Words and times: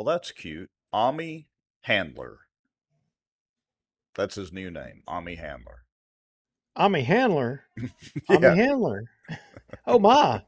Well, 0.00 0.16
that's 0.16 0.32
cute. 0.32 0.70
Ami 0.94 1.46
Handler. 1.82 2.38
That's 4.14 4.34
his 4.34 4.50
new 4.50 4.70
name, 4.70 5.02
Ami 5.06 5.34
Handler. 5.34 5.84
Ami 6.74 7.02
Handler. 7.02 7.64
Ami 8.30 8.40
yeah. 8.40 8.54
Handler. 8.54 9.04
Oh 9.86 9.98
my. 9.98 10.42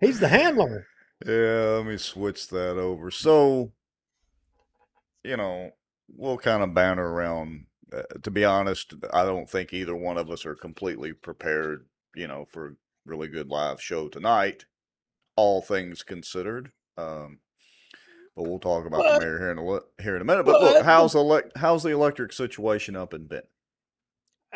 He's 0.00 0.18
the 0.18 0.26
handler. 0.26 0.88
Yeah, 1.24 1.76
let 1.76 1.86
me 1.86 1.96
switch 1.96 2.48
that 2.48 2.78
over. 2.78 3.12
So, 3.12 3.70
you 5.22 5.36
know, 5.36 5.70
we'll 6.08 6.36
kind 6.38 6.64
of 6.64 6.74
banter 6.74 7.06
around. 7.06 7.66
Uh, 7.92 8.02
to 8.24 8.30
be 8.32 8.44
honest, 8.44 8.94
I 9.12 9.24
don't 9.24 9.48
think 9.48 9.72
either 9.72 9.94
one 9.94 10.18
of 10.18 10.32
us 10.32 10.44
are 10.44 10.56
completely 10.56 11.12
prepared, 11.12 11.86
you 12.16 12.26
know, 12.26 12.44
for 12.44 12.66
a 12.66 12.74
really 13.06 13.28
good 13.28 13.50
live 13.50 13.80
show 13.80 14.08
tonight, 14.08 14.64
all 15.36 15.62
things 15.62 16.02
considered. 16.02 16.72
Um, 16.98 17.38
but 18.36 18.44
we'll 18.44 18.58
talk 18.58 18.86
about 18.86 19.00
What? 19.00 19.20
the 19.20 19.26
mayor 19.26 19.38
here 19.38 19.50
in 19.50 19.58
a 19.58 20.02
here 20.02 20.16
in 20.16 20.22
a 20.22 20.24
minute. 20.24 20.44
But 20.46 20.60
look, 20.60 20.84
how's 20.84 21.12
the 21.12 21.20
elec- 21.20 21.56
how's 21.56 21.82
the 21.82 21.90
electric 21.90 22.32
situation 22.32 22.96
up 22.96 23.14
in 23.14 23.26
Benton? 23.26 23.48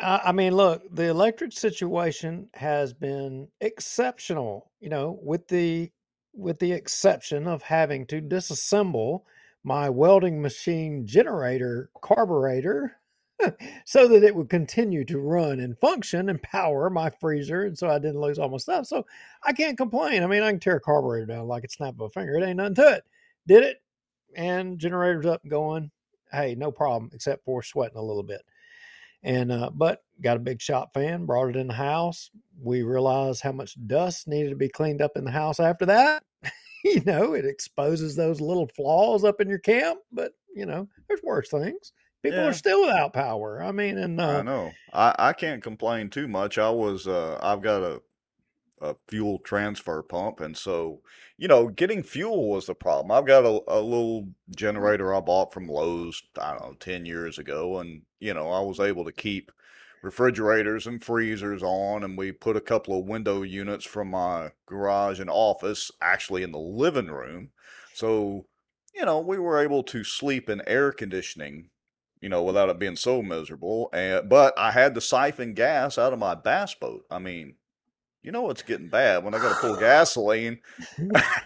I 0.01 0.31
mean, 0.31 0.55
look, 0.55 0.83
the 0.95 1.07
electric 1.09 1.51
situation 1.51 2.49
has 2.53 2.93
been 2.93 3.49
exceptional, 3.59 4.71
you 4.79 4.89
know, 4.89 5.19
with 5.21 5.47
the 5.47 5.91
with 6.33 6.59
the 6.59 6.71
exception 6.71 7.47
of 7.47 7.61
having 7.61 8.05
to 8.07 8.21
disassemble 8.21 9.23
my 9.63 9.89
welding 9.89 10.41
machine 10.41 11.05
generator 11.05 11.89
carburetor 12.01 12.95
so 13.85 14.07
that 14.07 14.23
it 14.23 14.33
would 14.33 14.49
continue 14.49 15.03
to 15.03 15.19
run 15.19 15.59
and 15.59 15.77
function 15.79 16.29
and 16.29 16.41
power 16.43 16.89
my 16.89 17.09
freezer 17.09 17.65
and 17.65 17.77
so 17.77 17.89
I 17.89 17.99
didn't 17.99 18.21
lose 18.21 18.39
all 18.39 18.47
my 18.49 18.57
stuff. 18.57 18.85
So 18.85 19.05
I 19.43 19.51
can't 19.51 19.77
complain. 19.77 20.23
I 20.23 20.27
mean, 20.27 20.43
I 20.43 20.51
can 20.51 20.59
tear 20.61 20.77
a 20.77 20.81
carburetor 20.81 21.25
down 21.25 21.47
like 21.47 21.65
a 21.65 21.69
snap 21.69 21.95
of 21.95 22.01
a 22.01 22.09
finger. 22.09 22.35
It 22.35 22.43
ain't 22.43 22.57
nothing 22.57 22.75
to 22.75 22.93
it. 22.95 23.03
Did 23.47 23.63
it 23.63 23.77
and 24.35 24.77
generator's 24.79 25.25
up 25.25 25.41
and 25.43 25.51
going. 25.51 25.91
Hey, 26.31 26.53
no 26.55 26.71
problem, 26.71 27.09
except 27.13 27.43
for 27.43 27.63
sweating 27.63 27.97
a 27.97 28.03
little 28.03 28.23
bit 28.23 28.41
and 29.23 29.51
uh, 29.51 29.69
but 29.73 30.03
got 30.21 30.37
a 30.37 30.41
big 30.41 30.61
shop 30.61 30.93
fan 30.93 31.25
brought 31.25 31.49
it 31.49 31.55
in 31.55 31.67
the 31.67 31.73
house 31.73 32.29
we 32.61 32.83
realized 32.83 33.41
how 33.41 33.51
much 33.51 33.75
dust 33.87 34.27
needed 34.27 34.49
to 34.49 34.55
be 34.55 34.69
cleaned 34.69 35.01
up 35.01 35.11
in 35.15 35.25
the 35.25 35.31
house 35.31 35.59
after 35.59 35.85
that 35.85 36.23
you 36.83 37.01
know 37.05 37.33
it 37.33 37.45
exposes 37.45 38.15
those 38.15 38.39
little 38.41 38.67
flaws 38.75 39.23
up 39.23 39.41
in 39.41 39.49
your 39.49 39.59
camp 39.59 39.99
but 40.11 40.31
you 40.55 40.65
know 40.65 40.87
there's 41.07 41.23
worse 41.23 41.49
things 41.49 41.91
people 42.23 42.39
Yeah. 42.39 42.49
are 42.49 42.53
still 42.53 42.81
without 42.81 43.13
power 43.13 43.61
i 43.61 43.71
mean 43.71 43.97
and 43.97 44.19
uh, 44.21 44.39
I 44.39 44.43
know. 44.43 44.71
I, 44.93 45.15
I 45.19 45.33
can't 45.33 45.61
complain 45.63 46.09
too 46.09 46.27
much. 46.27 46.57
I 46.57 46.69
was 46.69 47.07
uh 47.07 47.37
I've 47.41 47.61
got 47.61 47.83
a 47.83 48.01
a 48.81 48.95
fuel 49.07 49.39
transfer 49.39 50.01
pump 50.01 50.39
and 50.39 50.55
so 50.55 51.01
you 51.37 51.47
know 51.47 51.67
getting 51.67 52.03
fuel 52.03 52.49
was 52.49 52.65
the 52.65 52.75
problem. 52.75 53.11
I've 53.11 53.25
got 53.25 53.45
a, 53.45 53.61
a 53.67 53.81
little 53.81 54.29
generator 54.55 55.13
I 55.13 55.19
bought 55.19 55.53
from 55.53 55.67
Lowe's 55.67 56.21
I 56.39 56.51
don't 56.51 56.61
know 56.61 56.73
10 56.79 57.05
years 57.05 57.37
ago 57.37 57.79
and 57.79 58.01
you 58.19 58.33
know 58.33 58.49
I 58.49 58.61
was 58.61 58.79
able 58.79 59.05
to 59.05 59.11
keep 59.11 59.51
refrigerators 60.01 60.87
and 60.87 61.03
freezers 61.03 61.61
on 61.61 62.03
and 62.03 62.17
we 62.17 62.31
put 62.31 62.55
a 62.55 62.61
couple 62.61 62.97
of 62.97 63.05
window 63.05 63.41
units 63.41 63.85
from 63.85 64.09
my 64.11 64.51
garage 64.65 65.19
and 65.19 65.29
office 65.29 65.91
actually 66.01 66.43
in 66.43 66.51
the 66.51 66.59
living 66.59 67.07
room. 67.07 67.49
So 67.93 68.45
you 68.93 69.05
know 69.05 69.19
we 69.19 69.39
were 69.39 69.59
able 69.59 69.83
to 69.83 70.03
sleep 70.03 70.49
in 70.49 70.61
air 70.67 70.91
conditioning 70.91 71.69
you 72.21 72.29
know, 72.29 72.43
without 72.43 72.69
it 72.69 72.79
being 72.79 72.95
so 72.95 73.21
miserable. 73.21 73.89
And 73.93 74.27
but 74.29 74.57
I 74.57 74.71
had 74.71 74.95
to 74.95 75.01
siphon 75.01 75.53
gas 75.53 75.97
out 75.97 76.13
of 76.13 76.19
my 76.19 76.35
bass 76.35 76.73
boat. 76.73 77.05
I 77.09 77.19
mean, 77.19 77.55
you 78.23 78.31
know 78.31 78.49
it's 78.49 78.61
getting 78.61 78.89
bad 78.89 79.23
when 79.23 79.33
I 79.33 79.39
got 79.39 79.55
to 79.55 79.61
pull 79.61 79.77
gasoline 79.79 80.59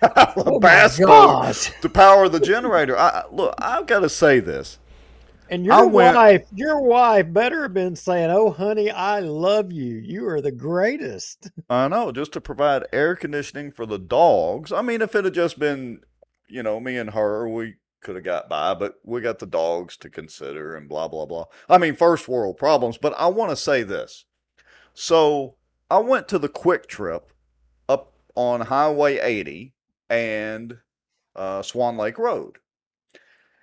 out 0.02 0.38
of 0.38 0.46
the 0.46 0.60
oh 1.08 1.52
to 1.82 1.90
power 1.90 2.30
the 2.30 2.40
generator. 2.40 2.98
I, 2.98 3.10
I- 3.10 3.24
look, 3.32 3.56
I've 3.60 3.86
got 3.88 4.00
to 4.02 4.10
say 4.10 4.40
this. 4.40 4.80
and 5.50 5.66
your 5.66 5.88
went- 5.88 6.16
wife 6.16 6.48
your 6.54 6.82
wife 6.82 7.32
better 7.32 7.64
have 7.64 7.74
been 7.74 7.96
saying 7.96 8.30
oh 8.32 8.50
honey 8.52 8.90
i 8.90 9.20
love 9.20 9.72
you 9.72 9.96
you 9.98 10.26
are 10.28 10.42
the 10.42 10.52
greatest 10.52 11.50
I 11.70 11.88
know, 11.88 12.12
just 12.12 12.32
to 12.34 12.42
provide 12.42 12.84
air 12.94 13.16
conditioning 13.16 13.72
for 13.72 13.86
the 13.86 13.98
dogs. 14.00 14.72
I 14.72 14.82
mean, 14.82 15.02
if 15.02 15.16
it 15.16 15.26
had 15.26 15.34
just 15.34 15.58
been, 15.60 16.02
you 16.48 16.62
know, 16.64 16.80
me 16.80 16.98
and 16.98 17.10
her, 17.12 17.48
we 17.48 17.76
could 18.02 18.16
have 18.16 18.24
got 18.26 18.50
by, 18.50 18.74
but 18.74 18.96
we 19.04 19.22
got 19.22 19.40
the 19.40 19.46
dogs 19.46 19.96
to 19.98 20.10
consider 20.10 20.76
and 20.76 20.88
blah, 20.90 21.08
blah, 21.08 21.26
blah. 21.26 21.46
I 21.70 21.78
mean, 21.78 21.96
first 21.96 22.28
world 22.28 22.58
problems. 22.58 22.98
But 22.98 23.14
I 23.18 23.28
want 23.28 23.50
to 23.52 23.56
say 23.56 23.82
this. 23.84 24.26
So 24.94 25.56
I 25.90 26.00
went 26.00 26.28
to 26.30 26.40
the 26.40 26.50
quick 26.50 26.88
trip 26.88 27.32
up 27.88 28.14
on 28.36 28.62
Highway 28.62 29.20
80 29.20 29.74
and 30.10 30.78
uh, 31.36 31.62
Swan 31.62 31.98
Lake 31.98 32.18
Road. 32.18 32.58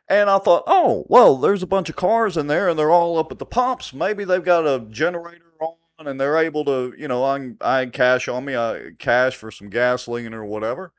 And 0.08 0.28
I 0.28 0.38
thought, 0.38 0.64
oh, 0.66 1.06
well, 1.08 1.36
there's 1.36 1.62
a 1.62 1.68
bunch 1.68 1.88
of 1.88 1.96
cars 1.96 2.36
in 2.36 2.48
there 2.48 2.68
and 2.68 2.78
they're 2.78 2.90
all 2.90 3.18
up 3.18 3.30
at 3.30 3.38
the 3.38 3.46
pumps. 3.46 3.92
Maybe 3.94 4.24
they've 4.24 4.44
got 4.44 4.66
a 4.66 4.84
generator 4.90 5.44
on 5.60 5.76
and 6.06 6.20
they're 6.20 6.38
able 6.38 6.64
to, 6.64 6.92
you 6.98 7.06
know, 7.06 7.22
I, 7.22 7.52
I 7.60 7.78
had 7.80 7.92
cash 7.92 8.26
on 8.26 8.44
me, 8.44 8.56
I 8.56 8.90
cash 8.98 9.36
for 9.36 9.50
some 9.50 9.70
gasoline 9.70 10.34
or 10.34 10.44
whatever. 10.44 10.92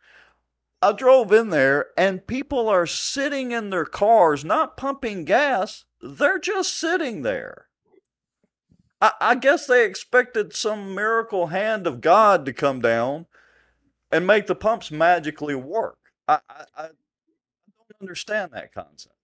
I 0.82 0.94
drove 0.94 1.32
in 1.32 1.50
there 1.50 1.88
and 1.98 2.26
people 2.26 2.70
are 2.70 2.88
sitting 2.88 3.52
in 3.52 3.70
their 3.70 3.86
cars, 3.86 4.46
not 4.46 4.78
pumping 4.78 5.26
gas. 5.26 5.86
They're 6.02 6.40
just 6.40 6.74
sitting 6.74 7.22
there. 7.22 7.68
I, 9.01 9.12
I 9.19 9.35
guess 9.35 9.66
they 9.66 9.85
expected 9.85 10.56
some 10.56 10.94
miracle 10.94 11.47
hand 11.47 11.88
of 11.88 12.01
God 12.01 12.45
to 12.45 12.53
come 12.53 12.81
down 12.81 13.25
and 14.12 14.28
make 14.28 14.47
the 14.47 14.56
pumps 14.56 14.91
magically 14.91 15.56
work. 15.56 15.97
I, 16.28 16.39
I, 16.50 16.66
I 16.78 16.81
don't 16.84 18.01
understand 18.01 18.51
that 18.53 18.73
concept. 18.73 19.16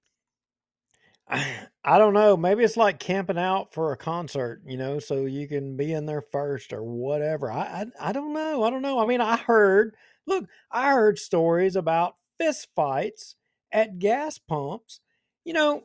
I 1.29 1.97
don't 1.97 2.13
know. 2.13 2.37
Maybe 2.37 2.63
it's 2.63 2.77
like 2.77 2.99
camping 2.99 3.37
out 3.37 3.73
for 3.73 3.91
a 3.91 3.97
concert, 3.97 4.61
you 4.65 4.77
know, 4.77 4.99
so 4.99 5.25
you 5.25 5.47
can 5.47 5.75
be 5.75 5.91
in 5.91 6.05
there 6.05 6.21
first 6.21 6.71
or 6.71 6.83
whatever. 6.83 7.51
I, 7.51 7.85
I 7.99 8.09
I 8.09 8.11
don't 8.13 8.33
know. 8.33 8.63
I 8.63 8.69
don't 8.69 8.81
know. 8.81 8.99
I 8.99 9.05
mean, 9.05 9.19
I 9.21 9.35
heard. 9.35 9.95
Look, 10.25 10.45
I 10.71 10.91
heard 10.93 11.19
stories 11.19 11.75
about 11.75 12.15
fist 12.39 12.69
fights 12.75 13.35
at 13.73 13.99
gas 13.99 14.37
pumps. 14.37 15.01
You 15.43 15.53
know, 15.53 15.83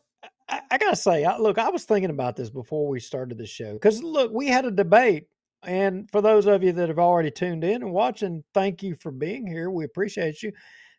I, 0.53 0.61
I 0.73 0.79
gotta 0.79 0.97
say, 0.97 1.25
I, 1.25 1.39
look, 1.39 1.57
I 1.57 1.71
was 1.71 1.85
thinking 1.85 2.11
about 2.11 2.37
this 2.37 2.51
before 2.51 2.87
we 2.87 3.01
started 3.01 3.39
the 3.39 3.47
show 3.47 3.73
because 3.73 4.03
look, 4.03 4.31
we 4.33 4.49
had 4.49 4.67
a 4.67 4.71
debate, 4.71 5.29
and 5.63 6.11
for 6.11 6.21
those 6.21 6.47
of 6.47 6.63
you 6.63 6.73
that 6.73 6.91
have 6.91 6.99
already 6.99 7.31
tuned 7.31 7.65
in 7.65 7.83
and 7.83 7.93
watching, 7.93 8.45
thank 8.53 8.83
you 8.83 8.95
for 8.97 9.11
being 9.11 9.47
here. 9.47 9.71
We 9.71 9.85
appreciate 9.85 10.43
you. 10.43 10.53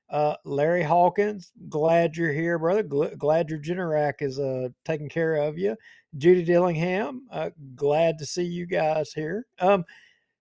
Uh, 0.09 0.35
Larry 0.43 0.81
Hawkins, 0.81 1.51
glad 1.69 2.17
you're 2.17 2.33
here, 2.33 2.57
brother. 2.57 2.83
Gl- 2.83 3.17
glad 3.17 3.49
your 3.49 3.59
Generac 3.59 4.21
is 4.21 4.39
uh, 4.39 4.69
taking 4.85 5.09
care 5.09 5.35
of 5.35 5.57
you. 5.57 5.75
Judy 6.17 6.43
Dillingham, 6.43 7.27
uh, 7.31 7.51
glad 7.75 8.17
to 8.19 8.25
see 8.25 8.43
you 8.43 8.65
guys 8.65 9.13
here. 9.13 9.45
Um, 9.59 9.85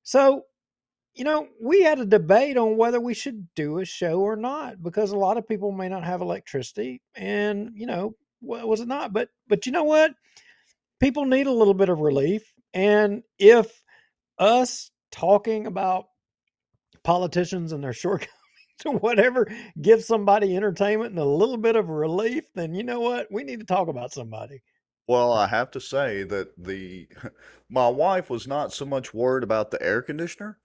so, 0.02 0.44
you 1.14 1.24
know, 1.24 1.48
we 1.62 1.82
had 1.82 1.98
a 1.98 2.06
debate 2.06 2.56
on 2.56 2.78
whether 2.78 3.00
we 3.00 3.14
should 3.14 3.46
do 3.54 3.78
a 3.78 3.84
show 3.84 4.20
or 4.20 4.36
not 4.36 4.82
because 4.82 5.12
a 5.12 5.18
lot 5.18 5.36
of 5.36 5.46
people 5.46 5.70
may 5.70 5.88
not 5.88 6.04
have 6.04 6.22
electricity, 6.22 7.02
and 7.14 7.70
you 7.74 7.86
know, 7.86 8.14
was 8.42 8.80
it 8.80 8.88
not? 8.88 9.12
But 9.12 9.28
but 9.48 9.66
you 9.66 9.72
know 9.72 9.84
what? 9.84 10.12
People 11.00 11.25
need 11.25 11.47
a 11.47 11.53
little 11.53 11.75
bit 11.75 11.88
of 11.88 12.00
relief, 12.00 12.53
and 12.75 13.22
if 13.38 13.82
us 14.38 14.91
talking 15.10 15.66
about 15.66 16.06
politicians 17.04 17.72
and 17.72 17.82
their 17.82 17.92
shortcomings 17.92 18.30
or 18.86 18.97
whatever 18.97 19.47
gives 19.80 20.06
somebody 20.06 20.56
entertainment 20.56 21.10
and 21.10 21.19
a 21.19 21.25
little 21.25 21.56
bit 21.56 21.76
of 21.76 21.88
relief, 21.88 22.44
then 22.54 22.75
you 22.75 22.82
know 22.82 23.00
what? 23.00 23.28
We 23.30 23.44
need 23.44 23.60
to 23.60 23.66
talk 23.66 23.88
about 23.88 24.12
somebody. 24.12 24.62
Well, 25.09 25.32
I 25.32 25.47
have 25.48 25.70
to 25.72 25.80
say 25.80 26.22
that 26.24 26.53
the 26.56 27.09
my 27.70 27.88
wife 27.88 28.30
was 28.30 28.47
not 28.47 28.72
so 28.72 28.84
much 28.84 29.14
worried 29.14 29.44
about 29.44 29.70
the 29.70 29.82
air 29.82 30.03
conditioner. 30.03 30.59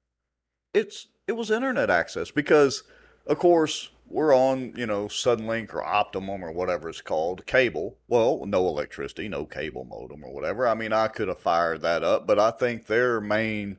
It's 0.73 1.07
it 1.27 1.33
was 1.33 1.51
internet 1.51 1.89
access 1.89 2.31
because 2.31 2.83
of 3.25 3.39
course 3.39 3.89
we're 4.09 4.35
on, 4.35 4.73
you 4.75 4.85
know, 4.85 5.05
Suddenlink 5.05 5.73
or 5.73 5.83
Optimum 5.83 6.43
or 6.43 6.51
whatever 6.51 6.89
it's 6.89 7.01
called, 7.01 7.45
cable. 7.45 7.97
Well, 8.07 8.45
no 8.45 8.67
electricity, 8.67 9.27
no 9.27 9.45
cable 9.45 9.83
modem 9.83 10.23
or 10.23 10.33
whatever. 10.33 10.67
I 10.67 10.73
mean, 10.73 10.93
I 10.93 11.07
could 11.07 11.27
have 11.27 11.39
fired 11.39 11.81
that 11.81 12.03
up, 12.03 12.25
but 12.25 12.39
I 12.39 12.51
think 12.51 12.85
their 12.85 13.19
main 13.19 13.77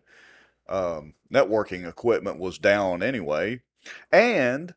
um, 0.69 1.15
networking 1.33 1.89
equipment 1.89 2.39
was 2.39 2.59
down 2.59 3.03
anyway. 3.03 3.63
And 4.13 4.75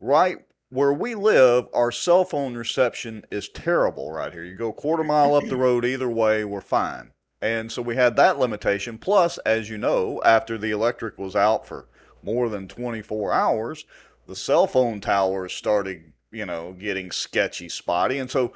right 0.00 0.38
where 0.70 0.92
we 0.92 1.14
live, 1.14 1.66
our 1.72 1.90
cell 1.90 2.24
phone 2.24 2.54
reception 2.54 3.24
is 3.30 3.48
terrible 3.48 4.12
right 4.12 4.32
here. 4.32 4.44
You 4.44 4.56
go 4.56 4.68
a 4.68 4.74
quarter 4.74 5.04
mile 5.04 5.34
up 5.34 5.46
the 5.46 5.56
road 5.58 5.84
either 5.84 6.08
way, 6.08 6.44
we're 6.44 6.60
fine. 6.60 7.12
And 7.40 7.70
so 7.70 7.82
we 7.82 7.96
had 7.96 8.16
that 8.16 8.38
limitation. 8.38 8.98
Plus, 8.98 9.38
as 9.38 9.70
you 9.70 9.78
know, 9.78 10.20
after 10.24 10.58
the 10.58 10.70
electric 10.70 11.18
was 11.18 11.36
out 11.36 11.66
for 11.66 11.88
more 12.22 12.48
than 12.48 12.66
24 12.66 13.32
hours, 13.32 13.84
the 14.28 14.36
cell 14.36 14.66
phone 14.66 15.00
towers 15.00 15.54
started, 15.54 16.12
you 16.30 16.44
know, 16.44 16.74
getting 16.78 17.10
sketchy, 17.10 17.68
spotty. 17.68 18.18
And 18.18 18.30
so 18.30 18.52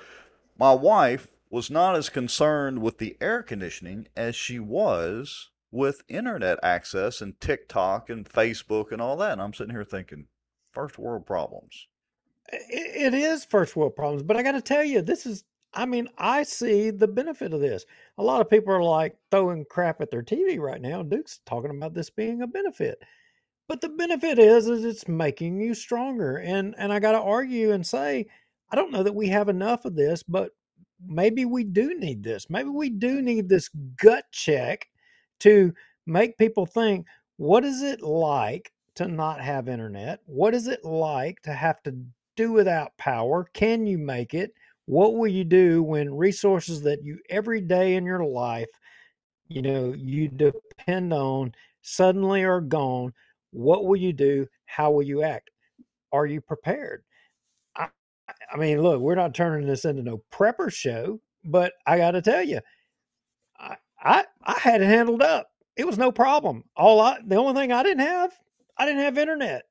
my 0.58 0.74
wife 0.74 1.28
was 1.50 1.70
not 1.70 1.96
as 1.96 2.10
concerned 2.10 2.82
with 2.82 2.98
the 2.98 3.16
air 3.22 3.42
conditioning 3.42 4.06
as 4.14 4.36
she 4.36 4.58
was 4.58 5.50
with 5.70 6.04
internet 6.08 6.58
access 6.62 7.22
and 7.22 7.40
TikTok 7.40 8.10
and 8.10 8.28
Facebook 8.28 8.92
and 8.92 9.00
all 9.00 9.16
that. 9.16 9.32
And 9.32 9.40
I'm 9.40 9.54
sitting 9.54 9.74
here 9.74 9.82
thinking, 9.84 10.26
first 10.72 10.98
world 10.98 11.26
problems. 11.26 11.88
It, 12.52 13.14
is 13.14 13.46
first 13.46 13.74
world 13.74 13.96
problems, 13.96 14.22
but 14.22 14.36
I 14.36 14.42
got 14.42 14.52
to 14.52 14.60
tell 14.60 14.84
you, 14.84 15.00
this 15.00 15.26
is. 15.26 15.44
I 15.74 15.86
mean, 15.86 16.06
I 16.18 16.42
see 16.42 16.90
the 16.90 17.08
benefit 17.08 17.54
of 17.54 17.60
this. 17.60 17.86
A 18.18 18.22
lot 18.22 18.42
of 18.42 18.50
people 18.50 18.74
are 18.74 18.82
like 18.82 19.16
throwing 19.30 19.64
crap 19.64 20.02
at 20.02 20.10
their 20.10 20.22
TV 20.22 20.58
right 20.58 20.82
now. 20.82 21.02
Duke's 21.02 21.40
talking 21.46 21.70
about 21.70 21.94
this 21.94 22.10
being 22.10 22.42
a 22.42 22.46
benefit. 22.46 23.02
But 23.72 23.80
the 23.80 23.88
benefit 23.88 24.38
is 24.38 24.68
is 24.68 24.84
it's 24.84 25.08
making 25.08 25.58
you 25.58 25.72
stronger. 25.72 26.36
And 26.36 26.74
and 26.76 26.92
I 26.92 26.98
got 27.00 27.12
to 27.12 27.22
argue 27.22 27.72
and 27.72 27.86
say 27.86 28.26
I 28.70 28.76
don't 28.76 28.92
know 28.92 29.02
that 29.02 29.14
we 29.14 29.28
have 29.28 29.48
enough 29.48 29.86
of 29.86 29.96
this, 29.96 30.22
but 30.22 30.50
maybe 31.02 31.46
we 31.46 31.64
do 31.64 31.98
need 31.98 32.22
this. 32.22 32.50
Maybe 32.50 32.68
we 32.68 32.90
do 32.90 33.22
need 33.22 33.48
this 33.48 33.70
gut 33.96 34.26
check 34.30 34.90
to 35.40 35.72
make 36.04 36.36
people 36.36 36.66
think 36.66 37.06
what 37.38 37.64
is 37.64 37.80
it 37.80 38.02
like 38.02 38.70
to 38.96 39.08
not 39.08 39.40
have 39.40 39.70
internet? 39.70 40.20
What 40.26 40.52
is 40.54 40.66
it 40.66 40.84
like 40.84 41.40
to 41.44 41.54
have 41.54 41.82
to 41.84 41.96
do 42.36 42.52
without 42.52 42.94
power? 42.98 43.46
Can 43.54 43.86
you 43.86 43.96
make 43.96 44.34
it? 44.34 44.52
What 44.84 45.14
will 45.14 45.28
you 45.28 45.44
do 45.44 45.82
when 45.82 46.12
resources 46.14 46.82
that 46.82 47.02
you 47.02 47.20
every 47.30 47.62
day 47.62 47.94
in 47.94 48.04
your 48.04 48.22
life, 48.22 48.68
you 49.48 49.62
know, 49.62 49.94
you 49.96 50.28
depend 50.28 51.14
on 51.14 51.54
suddenly 51.80 52.44
are 52.44 52.60
gone? 52.60 53.14
What 53.52 53.86
will 53.86 53.96
you 53.96 54.14
do? 54.14 54.48
How 54.66 54.92
will 54.92 55.04
you 55.04 55.22
act? 55.24 55.50
Are 56.12 56.26
you 56.26 56.40
prepared? 56.42 57.04
I, 57.76 57.88
I 58.52 58.56
mean, 58.58 58.82
look, 58.82 59.00
we're 59.00 59.14
not 59.16 59.34
turning 59.34 59.66
this 59.66 59.84
into 59.86 60.02
no 60.02 60.22
prepper 60.32 60.72
show, 60.72 61.20
but 61.44 61.74
I 61.86 61.98
got 61.98 62.12
to 62.12 62.22
tell 62.22 62.42
you, 62.42 62.60
I, 63.58 63.76
I 64.02 64.26
I 64.44 64.58
had 64.60 64.82
it 64.82 64.86
handled 64.86 65.22
up. 65.22 65.48
It 65.76 65.86
was 65.86 65.98
no 65.98 66.12
problem. 66.12 66.64
All 66.76 67.00
I 67.00 67.18
the 67.26 67.36
only 67.36 67.54
thing 67.60 67.72
I 67.72 67.82
didn't 67.82 68.06
have, 68.06 68.32
I 68.78 68.86
didn't 68.86 69.02
have 69.02 69.18
internet. 69.18 69.64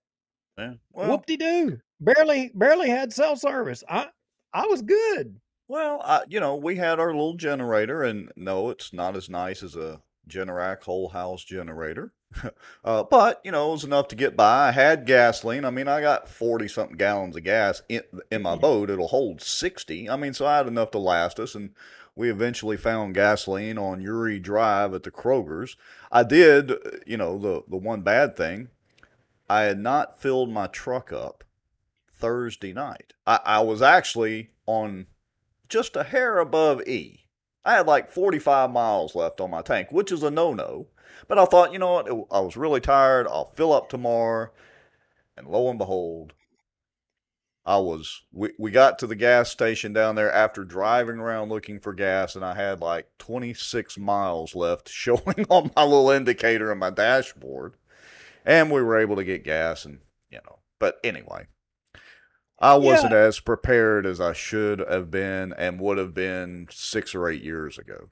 Yeah. 0.58 0.74
Whoop 0.94 1.26
de 1.26 1.38
doo. 1.38 1.80
Barely 2.02 2.52
barely 2.56 2.90
had 2.90 3.14
cell 3.14 3.36
service. 3.36 3.84
I 3.90 4.10
I 4.54 4.66
was 4.68 4.82
good. 4.82 5.40
well, 5.68 6.02
I, 6.04 6.24
you 6.30 6.40
know, 6.40 6.56
we 6.56 6.76
had 6.76 7.00
our 7.00 7.14
little 7.14 7.36
generator, 7.36 8.04
and 8.04 8.32
no, 8.36 8.70
it's 8.70 8.94
not 8.94 9.16
as 9.16 9.30
nice 9.30 9.64
as 9.64 9.76
a 9.76 10.02
Generac 10.28 10.84
whole 10.84 11.10
house 11.10 11.44
generator. 11.44 12.14
uh, 12.86 13.04
but 13.04 13.42
you 13.44 13.52
know, 13.52 13.70
it 13.70 13.72
was 13.74 13.84
enough 13.84 14.08
to 14.10 14.16
get 14.16 14.38
by. 14.38 14.70
I 14.70 14.72
had 14.72 15.06
gasoline. 15.06 15.66
I 15.66 15.70
mean, 15.70 15.88
I 15.88 16.02
got 16.02 16.30
forty 16.30 16.68
something 16.68 16.98
gallons 16.98 17.36
of 17.36 17.44
gas 17.44 17.82
in 17.90 18.02
in 18.32 18.42
my 18.42 18.56
boat. 18.56 18.90
It'll 18.90 19.08
hold 19.08 19.42
sixty. 19.42 20.10
I 20.10 20.16
mean, 20.16 20.34
so 20.34 20.46
I 20.46 20.58
had 20.58 20.68
enough 20.68 20.92
to 20.92 21.00
last 21.00 21.40
us, 21.40 21.56
and 21.56 21.72
we 22.16 22.30
eventually 22.30 22.78
found 22.78 23.16
gasoline 23.16 23.78
on 23.78 24.02
Uri 24.02 24.40
Drive 24.40 24.94
at 24.94 25.04
the 25.04 25.12
Kroger's. 25.12 25.78
I 26.12 26.24
did, 26.24 26.72
uh, 26.72 26.76
you 27.06 27.18
know, 27.18 27.38
the 27.38 27.64
the 27.68 27.78
one 27.78 28.02
bad 28.02 28.36
thing. 28.36 28.70
I 29.50 29.64
had 29.64 29.80
not 29.80 30.22
filled 30.22 30.50
my 30.50 30.68
truck 30.68 31.12
up 31.12 31.44
Thursday 32.14 32.72
night. 32.72 33.14
I, 33.28 33.40
I 33.44 33.60
was 33.60 33.82
actually 33.82 34.52
on 34.66 35.08
just 35.68 35.96
a 35.96 36.04
hair 36.04 36.38
above 36.38 36.88
E. 36.88 37.26
I 37.64 37.76
had 37.76 37.88
like 37.88 38.12
45 38.12 38.72
miles 38.72 39.14
left 39.14 39.40
on 39.42 39.52
my 39.52 39.62
tank, 39.62 39.92
which 39.92 40.12
is 40.12 40.24
a 40.24 40.32
no 40.32 40.54
no. 40.54 40.88
But 41.32 41.40
I 41.40 41.46
thought, 41.46 41.72
you 41.72 41.80
know 41.80 41.94
what? 41.94 42.10
I 42.30 42.42
was 42.42 42.58
really 42.58 42.82
tired. 42.82 43.26
I'll 43.26 43.54
fill 43.56 43.72
up 43.72 43.88
tomorrow. 43.88 44.50
And 45.38 45.48
lo 45.48 45.70
and 45.70 45.80
behold, 45.80 46.34
I 47.66 47.78
was, 47.78 48.24
we, 48.34 48.50
we 48.60 48.70
got 48.70 49.00
to 49.00 49.08
the 49.08 49.16
gas 49.16 49.50
station 49.50 49.94
down 49.94 50.16
there 50.16 50.30
after 50.30 50.66
driving 50.66 51.20
around 51.20 51.48
looking 51.48 51.80
for 51.80 51.94
gas, 51.94 52.36
and 52.36 52.44
I 52.44 52.54
had 52.56 52.82
like 52.82 53.08
26 53.20 53.98
miles 53.98 54.56
left 54.56 54.90
showing 54.92 55.46
on 55.50 55.72
my 55.74 55.86
little 55.86 56.10
indicator 56.10 56.70
on 56.70 56.80
my 56.80 56.90
dashboard. 56.90 57.76
And 58.46 58.70
we 58.70 58.82
were 58.82 58.98
able 58.98 59.16
to 59.16 59.24
get 59.24 59.46
gas, 59.46 59.86
and, 59.86 60.00
you 60.30 60.40
know, 60.46 60.60
but 60.80 61.00
anyway. 61.02 61.48
I 62.60 62.76
wasn't 62.76 63.14
Yeah. 63.14 63.20
as 63.20 63.40
prepared 63.40 64.06
as 64.06 64.20
I 64.20 64.34
should 64.34 64.80
have 64.80 65.10
been 65.10 65.54
and 65.54 65.80
would 65.80 65.98
have 65.98 66.14
been 66.14 66.68
six 66.72 67.16
or 67.16 67.30
eight 67.30 67.42
years 67.42 67.78
ago. 67.78 68.10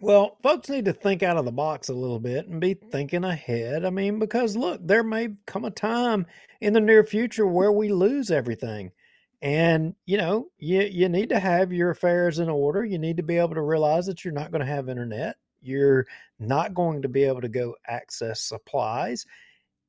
Well, 0.00 0.36
folks 0.42 0.68
need 0.68 0.84
to 0.84 0.92
think 0.92 1.22
out 1.22 1.38
of 1.38 1.46
the 1.46 1.52
box 1.52 1.88
a 1.88 1.94
little 1.94 2.18
bit 2.20 2.48
and 2.48 2.60
be 2.60 2.74
thinking 2.74 3.24
ahead. 3.24 3.82
I 3.84 3.90
mean, 3.90 4.18
because 4.18 4.54
look, 4.54 4.86
there 4.86 5.02
may 5.02 5.30
come 5.46 5.64
a 5.64 5.70
time 5.70 6.26
in 6.60 6.74
the 6.74 6.80
near 6.80 7.02
future 7.02 7.46
where 7.46 7.72
we 7.72 7.88
lose 7.88 8.30
everything. 8.30 8.92
And, 9.40 9.94
you 10.04 10.18
know, 10.18 10.48
you, 10.58 10.82
you 10.82 11.08
need 11.08 11.30
to 11.30 11.38
have 11.38 11.72
your 11.72 11.90
affairs 11.90 12.40
in 12.40 12.50
order. 12.50 12.84
You 12.84 12.98
need 12.98 13.16
to 13.16 13.22
be 13.22 13.38
able 13.38 13.54
to 13.54 13.62
realize 13.62 14.04
that 14.06 14.22
you're 14.22 14.34
not 14.34 14.50
going 14.50 14.60
to 14.60 14.70
have 14.70 14.90
internet. 14.90 15.36
You're 15.62 16.06
not 16.38 16.74
going 16.74 17.00
to 17.00 17.08
be 17.08 17.24
able 17.24 17.40
to 17.40 17.48
go 17.48 17.74
access 17.86 18.42
supplies. 18.42 19.24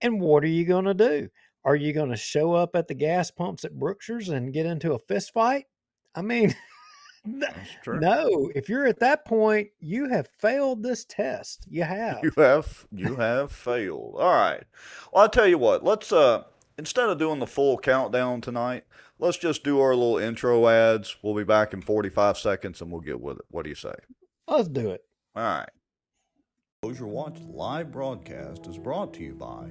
And 0.01 0.21
what 0.21 0.44
are 0.44 0.48
you 0.48 0.63
going 0.63 0.86
to 0.86 0.94
do? 0.94 1.27
Are 1.65 1.75
you 1.75 1.92
going 1.92 2.12
to 2.12 2.18
show 2.18 2.54
up 2.54 2.77
at 2.77 2.88
the 2.88 2.94
gas 2.94 3.30
pumps 3.30 3.65
at 3.65 3.77
Brookshire's 3.77 4.30
and 4.30 4.54
get 4.54 4.65
into 4.65 4.94
a 4.94 5.00
fist 5.00 5.33
fight? 5.33 5.65
I 6.15 6.21
mean. 6.21 6.56
no, 7.25 8.52
if 8.56 8.69
you're 8.69 8.86
at 8.86 9.00
that 9.00 9.25
point, 9.25 9.69
you 9.80 10.10
have 10.10 10.28
failed 10.28 10.84
this 10.84 11.06
test. 11.06 11.66
You 11.69 11.84
have. 11.86 12.19
You 12.24 12.31
have 12.38 12.88
you 12.92 13.16
have 13.16 13.52
failed. 13.52 14.16
All 14.18 14.34
right. 14.34 14.64
Well, 15.12 15.24
I'll 15.24 15.30
tell 15.30 15.48
you 15.48 15.58
what. 15.58 15.84
Let's 15.84 16.12
uh 16.12 16.44
instead 16.78 17.10
of 17.10 17.18
doing 17.18 17.40
the 17.40 17.48
full 17.48 17.78
countdown 17.78 18.42
tonight, 18.42 18.84
let's 19.19 19.38
just 19.38 19.64
do 19.64 19.80
our 19.80 19.96
little 19.96 20.18
intro 20.18 20.68
ads. 20.68 21.16
We'll 21.22 21.36
be 21.36 21.44
back 21.44 21.74
in 21.74 21.81
45 21.81 22.38
seconds 22.38 22.81
and 22.81 22.92
we'll 22.92 23.02
get 23.02 23.19
with 23.19 23.38
it. 23.38 23.46
What 23.50 23.64
do 23.64 23.69
you 23.69 23.75
say? 23.75 23.96
Let's 24.48 24.68
do 24.69 24.92
it. 24.92 25.04
All 25.36 25.44
right. 25.44 25.69
Bossier 26.81 27.08
Watch 27.08 27.40
live 27.50 27.92
broadcast 27.92 28.68
is 28.68 28.78
brought 28.78 29.14
to 29.16 29.24
you 29.24 29.34
by 29.34 29.68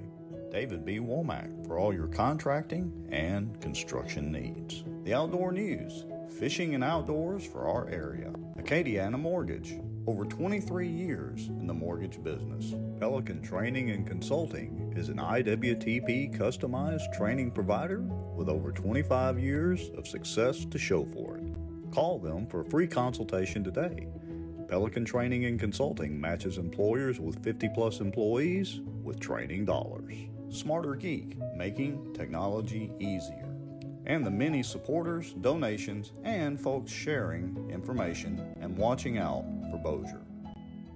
David 0.50 0.84
B. 0.84 0.98
Womack 0.98 1.66
for 1.66 1.78
all 1.78 1.94
your 1.94 2.08
contracting 2.08 3.08
and 3.10 3.60
construction 3.60 4.32
needs. 4.32 4.84
The 5.04 5.14
Outdoor 5.14 5.52
News, 5.52 6.04
fishing 6.28 6.74
and 6.74 6.84
outdoors 6.84 7.46
for 7.46 7.68
our 7.68 7.88
area. 7.88 8.32
Acadiana 8.58 9.18
Mortgage, 9.18 9.74
over 10.06 10.24
23 10.24 10.88
years 10.88 11.48
in 11.48 11.66
the 11.66 11.74
mortgage 11.74 12.22
business. 12.22 12.74
Pelican 13.00 13.42
Training 13.42 13.90
and 13.90 14.06
Consulting 14.06 14.92
is 14.96 15.08
an 15.08 15.16
IWTP 15.16 16.36
customized 16.36 17.12
training 17.16 17.50
provider 17.50 18.00
with 18.00 18.48
over 18.48 18.72
25 18.72 19.38
years 19.38 19.90
of 19.96 20.06
success 20.06 20.64
to 20.66 20.78
show 20.78 21.04
for 21.06 21.38
it. 21.38 21.44
Call 21.92 22.18
them 22.18 22.46
for 22.46 22.60
a 22.60 22.64
free 22.64 22.86
consultation 22.86 23.64
today. 23.64 24.06
Pelican 24.68 25.04
Training 25.04 25.44
and 25.44 25.58
Consulting 25.58 26.20
matches 26.20 26.58
employers 26.58 27.20
with 27.20 27.42
50 27.42 27.68
plus 27.74 28.00
employees 28.00 28.80
with 29.02 29.20
training 29.20 29.64
dollars. 29.64 30.12
Smarter 30.50 30.94
Geek, 30.94 31.36
making 31.56 32.12
technology 32.14 32.92
easier. 32.98 33.45
And 34.06 34.24
the 34.24 34.30
many 34.30 34.62
supporters, 34.62 35.32
donations, 35.32 36.12
and 36.22 36.60
folks 36.60 36.92
sharing 36.92 37.68
information 37.70 38.54
and 38.60 38.76
watching 38.76 39.18
out 39.18 39.44
for 39.70 39.78
Bossier. 39.78 40.22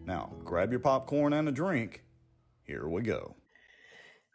Now, 0.06 0.32
grab 0.44 0.70
your 0.70 0.80
popcorn 0.80 1.32
and 1.32 1.48
a 1.48 1.52
drink. 1.52 2.04
Here 2.62 2.88
we 2.88 3.02
go. 3.02 3.36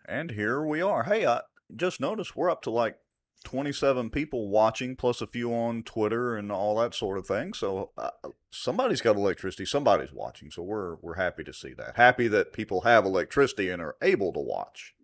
And 0.08 0.32
here 0.32 0.64
we 0.64 0.82
are. 0.82 1.04
Hey, 1.04 1.26
I 1.26 1.42
just 1.76 2.00
noticed 2.00 2.36
we're 2.36 2.50
up 2.50 2.62
to 2.64 2.70
like 2.70 2.98
27 3.46 4.10
people 4.10 4.50
watching, 4.50 4.96
plus 4.96 5.22
a 5.22 5.28
few 5.28 5.54
on 5.54 5.84
Twitter 5.84 6.36
and 6.36 6.52
all 6.52 6.78
that 6.80 6.94
sort 6.94 7.18
of 7.18 7.26
thing. 7.28 7.54
So 7.54 7.92
uh, 7.98 8.10
somebody's 8.52 9.02
got 9.02 9.16
electricity. 9.16 9.66
Somebody's 9.66 10.12
watching. 10.12 10.52
So 10.52 10.64
we're 10.64 10.96
we're 10.96 11.16
happy 11.16 11.44
to 11.46 11.54
see 11.54 11.74
that. 11.74 11.96
Happy 11.96 12.28
that 12.28 12.54
people 12.54 12.82
have 12.82 13.06
electricity 13.06 13.70
and 13.70 13.82
are 13.82 13.96
able 14.02 14.34
to 14.34 14.40
watch. 14.40 14.95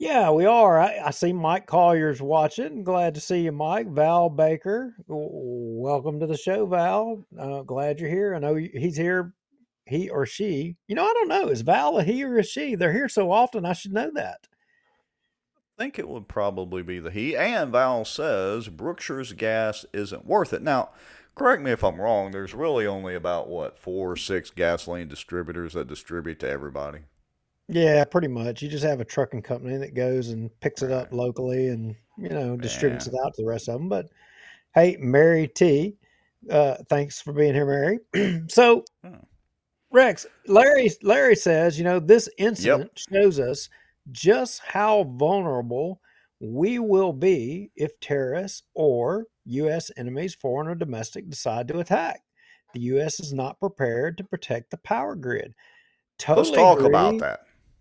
Yeah, 0.00 0.30
we 0.30 0.46
are. 0.46 0.80
I, 0.80 0.98
I 1.04 1.10
see 1.10 1.34
Mike 1.34 1.66
Collier's 1.66 2.22
watching. 2.22 2.84
Glad 2.84 3.14
to 3.16 3.20
see 3.20 3.42
you, 3.42 3.52
Mike. 3.52 3.86
Val 3.86 4.30
Baker, 4.30 4.94
welcome 5.06 6.18
to 6.20 6.26
the 6.26 6.38
show, 6.38 6.64
Val. 6.64 7.22
Uh, 7.38 7.60
glad 7.60 8.00
you're 8.00 8.08
here. 8.08 8.34
I 8.34 8.38
know 8.38 8.54
he's 8.54 8.96
here, 8.96 9.34
he 9.84 10.08
or 10.08 10.24
she. 10.24 10.78
You 10.88 10.94
know, 10.94 11.04
I 11.04 11.12
don't 11.12 11.28
know. 11.28 11.48
Is 11.48 11.60
Val 11.60 11.98
a 11.98 12.02
he 12.02 12.24
or 12.24 12.38
a 12.38 12.42
she? 12.42 12.76
They're 12.76 12.94
here 12.94 13.10
so 13.10 13.30
often. 13.30 13.66
I 13.66 13.74
should 13.74 13.92
know 13.92 14.10
that. 14.14 14.48
I 15.78 15.82
think 15.82 15.98
it 15.98 16.08
would 16.08 16.28
probably 16.28 16.82
be 16.82 16.98
the 16.98 17.10
he. 17.10 17.36
And 17.36 17.70
Val 17.70 18.06
says 18.06 18.68
Brookshire's 18.68 19.34
gas 19.34 19.84
isn't 19.92 20.24
worth 20.24 20.54
it. 20.54 20.62
Now, 20.62 20.92
correct 21.34 21.60
me 21.60 21.72
if 21.72 21.84
I'm 21.84 22.00
wrong. 22.00 22.30
There's 22.30 22.54
really 22.54 22.86
only 22.86 23.14
about 23.14 23.50
what 23.50 23.78
four 23.78 24.12
or 24.12 24.16
six 24.16 24.48
gasoline 24.48 25.08
distributors 25.08 25.74
that 25.74 25.88
distribute 25.88 26.40
to 26.40 26.48
everybody. 26.48 27.00
Yeah, 27.72 28.04
pretty 28.04 28.28
much. 28.28 28.62
You 28.62 28.68
just 28.68 28.84
have 28.84 29.00
a 29.00 29.04
trucking 29.04 29.42
company 29.42 29.76
that 29.76 29.94
goes 29.94 30.30
and 30.30 30.50
picks 30.60 30.82
it 30.82 30.90
up 30.90 31.12
locally 31.12 31.68
and, 31.68 31.94
you 32.18 32.28
know, 32.28 32.56
distributes 32.56 33.06
Yeah. 33.06 33.12
it 33.20 33.26
out 33.26 33.34
to 33.34 33.42
the 33.42 33.48
rest 33.48 33.68
of 33.68 33.74
them. 33.74 33.88
But 33.88 34.08
hey, 34.74 34.96
Mary 34.98 35.46
T, 35.46 35.96
uh, 36.50 36.78
thanks 36.88 37.20
for 37.20 37.32
being 37.32 37.54
here, 37.54 37.66
Mary. 38.14 38.44
so, 38.48 38.84
Hmm. 39.04 39.14
Rex, 39.92 40.24
Larry, 40.46 40.88
Larry 41.02 41.34
says, 41.34 41.76
you 41.78 41.84
know, 41.84 41.98
this 41.98 42.28
incident 42.38 42.92
shows 43.12 43.40
us 43.40 43.68
just 44.12 44.60
how 44.64 45.02
vulnerable 45.04 46.00
we 46.40 46.78
will 46.78 47.12
be 47.12 47.70
if 47.76 47.98
terrorists 48.00 48.62
or 48.74 49.26
U.S. 49.46 49.90
enemies, 49.96 50.34
foreign 50.34 50.68
or 50.68 50.76
domestic, 50.76 51.28
decide 51.28 51.66
to 51.68 51.80
attack. 51.80 52.22
The 52.72 52.80
U.S. 52.82 53.18
is 53.18 53.32
not 53.32 53.58
prepared 53.58 54.16
to 54.18 54.24
protect 54.24 54.70
the 54.70 54.76
power 54.78 55.16
grid. 55.16 55.54
Totally 56.18 56.46
Let's 56.50 56.56
talk 56.56 56.78
agree. 56.78 56.88
about 56.88 57.18
that. 57.18 57.40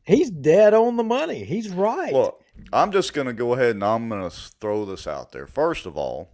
He's 0.10 0.32
dead 0.32 0.74
on 0.74 0.98
the 0.98 1.04
money. 1.04 1.44
He's 1.44 1.70
right. 1.70 2.12
Look, 2.12 2.44
I'm 2.74 2.92
just 2.92 3.13
going 3.13 3.28
to 3.28 3.34
go 3.34 3.54
ahead 3.54 3.75
and 3.75 3.84
I'm 3.84 4.10
going 4.10 4.28
to 4.28 4.36
throw 4.60 4.84
this 4.84 5.06
out 5.06 5.32
there. 5.32 5.46
First 5.46 5.86
of 5.86 5.96
all, 5.96 6.32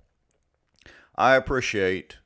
I 1.15 1.35
appreciate 1.35 2.19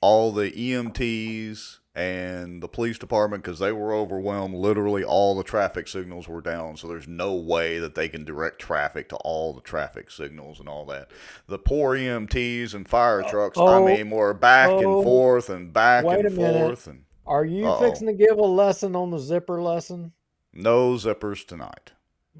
all 0.00 0.32
the 0.32 0.50
EMTs 0.50 1.80
and 1.94 2.62
the 2.62 2.68
police 2.68 2.96
department 2.96 3.42
because 3.42 3.58
they 3.58 3.72
were 3.72 3.94
overwhelmed. 3.94 4.54
Literally, 4.54 5.04
all 5.04 5.36
the 5.36 5.42
traffic 5.42 5.86
signals 5.86 6.28
were 6.28 6.40
down, 6.40 6.78
so 6.78 6.88
there's 6.88 7.08
no 7.08 7.34
way 7.34 7.78
that 7.78 7.94
they 7.94 8.08
can 8.08 8.24
direct 8.24 8.58
traffic 8.58 9.10
to 9.10 9.16
all 9.16 9.52
the 9.52 9.60
traffic 9.60 10.10
signals 10.10 10.60
and 10.60 10.68
all 10.68 10.86
that. 10.86 11.10
The 11.46 11.58
poor 11.58 11.94
EMTs 11.94 12.72
and 12.72 12.88
fire 12.88 13.22
uh, 13.22 13.28
trucks, 13.28 13.58
oh, 13.58 13.86
I 13.86 13.96
mean, 13.96 14.08
were 14.08 14.32
back 14.32 14.70
oh, 14.70 14.78
and 14.78 15.04
forth 15.04 15.50
and 15.50 15.74
back 15.74 16.06
and 16.06 16.32
forth. 16.34 16.86
And 16.86 17.04
Are 17.26 17.44
you 17.44 17.66
Uh-oh. 17.66 17.80
fixing 17.80 18.06
to 18.06 18.14
give 18.14 18.38
a 18.38 18.42
lesson 18.46 18.96
on 18.96 19.10
the 19.10 19.18
zipper 19.18 19.60
lesson? 19.60 20.12
No 20.56 20.94
zippers 20.94 21.46
tonight. 21.46 21.92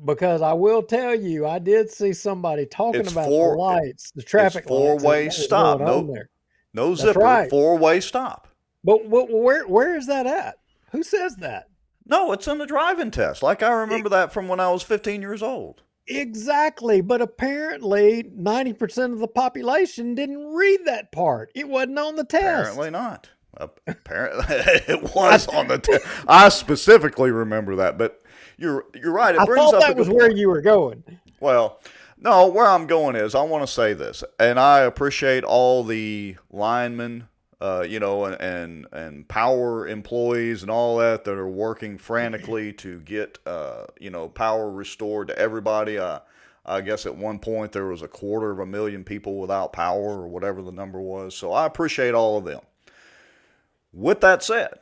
Because 0.05 0.43
I 0.43 0.53
will 0.53 0.83
tell 0.83 1.15
you, 1.15 1.47
I 1.47 1.59
did 1.59 1.91
see 1.91 2.13
somebody 2.13 2.67
talking 2.67 3.01
It's 3.01 3.13
about 3.13 3.27
four- 3.27 3.57
the 3.57 3.63
lights, 3.63 4.11
the 4.11 4.23
traffic 4.23 4.69
lights. 4.69 4.71
and 4.71 5.01
four-way 5.01 5.29
stop. 5.31 5.81
No- 5.81 6.03
there. 6.13 6.29
No 6.75 6.91
That's 6.91 7.01
zipper, 7.03 7.21
right. 7.21 7.49
four 7.51 7.79
way 7.79 8.01
stop. 8.01 8.49
But, 8.85 9.09
but 9.09 9.31
where 9.31 9.67
where 9.67 9.97
is 9.97 10.07
that 10.09 10.27
at? 10.27 10.59
Who 10.93 11.03
says 11.03 11.37
that? 11.37 11.69
No, 12.05 12.33
it's 12.33 12.47
in 12.47 12.59
the 12.59 12.67
driving 12.67 13.11
test. 13.11 13.43
Like 13.43 13.63
I 13.63 13.71
remember 13.73 14.09
that 14.11 14.33
from 14.33 14.47
when 14.47 14.61
I 14.61 14.71
was 14.71 14.83
15 14.83 15.23
years 15.23 15.43
old. 15.43 15.83
Exactly, 16.09 17.01
but 17.01 17.21
apparently 17.23 18.23
90% 18.25 19.13
of 19.13 19.19
the 19.19 19.27
population 19.27 20.15
didn't 20.15 20.55
read 20.55 20.81
that 20.85 21.11
part. 21.11 21.51
It 21.55 21.69
wasn't 21.69 21.99
on 21.99 22.15
the 22.17 22.25
test. 22.25 22.45
Apparently 22.71 22.91
not. 22.91 23.31
Apparently, 23.87 24.45
it 24.49 25.15
was 25.15 25.47
on 25.49 25.69
the 25.69 25.79
test. 25.79 26.05
I 26.29 26.49
specifically 26.49 27.31
remember 27.31 27.77
that, 27.77 27.99
but 27.99 28.23
you're 28.57 28.85
you're 28.95 29.13
right. 29.13 29.35
It 29.35 29.41
I 29.41 29.45
brings 29.45 29.71
thought 29.71 29.83
up 29.83 29.89
that 29.89 29.97
was 29.97 30.09
where 30.09 30.29
point. 30.29 30.39
you 30.39 30.49
were 30.49 30.63
going. 30.63 31.03
Well, 31.41 31.81
no, 32.19 32.47
where 32.49 32.67
I'm 32.67 32.87
going 32.87 33.17
is 33.17 33.35
I 33.35 33.43
want 33.43 33.67
to 33.67 33.73
say 33.73 33.93
this, 33.93 34.25
and 34.39 34.59
I 34.59 34.81
appreciate 34.81 35.45
all 35.45 35.85
the 35.85 36.37
linemen, 36.51 37.29
uh, 37.61 37.85
you 37.87 38.01
know, 38.01 38.25
and, 38.25 38.41
and 38.41 38.87
and 38.93 39.29
power 39.29 39.87
employees 39.87 40.63
and 40.63 40.71
all 40.71 40.99
that 40.99 41.25
that 41.25 41.35
are 41.35 41.49
working 41.49 41.99
frantically 41.99 42.73
to 42.75 43.01
get, 43.01 43.39
uh, 43.47 43.85
you 44.01 44.11
know, 44.11 44.29
power 44.29 44.71
restored 44.71 45.29
to 45.29 45.39
everybody. 45.39 45.99
Uh, 45.99 46.21
I 46.65 46.81
guess 46.81 47.07
at 47.07 47.17
one 47.17 47.39
point 47.39 47.71
there 47.73 47.87
was 47.87 48.03
a 48.03 48.09
quarter 48.09 48.51
of 48.51 48.59
a 48.59 48.67
million 48.67 49.05
people 49.05 49.39
without 49.39 49.73
power 49.73 50.21
or 50.23 50.27
whatever 50.27 50.63
the 50.63 50.73
number 50.73 51.01
was. 51.01 51.37
So 51.37 51.53
I 51.53 51.65
appreciate 51.65 52.13
all 52.13 52.39
of 52.39 52.45
them. 52.45 52.61
With 53.97 54.21
that 54.21 54.43
said, 54.43 54.75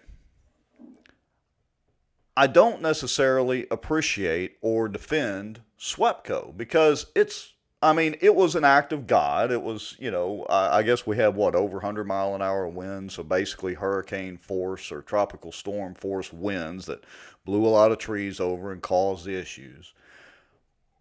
I 2.37 2.49
don't 2.49 2.83
necessarily 2.83 3.65
appreciate 3.71 4.57
or 4.61 4.89
defend 4.89 5.61
SWEPCO 5.79 6.57
because 6.57 7.07
it's, 7.15 7.53
I 7.81 7.93
mean, 7.93 8.17
it 8.21 8.35
was 8.35 8.57
an 8.57 8.65
act 8.65 8.93
of 8.93 9.07
God. 9.07 9.53
It 9.53 9.63
was, 9.63 9.95
you 10.01 10.11
know, 10.11 10.45
I, 10.51 10.83
guess 10.83 11.07
we 11.07 11.17
have 11.19 11.37
what, 11.37 11.55
over 11.55 11.75
100 11.75 12.09
mile 12.09 12.35
an 12.35 12.43
hour 12.43 12.67
winds. 12.67 13.15
So 13.15 13.23
basically 13.23 13.75
hurricane 13.75 14.37
force 14.37 14.91
or 14.91 15.01
tropical 15.01 15.53
storm 15.53 15.95
force 15.95 16.33
winds 16.33 16.87
that 16.87 17.05
blew 17.45 17.65
a 17.65 17.69
lot 17.69 17.93
of 17.93 17.99
trees 17.99 18.41
over 18.41 18.73
and 18.73 18.83
caused 18.83 19.27
the 19.27 19.39
issues. 19.39 19.95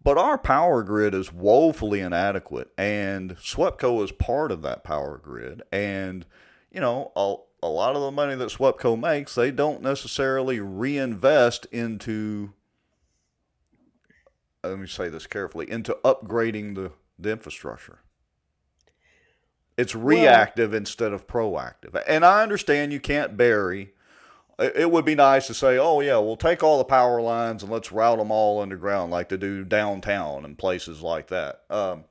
But 0.04 0.18
our 0.18 0.38
power 0.38 0.84
grid 0.84 1.14
is 1.14 1.32
woefully 1.32 1.98
inadequate, 1.98 2.70
and 2.78 3.34
SWEPCO 3.38 4.04
is 4.04 4.12
part 4.12 4.52
of 4.52 4.62
that 4.62 4.84
power 4.84 5.18
grid. 5.18 5.62
And, 5.72 6.26
you 6.70 6.80
know, 6.80 7.10
a, 7.16 7.36
a 7.64 7.68
lot 7.68 7.96
of 7.96 8.02
the 8.02 8.10
money 8.10 8.34
that 8.34 8.50
SWEPCO 8.50 9.00
makes, 9.00 9.34
they 9.34 9.50
don't 9.50 9.80
necessarily 9.80 10.60
reinvest 10.60 11.64
into, 11.72 12.52
let 14.62 14.78
me 14.78 14.86
say 14.86 15.08
this 15.08 15.26
carefully, 15.26 15.70
into 15.70 15.96
upgrading 16.04 16.74
the, 16.74 16.92
the 17.18 17.32
infrastructure. 17.32 18.00
It's 19.78 19.94
reactive 19.94 20.74
instead 20.74 21.14
of 21.14 21.26
proactive. 21.26 22.00
And 22.06 22.24
I 22.24 22.42
understand 22.42 22.92
you 22.92 23.00
can't 23.00 23.36
bury. 23.36 23.94
It 24.58 24.76
it 24.76 24.90
would 24.90 25.06
be 25.06 25.14
nice 25.14 25.46
to 25.46 25.54
say, 25.54 25.78
oh, 25.78 26.00
yeah, 26.00 26.18
we'll 26.18 26.36
take 26.36 26.62
all 26.62 26.78
the 26.78 26.84
power 26.84 27.20
lines 27.20 27.62
and 27.62 27.72
let's 27.72 27.90
route 27.90 28.18
them 28.18 28.30
all 28.30 28.60
underground 28.60 29.10
like 29.10 29.30
they 29.30 29.38
do 29.38 29.64
downtown 29.64 30.44
and 30.44 30.58
places 30.58 31.00
like 31.00 31.28
that. 31.28 31.62
Um, 31.70 32.04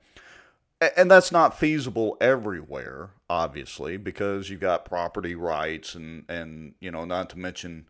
and 0.97 1.09
that's 1.09 1.31
not 1.31 1.57
feasible 1.57 2.17
everywhere, 2.19 3.11
obviously, 3.33 3.97
because 3.97 4.51
you've 4.51 4.59
got 4.59 4.85
property 4.85 5.33
rights 5.33 5.95
and, 5.95 6.23
and 6.29 6.75
you 6.79 6.91
know, 6.91 7.03
not 7.03 7.31
to 7.31 7.39
mention 7.39 7.87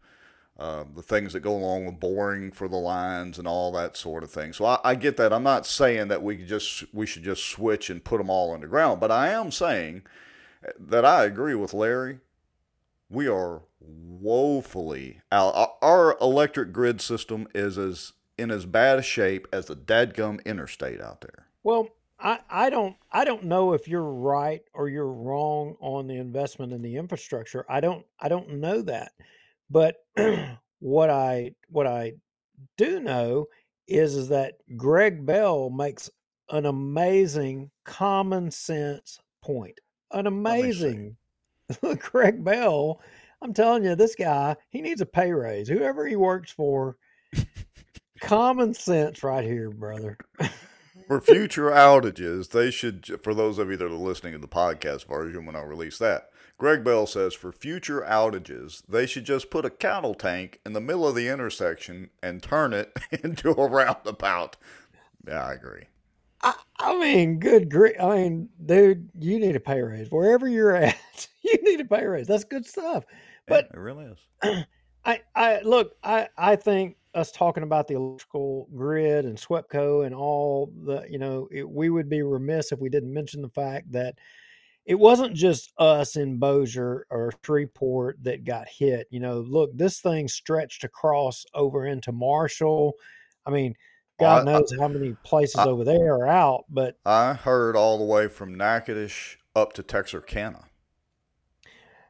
uh, 0.58 0.86
the 0.96 1.02
things 1.02 1.34
that 1.34 1.42
go 1.42 1.54
along 1.54 1.86
with 1.86 2.00
boring 2.00 2.50
for 2.50 2.70
the 2.70 2.78
lines 2.78 3.38
and 3.38 3.46
all 3.46 3.70
that 3.74 3.98
sort 3.98 4.24
of 4.24 4.32
thing. 4.32 4.54
So 4.54 4.64
I, 4.64 4.80
I 4.86 4.96
get 4.96 5.18
that. 5.18 5.34
I'm 5.34 5.44
not 5.44 5.66
saying 5.66 6.08
that 6.08 6.24
we 6.24 6.38
just 6.38 6.86
we 6.94 7.06
should 7.06 7.24
just 7.24 7.46
switch 7.46 7.90
and 7.90 8.02
put 8.04 8.20
them 8.20 8.30
all 8.30 8.54
underground, 8.54 9.02
but 9.02 9.12
I 9.12 9.30
am 9.30 9.52
saying 9.52 10.04
that 10.80 11.04
I 11.04 11.26
agree 11.26 11.56
with 11.56 11.74
Larry. 11.74 12.20
We 13.10 13.28
are 13.28 13.64
woefully 13.82 15.20
out. 15.30 15.76
Our- 15.82 16.18
electric 16.22 16.72
grid 16.72 17.02
system 17.02 17.50
is 17.54 17.78
as 17.78 18.14
in 18.38 18.50
as 18.50 18.66
bad 18.66 18.98
a 18.98 19.04
shape 19.04 19.46
as 19.52 19.66
the 19.66 19.76
dadgum 19.76 20.44
interstate 20.46 21.02
out 21.02 21.20
there. 21.20 21.48
Well, 21.64 21.90
I, 22.24 22.40
I 22.50 22.70
don't 22.70 22.96
I 23.12 23.26
don't 23.26 23.44
know 23.44 23.74
if 23.74 23.88
you're 23.88 24.02
right 24.02 24.62
or 24.74 24.88
you're 24.88 25.12
wrong 25.12 25.76
on 25.82 26.08
the 26.08 26.16
investment 26.16 26.72
in 26.72 26.82
the 26.82 26.96
infrastructure. 26.96 27.66
I 27.70 27.82
don't 27.82 28.06
I 28.20 28.30
don't 28.30 28.56
know 28.56 28.82
that. 28.84 29.12
But 29.70 29.98
what 30.80 31.10
I 31.10 31.52
what 31.68 31.86
I 31.86 32.14
do 32.78 33.02
know 33.02 33.48
is 33.88 34.16
is 34.16 34.30
that 34.30 34.56
Greg 34.78 35.26
Bell 35.26 35.70
makes 35.70 36.10
an 36.50 36.66
amazing 36.66 37.70
common 37.84 38.50
sense 38.52 39.20
point. 39.42 39.80
An 40.12 40.26
amazing 40.26 41.18
Greg 42.00 42.42
Bell. 42.44 43.02
I'm 43.42 43.54
telling 43.54 43.84
you, 43.84 43.96
this 43.96 44.16
guy, 44.16 44.56
he 44.70 44.82
needs 44.82 45.02
a 45.02 45.06
pay 45.06 45.34
raise. 45.34 45.68
Whoever 45.68 46.08
he 46.08 46.16
works 46.16 46.52
for, 46.52 46.96
common 48.22 48.74
sense 48.74 49.22
right 49.22 49.44
here, 49.44 49.70
brother. 49.70 50.18
For 51.08 51.22
future 51.22 51.70
outages, 51.70 52.50
they 52.50 52.72
should, 52.72 53.20
for 53.24 53.34
those 53.34 53.58
of 53.58 53.70
you 53.70 53.78
that 53.78 53.86
are 53.86 53.90
listening 53.90 54.34
to 54.34 54.40
the 54.40 54.48
podcast 54.48 55.08
version 55.08 55.46
when 55.46 55.56
I 55.56 55.62
release 55.62 55.98
that, 56.00 56.30
Greg 56.58 56.84
Bell 56.84 57.06
says 57.06 57.34
for 57.34 57.52
future 57.52 58.02
outages, 58.02 58.84
they 58.88 59.06
should 59.06 59.26
just 59.26 59.50
put 59.50 59.66
a 59.66 59.70
cattle 59.70 60.14
tank 60.14 60.60
in 60.66 60.74
the 60.74 60.82
middle 60.82 61.08
of 61.08 61.16
the 61.16 61.28
intersection 61.28 62.10
and 62.22 62.42
turn 62.42 62.74
it 62.74 62.98
into 63.24 63.52
a 63.52 63.68
roundabout. 63.68 64.56
Yeah, 65.28 65.46
I 65.46 65.54
agree. 65.54 65.84
I, 66.42 66.54
I 66.80 67.00
mean, 67.00 67.40
good 67.40 67.70
grief. 67.70 67.96
I 68.00 68.16
mean, 68.16 68.50
dude, 68.66 69.10
you 69.20 69.40
need 69.40 69.56
a 69.56 69.60
pay 69.60 69.82
raise. 69.82 70.10
Wherever 70.12 70.48
you're 70.48 70.76
at, 70.76 71.28
you 71.42 71.58
need 71.64 71.82
a 71.82 71.86
pay 71.86 72.06
raise. 72.06 72.28
That's 72.28 72.44
good 72.44 72.66
stuff. 72.66 73.06
Yeah, 73.10 73.22
But 73.48 73.66
it 73.74 73.78
really 73.78 74.06
is. 74.06 74.66
I, 75.06 75.22
I 75.36 75.62
look, 75.62 75.96
I, 76.04 76.30
I 76.38 76.56
think 76.56 76.98
us 77.14 77.32
talking 77.32 77.64
about 77.64 77.88
the 77.88 77.96
electrical 77.96 78.68
grid 78.76 79.26
and 79.26 79.38
SWEPCO 79.38 80.06
and 80.06 80.16
all 80.16 80.72
the, 80.86 81.06
you 81.10 81.20
know, 81.20 81.48
it, 81.52 81.70
we 81.70 81.90
would 81.90 82.10
be 82.10 82.22
remiss 82.22 82.72
if 82.72 82.80
we 82.80 82.90
didn't 82.90 83.14
mention 83.14 83.42
the 83.42 83.50
fact 83.50 83.92
that 83.92 84.16
it 84.86 84.96
wasn't 84.96 85.34
just 85.34 85.72
us 85.78 86.16
in 86.16 86.38
Bossier 86.38 87.06
or 87.10 87.32
Shreveport 87.46 88.18
that 88.24 88.44
got 88.44 88.68
hit. 88.68 89.08
You 89.12 89.20
know, 89.20 89.40
look, 89.40 89.72
this 89.78 90.02
thing 90.02 90.28
stretched 90.28 90.84
across 90.84 91.46
over 91.54 91.86
into 91.86 92.12
Marshall. 92.12 92.94
I 93.46 93.52
mean, 93.52 93.76
God 94.20 94.48
I- 94.48 94.52
knows 94.52 94.74
how 94.78 94.88
many 94.88 95.16
places 95.24 95.56
I- 95.58 95.68
over 95.68 95.84
there 95.84 96.16
are 96.16 96.28
out, 96.28 96.66
but 96.70 96.98
I 97.06 97.34
heard 97.34 97.76
all 97.76 97.98
the 97.98 98.04
way 98.04 98.28
from 98.28 98.56
Natchitoches 98.56 99.38
up 99.56 99.74
to 99.74 99.84
Texarkana. 99.84 100.66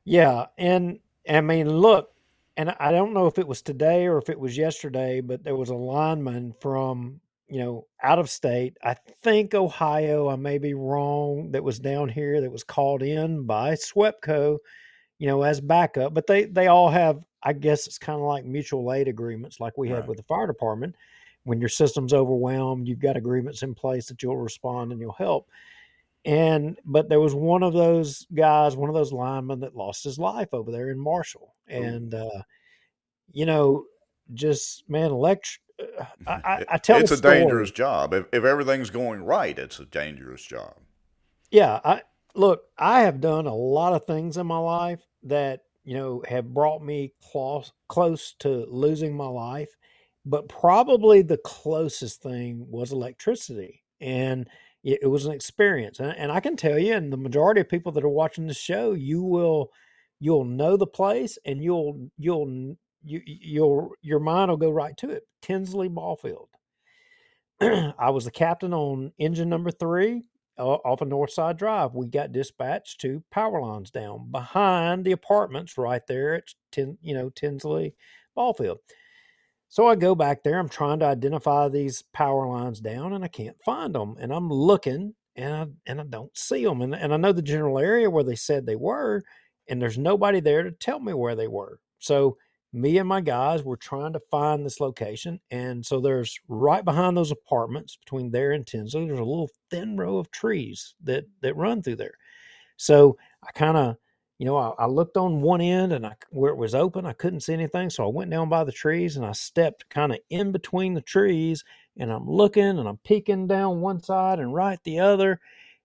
Yeah, 0.05 0.47
and 0.57 0.99
I 1.29 1.41
mean, 1.41 1.69
look, 1.69 2.12
and 2.57 2.75
I 2.79 2.91
don't 2.91 3.13
know 3.13 3.27
if 3.27 3.39
it 3.39 3.47
was 3.47 3.61
today 3.61 4.05
or 4.05 4.17
if 4.17 4.29
it 4.29 4.39
was 4.39 4.57
yesterday, 4.57 5.21
but 5.21 5.43
there 5.43 5.55
was 5.55 5.69
a 5.69 5.75
lineman 5.75 6.53
from 6.59 7.19
you 7.47 7.59
know 7.59 7.87
out 8.01 8.19
of 8.19 8.29
state. 8.29 8.77
I 8.83 8.95
think 9.23 9.53
Ohio. 9.53 10.29
I 10.29 10.35
may 10.35 10.57
be 10.57 10.73
wrong. 10.73 11.51
That 11.51 11.63
was 11.63 11.79
down 11.79 12.09
here. 12.09 12.41
That 12.41 12.51
was 12.51 12.63
called 12.63 13.01
in 13.01 13.43
by 13.43 13.73
SWEPCO, 13.73 14.57
you 15.19 15.27
know, 15.27 15.43
as 15.43 15.61
backup. 15.61 16.13
But 16.13 16.27
they 16.27 16.45
they 16.45 16.67
all 16.67 16.89
have. 16.89 17.23
I 17.45 17.51
guess 17.51 17.87
it's 17.87 17.97
kind 17.97 18.19
of 18.19 18.25
like 18.25 18.45
mutual 18.45 18.93
aid 18.93 19.09
agreements, 19.09 19.59
like 19.59 19.77
we 19.77 19.89
have 19.89 20.07
with 20.07 20.15
the 20.15 20.23
fire 20.23 20.47
department. 20.47 20.95
When 21.43 21.59
your 21.59 21.67
system's 21.67 22.13
overwhelmed, 22.13 22.87
you've 22.87 23.01
got 23.01 23.17
agreements 23.17 23.63
in 23.63 23.75
place 23.75 24.07
that 24.07 24.23
you'll 24.23 24.37
respond 24.37 24.93
and 24.93 25.01
you'll 25.01 25.11
help 25.11 25.49
and 26.25 26.77
but 26.85 27.09
there 27.09 27.19
was 27.19 27.35
one 27.35 27.63
of 27.63 27.73
those 27.73 28.25
guys 28.33 28.75
one 28.75 28.89
of 28.89 28.95
those 28.95 29.11
linemen 29.11 29.59
that 29.59 29.75
lost 29.75 30.03
his 30.03 30.17
life 30.17 30.53
over 30.53 30.71
there 30.71 30.89
in 30.89 30.97
marshall 30.97 31.53
and 31.67 32.13
uh 32.13 32.41
you 33.31 33.45
know 33.45 33.83
just 34.33 34.89
man 34.89 35.11
elect 35.11 35.59
I, 36.27 36.31
I, 36.33 36.65
I 36.69 36.77
tell 36.77 36.99
it's 36.99 37.11
a 37.11 37.17
story. 37.17 37.39
dangerous 37.39 37.71
job. 37.71 38.13
If, 38.13 38.27
if 38.31 38.43
everything's 38.43 38.91
going 38.91 39.23
right, 39.23 39.57
it's 39.57 39.79
a 39.79 39.85
dangerous 39.85 40.43
job. 40.43 40.75
yeah 41.51 41.79
i 41.83 42.01
look 42.35 42.63
i 42.77 43.01
have 43.01 43.19
done 43.19 43.47
a 43.47 43.55
lot 43.55 43.93
of 43.93 44.05
things 44.05 44.37
in 44.37 44.47
my 44.47 44.57
life 44.59 45.01
that 45.23 45.61
you 45.83 45.95
know 45.95 46.23
have 46.27 46.53
brought 46.53 46.81
me 46.83 47.11
close 47.31 47.73
close 47.89 48.33
to 48.39 48.65
losing 48.69 49.15
my 49.17 49.27
life 49.27 49.75
but 50.25 50.47
probably 50.47 51.21
the 51.21 51.37
closest 51.37 52.21
thing 52.21 52.65
was 52.69 52.91
electricity. 52.91 53.83
And 53.99 54.49
it, 54.83 54.99
it 55.03 55.07
was 55.07 55.25
an 55.25 55.33
experience. 55.33 55.99
And, 55.99 56.15
and 56.17 56.31
I 56.31 56.39
can 56.39 56.55
tell 56.55 56.77
you, 56.77 56.93
and 56.93 57.11
the 57.11 57.17
majority 57.17 57.61
of 57.61 57.69
people 57.69 57.91
that 57.93 58.03
are 58.03 58.09
watching 58.09 58.47
the 58.47 58.53
show, 58.53 58.93
you 58.93 59.23
will 59.23 59.71
you'll 60.19 60.45
know 60.45 60.77
the 60.77 60.87
place 60.87 61.37
and 61.45 61.61
you'll 61.61 62.09
you'll 62.17 62.75
you 63.03 63.21
you'll 63.25 63.91
your 64.01 64.19
mind 64.19 64.49
will 64.49 64.57
go 64.57 64.71
right 64.71 64.95
to 64.97 65.09
it. 65.09 65.23
Tinsley 65.41 65.89
Ballfield. 65.89 66.47
I 67.61 68.09
was 68.09 68.25
the 68.25 68.31
captain 68.31 68.73
on 68.73 69.11
engine 69.19 69.49
number 69.49 69.71
three 69.71 70.23
uh, 70.57 70.63
off 70.63 71.01
of 71.01 71.07
Northside 71.09 71.57
Drive. 71.57 71.93
We 71.93 72.07
got 72.07 72.31
dispatched 72.31 73.01
to 73.01 73.23
power 73.31 73.61
lines 73.61 73.91
down 73.91 74.31
behind 74.31 75.05
the 75.05 75.11
apartments 75.11 75.77
right 75.77 76.05
there 76.07 76.35
at 76.35 76.43
Tin, 76.71 76.97
you 77.01 77.13
know 77.13 77.29
Tinsley 77.29 77.95
Ballfield. 78.37 78.77
So 79.73 79.87
I 79.87 79.95
go 79.95 80.13
back 80.13 80.43
there. 80.43 80.59
I'm 80.59 80.69
trying 80.69 80.99
to 80.99 81.07
identify 81.07 81.67
these 81.67 82.03
power 82.13 82.47
lines 82.47 82.79
down, 82.79 83.13
and 83.13 83.23
I 83.23 83.27
can't 83.27 83.59
find 83.65 83.95
them. 83.95 84.15
And 84.19 84.31
I'm 84.31 84.47
looking, 84.47 85.15
and 85.35 85.51
I 85.51 85.65
and 85.87 85.99
I 85.99 86.03
don't 86.03 86.37
see 86.37 86.63
them. 86.63 86.83
And 86.83 86.93
and 86.93 87.11
I 87.11 87.17
know 87.17 87.31
the 87.31 87.41
general 87.41 87.79
area 87.79 88.07
where 88.07 88.23
they 88.23 88.35
said 88.35 88.67
they 88.67 88.75
were, 88.75 89.23
and 89.67 89.81
there's 89.81 89.97
nobody 89.97 90.41
there 90.41 90.61
to 90.61 90.69
tell 90.69 90.99
me 90.99 91.15
where 91.15 91.33
they 91.33 91.47
were. 91.47 91.79
So 91.97 92.37
me 92.71 92.99
and 92.99 93.09
my 93.09 93.19
guys 93.19 93.63
were 93.63 93.75
trying 93.75 94.13
to 94.13 94.21
find 94.29 94.63
this 94.63 94.79
location. 94.79 95.39
And 95.49 95.83
so 95.83 95.99
there's 95.99 96.39
right 96.47 96.85
behind 96.85 97.17
those 97.17 97.31
apartments 97.31 97.97
between 97.97 98.29
there 98.29 98.51
and 98.51 98.67
Tinsley, 98.67 99.07
there's 99.07 99.17
a 99.17 99.23
little 99.23 99.49
thin 99.71 99.97
row 99.97 100.19
of 100.19 100.29
trees 100.29 100.93
that 101.03 101.25
that 101.41 101.57
run 101.57 101.81
through 101.81 101.95
there. 101.95 102.19
So 102.77 103.17
I 103.43 103.49
kind 103.53 103.77
of, 103.77 103.97
you 104.43 104.49
know, 104.49 104.57
I, 104.57 104.73
I, 104.77 104.87
looked 104.87 105.15
on 105.15 105.41
one 105.41 105.61
end 105.61 105.93
and 105.93 106.05
I 106.05 106.15
where 106.31 106.51
it 106.51 106.57
was 106.57 106.75
open, 106.75 107.05
I 107.05 107.13
couldn't 107.13 107.39
see 107.39 107.53
anything. 107.53 107.89
So 107.89 108.03
I 108.03 108.09
went 108.09 108.29
down 108.29 108.49
by 108.49 108.65
the 108.65 108.73
trees 108.73 109.15
and 109.15 109.25
I 109.25 109.31
stepped 109.31 109.87
kind 109.89 110.11
of 110.11 110.19
in 110.29 110.51
between 110.51 110.93
the 110.93 111.01
trees 111.01 111.63
and 111.95 112.11
I'm 112.11 112.29
looking 112.29 112.77
and 112.77 112.85
I'm 112.85 112.97
peeking 113.05 113.47
down 113.47 113.79
one 113.79 114.03
side 114.03 114.39
and 114.39 114.53
right 114.53 114.77
the 114.83 114.99
other 114.99 115.39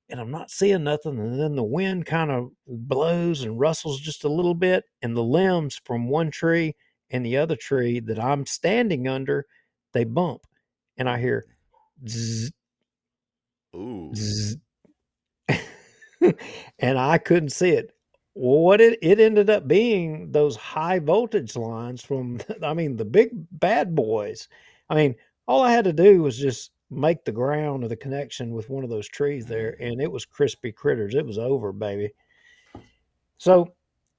and 0.09 0.21
I'm 0.21 0.33
not 0.33 0.51
seeing 0.51 0.83
nothing. 0.83 1.21
And 1.21 1.41
then 1.41 1.55
the 1.55 1.63
wind 1.63 2.07
kind 2.07 2.33
of 2.33 2.51
blows 2.67 3.45
and 3.45 3.61
rustles 3.61 4.01
just 4.01 4.25
a 4.25 4.29
little 4.29 4.57
bit, 4.57 4.83
and 5.03 5.17
the 5.17 5.23
limbs 5.23 5.81
from 5.85 6.09
one 6.09 6.33
tree 6.33 6.75
and 7.11 7.25
the 7.25 7.37
other 7.37 7.55
tree 7.55 8.01
that 8.01 8.19
I'm 8.19 8.45
standing 8.45 9.07
under, 9.07 9.47
they 9.93 10.03
bump, 10.03 10.41
and 10.97 11.09
I 11.09 11.21
hear 11.21 11.45
zzz, 12.09 12.51
Ooh. 13.77 14.13
zzz. 14.17 14.57
and 16.81 16.99
I 16.99 17.19
couldn't 17.19 17.51
see 17.51 17.71
it. 17.71 17.93
Well, 18.41 18.61
what 18.61 18.81
it, 18.81 19.01
it 19.03 19.19
ended 19.19 19.51
up 19.51 19.67
being 19.67 20.31
those 20.31 20.55
high 20.55 21.01
voltage 21.01 21.57
lines 21.57 22.05
from, 22.05 22.39
I 22.63 22.73
mean, 22.73 22.97
the 22.97 23.05
big 23.05 23.31
bad 23.51 23.97
boys. 23.97 24.47
I 24.89 24.95
mean, 24.95 25.17
all 25.49 25.61
I 25.61 25.73
had 25.73 25.85
to 25.87 25.93
do 25.93 26.23
was 26.23 26.39
just 26.39 26.71
make 26.89 27.25
the 27.25 27.33
ground 27.33 27.83
or 27.83 27.89
the 27.89 27.97
connection 27.97 28.53
with 28.53 28.71
one 28.71 28.85
of 28.85 28.91
those 28.91 29.09
trees 29.09 29.45
there, 29.45 29.73
mm-hmm. 29.73 29.91
and 29.91 30.01
it 30.01 30.13
was 30.13 30.25
crispy 30.25 30.71
critters. 30.71 31.17
It 31.17 31.27
was 31.27 31.37
over, 31.37 31.73
baby. 31.73 32.13
So, 33.39 33.73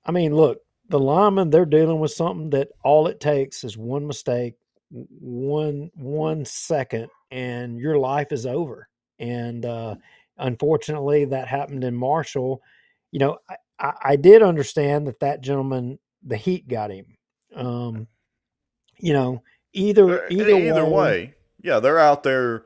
I 0.05 0.11
mean, 0.11 0.35
look, 0.35 0.59
the 0.89 0.99
linemen 0.99 1.49
they're 1.49 1.65
dealing 1.65 2.01
with 2.01 2.11
something 2.11 2.49
that 2.49 2.67
all 2.83 3.07
it 3.07 3.21
takes 3.21 3.63
is 3.63 3.77
one 3.77 4.05
mistake, 4.05 4.55
one 4.89 5.91
one 5.95 6.43
second, 6.43 7.07
and 7.31 7.79
your 7.79 7.97
life 7.97 8.33
is 8.33 8.45
over. 8.45 8.89
And 9.17 9.65
uh, 9.65 9.95
unfortunately, 10.39 11.23
that 11.23 11.47
happened 11.47 11.85
in 11.85 11.95
Marshall. 11.95 12.61
You 13.11 13.19
know, 13.19 13.37
I, 13.49 13.55
I 13.79 14.15
did 14.15 14.41
understand 14.41 15.07
that 15.07 15.21
that 15.21 15.41
gentleman, 15.41 15.99
the 16.23 16.37
heat 16.37 16.67
got 16.67 16.91
him. 16.91 17.05
Um, 17.55 18.07
you 18.97 19.13
know, 19.13 19.43
either 19.73 20.27
either, 20.29 20.57
either 20.57 20.85
way, 20.85 20.91
way 20.91 21.33
yeah, 21.61 21.79
they're 21.79 21.99
out 21.99 22.23
there, 22.23 22.65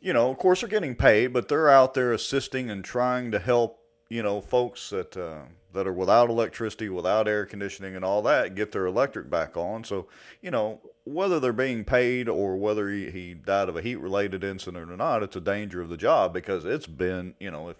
you 0.00 0.12
know, 0.12 0.30
of 0.30 0.38
course 0.38 0.60
they're 0.60 0.68
getting 0.68 0.94
paid, 0.94 1.32
but 1.32 1.48
they're 1.48 1.70
out 1.70 1.94
there 1.94 2.12
assisting 2.12 2.70
and 2.70 2.84
trying 2.84 3.30
to 3.30 3.38
help, 3.38 3.78
you 4.08 4.22
know, 4.22 4.40
folks 4.40 4.90
that 4.90 5.16
uh, 5.16 5.42
that 5.72 5.86
are 5.86 5.92
without 5.92 6.30
electricity, 6.30 6.88
without 6.88 7.28
air 7.28 7.44
conditioning 7.44 7.96
and 7.96 8.04
all 8.04 8.22
that 8.22 8.54
get 8.54 8.72
their 8.72 8.86
electric 8.86 9.28
back 9.28 9.56
on. 9.56 9.84
So, 9.84 10.08
you 10.40 10.50
know, 10.50 10.80
whether 11.04 11.40
they're 11.40 11.52
being 11.52 11.84
paid 11.84 12.28
or 12.28 12.56
whether 12.56 12.88
he, 12.88 13.10
he 13.10 13.34
died 13.34 13.68
of 13.68 13.76
a 13.76 13.82
heat 13.82 13.96
related 13.96 14.44
incident 14.44 14.90
or 14.90 14.96
not, 14.96 15.22
it's 15.22 15.36
a 15.36 15.40
danger 15.40 15.80
of 15.80 15.88
the 15.88 15.96
job 15.96 16.32
because 16.32 16.64
it's 16.64 16.86
been, 16.86 17.34
you 17.40 17.50
know, 17.50 17.68
if 17.68 17.76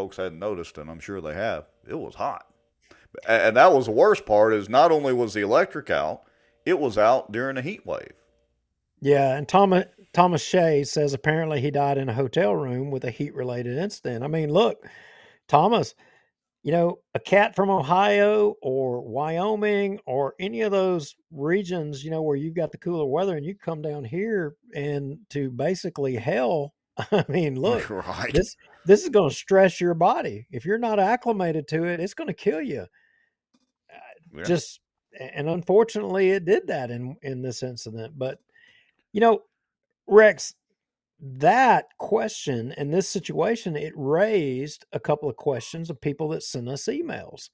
folks 0.00 0.16
hadn't 0.16 0.38
noticed, 0.38 0.78
and 0.78 0.90
I'm 0.90 0.98
sure 0.98 1.20
they 1.20 1.34
have, 1.34 1.66
it 1.86 1.98
was 1.98 2.14
hot. 2.14 2.46
And 3.28 3.54
that 3.58 3.70
was 3.70 3.84
the 3.84 3.92
worst 3.92 4.24
part 4.24 4.54
is 4.54 4.66
not 4.66 4.90
only 4.90 5.12
was 5.12 5.34
the 5.34 5.42
electric 5.42 5.90
out, 5.90 6.22
it 6.64 6.78
was 6.78 6.96
out 6.96 7.32
during 7.32 7.58
a 7.58 7.62
heat 7.62 7.84
wave. 7.84 8.14
Yeah, 9.02 9.36
and 9.36 9.46
Thomas 9.46 9.84
Thomas 10.14 10.42
Shea 10.42 10.84
says 10.84 11.12
apparently 11.12 11.60
he 11.60 11.70
died 11.70 11.98
in 11.98 12.08
a 12.08 12.14
hotel 12.14 12.54
room 12.56 12.90
with 12.90 13.04
a 13.04 13.10
heat 13.10 13.34
related 13.34 13.76
incident. 13.76 14.24
I 14.24 14.28
mean, 14.28 14.50
look, 14.50 14.86
Thomas, 15.48 15.94
you 16.62 16.72
know, 16.72 17.00
a 17.14 17.20
cat 17.20 17.54
from 17.54 17.68
Ohio 17.68 18.54
or 18.62 19.02
Wyoming 19.02 20.00
or 20.06 20.34
any 20.40 20.62
of 20.62 20.72
those 20.72 21.14
regions, 21.30 22.02
you 22.02 22.10
know, 22.10 22.22
where 22.22 22.36
you've 22.36 22.56
got 22.56 22.72
the 22.72 22.78
cooler 22.78 23.06
weather 23.06 23.36
and 23.36 23.44
you 23.44 23.54
come 23.54 23.82
down 23.82 24.04
here 24.04 24.54
and 24.74 25.18
to 25.28 25.50
basically 25.50 26.16
hell. 26.16 26.72
I 27.12 27.24
mean, 27.28 27.56
look, 27.60 27.88
right. 27.90 28.32
this 28.32 28.56
this 28.84 29.02
is 29.02 29.08
going 29.08 29.30
to 29.30 29.34
stress 29.34 29.80
your 29.80 29.94
body. 29.94 30.46
If 30.50 30.64
you're 30.64 30.78
not 30.78 30.98
acclimated 30.98 31.68
to 31.68 31.84
it, 31.84 32.00
it's 32.00 32.14
going 32.14 32.28
to 32.28 32.34
kill 32.34 32.60
you. 32.60 32.86
Uh, 33.92 33.98
yeah. 34.36 34.44
Just 34.44 34.80
and 35.18 35.48
unfortunately, 35.48 36.30
it 36.30 36.44
did 36.44 36.66
that 36.68 36.90
in 36.90 37.16
in 37.22 37.42
this 37.42 37.62
incident. 37.62 38.18
But 38.18 38.38
you 39.12 39.20
know, 39.20 39.42
Rex, 40.06 40.54
that 41.20 41.86
question 41.98 42.72
and 42.72 42.92
this 42.92 43.08
situation, 43.08 43.76
it 43.76 43.92
raised 43.96 44.86
a 44.92 45.00
couple 45.00 45.28
of 45.28 45.36
questions 45.36 45.90
of 45.90 46.00
people 46.00 46.28
that 46.28 46.42
sent 46.42 46.68
us 46.68 46.84
emails. 46.84 47.50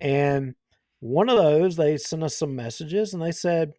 Mm-hmm. 0.00 0.06
And 0.06 0.54
one 1.00 1.28
of 1.28 1.36
those, 1.36 1.76
they 1.76 1.96
sent 1.96 2.22
us 2.22 2.36
some 2.36 2.54
messages 2.54 3.12
and 3.12 3.22
they 3.22 3.32
said, 3.32 3.72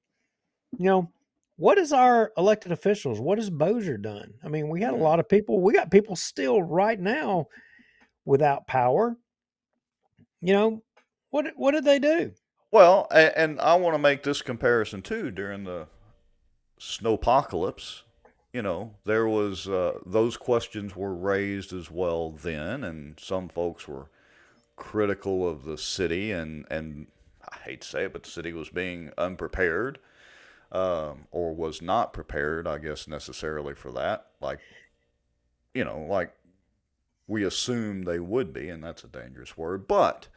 you 0.78 0.86
know, 0.86 1.12
what 1.58 1.78
is 1.78 1.94
our 1.94 2.32
elected 2.38 2.72
officials? 2.72 3.20
What 3.20 3.38
has 3.38 3.50
Bossier 3.50 3.98
done? 3.98 4.34
I 4.44 4.48
mean, 4.48 4.70
we 4.70 4.82
had 4.82 4.94
a 4.94 4.98
lot 4.98 5.20
of 5.20 5.30
people, 5.30 5.62
we 5.62 5.74
got 5.74 5.92
people 5.92 6.16
still 6.16 6.62
right 6.62 7.00
now 7.00 7.48
without 8.26 8.68
power. 8.68 9.18
You 10.42 10.54
know, 10.54 10.84
what 11.30 11.48
what 11.56 11.72
did 11.72 11.86
they 11.86 12.00
do? 12.00 12.34
Well, 12.72 13.08
and 13.12 13.62
I 13.62 13.76
want 13.76 13.94
to 13.94 14.00
make 14.00 14.24
this 14.24 14.42
comparison 14.42 15.02
too 15.02 15.32
during 15.32 15.64
the 15.64 15.88
snowpocalypse, 16.80 18.02
you 18.52 18.62
know, 18.62 18.96
there 19.06 19.28
was 19.28 19.68
uh, 19.68 20.00
those 20.06 20.38
questions 20.38 20.96
were 20.96 21.14
raised 21.14 21.74
as 21.74 21.90
well 21.90 22.32
then, 22.32 22.84
and 22.84 23.20
some 23.20 23.50
folks 23.50 23.88
were 23.88 24.10
critical 24.76 25.48
of 25.48 25.64
the 25.64 25.78
city, 25.78 26.32
and 26.32 26.66
and 26.70 27.08
I 27.48 27.58
hate 27.64 27.82
to 27.82 27.88
say 27.88 28.04
it, 28.06 28.14
but 28.14 28.24
the 28.24 28.30
city 28.30 28.54
was 28.54 28.70
being 28.70 29.12
unprepared, 29.18 30.00
um, 30.74 31.28
or 31.32 31.56
was 31.56 31.82
not 31.82 32.12
prepared, 32.12 32.68
I 32.68 32.78
guess 32.80 33.08
necessarily 33.08 33.74
for 33.74 33.92
that. 33.94 34.28
Like, 34.42 34.60
you 35.74 35.86
know, 35.86 36.06
like 36.10 36.34
we 37.28 37.46
assume 37.46 38.04
they 38.04 38.20
would 38.20 38.52
be, 38.52 38.68
and 38.68 38.84
that's 38.84 39.04
a 39.06 39.08
dangerous 39.08 39.56
word. 39.56 39.88
But 39.88 40.28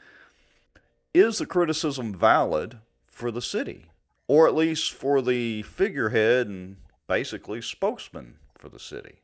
is 1.12 1.38
the 1.38 1.46
criticism 1.46 2.14
valid 2.14 2.78
for 3.02 3.32
the 3.32 3.42
city? 3.42 3.86
or 4.28 4.46
at 4.46 4.54
least 4.54 4.92
for 4.92 5.22
the 5.22 5.62
figurehead 5.62 6.48
and 6.48 6.76
basically 7.06 7.62
spokesman 7.62 8.36
for 8.58 8.68
the 8.68 8.78
city. 8.78 9.20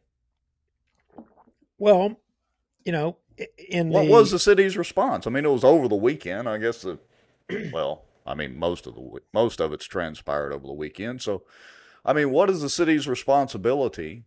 Well, 1.78 2.20
you 2.84 2.92
know, 2.92 3.16
in 3.68 3.88
what 3.88 4.04
the... 4.04 4.10
was 4.10 4.30
the 4.30 4.38
city's 4.38 4.76
response? 4.76 5.26
I 5.26 5.30
mean, 5.30 5.44
it 5.44 5.50
was 5.50 5.64
over 5.64 5.88
the 5.88 5.96
weekend. 5.96 6.48
I 6.48 6.58
guess 6.58 6.82
the 6.82 6.98
well, 7.72 8.04
I 8.26 8.34
mean, 8.34 8.58
most 8.58 8.86
of 8.86 8.94
the 8.94 9.20
most 9.32 9.60
of 9.60 9.72
it's 9.72 9.86
transpired 9.86 10.52
over 10.52 10.66
the 10.66 10.72
weekend. 10.72 11.22
So, 11.22 11.42
I 12.04 12.12
mean, 12.12 12.30
what 12.30 12.50
is 12.50 12.60
the 12.60 12.70
city's 12.70 13.08
responsibility? 13.08 14.24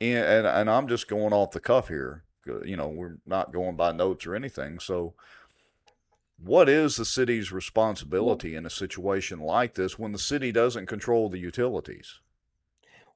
And 0.00 0.24
and, 0.24 0.46
and 0.46 0.70
I'm 0.70 0.88
just 0.88 1.08
going 1.08 1.32
off 1.32 1.52
the 1.52 1.60
cuff 1.60 1.88
here. 1.88 2.24
You 2.46 2.76
know, 2.76 2.88
we're 2.88 3.16
not 3.26 3.52
going 3.52 3.76
by 3.76 3.92
notes 3.92 4.26
or 4.26 4.34
anything. 4.34 4.78
So, 4.78 5.14
what 6.36 6.68
is 6.68 6.96
the 6.96 7.04
city's 7.04 7.52
responsibility 7.52 8.54
in 8.54 8.66
a 8.66 8.70
situation 8.70 9.40
like 9.40 9.74
this 9.74 9.98
when 9.98 10.12
the 10.12 10.18
city 10.18 10.52
doesn't 10.52 10.86
control 10.86 11.30
the 11.30 11.38
utilities? 11.38 12.20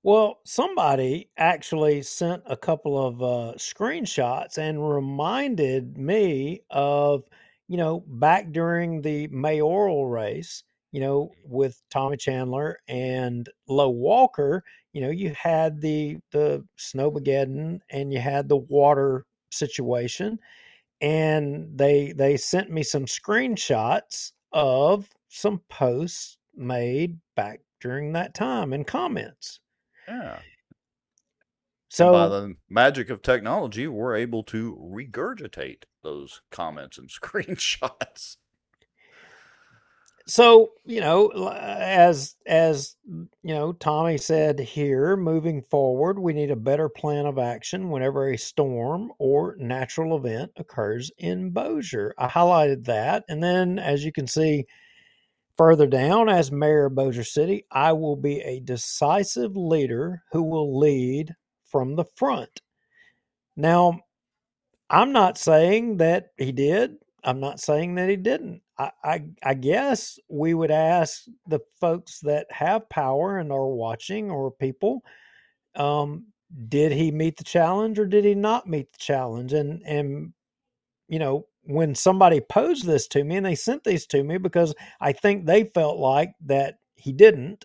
Well, 0.03 0.39
somebody 0.45 1.29
actually 1.37 2.03
sent 2.03 2.43
a 2.47 2.57
couple 2.57 3.05
of 3.05 3.21
uh, 3.21 3.55
screenshots 3.57 4.57
and 4.57 4.89
reminded 4.89 5.99
me 5.99 6.63
of, 6.71 7.25
you 7.69 7.77
know, 7.77 8.03
back 8.07 8.51
during 8.51 9.03
the 9.03 9.29
mayoral 9.29 10.07
race, 10.07 10.65
you 10.93 11.01
know, 11.01 11.25
mm-hmm. 11.25 11.55
with 11.55 11.81
Tommy 11.91 12.17
Chandler 12.17 12.79
and 12.89 13.49
Lo 13.69 13.91
Walker, 13.91 14.65
you 14.93 15.01
know, 15.01 15.11
you 15.11 15.35
had 15.35 15.81
the 15.81 16.19
the 16.33 16.65
snowmageddon 16.79 17.81
and 17.91 18.13
you 18.13 18.19
had 18.19 18.49
the 18.49 18.57
water 18.57 19.25
situation 19.51 20.39
and 21.01 21.79
they 21.79 22.13
they 22.13 22.37
sent 22.37 22.71
me 22.71 22.83
some 22.83 23.05
screenshots 23.05 24.33
of 24.53 25.09
some 25.29 25.61
posts 25.69 26.39
made 26.55 27.19
back 27.37 27.61
during 27.81 28.13
that 28.13 28.35
time 28.35 28.73
in 28.73 28.85
comments. 28.85 29.61
Yeah. 30.09 30.39
So 31.91 32.13
by 32.13 32.29
the 32.29 32.55
magic 32.69 33.11
of 33.11 33.23
technology, 33.23 33.87
we're 33.87 34.17
able 34.17 34.43
to 34.45 34.77
regurgitate 34.77 35.85
those 36.09 36.41
comments 36.51 36.99
and 36.99 37.09
screenshots. 37.21 38.37
So 40.27 40.73
you 40.85 41.01
know, 41.01 41.29
uh, 41.29 41.79
as 41.81 42.37
as 42.47 42.97
you 43.07 43.29
know, 43.55 43.73
Tommy 43.73 44.19
said 44.19 44.59
here, 44.61 45.17
moving 45.17 45.63
forward, 45.63 46.19
we 46.19 46.35
need 46.35 46.51
a 46.51 46.57
better 46.57 46.91
plan 46.91 47.25
of 47.25 47.39
action 47.39 47.89
whenever 47.89 48.29
a 48.29 48.37
storm 48.37 49.11
or 49.19 49.57
natural 49.59 50.19
event 50.19 50.53
occurs 50.57 51.11
in 51.17 51.51
Bossier. 51.51 52.15
I 52.19 52.29
highlighted 52.29 52.85
that, 52.85 53.25
and 53.29 53.43
then 53.43 53.79
as 53.79 54.05
you 54.05 54.13
can 54.13 54.27
see 54.27 54.67
further 55.57 55.87
down, 55.87 56.29
as 56.29 56.53
mayor 56.53 56.87
of 56.87 56.95
Bossier 56.95 57.25
City, 57.25 57.65
I 57.71 57.95
will 57.95 58.17
be 58.17 58.41
a 58.41 58.61
decisive 58.61 59.57
leader 59.57 60.23
who 60.33 60.43
will 60.43 60.79
lead 60.79 61.35
from 61.65 61.97
the 61.97 62.05
front. 62.05 62.61
Now, 63.57 64.01
I'm 64.91 65.13
not 65.13 65.39
saying 65.39 65.99
that 65.99 66.29
he 66.37 66.53
did. 66.53 66.97
I'm 67.25 67.41
not 67.41 67.61
saying 67.61 67.97
that 67.97 68.09
he 68.09 68.17
didn't. 68.17 68.63
I, 68.79 68.91
I, 69.05 69.25
I 69.45 69.55
guess 69.55 70.19
we 70.29 70.55
would 70.55 70.71
ask 70.71 71.25
the 71.47 71.61
folks 71.81 72.21
that 72.21 72.47
have 72.51 72.89
power 72.89 73.39
and 73.39 73.53
are 73.53 73.67
watching 73.69 74.31
or 74.31 74.51
people, 74.51 75.03
um, 75.77 76.27
did 76.69 76.93
he 76.93 77.11
meet 77.11 77.37
the 77.37 77.45
challenge 77.45 77.99
or 77.99 78.07
did 78.07 78.25
he 78.25 78.35
not 78.35 78.69
meet 78.69 78.93
the 78.93 78.99
challenge? 78.99 79.53
And 79.53 79.83
and 79.87 80.33
you 81.09 81.19
know, 81.19 81.47
when 81.65 81.95
somebody 81.95 82.41
posed 82.41 82.87
this 82.87 83.07
to 83.09 83.25
me 83.25 83.37
and 83.37 83.47
they 83.47 83.55
sent 83.55 83.85
these 83.85 84.07
to 84.09 84.23
me 84.23 84.39
because 84.39 84.75
I 85.01 85.13
think 85.13 85.47
they 85.47 85.65
felt 85.65 85.99
like 85.99 86.33
that 86.47 86.79
he 86.97 87.13
didn't. 87.13 87.65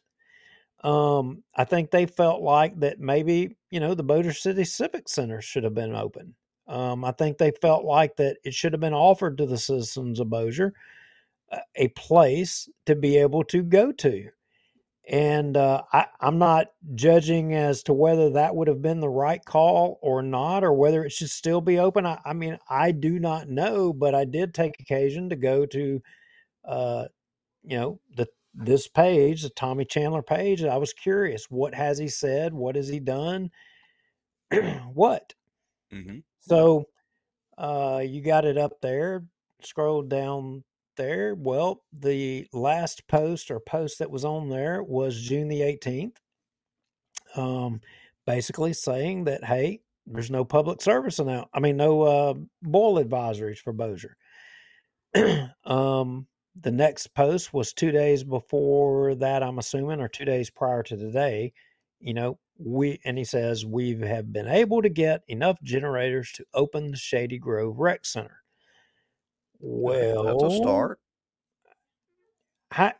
Um, 0.83 1.43
I 1.55 1.63
think 1.65 1.91
they 1.91 2.05
felt 2.05 2.41
like 2.41 2.79
that 2.81 2.99
maybe, 2.99 3.57
you 3.71 3.79
know, 3.79 3.95
the 3.95 4.03
Bossier 4.03 4.33
City 4.33 4.65
Civic 4.65 5.09
Center 5.09 5.41
should 5.41 5.63
have 5.63 5.73
been 5.73 5.95
open. 5.95 6.35
Um, 6.67 7.03
I 7.03 7.11
think 7.11 7.37
they 7.37 7.51
felt 7.51 7.83
like 7.83 8.15
that 8.17 8.37
it 8.43 8.53
should 8.53 8.73
have 8.73 8.79
been 8.79 8.93
offered 8.93 9.37
to 9.37 9.45
the 9.45 9.57
citizens 9.57 10.19
of 10.19 10.29
Bossier 10.29 10.73
a 11.75 11.87
place 11.89 12.69
to 12.85 12.95
be 12.95 13.17
able 13.17 13.43
to 13.45 13.63
go 13.63 13.91
to. 13.91 14.29
And 15.09 15.57
uh, 15.57 15.83
I, 15.91 16.05
I'm 16.21 16.37
not 16.37 16.67
judging 16.95 17.53
as 17.53 17.83
to 17.83 17.93
whether 17.93 18.29
that 18.31 18.55
would 18.55 18.69
have 18.69 18.81
been 18.81 19.01
the 19.01 19.09
right 19.09 19.43
call 19.43 19.99
or 20.01 20.21
not, 20.21 20.63
or 20.63 20.73
whether 20.73 21.03
it 21.03 21.11
should 21.11 21.29
still 21.29 21.59
be 21.59 21.77
open. 21.77 22.05
I, 22.05 22.19
I 22.23 22.33
mean, 22.33 22.57
I 22.69 22.91
do 22.91 23.19
not 23.19 23.49
know, 23.49 23.91
but 23.91 24.15
I 24.15 24.23
did 24.23 24.53
take 24.53 24.79
occasion 24.79 25.29
to 25.29 25.35
go 25.35 25.65
to, 25.65 26.01
uh, 26.65 27.05
you 27.63 27.77
know, 27.77 27.99
the 28.15 28.27
this 28.55 28.87
page, 28.87 29.41
the 29.41 29.49
Tommy 29.49 29.83
Chandler 29.83 30.21
page. 30.21 30.63
I 30.63 30.77
was 30.77 30.93
curious, 30.93 31.47
what 31.49 31.73
has 31.73 31.97
he 31.97 32.07
said? 32.07 32.53
What 32.53 32.75
has 32.75 32.87
he 32.87 32.99
done? 32.99 33.49
what? 34.93 35.33
Mm-hmm. 35.91 36.19
So 36.47 36.85
uh, 37.57 38.01
you 38.05 38.21
got 38.21 38.45
it 38.45 38.57
up 38.57 38.81
there. 38.81 39.23
Scroll 39.61 40.01
down 40.01 40.63
there. 40.97 41.35
Well, 41.35 41.83
the 41.97 42.47
last 42.53 43.07
post 43.07 43.49
or 43.49 43.59
post 43.59 43.99
that 43.99 44.11
was 44.11 44.25
on 44.25 44.49
there 44.49 44.83
was 44.83 45.19
June 45.19 45.47
the 45.47 45.61
18th. 45.61 46.17
Um, 47.35 47.81
basically 48.25 48.73
saying 48.73 49.23
that, 49.25 49.43
hey, 49.43 49.81
there's 50.05 50.31
no 50.31 50.43
public 50.43 50.81
service 50.81 51.19
now. 51.19 51.47
I 51.53 51.59
mean, 51.59 51.77
no 51.77 52.01
uh, 52.01 52.33
boil 52.61 53.03
advisories 53.03 53.57
for 53.57 53.73
Bossier. 53.73 54.17
um, 55.65 56.27
the 56.61 56.71
next 56.71 57.07
post 57.15 57.53
was 57.53 57.73
two 57.73 57.91
days 57.91 58.23
before 58.23 59.15
that, 59.15 59.41
I'm 59.43 59.59
assuming, 59.59 60.01
or 60.01 60.07
two 60.07 60.25
days 60.25 60.49
prior 60.49 60.83
to 60.83 60.97
today. 60.97 61.53
You 62.03 62.13
know, 62.13 62.37
we 62.57 62.99
and 63.05 63.17
he 63.17 63.23
says 63.23 63.65
we 63.65 63.97
have 64.01 64.33
been 64.33 64.47
able 64.47 64.81
to 64.81 64.89
get 64.89 65.23
enough 65.29 65.57
generators 65.63 66.33
to 66.33 66.45
open 66.53 66.91
the 66.91 66.97
Shady 66.97 67.39
Grove 67.39 67.79
Rec 67.79 68.05
Center. 68.05 68.43
Well, 69.59 70.23
that's 70.23 70.53
a 70.53 70.57
start. 70.57 70.99
How 72.71 72.91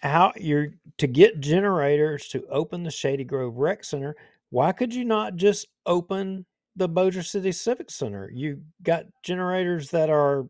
how 0.00 0.32
you're 0.36 0.70
to 0.98 1.06
get 1.06 1.40
generators 1.40 2.26
to 2.28 2.44
open 2.48 2.82
the 2.82 2.90
Shady 2.90 3.22
Grove 3.22 3.56
Rec 3.56 3.84
Center? 3.84 4.16
Why 4.50 4.72
could 4.72 4.92
you 4.92 5.04
not 5.04 5.36
just 5.36 5.68
open 5.86 6.44
the 6.74 6.88
Bossier 6.88 7.22
City 7.22 7.52
Civic 7.52 7.88
Center? 7.88 8.30
You 8.34 8.60
got 8.82 9.04
generators 9.22 9.90
that 9.90 10.10
are 10.10 10.48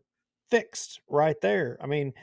fixed 0.49 1.01
right 1.07 1.39
there. 1.39 1.77
I 1.79 1.85
mean, 1.85 2.13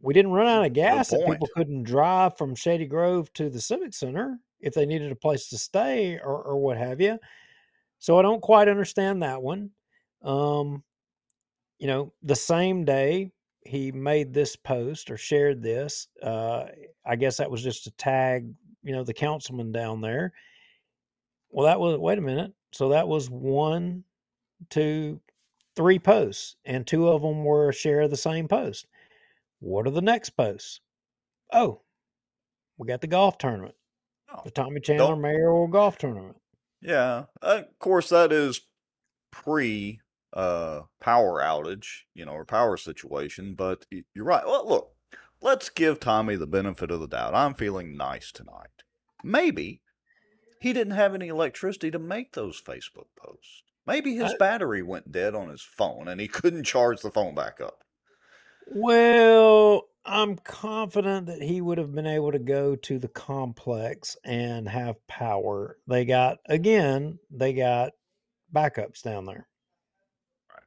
we 0.00 0.14
didn't 0.14 0.32
run 0.32 0.46
out 0.46 0.64
of 0.64 0.72
gas 0.72 1.08
that 1.08 1.26
people 1.26 1.48
couldn't 1.54 1.82
drive 1.82 2.38
from 2.38 2.54
Shady 2.54 2.86
Grove 2.86 3.30
to 3.34 3.50
the 3.50 3.60
Civic 3.60 3.92
Center 3.92 4.38
if 4.60 4.74
they 4.74 4.86
needed 4.86 5.12
a 5.12 5.16
place 5.16 5.48
to 5.48 5.58
stay 5.58 6.18
or, 6.18 6.42
or 6.42 6.56
what 6.56 6.76
have 6.76 7.00
you. 7.00 7.18
So 7.98 8.18
I 8.18 8.22
don't 8.22 8.42
quite 8.42 8.68
understand 8.68 9.22
that 9.22 9.42
one. 9.42 9.70
Um, 10.22 10.82
you 11.78 11.86
know, 11.86 12.12
the 12.22 12.36
same 12.36 12.84
day 12.84 13.30
he 13.64 13.92
made 13.92 14.32
this 14.32 14.56
post 14.56 15.10
or 15.10 15.16
shared 15.16 15.62
this, 15.62 16.08
uh, 16.22 16.64
I 17.04 17.16
guess 17.16 17.36
that 17.38 17.50
was 17.50 17.62
just 17.62 17.84
to 17.84 17.90
tag, 17.92 18.48
you 18.82 18.92
know, 18.92 19.04
the 19.04 19.12
councilman 19.12 19.72
down 19.72 20.00
there. 20.00 20.32
Well, 21.50 21.66
that 21.66 21.80
was, 21.80 21.98
wait 21.98 22.18
a 22.18 22.22
minute. 22.22 22.52
So 22.72 22.90
that 22.90 23.08
was 23.08 23.28
one, 23.28 24.04
two, 24.70 25.20
three 25.74 25.98
posts, 25.98 26.56
and 26.64 26.86
two 26.86 27.08
of 27.08 27.22
them 27.22 27.44
were 27.44 27.68
a 27.68 27.74
share 27.74 28.02
of 28.02 28.10
the 28.10 28.16
same 28.16 28.48
post. 28.48 28.86
What 29.60 29.86
are 29.86 29.90
the 29.90 30.02
next 30.02 30.30
posts? 30.30 30.80
Oh, 31.52 31.82
we 32.78 32.86
got 32.86 33.00
the 33.00 33.06
golf 33.06 33.38
tournament, 33.38 33.74
the 34.44 34.50
Tommy 34.50 34.80
Chandler 34.80 35.16
Mayoral 35.16 35.68
Golf 35.68 35.98
Tournament. 35.98 36.36
Yeah, 36.80 37.24
uh, 37.42 37.62
of 37.66 37.78
course 37.78 38.08
that 38.10 38.32
is 38.32 38.60
pre 39.30 40.00
uh, 40.32 40.82
power 41.00 41.40
outage, 41.42 42.02
you 42.14 42.24
know, 42.24 42.32
or 42.32 42.44
power 42.44 42.76
situation. 42.76 43.54
But 43.54 43.86
you're 44.14 44.24
right. 44.24 44.46
Well, 44.46 44.68
look, 44.68 44.92
let's 45.40 45.68
give 45.68 45.98
Tommy 45.98 46.36
the 46.36 46.46
benefit 46.46 46.90
of 46.90 47.00
the 47.00 47.08
doubt. 47.08 47.34
I'm 47.34 47.54
feeling 47.54 47.96
nice 47.96 48.30
tonight. 48.30 48.82
Maybe 49.24 49.80
he 50.60 50.72
didn't 50.72 50.94
have 50.94 51.14
any 51.14 51.28
electricity 51.28 51.90
to 51.90 51.98
make 51.98 52.32
those 52.32 52.60
Facebook 52.60 53.08
posts. 53.16 53.62
Maybe 53.86 54.16
his 54.16 54.32
I, 54.32 54.36
battery 54.36 54.82
went 54.82 55.12
dead 55.12 55.34
on 55.34 55.48
his 55.48 55.62
phone 55.62 56.08
and 56.08 56.20
he 56.20 56.28
couldn't 56.28 56.64
charge 56.64 57.00
the 57.00 57.10
phone 57.10 57.34
back 57.34 57.60
up. 57.60 57.84
Well, 58.68 59.84
I'm 60.06 60.36
confident 60.36 61.26
that 61.26 61.42
he 61.42 61.60
would 61.60 61.78
have 61.78 61.92
been 61.92 62.06
able 62.06 62.30
to 62.32 62.38
go 62.38 62.76
to 62.76 62.98
the 62.98 63.08
complex 63.08 64.16
and 64.24 64.68
have 64.68 65.04
power. 65.08 65.78
They 65.88 66.04
got, 66.04 66.38
again, 66.46 67.18
they 67.30 67.52
got 67.52 67.92
backups 68.54 69.02
down 69.02 69.26
there. 69.26 69.48
Right. 70.48 70.62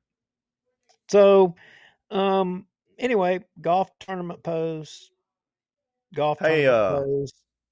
So, 1.09 1.55
um, 2.11 2.67
anyway, 2.97 3.39
golf 3.61 3.89
tournament 3.99 4.43
post, 4.43 5.11
golf 6.13 6.39
hey, 6.39 6.67
uh. 6.67 7.01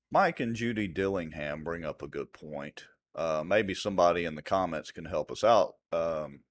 Mike 0.09 0.39
and 0.39 0.55
Judy 0.55 0.87
Dillingham 0.87 1.65
bring 1.65 1.83
up 1.83 2.01
a 2.01 2.07
good 2.07 2.31
point. 2.31 2.85
Uh, 3.13 3.43
maybe 3.45 3.73
somebody 3.73 4.23
in 4.23 4.35
the 4.35 4.41
comments 4.41 4.91
can 4.91 5.03
help 5.03 5.31
us 5.31 5.43
out. 5.43 5.73
Um, 5.91 6.41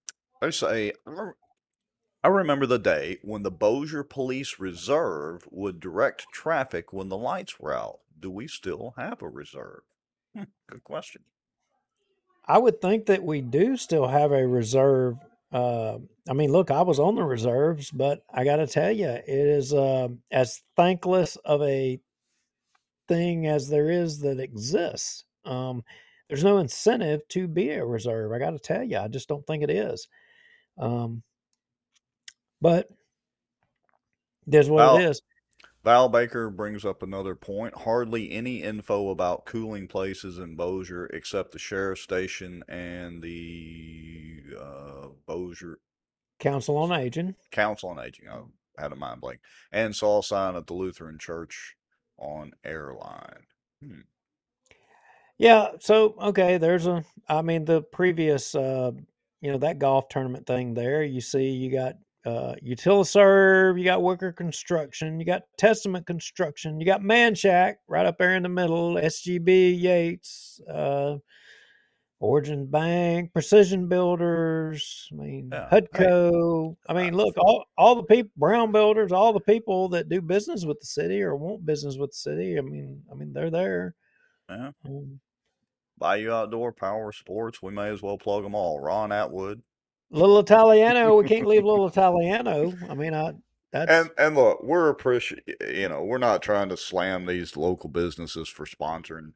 they 0.42 0.50
say, 0.50 0.92
I 2.27 2.29
remember 2.29 2.67
the 2.67 2.81
day 2.81 3.19
when 3.23 3.45
the 3.45 3.53
Bossier 3.53 4.03
Police 4.03 4.59
Reserve 4.59 5.47
would 5.49 5.79
direct 5.79 6.27
traffic 6.33 6.93
when 6.93 7.09
the 7.09 7.17
lights 7.17 7.61
were 7.61 7.73
out. 7.73 8.01
Do 8.19 8.33
we 8.33 8.49
still 8.49 8.95
have 8.97 9.23
a 9.23 9.29
reserve? 9.29 9.83
Hmm, 10.35 10.43
good 10.69 10.83
question. 10.83 11.23
I 12.45 12.59
would 12.59 12.81
think 12.81 13.07
that 13.07 13.23
we 13.23 13.43
do 13.43 13.77
still 13.77 14.09
have 14.09 14.33
a 14.33 14.45
reserve 14.45 15.19
uh, 15.53 15.99
I 16.29 16.33
mean, 16.33 16.51
look, 16.51 16.73
I 16.73 16.83
was 16.83 16.99
on 16.99 17.15
the 17.15 17.23
reserves, 17.23 17.93
but 17.93 18.25
I 18.35 18.43
got 18.43 18.57
to 18.57 18.67
tell 18.67 18.91
you, 18.91 19.07
it 19.07 19.29
is 19.29 19.73
uh, 19.73 20.09
as 20.33 20.62
thankless 20.75 21.37
of 21.45 21.62
a 21.62 22.01
thing 23.07 23.47
as 23.47 23.69
there 23.69 23.89
is 23.89 24.19
that 24.23 24.41
exists. 24.41 25.23
Um, 25.45 25.85
there's 26.29 26.43
no 26.43 26.59
incentive 26.59 27.21
to 27.29 27.47
be 27.47 27.71
a 27.71 27.87
reserve. 27.87 28.33
I 28.33 28.41
got 28.41 28.51
to 28.51 28.59
tell 28.59 28.83
you, 28.83 28.99
I 28.99 29.07
just 29.07 29.29
don't 29.29 29.47
think 29.47 29.62
it 29.62 29.71
is. 29.71 30.09
Um, 30.77 31.23
but 32.61 32.88
there's 34.47 34.71
what 34.71 34.81
Val, 34.81 34.97
it 34.99 35.05
is. 35.05 35.23
Val 35.85 36.09
Baker 36.09 36.51
brings 36.51 36.85
up 36.85 37.03
another 37.03 37.35
point. 37.35 37.75
Hardly 37.75 38.33
any 38.33 38.62
info 38.62 39.11
about 39.11 39.47
cooling 39.47 39.87
places 39.88 40.38
in 40.38 40.57
Bossier 40.57 41.07
except 41.07 41.53
the 41.53 41.59
sheriff's 41.59 42.03
station 42.03 42.62
and 42.69 43.23
the 43.23 44.42
uh, 44.59 45.09
Bossier 45.27 45.79
Council 46.38 46.77
on 46.77 46.92
Aging. 46.92 47.35
Council 47.51 47.90
on 47.90 47.99
Aging. 47.99 48.29
I 48.29 48.83
had 48.83 48.92
a 48.92 48.97
mind 48.97 49.21
blank. 49.21 49.40
And 49.73 49.95
saw 49.95 50.19
a 50.19 50.23
sign 50.23 50.57
at 50.57 50.66
the 50.66 50.75
Lutheran 50.75 51.19
Church 51.19 51.77
on 52.19 52.53
Airline. 52.64 53.47
Hmm. 53.83 54.01
Yeah. 55.38 55.69
So 55.81 56.14
okay, 56.21 56.59
there's 56.59 56.87
a. 56.87 57.05
I 57.29 57.42
mean, 57.42 57.64
the 57.64 57.83
previous, 57.83 58.55
uh, 58.55 58.92
you 59.40 59.53
know, 59.53 59.59
that 59.59 59.79
golf 59.79 60.09
tournament 60.09 60.47
thing 60.47 60.75
there. 60.75 61.03
You 61.03 61.21
see, 61.21 61.51
you 61.51 61.71
got 61.71 61.95
uh, 62.27 62.55
Utiliserve, 62.61 63.79
you 63.79 63.85
got 63.85 64.03
Wicker 64.03 64.33
Construction, 64.33 65.21
you 65.21 65.25
got 65.25 65.43
Testament 65.57 66.07
Construction, 66.07 66.81
you 66.81 66.87
got 66.87 67.01
Manchac 67.01 67.77
right 67.87 68.05
up 68.05 68.19
there 68.19 68.35
in 68.35 68.43
the 68.43 68.49
middle, 68.49 68.97
SGB 68.97 69.81
Yates, 69.81 70.61
uh, 70.69 71.17
Origin 72.19 72.67
Bank, 72.67 73.33
Precision 73.33 73.89
Builders, 73.89 75.09
I 75.12 75.15
mean 75.15 75.51
Yeah, 75.53 75.69
Hudco. 75.71 76.77
I 76.89 76.95
mean, 76.95 77.15
uh, 77.15 77.17
look, 77.19 77.37
all 77.39 77.65
all 77.79 77.95
the 77.95 78.03
people, 78.03 78.33
Brown 78.37 78.73
Builders, 78.73 79.12
all 79.12 79.33
the 79.33 79.41
people 79.41 79.89
that 79.91 80.09
do 80.09 80.21
business 80.21 80.65
with 80.65 80.81
the 80.81 80.87
city 80.87 81.23
or 81.23 81.37
want 81.37 81.65
business 81.65 81.97
with 81.97 82.11
the 82.11 82.17
city. 82.17 82.59
I 82.59 82.62
mean, 82.62 83.03
I 83.11 83.15
mean 83.15 83.33
they're 83.33 83.51
there. 83.51 83.95
yeah. 84.49 84.71
Um, 84.85 85.21
Bayou 85.99 86.31
Outdoor 86.31 86.73
Power 86.73 87.12
Sports. 87.12 87.62
We 87.62 87.71
may 87.71 87.89
as 87.89 88.03
well 88.03 88.19
plug 88.19 88.43
them 88.43 88.55
all. 88.55 88.81
Ron 88.81 89.12
Atwood. 89.12 89.62
Little 90.11 90.38
Italiano, 90.38 91.16
we 91.16 91.27
can't 91.27 91.47
leave 91.47 91.64
Little 91.64 91.88
Italiano. 91.88 92.73
I 92.88 92.95
mean, 92.95 93.14
I 93.14 93.33
that's 93.73 93.90
And 93.90 94.11
and 94.19 94.37
look, 94.37 94.62
we're 94.62 94.88
appreciate 94.88 95.42
you 95.69 95.88
know, 95.88 96.03
we're 96.03 96.19
not 96.19 96.42
trying 96.42 96.69
to 96.69 96.77
slam 96.77 97.27
these 97.27 97.57
local 97.57 97.90
businesses 97.90 98.49
for 98.49 98.66
sponsoring 98.66 99.33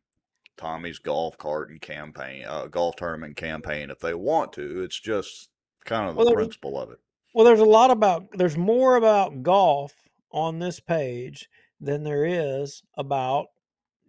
Tommy's 0.57 0.99
golf 0.99 1.37
cart 1.39 1.71
and 1.71 1.81
campaign, 1.81 2.45
uh, 2.47 2.67
golf 2.67 2.97
tournament 2.97 3.37
campaign 3.37 3.91
if 3.91 3.99
they 3.99 4.15
want 4.15 4.53
to. 4.55 4.83
It's 4.83 5.01
just 5.01 5.49
kind 5.85 6.09
of 6.09 6.15
the 6.15 6.25
well, 6.25 6.35
principle 6.35 6.79
of 6.79 6.91
it. 6.91 6.99
well, 7.35 7.45
there's 7.45 7.61
a 7.61 7.65
lot 7.65 7.91
about 7.91 8.27
there's 8.35 8.57
more 8.57 8.97
about 8.97 9.43
golf 9.43 9.93
on 10.33 10.59
this 10.59 10.79
page 10.79 11.49
than 11.81 12.05
there 12.05 12.25
is 12.25 12.83
about 12.97 13.47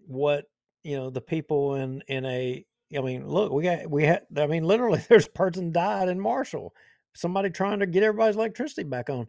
what 0.07 0.45
you 0.83 0.95
know 0.95 1.09
the 1.09 1.21
people 1.21 1.75
in 1.75 2.01
in 2.07 2.25
a 2.25 2.65
I 2.95 3.01
mean, 3.01 3.27
look, 3.27 3.51
we 3.51 3.63
got 3.63 3.89
we 3.89 4.03
had 4.03 4.23
I 4.35 4.47
mean, 4.47 4.63
literally, 4.63 5.01
there's 5.09 5.27
a 5.27 5.31
person 5.31 5.71
died 5.71 6.09
in 6.09 6.19
Marshall. 6.19 6.73
Somebody 7.13 7.49
trying 7.49 7.79
to 7.79 7.85
get 7.85 8.03
everybody's 8.03 8.35
electricity 8.35 8.83
back 8.83 9.09
on, 9.09 9.27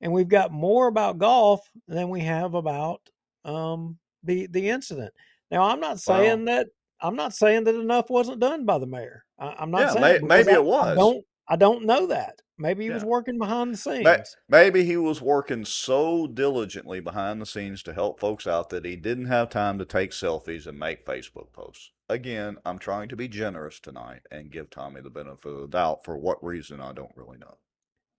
and 0.00 0.12
we've 0.12 0.28
got 0.28 0.52
more 0.52 0.86
about 0.86 1.18
golf 1.18 1.60
than 1.86 2.08
we 2.08 2.20
have 2.20 2.54
about 2.54 3.00
um 3.44 3.98
the 4.22 4.46
the 4.46 4.68
incident. 4.68 5.12
Now, 5.50 5.64
I'm 5.64 5.80
not 5.80 6.00
saying 6.00 6.46
that 6.46 6.68
I'm 7.00 7.16
not 7.16 7.34
saying 7.34 7.64
that 7.64 7.74
enough 7.74 8.08
wasn't 8.08 8.40
done 8.40 8.64
by 8.64 8.78
the 8.78 8.86
mayor. 8.86 9.24
I, 9.38 9.54
I'm 9.58 9.70
not 9.70 9.80
yeah, 9.80 9.90
saying 9.90 10.26
may, 10.26 10.36
maybe 10.36 10.52
I, 10.52 10.54
it 10.54 10.58
I 10.58 10.60
was. 10.60 10.96
don't 10.96 11.24
I 11.48 11.56
don't 11.56 11.84
know 11.84 12.06
that. 12.06 12.40
Maybe 12.56 12.84
he 12.84 12.90
was 12.90 13.04
working 13.04 13.38
behind 13.38 13.74
the 13.74 13.76
scenes. 13.76 14.36
Maybe 14.48 14.84
he 14.84 14.96
was 14.96 15.20
working 15.20 15.64
so 15.64 16.26
diligently 16.26 17.00
behind 17.00 17.40
the 17.40 17.46
scenes 17.46 17.82
to 17.82 17.92
help 17.92 18.20
folks 18.20 18.46
out 18.46 18.70
that 18.70 18.84
he 18.84 18.94
didn't 18.94 19.26
have 19.26 19.50
time 19.50 19.78
to 19.78 19.84
take 19.84 20.12
selfies 20.12 20.66
and 20.66 20.78
make 20.78 21.04
Facebook 21.04 21.52
posts. 21.52 21.90
Again, 22.08 22.58
I'm 22.64 22.78
trying 22.78 23.08
to 23.08 23.16
be 23.16 23.28
generous 23.28 23.80
tonight 23.80 24.22
and 24.30 24.52
give 24.52 24.70
Tommy 24.70 25.00
the 25.00 25.10
benefit 25.10 25.48
of 25.48 25.60
the 25.62 25.68
doubt 25.68 26.04
for 26.04 26.16
what 26.16 26.44
reason 26.44 26.80
I 26.80 26.92
don't 26.92 27.16
really 27.16 27.38
know. 27.38 27.56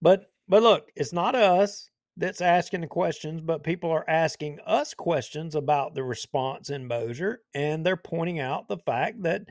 But 0.01 0.31
but 0.47 0.61
look, 0.61 0.91
it's 0.95 1.13
not 1.13 1.35
us 1.35 1.89
that's 2.17 2.41
asking 2.41 2.81
the 2.81 2.87
questions, 2.87 3.41
but 3.41 3.63
people 3.63 3.91
are 3.91 4.09
asking 4.09 4.59
us 4.65 4.93
questions 4.93 5.55
about 5.55 5.95
the 5.95 6.03
response 6.03 6.69
in 6.69 6.87
Bossier, 6.87 7.41
and 7.53 7.85
they're 7.85 7.97
pointing 7.97 8.39
out 8.39 8.67
the 8.67 8.77
fact 8.77 9.23
that, 9.23 9.43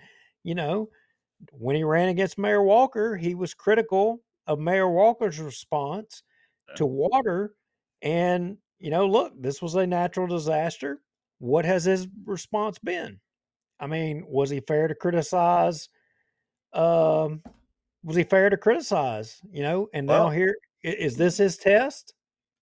you 0.42 0.54
know, 0.54 0.88
when 1.52 1.76
he 1.76 1.84
ran 1.84 2.08
against 2.08 2.38
Mayor 2.38 2.62
Walker, 2.62 3.16
he 3.16 3.34
was 3.34 3.54
critical 3.54 4.22
of 4.46 4.58
Mayor 4.58 4.88
Walker's 4.88 5.40
response 5.40 6.22
Yeah. 6.68 6.74
to 6.76 6.86
water. 6.86 7.54
And, 8.02 8.58
you 8.78 8.90
know, 8.90 9.06
look, 9.06 9.32
this 9.40 9.62
was 9.62 9.74
a 9.74 9.86
natural 9.86 10.26
disaster. 10.26 11.00
What 11.38 11.64
has 11.64 11.84
his 11.84 12.06
response 12.24 12.78
been? 12.78 13.20
I 13.80 13.86
mean, 13.86 14.24
was 14.26 14.50
he 14.50 14.60
fair 14.60 14.88
to 14.88 14.94
criticize? 14.94 15.88
Um, 16.72 17.42
was 18.02 18.16
he 18.16 18.24
fair 18.24 18.50
to 18.50 18.56
criticize? 18.56 19.40
You 19.50 19.62
know, 19.62 19.88
and 19.94 20.06
now 20.06 20.24
Well, 20.24 20.30
here 20.30 20.56
is 20.82 21.16
this 21.16 21.38
his 21.38 21.56
test? 21.56 22.14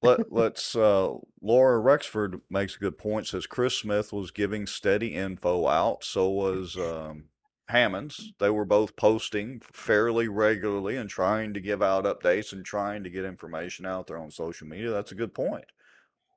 let 0.03 0.33
let's 0.33 0.75
uh 0.75 1.15
Laura 1.41 1.79
Rexford 1.79 2.41
makes 2.51 2.77
a 2.77 2.79
good 2.81 2.99
point, 2.99 3.27
says 3.27 3.47
Chris 3.47 3.79
Smith 3.79 4.13
was 4.13 4.31
giving 4.31 4.67
steady 4.67 5.15
info 5.15 5.67
out, 5.69 6.05
so 6.05 6.29
was 6.29 6.77
um 6.77 7.29
Hammonds. 7.69 8.33
They 8.39 8.51
were 8.51 8.65
both 8.65 8.97
posting 8.97 9.61
fairly 9.73 10.29
regularly 10.29 10.97
and 10.97 11.09
trying 11.09 11.55
to 11.55 11.61
give 11.61 11.83
out 11.83 12.05
updates 12.05 12.53
and 12.53 12.65
trying 12.65 13.05
to 13.05 13.11
get 13.11 13.25
information 13.25 13.87
out 13.87 14.07
there 14.07 14.19
on 14.19 14.31
social 14.31 14.67
media. 14.67 14.91
That's 14.91 15.13
a 15.13 15.17
good 15.17 15.35
point. 15.35 15.67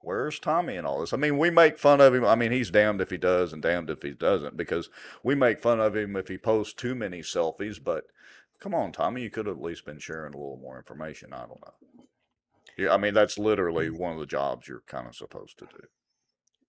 Where's 0.02 0.38
Tommy 0.38 0.76
in 0.76 0.86
all 0.86 1.00
this? 1.00 1.14
I 1.14 1.18
mean, 1.18 1.40
we 1.40 1.50
make 1.50 1.80
fun 1.80 2.00
of 2.00 2.14
him. 2.14 2.24
I 2.24 2.36
mean, 2.36 2.52
he's 2.52 2.70
damned 2.70 3.02
if 3.02 3.10
he 3.10 3.18
does 3.18 3.54
and 3.54 3.62
damned 3.62 3.90
if 3.90 4.04
he 4.04 4.12
doesn't 4.12 4.56
because 4.56 4.90
we 5.24 5.34
make 5.34 5.60
fun 5.60 5.80
of 5.80 5.96
him 5.96 6.16
if 6.16 6.28
he 6.28 6.38
posts 6.38 6.74
too 6.74 6.94
many 6.94 7.22
selfies. 7.22 7.84
But 7.84 8.06
come 8.60 8.76
on, 8.76 8.92
Tommy, 8.92 9.24
you 9.24 9.32
could 9.32 9.48
have 9.48 9.58
at 9.58 9.64
least 9.64 9.84
been 9.84 9.98
sharing 9.98 10.36
a 10.36 10.38
little 10.38 10.60
more 10.62 10.78
information. 10.78 11.34
I 11.34 11.40
don't 11.40 11.62
know. 11.62 11.74
Yeah, 12.78 12.94
I 12.94 12.98
mean, 12.98 13.16
that's 13.16 13.40
literally 13.40 13.90
mm. 13.90 13.98
one 13.98 14.14
of 14.14 14.20
the 14.20 14.26
jobs 14.26 14.68
you're 14.68 14.84
kind 14.86 15.08
of 15.08 15.16
supposed 15.16 15.58
to 15.60 15.66
do. 15.66 15.88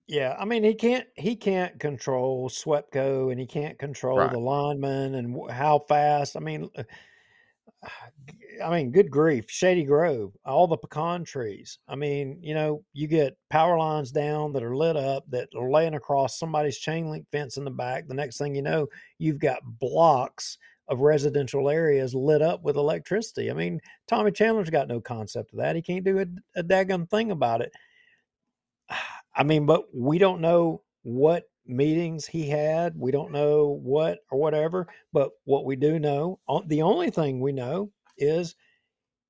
Yeah, 0.08 0.36
I 0.38 0.44
mean 0.44 0.62
he 0.62 0.74
can't 0.74 1.06
he 1.16 1.34
can't 1.34 1.78
control 1.80 2.48
Swepco 2.48 3.30
and 3.30 3.40
he 3.40 3.46
can't 3.46 3.78
control 3.78 4.18
Right. 4.18 4.30
the 4.30 4.38
linemen 4.38 5.14
and 5.16 5.50
how 5.50 5.80
fast. 5.80 6.36
I 6.36 6.40
mean, 6.40 6.70
I 8.64 8.70
mean, 8.70 8.90
good 8.90 9.10
grief, 9.10 9.50
Shady 9.50 9.84
Grove, 9.84 10.34
all 10.44 10.66
the 10.66 10.78
pecan 10.78 11.24
trees. 11.24 11.78
I 11.88 11.94
mean, 11.94 12.38
you 12.42 12.54
know, 12.54 12.84
you 12.94 13.06
get 13.06 13.36
power 13.50 13.76
lines 13.76 14.10
down 14.12 14.52
that 14.54 14.62
are 14.62 14.74
lit 14.76 14.96
up 14.96 15.24
that 15.30 15.48
are 15.54 15.70
laying 15.70 15.94
across 15.94 16.38
somebody's 16.38 16.78
chain 16.78 17.10
link 17.10 17.26
fence 17.30 17.58
in 17.58 17.64
the 17.64 17.70
back. 17.70 18.08
The 18.08 18.14
next 18.14 18.38
thing 18.38 18.54
you 18.54 18.62
know, 18.62 18.86
you've 19.18 19.40
got 19.40 19.60
blocks 19.78 20.56
of 20.88 21.00
residential 21.00 21.68
areas 21.68 22.14
lit 22.14 22.40
up 22.40 22.62
with 22.62 22.76
electricity. 22.76 23.50
I 23.50 23.54
mean, 23.54 23.80
Tommy 24.06 24.30
Chandler's 24.30 24.70
got 24.70 24.88
no 24.88 25.00
concept 25.00 25.52
of 25.52 25.58
that. 25.58 25.76
He 25.76 25.82
can't 25.82 26.04
do 26.04 26.18
a, 26.20 26.26
a 26.60 26.62
daggum 26.62 27.10
thing 27.10 27.32
about 27.32 27.60
it. 27.60 27.72
I 29.36 29.44
mean, 29.44 29.66
but 29.66 29.84
we 29.94 30.18
don't 30.18 30.40
know 30.40 30.82
what 31.02 31.44
meetings 31.66 32.26
he 32.26 32.48
had. 32.48 32.94
We 32.96 33.10
don't 33.10 33.32
know 33.32 33.78
what 33.82 34.20
or 34.30 34.38
whatever. 34.38 34.88
But 35.12 35.30
what 35.44 35.64
we 35.64 35.76
do 35.76 35.98
know, 35.98 36.40
the 36.66 36.82
only 36.82 37.10
thing 37.10 37.40
we 37.40 37.52
know 37.52 37.90
is 38.16 38.56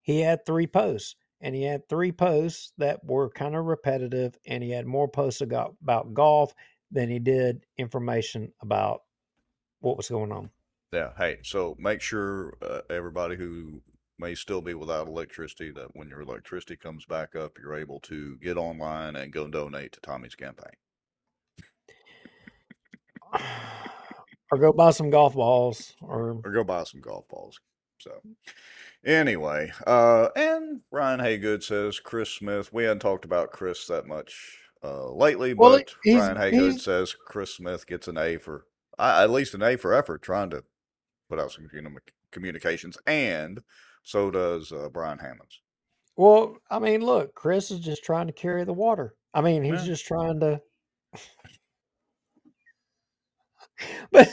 he 0.03 0.21
had 0.21 0.47
three 0.47 0.69
posts, 0.69 1.17
and 1.41 1.55
he 1.55 1.65
had 1.65 1.89
three 1.89 2.13
posts 2.13 2.73
that 2.79 3.05
were 3.05 3.31
kind 3.31 3.57
of 3.57 3.65
repetitive, 3.65 4.39
and 4.47 4.63
he 4.63 4.71
had 4.71 4.87
more 4.87 5.09
posts 5.09 5.41
about, 5.41 5.77
golf 6.15 6.55
than 6.93 7.11
he 7.11 7.19
did 7.19 7.65
information 7.77 8.53
about 8.63 9.01
what 9.81 9.97
was 9.97 10.09
going 10.09 10.31
on. 10.31 10.51
Yeah. 10.93 11.11
Hey, 11.19 11.39
so 11.43 11.77
make 11.81 12.01
sure 12.01 12.57
uh, 12.63 12.83
everybody 12.89 13.35
who 13.35 13.83
may 14.19 14.35
still 14.35 14.61
be 14.61 14.75
without 14.75 15.09
electricity 15.09 15.71
that 15.73 15.95
when 15.95 16.09
your 16.09 16.21
electricity 16.21 16.77
comes 16.77 17.05
back 17.05 17.37
up, 17.37 17.59
you're 17.59 17.77
able 17.77 18.01
to 18.01 18.37
get 18.39 18.57
online 18.57 19.17
and 19.17 19.33
go 19.33 19.47
donate 19.49 19.93
to 19.93 20.01
Tommy's 20.01 20.35
campaign. 20.35 20.73
or 24.53 24.59
go 24.59 24.73
buy 24.73 24.91
some 24.91 25.11
golf 25.11 25.35
balls, 25.35 25.95
or 26.01 26.41
or 26.45 26.53
go 26.53 26.65
buy 26.65 26.85
some 26.85 27.01
golf 27.01 27.29
balls. 27.29 27.59
So, 27.99 28.21
anyway, 29.05 29.73
uh, 29.87 30.29
and 30.37 30.81
Ryan 30.91 31.21
Haygood 31.21 31.63
says 31.63 31.99
Chris 31.99 32.31
Smith. 32.31 32.73
We 32.73 32.85
hadn't 32.85 33.01
talked 33.01 33.25
about 33.25 33.53
Chris 33.53 33.87
that 33.87 34.07
much 34.07 34.59
uh, 34.85 35.11
lately, 35.11 35.55
well, 35.55 35.73
but 35.73 35.95
Ryan 36.07 36.37
Haygood 36.37 36.81
says 36.81 37.15
Chris 37.27 37.55
Smith 37.55 37.87
gets 37.87 38.09
an 38.09 38.19
A 38.19 38.37
for 38.37 38.67
uh, 38.99 39.21
at 39.23 39.31
least 39.31 39.55
an 39.55 39.63
A 39.63 39.77
for 39.77 39.93
effort 39.93 40.23
trying 40.23 40.51
to 40.51 40.65
put 41.29 41.41
out 41.41 41.53
some 41.53 41.69
communi- 41.69 41.99
communications, 42.31 42.99
and 43.07 43.61
so 44.07 44.31
does 44.31 44.71
uh, 44.71 44.89
Brian 44.89 45.19
Hammonds. 45.19 45.61
well. 46.17 46.57
I 46.71 46.79
mean, 46.79 47.05
look, 47.05 47.35
Chris 47.35 47.73
is 47.73 47.81
just 47.81 48.05
trying 48.05 48.29
to 48.29 48.33
carry 48.33 48.65
the 48.65 48.73
water. 48.73 49.17
I 49.35 49.41
mean, 49.41 49.65
he's 49.65 49.81
Yeah. 49.81 49.87
just 49.87 50.07
trying 50.07 50.39
to. 50.41 50.61
but 54.13 54.29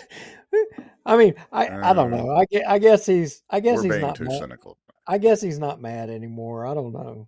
I 1.05 1.17
mean, 1.17 1.33
I 1.51 1.89
I 1.89 1.93
don't 1.93 2.13
Uh, 2.13 2.17
know. 2.17 2.35
I 2.35 2.45
guess, 2.45 2.63
I 2.67 2.79
guess 2.79 3.05
he's 3.05 3.43
I 3.49 3.59
guess 3.59 3.81
he's 3.81 3.97
not 3.97 4.15
too 4.15 4.25
mad. 4.25 4.39
cynical. 4.39 4.77
I 5.07 5.17
guess 5.17 5.41
he's 5.41 5.59
not 5.59 5.81
mad 5.81 6.09
anymore. 6.09 6.65
I 6.65 6.73
don't 6.73 6.93
know. 6.93 7.27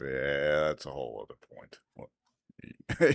Yeah, 0.00 0.60
that's 0.68 0.86
a 0.86 0.90
whole 0.90 1.24
other 1.28 1.38
point. 1.54 1.78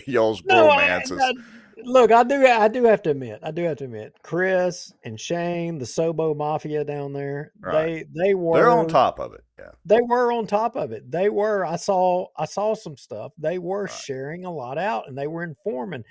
Y'all's 0.08 0.44
No, 0.46 0.70
I, 0.70 0.84
bromance 0.84 1.12
is 1.12 1.22
I 1.22 1.34
look. 1.84 2.12
I 2.12 2.24
do. 2.24 2.46
I 2.46 2.68
do 2.68 2.84
have 2.86 3.02
to 3.04 3.12
admit. 3.12 3.40
I 3.44 3.52
do 3.52 3.64
have 3.64 3.78
to 3.78 3.86
admit. 3.86 4.16
Chris 4.24 4.94
and 5.04 5.20
Shane, 5.20 5.78
the 5.78 5.86
Sobo 5.86 6.36
Mafia 6.36 6.84
down 6.84 7.14
there, 7.14 7.52
right. 7.60 8.06
they 8.14 8.24
they 8.28 8.34
were 8.34 8.58
They're 8.58 8.70
on 8.70 8.88
top 8.88 9.20
of 9.20 9.34
it. 9.34 9.44
Yeah, 9.58 9.72
they 9.86 10.00
were 10.02 10.32
on 10.32 10.48
top 10.48 10.76
of 10.76 10.92
it. 10.92 11.10
They 11.10 11.30
were. 11.30 11.66
I 11.66 11.76
saw. 11.76 12.28
I 12.38 12.46
saw 12.46 12.76
some 12.76 12.98
stuff. 12.98 13.32
They 13.38 13.58
were 13.58 13.84
right. 13.84 13.92
sharing 13.92 14.46
a 14.46 14.52
lot 14.52 14.78
out, 14.78 15.08
and 15.08 15.18
they 15.18 15.28
were 15.28 15.44
informing. 15.44 16.04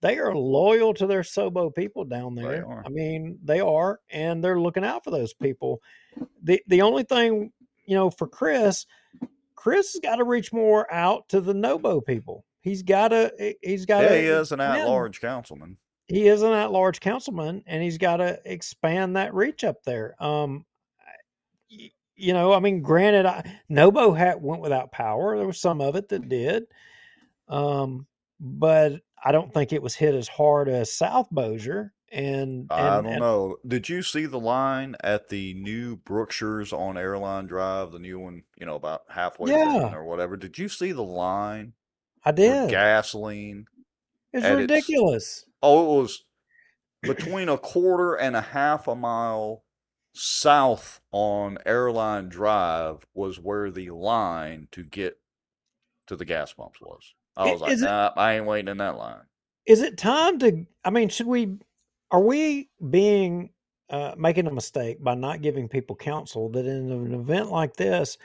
They 0.00 0.18
are 0.18 0.34
loyal 0.34 0.92
to 0.94 1.06
their 1.06 1.22
Sobo 1.22 1.74
people 1.74 2.04
down 2.04 2.34
there. 2.34 2.66
I 2.84 2.90
mean, 2.90 3.38
they 3.42 3.60
are, 3.60 4.00
and 4.10 4.44
they're 4.44 4.60
looking 4.60 4.84
out 4.84 5.02
for 5.02 5.10
those 5.10 5.32
people. 5.32 5.80
the 6.42 6.62
The 6.66 6.82
only 6.82 7.04
thing 7.04 7.52
you 7.86 7.96
know 7.96 8.10
for 8.10 8.28
Chris, 8.28 8.84
Chris 9.54 9.94
has 9.94 10.00
got 10.02 10.16
to 10.16 10.24
reach 10.24 10.52
more 10.52 10.92
out 10.92 11.28
to 11.30 11.40
the 11.40 11.54
Nobo 11.54 12.02
people. 12.02 12.44
He's 12.64 12.82
got 12.82 13.12
a 13.12 13.54
He's 13.62 13.84
got 13.84 14.04
Yeah, 14.04 14.08
to 14.08 14.16
he 14.16 14.26
is 14.26 14.50
an 14.50 14.60
at-large 14.60 15.20
councilman. 15.20 15.76
He 16.06 16.28
is 16.28 16.40
an 16.40 16.52
at-large 16.52 16.98
councilman, 16.98 17.62
and 17.66 17.82
he's 17.82 17.98
got 17.98 18.16
to 18.16 18.40
expand 18.46 19.16
that 19.16 19.34
reach 19.34 19.64
up 19.64 19.84
there. 19.84 20.14
Um, 20.18 20.64
you 21.68 22.32
know, 22.32 22.54
I 22.54 22.60
mean, 22.60 22.80
granted, 22.80 23.26
I, 23.26 23.60
Nobo 23.68 24.12
hat 24.12 24.40
went 24.40 24.62
without 24.62 24.92
power. 24.92 25.36
There 25.36 25.46
was 25.46 25.60
some 25.60 25.82
of 25.82 25.94
it 25.94 26.08
that 26.08 26.30
did, 26.30 26.64
um, 27.48 28.06
but 28.40 29.02
I 29.22 29.30
don't 29.30 29.52
think 29.52 29.74
it 29.74 29.82
was 29.82 29.94
hit 29.94 30.14
as 30.14 30.28
hard 30.28 30.70
as 30.70 30.90
South 30.90 31.28
Bossier. 31.30 31.92
And, 32.10 32.68
and 32.70 32.72
I 32.72 32.96
don't 33.02 33.06
and, 33.06 33.20
know. 33.20 33.56
Did 33.66 33.90
you 33.90 34.02
see 34.02 34.24
the 34.24 34.40
line 34.40 34.96
at 35.04 35.28
the 35.28 35.52
new 35.52 35.96
Brookshire's 35.96 36.72
on 36.72 36.96
Airline 36.96 37.46
Drive, 37.46 37.92
the 37.92 37.98
new 37.98 38.18
one, 38.20 38.42
you 38.56 38.64
know, 38.64 38.76
about 38.76 39.02
halfway 39.10 39.50
yeah, 39.50 39.92
or 39.92 40.04
whatever? 40.04 40.38
Did 40.38 40.56
you 40.56 40.70
see 40.70 40.92
the 40.92 41.02
line 41.02 41.74
I 42.24 42.32
did. 42.32 42.70
gasoline 42.70 43.66
It's 44.32 44.44
at 44.44 44.52
its 44.52 44.60
ridiculous. 44.60 45.44
Oh, 45.62 45.98
it 45.98 46.02
was 46.02 46.24
between 47.02 47.48
a 47.48 47.58
quarter 47.58 48.14
and 48.14 48.34
a 48.36 48.40
half 48.40 48.88
a 48.88 48.94
mile 48.94 49.62
south 50.14 51.00
on 51.12 51.58
Airline 51.66 52.28
Drive 52.28 53.04
was 53.14 53.38
where 53.38 53.70
the 53.70 53.90
line 53.90 54.68
to 54.72 54.82
get 54.82 55.18
to 56.06 56.16
the 56.16 56.24
gas 56.24 56.52
pumps 56.52 56.80
was. 56.80 57.14
I 57.36 57.50
was 57.50 57.60
like, 57.60 57.72
Is 57.72 57.82
it 57.82 57.86
nah, 57.86 58.12
I 58.16 58.34
ain't 58.34 58.46
waiting 58.46 58.68
in 58.68 58.78
that 58.78 58.96
line. 58.96 59.22
is 59.66 59.82
it 59.82 59.98
time 59.98 60.38
to? 60.40 60.66
I 60.84 60.90
mean, 60.90 61.08
should 61.08 61.26
we? 61.26 61.58
Are 62.10 62.20
we 62.20 62.68
being 62.90 63.50
uh, 63.90 64.14
making 64.16 64.46
a 64.46 64.52
mistake 64.52 65.02
by 65.02 65.14
not 65.14 65.42
giving 65.42 65.68
people 65.68 65.96
counsel 65.96 66.48
that 66.50 66.64
in 66.66 66.90
an 66.92 67.14
event 67.14 67.50
like 67.50 67.74
this, 67.76 68.18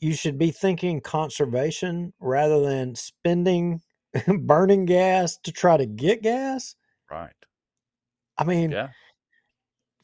you 0.00 0.14
should 0.14 0.38
be 0.38 0.50
thinking 0.50 1.00
conservation 1.00 2.12
rather 2.20 2.60
than 2.60 2.94
spending, 2.94 3.80
burning 4.40 4.84
gas 4.84 5.38
to 5.44 5.52
try 5.52 5.76
to 5.76 5.86
get 5.86 6.22
gas? 6.22 6.74
Right. 7.10 7.32
I 8.38 8.44
mean, 8.44 8.70
Yeah. 8.72 8.88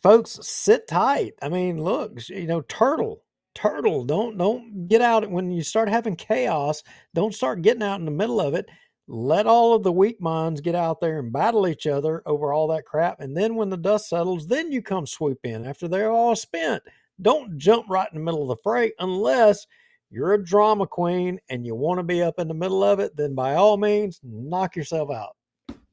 folks, 0.03 0.39
sit 0.43 0.87
tight. 0.89 1.35
I 1.43 1.49
mean, 1.49 1.83
look, 1.83 2.29
you 2.29 2.47
know, 2.47 2.61
turtle, 2.63 3.25
turtle. 3.55 4.05
Don't 4.05 4.37
don't 4.39 4.87
get 4.89 5.01
out 5.03 5.29
when 5.31 5.51
you 5.51 5.63
start 5.63 5.89
having 5.89 6.17
chaos. 6.17 6.83
Don't 7.15 7.35
start 7.35 7.63
getting 7.63 7.83
out 7.83 7.99
in 7.99 8.05
the 8.05 8.11
middle 8.11 8.41
of 8.41 8.55
it. 8.55 8.67
Let 9.11 9.47
all 9.47 9.75
of 9.75 9.83
the 9.83 9.93
weak 9.93 10.21
minds 10.21 10.61
get 10.61 10.75
out 10.75 11.01
there 11.01 11.19
and 11.19 11.33
battle 11.33 11.67
each 11.67 11.87
other 11.87 12.23
over 12.27 12.53
all 12.53 12.69
that 12.69 12.85
crap. 12.85 13.21
And 13.21 13.35
then 13.37 13.55
when 13.55 13.71
the 13.71 13.77
dust 13.79 14.09
settles, 14.11 14.47
then 14.47 14.71
you 14.71 14.83
come 14.83 15.07
swoop 15.07 15.39
in 15.45 15.65
after 15.65 15.89
they're 15.89 16.11
all 16.11 16.37
spent. 16.37 16.83
Don't 17.21 17.59
jump 17.59 17.87
right 17.89 18.09
in 18.13 18.19
the 18.19 18.25
middle 18.25 18.43
of 18.43 18.49
the 18.49 18.63
fray 18.63 18.93
unless 18.99 19.67
you're 20.11 20.35
a 20.35 20.45
drama 20.45 20.87
queen 20.87 21.39
and 21.51 21.67
you 21.67 21.75
want 21.75 21.99
to 21.99 22.05
be 22.05 22.23
up 22.23 22.39
in 22.39 22.49
the 22.49 22.55
middle 22.55 22.83
of 22.83 23.01
it. 23.01 23.17
Then 23.17 23.35
by 23.35 23.55
all 23.55 23.77
means, 23.77 24.21
knock 24.23 24.77
yourself 24.77 25.11
out. 25.11 25.37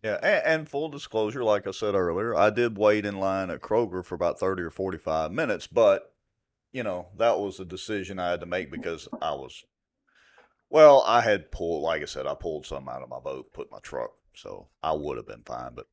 Yeah, 0.04 0.20
and, 0.22 0.46
and 0.46 0.70
full 0.70 0.90
disclosure, 0.90 1.44
like 1.44 1.66
I 1.66 1.72
said 1.72 1.96
earlier, 1.96 2.36
I 2.36 2.52
did 2.52 2.78
wait 2.78 3.06
in 3.06 3.20
line 3.20 3.50
at 3.50 3.62
Kroger 3.62 4.06
for 4.06 4.14
about 4.14 4.40
30 4.40 4.62
or 4.62 4.70
45 4.70 5.32
minutes, 5.32 5.66
but, 5.66 6.14
you 6.72 6.84
know, 6.84 7.08
that 7.18 7.40
was 7.40 7.60
a 7.60 7.66
decision 7.66 8.20
I 8.20 8.30
had 8.30 8.42
to 8.42 8.46
make 8.46 8.70
because 8.70 9.08
I 9.20 9.32
was, 9.32 9.64
well, 10.70 11.04
I 11.08 11.22
had 11.22 11.52
pulled, 11.52 11.82
like 11.82 12.04
I 12.04 12.06
said, 12.06 12.28
I 12.28 12.36
pulled 12.36 12.68
some 12.68 12.88
out 12.88 13.02
of 13.02 13.10
my 13.10 13.20
boat, 13.20 13.52
put 13.52 13.72
my 13.72 13.80
truck, 13.80 14.12
so 14.36 14.68
I 14.84 14.94
would 14.94 15.18
have 15.18 15.28
been 15.28 15.42
fine. 15.44 15.72
But 15.74 15.88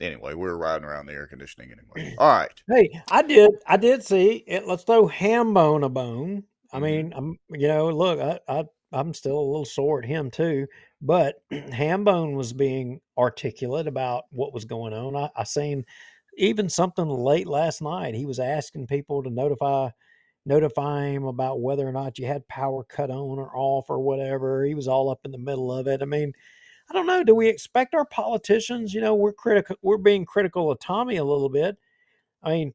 anyway, 0.00 0.34
we 0.34 0.40
were 0.42 0.58
riding 0.58 0.84
around 0.84 1.06
the 1.06 1.12
air 1.12 1.26
conditioning 1.26 1.72
anyway. 1.72 2.14
All 2.18 2.28
right. 2.28 2.62
Hey, 2.68 2.90
I 3.10 3.22
did. 3.22 3.50
I 3.66 3.76
did 3.76 4.02
see 4.02 4.44
it. 4.46 4.66
Let's 4.66 4.84
throw 4.84 5.08
Hambone 5.08 5.84
a 5.84 5.88
bone. 5.88 6.44
I 6.72 6.78
Mhm. 6.78 6.82
mean, 6.82 7.12
I'm 7.14 7.38
you 7.50 7.68
know, 7.68 7.88
look, 7.90 8.18
I, 8.20 8.40
I 8.48 8.64
I'm 8.92 9.12
still 9.14 9.38
a 9.38 9.40
little 9.50 9.64
sore 9.64 10.00
at 10.00 10.04
him 10.08 10.30
too, 10.30 10.66
but 11.02 11.36
Hambone 11.52 12.36
was 12.36 12.52
being 12.52 13.00
articulate 13.18 13.86
about 13.86 14.24
what 14.30 14.54
was 14.54 14.64
going 14.64 14.92
on. 14.94 15.16
I, 15.16 15.30
I 15.36 15.44
seen 15.44 15.84
even 16.36 16.68
something 16.68 17.08
late 17.08 17.46
last 17.46 17.82
night. 17.82 18.14
He 18.14 18.26
was 18.26 18.38
asking 18.40 18.86
people 18.86 19.22
to 19.22 19.30
notify 19.30 19.90
notify 20.46 21.06
him 21.08 21.24
about 21.24 21.60
whether 21.60 21.86
or 21.88 21.92
not 21.92 22.18
you 22.18 22.26
had 22.26 22.46
power 22.48 22.84
cut 22.84 23.10
on 23.10 23.38
or 23.38 23.50
off 23.56 23.90
or 23.90 24.00
whatever. 24.00 24.64
He 24.64 24.74
was 24.74 24.88
all 24.88 25.10
up 25.10 25.20
in 25.24 25.30
the 25.32 25.38
middle 25.38 25.72
of 25.72 25.86
it. 25.88 26.02
I 26.02 26.04
mean, 26.06 26.32
I 26.90 26.92
don't 26.94 27.06
know. 27.06 27.24
Do 27.24 27.34
we 27.34 27.48
expect 27.48 27.94
our 27.94 28.04
politicians? 28.04 28.92
You 28.92 29.00
know, 29.00 29.14
we're 29.14 29.32
critical. 29.32 29.76
We're 29.82 29.96
being 29.96 30.24
critical 30.24 30.70
of 30.70 30.78
Tommy 30.80 31.16
a 31.16 31.24
little 31.24 31.48
bit. 31.48 31.76
I 32.42 32.50
mean, 32.50 32.74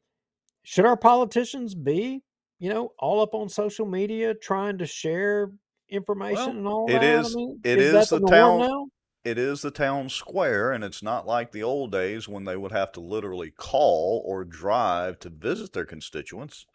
should 0.64 0.86
our 0.86 0.98
politicians 0.98 1.76
be, 1.76 2.22
you 2.60 2.70
know, 2.70 2.94
all 3.00 3.22
up 3.22 3.34
on 3.34 3.50
social 3.50 3.86
media 3.86 4.34
trying 4.34 4.78
to 4.80 4.86
share 4.86 5.52
information 5.90 6.36
Well, 6.36 6.50
and 6.58 6.68
all 6.68 6.90
it 6.90 6.94
that? 6.94 7.04
is- 7.04 7.36
I 7.36 7.38
mean, 7.38 7.60
it 7.64 7.80
is 7.80 7.94
is 7.94 8.10
that 8.10 8.20
the 8.20 8.28
town- 8.28 8.60
now? 8.60 8.86
It 9.26 9.38
is 9.38 9.62
the 9.62 9.70
town 9.72 10.08
square, 10.08 10.72
and 10.72 10.82
it's 10.82 11.04
not 11.04 11.28
like 11.28 11.52
the 11.52 11.62
old 11.62 11.92
days 11.92 12.28
when 12.30 12.46
they 12.46 12.56
would 12.56 12.72
have 12.72 12.94
to 12.94 13.02
literally 13.02 13.52
call 13.52 14.24
or 14.26 14.46
drive 14.46 15.20
to 15.20 15.30
visit 15.30 15.74
their 15.74 15.86
constituents 15.86 16.66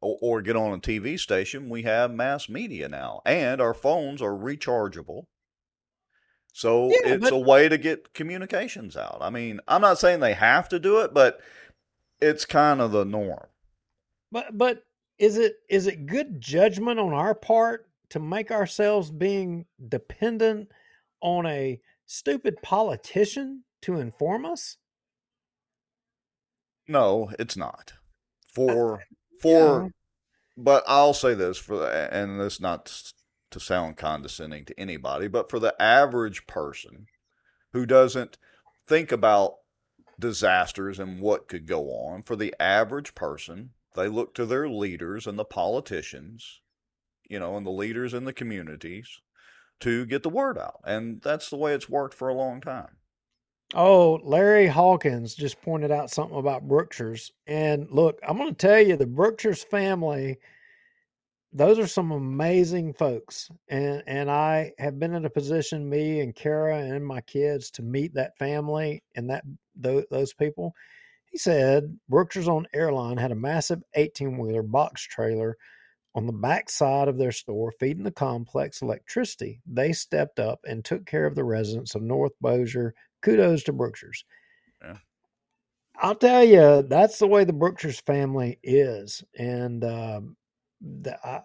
or, 0.00 0.16
or 0.22 0.40
get 0.42 0.54
on 0.54 0.72
a 0.72 0.78
TV 0.78 1.18
station. 1.18 1.68
We 1.68 1.82
have 1.82 2.12
mass 2.12 2.48
media 2.48 2.88
now, 2.88 3.20
and 3.26 3.60
our 3.60 3.74
phones 3.74 4.22
are 4.22 4.30
rechargeable. 4.32 5.24
So 6.52 6.88
Yeah, 6.88 7.14
it's 7.14 7.24
but- 7.24 7.32
a 7.32 7.38
way 7.38 7.68
to 7.68 7.78
get 7.78 8.14
communications 8.14 8.96
out. 8.96 9.18
I 9.20 9.30
mean, 9.30 9.60
I'm 9.68 9.80
not 9.80 9.98
saying 9.98 10.20
they 10.20 10.34
have 10.34 10.68
to 10.70 10.78
do 10.78 11.00
it, 11.00 11.14
but 11.14 11.40
it's 12.20 12.44
kind 12.44 12.80
of 12.80 12.92
the 12.92 13.04
norm. 13.04 13.46
But 14.32 14.56
but 14.58 14.84
is 15.18 15.36
it 15.38 15.56
is 15.68 15.86
it 15.86 16.06
good 16.06 16.40
judgment 16.40 16.98
on 16.98 17.12
our 17.12 17.34
part 17.34 17.88
to 18.10 18.18
make 18.18 18.50
ourselves 18.50 19.10
being 19.10 19.66
dependent 19.88 20.70
on 21.20 21.46
a 21.46 21.80
stupid 22.06 22.60
politician 22.62 23.64
to 23.82 23.98
inform 24.00 24.44
us? 24.46 24.76
No, 26.86 27.30
it's 27.38 27.56
not. 27.56 27.92
For 28.52 29.04
for 29.40 29.82
Yeah. 29.84 29.88
But 30.56 30.82
I'll 30.88 31.14
say 31.14 31.34
this 31.34 31.56
for 31.56 31.88
and 31.88 32.40
this 32.40 32.60
not 32.60 33.12
to 33.50 33.60
sound 33.60 33.96
condescending 33.96 34.64
to 34.66 34.78
anybody, 34.78 35.28
but 35.28 35.50
for 35.50 35.58
the 35.58 35.80
average 35.80 36.46
person 36.46 37.06
who 37.72 37.86
doesn't 37.86 38.38
think 38.86 39.12
about 39.12 39.56
disasters 40.18 40.98
and 40.98 41.20
what 41.20 41.48
could 41.48 41.66
go 41.66 41.90
on, 41.90 42.22
for 42.22 42.36
the 42.36 42.54
average 42.60 43.14
person, 43.14 43.70
they 43.94 44.08
look 44.08 44.34
to 44.34 44.46
their 44.46 44.68
leaders 44.68 45.26
and 45.26 45.38
the 45.38 45.44
politicians, 45.44 46.60
you 47.28 47.38
know, 47.38 47.56
and 47.56 47.66
the 47.66 47.70
leaders 47.70 48.14
in 48.14 48.24
the 48.24 48.32
communities 48.32 49.20
to 49.80 50.06
get 50.06 50.22
the 50.22 50.28
word 50.28 50.58
out. 50.58 50.80
And 50.84 51.20
that's 51.22 51.50
the 51.50 51.56
way 51.56 51.74
it's 51.74 51.88
worked 51.88 52.14
for 52.14 52.28
a 52.28 52.34
long 52.34 52.60
time. 52.60 52.96
Oh, 53.74 54.18
Larry 54.22 54.66
Hawkins 54.66 55.34
just 55.34 55.60
pointed 55.60 55.90
out 55.90 56.10
something 56.10 56.38
about 56.38 56.66
Brookshire's. 56.66 57.32
And 57.46 57.86
look, 57.90 58.18
I'm 58.26 58.38
going 58.38 58.48
to 58.48 58.54
tell 58.54 58.80
you, 58.80 58.96
the 58.96 59.06
Brookshire's 59.06 59.62
family, 59.62 60.38
those 61.52 61.78
are 61.78 61.86
some 61.86 62.12
amazing 62.12 62.92
folks. 62.94 63.50
And 63.68 64.02
and 64.06 64.30
I 64.30 64.72
have 64.78 64.98
been 64.98 65.14
in 65.14 65.24
a 65.24 65.30
position, 65.30 65.88
me 65.88 66.20
and 66.20 66.34
Kara 66.34 66.78
and 66.78 67.06
my 67.06 67.20
kids, 67.22 67.70
to 67.72 67.82
meet 67.82 68.14
that 68.14 68.36
family 68.38 69.02
and 69.16 69.30
that 69.30 69.44
those, 69.74 70.04
those 70.10 70.34
people. 70.34 70.74
He 71.26 71.38
said 71.38 71.98
Brookshire's 72.08 72.48
on 72.48 72.66
Airline 72.72 73.18
had 73.18 73.32
a 73.32 73.36
massive 73.36 73.82
18 73.94 74.38
wheeler 74.38 74.62
box 74.62 75.02
trailer 75.02 75.56
on 76.14 76.26
the 76.26 76.32
back 76.32 76.70
side 76.70 77.06
of 77.06 77.18
their 77.18 77.32
store 77.32 77.72
feeding 77.78 78.02
the 78.02 78.10
complex 78.10 78.82
electricity. 78.82 79.60
They 79.66 79.92
stepped 79.92 80.40
up 80.40 80.60
and 80.66 80.84
took 80.84 81.06
care 81.06 81.26
of 81.26 81.34
the 81.34 81.44
residents 81.44 81.94
of 81.94 82.02
North 82.02 82.32
Bossier 82.40 82.94
kudos 83.22 83.62
to 83.64 83.72
Brookshire's. 83.72 84.24
Yeah. 84.82 84.96
I'll 86.00 86.14
tell 86.14 86.44
you, 86.44 86.82
that's 86.82 87.18
the 87.18 87.26
way 87.26 87.44
the 87.44 87.52
Brookshire's 87.52 88.00
family 88.00 88.58
is, 88.62 89.24
and 89.36 89.84
um, 89.84 90.36
the, 90.80 91.18
I, 91.26 91.40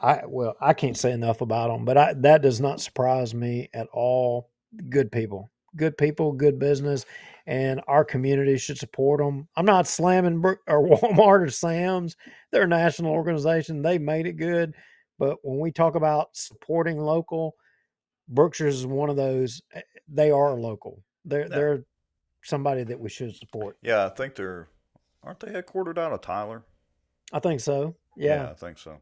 I 0.00 0.22
well, 0.26 0.56
I 0.60 0.72
can't 0.74 0.96
say 0.96 1.12
enough 1.12 1.40
about 1.40 1.68
them, 1.68 1.84
but 1.84 1.96
I, 1.96 2.12
that 2.18 2.42
does 2.42 2.60
not 2.60 2.80
surprise 2.80 3.34
me 3.34 3.68
at 3.74 3.88
all. 3.92 4.50
Good 4.90 5.10
people, 5.10 5.50
good 5.76 5.96
people, 5.96 6.32
good 6.32 6.58
business, 6.58 7.06
and 7.46 7.80
our 7.88 8.04
community 8.04 8.58
should 8.58 8.78
support 8.78 9.20
them. 9.20 9.48
I'm 9.56 9.64
not 9.64 9.86
slamming 9.86 10.40
Brook 10.40 10.60
or 10.66 10.82
Walmart 10.88 11.46
or 11.46 11.50
Sam's; 11.50 12.16
they're 12.52 12.62
a 12.64 12.68
national 12.68 13.12
organization. 13.12 13.80
They 13.82 13.98
made 13.98 14.26
it 14.26 14.34
good, 14.34 14.74
but 15.18 15.38
when 15.42 15.58
we 15.60 15.72
talk 15.72 15.94
about 15.94 16.28
supporting 16.36 16.98
local, 16.98 17.54
Brookshire's 18.28 18.80
is 18.80 18.86
one 18.86 19.08
of 19.08 19.16
those. 19.16 19.62
eh, 19.74 19.80
They 20.08 20.30
are 20.30 20.54
local. 20.60 21.02
They're 21.24 21.42
Yeah. 21.42 21.48
they're 21.48 21.84
somebody 22.42 22.84
that 22.84 23.00
we 23.00 23.08
should 23.08 23.34
support. 23.34 23.76
Yeah, 23.82 24.04
I 24.04 24.08
think 24.10 24.34
they're, 24.36 24.68
aren't 25.24 25.40
they 25.40 25.48
headquartered 25.50 25.98
out 25.98 26.12
of 26.12 26.20
Tyler? 26.20 26.62
I 27.32 27.40
think 27.40 27.60
so. 27.60 27.96
Yeah. 28.16 28.50
I 28.50 28.54
think 28.54 28.78
so. 28.78 29.00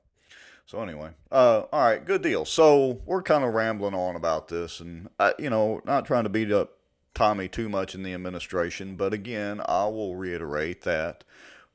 So 0.67 0.81
anyway, 0.81 1.11
uh, 1.31 1.65
all 1.73 1.85
right, 1.85 2.05
good 2.05 2.23
deal. 2.23 2.45
So 2.45 3.03
we're 3.05 3.23
kind 3.23 3.45
of 3.45 3.53
rambling 3.53 3.95
on 3.95 4.17
about 4.17 4.49
this, 4.49 4.81
and 4.81 5.09
I, 5.21 5.35
you 5.39 5.51
know, 5.51 5.83
not 5.85 6.07
trying 6.07 6.25
to 6.25 6.31
beat 6.31 6.51
up 6.51 6.79
Tommy 7.15 7.49
too 7.49 7.69
much 7.69 7.95
in 7.95 8.03
the 8.03 8.15
administration, 8.15 8.97
but 8.97 9.13
again, 9.13 9.61
I 9.67 9.85
will 9.85 10.17
reiterate 10.17 10.83
that 10.83 11.23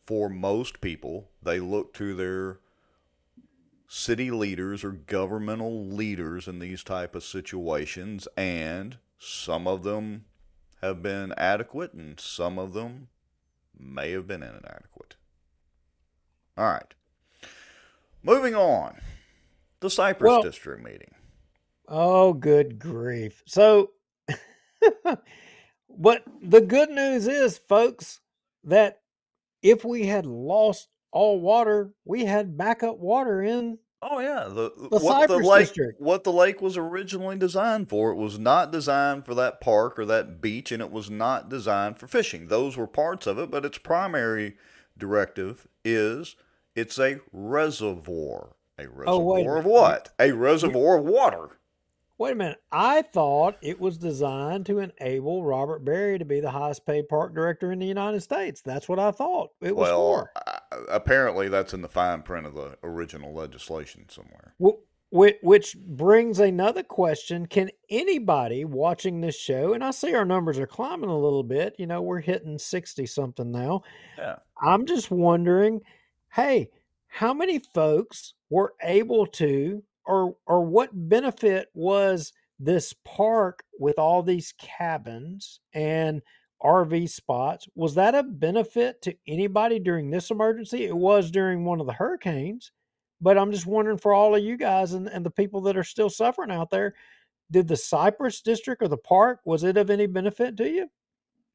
for 0.08 0.28
most 0.28 0.82
people, 0.82 1.30
they 1.44 1.60
look 1.60 1.94
to 1.94 2.16
their 2.16 2.60
city 3.88 4.32
leaders 4.32 4.84
or 4.84 4.92
governmental 4.92 5.86
leaders 5.86 6.48
in 6.48 6.58
these 6.58 6.84
type 6.84 7.14
of 7.14 7.24
situations, 7.24 8.28
and 8.36 8.98
some 9.20 9.68
of 9.68 9.84
them 9.84 10.26
have 10.82 11.04
been 11.04 11.32
adequate, 11.38 11.94
and 11.94 12.20
some 12.20 12.58
of 12.58 12.74
them 12.74 13.10
may 13.78 14.12
have 14.12 14.26
been 14.26 14.42
inadequate. 14.42 15.16
All 16.58 16.66
right. 16.72 16.94
Moving 18.24 18.56
on, 18.56 19.00
the 19.80 19.90
Cypress 19.90 20.30
Well- 20.30 20.44
District 20.44 20.84
meeting. 20.84 21.14
Oh, 21.92 22.34
good 22.34 22.78
grief. 22.78 23.42
So, 23.48 23.92
but 25.98 26.24
the 26.44 26.62
good 26.62 26.90
news 26.90 27.28
is, 27.28 27.58
folks, 27.58 28.20
that 28.66 29.00
if 29.64 29.84
we 29.84 30.06
had 30.06 30.26
lost 30.28 30.88
all 31.12 31.40
water, 31.40 31.92
we 32.06 32.26
had 32.26 32.58
backup 32.58 33.00
water 33.00 33.42
in. 33.42 33.80
Oh 34.02 34.20
yeah, 34.20 34.46
the, 34.48 34.72
The 34.92 35.00
what 35.00 35.28
the 35.28 35.38
lake 35.38 35.68
District. 35.68 36.00
what 36.00 36.24
the 36.24 36.32
lake 36.32 36.62
was 36.62 36.78
originally 36.78 37.38
designed 37.38 37.90
for. 37.90 38.12
It 38.12 38.16
was 38.18 38.38
not 38.40 38.72
designed 38.72 39.26
for 39.26 39.34
that 39.36 39.60
park 39.60 39.98
or 39.98 40.06
that 40.06 40.40
beach, 40.42 40.72
and 40.72 40.82
it 40.82 40.92
was 40.92 41.10
not 41.10 41.50
designed 41.50 41.98
for 41.98 42.08
fishing. 42.08 42.48
Those 42.48 42.78
were 42.78 42.88
parts 42.88 43.26
of 43.28 43.40
it, 43.40 43.50
but 43.52 43.66
its 43.66 43.78
primary 43.80 44.56
directive 44.98 45.68
is 45.84 46.36
it's 46.80 46.98
a 47.00 47.20
reservoir. 47.32 48.56
A 48.78 48.84
Oh, 49.06 49.34
reservoir 49.36 49.58
of 49.58 49.66
what? 49.66 50.10
A 50.20 50.32
reservoir 50.32 50.98
of 50.98 51.06
water. 51.06 51.50
Wait 52.18 52.32
a 52.34 52.36
minute. 52.36 52.62
I 52.72 53.02
thought 53.02 53.58
it 53.62 53.80
was 53.80 53.98
designed 53.98 54.66
to 54.66 54.80
enable 54.80 55.44
Robert 55.44 55.86
Berry 55.86 56.18
to 56.20 56.26
be 56.26 56.40
the 56.42 56.52
highest 56.52 56.86
paid 56.86 57.08
park 57.08 57.34
director 57.34 57.72
in 57.72 57.80
the 57.80 57.86
United 57.86 58.22
States. 58.22 58.62
That's 58.62 58.90
what 58.90 59.00
I 59.00 59.12
thought 59.12 59.52
it 59.62 59.76
was 59.76 59.88
Well, 59.88 59.98
for. 60.02 60.32
uh, 60.46 60.80
apparently 60.90 61.48
that's 61.50 61.74
in 61.74 61.82
the 61.82 61.88
fine 61.90 62.22
print 62.22 62.46
of 62.46 62.56
the 62.56 62.78
original 62.84 63.34
legislation 63.34 64.06
somewhere. 64.10 64.54
Which, 65.12 65.36
which 65.42 65.78
brings 65.78 66.40
another 66.40 66.84
question. 66.84 67.46
Can 67.48 67.72
anybody 67.90 68.64
watching 68.66 69.22
this 69.22 69.38
show, 69.38 69.74
and 69.74 69.84
I 69.84 69.92
see 69.92 70.14
our 70.14 70.26
numbers 70.26 70.60
are 70.60 70.68
climbing 70.68 71.10
a 71.10 71.18
little 71.18 71.44
bit, 71.44 71.76
you 71.80 71.88
know, 71.88 72.02
we're 72.02 72.20
hitting 72.20 72.60
60 72.60 73.06
something 73.08 73.50
now. 73.52 73.82
Yeah. 74.18 74.36
I'm 74.62 74.86
just 74.86 75.10
wondering, 75.10 75.82
hey, 76.34 76.70
how 77.08 77.34
many 77.34 77.60
folks 77.60 78.34
were 78.50 78.74
able 78.84 79.26
to, 79.26 79.84
or 80.06 80.36
or 80.46 80.64
what 80.64 80.90
benefit 80.94 81.70
was 81.74 82.34
this 82.60 82.94
park 83.06 83.64
with 83.80 83.98
all 83.98 84.22
these 84.22 84.54
cabins 84.60 85.60
and 85.74 86.22
RV 86.64 87.10
spots? 87.10 87.68
Was 87.76 87.96
that 87.96 88.16
a 88.16 88.24
benefit 88.24 89.02
to 89.04 89.16
anybody 89.28 89.80
during 89.80 90.10
this 90.10 90.30
emergency? 90.30 90.86
It 90.86 90.96
was 90.96 91.32
during 91.32 91.64
one 91.64 91.80
of 91.80 91.88
the 91.88 91.94
hurricanes, 91.94 92.72
but 93.22 93.38
I'm 93.38 93.52
just 93.52 93.66
wondering 93.66 93.98
for 93.98 94.14
all 94.14 94.36
of 94.36 94.44
you 94.44 94.58
guys 94.58 94.94
and, 94.94 95.08
and 95.08 95.26
the 95.26 95.32
people 95.32 95.62
that 95.62 95.78
are 95.78 95.84
still 95.84 96.10
suffering 96.10 96.52
out 96.52 96.70
there, 96.70 96.96
did 97.52 97.68
the 97.68 97.78
Cypress 97.78 98.42
district 98.42 98.82
or 98.82 98.88
the 98.88 98.98
park, 98.98 99.40
was 99.46 99.64
it 99.64 99.78
of 99.78 99.90
any 99.90 100.06
benefit 100.06 100.58
to 100.58 100.70
you? 100.70 100.90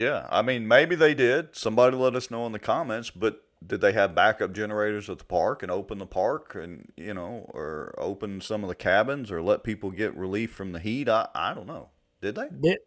Yeah, 0.01 0.27
I 0.29 0.43
mean, 0.43 0.67
maybe 0.67 0.97
they 0.97 1.15
did. 1.15 1.55
Somebody 1.55 1.97
let 1.97 2.17
us 2.17 2.31
know 2.31 2.47
in 2.47 2.53
the 2.53 2.59
comments, 2.59 3.11
but 3.11 3.41
did 3.67 3.81
they 3.81 3.93
have 3.93 4.15
backup 4.15 4.53
generators 4.53 5.09
at 5.09 5.19
the 5.19 5.25
park 5.25 5.63
and 5.63 5.71
open 5.71 5.99
the 5.99 6.07
park 6.07 6.55
and, 6.55 6.93
you 6.97 7.15
know, 7.15 7.51
or 7.55 7.95
open 7.99 8.41
some 8.41 8.63
of 8.63 8.69
the 8.69 8.75
cabins 8.75 9.31
or 9.31 9.43
let 9.43 9.65
people 9.65 9.91
get 9.91 10.15
relief 10.17 10.53
from 10.53 10.73
the 10.73 10.81
heat? 10.81 11.09
I, 11.09 11.29
I 11.35 11.55
don't 11.55 11.67
know. 11.67 11.91
Did 12.21 12.35
they? 12.37 12.49
Did 12.61 12.79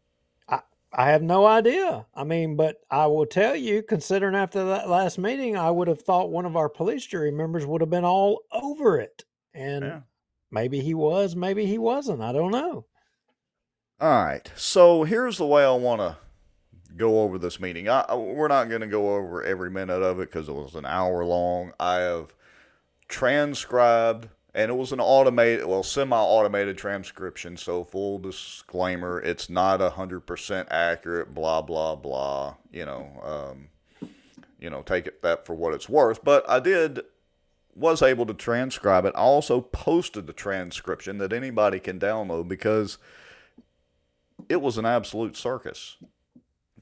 I, 0.49 0.61
I 0.93 1.09
have 1.11 1.21
no 1.21 1.45
idea. 1.45 2.05
I 2.15 2.23
mean, 2.23 2.55
but 2.55 2.77
I 2.89 3.07
will 3.07 3.25
tell 3.25 3.55
you, 3.55 3.83
considering 3.83 4.35
after 4.35 4.63
that 4.65 4.89
last 4.89 5.17
meeting, 5.17 5.57
I 5.57 5.71
would 5.71 5.87
have 5.87 6.01
thought 6.01 6.31
one 6.31 6.45
of 6.45 6.55
our 6.55 6.69
police 6.69 7.05
jury 7.05 7.31
members 7.31 7.65
would 7.65 7.81
have 7.81 7.89
been 7.89 8.05
all 8.05 8.41
over 8.51 8.99
it. 8.99 9.23
And 9.53 9.83
Yeah. 9.83 10.01
maybe 10.51 10.79
he 10.81 10.93
was, 10.93 11.35
maybe 11.35 11.65
he 11.65 11.77
wasn't. 11.77 12.21
I 12.21 12.31
don't 12.31 12.51
know. 12.51 12.85
All 13.99 14.23
right. 14.23 14.51
So 14.55 15.03
here's 15.03 15.37
the 15.37 15.45
way 15.45 15.63
I 15.63 15.71
want 15.71 16.01
to 16.01 16.17
go 16.97 17.21
over 17.21 17.37
this 17.37 17.59
meeting. 17.59 17.87
I, 17.87 18.13
we're 18.15 18.47
not 18.47 18.69
going 18.69 18.81
to 18.81 18.87
go 18.87 19.15
over 19.15 19.43
every 19.43 19.69
minute 19.69 20.01
of 20.01 20.19
it 20.19 20.29
because 20.29 20.49
it 20.49 20.53
was 20.53 20.75
an 20.75 20.85
hour 20.85 21.23
long. 21.23 21.73
I 21.79 21.95
have 21.99 22.33
transcribed, 23.07 24.29
and 24.53 24.69
it 24.69 24.75
was 24.75 24.91
an 24.91 24.99
automated, 24.99 25.65
well, 25.65 25.83
semi-automated 25.83 26.77
transcription. 26.77 27.57
So 27.57 27.83
full 27.83 28.19
disclaimer, 28.19 29.21
it's 29.21 29.49
not 29.49 29.79
hundred 29.93 30.21
percent 30.21 30.67
accurate. 30.71 31.33
Blah 31.33 31.61
blah 31.61 31.95
blah. 31.95 32.55
You 32.71 32.85
know, 32.85 33.49
um, 34.01 34.09
you 34.59 34.69
know, 34.69 34.81
take 34.81 35.07
it 35.07 35.21
that 35.21 35.45
for 35.45 35.53
what 35.53 35.73
it's 35.73 35.87
worth. 35.87 36.23
But 36.23 36.49
I 36.49 36.59
did 36.59 37.01
was 37.75 38.01
able 38.01 38.25
to 38.25 38.33
transcribe 38.33 39.05
it. 39.05 39.13
I 39.15 39.19
also 39.19 39.61
posted 39.61 40.25
the 40.25 40.33
transcription 40.33 41.19
that 41.19 41.31
anybody 41.31 41.79
can 41.79 41.99
download 41.99 42.47
because 42.47 42.97
it 44.49 44.61
was 44.61 44.77
an 44.79 44.85
absolute 44.85 45.37
circus. 45.37 45.97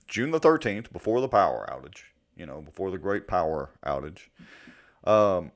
June 0.07 0.31
the 0.31 0.39
13th, 0.39 0.91
before 0.91 1.21
the 1.21 1.27
power 1.27 1.67
outage, 1.69 2.03
you 2.35 2.45
know, 2.45 2.61
before 2.61 2.91
the 2.91 2.97
great 2.97 3.27
power 3.27 3.71
outage. 3.85 4.27
Um, 5.03 5.51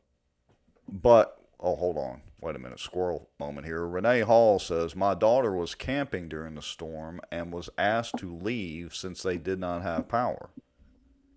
but, 0.88 1.40
oh, 1.60 1.76
hold 1.76 1.98
on. 1.98 2.22
Wait 2.42 2.56
a 2.56 2.60
minute. 2.60 2.80
Squirrel 2.80 3.30
moment 3.40 3.68
here. 3.68 3.86
Renee 3.86 4.22
Hall 4.22 4.60
says, 4.60 4.96
My 4.96 5.14
daughter 5.14 5.52
was 5.52 5.76
camping 5.76 6.30
during 6.30 6.56
the 6.56 6.62
storm 6.62 7.20
and 7.32 7.52
was 7.52 7.70
asked 7.78 8.18
to 8.18 8.34
leave 8.34 8.96
since 8.96 9.22
they 9.22 9.38
did 9.38 9.60
not 9.60 9.82
have 9.82 10.08
power. 10.08 10.50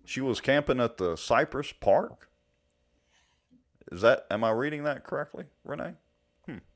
She 0.05 0.21
was 0.21 0.39
camping 0.39 0.79
at 0.79 0.97
the 0.97 1.15
Cypress 1.17 1.73
Park. 1.73 2.29
Is 3.91 4.01
that, 4.01 4.25
am 4.31 4.43
I 4.43 4.51
reading 4.51 4.85
that 4.85 5.03
correctly, 5.03 5.45
Renee? 5.65 5.93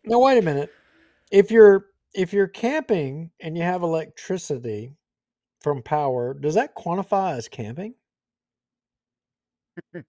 Now 0.06 0.20
wait 0.20 0.38
a 0.38 0.42
minute. 0.42 0.72
If 1.32 1.52
you're 1.52 1.88
if 2.14 2.34
you're 2.34 2.48
camping 2.48 3.32
and 3.42 3.58
you 3.58 3.64
have 3.64 3.84
electricity 3.84 4.96
from 5.68 5.82
power, 5.84 6.34
does 6.34 6.56
that 6.56 6.76
quantify 6.76 7.38
as 7.38 7.48
camping? 7.50 7.96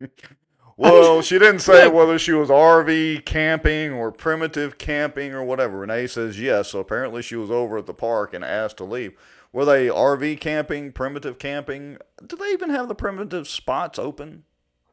Well, 0.81 1.23
she 1.23 1.41
didn't 1.41 1.59
say 1.59 1.89
whether 1.89 2.21
she 2.21 2.31
was 2.31 2.51
RV 2.51 3.25
camping 3.25 3.91
or 3.93 4.13
primitive 4.13 4.79
camping 4.79 5.33
or 5.33 5.43
whatever. 5.43 5.79
Renee 5.79 6.07
says 6.07 6.39
yes, 6.41 6.69
so 6.71 6.79
apparently 6.79 7.21
she 7.21 7.35
was 7.35 7.51
over 7.51 7.79
at 7.79 7.87
the 7.87 7.95
park 7.95 8.33
and 8.33 8.45
asked 8.45 8.77
to 8.77 8.85
leave. 8.85 9.15
Were 9.53 9.65
they 9.65 9.89
RV 9.89 10.39
camping, 10.39 10.93
primitive 10.93 11.37
camping? 11.41 11.99
Do 12.25 12.37
they 12.37 12.51
even 12.53 12.71
have 12.71 12.87
the 12.87 12.95
primitive 12.95 13.49
spots 13.49 13.99
open? 13.99 14.45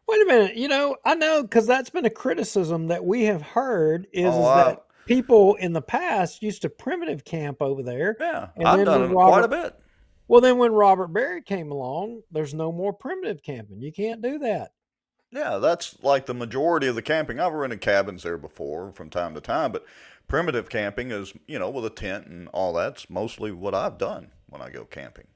Wait 0.08 0.24
a 0.24 0.26
minute. 0.26 0.56
You 0.56 0.70
know, 0.70 0.96
I 1.06 1.14
know 1.14 1.44
because 1.44 1.68
that's 1.68 1.92
been 1.92 2.06
a 2.06 2.10
criticism 2.10 2.88
that 2.88 3.06
we 3.06 3.26
have 3.26 3.44
heard 3.44 4.08
is, 4.12 4.34
Oh, 4.34 4.42
is 4.42 4.48
I- 4.48 4.64
that 4.70 4.84
people 5.06 5.54
in 5.54 5.74
the 5.74 5.84
past 5.84 6.42
used 6.42 6.64
to 6.64 6.70
primitive 6.70 7.24
camp 7.26 7.62
over 7.62 7.84
there. 7.84 8.18
Yeah, 8.20 8.48
And 8.56 8.68
I've 8.68 8.78
then 8.78 8.86
done 8.88 9.04
it 9.04 9.14
quite 9.14 9.44
a 9.44 9.48
bit. 9.48 9.80
Well, 10.28 10.42
then 10.42 10.58
when 10.58 10.74
Robert 10.74 11.08
Berry 11.08 11.42
came 11.42 11.72
along, 11.72 12.24
there's 12.32 12.54
no 12.54 12.72
more 12.72 12.94
primitive 12.94 13.44
camping. 13.44 13.82
You 13.82 13.92
can't 13.92 14.22
do 14.22 14.40
that. 14.40 14.72
Yeah, 15.32 15.58
that's 15.58 16.02
like 16.02 16.26
the 16.26 16.34
majority 16.34 16.88
of 16.88 16.96
the 16.96 17.02
camping. 17.02 17.40
I've 17.40 17.54
rented 17.54 17.82
cabins 17.82 18.24
there 18.24 18.38
before 18.38 18.92
from 18.94 19.10
time 19.10 19.36
to 19.36 19.42
time, 19.42 19.72
but 19.72 19.86
primitive 20.28 20.70
camping 20.70 21.12
is, 21.12 21.34
you 21.48 21.60
know, 21.60 21.70
with 21.70 21.86
a 21.86 21.90
tent 21.90 22.28
and 22.28 22.48
all 22.50 22.74
that's 22.74 23.10
mostly 23.10 23.52
what 23.52 23.76
I've 23.76 23.98
done 23.98 24.32
when 24.48 24.62
I 24.62 24.70
go 24.70 24.86
camping. 24.86 25.28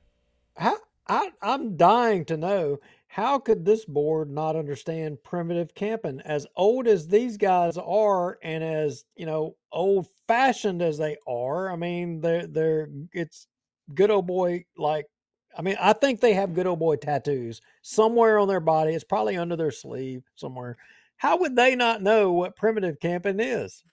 How 0.55 0.77
I, 1.07 1.31
I'm 1.41 1.75
dying 1.75 2.25
to 2.25 2.37
know 2.37 2.79
how 3.07 3.39
could 3.39 3.65
this 3.65 3.85
board 3.85 4.29
not 4.29 4.55
understand 4.55 5.23
primitive 5.23 5.73
camping? 5.73 6.21
As 6.21 6.45
old 6.55 6.87
as 6.87 7.07
these 7.07 7.37
guys 7.37 7.75
are, 7.77 8.37
and 8.43 8.63
as 8.63 9.03
you 9.15 9.25
know, 9.25 9.55
old 9.71 10.07
fashioned 10.27 10.81
as 10.81 10.97
they 10.97 11.17
are, 11.27 11.71
I 11.71 11.75
mean, 11.75 12.21
they're 12.21 12.45
they're 12.45 12.89
it's 13.11 13.47
good 13.93 14.11
old 14.11 14.27
boy 14.27 14.65
like. 14.77 15.05
I 15.57 15.61
mean, 15.63 15.77
I 15.81 15.93
think 15.93 16.21
they 16.21 16.33
have 16.33 16.53
good 16.53 16.67
old 16.67 16.79
boy 16.79 16.95
tattoos 16.97 17.59
somewhere 17.81 18.37
on 18.37 18.47
their 18.47 18.59
body. 18.59 18.93
It's 18.93 19.03
probably 19.03 19.35
under 19.35 19.55
their 19.55 19.71
sleeve 19.71 20.23
somewhere. 20.35 20.77
How 21.17 21.37
would 21.37 21.55
they 21.55 21.75
not 21.75 22.01
know 22.03 22.31
what 22.31 22.55
primitive 22.55 22.99
camping 22.99 23.39
is? 23.39 23.83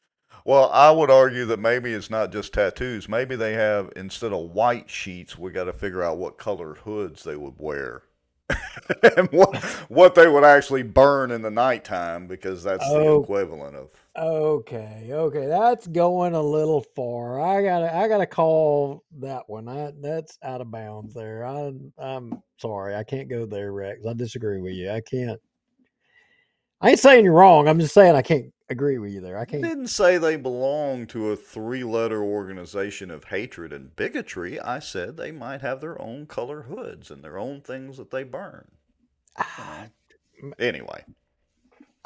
Well, 0.45 0.71
I 0.73 0.91
would 0.91 1.11
argue 1.11 1.45
that 1.47 1.59
maybe 1.59 1.93
it's 1.93 2.11
not 2.11 2.31
just 2.31 2.53
tattoos. 2.53 3.09
Maybe 3.09 3.37
they 3.37 3.55
have 3.55 3.91
instead 3.97 4.33
of 4.33 4.51
white 4.53 4.89
sheets, 4.91 5.37
we 5.39 5.51
got 5.51 5.65
to 5.65 5.73
figure 5.73 6.03
out 6.03 6.19
what 6.19 6.39
colored 6.39 6.79
hoods 6.79 7.25
they 7.25 7.37
would 7.37 7.55
wear. 7.59 8.03
and 9.17 9.29
what 9.33 9.57
what 9.89 10.15
they 10.15 10.29
would 10.29 10.45
actually 10.45 10.85
burn 10.85 11.33
in 11.33 11.43
the 11.43 11.51
nighttime 11.51 12.29
because 12.29 12.63
that's 12.63 12.87
the 12.93 12.95
Oh. 13.01 13.23
equivalent 13.23 13.75
of 13.75 13.91
Okay, 14.19 15.09
okay, 15.13 15.47
that's 15.47 15.87
going 15.89 16.35
a 16.35 16.43
little 16.43 16.83
far. 16.97 17.39
I 17.41 17.63
gotta, 17.63 17.95
I 17.95 18.09
gotta 18.09 18.27
call 18.27 19.05
that 19.19 19.43
one. 19.47 19.69
I, 19.69 19.93
that's 20.01 20.39
out 20.43 20.63
of 20.63 20.71
bounds 20.71 21.13
there. 21.15 21.45
I, 21.47 21.73
I'm 21.99 22.43
sorry, 22.59 22.95
I 22.97 23.05
can't 23.05 23.29
go 23.29 23.45
there, 23.45 23.73
Rex. 23.73 24.07
I 24.07 24.15
disagree 24.15 24.61
with 24.61 24.73
you. 24.73 24.91
I 24.91 25.03
can't. 25.03 25.41
I 26.81 26.91
ain't 26.91 26.99
saying 26.99 27.25
you're 27.25 27.35
wrong. 27.35 27.69
I'm 27.69 27.79
just 27.79 27.95
saying 27.95 28.15
I 28.17 28.23
can't 28.23 28.53
agree 28.71 28.99
with 28.99 29.13
you 29.13 29.21
there. 29.21 29.39
I 29.39 29.45
I 29.53 29.57
can't. 29.57 29.63
didn't 29.69 29.89
say 29.89 30.19
they 30.19 30.37
belong 30.37 31.07
to 31.09 31.31
a 31.31 31.37
three 31.37 31.85
letter 31.85 32.23
organization 32.23 33.11
of 33.11 33.25
hatred 33.25 33.73
and 33.73 33.95
bigotry. 33.97 34.61
I 34.61 34.79
said 34.79 35.17
they 35.17 35.33
might 35.33 35.63
have 35.63 35.81
their 35.81 36.01
own 36.01 36.27
color 36.27 36.63
hoods 36.63 37.11
and 37.11 37.25
their 37.25 37.39
own 37.39 37.61
things 37.61 37.97
that 37.99 38.11
they 38.11 38.25
burn. 38.25 38.69
Ah, 39.37 39.89
Anyway, 40.59 41.05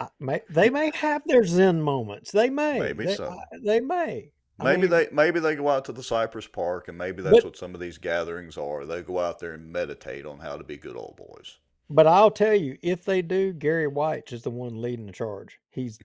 I- 0.01 0.09
may, 0.19 0.41
they 0.51 0.71
may 0.71 0.91
have 0.95 1.23
their 1.27 1.45
Zen 1.45 1.81
moments. 1.83 2.33
They 2.33 2.51
may. 2.51 2.79
Maybe 2.81 3.05
they, 3.07 3.15
so. 3.15 3.29
I- 3.31 3.59
they 3.63 3.81
may. 3.81 4.33
I 4.59 4.65
maybe 4.65 4.83
mean, 4.83 4.91
they 4.91 5.09
maybe 5.13 5.41
they 5.41 5.55
go 5.57 5.69
out 5.69 5.85
to 5.87 5.93
the 5.93 6.03
Cypress 6.03 6.47
Park 6.47 6.89
and 6.89 6.99
maybe 6.99 7.23
that's 7.23 7.37
But- 7.37 7.45
what 7.45 7.57
some 7.57 7.75
of 7.75 7.81
these 7.81 7.99
gatherings 7.99 8.59
are. 8.59 8.85
They 8.85 9.03
go 9.03 9.19
out 9.19 9.39
there 9.39 9.53
and 9.53 9.71
meditate 9.73 10.27
on 10.27 10.39
how 10.39 10.57
to 10.57 10.65
be 10.65 10.77
good 10.77 10.97
old 10.97 11.17
boys. 11.17 11.59
But 11.89 12.07
I'll 12.07 12.31
tell 12.31 12.55
you, 12.55 12.77
if 12.83 13.05
they 13.05 13.21
do, 13.23 13.53
Gary 13.53 13.87
White 13.89 14.33
is 14.33 14.43
the 14.43 14.51
one 14.51 14.81
leading 14.81 15.07
the 15.07 15.13
charge. 15.13 15.59
He's 15.71 15.99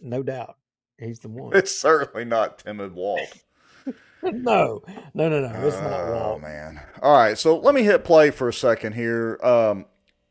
no 0.00 0.22
doubt, 0.22 0.56
he's 0.98 1.18
the 1.18 1.28
one. 1.30 1.54
It's 1.56 1.76
certainly 1.76 2.24
not 2.24 2.58
timid 2.60 2.94
Walt. 2.94 3.42
no, 4.22 4.82
no, 5.14 5.28
no, 5.28 5.40
no. 5.40 5.66
It's 5.66 5.76
not 5.80 5.92
Oh 6.08 6.12
Walt. 6.14 6.42
man! 6.42 6.80
All 7.02 7.16
right, 7.16 7.36
so 7.36 7.58
let 7.58 7.74
me 7.74 7.82
hit 7.82 8.04
play 8.04 8.30
for 8.30 8.48
a 8.48 8.52
second 8.52 8.92
here, 8.94 9.38
um, 9.42 9.84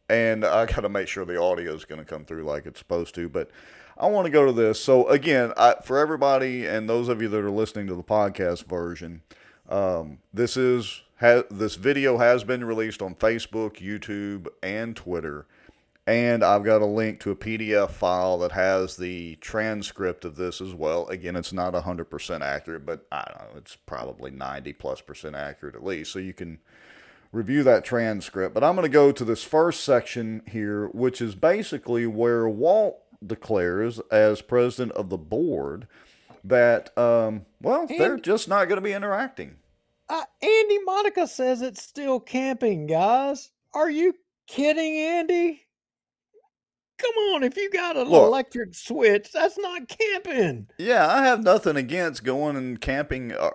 and 0.09 0.43
I 0.43 0.65
got 0.65 0.81
to 0.81 0.89
make 0.89 1.07
sure 1.07 1.23
the 1.23 1.39
audio 1.39 1.73
is 1.73 1.85
going 1.85 1.99
to 1.99 2.05
come 2.05 2.25
through 2.25 2.43
like 2.43 2.65
it's 2.65 2.79
supposed 2.79 3.15
to. 3.15 3.29
But 3.29 3.51
I 3.97 4.07
want 4.07 4.25
to 4.25 4.31
go 4.31 4.45
to 4.45 4.51
this. 4.51 4.83
So 4.83 5.07
again, 5.07 5.53
I, 5.55 5.75
for 5.83 5.97
everybody 5.99 6.65
and 6.65 6.89
those 6.89 7.09
of 7.09 7.21
you 7.21 7.27
that 7.29 7.39
are 7.39 7.51
listening 7.51 7.87
to 7.87 7.95
the 7.95 8.03
podcast 8.03 8.65
version, 8.65 9.21
um, 9.69 10.17
this 10.33 10.57
is 10.57 11.03
ha- 11.19 11.43
this 11.51 11.75
video 11.75 12.17
has 12.17 12.43
been 12.43 12.65
released 12.65 13.01
on 13.01 13.15
Facebook, 13.15 13.77
YouTube, 13.77 14.47
and 14.63 14.95
Twitter. 14.95 15.45
And 16.07 16.43
I've 16.43 16.63
got 16.63 16.81
a 16.81 16.87
link 16.87 17.19
to 17.19 17.31
a 17.31 17.35
PDF 17.35 17.91
file 17.91 18.39
that 18.39 18.53
has 18.53 18.97
the 18.97 19.35
transcript 19.35 20.25
of 20.25 20.37
this 20.37 20.59
as 20.59 20.73
well. 20.73 21.05
Again, 21.07 21.35
it's 21.35 21.53
not 21.53 21.73
100% 21.73 22.41
accurate, 22.41 22.83
but 22.83 23.05
I 23.11 23.23
don't 23.27 23.53
know, 23.53 23.57
it's 23.59 23.75
probably 23.75 24.31
90 24.31 24.73
plus 24.73 25.01
percent 25.01 25.35
accurate 25.35 25.75
at 25.75 25.83
least. 25.83 26.11
So 26.11 26.17
you 26.17 26.33
can 26.33 26.57
review 27.31 27.63
that 27.63 27.83
transcript. 27.83 28.53
But 28.53 28.63
I'm 28.63 28.75
going 28.75 28.85
to 28.85 28.89
go 28.89 29.11
to 29.11 29.25
this 29.25 29.43
first 29.43 29.83
section 29.83 30.41
here, 30.47 30.87
which 30.87 31.21
is 31.21 31.35
basically 31.35 32.07
where 32.07 32.47
Walt 32.49 32.99
declares, 33.25 33.99
as 34.11 34.41
president 34.41 34.93
of 34.93 35.09
the 35.09 35.17
board, 35.17 35.87
that, 36.43 36.97
um, 36.97 37.45
well, 37.61 37.85
they're 37.87 38.17
just 38.17 38.47
not 38.47 38.69
going 38.69 38.77
to 38.77 38.81
be 38.81 38.93
interacting. 38.93 39.57
Uh, 40.07 40.23
Andy 40.41 40.79
Monica 40.85 41.27
says 41.27 41.61
it's 41.61 41.83
still 41.83 42.19
camping, 42.19 42.87
guys. 42.87 43.51
Are 43.73 43.89
you 43.91 44.15
kidding, 44.47 44.97
Andy? 44.97 45.65
Come 46.97 47.13
on, 47.33 47.43
if 47.43 47.55
you 47.55 47.69
got 47.69 47.95
an 47.95 48.09
Look. 48.09 48.27
electric 48.27 48.73
switch, 48.73 49.31
that's 49.31 49.57
not 49.57 49.87
camping. 49.87 50.67
Yeah, 50.77 51.07
I 51.07 51.23
have 51.25 51.43
nothing 51.43 51.75
against 51.77 52.23
going 52.23 52.57
and 52.57 52.81
camping, 52.81 53.31
uh, 53.31 53.51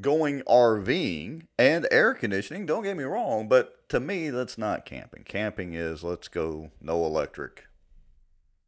going 0.00 0.40
RVing 0.42 1.46
and 1.58 1.86
air 1.90 2.14
conditioning. 2.14 2.66
Don't 2.66 2.82
get 2.82 2.96
me 2.96 3.04
wrong, 3.04 3.48
but 3.48 3.88
to 3.90 4.00
me, 4.00 4.30
that's 4.30 4.56
not 4.56 4.84
camping. 4.84 5.24
Camping 5.24 5.74
is 5.74 6.02
let's 6.02 6.28
go 6.28 6.70
no 6.80 7.04
electric 7.04 7.66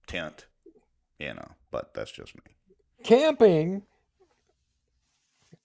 tent, 0.07 0.47
you 1.19 1.35
know. 1.35 1.53
But 1.71 1.95
that's 1.95 2.13
just 2.13 2.35
me. 2.35 2.43
Camping. 3.03 3.83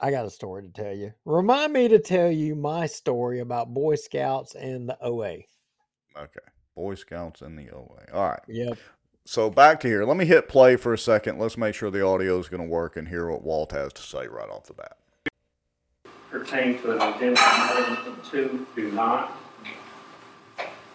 I 0.02 0.12
got 0.12 0.26
a 0.26 0.30
story 0.30 0.64
to 0.64 0.70
tell 0.70 0.96
you. 0.96 1.14
Remind 1.26 1.74
me 1.74 1.90
to 1.90 2.00
tell 2.00 2.32
you 2.32 2.56
my 2.56 2.86
story 2.86 3.40
about 3.42 3.74
Boy 3.74 3.96
Scouts 3.96 4.56
and 4.56 4.88
the 4.88 4.98
OA. 5.02 5.40
Okay, 6.18 6.40
Boy 6.76 6.96
Scouts 6.96 7.42
and 7.42 7.60
the 7.60 7.70
OA. 7.70 8.00
All 8.14 8.30
right. 8.30 8.40
Yep. 8.48 8.78
So 9.26 9.50
back 9.50 9.82
to 9.82 9.88
here. 9.88 10.06
Let 10.06 10.18
me 10.18 10.26
hit 10.26 10.48
play 10.48 10.76
for 10.76 10.94
a 10.94 10.98
second. 10.98 11.38
Let's 11.38 11.58
make 11.58 11.76
sure 11.76 11.92
the 11.92 12.04
audio 12.04 12.40
is 12.40 12.48
going 12.48 12.64
to 12.64 12.68
work 12.68 12.96
and 12.96 13.08
hear 13.08 13.30
what 13.30 13.44
Walt 13.44 13.74
has 13.74 13.94
to 13.94 14.02
say 14.02 14.28
right 14.28 14.50
off 14.50 14.66
the 14.66 14.74
bat. 14.74 14.98
Pertain 16.30 16.80
to 16.82 16.92
an 16.92 17.02
agenda 17.02 17.40
item 17.42 18.18
two 18.30 18.68
do 18.76 18.92
not. 18.92 19.38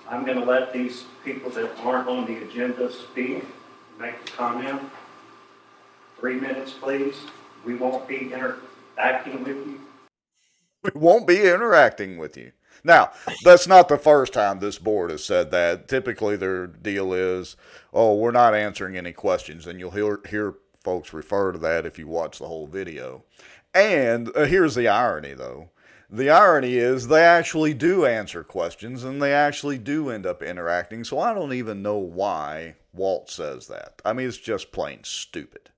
I'm 0.09 0.25
gonna 0.25 0.45
let 0.45 0.73
these 0.73 1.05
people 1.25 1.51
that 1.53 1.77
aren't 1.81 2.09
on 2.09 2.27
the 2.27 2.43
agenda 2.45 2.93
speak, 2.93 3.45
make 3.99 4.15
a 4.15 4.31
comment. 4.33 4.83
Three 6.19 6.39
minutes, 6.39 6.73
please. 6.73 7.17
We 7.65 7.75
won't 7.75 8.07
be 8.07 8.33
interacting 8.33 9.45
with 9.45 9.57
you. 9.67 9.81
We 10.83 10.91
won't 10.95 11.27
be 11.27 11.43
interacting 11.43 12.19
with 12.19 12.37
you. 12.37 12.53
Now, 12.83 13.13
that's 13.43 13.67
not 13.67 13.89
the 13.89 13.97
first 13.97 14.35
time 14.35 14.59
this 14.59 14.79
board 14.79 15.11
has 15.11 15.25
said 15.25 15.51
that. 15.53 15.89
Typically, 15.89 16.37
their 16.37 16.67
deal 16.67 17.15
is, 17.15 17.57
oh, 17.95 18.15
we're 18.15 18.31
not 18.31 18.55
answering 18.55 18.97
any 18.97 19.13
questions. 19.13 19.67
And 19.67 19.81
you'll 19.81 19.93
hear, 19.93 20.21
hear 20.29 20.55
folks 20.83 21.15
refer 21.15 21.53
to 21.53 21.59
that 21.61 21.87
if 21.87 21.99
you 21.99 22.07
watch 22.07 22.39
the 22.39 22.47
whole 22.47 22.67
video. 22.67 23.25
And 23.75 24.31
uh, 24.37 24.45
here's 24.45 24.75
the 24.75 24.89
irony, 24.89 25.35
though. 25.35 25.71
The 26.11 26.31
irony 26.31 26.77
is 26.77 27.09
they 27.09 27.25
actually 27.25 27.75
do 27.75 28.07
answer 28.07 28.45
questions 28.45 29.03
and 29.03 29.21
they 29.21 29.33
actually 29.33 29.79
do 29.79 30.11
end 30.11 30.27
up 30.27 30.43
interacting. 30.43 31.03
So 31.03 31.19
I 31.19 31.35
don't 31.35 31.53
even 31.53 31.83
know 31.83 31.97
why 31.97 32.77
Walt 32.93 33.31
says 33.31 33.67
that. 33.67 34.01
I 34.05 34.13
mean, 34.13 34.29
it's 34.29 34.37
just 34.37 34.71
plain 34.71 35.01
stupid. 35.03 35.71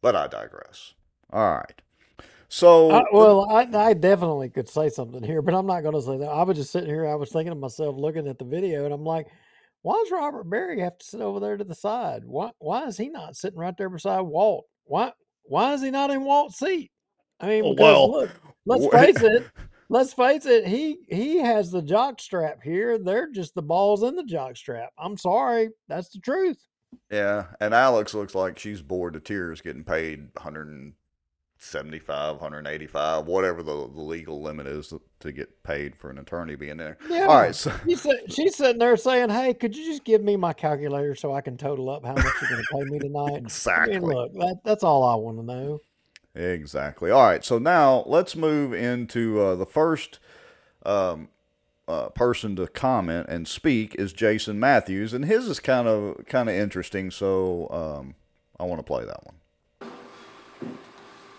But 0.00 0.16
I 0.16 0.28
digress. 0.28 0.94
All 1.30 1.56
right. 1.56 1.82
So, 2.48 2.90
I, 2.90 3.02
well, 3.12 3.50
I, 3.50 3.66
I 3.76 3.94
definitely 3.94 4.48
could 4.48 4.68
say 4.68 4.88
something 4.88 5.22
here, 5.22 5.42
but 5.42 5.54
I'm 5.54 5.66
not 5.66 5.82
going 5.82 5.94
to 5.94 6.02
say 6.02 6.16
that. 6.18 6.28
I 6.28 6.44
was 6.44 6.56
just 6.56 6.70
sitting 6.70 6.88
here. 6.88 7.06
I 7.06 7.16
was 7.16 7.32
thinking 7.32 7.52
to 7.52 7.58
myself, 7.58 7.96
looking 7.96 8.28
at 8.28 8.38
the 8.38 8.44
video, 8.44 8.84
and 8.84 8.94
I'm 8.94 9.04
like, 9.04 9.26
why 9.82 10.00
does 10.02 10.12
Robert 10.12 10.48
Berry 10.48 10.80
have 10.80 10.96
to 10.96 11.04
sit 11.04 11.20
over 11.20 11.40
there 11.40 11.56
to 11.56 11.64
the 11.64 11.74
side? 11.74 12.22
Why 12.24 12.52
why 12.58 12.86
is 12.86 12.96
he 12.96 13.08
not 13.08 13.36
sitting 13.36 13.58
right 13.58 13.76
there 13.76 13.90
beside 13.90 14.22
Walt? 14.22 14.66
Why 14.84 15.12
why 15.44 15.74
is 15.74 15.82
he 15.82 15.90
not 15.90 16.10
in 16.10 16.24
Walt's 16.24 16.58
seat? 16.58 16.90
I 17.40 17.48
mean, 17.48 17.64
oh, 17.64 17.70
because 17.74 17.82
Well, 17.82 18.10
look, 18.10 18.30
let's 18.66 18.86
face 18.88 19.22
it. 19.22 19.46
Let's 19.90 20.14
face 20.14 20.46
it. 20.46 20.66
He 20.66 21.00
he 21.08 21.36
has 21.36 21.70
the 21.70 21.82
jock 21.82 22.18
strap 22.18 22.62
here. 22.62 22.98
They're 22.98 23.30
just 23.30 23.54
the 23.54 23.62
balls 23.62 24.02
in 24.02 24.16
the 24.16 24.24
jock 24.24 24.56
strap. 24.56 24.90
I'm 24.98 25.18
sorry, 25.18 25.68
that's 25.88 26.08
the 26.08 26.20
truth. 26.20 26.58
Yeah, 27.10 27.44
and 27.60 27.74
Alex 27.74 28.14
looks 28.14 28.34
like 28.34 28.58
she's 28.58 28.80
bored 28.80 29.12
to 29.12 29.20
tears 29.20 29.60
getting 29.60 29.84
paid 29.84 30.32
175, 31.72 32.34
185, 32.34 33.26
whatever 33.26 33.62
the, 33.62 33.72
the 33.72 34.00
legal 34.00 34.42
limit 34.42 34.66
is 34.66 34.92
to 35.20 35.32
get 35.32 35.62
paid 35.62 35.96
for 35.96 36.10
an 36.10 36.18
attorney 36.18 36.56
being 36.56 36.76
there. 36.76 36.98
Yeah. 37.08 37.26
All 37.26 37.36
right, 37.36 37.54
so 37.54 37.72
She's, 37.88 38.06
she's 38.28 38.56
sitting 38.56 38.78
there 38.78 38.96
saying, 38.96 39.30
"Hey, 39.30 39.54
could 39.54 39.74
you 39.74 39.84
just 39.86 40.04
give 40.04 40.22
me 40.22 40.36
my 40.36 40.52
calculator 40.52 41.14
so 41.14 41.32
I 41.32 41.40
can 41.40 41.56
total 41.56 41.88
up 41.88 42.04
how 42.04 42.12
much 42.12 42.24
you're 42.40 42.50
going 42.50 42.62
to 42.62 42.76
pay 42.76 42.84
me 42.84 42.98
tonight?" 42.98 43.32
I 43.34 43.36
exactly. 43.38 43.98
mean, 43.98 44.08
look, 44.08 44.32
that, 44.34 44.58
that's 44.64 44.84
all 44.84 45.02
I 45.04 45.14
want 45.14 45.38
to 45.38 45.42
know. 45.44 45.80
Exactly. 46.34 47.10
All 47.10 47.22
right, 47.22 47.44
so 47.44 47.58
now 47.58 48.04
let's 48.06 48.36
move 48.36 48.74
into 48.74 49.40
uh, 49.40 49.54
the 49.54 49.66
first 49.66 50.18
um, 50.84 51.28
uh, 51.88 52.10
person 52.10 52.56
to 52.56 52.66
comment 52.66 53.26
and 53.28 53.48
speak 53.48 53.94
is 53.94 54.12
Jason 54.12 54.60
Matthews, 54.60 55.14
and 55.14 55.24
his 55.24 55.48
is 55.48 55.60
kind 55.60 55.88
of 55.88 56.26
kind 56.26 56.48
of 56.48 56.54
interesting. 56.54 57.10
So 57.10 57.68
um, 57.70 58.14
I 58.60 58.64
want 58.64 58.80
to 58.80 58.84
play 58.84 59.04
that 59.04 59.24
one. 59.24 59.36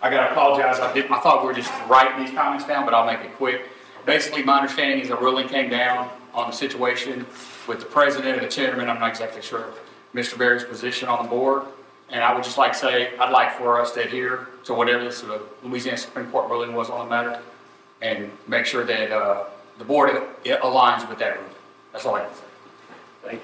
I 0.06 0.10
gotta 0.12 0.32
apologize. 0.34 0.80
I 0.80 0.94
did, 0.94 1.10
I 1.10 1.20
thought 1.20 1.42
we 1.42 1.48
were 1.48 1.54
just 1.56 1.72
writing 1.90 2.24
these 2.24 2.32
comments 2.32 2.64
down, 2.64 2.86
but 2.86 2.94
I'll 2.94 3.08
make 3.08 3.22
it 3.22 3.36
quick. 3.38 3.64
Basically, 4.06 4.44
my 4.44 4.58
understanding 4.60 5.00
is 5.00 5.10
a 5.10 5.16
ruling 5.16 5.48
came 5.48 5.68
down 5.68 6.12
on 6.32 6.48
the 6.48 6.56
situation 6.56 7.26
with 7.68 7.80
the 7.80 7.88
president 7.88 8.38
and 8.38 8.46
the 8.46 8.52
chairman. 8.52 8.88
I'm 8.88 9.00
not 9.00 9.10
exactly 9.10 9.42
sure 9.42 9.74
Mr. 10.14 10.38
Berry's 10.38 10.64
position 10.64 11.10
on 11.10 11.24
the 11.24 11.30
board. 11.30 11.64
And 12.12 12.24
I 12.24 12.36
would 12.36 12.44
just 12.44 12.56
like 12.56 12.74
to 12.74 12.78
say, 12.78 13.18
I'd 13.18 13.32
like 13.32 13.54
for 13.54 13.82
us 13.82 13.94
to 13.94 14.04
adhere 14.04 14.48
to 14.66 14.76
whatever 14.76 15.04
this 15.04 15.24
uh, 15.24 15.40
Louisiana 15.64 15.98
Supreme 15.98 16.30
Court 16.30 16.52
ruling 16.52 16.76
was 16.76 16.92
on 16.92 17.06
the 17.06 17.10
matter 17.10 17.42
and 18.04 18.30
make 18.48 18.68
sure 18.68 18.86
that, 18.86 19.12
uh, 19.12 19.46
the 19.80 19.86
board 19.86 20.12
aligns 20.46 21.10
with 21.10 21.18
that 21.18 21.36
ruling. 21.36 21.56
That's 21.92 22.06
all 22.06 22.14
I 22.14 22.26
can 22.26 22.36
say. 22.36 23.40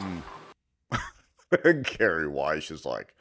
Thank 0.00 0.22
you. 1.60 1.82
Gary 1.98 2.26
Weiss 2.26 2.70
is 2.70 2.86
like, 2.86 3.12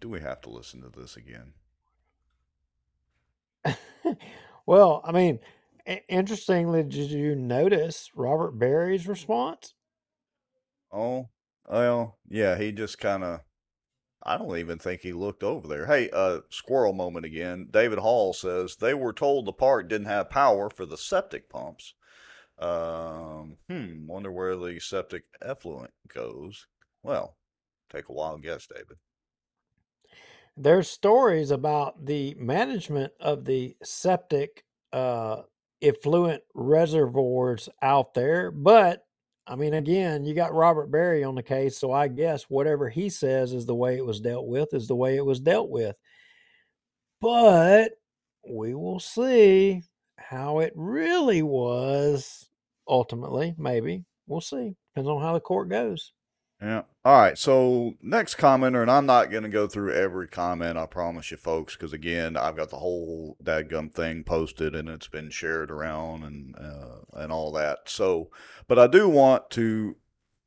do 0.00 0.08
we 0.08 0.20
have 0.20 0.40
to 0.42 0.50
listen 0.50 0.82
to 0.82 0.88
this 0.88 1.16
again? 1.16 1.52
well, 4.66 5.02
I 5.04 5.12
mean, 5.12 5.40
interestingly, 6.08 6.82
did 6.82 7.10
you 7.10 7.34
notice 7.34 8.10
Robert 8.14 8.58
Berry's 8.58 9.08
response? 9.08 9.74
Oh, 10.92 11.28
well, 11.68 12.18
yeah, 12.28 12.56
he 12.56 12.72
just 12.72 12.98
kind 12.98 13.24
of. 13.24 13.40
I 14.22 14.38
don't 14.38 14.56
even 14.58 14.78
think 14.78 15.02
he 15.02 15.12
looked 15.12 15.44
over 15.44 15.68
there. 15.68 15.86
Hey, 15.86 16.10
uh, 16.10 16.40
squirrel 16.50 16.92
moment 16.92 17.24
again. 17.24 17.68
David 17.70 18.00
Hall 18.00 18.32
says 18.32 18.74
they 18.74 18.92
were 18.92 19.12
told 19.12 19.44
the 19.46 19.52
park 19.52 19.88
didn't 19.88 20.08
have 20.08 20.30
power 20.30 20.68
for 20.68 20.84
the 20.84 20.96
septic 20.96 21.48
pumps. 21.48 21.94
Um, 22.58 23.58
hmm, 23.68 24.06
wonder 24.08 24.32
where 24.32 24.56
the 24.56 24.80
septic 24.80 25.24
effluent 25.40 25.92
goes. 26.08 26.66
Well, 27.04 27.36
take 27.88 28.08
a 28.08 28.12
wild 28.12 28.42
guess, 28.42 28.66
David. 28.66 28.96
There's 30.56 30.88
stories 30.88 31.50
about 31.50 32.04
the 32.04 32.34
management 32.38 33.12
of 33.20 33.44
the 33.44 33.76
septic 33.82 34.64
uh, 34.92 35.42
effluent 35.82 36.42
reservoirs 36.54 37.68
out 37.82 38.14
there, 38.14 38.50
but 38.50 39.06
I 39.46 39.54
mean, 39.54 39.74
again, 39.74 40.24
you 40.24 40.34
got 40.34 40.54
Robert 40.54 40.90
Berry 40.90 41.22
on 41.22 41.36
the 41.36 41.42
case, 41.42 41.78
so 41.78 41.92
I 41.92 42.08
guess 42.08 42.44
whatever 42.44 42.88
he 42.88 43.08
says 43.08 43.52
is 43.52 43.64
the 43.64 43.74
way 43.74 43.96
it 43.96 44.04
was 44.04 44.20
dealt 44.20 44.46
with 44.46 44.74
is 44.74 44.88
the 44.88 44.96
way 44.96 45.16
it 45.16 45.24
was 45.24 45.38
dealt 45.38 45.68
with. 45.70 45.94
But 47.20 47.92
we 48.48 48.74
will 48.74 48.98
see 48.98 49.82
how 50.18 50.60
it 50.60 50.72
really 50.74 51.42
was 51.42 52.48
ultimately. 52.88 53.54
Maybe 53.56 54.04
we'll 54.26 54.40
see. 54.40 54.74
Depends 54.94 55.08
on 55.08 55.20
how 55.20 55.34
the 55.34 55.40
court 55.40 55.68
goes. 55.68 56.12
Yeah. 56.60 56.82
All 57.04 57.20
right. 57.20 57.36
So 57.36 57.94
next 58.00 58.38
commenter, 58.38 58.80
and 58.80 58.90
I'm 58.90 59.04
not 59.04 59.30
going 59.30 59.42
to 59.42 59.48
go 59.48 59.66
through 59.66 59.92
every 59.92 60.26
comment. 60.26 60.78
I 60.78 60.86
promise 60.86 61.30
you, 61.30 61.36
folks, 61.36 61.76
because 61.76 61.92
again, 61.92 62.36
I've 62.36 62.56
got 62.56 62.70
the 62.70 62.78
whole 62.78 63.36
dadgum 63.42 63.92
thing 63.92 64.24
posted 64.24 64.74
and 64.74 64.88
it's 64.88 65.08
been 65.08 65.28
shared 65.30 65.70
around 65.70 66.24
and 66.24 66.54
uh, 66.56 67.20
and 67.20 67.30
all 67.30 67.52
that. 67.52 67.80
So, 67.86 68.30
but 68.68 68.78
I 68.78 68.86
do 68.86 69.08
want 69.08 69.50
to 69.50 69.96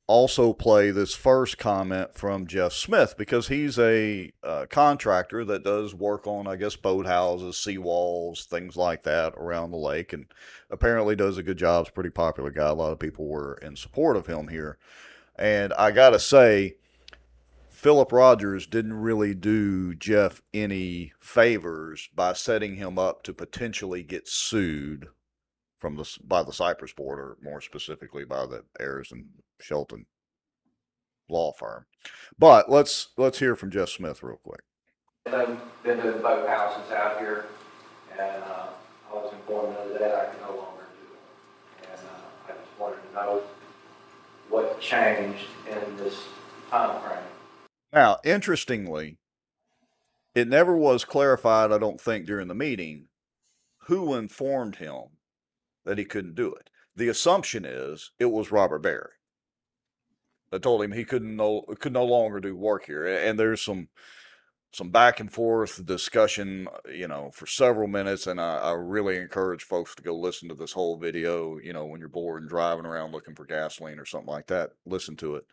also 0.07 0.53
play 0.53 0.89
this 0.89 1.13
first 1.13 1.59
comment 1.59 2.15
from 2.15 2.47
Jeff 2.47 2.73
Smith 2.73 3.13
because 3.15 3.47
he's 3.47 3.77
a 3.77 4.31
uh, 4.43 4.65
contractor 4.67 5.45
that 5.45 5.63
does 5.63 5.93
work 5.93 6.25
on, 6.25 6.47
I 6.47 6.55
guess, 6.55 6.75
boathouses, 6.75 7.53
seawalls, 7.53 8.45
things 8.45 8.75
like 8.75 9.03
that 9.03 9.35
around 9.37 9.69
the 9.69 9.77
lake, 9.77 10.11
and 10.11 10.25
apparently 10.71 11.15
does 11.15 11.37
a 11.37 11.43
good 11.43 11.59
job. 11.59 11.85
He's 11.85 11.91
a 11.91 11.93
pretty 11.93 12.09
popular 12.09 12.49
guy. 12.49 12.69
A 12.69 12.73
lot 12.73 12.91
of 12.91 12.97
people 12.97 13.27
were 13.27 13.59
in 13.61 13.75
support 13.75 14.17
of 14.17 14.25
him 14.25 14.47
here. 14.47 14.79
And 15.39 15.71
I 15.73 15.91
got 15.91 16.09
to 16.09 16.19
say, 16.19 16.75
Philip 17.69 18.11
Rogers 18.11 18.67
didn't 18.67 18.93
really 18.93 19.33
do 19.33 19.95
Jeff 19.95 20.41
any 20.53 21.13
favors 21.21 22.09
by 22.13 22.33
setting 22.33 22.75
him 22.75 22.99
up 22.99 23.23
to 23.23 23.33
potentially 23.33 24.03
get 24.03 24.27
sued 24.27 25.07
from 25.79 25.95
the 25.95 26.17
by 26.21 26.43
the 26.43 26.51
Cypress 26.51 26.91
board, 26.91 27.19
or 27.19 27.37
more 27.41 27.61
specifically 27.61 28.25
by 28.25 28.45
the 28.45 28.65
Ayers 28.81 29.13
and 29.13 29.27
Shelton 29.61 30.07
law 31.29 31.53
firm. 31.53 31.85
But 32.37 32.69
let's 32.69 33.07
let's 33.15 33.39
hear 33.39 33.55
from 33.55 33.71
Jeff 33.71 33.87
Smith 33.87 34.21
real 34.21 34.41
quick. 34.43 34.59
I've 35.27 35.57
been 35.83 35.99
to 35.99 36.11
boat 36.19 36.49
houses 36.49 36.91
out 36.91 37.17
here, 37.17 37.45
and 38.11 38.43
uh, 38.43 38.67
I 39.09 39.13
was 39.13 39.31
informed 39.31 39.77
the 39.77 39.79
other 39.79 39.99
day 39.99 40.13
I 40.13 40.33
can 40.33 40.41
no 40.41 40.57
longer 40.57 40.83
do 40.99 41.13
it. 41.13 41.89
And 41.91 42.07
uh, 42.09 42.51
I 42.51 42.57
just 42.57 42.77
wanted 42.77 42.97
to 43.07 43.15
know 43.15 43.43
what 44.49 44.79
changed 44.79 45.45
in 45.69 45.97
this 45.97 46.23
time 46.69 46.99
frame. 47.01 47.23
Now, 47.93 48.17
interestingly, 48.23 49.17
it 50.35 50.47
never 50.47 50.75
was 50.75 51.05
clarified, 51.05 51.71
I 51.71 51.77
don't 51.77 51.99
think, 51.99 52.25
during 52.25 52.47
the 52.47 52.55
meeting, 52.55 53.07
who 53.87 54.13
informed 54.15 54.75
him 54.75 55.01
that 55.85 55.97
he 55.97 56.05
couldn't 56.05 56.35
do 56.35 56.53
it. 56.53 56.69
The 56.95 57.09
assumption 57.09 57.65
is 57.65 58.11
it 58.19 58.25
was 58.25 58.51
Robert 58.51 58.79
Barry 58.79 59.11
that 60.51 60.61
told 60.61 60.83
him 60.83 60.91
he 60.91 61.05
couldn't 61.05 61.35
no 61.35 61.61
could 61.79 61.93
no 61.93 62.05
longer 62.05 62.39
do 62.39 62.55
work 62.55 62.85
here. 62.85 63.05
And 63.07 63.39
there's 63.39 63.61
some 63.61 63.87
some 64.71 64.89
back 64.89 65.19
and 65.19 65.31
forth 65.31 65.83
discussion, 65.85 66.67
you 66.93 67.07
know, 67.07 67.31
for 67.33 67.47
several 67.47 67.87
minutes. 67.87 68.27
And 68.27 68.39
I, 68.39 68.57
I 68.57 68.71
really 68.73 69.17
encourage 69.17 69.63
folks 69.63 69.95
to 69.95 70.03
go 70.03 70.15
listen 70.15 70.49
to 70.49 70.55
this 70.55 70.73
whole 70.73 70.97
video. 70.97 71.57
You 71.57 71.73
know, 71.73 71.85
when 71.85 71.99
you're 71.99 72.09
bored 72.09 72.41
and 72.41 72.49
driving 72.49 72.85
around 72.85 73.11
looking 73.11 73.35
for 73.35 73.45
gasoline 73.45 73.99
or 73.99 74.05
something 74.05 74.29
like 74.29 74.47
that, 74.47 74.71
listen 74.85 75.15
to 75.17 75.35
it. 75.35 75.45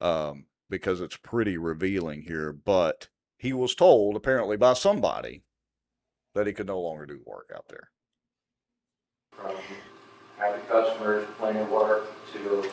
Um, 0.00 0.46
because 0.70 1.00
it's 1.00 1.16
pretty 1.16 1.56
revealing 1.56 2.22
here. 2.22 2.52
But 2.52 3.08
he 3.36 3.52
was 3.52 3.74
told, 3.74 4.16
apparently, 4.16 4.56
by 4.56 4.74
somebody 4.74 5.42
that 6.34 6.46
he 6.46 6.52
could 6.52 6.66
no 6.66 6.80
longer 6.80 7.06
do 7.06 7.20
work 7.24 7.50
out 7.54 7.68
there. 7.68 7.90
From 9.32 9.56
having 10.36 10.60
customers, 10.66 11.26
plenty 11.38 11.60
of 11.60 11.70
work, 11.70 12.06
to 12.32 12.70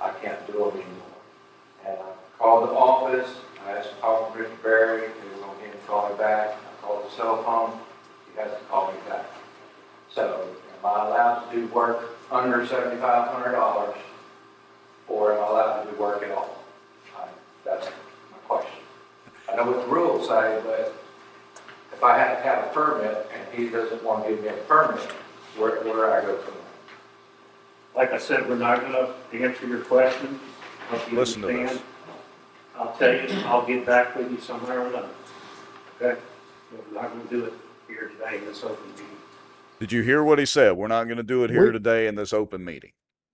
I 0.00 0.10
can't 0.22 0.46
do 0.46 0.52
them 0.52 0.80
anymore. 0.80 1.14
And 1.86 1.98
I 1.98 2.38
called 2.38 2.68
the 2.68 2.72
office, 2.72 3.36
I 3.66 3.72
asked 3.72 3.90
to 3.90 4.00
talk 4.00 4.32
to 4.32 4.38
Richard 4.38 4.62
Berry, 4.62 5.00
he 5.22 5.28
was 5.30 5.40
going 5.40 5.70
to 5.72 5.78
call 5.86 6.08
me 6.10 6.16
back. 6.18 6.50
I 6.56 6.82
called 6.86 7.06
the 7.06 7.10
cell 7.16 7.42
phone, 7.42 7.78
he 8.32 8.40
hasn't 8.40 8.68
called 8.68 8.94
me 8.94 9.00
back. 9.08 9.26
So 10.12 10.46
am 10.80 10.86
I 10.86 11.06
allowed 11.06 11.50
to 11.50 11.56
do 11.56 11.66
work 11.68 12.10
under 12.30 12.66
seventy-five 12.66 13.28
hundred 13.32 13.52
dollars? 13.52 13.96
Or 15.08 15.32
am 15.34 15.42
I 15.44 15.46
allowed 15.48 15.84
to 15.84 15.90
do 15.90 15.96
work 15.98 16.22
at 16.22 16.30
all? 16.30 16.58
I- 17.16 17.28
That's 17.64 17.86
my 18.30 18.38
question. 18.46 18.80
I 19.50 19.56
know 19.56 19.64
what 19.70 19.80
the 19.86 19.92
rules 19.92 20.28
say, 20.28 20.60
but 20.64 20.94
if 21.92 22.02
I 22.02 22.16
have 22.18 22.38
to 22.38 22.42
have 22.44 22.64
a 22.64 22.68
permit 22.68 23.30
and 23.34 23.58
he 23.58 23.68
doesn't 23.70 24.02
want 24.02 24.24
to 24.24 24.30
give 24.30 24.42
me 24.42 24.48
a 24.48 24.52
permit, 24.52 25.00
where, 25.56 25.76
where 25.84 25.94
do 26.06 26.12
I 26.12 26.20
go 26.22 26.36
from 26.38 26.54
there? 26.54 26.62
Like 27.96 28.12
I 28.12 28.18
said, 28.18 28.48
we're 28.48 28.56
not 28.56 28.80
gonna 28.82 29.14
answer 29.32 29.66
your 29.66 29.80
question. 29.80 30.40
Hope 30.88 31.10
you 31.10 31.18
Listen 31.18 31.42
to 31.42 31.48
this. 31.48 31.56
understand. 31.56 31.80
I'll 32.76 32.92
tell 32.96 33.14
you, 33.14 33.28
I'll 33.46 33.66
get 33.66 33.86
back 33.86 34.16
with 34.16 34.30
you 34.30 34.38
somehow 34.40 34.74
or 34.74 34.86
another. 34.88 35.08
Okay? 36.00 36.20
But 36.70 36.88
We're 36.88 37.02
not 37.02 37.10
gonna 37.12 37.30
do 37.30 37.44
it 37.44 37.52
here 37.86 38.08
today 38.08 38.38
in 38.38 38.44
this 38.46 38.64
open 38.64 38.90
meeting. 38.90 39.06
Did 39.80 39.92
you 39.92 40.02
hear 40.02 40.22
what 40.22 40.38
he 40.38 40.46
said? 40.46 40.72
We're 40.76 40.88
not 40.88 41.04
going 41.04 41.16
to 41.18 41.22
do 41.22 41.44
it 41.44 41.50
here 41.50 41.66
We- 41.66 41.72
today 41.72 42.06
in 42.06 42.14
this 42.14 42.32
open 42.32 42.64
meeting. 42.64 42.92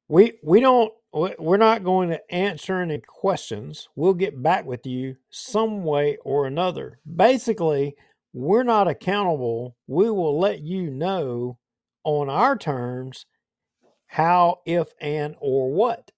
We 0.08 0.38
we 0.42 0.58
don't 0.60 0.92
we're 1.12 1.56
not 1.56 1.84
going 1.84 2.08
to 2.10 2.34
answer 2.34 2.80
any 2.80 2.98
questions. 2.98 3.88
We'll 3.94 4.14
get 4.14 4.42
back 4.42 4.64
with 4.64 4.86
you 4.86 5.16
some 5.30 5.84
way 5.84 6.16
or 6.24 6.46
another. 6.46 6.98
Basically, 7.16 7.94
we're 8.32 8.62
not 8.64 8.88
accountable. 8.88 9.76
We 9.86 10.10
will 10.10 10.38
let 10.38 10.60
you 10.62 10.90
know 10.90 11.58
on 12.04 12.28
our 12.28 12.56
terms 12.56 13.26
how, 14.06 14.60
if, 14.66 14.88
and 15.00 15.36
or 15.40 15.72
what. 15.72 16.10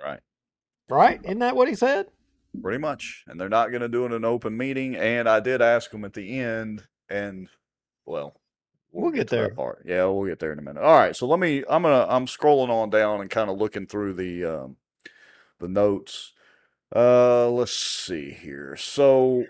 Right. 0.00 0.20
Right? 0.88 1.20
Isn't 1.24 1.40
that 1.40 1.56
what 1.56 1.68
he 1.68 1.74
said? 1.74 2.06
Pretty 2.60 2.78
much. 2.78 3.24
And 3.26 3.40
they're 3.40 3.48
not 3.48 3.70
going 3.70 3.80
to 3.82 3.88
do 3.88 4.02
it 4.02 4.06
in 4.06 4.12
an 4.12 4.24
open 4.24 4.56
meeting. 4.56 4.94
And 4.96 5.28
I 5.28 5.40
did 5.40 5.62
ask 5.62 5.90
them 5.90 6.04
at 6.04 6.12
the 6.12 6.38
end, 6.40 6.84
and 7.08 7.48
well, 8.04 8.34
We'll 8.94 9.10
get 9.10 9.28
to 9.28 9.36
that 9.36 9.40
there. 9.40 9.54
part. 9.54 9.84
Yeah, 9.86 10.04
we'll 10.04 10.26
get 10.28 10.38
there 10.38 10.52
in 10.52 10.58
a 10.58 10.62
minute. 10.62 10.82
All 10.82 10.98
right. 10.98 11.16
So 11.16 11.26
let 11.26 11.38
me. 11.38 11.64
I'm 11.68 11.82
gonna. 11.82 12.06
I'm 12.10 12.26
scrolling 12.26 12.68
on 12.68 12.90
down 12.90 13.22
and 13.22 13.30
kind 13.30 13.48
of 13.48 13.56
looking 13.56 13.86
through 13.86 14.12
the 14.14 14.44
um, 14.44 14.76
the 15.60 15.68
notes. 15.68 16.32
Uh, 16.94 17.48
let's 17.48 17.72
see 17.72 18.32
here. 18.32 18.76
So 18.76 19.44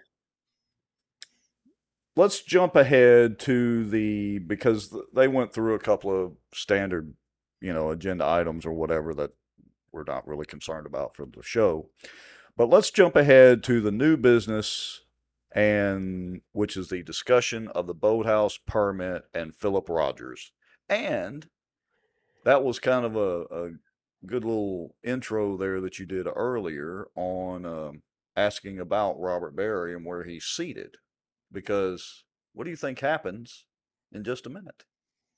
let's 2.14 2.40
jump 2.42 2.76
ahead 2.76 3.40
to 3.40 3.84
the 3.88 4.38
because 4.38 4.94
they 5.12 5.26
went 5.26 5.52
through 5.52 5.74
a 5.74 5.80
couple 5.80 6.24
of 6.24 6.32
standard, 6.54 7.12
you 7.60 7.72
know, 7.72 7.90
agenda 7.90 8.24
items 8.24 8.64
or 8.64 8.72
whatever 8.72 9.12
that 9.14 9.32
we're 9.90 10.04
not 10.06 10.26
really 10.26 10.46
concerned 10.46 10.86
about 10.86 11.16
for 11.16 11.26
the 11.26 11.42
show. 11.42 11.88
But 12.56 12.68
let's 12.68 12.90
jump 12.90 13.16
ahead 13.16 13.62
to 13.64 13.80
the 13.80 13.92
new 13.92 14.16
business 14.16 15.00
and 15.54 16.40
which 16.52 16.76
is 16.76 16.88
the 16.88 17.02
discussion 17.02 17.68
of 17.68 17.86
the 17.86 17.94
boathouse 17.94 18.58
permit 18.66 19.24
and 19.34 19.54
Philip 19.54 19.88
Rogers. 19.88 20.52
And 20.88 21.46
that 22.44 22.64
was 22.64 22.78
kind 22.78 23.04
of 23.04 23.16
a, 23.16 23.42
a 23.50 23.70
good 24.26 24.44
little 24.44 24.96
intro 25.02 25.56
there 25.56 25.80
that 25.80 25.98
you 25.98 26.06
did 26.06 26.26
earlier 26.34 27.06
on 27.14 27.66
um, 27.66 28.02
asking 28.36 28.78
about 28.78 29.20
Robert 29.20 29.54
Barry 29.54 29.94
and 29.94 30.04
where 30.04 30.24
he's 30.24 30.44
seated. 30.44 30.96
Because 31.50 32.24
what 32.52 32.64
do 32.64 32.70
you 32.70 32.76
think 32.76 33.00
happens 33.00 33.66
in 34.10 34.24
just 34.24 34.46
a 34.46 34.50
minute? 34.50 34.84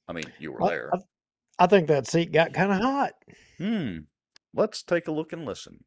I 0.07 0.13
mean, 0.13 0.25
you 0.39 0.53
were 0.53 0.63
I, 0.63 0.69
there. 0.69 0.91
I, 0.93 1.65
I 1.65 1.67
think 1.67 1.89
that 1.89 2.07
seat 2.07 2.33
got 2.33 2.53
kind 2.53 2.73
of 2.73 2.79
hot. 2.81 3.13
Hmm. 3.59 3.99
Let's 4.53 4.83
take 4.83 5.09
a 5.09 5.13
look 5.13 5.33
and 5.33 5.45
listen. 5.45 5.85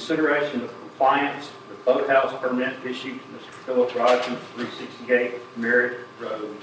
Consideration 0.00 0.62
of 0.62 0.70
compliance 0.80 1.50
with 1.68 1.84
boathouse 1.84 2.32
permit 2.40 2.74
issued 2.86 3.20
to 3.20 3.26
Mr. 3.28 3.52
Philip 3.66 3.94
Rogers, 3.94 4.38
three 4.54 4.66
sixty-eight 4.78 5.34
Merritt 5.58 5.98
Road. 6.18 6.56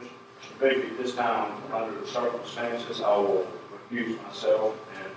Mr. 0.00 0.06
Bigby, 0.60 0.92
at 0.92 0.98
this 0.98 1.16
time, 1.16 1.60
under 1.72 2.00
the 2.00 2.06
circumstances, 2.06 3.00
I 3.00 3.16
will 3.16 3.48
refuse 3.72 4.22
myself 4.22 4.76
and 5.02 5.10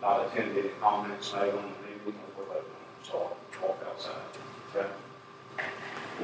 not 0.00 0.26
attend 0.26 0.56
any 0.56 0.70
comments 0.80 1.34
made 1.34 1.52
on 1.52 1.62
the 1.62 2.06
meeting 2.06 2.20
or 2.38 2.44
vote. 2.46 2.70
So 3.02 3.18
I'll 3.18 3.68
walk 3.68 3.78
outside. 3.90 4.14
Okay? 4.74 4.88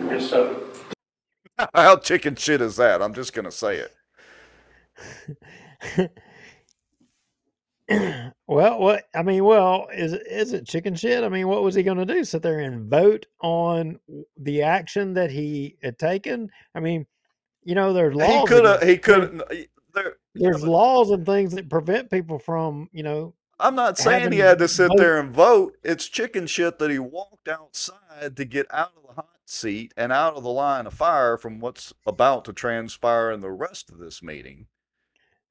Just 0.08 0.30
so, 0.30 0.64
How 1.74 1.98
chicken 1.98 2.34
shit 2.34 2.62
is 2.62 2.76
that? 2.76 3.02
I'm 3.02 3.12
just 3.12 3.34
going 3.34 3.44
to 3.44 3.52
say 3.52 3.86
it. 5.98 6.10
well, 8.46 8.78
what 8.78 9.04
I 9.14 9.22
mean, 9.22 9.44
well, 9.44 9.88
is 9.94 10.12
it- 10.14 10.26
is 10.26 10.52
it 10.52 10.66
chicken 10.66 10.94
shit? 10.94 11.22
I 11.24 11.28
mean, 11.28 11.48
what 11.48 11.62
was 11.62 11.74
he 11.74 11.82
going 11.82 11.98
to 11.98 12.06
do? 12.06 12.24
Sit 12.24 12.42
there 12.42 12.60
and 12.60 12.88
vote 12.90 13.26
on 13.40 13.98
the 14.36 14.62
action 14.62 15.14
that 15.14 15.30
he 15.30 15.76
had 15.82 15.98
taken? 15.98 16.50
I 16.74 16.80
mean, 16.80 17.06
you 17.62 17.74
know, 17.74 17.92
there's 17.92 18.14
laws. 18.14 18.48
He 18.48 18.54
could 18.54 18.64
have. 18.64 18.82
He 18.82 18.96
could. 18.98 19.42
There, 19.94 20.16
There's 20.34 20.64
laws 20.64 21.10
and 21.10 21.24
things 21.24 21.54
that 21.54 21.68
prevent 21.70 22.10
people 22.10 22.38
from, 22.40 22.88
you 22.92 23.04
know, 23.04 23.32
I'm 23.60 23.76
not 23.76 23.96
saying 23.96 24.32
he 24.32 24.38
had 24.40 24.58
to 24.58 24.66
sit 24.66 24.88
vote- 24.88 24.98
there 24.98 25.20
and 25.20 25.30
vote. 25.32 25.76
It's 25.84 26.08
chicken 26.08 26.48
shit 26.48 26.78
that 26.80 26.90
he 26.90 26.98
walked 26.98 27.46
outside 27.48 28.34
to 28.36 28.44
get 28.44 28.66
out 28.72 28.92
of 28.96 29.06
the 29.06 29.14
hot 29.14 29.28
seat 29.46 29.94
and 29.96 30.10
out 30.10 30.34
of 30.34 30.42
the 30.42 30.50
line 30.50 30.86
of 30.88 30.94
fire 30.94 31.38
from 31.38 31.60
what's 31.60 31.92
about 32.06 32.44
to 32.46 32.52
transpire 32.52 33.30
in 33.30 33.40
the 33.40 33.52
rest 33.52 33.88
of 33.90 33.98
this 33.98 34.20
meeting. 34.22 34.66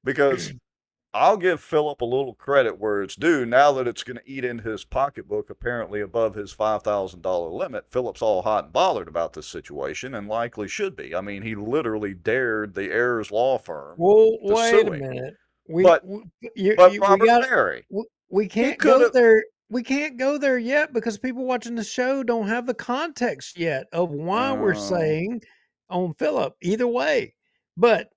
Because 0.04 0.52
I'll 1.14 1.36
give 1.36 1.60
Philip 1.60 2.00
a 2.00 2.04
little 2.04 2.34
credit 2.34 2.78
where 2.78 3.00
it's 3.02 3.14
due. 3.14 3.46
Now 3.46 3.70
that 3.72 3.86
it's 3.86 4.02
going 4.02 4.16
to 4.16 4.28
eat 4.30 4.44
into 4.44 4.68
his 4.68 4.84
pocketbook, 4.84 5.48
apparently 5.48 6.00
above 6.00 6.34
his 6.34 6.52
$5,000 6.54 7.52
limit, 7.52 7.84
Philip's 7.90 8.20
all 8.20 8.42
hot 8.42 8.64
and 8.64 8.72
bothered 8.72 9.06
about 9.06 9.32
this 9.32 9.46
situation 9.46 10.14
and 10.16 10.26
likely 10.28 10.66
should 10.66 10.96
be. 10.96 11.14
I 11.14 11.20
mean, 11.20 11.42
he 11.42 11.54
literally 11.54 12.14
dared 12.14 12.74
the 12.74 12.90
Ayers 12.90 13.30
law 13.30 13.58
firm. 13.58 13.94
well, 13.96 14.32
to 14.46 14.54
wait 14.54 14.70
sue 14.70 14.80
a 14.80 14.94
him. 14.96 15.00
minute. 15.00 15.34
We, 15.68 15.82
But- 15.84 16.04
we, 16.04 16.22
you, 16.56 16.74
But 16.76 16.92
you, 16.92 17.00
Robert 17.00 17.20
we, 17.22 17.26
got, 17.28 17.42
Barry. 17.42 17.86
we, 17.90 18.04
we 18.30 18.48
can't 18.48 18.78
go 18.78 19.08
there. 19.08 19.44
We 19.70 19.82
can't 19.82 20.16
go 20.18 20.36
there 20.36 20.58
yet 20.58 20.92
because 20.92 21.16
people 21.18 21.44
watching 21.46 21.74
the 21.76 21.84
show 21.84 22.22
don't 22.22 22.48
have 22.48 22.66
the 22.66 22.74
context 22.74 23.58
yet 23.58 23.86
of 23.92 24.10
why 24.10 24.52
we're 24.52 24.74
Oh. 24.76 24.80
saying 24.80 25.40
on 25.88 26.12
Philip. 26.14 26.54
Either 26.60 26.86
way, 26.88 27.34
but 27.76 28.08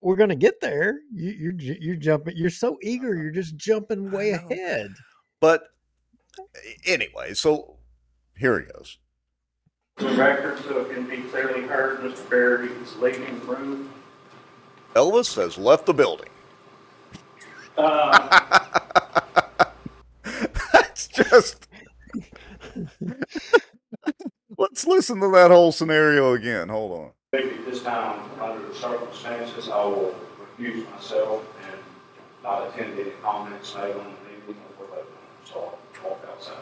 we're 0.00 0.16
gonna 0.16 0.36
get 0.36 0.60
there. 0.60 1.00
You, 1.12 1.30
you're 1.30 1.76
you're 1.80 1.96
jumping. 1.96 2.36
You're 2.36 2.50
so 2.50 2.78
eager. 2.82 3.14
You're 3.14 3.30
just 3.30 3.56
jumping 3.56 4.10
way 4.10 4.30
ahead. 4.30 4.92
But 5.40 5.64
anyway, 6.86 7.34
so 7.34 7.76
here 8.36 8.60
he 8.60 8.66
goes. 8.66 8.98
The 9.96 10.08
record, 10.16 10.58
so 10.64 10.80
it 10.80 10.94
can 10.94 11.04
be 11.06 11.18
clearly 11.28 11.62
heard, 11.62 12.00
Mr. 12.00 12.28
Barry 12.30 12.68
is 12.68 12.96
leaving 12.96 13.38
the 13.40 13.46
room. 13.46 13.90
Elvis 14.94 15.36
has 15.36 15.58
left 15.58 15.86
the 15.86 15.94
building. 15.94 16.30
Uh, 17.76 18.60
That's 20.72 21.06
just. 21.08 21.68
Let's 24.58 24.86
listen 24.86 25.20
to 25.20 25.30
that 25.32 25.50
whole 25.50 25.72
scenario 25.72 26.32
again. 26.32 26.68
Hold 26.68 26.98
on. 26.98 27.10
Maybe 27.32 27.58
this 27.64 27.84
time, 27.84 28.28
under 28.40 28.66
the 28.66 28.74
circumstances, 28.74 29.68
I 29.68 29.84
will 29.84 30.16
recuse 30.40 30.90
myself 30.90 31.44
and 31.64 31.78
not 32.42 32.66
attend 32.66 32.98
any 32.98 33.10
comments 33.22 33.72
made 33.76 33.94
on 33.94 34.04
the 34.04 34.48
meeting 34.48 34.62
or 34.80 34.86
vote. 34.86 35.12
So 35.44 35.78
I'll 36.02 36.10
walk 36.10 36.26
outside. 36.28 36.56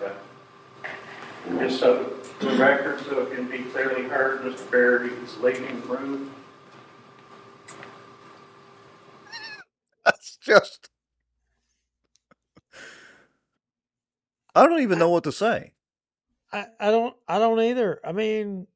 Okay? 0.00 0.14
Just 1.58 1.80
so 1.80 2.14
the 2.38 2.50
record, 2.50 3.00
so 3.00 3.22
it 3.22 3.34
can 3.34 3.48
be 3.48 3.64
clearly 3.64 4.04
heard, 4.04 4.42
Mr. 4.42 4.70
Barry 4.70 5.10
is 5.10 5.36
leaving 5.38 5.80
the 5.80 5.86
room. 5.88 6.32
That's 10.04 10.36
just. 10.36 10.90
I 14.54 14.64
don't 14.64 14.80
even 14.80 15.00
know 15.00 15.10
what 15.10 15.24
to 15.24 15.32
say. 15.32 15.72
I, 16.52 16.66
I 16.78 16.90
don't 16.92 17.16
I 17.26 17.40
don't 17.40 17.60
either. 17.60 18.00
I 18.04 18.12
mean, 18.12 18.68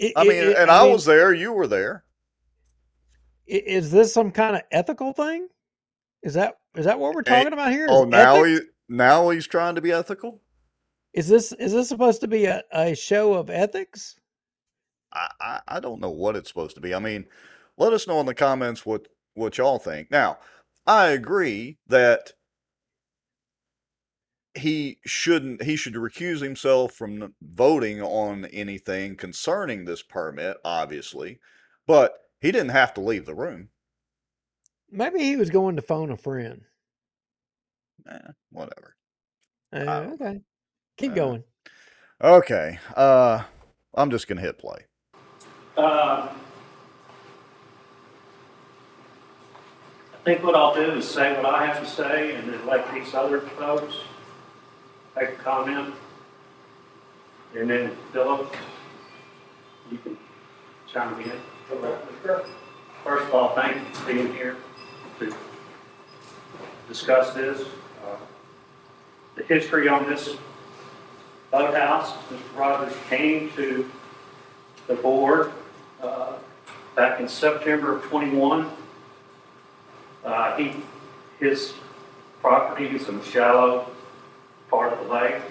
it, 0.00 0.14
I 0.16 0.24
mean, 0.24 0.38
it- 0.42 0.56
and 0.56 0.70
I 0.70 0.84
mean, 0.84 0.92
was 0.92 1.04
there. 1.06 1.32
You 1.34 1.52
were 1.52 1.68
there. 1.68 2.04
Is 3.46 3.90
this 3.92 4.14
some 4.14 4.32
kind 4.32 4.56
of 4.56 4.62
ethical 4.72 5.12
thing? 5.12 5.48
Is 6.22 6.34
that 6.34 6.56
is 6.76 6.86
that 6.86 6.98
what 7.00 7.14
we're 7.14 7.22
Hey, 7.24 7.46
talking 7.46 7.52
about 7.52 7.72
here? 7.72 7.90
Is 7.92 7.92
Oh, 7.92 8.04
now 8.04 8.34
ethics? 8.34 8.44
he 8.44 8.60
now 8.88 9.30
he's 9.30 9.46
trying 9.46 9.76
to 9.76 9.80
be 9.82 9.92
ethical. 9.92 10.42
is 11.14 11.28
this 11.28 11.52
is 11.52 11.72
this 11.72 11.88
supposed 11.88 12.20
to 12.22 12.28
be 12.28 12.46
a, 12.46 12.62
a 12.72 12.94
show 12.96 13.34
of 13.34 13.50
ethics? 13.50 14.16
I, 15.12 15.28
I 15.40 15.60
I 15.68 15.80
don't 15.80 16.00
know 16.00 16.10
what 16.10 16.36
it's 16.36 16.48
supposed 16.48 16.76
to 16.76 16.80
be. 16.82 16.94
I 16.94 16.98
mean, 17.00 17.26
let 17.78 17.92
us 17.92 18.06
know 18.06 18.20
in 18.20 18.26
the 18.26 18.34
comments 18.34 18.86
what 18.86 19.08
what 19.34 19.58
y'all 19.58 19.78
think. 19.78 20.10
Now, 20.10 20.38
I 20.86 21.08
agree 21.08 21.78
that 21.88 22.32
he 24.54 24.98
shouldn't 25.06 25.62
he 25.62 25.76
should 25.76 25.94
recuse 25.94 26.40
himself 26.40 26.92
from 26.92 27.34
voting 27.42 28.02
on 28.02 28.46
anything 28.46 29.16
concerning 29.16 29.84
this 29.84 30.02
permit, 30.02 30.56
obviously, 30.64 31.38
but 31.86 32.14
he 32.40 32.50
didn't 32.52 32.70
have 32.70 32.94
to 32.94 33.00
leave 33.00 33.26
the 33.26 33.34
room. 33.34 33.68
Maybe 34.90 35.20
he 35.20 35.36
was 35.36 35.50
going 35.50 35.76
to 35.76 35.82
phone 35.82 36.10
a 36.10 36.16
friend. 36.16 36.62
Eh, 38.08 38.18
whatever. 38.50 38.96
Uh, 39.72 40.10
okay, 40.14 40.40
keep 40.96 41.12
Uh, 41.12 41.14
going. 41.14 41.44
Okay. 42.22 42.78
Uh 42.96 43.42
I'm 43.94 44.10
just 44.10 44.28
gonna 44.28 44.40
hit 44.40 44.58
play. 44.58 44.86
Uh, 45.76 46.28
I 50.12 50.22
think 50.24 50.42
what 50.44 50.54
I'll 50.54 50.74
do 50.74 50.92
is 50.92 51.08
say 51.08 51.34
what 51.34 51.46
I 51.46 51.66
have 51.66 51.80
to 51.82 51.88
say 51.88 52.34
and 52.34 52.52
then 52.52 52.66
let 52.66 52.92
these 52.92 53.14
other 53.14 53.40
folks 53.40 53.94
make 55.16 55.30
a 55.30 55.32
comment. 55.32 55.94
And 57.56 57.68
then 57.68 57.96
Philip, 58.12 58.54
you 59.90 59.98
can 59.98 60.16
chime 60.92 61.20
in. 61.20 61.32
First 63.04 63.26
of 63.28 63.34
all, 63.34 63.54
thank 63.54 63.76
you 63.76 63.94
for 63.94 64.12
being 64.12 64.32
here 64.34 64.56
to 65.18 65.34
discuss 66.88 67.34
this. 67.34 67.66
Uh, 68.04 68.16
The 69.36 69.44
history 69.44 69.88
on 69.88 70.08
this 70.08 70.36
boathouse, 71.50 72.12
Mr. 72.30 72.58
Rogers 72.58 72.94
came 73.08 73.50
to 73.56 73.90
the 74.86 74.94
board 74.94 75.52
uh, 76.02 76.34
back 76.94 77.20
in 77.20 77.28
September 77.28 77.96
of 77.96 78.02
'21. 78.04 78.70
Uh, 80.24 80.56
He, 80.56 80.72
his 81.40 81.74
property 82.40 82.86
is 82.86 83.08
in 83.08 83.22
shallow 83.22 83.89
part 84.70 84.92
of 84.92 85.06
the 85.06 85.12
lake, 85.12 85.42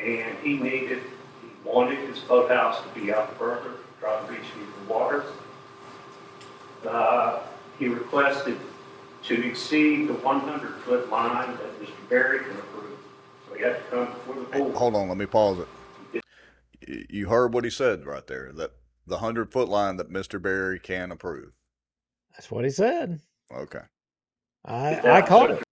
and 0.00 0.36
he 0.38 0.56
needed, 0.58 1.02
he 1.42 1.48
wanted 1.68 1.98
his 2.08 2.18
boathouse 2.20 2.80
to 2.82 3.00
be 3.00 3.12
out 3.12 3.36
further, 3.38 3.72
try 4.00 4.18
to 4.26 4.32
reach 4.32 4.42
deeper 4.42 4.92
water. 4.92 5.24
Uh, 6.86 7.40
He 7.78 7.88
requested 7.88 8.58
to 9.24 9.46
exceed 9.48 10.08
the 10.08 10.14
100-foot 10.14 11.10
line 11.10 11.50
that 11.56 11.80
Mr. 11.80 12.08
Barry 12.08 12.40
can 12.40 12.50
approve. 12.52 12.98
So 13.48 13.54
he 13.54 13.62
had 13.62 13.76
to 13.76 13.82
come 13.90 14.06
before 14.06 14.34
the 14.34 14.40
board. 14.42 14.74
Hold 14.74 14.96
on, 14.96 15.08
let 15.08 15.18
me 15.18 15.26
pause 15.26 15.58
it. 15.58 16.24
You 17.10 17.28
heard 17.28 17.52
what 17.52 17.64
he 17.64 17.70
said 17.70 18.06
right 18.06 18.26
there. 18.26 18.50
That 18.52 18.72
the 19.06 19.18
hundred 19.18 19.52
foot 19.52 19.68
line 19.68 19.96
that 19.98 20.10
Mr. 20.10 20.40
Barry 20.40 20.78
can 20.78 21.12
approve. 21.12 21.52
That's 22.32 22.50
what 22.50 22.64
he 22.64 22.70
said. 22.70 23.20
Okay. 23.54 23.82
I 24.64 25.18
I 25.18 25.22
caught 25.22 25.50
it. 25.50 25.62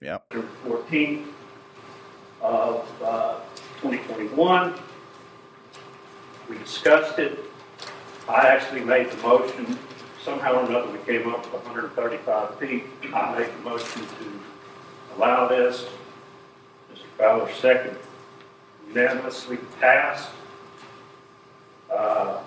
Yep. 0.00 0.24
September 0.32 0.48
14th 0.66 1.26
of 2.42 2.86
uh, 3.02 3.40
2021. 3.80 4.74
We 6.48 6.58
discussed 6.58 7.18
it. 7.18 7.38
I 8.28 8.48
actually 8.48 8.84
made 8.84 9.10
the 9.10 9.16
motion. 9.18 9.78
Somehow 10.22 10.60
or 10.60 10.64
another, 10.68 10.90
we 10.92 10.98
came 10.98 11.28
up 11.28 11.42
with 11.52 11.64
135 11.64 12.58
feet. 12.58 12.84
I 13.12 13.38
made 13.38 13.48
the 13.48 13.70
motion 13.70 14.02
to 14.02 14.40
allow 15.16 15.48
this. 15.48 15.86
Mr. 16.92 17.04
Fowler 17.18 17.50
second. 17.52 17.96
Unanimously 18.88 19.58
passed. 19.80 20.30
Uh, 21.90 22.42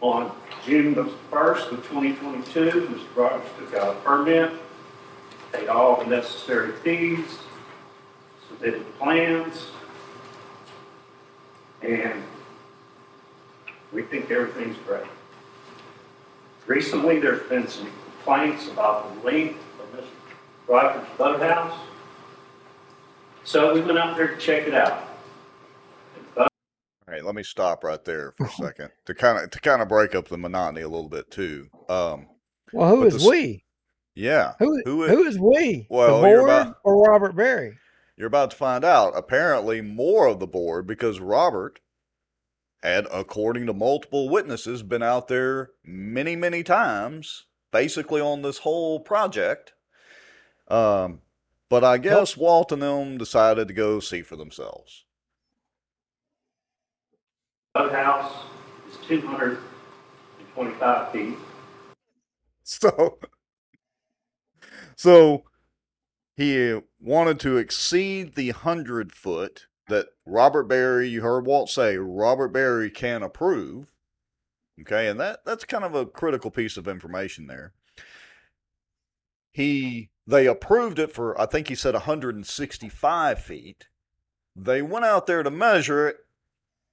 On 0.00 0.32
June 0.64 0.94
the 0.94 1.04
1st 1.30 1.72
of 1.72 1.88
2022, 1.88 2.60
Mr. 2.88 3.16
Rogers 3.16 3.48
took 3.58 3.74
out 3.74 3.96
a 3.96 4.00
permit 4.00 4.52
paid 5.52 5.68
all 5.68 6.02
the 6.02 6.06
necessary 6.06 6.72
fees, 6.78 7.38
submitted 8.48 8.84
plans, 8.98 9.66
and 11.82 12.22
we 13.92 14.02
think 14.02 14.30
everything's 14.30 14.76
great. 14.86 15.04
Recently, 16.66 17.18
there's 17.18 17.48
been 17.48 17.68
some 17.68 17.90
complaints 18.24 18.68
about 18.68 19.14
the 19.14 19.26
length 19.26 19.58
of 19.80 19.98
Mr. 20.00 20.06
Rogers' 20.68 21.08
boathouse. 21.18 21.78
So 23.44 23.74
we 23.74 23.80
went 23.80 23.98
out 23.98 24.16
there 24.16 24.28
to 24.28 24.36
check 24.38 24.66
it 24.68 24.74
out. 24.74 25.08
All 26.36 26.46
right, 27.08 27.24
let 27.24 27.34
me 27.34 27.42
stop 27.42 27.82
right 27.84 28.02
there 28.04 28.32
for 28.38 28.46
a 28.46 28.50
second 28.50 28.90
to 29.06 29.14
kind 29.14 29.36
of 29.42 29.50
to 29.50 29.60
kind 29.60 29.82
of 29.82 29.88
break 29.88 30.14
up 30.14 30.28
the 30.28 30.38
monotony 30.38 30.82
a 30.82 30.88
little 30.88 31.08
bit 31.10 31.30
too. 31.30 31.68
Um, 31.88 32.28
Well, 32.72 32.88
who 32.88 33.04
is 33.04 33.14
But 33.14 33.22
the 33.24 33.28
we? 33.28 33.64
Yeah, 34.14 34.54
Who 34.58 34.82
who 34.84 35.04
i- 35.04 35.08
who 35.08 35.24
is 35.24 35.38
we? 35.38 35.86
Well, 35.88 36.20
the 36.20 36.26
board 36.28 36.44
about- 36.44 36.76
or 36.84 37.02
Robert 37.08 37.34
Berry? 37.36 37.78
you're 38.16 38.26
about 38.26 38.50
to 38.52 38.56
find 38.56 38.84
out. 38.84 39.14
Apparently, 39.16 39.80
more 39.80 40.26
of 40.26 40.38
the 40.38 40.46
board 40.46 40.86
because 40.86 41.18
Robert 41.20 41.80
had, 42.82 43.06
according 43.12 43.66
to 43.66 43.72
multiple 43.72 44.28
witnesses, 44.28 44.82
been 44.82 45.02
out 45.02 45.28
there 45.28 45.70
many, 45.84 46.36
many 46.36 46.62
times, 46.62 47.46
basically 47.70 48.20
on 48.20 48.42
this 48.42 48.58
whole 48.58 49.00
project. 49.00 49.72
Um, 50.68 51.22
but 51.68 51.84
I 51.84 51.98
guess 51.98 52.36
Walt 52.36 52.70
and 52.72 52.82
them 52.82 53.18
decided 53.18 53.68
to 53.68 53.74
go 53.74 53.98
see 54.00 54.22
for 54.22 54.36
themselves. 54.36 55.04
Boathouse 57.74 58.32
is 58.90 58.96
225 59.06 61.12
feet. 61.12 61.38
So, 62.64 63.18
so 65.02 65.42
he 66.36 66.78
wanted 67.00 67.40
to 67.40 67.56
exceed 67.56 68.36
the 68.36 68.50
hundred 68.50 69.12
foot 69.12 69.66
that 69.88 70.06
Robert 70.24 70.68
Barry, 70.68 71.08
you 71.08 71.22
heard 71.22 71.44
Walt 71.44 71.70
say, 71.70 71.96
Robert 71.96 72.52
Barry 72.52 72.88
can 72.88 73.24
approve. 73.24 73.90
Okay, 74.80 75.08
and 75.08 75.18
that 75.18 75.44
that's 75.44 75.64
kind 75.64 75.82
of 75.82 75.96
a 75.96 76.06
critical 76.06 76.52
piece 76.52 76.76
of 76.76 76.86
information 76.86 77.48
there. 77.48 77.72
He 79.50 80.10
they 80.24 80.46
approved 80.46 81.00
it 81.00 81.12
for 81.12 81.38
I 81.40 81.46
think 81.46 81.66
he 81.66 81.74
said 81.74 81.94
165 81.94 83.38
feet. 83.40 83.88
They 84.54 84.82
went 84.82 85.04
out 85.04 85.26
there 85.26 85.42
to 85.42 85.50
measure 85.50 86.06
it, 86.06 86.18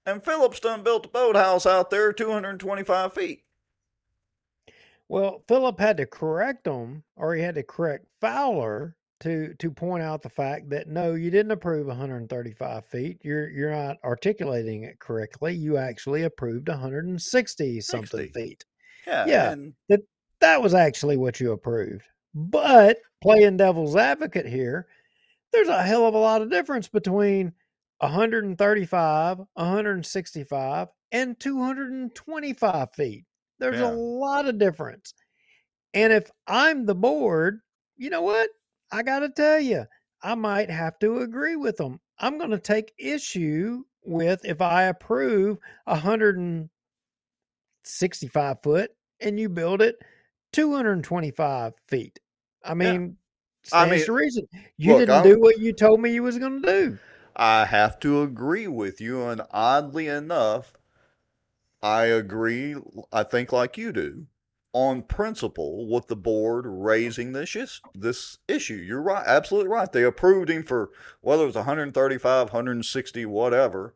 and 0.03 0.23
Phillips 0.23 0.59
done 0.59 0.81
built 0.81 1.05
a 1.05 1.09
boathouse 1.09 1.67
out 1.67 1.91
there 1.91 2.11
225 2.11 3.13
feet. 3.13 3.43
Well, 5.09 5.43
Philip 5.47 5.79
had 5.79 5.97
to 5.97 6.05
correct 6.05 6.65
him, 6.67 7.03
or 7.17 7.35
he 7.35 7.41
had 7.41 7.55
to 7.55 7.63
correct 7.63 8.05
Fowler 8.21 8.95
to 9.21 9.53
to 9.55 9.71
point 9.71 10.03
out 10.03 10.21
the 10.21 10.29
fact 10.29 10.69
that 10.69 10.87
no, 10.87 11.13
you 11.15 11.29
didn't 11.31 11.51
approve 11.51 11.87
135 11.87 12.85
feet. 12.85 13.19
You're 13.23 13.49
you're 13.49 13.71
not 13.71 13.97
articulating 14.05 14.83
it 14.83 14.99
correctly. 14.99 15.53
You 15.55 15.77
actually 15.77 16.23
approved 16.23 16.69
160 16.69 17.81
something 17.81 18.27
60. 18.27 18.27
feet. 18.27 18.65
Yeah. 19.07 19.25
Yeah. 19.25 19.51
And 19.51 19.73
That 20.41 20.61
was 20.61 20.73
actually 20.73 21.17
what 21.17 21.39
you 21.39 21.51
approved. 21.51 22.03
But 22.33 22.97
playing 23.21 23.57
devil's 23.57 23.95
advocate 23.95 24.45
here, 24.47 24.87
there's 25.53 25.69
a 25.69 25.83
hell 25.83 26.07
of 26.07 26.15
a 26.15 26.19
lot 26.19 26.41
of 26.41 26.51
difference 26.51 26.87
between 26.89 27.53
135, 27.99 29.39
165, 29.39 30.89
and 31.11 31.39
225 31.39 32.93
feet. 32.93 33.25
There's 33.59 33.79
Yeah. 33.79 33.91
a 33.91 33.93
lot 33.93 34.47
of 34.47 34.57
difference. 34.57 35.13
And 35.93 36.13
if 36.13 36.29
I'm 36.47 36.85
the 36.85 36.95
board, 36.95 37.59
you 37.97 38.09
know 38.09 38.21
what? 38.21 38.49
I 38.91 39.03
got 39.03 39.19
to 39.19 39.29
tell 39.29 39.59
you, 39.59 39.85
I 40.21 40.35
might 40.35 40.69
have 40.69 40.99
to 40.99 41.19
agree 41.19 41.55
with 41.55 41.77
them. 41.77 41.99
I'm 42.19 42.37
going 42.37 42.51
to 42.51 42.59
take 42.59 42.93
issue 42.97 43.83
with 44.03 44.43
if 44.45 44.61
I 44.61 44.83
approve 44.83 45.57
165 45.85 48.57
foot 48.63 48.91
and 49.19 49.39
you 49.39 49.49
build 49.49 49.81
it 49.81 49.97
225 50.53 51.73
feet. 51.87 52.19
I 52.63 52.73
mean, 52.73 53.17
I 53.71 53.85
stands 53.85 53.91
mean, 53.91 54.05
to 54.05 54.13
reason. 54.13 54.47
You 54.77 54.91
look, 54.93 54.99
didn't 55.01 55.15
I'm- 55.15 55.23
do 55.23 55.39
what 55.39 55.59
you 55.59 55.73
told 55.73 56.01
me 56.01 56.11
you 56.13 56.23
was 56.23 56.37
going 56.37 56.61
to 56.61 56.67
do. 56.67 56.97
I 57.35 57.65
have 57.65 57.99
to 58.01 58.21
agree 58.23 58.67
with 58.67 58.99
you, 58.99 59.23
and 59.27 59.41
oddly 59.51 60.07
enough, 60.07 60.73
I 61.81 62.05
agree, 62.05 62.75
I 63.11 63.23
think 63.23 63.51
like 63.51 63.77
you 63.77 63.91
do, 63.91 64.25
on 64.73 65.01
principle 65.01 65.87
with 65.89 66.07
the 66.07 66.15
board 66.15 66.65
raising 66.67 67.31
this 67.31 67.55
is, 67.55 67.81
this 67.95 68.37
issue. 68.47 68.75
You're 68.75 69.01
right, 69.01 69.23
absolutely 69.25 69.69
right. 69.69 69.91
They 69.91 70.03
approved 70.03 70.49
him 70.49 70.63
for 70.63 70.91
whether 71.21 71.43
it 71.43 71.47
was 71.47 71.55
135, 71.55 72.47
160, 72.47 73.25
whatever, 73.25 73.93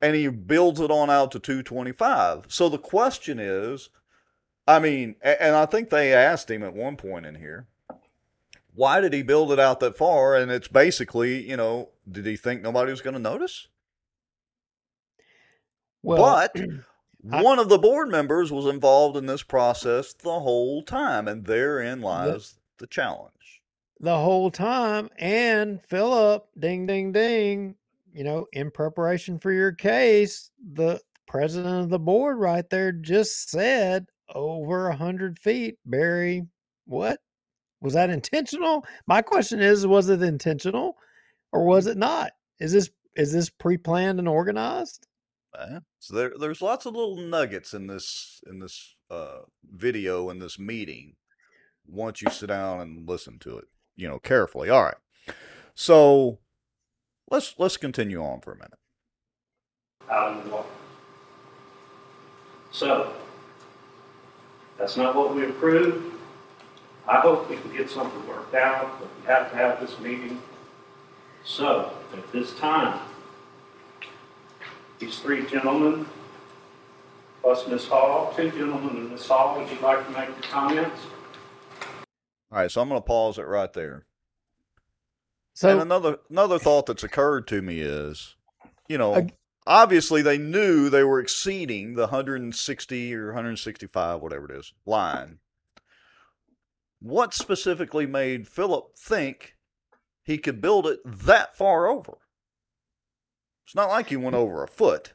and 0.00 0.16
he 0.16 0.28
builds 0.28 0.80
it 0.80 0.90
on 0.90 1.10
out 1.10 1.30
to 1.32 1.38
225. 1.38 2.46
So 2.48 2.68
the 2.68 2.78
question 2.78 3.38
is, 3.38 3.90
I 4.66 4.78
mean, 4.78 5.16
and 5.22 5.54
I 5.54 5.66
think 5.66 5.90
they 5.90 6.12
asked 6.12 6.50
him 6.50 6.62
at 6.62 6.74
one 6.74 6.96
point 6.96 7.26
in 7.26 7.36
here, 7.36 7.66
why 8.74 9.00
did 9.00 9.12
he 9.12 9.22
build 9.22 9.50
it 9.50 9.58
out 9.58 9.80
that 9.80 9.96
far? 9.96 10.36
And 10.36 10.52
it's 10.52 10.68
basically, 10.68 11.48
you 11.48 11.56
know, 11.56 11.90
did 12.10 12.26
he 12.26 12.36
think 12.36 12.62
nobody 12.62 12.90
was 12.90 13.00
going 13.00 13.14
to 13.14 13.20
notice? 13.20 13.68
Well, 16.02 16.18
but 16.54 16.54
I- 17.32 17.42
one 17.42 17.58
of 17.58 17.68
the 17.68 17.78
board 17.78 18.08
members 18.10 18.50
was 18.52 18.66
involved 18.66 19.16
in 19.16 19.26
this 19.26 19.42
process 19.42 20.12
the 20.12 20.40
whole 20.40 20.82
time, 20.82 21.28
and 21.28 21.44
therein 21.44 22.00
lies 22.00 22.58
the 22.78 22.86
challenge. 22.86 23.62
the 24.00 24.16
whole 24.16 24.50
time. 24.50 25.10
And 25.18 25.82
Philip, 25.88 26.46
ding, 26.56 26.86
ding, 26.86 27.10
ding, 27.10 27.74
you 28.12 28.22
know, 28.22 28.46
in 28.52 28.70
preparation 28.70 29.40
for 29.40 29.50
your 29.50 29.72
case, 29.72 30.50
the 30.74 31.00
president 31.26 31.82
of 31.82 31.90
the 31.90 31.98
board 31.98 32.38
right 32.38 32.68
there 32.70 32.92
just 32.92 33.50
said 33.50 34.06
over 34.32 34.88
a 34.88 34.96
hundred 34.96 35.38
feet. 35.40 35.78
Barry, 35.84 36.46
what 36.86 37.18
was 37.80 37.94
that 37.94 38.08
intentional? 38.10 38.84
My 39.08 39.20
question 39.20 39.60
is, 39.60 39.84
was 39.84 40.08
it 40.08 40.22
intentional 40.22 40.96
or 41.52 41.64
was 41.64 41.86
mm. 41.86 41.90
it 41.92 41.98
not? 41.98 42.30
Is 42.60 42.72
this 42.72 42.90
is 43.16 43.32
this 43.32 43.50
pre-planned 43.50 44.20
and 44.20 44.28
organized? 44.28 45.07
So 45.98 46.14
there, 46.14 46.32
there's 46.38 46.62
lots 46.62 46.86
of 46.86 46.94
little 46.94 47.16
nuggets 47.16 47.74
in 47.74 47.86
this 47.86 48.40
in 48.46 48.60
this 48.60 48.96
uh, 49.10 49.40
video 49.64 50.30
in 50.30 50.38
this 50.38 50.58
meeting. 50.58 51.14
Once 51.86 52.22
you 52.22 52.30
sit 52.30 52.48
down 52.48 52.80
and 52.80 53.08
listen 53.08 53.38
to 53.40 53.58
it, 53.58 53.64
you 53.96 54.06
know, 54.06 54.18
carefully. 54.18 54.68
All 54.70 54.84
right. 54.84 55.34
So 55.74 56.38
let's 57.30 57.54
let's 57.58 57.76
continue 57.76 58.22
on 58.22 58.40
for 58.40 58.52
a 58.52 58.56
minute. 58.56 58.78
out 60.10 60.36
in 60.38 60.48
the 60.48 60.54
water. 60.54 60.68
So, 62.70 63.12
that's 64.78 64.96
not 64.96 65.14
what 65.14 65.34
we 65.34 65.44
approved. 65.46 66.14
I 67.08 67.20
hope 67.20 67.48
we 67.48 67.56
can 67.56 67.74
get 67.74 67.88
something 67.88 68.28
worked 68.28 68.54
out, 68.54 69.00
but 69.00 69.08
we 69.18 69.26
have 69.26 69.50
to 69.50 69.56
have 69.56 69.80
this 69.80 69.98
meeting. 69.98 70.42
So, 71.44 71.94
at 72.12 72.30
this 72.30 72.54
time, 72.58 73.00
these 74.98 75.18
three 75.18 75.46
gentlemen, 75.46 76.06
plus 77.42 77.66
Ms. 77.66 77.86
Hall, 77.86 78.32
two 78.36 78.50
gentlemen 78.50 78.96
and 78.96 79.10
Ms. 79.10 79.26
Hall, 79.26 79.58
would 79.58 79.70
you 79.70 79.78
like 79.80 80.04
to 80.06 80.12
make 80.12 80.28
your 80.28 80.50
comments? 80.50 81.00
All 82.50 82.58
right, 82.58 82.70
so 82.70 82.80
I'm 82.80 82.88
going 82.88 83.00
to 83.00 83.06
pause 83.06 83.38
it 83.38 83.46
right 83.46 83.72
there. 83.72 84.06
So 85.54 85.70
and 85.70 85.80
another 85.80 86.18
another 86.30 86.58
thought 86.58 86.86
that's 86.86 87.02
occurred 87.02 87.48
to 87.48 87.60
me 87.60 87.80
is, 87.80 88.36
you 88.88 88.96
know, 88.96 89.16
Ag- 89.16 89.34
obviously 89.66 90.22
they 90.22 90.38
knew 90.38 90.88
they 90.88 91.02
were 91.02 91.18
exceeding 91.18 91.94
the 91.94 92.02
160 92.02 93.14
or 93.14 93.26
165, 93.26 94.20
whatever 94.20 94.44
it 94.52 94.56
is, 94.56 94.72
line. 94.86 95.40
What 97.00 97.34
specifically 97.34 98.06
made 98.06 98.46
Philip 98.46 98.96
think 98.96 99.56
he 100.22 100.38
could 100.38 100.60
build 100.60 100.86
it 100.86 101.00
that 101.04 101.56
far 101.56 101.88
over? 101.88 102.18
It's 103.68 103.74
not 103.74 103.90
like 103.90 104.08
he 104.08 104.16
went 104.16 104.34
over 104.34 104.62
a 104.62 104.66
foot. 104.66 105.12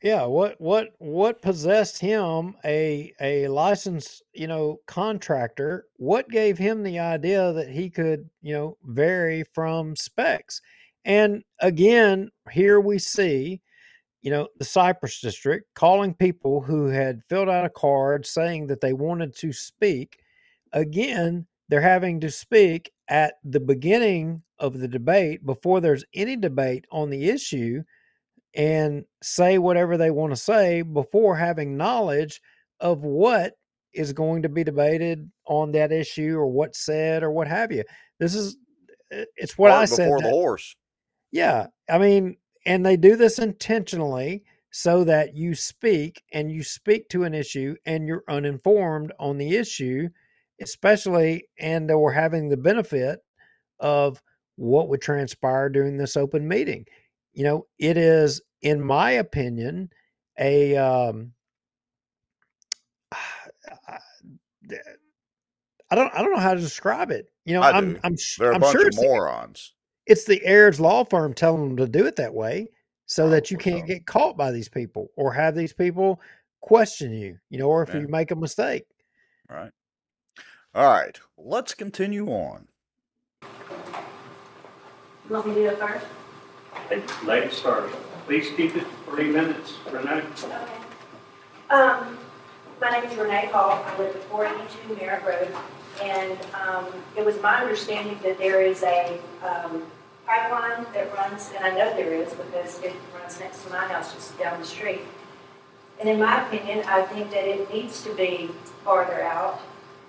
yeah 0.00 0.24
what 0.24 0.60
what 0.60 0.90
what 0.98 1.42
possessed 1.42 1.98
him 1.98 2.54
a 2.64 3.12
a 3.20 3.48
licensed 3.48 4.22
you 4.32 4.46
know 4.46 4.78
contractor? 4.86 5.86
What 5.96 6.28
gave 6.28 6.56
him 6.56 6.84
the 6.84 7.00
idea 7.00 7.52
that 7.52 7.68
he 7.68 7.90
could 7.90 8.30
you 8.42 8.52
know 8.52 8.76
vary 8.84 9.42
from 9.54 9.96
specs? 9.96 10.62
And 11.04 11.42
again 11.58 12.30
here 12.52 12.78
we 12.78 13.00
see 13.00 13.60
you 14.22 14.30
know 14.30 14.46
the 14.60 14.64
cypress 14.64 15.20
district 15.20 15.66
calling 15.74 16.14
people 16.14 16.60
who 16.60 16.86
had 16.86 17.22
filled 17.28 17.48
out 17.48 17.64
a 17.64 17.70
card 17.70 18.24
saying 18.24 18.68
that 18.68 18.80
they 18.80 18.92
wanted 18.92 19.34
to 19.38 19.52
speak. 19.52 20.20
Again 20.72 21.44
they're 21.68 21.80
having 21.80 22.20
to 22.20 22.30
speak 22.30 22.92
at 23.10 23.34
the 23.44 23.60
beginning 23.60 24.42
of 24.58 24.78
the 24.78 24.88
debate 24.88 25.44
before 25.44 25.80
there's 25.80 26.04
any 26.14 26.36
debate 26.36 26.86
on 26.90 27.10
the 27.10 27.28
issue 27.28 27.82
and 28.54 29.04
say 29.22 29.58
whatever 29.58 29.96
they 29.96 30.10
want 30.10 30.32
to 30.32 30.36
say 30.36 30.82
before 30.82 31.36
having 31.36 31.76
knowledge 31.76 32.40
of 32.80 33.02
what 33.02 33.54
is 33.92 34.12
going 34.12 34.42
to 34.42 34.48
be 34.48 34.64
debated 34.64 35.30
on 35.46 35.72
that 35.72 35.92
issue 35.92 36.36
or 36.36 36.46
what's 36.46 36.84
said 36.84 37.22
or 37.22 37.30
what 37.30 37.48
have 37.48 37.72
you. 37.72 37.84
This 38.18 38.34
is 38.34 38.56
eh, 39.10 39.24
it's 39.36 39.58
what 39.58 39.72
I 39.72 39.86
Cart 39.86 39.88
said. 39.88 40.04
before 40.06 40.22
the 40.22 40.30
horse. 40.30 40.76
yeah, 41.32 41.66
I 41.88 41.98
mean, 41.98 42.36
and 42.66 42.86
they 42.86 42.96
do 42.96 43.16
this 43.16 43.38
intentionally 43.38 44.44
so 44.70 45.02
that 45.04 45.34
you 45.34 45.54
speak 45.54 46.22
and 46.32 46.50
you 46.52 46.62
speak 46.62 47.08
to 47.08 47.24
an 47.24 47.34
issue 47.34 47.74
and 47.86 48.06
you're 48.06 48.24
uninformed 48.28 49.12
on 49.18 49.38
the 49.38 49.56
issue, 49.56 50.08
especially 50.60 51.44
and 51.58 51.90
or 51.90 52.12
having 52.12 52.48
the 52.48 52.56
benefit 52.56 53.20
of 53.78 54.22
what 54.56 54.88
would 54.88 55.00
transpire 55.00 55.68
during 55.68 55.96
this 55.96 56.16
open 56.16 56.46
meeting. 56.46 56.84
You 57.32 57.44
know, 57.44 57.66
it 57.78 57.96
is, 57.96 58.40
in 58.62 58.82
my 58.82 59.12
opinion, 59.12 59.90
a 60.38 60.76
um, 60.76 61.32
I 65.90 65.96
don't 65.96 66.12
I 66.14 66.22
don't 66.22 66.32
know 66.32 66.38
how 66.38 66.54
to 66.54 66.60
describe 66.60 67.10
it. 67.10 67.26
You 67.44 67.54
know, 67.54 67.62
I 67.62 67.70
I'm 67.72 67.94
do. 67.94 68.00
I'm 68.04 68.16
sh- 68.16 68.36
They're 68.38 68.52
a 68.52 68.54
I'm 68.54 68.60
bunch 68.60 68.72
sure 68.72 68.82
of 68.82 68.86
it's 68.88 68.96
the- 69.00 69.06
morons. 69.06 69.74
it's 70.06 70.24
the 70.24 70.40
Ayers 70.46 70.78
law 70.80 71.04
firm 71.04 71.34
telling 71.34 71.62
them 71.62 71.76
to 71.78 71.88
do 71.90 72.06
it 72.06 72.16
that 72.16 72.32
way 72.34 72.68
so 73.06 73.26
Oh, 73.26 73.30
that 73.30 73.50
you 73.50 73.56
can't 73.58 73.86
get 73.86 74.06
caught 74.06 74.36
by 74.36 74.52
these 74.52 74.68
people 74.68 75.08
or 75.16 75.32
have 75.32 75.56
these 75.56 75.72
people 75.72 76.20
question 76.60 77.12
you, 77.12 77.38
you 77.48 77.58
know, 77.58 77.68
or 77.68 77.82
if 77.82 77.88
Yeah. 77.88 78.00
you 78.00 78.08
make 78.08 78.30
a 78.30 78.36
mistake. 78.36 78.84
Right. 79.48 79.72
All 80.72 80.86
right. 80.86 81.18
Let's 81.36 81.74
continue 81.74 82.28
on. 82.28 82.68
You 83.42 83.48
want 85.30 85.48
me 85.48 85.54
to 85.54 85.60
do 85.62 85.68
it 85.68 85.78
first? 85.78 86.06
Ladies- 86.90 87.22
Ladies 87.24 87.58
first. 87.60 87.96
Please 88.26 88.50
keep 88.56 88.76
it 88.76 88.86
three 89.06 89.30
minutes, 89.30 89.74
Renee. 89.90 90.22
Okay. 90.44 90.56
Um, 91.70 92.18
my 92.80 92.90
name 92.90 93.04
is 93.04 93.16
Renee 93.16 93.46
Hall. 93.46 93.84
I 93.84 93.98
live 93.98 94.14
at 94.14 94.22
482 94.24 94.94
Merritt 94.94 95.24
Road. 95.24 95.56
And, 96.02 96.38
um, 96.54 96.86
it 97.16 97.24
was 97.24 97.40
my 97.42 97.60
understanding 97.60 98.18
that 98.22 98.38
there 98.38 98.60
is 98.62 98.84
a, 98.84 99.20
um, 99.42 99.82
pipeline 100.24 100.86
that 100.94 101.12
runs, 101.16 101.50
and 101.56 101.64
I 101.64 101.70
know 101.70 101.92
there 101.96 102.14
is 102.14 102.32
because 102.32 102.80
it 102.82 102.94
runs 103.18 103.40
next 103.40 103.64
to 103.64 103.70
my 103.70 103.88
house 103.88 104.14
just 104.14 104.38
down 104.38 104.60
the 104.60 104.66
street. 104.66 105.00
And 105.98 106.08
in 106.08 106.20
my 106.20 106.46
opinion, 106.46 106.84
I 106.86 107.02
think 107.02 107.30
that 107.32 107.44
it 107.44 107.72
needs 107.72 108.04
to 108.04 108.14
be 108.14 108.50
farther 108.84 109.20
out 109.22 109.60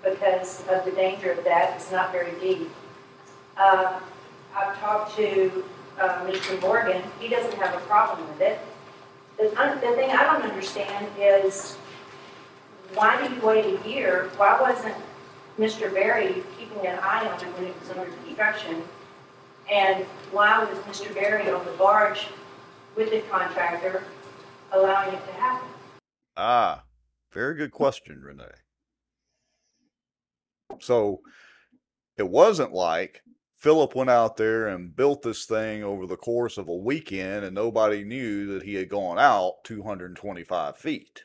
because 0.02 0.66
of 0.68 0.84
the 0.84 0.90
danger 0.92 1.32
of 1.32 1.44
that. 1.44 1.74
It's 1.76 1.90
not 1.90 2.12
very 2.12 2.32
deep. 2.40 2.70
Uh, 3.56 4.00
I've 4.54 4.78
talked 4.78 5.16
to, 5.16 5.64
uh, 6.00 6.26
Mr. 6.26 6.60
Morgan. 6.60 7.02
He 7.20 7.28
doesn't 7.28 7.54
have 7.54 7.74
a 7.74 7.80
problem 7.86 8.26
with 8.28 8.40
it. 8.40 8.58
The, 9.38 9.44
the 9.44 9.96
thing 9.96 10.10
I 10.10 10.24
don't 10.24 10.42
understand 10.42 11.06
is, 11.18 11.76
why 12.94 13.26
do 13.26 13.34
you 13.34 13.40
wait 13.40 13.64
a 13.64 13.88
year? 13.88 14.30
Why 14.36 14.60
wasn't 14.60 14.96
Mr. 15.58 15.92
Berry 15.92 16.42
keeping 16.58 16.86
an 16.86 16.98
eye 17.00 17.26
on 17.26 17.40
it 17.40 17.46
when 17.54 17.64
it 17.64 17.80
was 17.80 17.90
under 17.90 18.10
construction? 18.24 18.82
And 19.70 20.04
why 20.30 20.64
was 20.64 20.78
Mr. 20.80 21.14
Berry 21.14 21.50
on 21.50 21.64
the 21.64 21.72
barge 21.72 22.26
with 22.96 23.10
the 23.10 23.20
contractor 23.30 24.04
allowing 24.72 25.14
it 25.14 25.26
to 25.26 25.32
happen? 25.32 25.68
Ah, 26.36 26.84
very 27.32 27.54
good 27.54 27.72
question, 27.72 28.20
Renee. 28.22 28.61
So 30.80 31.20
it 32.16 32.28
wasn't 32.28 32.72
like 32.72 33.22
Philip 33.54 33.94
went 33.94 34.10
out 34.10 34.36
there 34.36 34.68
and 34.68 34.94
built 34.94 35.22
this 35.22 35.46
thing 35.46 35.84
over 35.84 36.06
the 36.06 36.16
course 36.16 36.58
of 36.58 36.68
a 36.68 36.74
weekend 36.74 37.44
and 37.44 37.54
nobody 37.54 38.02
knew 38.02 38.46
that 38.54 38.64
he 38.64 38.74
had 38.74 38.88
gone 38.88 39.18
out 39.18 39.62
225 39.64 40.76
feet. 40.76 41.22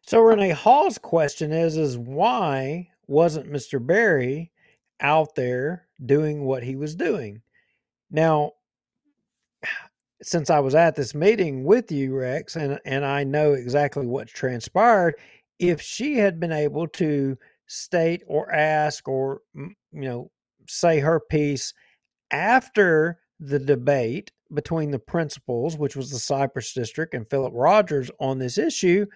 So 0.00 0.18
uh 0.18 0.22
Renee 0.22 0.50
Hall's 0.50 0.98
question 0.98 1.52
is 1.52 1.76
is 1.76 1.98
why 1.98 2.88
wasn't 3.06 3.52
Mr. 3.52 3.84
Barry 3.84 4.50
out 5.00 5.34
there 5.34 5.86
doing 6.04 6.44
what 6.44 6.62
he 6.62 6.74
was 6.74 6.94
doing? 6.94 7.42
Now, 8.10 8.52
since 10.22 10.48
I 10.48 10.60
was 10.60 10.74
at 10.74 10.96
this 10.96 11.14
meeting 11.14 11.64
with 11.64 11.92
you, 11.92 12.16
Rex, 12.16 12.56
and 12.56 12.80
and 12.86 13.04
I 13.04 13.24
know 13.24 13.52
exactly 13.52 14.06
what 14.06 14.28
transpired, 14.28 15.16
if 15.58 15.82
she 15.82 16.16
had 16.16 16.40
been 16.40 16.52
able 16.52 16.88
to 16.88 17.36
state 17.66 18.22
or 18.26 18.52
ask 18.52 19.08
or 19.08 19.40
you 19.54 19.74
know 19.92 20.30
say 20.68 21.00
her 21.00 21.20
piece 21.20 21.72
after 22.30 23.18
the 23.38 23.58
debate 23.58 24.32
between 24.52 24.90
the 24.90 24.98
principals, 24.98 25.76
which 25.76 25.96
was 25.96 26.10
the 26.10 26.18
Cypress 26.18 26.72
District 26.72 27.14
and 27.14 27.28
Philip 27.28 27.52
Rogers 27.54 28.10
on 28.20 28.38
this 28.38 28.58
issue, 28.58 29.06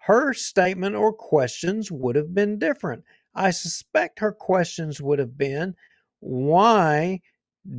her 0.00 0.32
statement 0.32 0.94
or 0.94 1.12
questions 1.12 1.90
would 1.90 2.16
have 2.16 2.34
been 2.34 2.58
different. 2.58 3.04
I 3.34 3.50
suspect 3.50 4.20
her 4.20 4.32
questions 4.32 5.00
would 5.00 5.18
have 5.18 5.36
been 5.36 5.74
why 6.20 7.20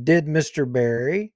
did 0.04 0.26
Mr. 0.26 0.70
Berry 0.70 1.32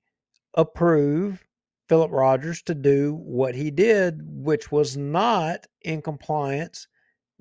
approve 0.54 1.44
Philip 1.88 2.10
Rogers 2.12 2.62
to 2.62 2.74
do 2.74 3.14
what 3.14 3.54
he 3.54 3.70
did, 3.70 4.20
which 4.24 4.72
was 4.72 4.96
not 4.96 5.66
in 5.82 6.00
compliance 6.00 6.86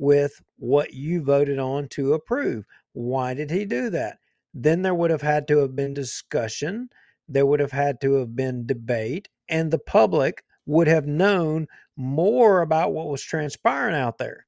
with 0.04 0.41
what 0.58 0.93
you 0.93 1.22
voted 1.22 1.58
on 1.60 1.88
to 1.88 2.14
approve? 2.14 2.66
Why 2.91 3.34
did 3.34 3.49
he 3.49 3.64
do 3.64 3.89
that? 3.91 4.20
Then 4.54 4.82
there 4.82 4.93
would 4.93 5.10
have 5.10 5.22
had 5.22 5.47
to 5.47 5.60
have 5.60 5.78
been 5.78 5.93
discussion, 5.93 6.89
there 7.30 7.45
would 7.45 7.62
have 7.62 7.72
had 7.72 8.01
to 8.01 8.16
have 8.16 8.36
been 8.36 8.68
debate, 8.68 9.30
and 9.47 9.72
the 9.72 9.80
public 9.80 10.43
would 10.66 10.88
have 10.88 11.08
known 11.08 11.68
more 11.95 12.62
about 12.62 12.91
what 12.91 13.08
was 13.08 13.24
transpiring 13.24 13.95
out 13.95 14.18
there, 14.18 14.45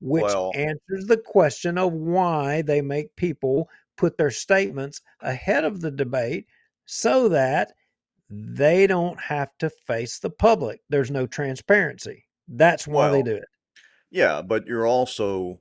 which 0.00 0.24
Well- 0.24 0.52
answers 0.54 1.06
the 1.06 1.16
question 1.16 1.78
of 1.78 1.92
why 1.94 2.60
they 2.60 2.82
make 2.82 3.16
people 3.16 3.70
put 3.96 4.18
their 4.18 4.30
statements 4.30 5.00
ahead 5.20 5.64
of 5.64 5.80
the 5.80 5.90
debate 5.90 6.46
so 6.84 7.30
that 7.30 7.72
they 8.28 8.86
don't 8.86 9.18
have 9.18 9.56
to 9.58 9.70
face 9.70 10.18
the 10.18 10.30
public. 10.30 10.82
There's 10.90 11.10
no 11.10 11.26
transparency. 11.26 12.26
That's 12.46 12.86
why 12.86 13.10
they 13.10 13.22
do 13.22 13.36
it. 13.36 13.48
Yeah, 14.10 14.42
but 14.42 14.66
you're 14.66 14.86
also 14.86 15.60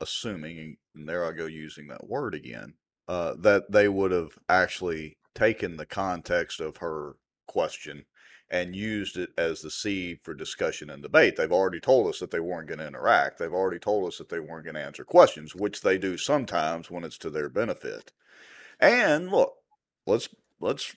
assuming, 0.00 0.76
and 0.94 1.08
there 1.08 1.24
I 1.24 1.32
go 1.32 1.46
using 1.46 1.88
that 1.88 2.08
word 2.08 2.34
again, 2.34 2.74
uh, 3.08 3.34
that 3.40 3.70
they 3.72 3.88
would 3.88 4.12
have 4.12 4.38
actually 4.48 5.16
taken 5.34 5.76
the 5.76 5.86
context 5.86 6.60
of 6.60 6.78
her 6.78 7.16
question 7.46 8.04
and 8.50 8.74
used 8.74 9.16
it 9.16 9.30
as 9.38 9.60
the 9.60 9.70
seed 9.70 10.18
for 10.22 10.34
discussion 10.34 10.90
and 10.90 11.02
debate. 11.02 11.36
They've 11.36 11.52
already 11.52 11.80
told 11.80 12.08
us 12.08 12.18
that 12.18 12.32
they 12.32 12.40
weren't 12.40 12.68
going 12.68 12.80
to 12.80 12.86
interact. 12.86 13.38
They've 13.38 13.52
already 13.52 13.78
told 13.78 14.08
us 14.08 14.18
that 14.18 14.28
they 14.28 14.40
weren't 14.40 14.64
going 14.64 14.74
to 14.74 14.84
answer 14.84 15.04
questions, 15.04 15.54
which 15.54 15.82
they 15.82 15.98
do 15.98 16.16
sometimes 16.16 16.90
when 16.90 17.04
it's 17.04 17.18
to 17.18 17.30
their 17.30 17.48
benefit. 17.48 18.12
And 18.80 19.30
look, 19.30 19.54
let's 20.06 20.28
let's 20.58 20.96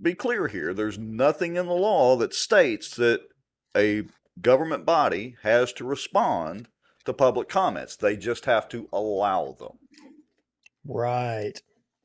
be 0.00 0.14
clear 0.14 0.48
here. 0.48 0.74
There's 0.74 0.98
nothing 0.98 1.56
in 1.56 1.66
the 1.66 1.72
law 1.72 2.16
that 2.16 2.34
states 2.34 2.96
that 2.96 3.20
a 3.76 4.02
government 4.40 4.84
body 4.86 5.36
has 5.42 5.72
to 5.74 5.84
respond 5.84 6.68
to 7.04 7.12
public 7.12 7.48
comments. 7.48 7.96
They 7.96 8.16
just 8.16 8.44
have 8.46 8.68
to 8.70 8.88
allow 8.92 9.52
them. 9.58 9.78
Right. 10.84 11.60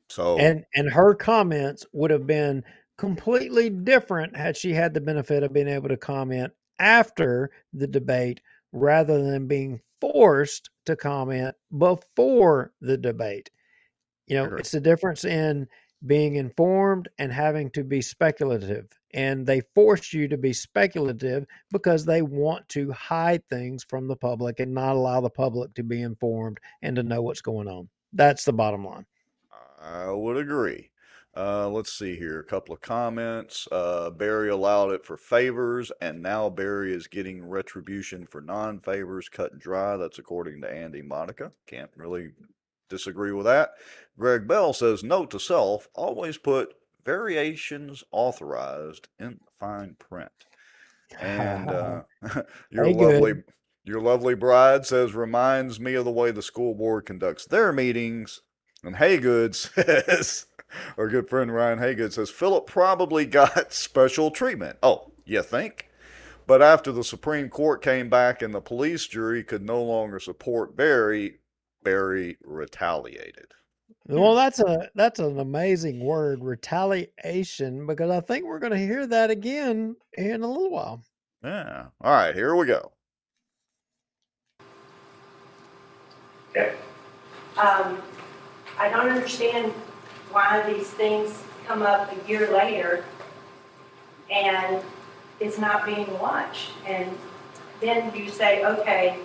So 0.08 0.38
And 0.38 0.64
and 0.74 0.90
her 0.90 1.14
comments 1.14 1.84
would 1.92 2.10
have 2.10 2.26
been 2.26 2.64
completely 2.96 3.70
different 3.70 4.36
had 4.36 4.56
she 4.56 4.72
had 4.72 4.94
the 4.94 5.00
benefit 5.00 5.42
of 5.42 5.52
being 5.52 5.68
able 5.68 5.88
to 5.88 5.96
comment 5.96 6.52
after 6.78 7.50
the 7.72 7.86
debate 7.86 8.40
rather 8.72 9.22
than 9.22 9.46
being 9.46 9.80
forced 10.00 10.70
to 10.86 10.96
comment 10.96 11.54
before 11.76 12.72
the 12.80 12.96
debate. 12.96 13.50
You 14.26 14.36
know, 14.36 14.48
Sure. 14.48 14.58
it's 14.58 14.72
the 14.72 14.80
difference 14.80 15.24
in 15.24 15.68
being 16.06 16.36
informed 16.36 17.08
and 17.18 17.32
having 17.32 17.70
to 17.72 17.84
be 17.84 18.02
speculative. 18.02 18.97
And 19.14 19.46
they 19.46 19.62
force 19.74 20.12
you 20.12 20.28
to 20.28 20.36
be 20.36 20.52
speculative 20.52 21.46
because 21.70 22.04
they 22.04 22.22
want 22.22 22.68
to 22.70 22.92
hide 22.92 23.42
things 23.48 23.84
from 23.84 24.06
the 24.06 24.16
public 24.16 24.60
and 24.60 24.74
not 24.74 24.96
allow 24.96 25.20
the 25.20 25.30
public 25.30 25.72
to 25.74 25.82
be 25.82 26.02
informed 26.02 26.58
and 26.82 26.94
to 26.96 27.02
know 27.02 27.22
what's 27.22 27.40
going 27.40 27.68
on. 27.68 27.88
That's 28.12 28.44
the 28.44 28.52
bottom 28.52 28.84
line. 28.84 29.06
I 29.80 30.10
would 30.10 30.36
agree. 30.36 30.90
Uh, 31.36 31.68
let's 31.68 31.92
see 31.92 32.16
here. 32.16 32.40
A 32.40 32.44
couple 32.44 32.74
of 32.74 32.80
comments. 32.80 33.68
Uh, 33.70 34.10
Barry 34.10 34.48
allowed 34.48 34.90
it 34.90 35.04
for 35.04 35.16
favors, 35.16 35.92
and 36.00 36.20
now 36.20 36.50
Barry 36.50 36.92
is 36.92 37.06
getting 37.06 37.44
retribution 37.46 38.26
for 38.26 38.40
non 38.40 38.80
favors 38.80 39.28
cut 39.28 39.52
and 39.52 39.60
dry. 39.60 39.96
That's 39.96 40.18
according 40.18 40.60
to 40.62 40.70
Andy 40.72 41.00
Monica. 41.00 41.52
Can't 41.66 41.90
really 41.94 42.30
disagree 42.88 43.32
with 43.32 43.46
that. 43.46 43.74
Greg 44.18 44.48
Bell 44.48 44.72
says, 44.72 45.04
Note 45.04 45.30
to 45.30 45.38
self 45.38 45.88
always 45.94 46.38
put 46.38 46.74
variations 47.04 48.04
authorized 48.10 49.08
in 49.18 49.40
fine 49.58 49.96
print. 49.98 50.30
And 51.20 51.70
uh, 51.70 52.02
your 52.70 52.84
Very 52.84 52.94
good. 52.94 53.22
lovely 53.22 53.42
your 53.88 54.00
lovely 54.02 54.34
bride 54.34 54.84
says 54.84 55.14
reminds 55.14 55.80
me 55.80 55.94
of 55.94 56.04
the 56.04 56.10
way 56.10 56.30
the 56.30 56.42
school 56.42 56.74
board 56.74 57.06
conducts 57.06 57.46
their 57.46 57.72
meetings. 57.72 58.42
And 58.84 58.96
Haygood 58.96 59.54
says, 59.74 60.46
our 60.98 61.08
good 61.08 61.28
friend 61.28 61.52
Ryan 61.52 61.78
Haygood 61.78 62.12
says, 62.12 62.28
Philip 62.28 62.66
probably 62.66 63.24
got 63.24 63.72
special 63.72 64.30
treatment. 64.30 64.78
Oh, 64.82 65.12
you 65.24 65.42
think? 65.42 65.88
But 66.46 66.62
after 66.62 66.92
the 66.92 67.04
Supreme 67.04 67.48
Court 67.48 67.82
came 67.82 68.08
back 68.08 68.42
and 68.42 68.54
the 68.54 68.60
police 68.60 69.06
jury 69.06 69.42
could 69.42 69.64
no 69.64 69.82
longer 69.82 70.20
support 70.20 70.76
Barry, 70.76 71.38
Barry 71.82 72.36
retaliated. 72.44 73.52
Well, 74.08 74.34
that's 74.34 74.58
a 74.58 74.88
that's 74.94 75.20
an 75.20 75.38
amazing 75.38 76.00
word, 76.00 76.42
retaliation, 76.42 77.86
because 77.86 78.10
I 78.10 78.20
think 78.20 78.46
we're 78.46 78.58
going 78.58 78.72
to 78.72 78.78
hear 78.78 79.06
that 79.06 79.30
again 79.30 79.96
in 80.16 80.42
a 80.42 80.48
little 80.48 80.70
while. 80.70 81.02
Yeah. 81.44 81.86
All 82.00 82.12
right, 82.12 82.34
here 82.34 82.56
we 82.56 82.66
go. 82.66 82.92
Okay. 86.50 86.74
Um, 87.58 88.00
I 88.78 88.88
don't 88.88 89.10
understand 89.10 89.72
why 90.30 90.62
these 90.72 90.88
things 90.88 91.42
come 91.66 91.82
up 91.82 92.10
a 92.10 92.28
year 92.28 92.50
later 92.52 93.04
and 94.30 94.82
it's 95.40 95.58
not 95.58 95.84
being 95.84 96.18
watched. 96.18 96.70
And 96.86 97.16
then 97.80 98.14
you 98.14 98.28
say, 98.28 98.64
okay, 98.64 99.18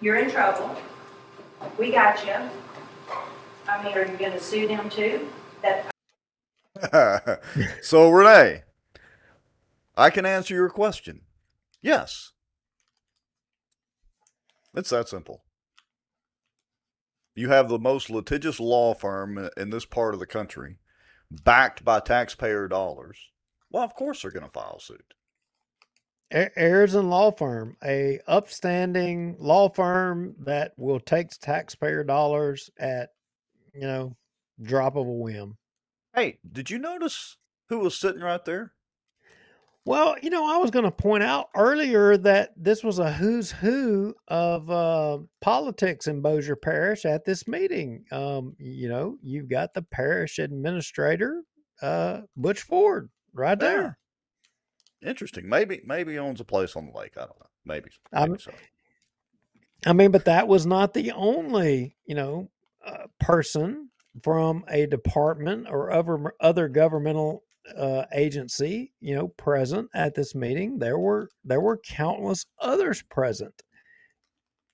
you're 0.00 0.16
in 0.16 0.30
trouble. 0.30 0.76
We 1.78 1.90
got 1.90 2.24
you. 2.26 2.34
I 3.72 3.82
mean, 3.82 3.96
are 3.96 4.06
you 4.06 4.18
gonna 4.18 4.40
sue 4.40 4.68
them 4.68 4.90
too? 4.90 5.28
That, 5.62 7.42
so, 7.82 8.10
Renee, 8.10 8.62
I 9.96 10.10
can 10.10 10.26
answer 10.26 10.54
your 10.54 10.68
question. 10.68 11.22
Yes. 11.80 12.32
It's 14.74 14.90
that 14.90 15.08
simple. 15.08 15.44
You 17.34 17.48
have 17.48 17.68
the 17.68 17.78
most 17.78 18.10
litigious 18.10 18.60
law 18.60 18.94
firm 18.94 19.48
in 19.56 19.70
this 19.70 19.86
part 19.86 20.12
of 20.12 20.20
the 20.20 20.26
country, 20.26 20.78
backed 21.30 21.84
by 21.84 22.00
taxpayer 22.00 22.68
dollars. 22.68 23.18
Well, 23.70 23.84
of 23.84 23.94
course 23.94 24.22
they're 24.22 24.30
going 24.30 24.44
to 24.44 24.50
file 24.50 24.80
suit. 24.80 25.14
A- 26.30 26.50
Ayers 26.58 26.94
and 26.94 27.08
Law 27.08 27.30
Firm, 27.30 27.76
a 27.84 28.20
upstanding 28.26 29.36
law 29.38 29.68
firm 29.70 30.34
that 30.40 30.72
will 30.76 31.00
take 31.00 31.30
taxpayer 31.30 32.04
dollars 32.04 32.70
at, 32.78 33.10
you 33.74 33.82
know, 33.82 34.16
drop 34.60 34.96
of 34.96 35.06
a 35.06 35.12
whim. 35.12 35.56
Hey, 36.14 36.38
did 36.50 36.70
you 36.70 36.78
notice 36.78 37.36
who 37.68 37.78
was 37.78 37.98
sitting 37.98 38.20
right 38.22 38.44
there? 38.44 38.72
Well, 39.84 40.14
you 40.22 40.30
know, 40.30 40.46
I 40.46 40.58
was 40.58 40.70
going 40.70 40.84
to 40.84 40.92
point 40.92 41.24
out 41.24 41.48
earlier 41.56 42.16
that 42.18 42.52
this 42.56 42.84
was 42.84 43.00
a 43.00 43.12
who's 43.12 43.50
who 43.50 44.14
of 44.28 44.70
uh, 44.70 45.18
politics 45.40 46.06
in 46.06 46.20
Bossier 46.20 46.54
Parish 46.54 47.04
at 47.04 47.24
this 47.24 47.48
meeting. 47.48 48.04
Um, 48.12 48.54
you 48.58 48.88
know, 48.88 49.16
you've 49.22 49.48
got 49.48 49.74
the 49.74 49.82
parish 49.82 50.38
administrator, 50.38 51.42
uh, 51.80 52.20
Butch 52.36 52.62
Ford, 52.62 53.10
right 53.32 53.58
there. 53.58 53.98
Interesting. 55.04 55.48
Maybe 55.48 55.80
maybe 55.84 56.16
owns 56.16 56.40
a 56.40 56.44
place 56.44 56.76
on 56.76 56.86
the 56.86 56.96
lake. 56.96 57.14
I 57.16 57.22
don't 57.22 57.40
know. 57.40 57.50
Maybe. 57.64 57.90
I'm- 58.12 58.38
so. 58.38 58.52
I 59.84 59.92
mean, 59.92 60.12
but 60.12 60.26
that 60.26 60.46
was 60.46 60.64
not 60.64 60.94
the 60.94 61.10
only, 61.10 61.96
you 62.06 62.14
know, 62.14 62.48
uh, 62.86 63.06
person 63.20 63.90
from 64.22 64.64
a 64.68 64.86
department 64.86 65.66
or 65.70 65.90
other 65.90 66.34
other 66.40 66.68
governmental 66.68 67.42
uh, 67.76 68.04
agency, 68.14 68.92
you 69.00 69.14
know, 69.14 69.28
present 69.28 69.88
at 69.94 70.14
this 70.14 70.34
meeting. 70.34 70.78
There 70.78 70.98
were 70.98 71.28
there 71.44 71.60
were 71.60 71.78
countless 71.78 72.44
others 72.60 73.02
present, 73.02 73.54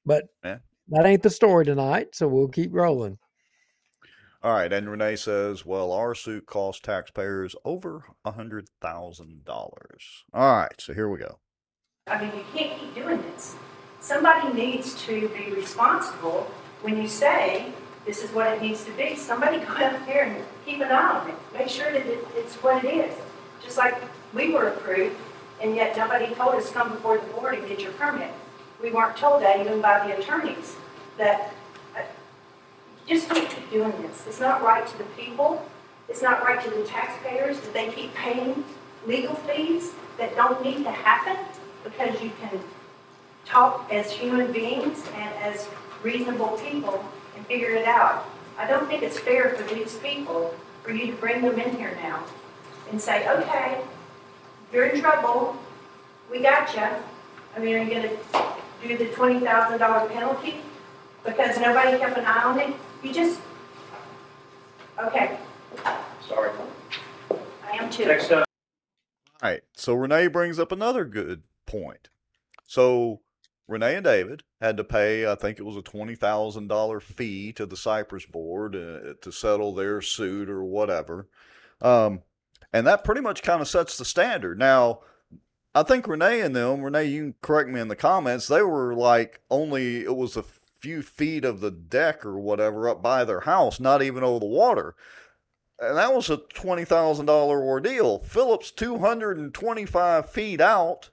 but 0.06 0.24
Yeah. 0.44 0.58
that 0.88 1.06
ain't 1.06 1.22
the 1.22 1.30
story 1.30 1.64
tonight. 1.64 2.08
So 2.14 2.28
we'll 2.28 2.48
keep 2.48 2.70
rolling. 2.72 3.18
All 4.40 4.52
right, 4.52 4.72
and 4.72 4.88
Renee 4.88 5.16
says, 5.16 5.66
"Well, 5.66 5.90
our 5.90 6.14
suit 6.14 6.46
cost 6.46 6.84
taxpayers 6.84 7.56
over 7.64 8.04
a 8.24 8.30
hundred 8.30 8.68
thousand 8.80 9.44
dollars." 9.44 10.24
All 10.32 10.56
right, 10.58 10.80
so 10.80 10.94
here 10.94 11.08
we 11.08 11.18
go. 11.18 11.40
I 12.06 12.20
mean, 12.22 12.30
you 12.36 12.44
can't 12.54 12.80
keep 12.80 12.94
doing 12.94 13.20
this. 13.34 13.56
Somebody 14.00 14.52
needs 14.54 14.94
to 15.06 15.28
be 15.30 15.50
responsible 15.52 16.50
when 16.82 16.96
you 17.02 17.08
say 17.08 17.72
this 18.08 18.24
is 18.24 18.30
what 18.30 18.46
it 18.46 18.62
needs 18.62 18.84
to 18.84 18.92
be. 18.92 19.14
Somebody 19.14 19.58
go 19.66 19.66
out 19.74 20.06
there 20.06 20.24
and 20.24 20.42
keep 20.64 20.80
an 20.80 20.90
eye 20.90 21.20
on 21.20 21.28
it. 21.28 21.34
Make 21.52 21.68
sure 21.68 21.92
that 21.92 22.06
it, 22.06 22.26
it's 22.34 22.54
what 22.56 22.82
it 22.82 22.88
is. 22.88 23.14
Just 23.62 23.76
like 23.76 23.96
we 24.32 24.50
were 24.50 24.68
approved, 24.68 25.14
and 25.60 25.76
yet 25.76 25.94
nobody 25.94 26.34
told 26.34 26.54
us 26.54 26.70
come 26.70 26.90
before 26.90 27.18
the 27.18 27.26
board 27.26 27.54
and 27.58 27.68
get 27.68 27.80
your 27.80 27.92
permit. 27.92 28.30
We 28.82 28.90
weren't 28.90 29.16
told 29.16 29.42
that 29.42 29.60
even 29.60 29.82
by 29.82 30.06
the 30.06 30.16
attorneys 30.16 30.74
that 31.18 31.52
uh, 31.94 32.00
just 33.06 33.28
don't 33.28 33.46
keep 33.46 33.70
doing 33.70 33.92
this. 34.00 34.24
It's 34.26 34.40
not 34.40 34.62
right 34.62 34.86
to 34.86 34.98
the 34.98 35.04
people. 35.18 35.62
It's 36.08 36.22
not 36.22 36.42
right 36.42 36.62
to 36.64 36.70
the 36.70 36.84
taxpayers 36.84 37.60
that 37.60 37.74
they 37.74 37.90
keep 37.90 38.14
paying 38.14 38.64
legal 39.06 39.34
fees 39.34 39.92
that 40.16 40.34
don't 40.34 40.64
need 40.64 40.82
to 40.84 40.90
happen 40.90 41.36
because 41.84 42.22
you 42.22 42.30
can 42.40 42.58
talk 43.44 43.86
as 43.92 44.10
human 44.10 44.50
beings 44.50 45.04
and 45.14 45.34
as 45.42 45.68
reasonable 46.02 46.56
people 46.58 47.04
and 47.38 47.46
figure 47.46 47.70
it 47.70 47.86
out. 47.86 48.26
I 48.58 48.66
don't 48.66 48.88
think 48.88 49.02
it's 49.02 49.18
fair 49.18 49.54
for 49.54 49.62
these 49.72 49.96
people 49.98 50.54
for 50.82 50.90
you 50.90 51.06
to 51.06 51.12
bring 51.12 51.42
them 51.42 51.58
in 51.58 51.76
here 51.76 51.96
now 52.02 52.24
and 52.90 53.00
say, 53.00 53.28
okay, 53.28 53.80
you're 54.72 54.86
in 54.86 55.00
trouble, 55.00 55.56
we 56.30 56.40
got 56.40 56.74
you. 56.74 56.82
I 57.56 57.60
mean, 57.60 57.76
are 57.76 57.82
you 57.82 57.94
gonna 57.94 58.10
do 58.82 58.96
the 58.98 59.06
twenty 59.14 59.40
thousand 59.40 59.78
dollar 59.78 60.08
penalty 60.08 60.56
because 61.24 61.58
nobody 61.60 61.96
kept 61.98 62.18
an 62.18 62.24
eye 62.24 62.42
on 62.42 62.58
it? 62.58 62.74
You 63.02 63.12
just, 63.12 63.40
okay, 65.00 65.38
Sorry. 66.28 66.50
I 67.30 67.76
am 67.76 67.90
too. 67.90 68.04
Next 68.06 68.30
up, 68.32 68.44
All 69.42 69.50
right, 69.50 69.62
so 69.74 69.94
Renee 69.94 70.26
brings 70.26 70.58
up 70.58 70.72
another 70.72 71.04
good 71.04 71.42
point. 71.66 72.08
So 72.66 73.20
Renee 73.68 73.96
and 73.96 74.04
David 74.04 74.44
had 74.62 74.78
to 74.78 74.84
pay, 74.84 75.30
I 75.30 75.34
think 75.34 75.58
it 75.58 75.64
was 75.64 75.76
a 75.76 75.82
twenty 75.82 76.14
thousand 76.14 76.68
dollar 76.68 77.00
fee 77.00 77.52
to 77.52 77.66
the 77.66 77.76
Cypress 77.76 78.24
Board 78.24 78.74
uh, 78.74 79.14
to 79.20 79.30
settle 79.30 79.74
their 79.74 80.00
suit 80.00 80.48
or 80.48 80.64
whatever, 80.64 81.28
um, 81.82 82.22
and 82.72 82.86
that 82.86 83.04
pretty 83.04 83.20
much 83.20 83.42
kind 83.42 83.60
of 83.60 83.68
sets 83.68 83.98
the 83.98 84.06
standard. 84.06 84.58
Now, 84.58 85.00
I 85.74 85.82
think 85.82 86.08
Renee 86.08 86.40
and 86.40 86.56
them, 86.56 86.82
Renee, 86.82 87.04
you 87.04 87.22
can 87.22 87.34
correct 87.42 87.68
me 87.68 87.78
in 87.78 87.88
the 87.88 87.94
comments. 87.96 88.48
They 88.48 88.62
were 88.62 88.94
like 88.94 89.42
only 89.50 89.98
it 89.98 90.16
was 90.16 90.36
a 90.36 90.42
few 90.42 91.02
feet 91.02 91.44
of 91.44 91.60
the 91.60 91.70
deck 91.70 92.24
or 92.24 92.38
whatever 92.38 92.88
up 92.88 93.02
by 93.02 93.24
their 93.24 93.40
house, 93.40 93.78
not 93.78 94.00
even 94.00 94.24
over 94.24 94.40
the 94.40 94.46
water. 94.46 94.94
And 95.78 95.96
that 95.96 96.14
was 96.14 96.30
a 96.30 96.38
twenty 96.54 96.84
thousand 96.84 97.26
dollar 97.26 97.62
ordeal. 97.62 98.20
Phillips 98.20 98.70
two 98.70 98.98
hundred 98.98 99.38
and 99.38 99.52
twenty 99.52 99.84
five 99.84 100.30
feet 100.30 100.60
out. 100.60 101.10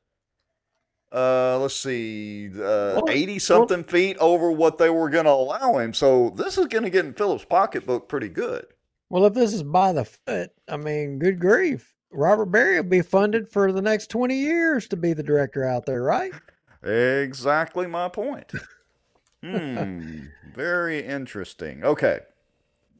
Uh, 1.15 1.57
let's 1.59 1.77
see, 1.77 2.49
uh, 2.61 3.01
eighty 3.07 3.39
something 3.39 3.85
feet 3.85 4.17
over 4.17 4.51
what 4.51 4.77
they 4.77 4.89
were 4.89 5.09
going 5.09 5.23
to 5.23 5.31
allow 5.31 5.77
him. 5.77 5.93
So 5.93 6.31
this 6.31 6.57
is 6.57 6.65
going 6.65 6.83
to 6.83 6.89
get 6.89 7.05
in 7.05 7.13
Phillips' 7.13 7.45
pocketbook 7.45 8.09
pretty 8.09 8.27
good. 8.27 8.65
Well, 9.09 9.25
if 9.25 9.33
this 9.33 9.53
is 9.53 9.63
by 9.63 9.93
the 9.93 10.03
foot, 10.03 10.51
I 10.67 10.75
mean, 10.75 11.19
good 11.19 11.39
grief. 11.39 11.93
Robert 12.11 12.47
Berry 12.47 12.75
will 12.75 12.89
be 12.89 13.01
funded 13.01 13.49
for 13.49 13.71
the 13.71 13.81
next 13.81 14.07
20 14.09 14.35
years 14.35 14.87
to 14.89 14.97
be 14.97 15.13
the 15.13 15.23
director 15.23 15.63
out 15.63 15.85
there, 15.85 16.03
right? 16.03 16.33
Exactly 16.83 17.87
my 17.87 18.09
point. 18.09 18.51
hmm. 19.41 20.19
Very 20.53 21.05
interesting. 21.05 21.83
Okay. 21.83 22.19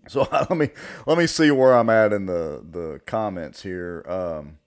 So 0.08 0.28
let 0.32 0.52
me 0.52 0.70
let 1.06 1.18
me 1.18 1.28
see 1.28 1.52
where 1.52 1.74
I'm 1.74 1.90
at 1.90 2.14
in 2.14 2.28
the 2.28 2.64
the 2.70 3.02
comments 3.06 3.64
here. 3.64 4.06
Um, 4.08 4.58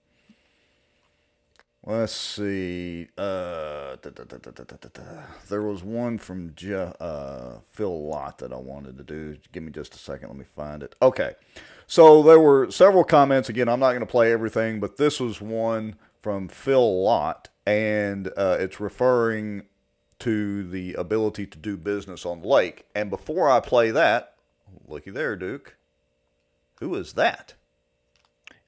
Let's 1.89 2.15
see. 2.15 3.07
Uh, 3.17 3.95
da, 3.95 4.11
da, 4.11 4.23
da, 4.25 5.01
there 5.49 5.63
was 5.63 5.81
one 5.83 6.19
from 6.19 6.53
Je- 6.55 6.93
uh, 6.99 7.53
Phil 7.71 8.07
Lott 8.07 8.37
that 8.37 8.53
I 8.53 8.57
wanted 8.57 8.95
to 8.99 9.03
do. 9.03 9.37
Give 9.51 9.63
me 9.63 9.71
just 9.71 9.95
a 9.95 9.97
second. 9.97 10.27
Let 10.27 10.37
me 10.37 10.45
find 10.45 10.83
it. 10.83 10.93
Okay. 11.01 11.33
So 11.87 12.21
there 12.21 12.39
were 12.39 12.69
several 12.69 13.03
comments. 13.03 13.49
Again, 13.49 13.67
I'm 13.67 13.79
not 13.79 13.93
going 13.93 14.01
to 14.01 14.05
play 14.05 14.31
everything, 14.31 14.79
but 14.79 14.97
this 14.97 15.19
was 15.19 15.41
one 15.41 15.95
from 16.21 16.47
Phil 16.47 17.01
Lott, 17.01 17.49
and 17.65 18.27
uh, 18.37 18.57
it's 18.59 18.79
referring 18.79 19.63
to 20.19 20.69
the 20.69 20.93
ability 20.93 21.47
to 21.47 21.57
do 21.57 21.75
business 21.75 22.23
on 22.23 22.41
the 22.41 22.47
lake. 22.47 22.85
And 22.93 23.09
before 23.09 23.49
I 23.49 23.61
play 23.61 23.89
that, 23.89 24.35
looky 24.87 25.09
there, 25.09 25.35
Duke. 25.35 25.75
Who 26.81 26.93
is 26.93 27.13
that? 27.13 27.55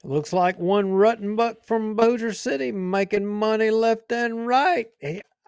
Looks 0.04 0.32
like 0.32 0.58
one 0.58 0.86
Ruttenbuck 0.86 1.64
from 1.64 1.94
Bossier 1.94 2.32
City 2.32 2.72
making 2.72 3.24
money 3.24 3.70
left 3.70 4.10
and 4.10 4.46
right. 4.48 4.88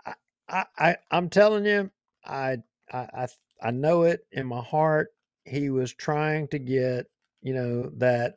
I, 0.07 0.15
I, 0.49 0.65
I, 0.79 0.97
I'm 1.11 1.29
telling 1.29 1.67
you, 1.67 1.91
I, 2.25 2.59
I, 2.93 3.27
I, 3.61 3.71
know 3.73 4.05
it 4.05 4.25
in 4.31 4.47
my 4.47 4.61
heart. 4.63 5.09
He 5.45 5.71
was 5.71 5.93
trying 5.93 6.47
to 6.49 6.61
get, 6.61 7.07
you 7.43 7.53
know, 7.53 7.91
that 7.97 8.37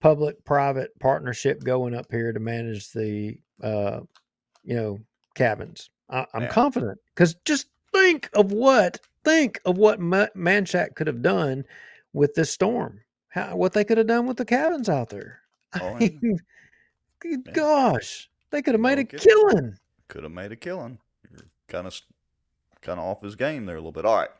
public-private 0.00 0.98
partnership 0.98 1.62
going 1.62 1.94
up 1.94 2.06
here 2.10 2.32
to 2.32 2.40
manage 2.40 2.90
the, 2.92 3.38
uh, 3.62 4.00
you 4.64 4.74
know, 4.74 4.98
cabins. 5.36 5.90
I, 6.10 6.26
I'm 6.34 6.42
Yeah. 6.42 6.48
confident 6.48 6.98
because 7.14 7.36
just 7.44 7.68
think 7.92 8.30
of 8.34 8.50
what, 8.50 8.98
think 9.24 9.60
of 9.64 9.78
what 9.78 10.00
Ma- 10.00 10.26
Manchac 10.34 10.96
could 10.96 11.06
have 11.06 11.22
done 11.22 11.64
with 12.12 12.34
this 12.34 12.50
storm. 12.50 13.00
How, 13.36 13.54
what 13.54 13.72
they 13.74 13.84
could 13.84 13.98
have 13.98 14.06
done 14.08 14.26
with 14.26 14.38
the 14.38 14.44
cabins 14.44 14.88
out 14.88 15.10
there. 15.10 15.40
Oh, 15.80 15.94
I 15.94 15.98
mean, 15.98 16.38
good 17.20 17.42
Yeah. 17.46 17.52
gosh, 17.52 18.30
they 18.50 18.62
could 18.62 18.72
have 18.74 18.80
made 18.80 18.98
a 18.98 19.04
killing. 19.04 19.76
Could 20.08 20.22
have 20.22 20.32
made 20.32 20.52
a 20.52 20.56
killing. 20.56 20.98
You're 21.30 21.46
kind 21.68 21.86
of 21.86 22.00
kind 22.80 22.98
of 22.98 23.04
off 23.04 23.20
his 23.20 23.34
game 23.36 23.66
there 23.66 23.74
a 23.76 23.78
little 23.78 23.92
bit. 23.92 24.06
All 24.06 24.16
right. 24.16 24.30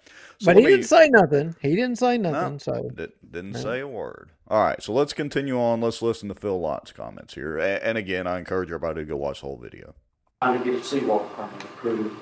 So 0.40 0.46
but 0.46 0.56
he 0.56 0.62
me- 0.64 0.70
didn't 0.70 0.86
say 0.86 1.08
nothing. 1.10 1.54
He 1.60 1.70
didn't 1.76 1.96
say 1.98 2.16
nothing. 2.16 2.52
No, 2.52 2.58
So 2.58 2.90
Did, 2.94 3.12
didn't 3.30 3.52
No. 3.52 3.60
say 3.60 3.80
a 3.80 3.88
word. 3.88 4.30
All 4.48 4.62
right, 4.62 4.80
so 4.82 4.92
let's 4.94 5.12
continue 5.12 5.60
on. 5.60 5.80
Let's 5.82 6.00
listen 6.00 6.28
to 6.28 6.34
Phil 6.34 6.58
Lott's 6.58 6.92
comments 6.92 7.34
here. 7.34 7.58
A- 7.58 7.84
And 7.84 7.98
again, 7.98 8.26
I 8.26 8.38
encourage 8.38 8.68
everybody 8.70 9.00
to 9.02 9.04
go 9.04 9.16
watch 9.16 9.40
the 9.40 9.46
whole 9.48 9.58
video. 9.58 9.94
trying 10.40 10.58
to 10.62 10.64
get 10.64 10.80
a 10.80 10.84
seawall 10.84 11.28
permit 11.34 11.62
approved. 11.64 12.16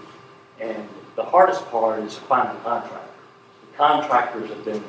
And 0.61 0.89
the 1.15 1.25
hardest 1.25 1.65
part 1.67 2.03
is 2.03 2.17
finding 2.17 2.57
a 2.57 2.61
contractor. 2.65 3.11
The 3.71 3.77
contractors 3.77 4.49
have 4.51 4.65
been, 4.65 4.83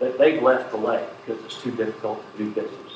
they- 0.00 0.12
they've 0.12 0.42
left 0.42 0.70
the 0.72 0.76
lake 0.76 1.06
because 1.24 1.44
it's 1.44 1.60
too 1.62 1.70
difficult 1.70 2.20
to 2.32 2.38
do 2.44 2.50
business. 2.50 2.92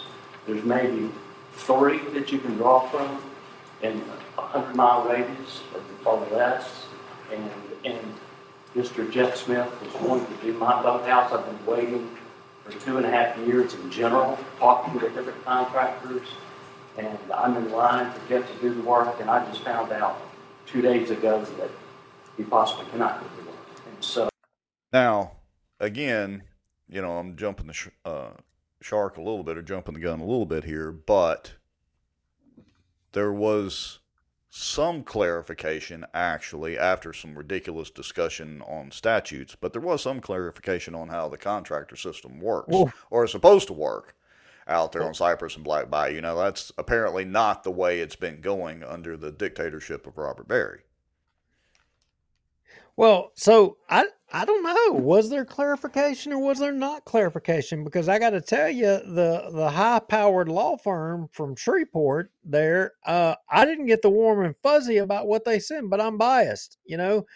There's 0.46 0.64
maybe 0.64 1.10
three 1.52 1.98
that 2.14 2.32
you 2.32 2.38
can 2.38 2.56
draw 2.56 2.80
from 2.88 3.22
in 3.82 4.02
a 4.38 4.40
hundred 4.40 4.74
mile 4.74 5.04
radius 5.08 5.62
or 5.74 5.80
or 6.06 6.26
less. 6.32 6.86
And, 7.32 7.50
and 7.84 8.14
Mr. 8.76 9.10
Jeff 9.10 9.36
Smith 9.36 9.68
was 9.82 9.94
wanting 10.02 10.26
to 10.26 10.42
do 10.44 10.52
my 10.58 10.82
boathouse. 10.82 11.32
I've 11.32 11.46
been 11.46 11.64
waiting 11.66 12.16
for 12.64 12.72
two 12.80 12.96
and 12.98 13.06
a 13.06 13.10
half 13.10 13.36
years 13.38 13.74
in 13.74 13.90
general, 13.90 14.38
talking 14.58 14.98
to 15.00 15.08
different 15.08 15.42
contractors. 15.44 16.26
And 16.98 17.18
I'm 17.34 17.56
in 17.56 17.72
line 17.72 18.10
for 18.12 18.28
Jeff 18.28 18.46
to 18.52 18.58
do 18.60 18.74
the 18.74 18.82
work, 18.82 19.18
and 19.20 19.30
I 19.30 19.44
just 19.50 19.62
found 19.64 19.92
out 19.92 20.16
two 20.66 20.80
days 20.82 21.10
ago 21.10 21.40
that 21.58 21.70
he 22.36 22.42
possibly 22.44 22.84
cannot 22.90 23.20
do 23.20 23.42
the 23.42 23.48
work. 23.50 23.58
And 23.86 24.04
so 24.04 24.28
Now, 24.92 25.32
again, 25.80 26.42
you 26.88 27.00
know, 27.02 27.18
I'm 27.18 27.36
jumping 27.36 27.66
the 27.66 27.72
sh- 27.72 27.88
uh, 28.04 28.30
shark 28.80 29.16
a 29.16 29.22
little 29.22 29.42
bit 29.42 29.56
or 29.58 29.62
jumping 29.62 29.94
the 29.94 30.00
gun 30.00 30.20
a 30.20 30.24
little 30.26 30.46
bit 30.46 30.64
here, 30.64 30.90
but 30.92 31.54
there 33.12 33.32
was 33.32 34.00
some 34.50 35.02
clarification 35.02 36.04
actually 36.14 36.78
after 36.78 37.12
some 37.12 37.36
ridiculous 37.36 37.90
discussion 37.90 38.62
on 38.62 38.90
statutes, 38.90 39.56
but 39.60 39.72
there 39.72 39.82
was 39.82 40.02
some 40.02 40.20
clarification 40.20 40.94
on 40.94 41.08
how 41.08 41.28
the 41.28 41.36
contractor 41.36 41.96
system 41.96 42.40
works 42.40 42.68
Well- 42.68 42.92
or 43.10 43.24
is 43.24 43.32
supposed 43.32 43.66
to 43.68 43.72
work 43.72 44.14
out 44.66 44.92
there 44.92 45.02
on 45.02 45.12
Cypress 45.12 45.56
and 45.56 45.64
Black 45.64 45.90
Bayou. 45.90 46.14
You 46.14 46.20
know, 46.22 46.36
that's 46.36 46.72
apparently 46.78 47.24
not 47.24 47.64
the 47.64 47.70
way 47.70 48.00
it's 48.00 48.16
been 48.16 48.40
going 48.40 48.82
under 48.82 49.16
the 49.16 49.30
dictatorship 49.32 50.06
of 50.06 50.16
Robert 50.16 50.48
Berry. 50.48 50.82
Well, 52.96 53.32
so 53.34 53.78
I 53.88 54.06
I 54.32 54.44
don't 54.44 54.62
know. 54.64 55.00
Was 55.00 55.30
there 55.30 55.44
clarification 55.44 56.32
or 56.32 56.38
was 56.40 56.58
there 56.58 56.72
not 56.72 57.04
clarification? 57.04 57.84
Because 57.84 58.08
I 58.08 58.18
got 58.18 58.30
to 58.30 58.40
tell 58.40 58.68
you, 58.68 58.86
the 58.86 59.50
the 59.52 59.70
high 59.70 59.98
powered 60.00 60.48
law 60.48 60.76
firm 60.76 61.28
from 61.32 61.56
Shreveport 61.56 62.30
there, 62.44 62.92
uh, 63.06 63.34
I 63.50 63.64
didn't 63.64 63.86
get 63.86 64.02
the 64.02 64.10
warm 64.10 64.44
and 64.44 64.54
fuzzy 64.62 64.98
about 64.98 65.26
what 65.26 65.44
they 65.44 65.58
said, 65.58 65.90
but 65.90 66.00
I'm 66.00 66.18
biased. 66.18 66.78
You 66.84 66.96
know, 66.96 67.26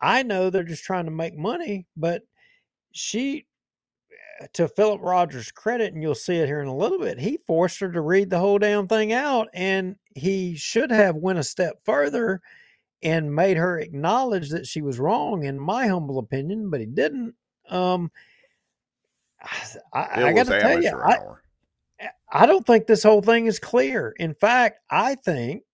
I 0.00 0.22
know 0.22 0.50
they're 0.50 0.64
just 0.64 0.84
trying 0.84 1.06
to 1.06 1.10
make 1.10 1.36
money, 1.36 1.86
but 1.96 2.22
she, 2.92 3.46
to 4.54 4.68
Philip 4.68 5.00
Rogers' 5.02 5.52
credit, 5.52 5.92
and 5.92 6.02
you'll 6.02 6.14
see 6.14 6.36
it 6.36 6.46
here 6.46 6.60
in 6.60 6.68
a 6.68 6.76
little 6.76 6.98
bit, 6.98 7.18
he 7.18 7.38
forced 7.46 7.78
her 7.80 7.92
to 7.92 8.00
read 8.00 8.30
the 8.30 8.38
whole 8.38 8.58
damn 8.58 8.88
thing 8.88 9.12
out, 9.12 9.48
and 9.52 9.96
he 10.14 10.56
should 10.56 10.90
have 10.90 11.16
went 11.16 11.38
a 11.38 11.44
step 11.44 11.80
further 11.84 12.40
and 13.02 13.34
made 13.34 13.56
her 13.56 13.78
acknowledge 13.78 14.50
that 14.50 14.66
she 14.66 14.82
was 14.82 14.98
wrong, 14.98 15.44
in 15.44 15.58
my 15.58 15.86
humble 15.86 16.18
opinion, 16.18 16.70
but 16.70 16.80
he 16.80 16.86
didn't. 16.86 17.34
Um, 17.68 18.10
I, 19.92 20.24
I 20.24 20.32
got 20.32 20.46
to 20.46 20.60
tell 20.60 20.82
you, 20.82 20.90
I, 20.90 21.18
I 22.32 22.46
don't 22.46 22.66
think 22.66 22.86
this 22.86 23.02
whole 23.02 23.22
thing 23.22 23.46
is 23.46 23.58
clear. 23.58 24.14
In 24.18 24.34
fact, 24.34 24.80
I 24.90 25.14
think, 25.16 25.64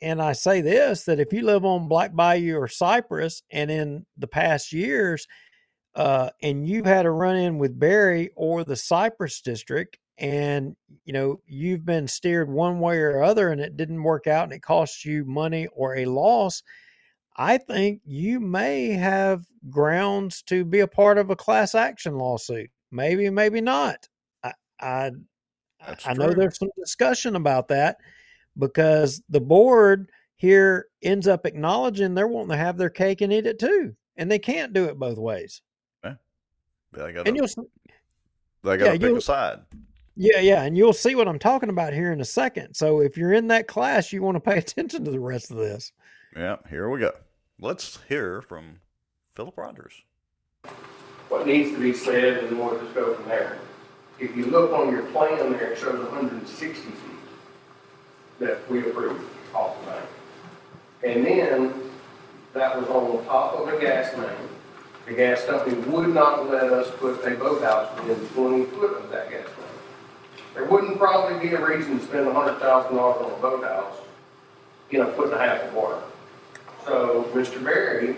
and 0.00 0.22
I 0.22 0.32
say 0.32 0.60
this, 0.60 1.04
that 1.04 1.20
if 1.20 1.32
you 1.32 1.42
live 1.42 1.64
on 1.64 1.88
Black 1.88 2.14
Bayou 2.14 2.56
or 2.56 2.68
Cypress, 2.68 3.42
and 3.50 3.70
in 3.70 4.06
the 4.16 4.26
past 4.26 4.72
years, 4.72 5.26
uh, 5.94 6.30
and 6.42 6.66
you've 6.66 6.86
had 6.86 7.06
a 7.06 7.10
run 7.10 7.36
in 7.36 7.58
with 7.58 7.78
Barry 7.78 8.30
or 8.36 8.64
the 8.64 8.76
Cypress 8.76 9.40
district, 9.40 9.98
and 10.18 10.74
you 11.04 11.12
know 11.12 11.40
you've 11.46 11.84
been 11.84 12.08
steered 12.08 12.50
one 12.50 12.80
way 12.80 12.98
or 12.98 13.22
other, 13.22 13.50
and 13.50 13.60
it 13.60 13.76
didn't 13.76 14.02
work 14.02 14.26
out, 14.26 14.44
and 14.44 14.52
it 14.52 14.62
costs 14.62 15.04
you 15.04 15.24
money 15.24 15.66
or 15.72 15.96
a 15.96 16.06
loss. 16.06 16.62
I 17.36 17.58
think 17.58 18.00
you 18.04 18.40
may 18.40 18.90
have 18.90 19.44
grounds 19.68 20.42
to 20.42 20.64
be 20.64 20.80
a 20.80 20.86
part 20.86 21.18
of 21.18 21.30
a 21.30 21.36
class 21.36 21.74
action 21.74 22.16
lawsuit. 22.16 22.70
Maybe, 22.90 23.28
maybe 23.28 23.60
not. 23.60 24.08
I, 24.42 24.52
I, 24.80 25.10
I 26.04 26.14
know 26.14 26.32
there's 26.32 26.58
some 26.58 26.70
discussion 26.78 27.36
about 27.36 27.68
that 27.68 27.98
because 28.56 29.22
the 29.28 29.40
board 29.40 30.10
here 30.36 30.86
ends 31.02 31.28
up 31.28 31.44
acknowledging 31.44 32.14
they're 32.14 32.26
wanting 32.26 32.50
to 32.50 32.56
have 32.56 32.78
their 32.78 32.90
cake 32.90 33.20
and 33.20 33.32
eat 33.32 33.46
it 33.46 33.58
too, 33.58 33.94
and 34.16 34.30
they 34.30 34.38
can't 34.38 34.72
do 34.72 34.84
it 34.84 34.98
both 34.98 35.18
ways. 35.18 35.60
Yeah, 36.04 36.14
they 36.92 37.12
got. 37.12 37.28
And 37.28 37.36
you'll, 37.36 37.48
they 38.62 38.76
got 38.78 38.86
to 38.86 38.92
yeah, 38.92 38.98
pick 38.98 39.16
a 39.16 39.20
side. 39.20 39.60
Yeah, 40.16 40.40
yeah, 40.40 40.62
and 40.62 40.76
you'll 40.76 40.94
see 40.94 41.14
what 41.14 41.28
I'm 41.28 41.38
talking 41.38 41.68
about 41.68 41.92
here 41.92 42.10
in 42.10 42.22
a 42.22 42.24
second. 42.24 42.74
So 42.74 43.00
if 43.00 43.18
you're 43.18 43.34
in 43.34 43.48
that 43.48 43.68
class, 43.68 44.12
you 44.12 44.22
want 44.22 44.36
to 44.36 44.40
pay 44.40 44.58
attention 44.58 45.04
to 45.04 45.10
the 45.10 45.20
rest 45.20 45.50
of 45.50 45.58
this. 45.58 45.92
Yeah, 46.34 46.56
here 46.70 46.88
we 46.88 47.00
go. 47.00 47.12
Let's 47.60 47.98
hear 48.08 48.42
from 48.42 48.80
Philip 49.34 49.56
Rogers. 49.56 49.94
What 51.28 51.46
needs 51.46 51.70
to 51.72 51.78
be 51.78 51.92
said, 51.92 52.44
and 52.44 52.58
we'll 52.58 52.78
just 52.78 52.94
go 52.94 53.14
from 53.14 53.28
there. 53.28 53.58
If 54.18 54.34
you 54.34 54.46
look 54.46 54.72
on 54.72 54.90
your 54.90 55.02
plan 55.06 55.52
there, 55.52 55.72
it 55.72 55.78
shows 55.78 55.98
160 55.98 56.82
feet 56.82 56.92
that 58.38 58.70
we 58.70 58.80
approved 58.80 59.24
off 59.54 59.78
the 59.80 59.90
bank. 59.90 60.08
And 61.04 61.26
then 61.26 61.90
that 62.54 62.78
was 62.78 62.88
on 62.88 63.16
the 63.16 63.22
top 63.24 63.54
of 63.54 63.68
a 63.68 63.78
gas 63.78 64.16
main. 64.16 64.48
The 65.06 65.12
gas 65.12 65.44
company 65.44 65.76
would 65.90 66.08
not 66.08 66.48
let 66.48 66.72
us 66.72 66.90
put 66.96 67.24
a 67.26 67.36
boathouse 67.36 67.94
within 68.00 68.26
20 68.28 68.64
foot 68.66 69.04
of 69.04 69.10
that 69.10 69.30
gas 69.30 69.46
main. 69.58 69.65
There 70.56 70.64
wouldn't 70.64 70.98
probably 70.98 71.38
be 71.46 71.54
a 71.54 71.62
reason 71.62 71.98
to 71.98 72.04
spend 72.06 72.26
$100,000 72.26 72.90
on 72.90 73.30
a 73.30 73.42
boathouse 73.42 73.98
in 74.90 75.02
a 75.02 75.12
foot 75.12 75.26
and 75.26 75.34
a 75.34 75.38
half 75.38 75.64
of 75.64 75.74
water. 75.74 76.00
So 76.86 77.30
Mr. 77.34 77.62
Berry 77.62 78.16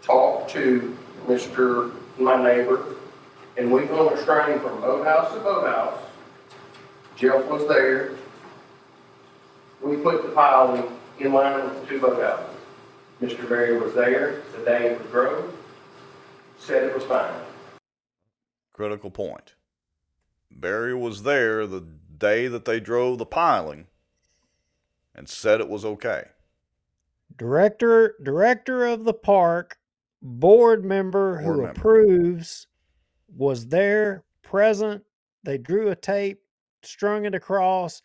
talked 0.00 0.52
to 0.52 0.96
Mr. 1.26 1.92
my 2.18 2.40
neighbor, 2.40 2.94
and 3.56 3.72
we 3.72 3.84
hung 3.86 4.12
a 4.12 4.22
string 4.22 4.60
from 4.60 4.80
boathouse 4.80 5.34
to 5.34 5.40
boathouse. 5.40 5.98
Jeff 7.16 7.44
was 7.46 7.66
there. 7.66 8.12
We 9.82 9.96
put 9.96 10.22
the 10.22 10.28
piling 10.28 10.84
in 11.18 11.32
line 11.32 11.64
with 11.64 11.80
the 11.80 11.86
two 11.88 11.98
boathouses. 11.98 12.54
Mr. 13.20 13.48
Berry 13.48 13.76
was 13.76 13.92
there 13.92 14.42
the 14.56 14.64
day 14.64 14.92
it 14.92 15.02
was 15.02 15.10
drove, 15.10 15.52
said 16.60 16.84
it 16.84 16.94
was 16.94 17.02
fine. 17.02 17.34
Critical 18.72 19.10
point. 19.10 19.54
Barry 20.50 20.94
was 20.94 21.22
there 21.22 21.66
the 21.66 21.86
day 22.16 22.48
that 22.48 22.64
they 22.64 22.80
drove 22.80 23.18
the 23.18 23.26
piling 23.26 23.86
and 25.14 25.28
said 25.28 25.60
it 25.60 25.68
was 25.68 25.84
okay. 25.84 26.24
Director 27.36 28.16
director 28.22 28.86
of 28.86 29.04
the 29.04 29.14
park, 29.14 29.78
board 30.22 30.84
member 30.84 31.34
board 31.34 31.44
who 31.44 31.62
member. 31.62 31.70
approves 31.70 32.66
was 33.28 33.66
there, 33.68 34.24
present. 34.42 35.04
They 35.44 35.58
drew 35.58 35.90
a 35.90 35.96
tape, 35.96 36.40
strung 36.82 37.24
it 37.24 37.34
across, 37.34 38.02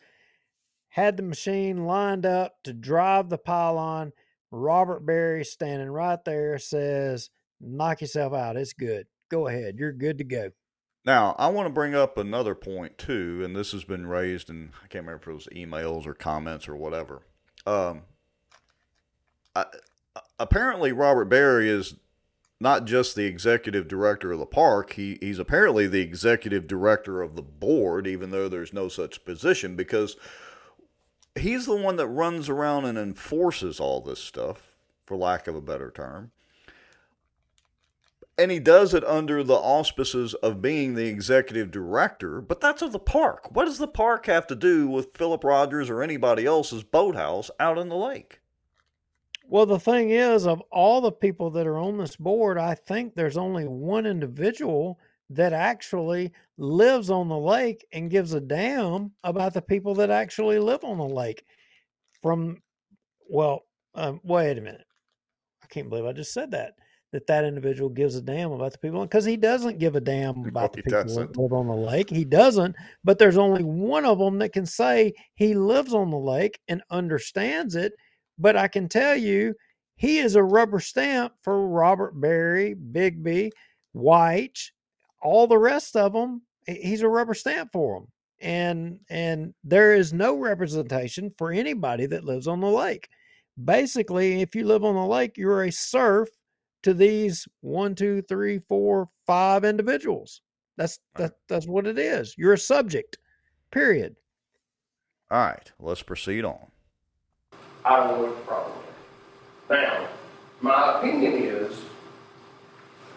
had 0.90 1.18
the 1.18 1.24
machine 1.24 1.86
lined 1.86 2.26
up 2.26 2.62
to 2.64 2.74
drive 2.74 3.30
the 3.30 3.38
pylon. 3.38 4.12
Robert 4.52 5.06
Barry 5.06 5.44
standing 5.44 5.90
right 5.90 6.24
there 6.26 6.60
says, 6.60 7.32
Knock 7.60 8.02
yourself 8.02 8.34
out. 8.34 8.58
It's 8.58 8.74
good. 8.74 9.08
Go 9.30 9.48
ahead. 9.48 9.80
You're 9.80 9.94
good 9.94 10.20
to 10.20 10.24
go. 10.24 10.50
Now, 11.06 11.36
I 11.38 11.48
want 11.48 11.66
to 11.66 11.74
bring 11.74 11.94
up 11.94 12.18
another 12.18 12.56
point 12.56 12.98
too, 12.98 13.42
and 13.44 13.56
this 13.56 13.74
has 13.74 13.84
been 13.84 14.08
raised 14.08 14.50
in 14.50 14.72
I 14.84 14.88
can't 14.88 15.06
remember 15.06 15.22
if 15.22 15.28
it 15.28 15.34
was 15.34 15.48
emails 15.48 16.08
or 16.08 16.14
comments 16.14 16.68
or 16.68 16.76
whatever. 16.76 17.24
Um, 17.66 18.04
I, 19.56 19.66
apparently, 20.40 20.92
Robert 20.92 21.26
Berry 21.26 21.70
is 21.70 21.96
not 22.60 22.86
just 22.86 23.16
the 23.16 23.26
executive 23.26 23.90
director 23.90 24.32
of 24.32 24.40
the 24.40 24.46
park. 24.46 24.94
He 24.94 25.18
he's 25.20 25.40
apparently 25.40 25.88
the 25.88 26.02
executive 26.02 26.68
director 26.68 27.22
of 27.22 27.36
the 27.36 27.42
board, 27.42 28.08
even 28.08 28.32
though 28.32 28.48
there's 28.48 28.74
no 28.74 28.88
such 28.88 29.26
position, 29.26 29.76
because 29.76 30.16
he's 31.36 31.66
the 31.66 31.76
one 31.76 31.98
that 31.98 32.08
runs 32.08 32.48
around 32.48 32.86
and 32.86 32.98
enforces 32.98 33.80
all 33.80 34.00
this 34.00 34.20
stuff, 34.20 34.72
for 35.06 35.18
lack 35.18 35.48
of 35.48 35.56
a 35.56 35.62
better 35.62 35.92
term. 35.92 36.32
And 38.38 38.50
he 38.50 38.60
does 38.60 38.96
it 38.96 39.04
under 39.04 39.44
the 39.44 39.54
auspices 39.54 40.34
of 40.36 40.62
being 40.62 40.96
the 40.96 41.06
executive 41.06 41.70
director, 41.70 42.42
but 42.42 42.60
that's 42.60 42.82
of 42.82 42.92
the 42.92 43.00
park. 43.00 43.52
What 43.52 43.66
does 43.66 43.78
the 43.78 43.88
park 43.88 44.26
have 44.26 44.48
to 44.48 44.56
do 44.56 44.88
with 44.88 45.16
Philip 45.16 45.44
Rogers 45.44 45.90
or 45.90 46.02
anybody 46.02 46.46
else's 46.46 46.84
boathouse 46.84 47.52
out 47.60 47.78
in 47.78 47.90
the 47.90 47.96
lake? 47.96 48.40
Well, 49.48 49.68
the 49.68 49.80
thing 49.80 50.10
is, 50.10 50.48
of 50.48 50.64
all 50.72 51.00
the 51.00 51.12
people 51.12 51.52
that 51.52 51.68
are 51.68 51.78
on 51.78 51.98
this 51.98 52.16
board, 52.16 52.58
I 52.58 52.74
think 52.74 53.14
there's 53.14 53.38
only 53.38 53.66
one 53.66 54.08
individual 54.08 55.00
that 55.30 55.54
actually 55.54 56.32
lives 56.58 57.12
on 57.12 57.28
the 57.28 57.38
lake 57.38 57.86
and 57.92 58.10
gives 58.10 58.34
a 58.34 58.42
damn 58.42 59.12
about 59.24 59.54
the 59.54 59.62
people 59.62 59.94
that 59.96 60.10
actually 60.10 60.58
live 60.58 60.84
on 60.84 60.98
the 60.98 61.04
lake. 61.04 61.46
From, 62.22 62.62
well, 63.30 63.66
um, 63.94 64.22
wait 64.24 64.58
a 64.58 64.62
minute. 64.62 64.88
I 65.62 65.68
can't 65.68 65.90
believe 65.90 66.06
I 66.06 66.14
just 66.14 66.34
said 66.34 66.52
that. 66.52 66.74
That 67.14 67.28
that 67.28 67.46
individual 67.46 67.90
gives 67.90 68.16
a 68.16 68.22
damn 68.22 68.52
about 68.52 68.72
the 68.72 68.80
people 68.80 69.02
because 69.04 69.24
he 69.24 69.38
doesn't 69.38 69.78
give 69.78 69.96
a 69.96 70.02
damn 70.02 70.46
about 70.46 70.54
no, 70.54 70.68
the 70.68 70.70
people 70.82 70.92
doesn't. 70.92 71.34
that 71.34 71.40
live 71.40 71.54
on 71.54 71.68
the 71.68 71.76
lake. 71.76 72.10
He 72.10 72.26
doesn't. 72.26 72.76
But 73.04 73.20
there's 73.20 73.38
only 73.38 73.64
one 73.64 74.04
of 74.04 74.18
them 74.18 74.40
that 74.40 74.52
can 74.52 74.66
say 74.66 75.14
he 75.36 75.54
lives 75.54 75.94
on 75.94 76.10
the 76.10 76.18
lake 76.18 76.60
and 76.68 76.82
understands 76.90 77.76
it. 77.76 77.94
But 78.40 78.58
I 78.58 78.68
can 78.68 78.90
tell 78.90 79.16
you, 79.16 79.54
he 79.96 80.18
is 80.18 80.36
a 80.36 80.44
rubber 80.44 80.80
stamp 80.80 81.34
for 81.44 81.68
Robert 81.68 82.20
Berry, 82.20 82.76
Bigby, 82.76 83.52
White, 83.92 84.60
all 85.22 85.48
the 85.48 85.58
rest 85.58 85.96
of 85.96 86.14
them, 86.14 86.42
he's 86.68 87.02
a 87.02 87.08
rubber 87.08 87.34
stamp 87.34 87.72
for 87.72 88.00
them. 88.00 88.08
And 88.42 89.00
and 89.10 89.54
there 89.64 89.94
is 89.94 90.12
no 90.12 90.36
representation 90.36 91.32
for 91.38 91.52
anybody 91.52 92.06
that 92.08 92.26
lives 92.26 92.48
on 92.48 92.60
the 92.60 92.68
lake. 92.68 93.08
Basically, 93.64 94.42
if 94.42 94.56
you 94.56 94.66
live 94.66 94.84
on 94.84 94.96
the 94.96 95.06
lake, 95.06 95.38
you're 95.38 95.64
a 95.64 95.72
serf 95.72 96.28
to 96.84 96.94
these 96.94 97.48
one, 97.62 97.96
two, 97.96 98.22
three, 98.24 98.60
four, 98.60 99.10
five 99.26 99.64
individuals. 99.64 100.42
That's 100.78 101.00
that, 101.16 101.34
that's 101.48 101.68
what 101.68 101.88
it 101.88 101.98
is. 101.98 102.36
You're 102.38 102.54
a 102.54 102.58
subject. 102.58 103.18
Period. 103.72 104.16
All 105.32 105.40
right, 105.40 105.72
let's 105.80 106.04
proceed 106.04 106.46
on. 106.46 106.60
I 107.86 107.98
don't 107.98 108.08
know 108.08 108.28
what 108.28 108.36
the 108.36 108.42
problem 108.44 108.78
is. 108.78 109.70
Now, 109.70 110.08
my 110.62 111.00
opinion 111.00 111.34
is 111.34 111.76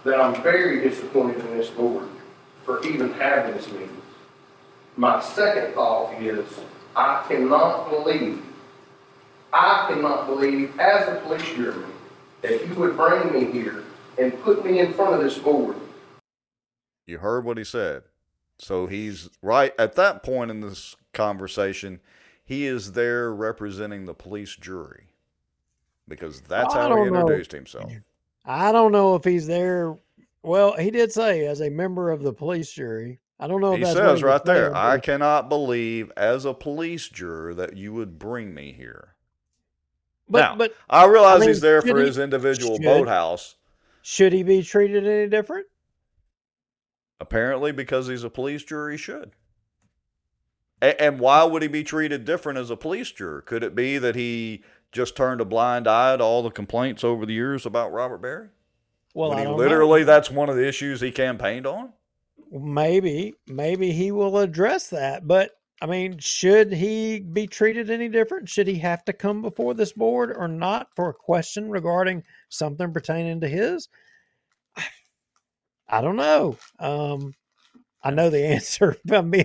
that 0.05 0.21
I'm 0.21 0.41
very 0.43 0.89
disappointed 0.89 1.41
in 1.41 1.59
this 1.59 1.69
board 1.71 2.09
for 2.65 2.85
even 2.87 3.13
having 3.15 3.55
this 3.55 3.71
meeting. 3.71 4.03
My 4.97 5.21
second 5.21 5.75
thought 5.75 6.15
is 6.23 6.47
I 6.95 7.25
cannot 7.29 7.91
believe, 7.91 8.43
I 9.53 9.87
cannot 9.89 10.27
believe 10.27 10.79
as 10.81 11.07
a 11.09 11.21
police 11.21 11.43
juryman 11.43 11.96
that 12.43 12.67
you 12.67 12.75
would 12.75 12.97
bring 12.97 13.33
me 13.33 13.51
here 13.51 13.85
and 14.19 14.39
put 14.43 14.65
me 14.65 14.81
in 14.81 14.93
front 14.93 15.15
of 15.15 15.21
this 15.21 15.39
board. 15.39 15.77
You 17.07 17.19
heard 17.19 17.45
what 17.45 17.59
he 17.59 17.65
said. 17.65 18.03
So 18.59 18.87
he's 18.87 19.29
right 19.43 19.73
at 19.79 19.95
that 19.97 20.23
point 20.23 20.51
in 20.51 20.61
this 20.61 20.97
conversation, 21.13 22.01
he 22.45 22.67
is 22.67 22.93
there 22.93 23.33
representing 23.33 24.07
the 24.07 24.15
police 24.15 24.57
jury 24.57 25.09
because 26.09 26.41
that's 26.43 26.73
how 26.73 26.95
he 26.97 27.03
introduced 27.03 27.53
know. 27.53 27.59
himself. 27.59 27.93
I 28.45 28.73
don't 28.73 28.93
know 28.93 29.17
if 29.17 29.25
he's 29.25 29.47
there. 29.47 29.97
Well, 30.43 30.77
he 30.77 30.91
did 30.91 31.13
say 31.13 31.47
as 31.47 31.61
a 31.61 31.69
member 31.69 32.11
of 32.11 32.23
the 32.23 32.33
police 32.33 32.71
jury. 32.71 33.19
I 33.39 33.49
don't 33.49 33.61
know. 33.61 33.75
he 33.75 33.85
says 33.85 34.23
right 34.23 34.43
there, 34.45 34.75
"I 34.75 34.99
cannot 34.99 35.51
believe 35.51 36.11
as 36.17 36.47
a 36.47 36.55
police 36.55 37.09
juror 37.09 37.53
that 37.55 37.77
you 37.77 37.93
would 37.93 38.19
bring 38.19 38.55
me 38.55 38.73
here." 38.73 39.16
But 40.29 40.39
Now, 40.41 40.57
but 40.57 40.75
I 40.91 41.07
realize 41.07 41.41
mean, 41.41 41.49
he's 41.51 41.61
there 41.61 41.81
for 41.83 41.99
he- 42.01 42.07
his 42.07 42.19
individual 42.19 42.77
should- 42.77 42.85
boathouse. 42.85 43.57
should 44.03 44.33
he 44.33 44.43
be 44.43 44.63
treated 44.63 45.07
any 45.07 45.29
different? 45.29 45.67
Apparently, 47.21 47.73
because 47.73 48.09
he's 48.09 48.25
a 48.25 48.31
police 48.31 48.63
juror, 48.63 48.91
he 48.91 48.97
should. 48.97 49.33
A- 50.83 51.01
and 51.01 51.19
why 51.19 51.45
would 51.45 51.63
he 51.63 51.69
be 51.69 51.83
treated 51.83 52.25
different 52.25 52.59
as 52.59 52.71
a 52.71 52.77
police 52.77 53.11
juror? 53.11 53.41
Could 53.41 53.63
it 53.63 53.75
be 53.75 53.99
that 53.99 54.15
he 54.15 54.63
just 54.93 55.17
turned 55.17 55.41
a 55.41 55.45
blind 55.45 55.87
eye 55.89 56.17
to 56.17 56.23
all 56.23 56.43
the 56.43 56.51
complaints 56.51 57.03
over 57.05 57.25
the 57.25 57.33
years 57.33 57.65
about 57.65 57.93
Robert 57.93 58.19
Barry? 58.19 58.49
Well, 59.15 59.33
I 59.33 59.43
he 59.43 59.47
literally, 59.49 60.05
that's 60.05 60.31
one 60.31 60.51
of 60.51 60.57
the 60.57 60.67
issues 60.69 61.01
he 61.01 61.11
campaigned 61.11 61.67
on. 61.67 61.93
Maybe 62.51 63.35
maybe 63.47 63.93
he 63.93 64.13
will 64.13 64.39
address 64.39 64.89
that, 64.91 65.27
but 65.27 65.59
I 65.81 65.87
mean, 65.87 66.19
should 66.19 66.73
he 66.73 67.21
be 67.21 67.47
treated 67.47 67.91
any 67.91 68.09
different? 68.09 68.49
Should 68.49 68.67
he 68.67 68.79
have 68.79 69.05
to 69.05 69.13
come 69.13 69.43
before 69.43 69.75
this 69.75 69.93
board 69.93 70.35
or 70.35 70.49
not 70.49 70.89
for 70.97 71.11
a 71.11 71.15
question 71.15 71.71
regarding 71.71 72.23
something 72.49 72.93
pertaining 72.93 73.41
to 73.43 73.49
his? 73.49 73.89
I 75.89 76.01
don't 76.01 76.17
know. 76.17 76.57
Um, 76.79 77.35
I 78.03 78.11
know 78.11 78.31
the 78.31 78.45
answer. 78.47 78.97
I'm 79.11 79.31
being, 79.31 79.45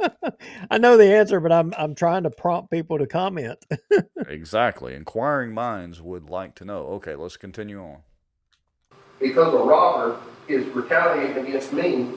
I 0.70 0.78
know 0.78 0.96
the 0.96 1.14
answer, 1.14 1.40
but 1.40 1.52
I'm 1.52 1.74
I'm 1.76 1.94
trying 1.94 2.22
to 2.24 2.30
prompt 2.30 2.70
people 2.70 2.98
to 2.98 3.06
comment. 3.06 3.58
exactly. 4.28 4.94
Inquiring 4.94 5.52
minds 5.52 6.00
would 6.00 6.30
like 6.30 6.54
to 6.56 6.64
know. 6.64 6.86
Okay, 6.86 7.14
let's 7.14 7.36
continue 7.36 7.82
on. 7.82 7.98
Because 9.20 9.52
a 9.52 9.58
robber 9.58 10.18
is 10.48 10.66
retaliating 10.68 11.46
against 11.46 11.72
me 11.74 12.08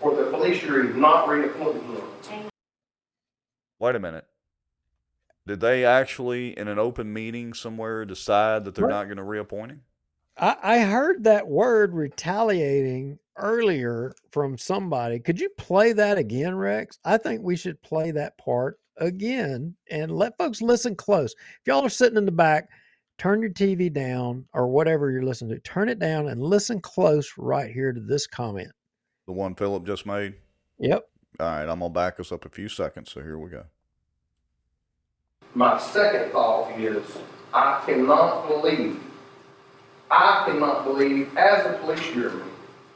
for 0.00 0.14
the 0.14 0.30
police 0.30 0.60
jury 0.60 0.92
not 0.94 1.26
reappointing 1.28 1.82
him. 1.94 2.49
Wait 3.80 3.96
a 3.96 3.98
minute. 3.98 4.26
Did 5.46 5.60
they 5.60 5.84
actually, 5.84 6.56
in 6.56 6.68
an 6.68 6.78
open 6.78 7.12
meeting 7.12 7.54
somewhere, 7.54 8.04
decide 8.04 8.64
that 8.64 8.74
they're 8.76 8.84
What? 8.84 8.90
not 8.92 9.04
going 9.06 9.16
to 9.16 9.24
reappoint 9.24 9.72
him? 9.72 9.80
I, 10.36 10.56
I 10.62 10.78
heard 10.80 11.24
that 11.24 11.48
word 11.48 11.92
retaliating 11.94 13.18
earlier 13.36 14.12
from 14.30 14.56
somebody. 14.58 15.18
Could 15.18 15.40
you 15.40 15.48
play 15.56 15.92
that 15.94 16.18
again, 16.18 16.54
Rex? 16.54 16.98
I 17.04 17.16
think 17.16 17.42
we 17.42 17.56
should 17.56 17.82
play 17.82 18.10
that 18.12 18.36
part 18.38 18.78
again 18.98 19.74
and 19.90 20.12
let 20.12 20.36
folks 20.38 20.60
listen 20.62 20.94
close. 20.94 21.32
If 21.32 21.66
y'all 21.66 21.84
are 21.84 21.88
sitting 21.88 22.18
in 22.18 22.26
the 22.26 22.32
back, 22.32 22.68
turn 23.18 23.40
your 23.40 23.50
TV 23.50 23.92
down 23.92 24.44
or 24.52 24.68
whatever 24.68 25.10
you're 25.10 25.22
listening 25.24 25.50
to, 25.56 25.60
turn 25.60 25.88
it 25.88 25.98
down 25.98 26.28
and 26.28 26.40
listen 26.42 26.80
close 26.80 27.32
right 27.38 27.70
here 27.70 27.92
to 27.92 28.00
this 28.00 28.26
comment. 28.26 28.70
The 29.26 29.32
one 29.32 29.54
Philip 29.54 29.86
just 29.86 30.04
made? 30.06 30.34
Yep. 30.78 31.04
All 31.38 31.46
right, 31.46 31.68
I'm 31.68 31.78
going 31.78 31.90
to 31.90 31.94
back 31.94 32.20
us 32.20 32.32
up 32.32 32.44
a 32.44 32.48
few 32.48 32.68
seconds, 32.68 33.12
so 33.12 33.22
here 33.22 33.38
we 33.38 33.50
go. 33.50 33.64
My 35.54 35.78
second 35.78 36.32
thought 36.32 36.78
is, 36.78 37.04
I 37.52 37.82
cannot 37.86 38.48
believe, 38.48 39.00
I 40.10 40.44
cannot 40.46 40.84
believe 40.84 41.36
as 41.36 41.66
a 41.66 41.78
police 41.78 42.00
juryman 42.00 42.48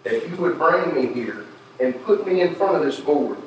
that 0.04 0.28
you 0.28 0.36
would 0.36 0.58
bring 0.58 0.94
me 0.94 1.12
here 1.12 1.46
and 1.80 2.00
put 2.04 2.26
me 2.26 2.42
in 2.42 2.54
front 2.54 2.76
of 2.76 2.82
this 2.82 3.00
board 3.00 3.38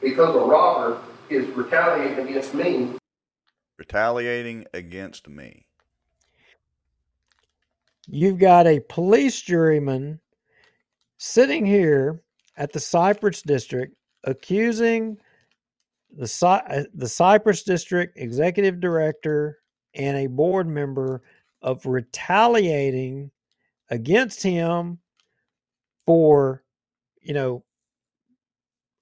because 0.00 0.34
a 0.34 0.38
robber 0.38 1.00
is 1.28 1.46
retaliating 1.54 2.26
against 2.26 2.54
me 2.54 2.96
Retaliating 3.80 4.66
against 4.74 5.26
me. 5.26 5.64
You've 8.06 8.38
got 8.38 8.66
a 8.66 8.80
police 8.80 9.42
juryman 9.42 10.18
sitting 11.16 11.64
here 11.64 12.20
at 12.58 12.74
the 12.74 12.78
Cypress 12.78 13.40
District 13.40 13.94
accusing 14.24 15.18
the 16.16 16.26
Cy- 16.26 16.64
uh, 16.68 16.84
the 16.94 17.08
Cypress 17.08 17.62
District 17.62 18.16
executive 18.18 18.80
director 18.80 19.58
and 19.94 20.16
a 20.16 20.26
board 20.26 20.68
member 20.68 21.22
of 21.62 21.86
retaliating 21.86 23.30
against 23.90 24.42
him 24.42 24.98
for 26.06 26.62
you 27.20 27.34
know 27.34 27.64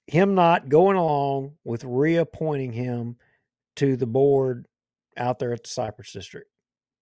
him 0.07 0.35
not 0.35 0.69
going 0.69 0.97
along 0.97 1.53
with 1.63 1.83
reappointing 1.83 2.73
him 2.73 3.15
to 3.75 3.95
the 3.95 4.07
board 4.07 4.65
out 5.15 5.39
there 5.39 5.53
at 5.53 5.63
the 5.63 5.69
Cypress 5.69 6.11
District. 6.11 6.49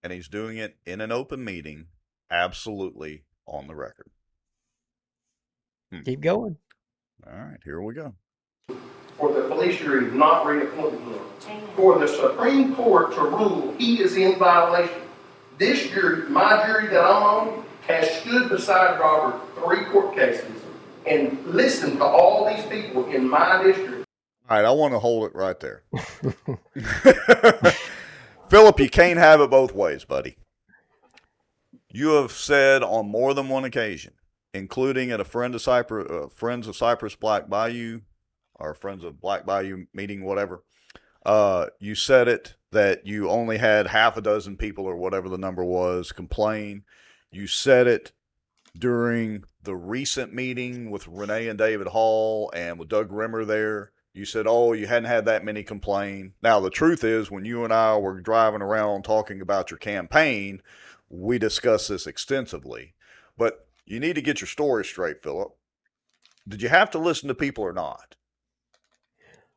And 0.03 0.11
he's 0.11 0.27
doing 0.27 0.57
it 0.57 0.77
in 0.85 1.01
an 1.01 1.11
open 1.11 1.43
meeting, 1.43 1.87
absolutely 2.29 3.23
on 3.45 3.67
the 3.67 3.75
record. 3.75 4.09
Keep 6.03 6.19
going. 6.19 6.57
All 7.25 7.33
right, 7.33 7.57
here 7.63 7.81
we 7.81 7.93
go. 7.93 8.13
for 9.17 9.33
the 9.33 9.47
police 9.47 9.79
jury 9.79 10.11
not 10.11 10.45
reappointing 10.45 10.99
him. 11.01 11.19
For 11.75 11.97
the 11.99 12.07
Supreme 12.07 12.75
Court 12.75 13.13
to 13.15 13.21
rule 13.21 13.73
he 13.77 14.01
is 14.01 14.15
in 14.15 14.37
violation. 14.37 15.01
This 15.57 15.89
jury, 15.89 16.29
my 16.29 16.63
jury 16.65 16.87
that 16.89 17.03
I'm 17.03 17.23
on, 17.23 17.65
has 17.87 18.09
stood 18.21 18.49
beside 18.49 18.99
Robert 18.99 19.41
three 19.55 19.85
court 19.85 20.13
cases 20.15 20.61
and 21.07 21.43
listened 21.45 21.97
to 21.97 22.03
all 22.03 22.45
these 22.47 22.63
people 22.67 23.05
in 23.07 23.27
my 23.27 23.63
district 23.63 24.05
All 24.49 24.57
right, 24.57 24.65
I 24.65 24.71
want 24.71 24.93
to 24.93 24.99
hold 24.99 25.25
it 25.25 25.33
right 25.35 25.59
there. 25.59 25.83
Philip, 28.49 28.79
you 28.79 28.89
can't 28.89 29.17
have 29.19 29.41
it 29.41 29.49
both 29.49 29.73
ways, 29.73 30.05
buddy. 30.05 30.37
You 31.91 32.09
have 32.09 32.31
said 32.31 32.83
on 32.83 33.07
more 33.09 33.33
than 33.33 33.49
one 33.49 33.65
occasion, 33.65 34.13
including 34.57 35.11
at 35.11 35.21
a 35.21 35.25
friend 35.25 35.55
of 35.55 35.61
Cypress, 35.61 36.07
uh, 36.09 36.27
Friends 36.27 36.67
of 36.67 36.75
Cypress 36.75 37.15
Black 37.15 37.47
Bayou, 37.47 38.01
or 38.55 38.73
Friends 38.73 39.03
of 39.03 39.21
Black 39.21 39.45
Bayou 39.45 39.85
meeting, 39.93 40.23
whatever. 40.23 40.63
Uh, 41.25 41.67
you 41.79 41.95
said 41.95 42.27
it 42.27 42.55
that 42.71 43.05
you 43.05 43.29
only 43.29 43.57
had 43.57 43.87
half 43.87 44.17
a 44.17 44.21
dozen 44.21 44.57
people 44.57 44.85
or 44.85 44.95
whatever 44.95 45.29
the 45.29 45.37
number 45.37 45.63
was 45.63 46.11
complain. 46.11 46.83
You 47.31 47.47
said 47.47 47.87
it 47.87 48.11
during 48.77 49.43
the 49.63 49.75
recent 49.75 50.33
meeting 50.33 50.89
with 50.89 51.07
Renee 51.07 51.47
and 51.47 51.57
David 51.57 51.87
Hall 51.87 52.51
and 52.55 52.79
with 52.79 52.89
Doug 52.89 53.11
Rimmer 53.11 53.45
there. 53.45 53.91
You 54.13 54.25
said, 54.25 54.45
oh, 54.47 54.73
you 54.73 54.87
hadn't 54.87 55.09
had 55.09 55.25
that 55.25 55.45
many 55.45 55.63
complain. 55.63 56.33
Now, 56.41 56.59
the 56.59 56.71
truth 56.71 57.03
is, 57.03 57.29
when 57.29 57.45
you 57.45 57.63
and 57.63 57.73
I 57.73 57.97
were 57.97 58.19
driving 58.19 58.61
around 58.63 59.03
talking 59.03 59.41
about 59.41 59.69
your 59.69 59.77
campaign, 59.77 60.61
we 61.09 61.37
discussed 61.37 61.89
this 61.89 62.07
extensively. 62.07 62.95
But 63.37 63.66
you 63.87 63.99
need 63.99 64.15
to 64.15 64.21
get 64.21 64.41
your 64.41 64.47
story 64.47 64.85
straight, 64.85 65.23
Philip. 65.23 65.49
Did 66.47 66.61
you 66.61 66.69
have 66.69 66.91
to 66.91 66.99
listen 66.99 67.29
to 67.29 67.35
people 67.35 67.63
or 67.63 67.73
not? 67.73 68.15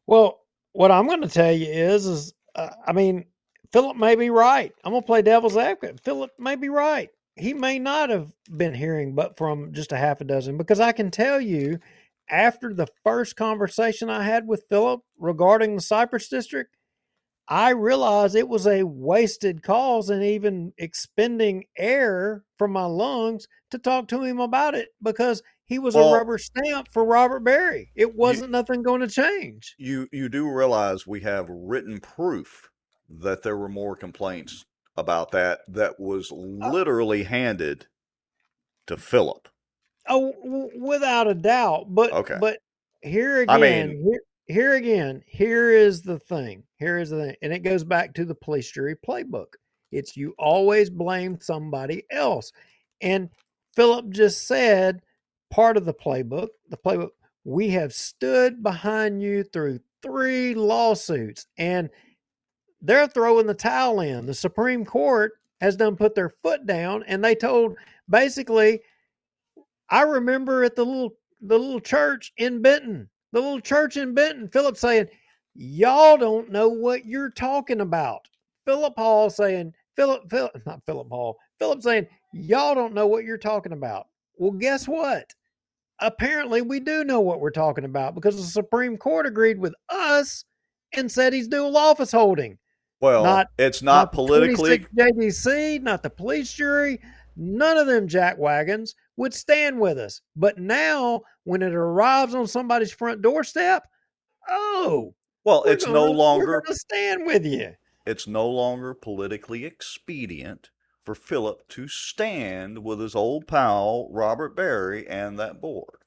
Well, 0.07 0.40
what 0.73 0.90
I'm 0.90 1.07
going 1.07 1.23
to 1.23 1.28
tell 1.28 1.52
you 1.52 1.66
is, 1.66 2.07
is 2.07 2.35
uh, 2.55 2.70
I 2.86 2.93
mean, 2.93 3.27
Philip 3.73 3.97
may 3.97 4.16
be 4.16 4.31
right. 4.31 4.73
I'm 4.85 4.93
going 4.93 5.02
to 5.02 5.07
play 5.07 5.23
devil's 5.23 5.57
advocate. 5.57 6.01
Philip 6.01 6.31
may 6.39 6.57
be 6.57 6.69
right. 6.69 7.11
He 7.36 7.55
may 7.55 7.78
not 7.78 8.11
have 8.11 8.32
been 8.55 8.74
hearing, 8.74 9.15
but 9.15 9.36
from 9.36 9.73
just 9.73 9.93
a 9.93 9.97
half 9.97 10.20
a 10.20 10.24
dozen, 10.24 10.57
because 10.57 10.81
I 10.81 10.93
can 10.93 11.11
tell 11.11 11.40
you, 11.40 11.78
after 12.28 12.73
the 12.73 12.89
first 13.05 13.36
conversation 13.36 14.11
I 14.11 14.23
had 14.23 14.47
with 14.47 14.65
Philip 14.69 15.01
regarding 15.19 15.74
the 15.74 15.82
Cypress 15.82 16.28
District, 16.28 16.77
I 17.51 17.70
realized 17.70 18.36
it 18.36 18.48
was 18.48 18.66
a 18.66 18.85
wasted 18.85 19.62
cause 19.64 20.09
and 20.09 20.22
even 20.22 20.72
expending 20.78 21.64
air 21.77 22.44
from 22.56 22.70
my 22.70 22.85
lungs 22.85 23.48
to 23.72 23.78
talk 23.78 24.06
to 24.09 24.22
him 24.22 24.39
about 24.39 24.74
it 24.77 24.89
because 25.02 25.43
he 25.64 25.81
was 25.81 25.97
Well- 25.97 26.14
a 26.14 26.18
rubber 26.18 26.39
stamp 26.39 26.89
for 26.93 27.05
Robert 27.05 27.40
Barry. 27.40 27.90
It 27.97 28.14
wasn't 28.14 28.52
nothing 28.52 28.82
going 28.82 29.01
to 29.01 29.09
change. 29.09 29.74
You 29.78 30.06
you 30.12 30.28
do 30.28 30.48
realize 30.48 31.06
we 31.06 31.20
have 31.20 31.48
written 31.51 31.98
proof 32.01 32.68
that 33.09 33.43
there 33.43 33.56
were 33.56 33.68
more 33.68 33.97
complaints 33.97 34.64
about 34.97 35.32
that 35.32 35.60
that 35.68 35.98
was 35.98 36.31
uh 36.31 36.36
literally 36.36 37.24
handed 37.24 37.86
to 38.86 38.97
Philip. 38.97 39.48
Oh, 40.09 40.32
w- 40.44 40.70
without 40.81 41.27
a 41.28 41.35
doubt. 41.35 41.86
But 41.89 42.12
Okay. 42.12 42.36
but 42.40 42.59
here 43.02 43.40
again, 43.43 43.56
I 43.56 43.59
mean- 43.59 44.02
here, 44.05 44.20
here 44.51 44.74
again, 44.74 45.22
here 45.27 45.70
is 45.70 46.02
the 46.02 46.18
thing. 46.18 46.64
Here 46.78 46.98
is 46.98 47.10
the 47.10 47.27
thing, 47.27 47.36
and 47.43 47.52
it 47.52 47.60
goes 47.60 47.85
back 47.85 48.14
to 48.14 48.24
the 48.24 48.35
police 48.35 48.70
jury 48.70 48.97
playbook. 48.97 49.55
It's 49.93 50.16
you 50.16 50.35
always 50.39 50.90
blame 50.90 51.39
somebody 51.40 52.05
else, 52.10 52.52
and 53.01 53.31
Philip 53.74 54.10
just 54.10 54.47
said 54.47 55.02
part 55.51 55.77
of 55.77 55.85
the 55.85 55.94
playbook. 55.94 56.48
The 56.68 56.77
playbook. 56.77 57.10
We 57.44 57.70
have 57.70 57.93
stood 57.94 58.62
behind 58.62 59.22
you 59.22 59.44
through 59.44 59.81
three 60.02 60.55
lawsuits, 60.55 61.47
and 61.59 61.89
they're 62.82 63.09
throwing 63.09 63.47
the 63.47 63.55
towel 63.55 64.01
in. 64.01 64.27
The 64.27 64.35
Supreme 64.35 64.85
Court 64.85 65.32
has 65.60 65.77
done 65.77 65.97
put 65.97 66.14
their 66.14 66.31
foot 66.43 66.66
down, 66.66 67.05
and 67.06 67.24
they 67.24 67.35
told 67.35 67.77
basically 68.09 68.81
I 69.90 70.02
remember 70.02 70.64
at 70.64 70.77
the 70.77 70.85
little 70.85 71.10
the 71.40 71.59
little 71.59 71.81
church 71.81 72.32
in 72.36 72.62
Benton, 72.62 73.09
the 73.32 73.40
little 73.40 73.61
church 73.61 73.97
in 73.97 74.15
Benton, 74.15 74.48
Philip 74.48 74.77
saying, 74.77 75.09
"Y'all 75.55 76.16
don't 76.16 76.51
know 76.51 76.69
what 76.69 77.05
you're 77.05 77.31
talking 77.31 77.81
about." 77.81 78.27
Philip 78.65 78.94
Hall 78.97 79.31
saying, 79.31 79.74
"Philip, 79.97 80.31
Philip, 80.31 80.62
not 80.66 80.85
Philip 80.86 81.09
Hall, 81.09 81.39
Philip 81.59 81.82
saying, 81.82 82.07
y'all 82.32 82.74
don't 82.74 82.94
know 82.94 83.07
what 83.07 83.24
you're 83.24 83.39
talking 83.39 83.73
about." 83.73 84.07
Well, 84.36 84.52
guess 84.52 84.89
what? 84.89 85.32
Apparently, 86.01 86.62
we 86.62 86.81
do 86.81 87.05
know 87.05 87.20
what 87.20 87.40
we're 87.40 87.51
talking 87.51 87.85
about 87.85 88.15
because 88.15 88.36
the 88.36 88.43
Supreme 88.43 88.97
Court 88.97 89.27
agreed 89.27 89.59
with 89.59 89.74
us 89.90 90.44
and 90.94 91.11
said 91.11 91.32
he's 91.32 91.47
dual 91.47 91.77
office 91.77 92.11
holding. 92.11 92.59
Well, 93.01 93.24
Not- 93.24 93.48
it's 93.59 93.82
not, 93.82 94.12
the 94.12 94.16
politically 94.16 94.78
26 94.78 94.90
JDC, 94.94 95.82
not 95.82 96.02
the 96.02 96.11
police 96.11 96.52
jury, 96.52 97.01
none 97.41 97.79
of 97.79 97.87
them 97.87 98.07
jack 98.07 98.39
wagons 98.39 98.95
would 99.17 99.35
stand 99.35 99.81
with 99.81 99.99
us. 99.99 100.21
But 100.37 100.59
now, 100.59 101.23
when 101.45 101.62
it 101.62 101.75
arrives 101.75 102.35
on 102.35 102.47
somebody's 102.47 102.93
front 102.93 103.23
doorstep, 103.23 103.83
oh, 104.49 105.15
well, 105.45 105.65
it's 105.65 105.85
gonna- 105.85 105.99
no 105.99 106.11
longer 106.11 106.62
stand 106.71 107.25
with 107.27 107.45
you. 107.47 107.75
it's 108.07 108.27
no 108.27 108.49
longer 108.49 108.95
politically 108.95 109.65
expedient 109.65 110.71
for 111.05 111.15
Philip 111.15 111.67
to 111.69 111.89
stand 111.89 112.85
with 112.85 113.01
his 113.01 113.15
old 113.15 113.47
pal 113.47 114.09
Robert 114.11 114.55
Barry 114.55 115.09
and 115.09 115.39
that 115.39 115.61
board. 115.61 116.05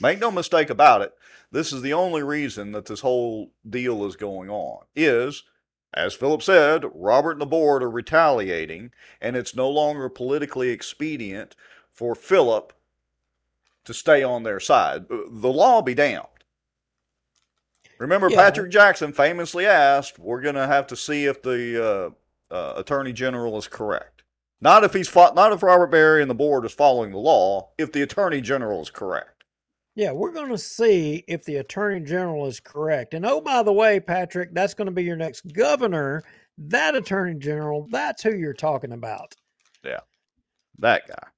Make 0.00 0.18
no 0.18 0.30
mistake 0.30 0.70
about 0.70 1.02
it, 1.02 1.12
this 1.50 1.72
is 1.72 1.82
the 1.82 1.92
only 1.92 2.22
reason 2.22 2.72
that 2.72 2.86
this 2.86 3.00
whole 3.00 3.52
deal 3.68 4.04
is 4.06 4.16
going 4.16 4.50
on. 4.50 4.84
Is 4.94 5.42
as 5.96 6.14
Philip 6.14 6.42
said, 6.42 6.84
Robert 6.94 7.32
and 7.32 7.40
the 7.40 7.46
board 7.46 7.82
are 7.82 7.90
retaliating, 7.90 8.92
and 9.20 9.34
it's 9.36 9.56
no 9.56 9.68
longer 9.70 10.08
politically 10.08 10.68
expedient 10.68 11.56
for 11.90 12.14
Philip 12.14 12.72
to 13.84 13.94
stay 13.94 14.22
on 14.22 14.42
their 14.42 14.60
side. 14.60 15.06
Uh, 15.10 15.18
The 15.30 15.52
law 15.52 15.80
be 15.82 15.94
damned. 15.94 16.26
Remember, 17.98 18.28
Yeah. 18.28 18.36
Patrick 18.36 18.70
Jackson 18.70 19.12
famously 19.12 19.64
asked, 19.66 20.18
"We're 20.18 20.42
going 20.42 20.54
to 20.56 20.66
have 20.66 20.86
to 20.88 20.96
see 20.96 21.24
if 21.24 21.40
the 21.42 22.14
uh, 22.50 22.54
uh, 22.54 22.74
attorney 22.76 23.12
general 23.12 23.56
is 23.56 23.68
correct. 23.68 24.22
Not 24.60 24.84
if 24.84 24.92
he's 24.92 25.08
fo- 25.08 25.32
not 25.32 25.52
if 25.52 25.62
Robert 25.62 25.88
Barry 25.88 26.20
and 26.20 26.30
the 26.30 26.34
board 26.34 26.64
is 26.64 26.72
following 26.72 27.10
the 27.12 27.18
law. 27.18 27.70
If 27.78 27.92
the 27.92 28.02
attorney 28.02 28.40
general 28.40 28.82
is 28.82 28.90
correct." 28.90 29.35
Yeah, 29.96 30.12
we're 30.12 30.32
going 30.32 30.50
to 30.50 30.58
see 30.58 31.24
if 31.26 31.44
the 31.44 31.56
attorney 31.56 32.00
general 32.00 32.46
is 32.46 32.60
correct. 32.60 33.14
And 33.14 33.24
oh, 33.24 33.40
by 33.40 33.62
the 33.62 33.72
way, 33.72 33.98
Patrick, 33.98 34.52
that's 34.52 34.74
going 34.74 34.86
to 34.86 34.92
be 34.92 35.02
your 35.02 35.16
next 35.16 35.50
governor. 35.54 36.22
That 36.58 36.94
attorney 36.94 37.38
general, 37.38 37.88
that's 37.90 38.22
who 38.22 38.36
you're 38.36 38.52
talking 38.52 38.92
about. 38.92 39.34
Yeah, 39.82 40.00
that 40.80 41.08
guy. 41.08 41.28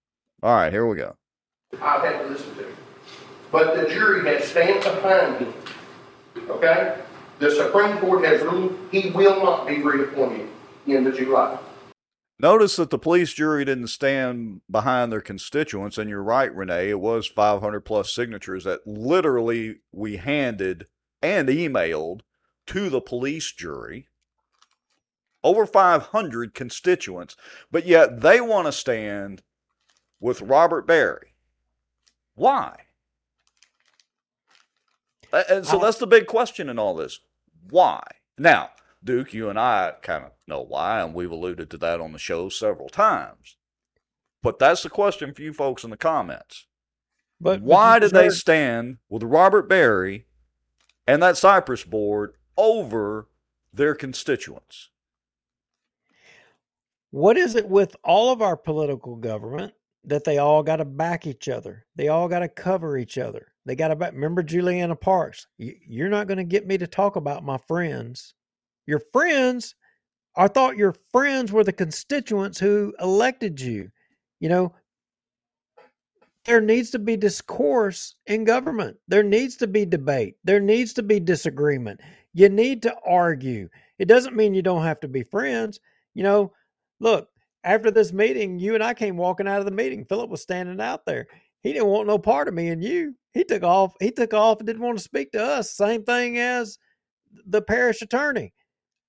All 0.43 0.57
right, 0.57 0.73
here 0.73 0.87
we 0.87 0.97
go. 0.97 1.15
I've 1.81 2.03
had 2.03 2.23
to 2.23 2.29
listen 2.29 2.53
to. 2.57 2.67
But 3.53 3.77
the 3.77 3.89
jury 3.89 4.29
has 4.29 4.49
stand 4.49 4.83
behind 4.83 5.37
him. 5.37 5.55
Okay? 6.49 6.99
The 7.39 7.53
Supreme 7.53 7.97
Court 7.99 8.25
has 8.25 8.43
ruled 8.43 8.77
he 8.91 9.11
will 9.11 9.43
not 9.43 9.69
be 9.69 9.83
reappointed 9.83 10.49
in 10.87 11.05
the 11.05 11.13
July. 11.13 11.59
Notice 12.41 12.77
that 12.77 12.91
the 12.91 12.99
police 12.99 13.33
jury 13.33 13.65
didn't 13.65 13.89
stand 13.89 14.61
behind 14.71 15.11
their 15.11 15.21
constituents, 15.21 15.99
and 15.99 16.09
you're 16.09 16.23
right, 16.23 16.55
Renee. 16.55 16.91
It 16.91 17.01
was 17.01 17.27
500 17.27 17.81
plus 17.81 18.15
signatures 18.15 18.63
that 18.65 18.87
literally 18.87 19.81
we 19.91 20.19
handed 20.19 20.87
and 21.21 21.49
emailed 21.49 22.21
to 22.67 22.89
the 22.89 23.01
police 23.01 23.51
jury. 23.51 24.07
Over 25.43 25.67
500 25.67 26.55
constituents, 26.55 27.37
but 27.71 27.87
yet 27.87 28.21
they 28.21 28.41
want 28.41 28.67
to 28.67 28.73
stand 28.73 29.43
with 30.21 30.41
Robert 30.41 30.87
Barry. 30.87 31.35
Why? 32.35 32.77
And 35.33 35.67
so 35.67 35.79
that's 35.79 35.99
the 35.99 36.07
big 36.07 36.27
question 36.27 36.69
in 36.69 36.79
all 36.79 36.95
this. 36.95 37.21
Why? 37.69 38.03
Now, 38.37 38.71
Duke, 39.09 39.33
you 39.33 39.49
and 39.49 39.59
I 39.59 39.95
kind 40.03 40.23
of 40.23 40.33
know 40.47 40.61
why, 40.61 41.01
and 41.01 41.15
we've 41.15 41.31
alluded 41.31 41.71
to 41.71 41.79
that 41.79 41.99
on 41.99 42.13
the 42.13 42.19
show 42.19 42.51
several 42.51 42.91
times. 42.91 43.57
But 44.43 44.59
that's 44.59 44.83
the 44.83 44.91
question 44.91 45.33
for 45.33 45.41
you 45.41 45.55
folks 45.55 45.83
in 45.83 45.89
the 45.89 45.97
comments. 45.97 46.67
But 47.41 47.63
why 47.63 48.01
did 48.01 48.11
they 48.11 48.29
stand 48.29 48.99
with 49.09 49.23
Robert 49.23 49.67
Barry 49.67 50.27
and 51.07 51.23
that 51.23 51.39
Cypress 51.39 51.85
board 51.85 52.35
over 52.59 53.29
their 53.73 53.95
constituents? 53.95 54.91
What 57.11 57.39
is 57.39 57.55
it 57.55 57.67
with 57.67 57.97
all 58.05 58.31
of 58.31 58.43
our 58.43 58.59
political 58.59 59.17
government 59.17 59.73
that 60.05 60.25
they 60.25 60.37
all 60.37 60.63
got 60.63 60.77
to 60.77 60.85
back 60.85 61.27
each 61.27 61.49
other? 61.49 61.87
They 61.97 62.09
all 62.09 62.29
got 62.29 62.41
to 62.41 62.49
cover 62.49 62.99
each 62.99 63.17
other. 63.17 63.55
They 63.65 63.75
got 63.75 63.89
to 63.89 63.97
back. 63.97 64.13
Remember 64.13 64.43
Juliana 64.43 64.97
Parks? 64.97 65.47
You're 65.57 66.11
not 66.11 66.27
going 66.27 66.37
to 66.37 66.45
get 66.45 66.67
me 66.67 66.77
to 66.77 66.87
talk 66.87 67.17
about 67.17 67.43
my 67.43 67.57
friends. 67.57 68.35
Your 68.89 69.03
friends, 69.13 69.75
I 70.35 70.49
thought 70.49 70.79
your 70.79 70.95
friends 71.13 71.53
were 71.53 71.63
the 71.63 71.75
constituents 71.75 72.59
who 72.59 72.95
elected 72.99 73.61
you. 73.61 73.91
You 74.41 74.49
know, 74.49 74.75
there 76.47 76.63
needs 76.63 76.89
to 76.93 76.99
be 76.99 77.15
discourse 77.15 78.15
in 78.27 78.45
government. 78.45 78.97
There 79.07 79.23
needs 79.23 79.59
to 79.59 79.67
be 79.67 79.85
debate. 79.85 80.37
There 80.43 80.59
needs 80.59 80.95
to 80.95 81.03
be 81.03 81.21
disagreement. 81.21 82.01
You 82.33 82.49
need 82.49 82.81
to 82.85 82.97
argue. 83.07 83.69
It 83.99 84.07
doesn't 84.07 84.35
mean 84.35 84.55
you 84.55 84.63
don't 84.63 84.85
have 84.85 85.01
to 85.01 85.09
be 85.09 85.23
friends. 85.23 85.79
You 86.15 86.23
know, 86.23 86.53
look, 86.99 87.29
after 87.65 87.91
this 87.91 88.15
meeting, 88.15 88.59
you 88.59 88.75
and 88.75 88.83
I 88.83 88.95
came 88.95 89.19
walking 89.19 89.47
out 89.47 89.59
of 89.59 89.67
the 89.67 89.71
meeting. 89.71 90.07
Philip 90.07 90.31
was 90.31 90.41
standing 90.41 90.81
out 90.81 91.05
there. 91.05 91.27
He 91.61 91.75
didn't 91.75 91.89
want 91.89 92.07
no 92.07 92.19
part 92.19 92.49
of 92.49 92.55
me 92.55 92.69
and 92.69 92.83
you. 92.83 93.15
He 93.35 93.45
took 93.45 93.65
off. 93.65 93.93
He 94.01 94.13
took 94.13 94.33
off 94.33 94.61
and 94.61 94.67
didn't 94.67 94.81
want 94.81 94.97
to 94.97 95.05
speak 95.05 95.33
to 95.33 95.45
us. 95.45 95.73
Same 95.73 96.05
thing 96.05 96.39
as 96.39 96.79
the 97.45 97.61
parish 97.61 98.01
attorney. 98.01 98.55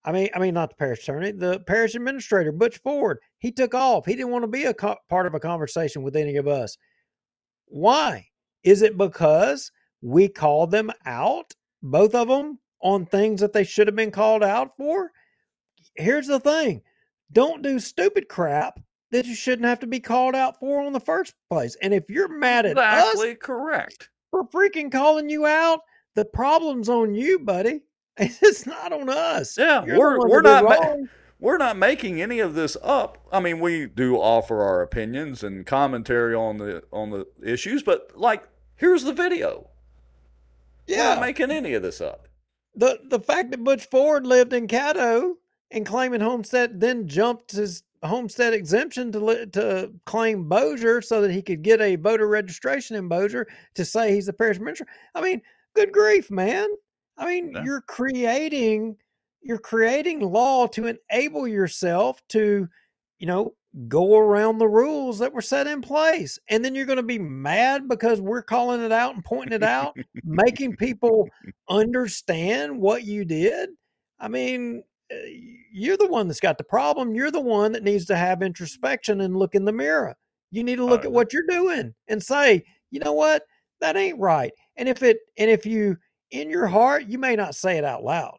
I 0.10 0.11
mean, 0.11 0.30
I 0.34 0.40
mean, 0.40 0.56
not 0.56 0.69
the 0.72 0.76
parish 0.76 1.03
attorney, 1.03 1.31
the 1.31 1.60
parish 1.60 1.94
administrator, 1.94 2.52
Butch 2.52 2.80
Ford. 2.80 3.19
He 3.38 3.52
took 3.52 3.76
off. 3.76 4.07
He 4.07 4.15
didn't 4.15 4.31
want 4.31 4.41
to 4.41 4.48
be 4.48 4.64
a 4.64 4.73
co- 4.73 4.98
part 5.07 5.27
of 5.27 5.36
a 5.36 5.40
conversation 5.40 6.02
with 6.02 6.15
any 6.15 6.36
of 6.38 6.48
us. 6.48 6.76
Why? 7.68 8.26
Is 8.64 8.81
it 8.81 8.98
because 8.98 9.72
we 10.02 10.27
called 10.27 10.72
them 10.72 10.91
out, 11.06 11.53
both 11.84 12.15
of 12.15 12.27
them, 12.27 12.57
on 12.81 13.06
things 13.06 13.40
that 13.41 13.53
they 13.53 13.64
should 13.64 13.86
have 13.86 13.95
been 13.95 14.10
called 14.10 14.44
out 14.44 14.76
for? 14.77 15.11
Here's 15.95 16.26
the 16.26 16.40
thing 16.40 16.81
don't 17.31 17.61
do 17.61 17.77
stupid 17.80 18.30
crap 18.30 18.80
that 19.11 19.27
you 19.27 19.36
shouldn't 19.36 19.68
have 19.68 19.80
to 19.81 19.88
be 19.88 19.99
called 19.99 20.34
out 20.34 20.60
for 20.60 20.81
in 20.81 20.94
the 20.94 20.99
first 20.99 21.36
place. 21.52 21.77
And 21.84 21.94
if 21.94 22.10
you're 22.10 22.27
mad 22.27 22.65
at 22.65 22.80
us 22.80 23.14
Exactly 23.14 23.36
correct. 23.36 24.10
for 24.31 24.48
freaking 24.48 24.91
calling 24.91 25.30
you 25.30 25.45
out, 25.45 25.81
the 26.15 26.26
problem's 26.26 26.90
on 26.90 27.14
you, 27.14 27.38
buddy. 27.38 27.81
It's 28.41 28.66
not 28.66 28.91
on 28.94 29.10
us. 29.10 29.58
Yeah, 29.58 29.86
You're 29.86 29.98
we're- 30.20 30.30
we're 30.30 30.41
not 30.41 30.64
ma- 30.64 30.96
We're 31.41 31.58
not 31.58 31.78
making 31.78 32.22
any 32.22 32.40
of 32.40 32.54
this 32.54 32.76
up. 32.84 33.18
I 33.32 33.40
mean, 33.40 33.62
we 33.62 33.86
do 33.86 34.18
offer 34.18 34.62
our 34.62 34.82
opinions 34.82 35.41
and 35.41 35.66
commentary 35.66 36.36
on 36.36 36.58
the 36.58 36.84
on 36.91 37.12
the 37.12 37.28
issues, 37.41 37.82
but 37.82 38.12
like, 38.18 38.44
here's 38.76 39.04
the 39.06 39.14
video. 39.14 39.70
We're 40.90 40.96
Yeah. 40.98 41.04
not 41.16 41.22
making 41.22 41.50
any 41.50 41.74
of 41.76 41.82
this 41.82 42.02
up. 42.02 42.28
the 42.76 43.00
the 43.06 43.20
fact 43.22 43.52
that 43.52 43.64
Butch 43.64 43.86
Ford 43.90 44.28
lived 44.28 44.52
in 44.52 44.68
Caddo 44.68 45.36
and 45.72 45.86
claiming 45.86 46.20
homestead, 46.20 46.82
then 46.82 47.08
jumped 47.08 47.52
his 47.54 47.84
homestead 48.04 48.54
exemption 48.54 49.10
to 49.14 49.46
to 49.48 49.91
claim 50.06 50.50
Bossier 50.50 51.02
so 51.02 51.22
that 51.22 51.32
he 51.32 51.41
could 51.41 51.62
get 51.62 51.80
a 51.80 51.96
voter 51.96 52.28
registration 52.28 52.98
in 52.98 53.08
Bossier 53.08 53.48
to 53.76 53.86
say 53.86 54.14
he's 54.14 54.26
the 54.26 54.34
parish 54.34 54.60
minister. 54.60 54.86
I 55.16 55.22
mean, 55.22 55.41
good 55.74 55.94
grief, 55.94 56.30
man! 56.30 56.68
I 57.20 57.26
mean, 57.28 57.52
Yeah. 57.52 57.64
you're 57.64 57.82
creating 57.82 58.98
you're 59.41 59.58
creating 59.58 60.20
law 60.20 60.68
to 60.68 60.88
enable 61.10 61.48
yourself 61.48 62.22
to, 62.28 62.68
you 63.20 63.28
know, 63.28 63.54
go 63.88 64.18
around 64.18 64.58
the 64.58 64.68
rules 64.68 65.18
that 65.20 65.32
were 65.32 65.41
set 65.41 65.66
in 65.66 65.82
place, 65.82 66.38
and 66.50 66.64
then 66.64 66.76
you're 66.76 66.86
going 66.86 66.98
to 66.98 67.04
be 67.04 67.20
mad 67.20 67.88
because 67.88 68.20
we're 68.20 68.41
calling 68.41 68.82
it 68.82 68.91
out 68.91 69.16
and 69.16 69.24
pointing 69.24 69.54
it 69.54 69.64
out, 69.64 69.96
making 70.26 70.76
people 70.76 71.30
understand 71.70 72.78
what 72.82 73.06
you 73.06 73.24
did. 73.24 73.70
I 74.20 74.28
mean, 74.28 74.84
uh, 75.10 75.16
you're 75.72 75.98
the 75.98 76.08
one 76.08 76.28
that's 76.28 76.41
got 76.41 76.58
the 76.58 76.64
problem. 76.66 77.16
You're 77.16 77.32
the 77.32 77.40
one 77.40 77.72
that 77.72 77.84
needs 77.84 78.06
to 78.08 78.18
have 78.18 78.41
introspection 78.41 79.22
and 79.22 79.38
look 79.38 79.56
in 79.56 79.64
the 79.64 79.72
mirror. 79.72 80.16
You 80.52 80.64
need 80.66 80.78
to 80.78 80.86
look 80.86 81.06
at 81.06 81.12
what 81.12 81.32
you're 81.32 81.48
doing 81.48 81.94
and 82.10 82.22
say, 82.22 82.66
you 82.91 83.00
know 83.00 83.14
what, 83.14 83.44
that 83.80 83.96
ain't 83.96 84.20
right. 84.20 84.52
And 84.76 84.90
if 84.90 85.02
it, 85.02 85.20
and 85.38 85.50
if 85.50 85.66
you, 85.66 85.96
in 86.32 86.50
your 86.50 86.68
heart, 86.68 87.06
you 87.08 87.18
may 87.18 87.36
not 87.36 87.56
say 87.56 87.78
it 87.78 87.84
out 87.84 88.04
loud, 88.04 88.38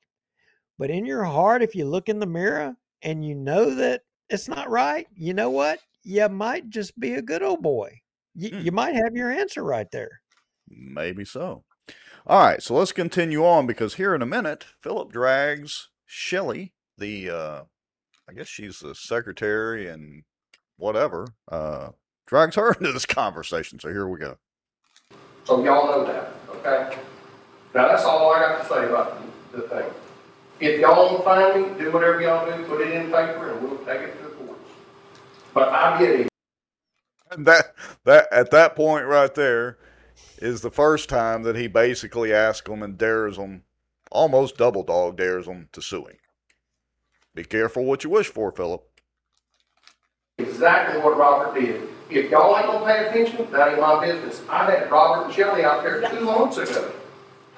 but 0.79 0.91
in 0.91 1.05
your 1.07 1.25
heart, 1.25 1.63
if 1.63 1.75
you 1.75 1.85
look 1.85 2.09
in 2.09 2.19
the 2.19 2.27
mirror 2.27 2.75
and 3.03 3.25
you 3.25 3.35
know 3.35 3.75
that 3.75 4.03
it's 4.29 4.49
not 4.49 4.71
right, 4.71 5.07
you 5.15 5.35
know 5.35 5.51
what, 5.51 5.81
you 6.03 6.29
might 6.29 6.69
just 6.71 6.99
be 6.99 7.15
a 7.15 7.23
good 7.23 7.43
old 7.43 7.63
boy. 7.63 8.01
You, 8.35 8.51
Hmm. 8.51 8.61
you 8.61 8.73
might 8.73 8.95
have 8.95 9.15
your 9.15 9.31
answer 9.31 9.63
right 9.65 9.91
there. 9.91 10.21
Maybe 10.69 11.25
so. 11.25 11.65
All 12.27 12.41
right, 12.45 12.63
so 12.63 12.75
let's 12.75 12.93
continue 12.93 13.45
on 13.45 13.67
because 13.67 13.95
here 13.95 14.15
in 14.15 14.23
a 14.23 14.27
minute, 14.27 14.67
Philip 14.83 15.11
drags 15.13 15.89
Shelley, 16.07 16.73
the 16.97 17.31
uh 17.31 17.63
I 18.29 18.33
guess 18.33 18.47
she's 18.47 18.79
the 18.79 18.95
secretary 18.95 19.89
and 19.89 20.23
whatever, 20.77 21.27
uh 21.51 21.89
drags 22.27 22.55
her 22.57 22.73
into 22.79 22.93
this 22.93 23.07
conversation. 23.07 23.81
So 23.81 23.89
here 23.89 24.07
we 24.07 24.19
go. 24.21 24.37
So 25.45 25.65
y'all 25.65 25.87
know 25.87 26.07
that, 26.07 26.33
okay? 26.51 26.99
Now, 27.75 27.89
that's 27.89 28.05
all 28.05 28.33
I 28.33 28.41
got 28.41 28.63
to 28.63 28.69
say 28.69 28.87
about 28.87 29.21
the 29.21 29.31
the 29.53 29.63
thing. 29.63 29.91
If 30.61 30.81
y'all 30.81 31.07
want 31.07 31.19
to 31.19 31.25
find 31.25 31.73
me, 31.73 31.79
do 31.79 31.91
whatever 31.91 32.21
y'all 32.21 32.47
do, 32.47 32.65
put 32.65 32.81
it 32.83 32.93
in 32.93 33.05
paper, 33.07 33.53
and 33.53 33.63
we'll 33.63 33.79
take 33.79 34.03
it 34.03 34.17
to 34.19 34.29
the 34.29 34.35
courts. 34.35 34.71
But 35.55 35.71
I 35.71 35.99
get 35.99 36.21
it. 36.21 36.29
And 37.31 37.47
that 37.47 37.75
that 38.05 38.29
at 38.33 38.51
that 38.51 38.77
point 38.77 39.07
right 39.07 39.35
there 39.35 39.79
is 40.39 40.61
the 40.61 40.71
first 40.71 41.09
time 41.09 41.43
that 41.45 41.57
he 41.57 41.67
basically 41.67 42.33
asks 42.33 42.69
them 42.69 42.83
and 42.83 42.99
dares 42.99 43.37
them, 43.37 43.63
almost 44.11 44.57
double 44.57 44.83
dog 44.83 45.17
dares 45.17 45.47
them 45.47 45.69
to 45.73 45.81
sue 45.81 46.07
him. 46.07 46.17
Be 47.35 47.45
careful 47.45 47.85
what 47.85 48.05
you 48.05 48.11
wish 48.11 48.27
for, 48.27 48.51
Philip. 48.51 48.83
Exactly 50.39 51.01
what 51.01 51.17
Robert 51.17 51.59
did. 51.59 51.89
If 52.11 52.31
y'all 52.31 52.57
ain't 52.57 52.67
gonna 52.67 52.85
pay 52.85 53.07
attention, 53.07 53.51
that 53.53 53.69
ain't 53.69 53.81
my 53.81 54.05
business. 54.05 54.43
I 54.49 54.69
had 54.71 54.91
Robert 54.91 55.27
and 55.27 55.35
Shelley 55.35 55.65
out 55.65 55.85
there 55.85 56.01
two 56.11 56.23
months 56.23 56.57
ago, 56.57 56.93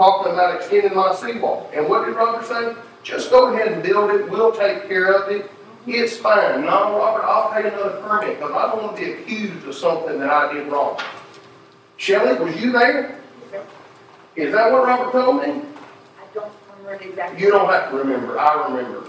talking 0.02 0.32
about 0.32 0.56
extending 0.56 0.94
my 0.96 1.14
seawall. 1.14 1.70
And 1.72 1.88
what 1.88 2.04
did 2.04 2.16
Robert 2.16 2.44
say? 2.44 2.74
Just 3.04 3.30
go 3.30 3.54
ahead 3.54 3.70
and 3.70 3.82
build 3.82 4.10
it, 4.10 4.28
we'll 4.28 4.50
take 4.50 4.88
care 4.88 5.12
of 5.12 5.30
it. 5.30 5.48
It's 5.86 6.16
fine. 6.16 6.62
No, 6.62 6.98
Robert, 6.98 7.22
I'll 7.22 7.52
pay 7.52 7.68
another 7.68 8.00
permit, 8.00 8.38
because 8.38 8.52
I 8.52 8.70
don't 8.70 8.82
want 8.82 8.96
to 8.96 9.04
be 9.04 9.12
accused 9.12 9.66
of 9.66 9.74
something 9.74 10.18
that 10.18 10.28
I 10.28 10.52
did 10.52 10.66
wrong. 10.72 10.98
Shelley, 11.98 12.34
was 12.42 12.60
you 12.60 12.72
there? 12.72 13.20
Is 14.34 14.52
that 14.52 14.72
what 14.72 14.86
Robert 14.86 15.12
told 15.12 15.36
me? 15.36 15.52
I 15.52 16.34
don't 16.34 16.52
remember 16.78 17.04
exactly. 17.04 17.40
You 17.40 17.50
don't 17.52 17.68
have 17.68 17.90
to 17.90 17.96
remember, 17.96 18.40
I 18.40 18.68
remember. 18.68 19.08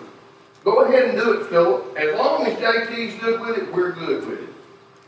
Go 0.63 0.83
ahead 0.83 1.09
and 1.09 1.17
do 1.17 1.41
it, 1.41 1.47
Philip. 1.47 1.97
As 1.97 2.15
long 2.19 2.45
as 2.45 2.57
JT's 2.59 3.19
good 3.19 3.41
with 3.41 3.57
it, 3.57 3.73
we're 3.73 3.93
good 3.93 4.27
with 4.27 4.41
it. 4.41 4.49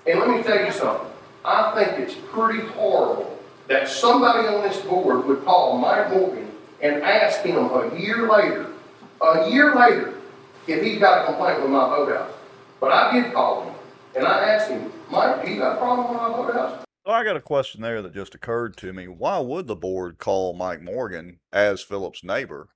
And 0.08 0.20
let 0.20 0.30
me 0.30 0.42
tell 0.42 0.66
you 0.66 0.72
something. 0.72 1.08
I 1.44 1.74
think 1.76 2.00
it's 2.00 2.16
pretty 2.32 2.66
horrible 2.70 3.35
that 3.68 3.88
somebody 3.88 4.48
on 4.48 4.62
this 4.62 4.82
board 4.82 5.26
would 5.26 5.44
call 5.44 5.78
Mike 5.78 6.10
Morgan 6.12 6.52
and 6.82 7.02
ask 7.04 7.42
him 7.42 7.58
a 7.58 7.98
year 7.98 8.30
later, 8.30 8.68
a 9.22 9.50
year 9.50 9.76
later, 9.76 10.14
if 10.68 10.84
he's 10.84 11.00
got 11.00 11.24
a 11.24 11.26
complaint 11.26 11.62
with 11.62 11.72
my 11.72 11.88
boathouse. 11.88 12.32
But 12.80 12.92
I 12.92 13.14
did 13.14 13.34
call 13.34 13.64
him, 13.64 13.74
and 14.16 14.26
I 14.26 14.50
asked 14.50 14.70
him, 14.70 14.92
Mike, 15.10 15.44
do 15.46 15.52
you 15.52 15.60
got 15.60 15.76
a 15.76 15.78
problem 15.78 16.10
with 16.10 16.18
my 16.22 16.30
boathouse? 16.30 16.84
So 17.06 17.12
I 17.12 17.24
got 17.24 17.36
a 17.36 17.42
question 17.42 17.82
there 17.82 18.02
that 18.02 18.14
just 18.14 18.34
occurred 18.36 18.76
to 18.78 18.92
me. 18.92 19.08
Why 19.08 19.40
would 19.40 19.68
the 19.68 19.76
board 19.76 20.18
call 20.18 20.54
Mike 20.54 20.82
Morgan 20.82 21.40
as 21.54 21.82
Philip's 21.82 22.24
neighbor 22.24 22.70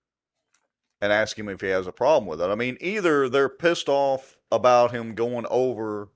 and 1.02 1.12
ask 1.12 1.38
him 1.38 1.50
if 1.50 1.62
he 1.62 1.68
has 1.68 1.88
a 1.88 1.92
problem 1.92 2.28
with 2.28 2.42
it? 2.42 2.46
I 2.46 2.56
mean, 2.56 2.78
either 2.80 3.28
they're 3.28 3.50
pissed 3.50 3.90
off 3.90 4.38
about 4.52 4.92
him 4.92 5.16
going 5.16 5.46
over 5.50 6.10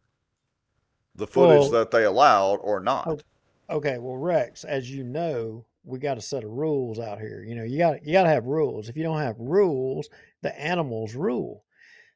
the 1.16 1.28
footage 1.28 1.62
Well- 1.62 1.72
that 1.72 1.92
they 1.92 2.04
allowed 2.04 2.58
or 2.58 2.80
not. 2.80 3.08
Oh, 3.08 3.20
Oh. 3.70 3.78
Okay, 3.78 3.98
well, 3.98 4.18
Rex, 4.18 4.64
as 4.64 4.92
you 4.92 5.04
know, 5.04 5.66
we 5.84 6.00
got 6.00 6.18
a 6.18 6.22
set 6.22 6.44
of 6.44 6.52
rules 6.52 7.00
out 7.00 7.20
here. 7.20 7.44
You 7.48 7.56
know, 7.56 7.64
you 7.64 7.78
got 7.78 8.06
you 8.06 8.14
got 8.14 8.24
to 8.24 8.30
have 8.30 8.46
rules. 8.46 8.90
If 8.90 8.96
you 8.98 9.04
don't 9.04 9.20
have 9.20 9.36
rules, 9.40 10.10
the 10.42 10.58
animals 10.60 11.16
rule. 11.16 11.64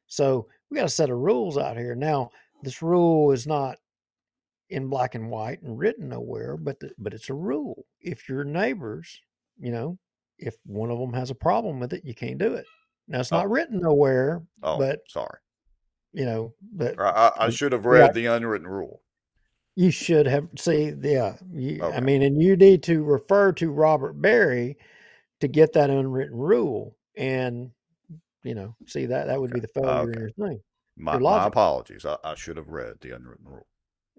So 0.06 0.46
we 0.70 0.76
got 0.76 0.86
a 0.86 0.90
set 0.90 1.10
of 1.10 1.18
rules 1.18 1.58
out 1.58 1.76
here. 1.76 1.94
Now, 1.94 2.30
this 2.62 2.82
rule 2.82 3.30
is 3.32 3.46
not 3.46 3.76
in 4.70 4.88
black 4.88 5.14
and 5.14 5.30
white 5.30 5.62
and 5.62 5.78
written 5.78 6.08
nowhere, 6.08 6.56
but 6.56 6.78
the, 6.80 6.90
but 6.98 7.14
it's 7.14 7.30
a 7.30 7.34
rule. 7.34 7.84
If 8.00 8.28
your 8.28 8.44
neighbors, 8.44 9.20
you 9.58 9.70
know, 9.72 9.98
if 10.38 10.56
one 10.64 10.90
of 10.90 10.98
them 10.98 11.12
has 11.14 11.30
a 11.30 11.34
problem 11.34 11.80
with 11.80 11.92
it, 11.92 12.04
you 12.04 12.14
can't 12.14 12.38
do 12.38 12.54
it. 12.54 12.66
Now 13.06 13.20
it's 13.20 13.32
oh. 13.32 13.36
not 13.36 13.46
Oh. 13.46 13.50
written 13.50 13.80
nowhere, 13.80 14.42
Oh, 14.62 14.78
but 14.78 15.00
sorry. 15.08 15.38
you 16.12 16.24
know, 16.24 16.54
but 16.72 16.98
I, 17.00 17.32
I, 17.38 17.50
should 17.50 17.72
have 17.72 17.84
Yeah. 17.84 17.90
read 17.90 18.14
the 18.14 18.26
unwritten 18.26 18.66
rule. 18.66 19.02
You 19.78 19.92
should 19.92 20.26
have 20.26 20.48
see, 20.58 20.92
yeah. 21.00 21.36
You, 21.52 21.78
oh, 21.84 21.92
I 21.92 22.00
mean, 22.00 22.22
and 22.22 22.42
you 22.42 22.56
need 22.56 22.82
to 22.82 23.04
refer 23.04 23.52
to 23.52 23.70
Robert 23.70 24.20
Berry 24.20 24.76
to 25.40 25.46
get 25.46 25.74
that 25.74 25.88
unwritten 25.88 26.36
rule, 26.36 26.96
and 27.16 27.70
you 28.42 28.56
know, 28.56 28.74
see 28.88 29.06
that 29.06 29.28
that 29.28 29.40
would 29.40 29.52
be 29.52 29.60
the 29.60 29.68
failure 29.68 30.00
Okay. 30.00 30.12
in 30.14 30.18
your 30.18 30.30
thing. 30.48 30.60
My, 30.96 31.12
Your 31.12 31.20
my 31.20 31.46
apologies. 31.46 32.04
I, 32.04 32.16
I 32.24 32.34
should 32.34 32.56
have 32.56 32.70
read 32.70 32.94
the 33.00 33.14
unwritten 33.14 33.46
rule. 33.46 33.68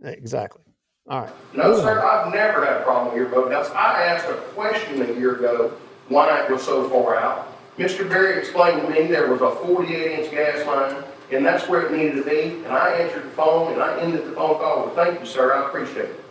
Exactly. 0.02 0.64
All 1.10 1.24
right. 1.24 1.34
No, 1.54 1.72
moving 1.72 1.84
sir. 1.84 2.06
I've 2.06 2.34
never 2.34 2.66
had 2.66 2.78
a 2.78 2.84
problem 2.86 3.08
with 3.14 3.18
your 3.18 3.28
boathouse. 3.30 3.70
I 3.72 4.06
asked 4.06 4.30
a 4.30 4.36
question 4.56 5.02
a 5.02 5.12
year 5.20 5.36
ago, 5.36 5.74
why 6.08 6.42
it 6.42 6.50
was 6.50 6.64
so 6.64 6.88
far 6.90 7.18
out. 7.18 7.54
Mr. 7.78 8.08
Berry 8.08 8.40
explained 8.40 8.82
to 8.82 8.90
me 8.90 9.08
there 9.08 9.30
was 9.30 9.42
a 9.42 9.52
forty-eight 9.52 10.20
inch 10.22 10.32
gas 10.32 10.66
line, 10.66 11.04
and 11.32 11.46
that's 11.46 11.68
where 11.68 11.86
it 11.86 11.92
needed 11.92 12.16
to 12.16 12.30
be, 12.30 12.64
and 12.64 12.68
I 12.68 12.94
answered 12.94 13.26
the 13.26 13.30
phone, 13.30 13.74
and 13.74 13.82
I 13.82 14.00
ended 14.00 14.26
the 14.26 14.32
phone 14.32 14.58
call 14.58 14.86
with, 14.86 14.96
thank 14.96 15.20
you, 15.20 15.26
sir, 15.26 15.54
I 15.54 15.68
appreciate 15.68 16.10
it. 16.10 16.24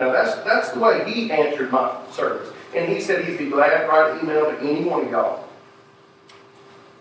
Now, 0.00 0.12
that's, 0.12 0.36
that's 0.44 0.70
the 0.70 0.80
way 0.80 1.10
he 1.10 1.30
answered 1.30 1.72
my 1.72 1.96
service, 2.12 2.52
and 2.74 2.90
he 2.90 3.00
said 3.00 3.24
he'd 3.24 3.38
be 3.38 3.48
glad 3.48 3.82
to 3.82 3.88
write 3.88 4.12
an 4.12 4.24
email 4.24 4.44
to 4.44 4.58
any 4.60 4.84
one 4.84 5.04
of 5.04 5.10
y'all. 5.10 5.48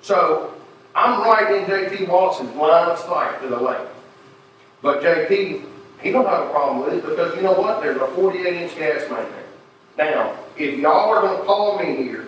So, 0.01 0.53
I'm 0.95 1.21
in 1.53 1.65
JT 1.65 2.07
Watson's 2.07 2.55
line 2.55 2.89
of 2.89 2.97
sight 2.97 3.39
to 3.41 3.47
the 3.47 3.59
lake. 3.59 3.87
But 4.81 5.01
JT, 5.01 5.63
he 6.01 6.11
don't 6.11 6.25
have 6.25 6.47
a 6.47 6.49
problem 6.49 6.85
with 6.85 6.93
it 6.93 7.07
because 7.07 7.35
you 7.35 7.41
know 7.41 7.53
what? 7.53 7.81
There's 7.81 8.01
a 8.01 8.07
48 8.07 8.53
inch 8.53 8.75
gas 8.77 9.01
main 9.09 9.19
there. 9.19 9.43
Now, 9.97 10.39
if 10.57 10.79
y'all 10.79 11.09
are 11.09 11.21
gonna 11.21 11.43
call 11.43 11.77
me 11.79 11.97
here 11.97 12.25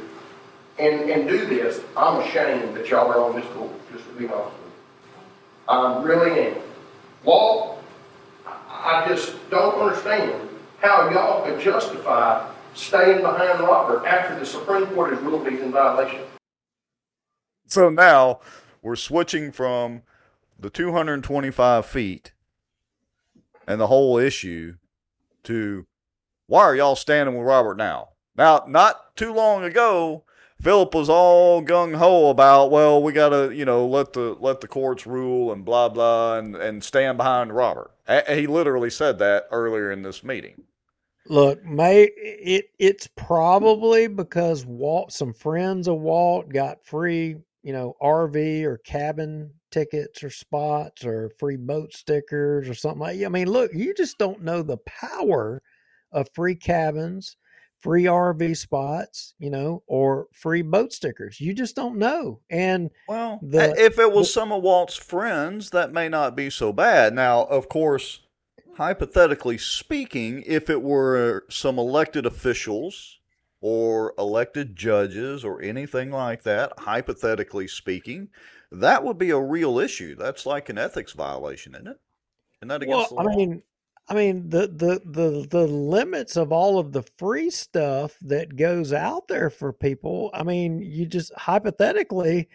and, 0.77 1.09
and 1.09 1.27
do 1.27 1.45
this, 1.45 1.81
I'm 1.97 2.21
ashamed 2.21 2.75
that 2.75 2.87
y'all 2.89 3.11
are 3.11 3.19
on 3.19 3.35
this 3.35 3.45
board, 3.53 3.71
just 3.91 4.05
to 4.05 4.13
be 4.13 4.27
honest. 4.27 4.58
I 5.69 6.01
really 6.01 6.47
am. 6.47 6.57
Walt, 7.23 7.83
I 8.45 9.05
just 9.07 9.35
don't 9.51 9.79
understand 9.79 10.49
how 10.81 11.09
y'all 11.11 11.45
could 11.45 11.61
justify 11.61 12.49
staying 12.73 13.21
behind 13.21 13.59
Robert 13.59 14.05
after 14.05 14.39
the 14.39 14.45
Supreme 14.45 14.87
Court 14.87 15.13
has 15.13 15.21
ruled 15.21 15.47
he's 15.47 15.59
in 15.59 15.71
violation. 15.71 16.21
So 17.67 17.89
now 17.89 18.39
we're 18.81 18.95
switching 18.95 19.51
from 19.51 20.01
the 20.59 20.71
225 20.71 21.85
feet 21.85 22.33
and 23.67 23.79
the 23.79 23.87
whole 23.87 24.17
issue 24.17 24.77
to 25.43 25.85
why 26.47 26.63
are 26.63 26.75
y'all 26.75 26.95
standing 26.95 27.37
with 27.37 27.45
Robert 27.45 27.77
now? 27.77 28.09
Now, 28.35 28.63
not 28.67 29.15
too 29.15 29.33
long 29.33 29.63
ago, 29.63 30.23
Philip 30.61 30.93
was 30.93 31.09
all 31.09 31.63
gung 31.63 31.95
ho 31.95 32.29
about, 32.29 32.69
well, 32.69 33.01
we 33.01 33.13
gotta, 33.13 33.55
you 33.55 33.63
know, 33.63 33.87
let 33.87 34.11
the 34.13 34.35
let 34.39 34.59
the 34.59 34.67
courts 34.67 35.07
rule 35.07 35.53
and 35.53 35.63
blah 35.63 35.87
blah 35.87 36.37
and 36.37 36.55
and 36.55 36.83
stand 36.83 37.17
behind 37.17 37.53
Robert. 37.53 37.91
He 38.27 38.45
literally 38.47 38.89
said 38.89 39.19
that 39.19 39.47
earlier 39.51 39.91
in 39.91 40.01
this 40.01 40.23
meeting. 40.23 40.63
Look, 41.27 41.63
may 41.63 42.09
it 42.15 42.65
it's 42.79 43.07
probably 43.15 44.07
because 44.07 44.65
Walt, 44.65 45.13
some 45.13 45.33
friends 45.33 45.87
of 45.87 45.99
Walt 45.99 46.49
got 46.49 46.83
free, 46.85 47.37
you 47.63 47.71
know, 47.71 47.95
RV 48.01 48.63
or 48.63 48.79
cabin 48.79 49.51
tickets 49.71 50.23
or 50.23 50.29
spots 50.29 51.05
or 51.05 51.29
free 51.37 51.55
boat 51.57 51.93
stickers 51.93 52.67
or 52.67 52.73
something 52.73 52.99
like. 52.99 53.23
I 53.23 53.29
mean, 53.29 53.47
look, 53.47 53.71
you 53.73 53.93
just 53.93 54.17
don't 54.17 54.41
know 54.41 54.63
the 54.63 54.77
power 54.85 55.61
of 56.11 56.27
free 56.33 56.55
cabins, 56.55 57.37
free 57.79 58.03
RV 58.03 58.55
spots, 58.57 59.33
you 59.39 59.49
know, 59.49 59.83
or 59.87 60.27
free 60.33 60.61
boat 60.61 60.91
stickers. 60.93 61.39
You 61.39 61.53
just 61.53 61.75
don't 61.75 61.97
know. 61.97 62.39
And 62.49 62.91
Well, 63.07 63.39
The- 63.41 63.73
if 63.77 63.97
it 63.99 64.11
was 64.11 64.27
the- 64.27 64.33
some 64.33 64.51
of 64.51 64.61
Walt's 64.63 64.95
friends, 64.95 65.69
that 65.71 65.93
may 65.93 66.09
not 66.09 66.35
be 66.35 66.49
so 66.49 66.73
bad. 66.73 67.13
Now, 67.13 67.45
of 67.45 67.69
course, 67.69 68.19
hypothetically 68.75 69.57
speaking, 69.57 70.43
if 70.45 70.69
it 70.69 70.81
were 70.81 71.45
some 71.49 71.79
elected 71.79 72.25
officials 72.25 73.19
or 73.61 74.13
elected 74.17 74.75
judges 74.75 75.43
or 75.43 75.61
anything 75.61 76.11
like 76.11 76.43
that, 76.43 76.71
hypothetically 76.79 77.67
speaking, 77.67 78.29
that 78.71 79.03
would 79.03 79.17
be 79.17 79.31
a 79.31 79.39
real 79.39 79.79
issue. 79.79 80.15
That's 80.15 80.45
like 80.45 80.69
an 80.69 80.77
ethics 80.77 81.13
violation, 81.13 81.75
isn't 81.75 81.87
it? 81.87 81.97
Isn't 82.61 82.67
that 82.67 82.87
well, 82.87 82.99
against 82.99 83.15
the 83.15 83.21
I 83.21 83.35
mean, 83.35 83.63
I 84.09 84.15
mean 84.15 84.49
the, 84.49 84.61
the 84.67 85.01
the 85.05 85.47
the 85.47 85.67
limits 85.67 86.35
of 86.35 86.51
all 86.51 86.79
of 86.79 86.91
the 86.91 87.03
free 87.19 87.51
stuff 87.51 88.17
that 88.21 88.55
goes 88.55 88.91
out 88.91 89.27
there 89.27 89.51
for 89.51 89.71
people. 89.71 90.31
I 90.33 90.41
mean, 90.41 90.81
you 90.81 91.05
just 91.05 91.31
hypothetically, 91.35 92.49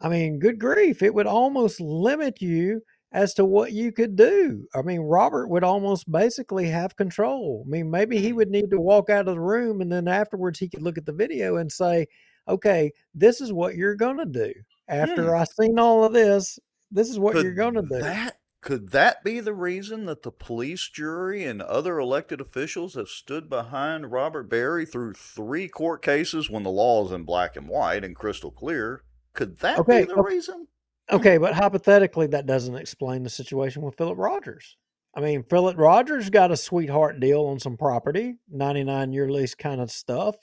I 0.00 0.08
mean, 0.08 0.38
good 0.38 0.60
grief, 0.60 1.02
it 1.02 1.12
would 1.12 1.26
almost 1.26 1.80
limit 1.80 2.40
you 2.40 2.82
as 3.10 3.34
to 3.34 3.44
what 3.44 3.72
you 3.72 3.90
could 3.90 4.14
do. 4.14 4.64
I 4.76 4.82
mean, 4.82 5.00
Robert 5.00 5.48
would 5.48 5.64
almost 5.64 6.10
basically 6.10 6.68
have 6.68 6.96
control. 6.96 7.64
I 7.66 7.68
mean, 7.68 7.90
maybe 7.90 8.18
he 8.18 8.32
would 8.32 8.48
need 8.48 8.70
to 8.70 8.80
walk 8.80 9.10
out 9.10 9.28
of 9.28 9.34
the 9.34 9.40
room 9.40 9.80
and 9.80 9.90
then 9.90 10.06
afterwards 10.06 10.60
he 10.60 10.68
could 10.68 10.82
look 10.82 10.98
at 10.98 11.04
the 11.04 11.12
video 11.12 11.56
and 11.56 11.70
say, 11.70 12.06
"Okay, 12.46 12.92
this 13.12 13.40
is 13.40 13.52
what 13.52 13.74
you're 13.74 13.96
going 13.96 14.18
to 14.18 14.24
do. 14.24 14.52
After 14.86 15.30
hmm. 15.30 15.34
I 15.34 15.44
seen 15.44 15.80
all 15.80 16.04
of 16.04 16.12
this, 16.12 16.60
this 16.92 17.10
is 17.10 17.18
what 17.18 17.42
you're 17.42 17.54
going 17.54 17.74
to 17.74 17.82
do." 17.82 17.98
That 17.98 18.36
could 18.62 18.90
that 18.90 19.24
be 19.24 19.40
the 19.40 19.52
reason 19.52 20.06
that 20.06 20.22
the 20.22 20.30
police 20.30 20.88
jury 20.88 21.44
and 21.44 21.60
other 21.60 21.98
elected 21.98 22.40
officials 22.40 22.94
have 22.94 23.08
stood 23.08 23.50
behind 23.50 24.12
Robert 24.12 24.48
Barry 24.48 24.86
through 24.86 25.14
three 25.14 25.68
court 25.68 26.00
cases 26.00 26.48
when 26.48 26.62
the 26.62 26.70
law 26.70 27.04
is 27.04 27.10
in 27.12 27.24
black 27.24 27.56
and 27.56 27.68
white 27.68 28.04
and 28.04 28.14
crystal 28.14 28.52
clear? 28.52 29.02
Could 29.34 29.58
that 29.58 29.80
Okay, 29.80 30.02
be 30.02 30.06
the 30.06 30.14
okay. 30.14 30.34
reason? 30.34 30.68
Okay, 31.10 31.38
but 31.38 31.54
hypothetically, 31.54 32.28
that 32.28 32.46
doesn't 32.46 32.76
explain 32.76 33.24
the 33.24 33.30
situation 33.30 33.82
with 33.82 33.96
Philip 33.96 34.16
Rogers. 34.16 34.76
I 35.14 35.20
mean, 35.20 35.42
Philip 35.42 35.76
Rogers 35.76 36.30
got 36.30 36.52
a 36.52 36.56
sweetheart 36.56 37.18
deal 37.18 37.44
on 37.46 37.58
some 37.58 37.76
property, 37.76 38.38
99 38.48 39.12
year 39.12 39.28
lease 39.28 39.54
kind 39.56 39.80
of 39.80 39.90
stuff. 39.90 40.36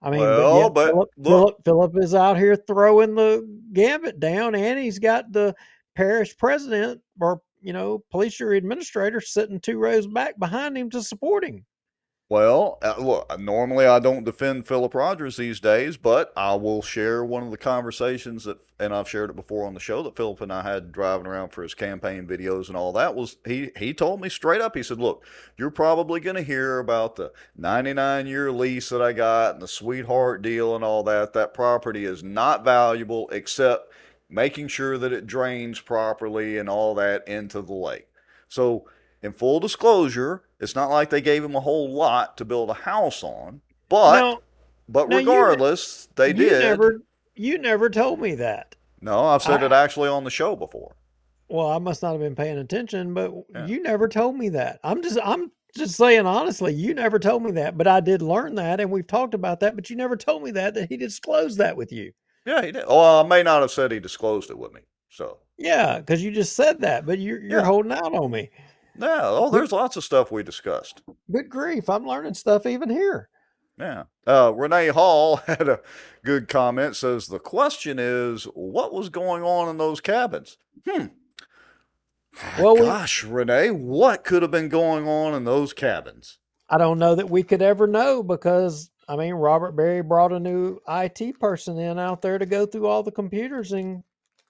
I 0.00 0.10
mean, 0.10 0.20
Well, 0.20 0.70
but 0.70 0.94
Philip, 1.22 1.56
Philip 1.64 1.96
is 1.98 2.14
out 2.14 2.38
here 2.38 2.56
throwing 2.56 3.14
the 3.14 3.46
gambit 3.74 4.18
down, 4.20 4.54
and 4.54 4.78
he's 4.78 4.98
got 4.98 5.30
the 5.32 5.54
parish 5.94 6.36
president 6.36 7.00
or, 7.20 7.42
you 7.62 7.72
know, 7.72 8.02
police 8.10 8.36
jury 8.36 8.58
administrator 8.58 9.20
sitting 9.20 9.60
two 9.60 9.78
rows 9.78 10.06
back 10.06 10.38
behind 10.38 10.76
him 10.76 10.90
to 10.90 11.02
support 11.02 11.44
him. 11.44 11.64
Well, 12.30 12.76
uh, 12.82 12.94
look, 12.98 13.40
normally 13.40 13.86
I 13.86 14.00
don't 14.00 14.24
defend 14.24 14.66
Philip 14.66 14.94
Rogers 14.94 15.38
these 15.38 15.60
days, 15.60 15.96
but 15.96 16.30
I 16.36 16.56
will 16.56 16.82
share 16.82 17.24
one 17.24 17.42
of 17.42 17.50
the 17.50 17.56
conversations 17.56 18.44
that, 18.44 18.58
and 18.78 18.94
I've 18.94 19.08
shared 19.08 19.30
it 19.30 19.36
before 19.36 19.66
on 19.66 19.72
the 19.72 19.80
show 19.80 20.02
that 20.02 20.14
Philip 20.14 20.42
and 20.42 20.52
I 20.52 20.60
had 20.60 20.92
driving 20.92 21.26
around 21.26 21.52
for 21.52 21.62
his 21.62 21.72
campaign 21.72 22.26
videos 22.26 22.68
and 22.68 22.76
all 22.76 22.92
that. 22.92 23.14
Was 23.14 23.38
he? 23.46 23.70
He 23.78 23.94
told 23.94 24.20
me 24.20 24.28
straight 24.28 24.60
up. 24.60 24.76
He 24.76 24.82
said, 24.82 25.00
"Look, 25.00 25.24
you're 25.56 25.70
probably 25.70 26.20
going 26.20 26.36
to 26.36 26.42
hear 26.42 26.80
about 26.80 27.16
the 27.16 27.32
99 27.56 28.26
year 28.26 28.52
lease 28.52 28.90
that 28.90 29.00
I 29.00 29.14
got 29.14 29.54
and 29.54 29.62
the 29.62 29.68
sweetheart 29.68 30.42
deal 30.42 30.76
and 30.76 30.84
all 30.84 31.02
that. 31.04 31.32
That 31.32 31.54
property 31.54 32.04
is 32.04 32.22
not 32.22 32.62
valuable 32.62 33.30
except 33.30 33.87
making 34.28 34.68
sure 34.68 34.98
that 34.98 35.12
it 35.12 35.26
drains 35.26 35.80
properly 35.80 36.58
and 36.58 36.68
all 36.68 36.94
that 36.94 37.26
into 37.28 37.62
the 37.62 37.72
lake." 37.74 38.06
So, 38.48 38.88
in 39.22 39.32
full 39.32 39.60
disclosure 39.60 40.42
it's 40.60 40.74
not 40.74 40.90
like 40.90 41.08
they 41.10 41.20
gave 41.20 41.44
him 41.44 41.54
a 41.54 41.60
whole 41.60 41.88
lot 41.92 42.36
to 42.36 42.44
build 42.44 42.68
a 42.68 42.74
house 42.74 43.22
on, 43.22 43.60
but 43.88 44.18
No, 44.20 44.40
but 44.88 45.08
now 45.08 45.18
you- 45.18 45.28
regardless, 45.30 46.08
they 46.16 46.28
you 46.28 46.34
did. 46.34 46.60
never 46.60 47.02
you 47.36 47.58
never 47.58 47.88
told 47.88 48.20
me 48.20 48.34
that. 48.34 48.74
no, 49.00 49.24
I've 49.26 49.42
said 49.42 49.62
I- 49.62 49.66
it 49.66 49.72
actually 49.72 50.08
on 50.08 50.24
the 50.24 50.30
show 50.30 50.56
before. 50.56 50.96
Well, 51.48 51.68
I 51.68 51.78
must 51.78 52.02
not 52.02 52.10
have 52.12 52.20
been 52.20 52.34
paying 52.34 52.58
attention, 52.58 53.14
but 53.14 53.32
Yeah. 53.54 53.66
you 53.66 53.80
never 53.82 54.08
told 54.08 54.36
me 54.36 54.48
that. 54.50 54.80
I'm 54.82 55.00
just 55.02 55.18
I'm 55.22 55.50
just 55.76 55.94
saying 55.96 56.26
honestly, 56.26 56.74
you 56.74 56.92
never 56.94 57.18
told 57.20 57.42
me 57.44 57.52
that, 57.52 57.78
but 57.78 57.86
I 57.86 58.00
did 58.00 58.20
learn 58.22 58.56
that 58.56 58.80
and 58.80 58.90
we've 58.90 59.06
talked 59.06 59.34
about 59.34 59.60
that, 59.60 59.76
but 59.76 59.88
you 59.90 59.96
never 59.96 60.16
told 60.16 60.42
me 60.42 60.50
that 60.52 60.74
that 60.74 60.88
he 60.88 60.96
disclosed 60.96 61.58
that 61.58 61.76
with 61.76 61.92
you. 61.92 62.12
Yeah, 62.48 62.64
he 62.64 62.72
did. 62.72 62.84
Well, 62.88 63.24
I 63.24 63.28
may 63.28 63.42
not 63.42 63.60
have 63.60 63.70
said 63.70 63.92
he 63.92 64.00
disclosed 64.00 64.50
it 64.50 64.58
with 64.58 64.72
me. 64.72 64.80
So 65.10 65.38
Yeah, 65.58 65.98
because 65.98 66.22
you 66.22 66.30
just 66.30 66.54
said 66.56 66.80
that, 66.80 67.04
but 67.04 67.18
you're 67.18 67.40
you're 67.40 67.60
Yeah. 67.60 67.64
holding 67.66 67.92
out 67.92 68.14
on 68.14 68.30
me. 68.30 68.50
yeah, 68.98 69.20
oh, 69.22 69.50
there's 69.50 69.70
lots 69.72 69.96
of 69.96 70.04
stuff 70.04 70.32
we 70.32 70.42
discussed. 70.42 71.02
Good 71.30 71.48
grief, 71.50 71.88
I'm 71.90 72.06
learning 72.06 72.34
stuff 72.34 72.64
even 72.66 72.88
here. 72.88 73.28
Yeah. 73.78 74.04
Uh, 74.26 74.52
Renee 74.54 74.88
Hall 74.88 75.36
had 75.46 75.68
a 75.68 75.80
good 76.24 76.48
comment. 76.48 76.96
Says 76.96 77.26
the 77.26 77.38
question 77.38 77.98
is, 77.98 78.44
what 78.54 78.92
was 78.94 79.08
going 79.08 79.42
on 79.42 79.68
in 79.68 79.76
those 79.76 80.00
cabins? 80.00 80.56
Hmm. 80.88 81.06
Well, 82.58 82.74
we- 82.74 82.80
gosh, 82.82 83.24
Renee, 83.24 83.70
what 83.70 84.24
could 84.24 84.42
have 84.42 84.50
been 84.50 84.68
going 84.68 85.06
on 85.06 85.34
in 85.34 85.44
those 85.44 85.72
cabins? 85.72 86.38
I 86.68 86.78
don't 86.78 86.98
know 86.98 87.14
that 87.14 87.30
we 87.30 87.42
could 87.42 87.62
ever 87.62 87.86
know 87.86 88.22
because 88.22 88.90
I 89.08 89.16
mean 89.16 89.34
Robert 89.34 89.72
Berry 89.72 90.02
brought 90.02 90.32
a 90.32 90.40
new 90.40 90.78
IT 90.88 91.38
person 91.40 91.78
in 91.78 91.98
out 91.98 92.22
there 92.22 92.38
to 92.38 92.46
go 92.46 92.66
through 92.66 92.86
all 92.86 93.02
the 93.02 93.12
computers 93.12 93.72
and 93.72 94.02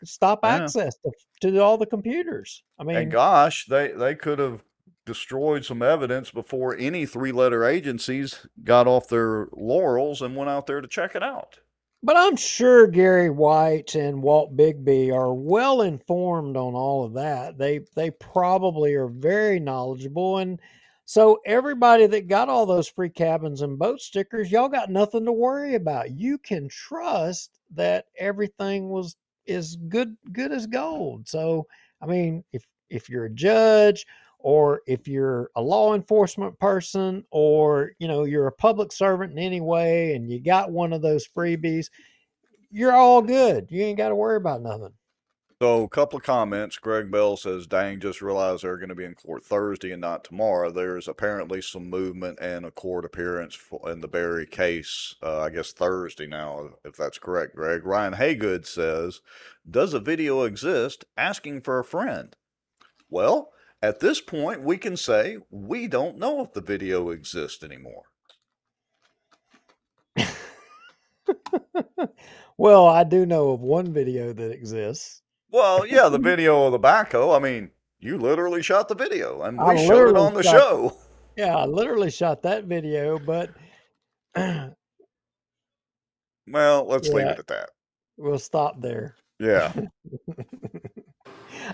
stop 0.05 0.40
Yeah. 0.44 0.55
access 0.64 0.94
to, 1.40 1.51
to 1.51 1.59
all 1.62 1.78
the 1.78 1.86
computers. 1.86 2.62
I 2.78 2.85
mean, 2.85 2.97
And 2.97 3.10
gosh, 3.10 3.66
they 3.66 3.93
they 3.93 4.14
could 4.14 4.39
have 4.39 4.64
destroyed 5.06 5.64
some 5.64 5.82
evidence 5.82 6.30
before 6.30 6.76
any 6.76 7.06
three-letter 7.06 7.64
agencies 7.64 8.47
got 8.62 8.86
off 8.86 9.09
their 9.09 9.48
laurels 9.52 10.20
and 10.20 10.36
went 10.36 10.51
out 10.51 10.66
there 10.66 10.80
to 10.82 10.89
check 10.89 11.14
it 11.16 11.22
out. 11.22 11.60
But 12.02 12.16
I'm 12.16 12.36
sure 12.36 12.86
Gary 12.86 13.30
White 13.30 13.94
and 13.94 14.22
Walt 14.22 14.56
Bigby 14.56 15.12
are 15.12 15.35
well 15.35 15.82
informed 15.82 16.56
on 16.56 16.74
all 16.74 17.05
of 17.05 17.14
that. 17.14 17.59
They 17.59 17.80
they 17.97 18.10
probably 18.10 18.94
are 18.94 19.09
very 19.09 19.59
knowledgeable 19.60 20.39
and 20.39 20.60
so 21.09 21.40
everybody 21.47 22.06
that 22.06 22.28
got 22.28 22.51
all 22.51 22.66
those 22.66 22.86
free 22.86 23.09
cabins 23.09 23.62
and 23.62 23.78
boat 23.78 23.98
stickers, 23.98 24.52
y'all 24.52 24.68
got 24.68 24.90
nothing 24.90 25.24
to 25.24 25.32
worry 25.32 25.74
about. 25.74 26.10
You 26.10 26.36
can 26.36 26.68
trust 26.68 27.60
that 27.74 28.05
everything 28.18 28.90
was 28.90 29.16
is 29.47 29.76
good 29.89 30.14
good 30.35 30.52
as 30.52 30.66
gold. 30.66 31.26
So, 31.26 31.66
I 32.02 32.06
mean, 32.06 32.44
if 32.52 32.66
if 32.90 33.09
you're 33.09 33.24
a 33.24 33.30
judge 33.30 34.05
or 34.39 34.82
if 34.86 35.09
you're 35.09 35.51
a 35.56 35.62
law 35.62 35.94
enforcement 35.94 36.59
person 36.59 37.24
or 37.30 37.93
you 37.98 38.06
know 38.06 38.24
you're 38.24 38.48
a 38.48 38.52
public 38.52 38.93
servant 38.93 39.32
in 39.32 39.39
any 39.39 39.62
way 39.62 40.14
and 40.14 40.30
you 40.30 40.39
got 40.39 40.70
one 40.70 40.93
of 40.93 41.01
those 41.01 41.26
freebies 41.26 41.86
you're 42.70 42.93
all 42.93 43.22
good 43.22 43.66
you 43.70 43.82
ain't 43.82 43.97
got 43.97 44.10
to 44.10 44.14
worry 44.14 44.36
about 44.36 44.60
nothing 44.62 44.93
So, 45.60 45.82
a 45.82 45.89
couple 45.89 46.18
of 46.18 46.22
comments. 46.22 46.78
Greg 46.78 47.10
Bell 47.10 47.36
says, 47.36 47.66
"Dang, 47.66 47.98
just 47.98 48.22
realized 48.22 48.62
they're 48.62 48.76
going 48.76 48.90
to 48.90 48.94
be 48.94 49.05
in 49.05 49.16
court 49.16 49.44
Thursday 49.44 49.90
and 49.90 50.01
not 50.01 50.22
tomorrow." 50.22 50.70
There's 50.70 51.09
apparently 51.09 51.60
some 51.60 51.90
movement 51.90 52.39
and 52.40 52.64
a 52.64 52.70
court 52.70 53.05
appearance 53.05 53.59
in 53.86 54.01
the 54.01 54.06
Berry 54.06 54.47
case. 54.47 55.16
Uh, 55.20 55.40
I 55.40 55.51
guess 55.51 55.72
Thursday 55.72 56.28
now, 56.28 56.74
if 56.85 56.97
that's 56.97 57.18
correct. 57.18 57.56
Greg 57.56 57.85
Ryan 57.85 58.14
Haygood 58.14 58.66
says, 58.66 59.20
"Does 59.68 59.94
a 59.94 60.01
video 60.01 60.44
exist 60.44 61.05
asking 61.16 61.62
for 61.62 61.80
a 61.80 61.85
friend?" 61.85 62.36
Well, 63.10 63.51
at 63.82 63.98
this 63.98 64.20
point, 64.20 64.62
we 64.62 64.78
can 64.78 64.97
say 64.97 65.39
we 65.51 65.89
don't 65.89 66.18
know 66.18 66.40
if 66.40 66.52
the 66.52 66.60
video 66.60 67.10
exists 67.10 67.64
anymore. 67.64 68.05
well 72.56 72.86
i 72.86 73.05
do 73.05 73.26
know 73.26 73.51
of 73.51 73.60
one 73.60 73.93
video 73.93 74.32
that 74.32 74.51
exists 74.51 75.22
Well, 75.51 75.87
yeah, 75.87 76.09
the 76.09 76.19
video 76.19 76.65
of 76.66 76.73
the 76.73 76.79
backhoe. 76.79 77.35
I 77.37 77.39
mean, 77.43 77.70
you 78.01 78.19
literally 78.19 78.62
shot 78.62 78.89
the 78.89 78.95
video, 78.95 79.43
and 79.43 79.59
we 79.59 79.65
I 79.65 79.87
showed 79.87 80.11
it 80.11 80.16
on 80.16 80.35
the 80.35 80.43
shot- 80.43 80.53
show. 80.53 80.97
yeah 81.37 81.57
i 81.57 81.65
literally 81.65 82.11
shot 82.11 82.43
that 82.43 82.65
video 82.65 83.19
but 83.19 83.51
Well, 86.51 86.87
let's 86.87 87.09
leave 87.09 87.27
it 87.27 87.39
at 87.39 87.47
that. 87.49 87.70
we'll 88.16 88.39
stop 88.39 88.81
there 88.81 89.15
Yeah. 89.39 89.73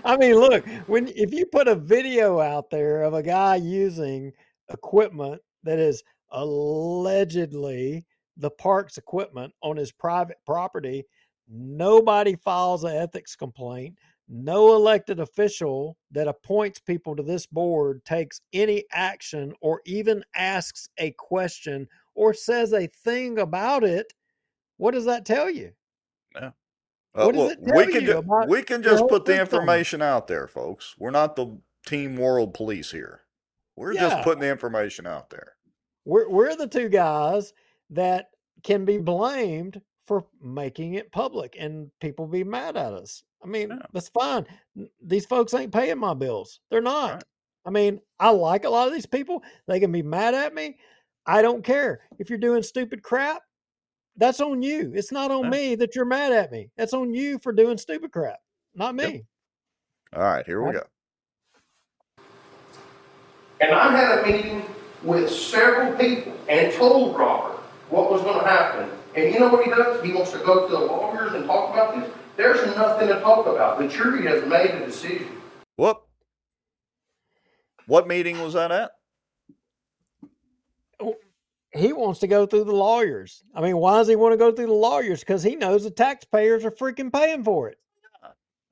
I 0.03 0.17
mean, 0.17 0.35
look, 0.35 0.65
when 0.87 1.07
if 1.09 1.31
you 1.33 1.45
put 1.45 1.67
a 1.69 1.75
video 1.75 2.39
out 2.41 2.69
there 2.69 3.03
of 3.03 3.13
a 3.13 3.23
guy 3.23 3.55
using 3.55 4.33
equipment 4.69 5.41
that 5.63 5.79
is 5.79 6.03
allegedly 6.31 8.05
the 8.37 8.49
park's 8.51 8.97
equipment 8.97 9.53
on 9.63 9.77
his 9.77 9.91
private 9.93 10.37
property, 10.45 11.05
nobody 11.47 12.35
files 12.35 12.83
an 12.83 12.95
ethics 12.95 13.35
complaint. 13.35 13.97
No 14.27 14.73
elected 14.73 15.19
official 15.19 15.97
that 16.11 16.27
appoints 16.27 16.79
people 16.79 17.15
to 17.15 17.21
this 17.21 17.45
board 17.45 18.03
takes 18.05 18.41
any 18.53 18.83
action 18.91 19.53
or 19.61 19.81
even 19.85 20.23
asks 20.35 20.89
a 20.97 21.11
question 21.11 21.87
or 22.15 22.33
says 22.33 22.73
a 22.73 22.87
thing 22.87 23.39
about 23.39 23.83
it. 23.83 24.11
What 24.77 24.95
does 24.95 25.05
that 25.05 25.25
tell 25.25 25.49
you? 25.49 25.71
Uh, 26.35 26.49
What 27.13 27.33
does 27.35 27.35
look, 27.35 27.51
it 27.53 27.65
tell 27.65 27.77
we 27.77 27.85
can 27.85 28.01
you 28.01 28.07
ju- 28.07 28.45
we 28.47 28.63
can 28.63 28.81
just 28.83 29.07
put 29.07 29.25
the 29.25 29.39
information 29.39 30.01
out 30.01 30.27
there, 30.27 30.47
folks. 30.47 30.95
We're 30.97 31.11
not 31.11 31.35
the 31.35 31.55
team 31.85 32.15
world 32.17 32.53
police 32.55 32.91
here. 32.91 33.21
We're 33.75 33.93
just 33.93 34.23
putting 34.23 34.41
the 34.41 34.49
information 34.49 35.05
out 35.05 35.29
there. 35.29 35.53
we're 36.03 36.27
we're 36.29 36.55
the 36.55 36.67
two 36.67 36.89
guys 36.89 37.53
that 37.91 38.31
can 38.63 38.85
be 38.85 38.97
blamed 38.97 39.81
for 40.07 40.25
making 40.41 40.95
it 40.95 41.11
public 41.11 41.55
and 41.59 41.91
people 42.01 42.27
be 42.27 42.43
mad 42.43 42.77
at 42.77 42.93
us. 42.93 43.23
I 43.43 43.47
mean, 43.47 43.69
Yeah. 43.71 43.87
that's 43.93 44.09
fine. 44.09 44.45
These 45.03 45.25
folks 45.25 45.53
ain't 45.53 45.73
paying 45.73 45.99
my 45.99 46.13
bills. 46.13 46.61
They're 46.71 46.81
not. 46.81 47.15
Right. 47.15 47.23
I 47.65 47.71
mean, 47.71 48.01
I 48.19 48.29
like 48.29 48.65
a 48.65 48.69
lot 48.69 48.87
of 48.87 48.93
these 48.93 49.05
people. 49.07 49.43
They 49.67 49.79
can 49.79 49.91
be 49.91 50.03
mad 50.03 50.35
at 50.35 50.53
me. 50.55 50.77
I 51.25 51.41
don't 51.41 51.63
care. 51.63 52.01
If 52.19 52.29
you're 52.29 52.39
doing 52.39 52.63
stupid 52.63 53.03
crap, 53.03 53.41
that's 54.17 54.41
on 54.41 54.61
you. 54.61 54.93
It's 54.95 55.11
not 55.11 55.31
on 55.31 55.49
Yeah. 55.49 55.49
me 55.49 55.75
that 55.75 55.95
you're 55.95 56.05
mad 56.05 56.33
at 56.33 56.51
me. 56.51 56.69
That's 56.77 56.93
on 56.93 57.13
you 57.13 57.39
for 57.39 57.53
doing 57.53 57.77
stupid 57.77 58.11
crap, 58.11 58.39
not 58.75 58.95
Yep. 58.99 59.13
me. 59.13 59.25
All 60.15 60.23
right, 60.23 60.45
here 60.45 60.63
we 60.63 60.71
Right. 60.71 60.73
go. 60.73 60.83
And 63.61 63.73
I 63.73 63.97
had 63.97 64.19
a 64.19 64.27
meeting 64.27 64.63
with 65.03 65.29
several 65.31 65.93
people 65.97 66.33
and 66.49 66.71
told 66.73 67.17
Robert 67.17 67.59
what 67.89 68.11
was 68.11 68.21
gonna 68.23 68.47
happen. 68.47 68.89
And 69.15 69.33
you 69.33 69.39
know 69.39 69.49
what 69.49 69.63
he 69.63 69.69
does? 69.69 70.03
He 70.03 70.11
wants 70.11 70.31
to 70.31 70.39
go 70.39 70.67
to 70.67 70.71
the 70.71 70.79
lawyers 70.79 71.33
and 71.33 71.45
talk 71.45 71.73
about 71.73 71.95
this. 71.95 72.11
There's 72.35 72.75
nothing 72.75 73.07
to 73.07 73.19
talk 73.21 73.47
about. 73.47 73.79
The 73.79 73.87
jury 73.87 74.25
has 74.25 74.45
made 74.45 74.71
a 74.71 74.85
decision. 74.85 75.41
Whoop. 75.77 76.01
What 77.87 78.07
meeting 78.07 78.41
was 78.41 78.53
that 78.53 78.71
at? 78.71 78.91
He 81.73 81.93
wants 81.93 82.19
to 82.21 82.27
go 82.27 82.45
through 82.45 82.63
the 82.65 82.75
lawyers. 82.75 83.43
I 83.53 83.61
mean, 83.61 83.77
why 83.77 83.97
does 83.97 84.07
he 84.07 84.15
want 84.15 84.33
to 84.33 84.37
go 84.37 84.51
through 84.51 84.67
the 84.67 84.73
lawyers? 84.73 85.19
Because 85.19 85.43
he 85.43 85.55
knows 85.55 85.83
the 85.83 85.91
taxpayers 85.91 86.63
are 86.65 86.71
freaking 86.71 87.11
paying 87.11 87.43
for 87.43 87.69
it. 87.69 87.77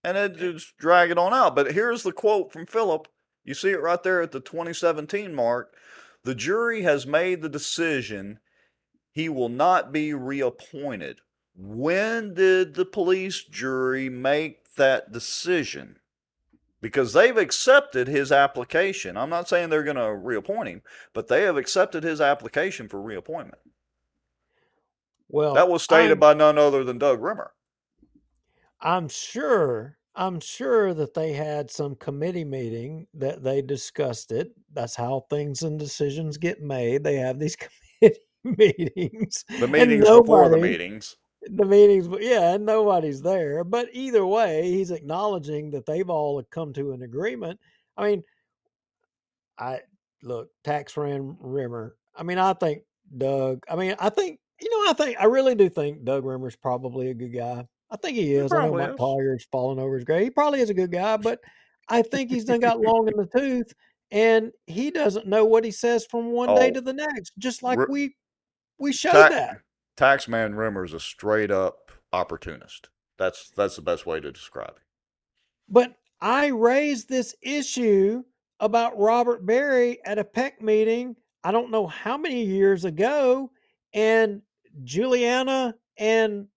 And 0.05 0.17
it 0.17 0.37
just 0.37 0.77
drag 0.77 1.11
it 1.11 1.17
on 1.17 1.33
out. 1.33 1.55
But 1.55 1.73
here's 1.73 2.03
the 2.03 2.11
quote 2.11 2.51
from 2.51 2.65
Philip. 2.65 3.07
You 3.45 3.53
see 3.53 3.71
it 3.71 3.81
right 3.81 4.01
there 4.01 4.21
at 4.21 4.31
the 4.31 4.39
2017 4.39 5.33
mark. 5.33 5.73
The 6.23 6.35
jury 6.35 6.81
has 6.83 7.05
made 7.05 7.41
the 7.41 7.49
decision 7.49 8.39
he 9.13 9.29
will 9.29 9.47
not 9.49 9.91
be 9.93 10.13
reappointed. 10.13 11.19
When 11.55 12.33
did 12.33 12.73
the 12.73 12.83
police 12.85 13.43
jury 13.43 14.09
make 14.09 14.73
that 14.75 15.11
decision? 15.11 15.99
Because 16.81 17.13
they've 17.13 17.37
accepted 17.37 18.07
his 18.09 18.31
application. 18.31 19.15
I'm 19.15 19.29
not 19.29 19.47
saying 19.47 19.69
they're 19.69 19.83
going 19.83 19.95
to 19.95 20.13
reappoint 20.15 20.67
him, 20.67 20.81
but 21.13 21.27
they 21.29 21.43
have 21.43 21.55
accepted 21.55 22.03
his 22.03 22.19
application 22.19 22.89
for 22.89 22.99
reappointment. 23.01 23.61
Well, 25.29 25.53
That 25.53 25.69
was 25.69 25.83
stated 25.83 26.09
I'm- 26.11 26.19
by 26.19 26.33
none 26.33 26.57
other 26.57 26.83
than 26.83 26.97
Doug 26.97 27.21
Rimmer. 27.21 27.53
I'm 28.81 29.07
sure 29.07 29.97
I'm 30.15 30.39
sure 30.39 30.93
that 30.93 31.15
they 31.15 31.33
had 31.33 31.71
some 31.71 31.95
committee 31.95 32.43
meeting 32.45 33.07
that 33.15 33.41
they 33.41 33.63
discussed 33.63 34.31
it. 34.31 34.51
That's 34.73 34.95
how 34.95 35.21
things 35.29 35.63
and 35.63 35.79
decisions 35.79 36.37
get 36.37 36.61
made. 36.61 37.03
They 37.03 37.15
have 37.15 37.39
these 37.39 37.55
meetings. 38.57 39.43
The 39.59 39.67
meetings 39.67 40.07
before 40.07 40.49
the 40.49 40.57
meetings. 40.57 41.15
the 41.41 41.65
meetings, 41.65 42.07
but 42.07 42.21
yeah, 42.21 42.53
and 42.55 42.65
nobody's 42.65 43.21
there. 43.21 43.63
But 43.63 43.87
either 43.93 44.25
way, 44.25 44.63
he's 44.69 44.91
acknowledging 44.91 45.71
that 45.71 45.85
they've 45.85 46.09
all 46.09 46.41
come 46.51 46.73
to 46.73 46.91
an 46.93 47.01
agreement. 47.03 47.59
I 47.97 48.09
mean, 48.09 48.23
I 49.57 49.81
look, 50.21 50.49
tax 50.63 50.97
ran 50.97 51.35
Rimmer. 51.39 51.95
I 52.15 52.23
mean, 52.23 52.37
I 52.37 52.53
think 52.53 52.83
Doug. 53.17 53.63
I 53.69 53.75
mean, 53.75 53.95
I 53.99 54.09
think 54.09 54.39
you 54.61 54.69
know, 54.69 54.89
I 54.91 54.93
think 54.93 55.17
I 55.19 55.25
really 55.25 55.55
do 55.55 55.69
think 55.69 56.03
Doug 56.03 56.23
Rimmer's 56.25 56.55
probably 56.55 57.09
a 57.09 57.13
good 57.13 57.33
guy. 57.33 57.67
I 57.91 57.97
think 57.97 58.17
he 58.17 58.33
is. 58.33 58.51
I 58.51 58.65
know 58.67 58.73
Mike. 58.73 58.97
Collier's 58.97 59.45
falling 59.51 59.79
over 59.79 59.95
his 59.95 60.03
grave. 60.03 60.23
He 60.23 60.29
probably 60.31 60.61
is 60.61 60.69
a 60.69 60.73
good 60.73 60.91
guy, 60.91 61.17
but 61.17 61.39
I 61.89 62.01
think 62.01 62.31
he's 62.31 62.45
done 62.45 62.59
got 62.59 62.79
long 62.79 63.07
in 63.07 63.13
the 63.15 63.27
tooth, 63.27 63.71
and 64.11 64.51
he 64.65 64.89
doesn't 64.89 65.27
know 65.27 65.45
what 65.45 65.63
he 65.63 65.71
says 65.71 66.05
from 66.09 66.31
one 66.31 66.55
day 66.55 66.69
Oh. 66.69 66.73
to 66.73 66.81
the 66.81 66.93
next. 66.93 67.33
Just 67.37 67.61
like 67.61 67.77
Ri- 67.79 67.85
we 67.89 68.15
we 68.79 68.93
showed 68.93 69.13
Ta- 69.13 69.29
that. 69.29 69.61
Taxman 69.97 70.55
Rimmer's 70.55 70.93
a 70.93 70.99
straight 70.99 71.51
up 71.51 71.91
opportunist. 72.11 72.89
That's 73.17 73.51
that's 73.51 73.75
the 73.75 73.81
best 73.81 74.05
way 74.05 74.19
to 74.19 74.31
describe 74.31 74.73
it. 74.75 74.83
But 75.69 75.95
I 76.21 76.47
raised 76.47 77.09
this 77.09 77.35
issue 77.41 78.23
about 78.59 78.97
Robert 78.97 79.45
Berry 79.45 79.99
at 80.05 80.17
a 80.17 80.23
PEC 80.23 80.61
meeting, 80.61 81.15
I 81.43 81.51
don't 81.51 81.71
know 81.71 81.87
how 81.87 82.17
many 82.17 82.43
years 82.43 82.85
ago, 82.85 83.51
and 83.93 84.41
Juliana 84.83 85.75
and 85.97 86.47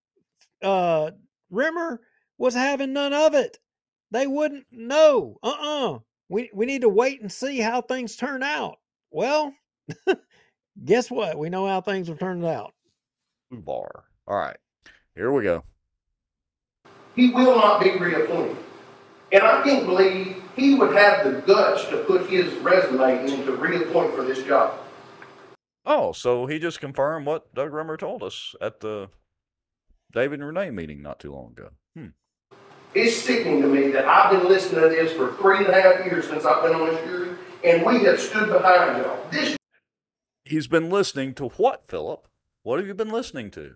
uh, 0.62 1.10
Rimmer 1.50 2.00
was 2.38 2.54
having 2.54 2.92
none 2.92 3.12
of 3.12 3.34
it. 3.34 3.58
They 4.12 4.26
wouldn't 4.26 4.66
know. 4.70 5.38
Uh-uh. 5.42 5.98
We 6.28 6.50
we 6.54 6.66
need 6.66 6.82
to 6.82 6.88
wait 6.88 7.20
and 7.20 7.30
see 7.30 7.58
how 7.58 7.82
things 7.82 8.16
turn 8.16 8.42
out. 8.42 8.78
Well, 9.10 9.52
guess 10.84 11.10
what? 11.10 11.38
We 11.38 11.48
know 11.48 11.66
how 11.66 11.80
things 11.80 12.08
have 12.08 12.18
turned 12.18 12.44
out. 12.44 12.74
Bar. 13.50 14.04
All 14.26 14.36
right. 14.36 14.56
Here 15.14 15.32
we 15.32 15.42
go. 15.42 15.64
He 17.14 17.30
will 17.30 17.56
not 17.56 17.82
be 17.82 17.90
reappointed. 17.98 18.56
And 19.32 19.42
I 19.42 19.62
can't 19.62 19.86
believe 19.86 20.42
he 20.54 20.74
would 20.74 20.94
have 20.94 21.24
the 21.24 21.40
guts 21.40 21.84
to 21.86 21.98
put 22.04 22.28
his 22.28 22.52
resume 22.56 23.26
in 23.26 23.44
to 23.46 23.56
reappoint 23.56 24.14
for 24.14 24.22
this 24.22 24.42
job. 24.44 24.78
Oh, 25.84 26.12
so 26.12 26.46
he 26.46 26.58
just 26.58 26.80
confirmed 26.80 27.26
what 27.26 27.54
Doug 27.54 27.72
Rimmer 27.72 27.96
told 27.96 28.22
us 28.22 28.54
at 28.60 28.80
the 28.80 29.08
David 30.12 30.40
and 30.40 30.48
Renee 30.48 30.70
meeting 30.70 31.02
not 31.02 31.20
too 31.20 31.32
long 31.32 31.52
ago. 31.52 31.70
Hmm. 31.96 32.06
It's 32.94 33.16
sickening 33.16 33.62
to 33.62 33.68
me 33.68 33.90
that 33.92 34.06
I've 34.06 34.30
been 34.30 34.48
listening 34.48 34.82
to 34.82 34.88
this 34.88 35.12
for 35.12 35.34
three 35.34 35.58
and 35.58 35.68
a 35.68 35.80
half 35.80 36.04
years 36.04 36.28
since 36.28 36.44
I've 36.44 36.62
been 36.62 36.74
on 36.74 36.88
this 36.88 37.04
jury, 37.04 37.36
and 37.64 37.84
we 37.84 38.04
have 38.04 38.20
stood 38.20 38.48
behind 38.48 38.98
y'all. 38.98 39.18
This 39.30 39.55
He's 40.46 40.68
been 40.68 40.90
listening 40.90 41.34
to 41.34 41.48
what, 41.48 41.86
Philip? 41.86 42.28
What 42.62 42.78
have 42.78 42.86
you 42.86 42.94
been 42.94 43.10
listening 43.10 43.50
to? 43.52 43.74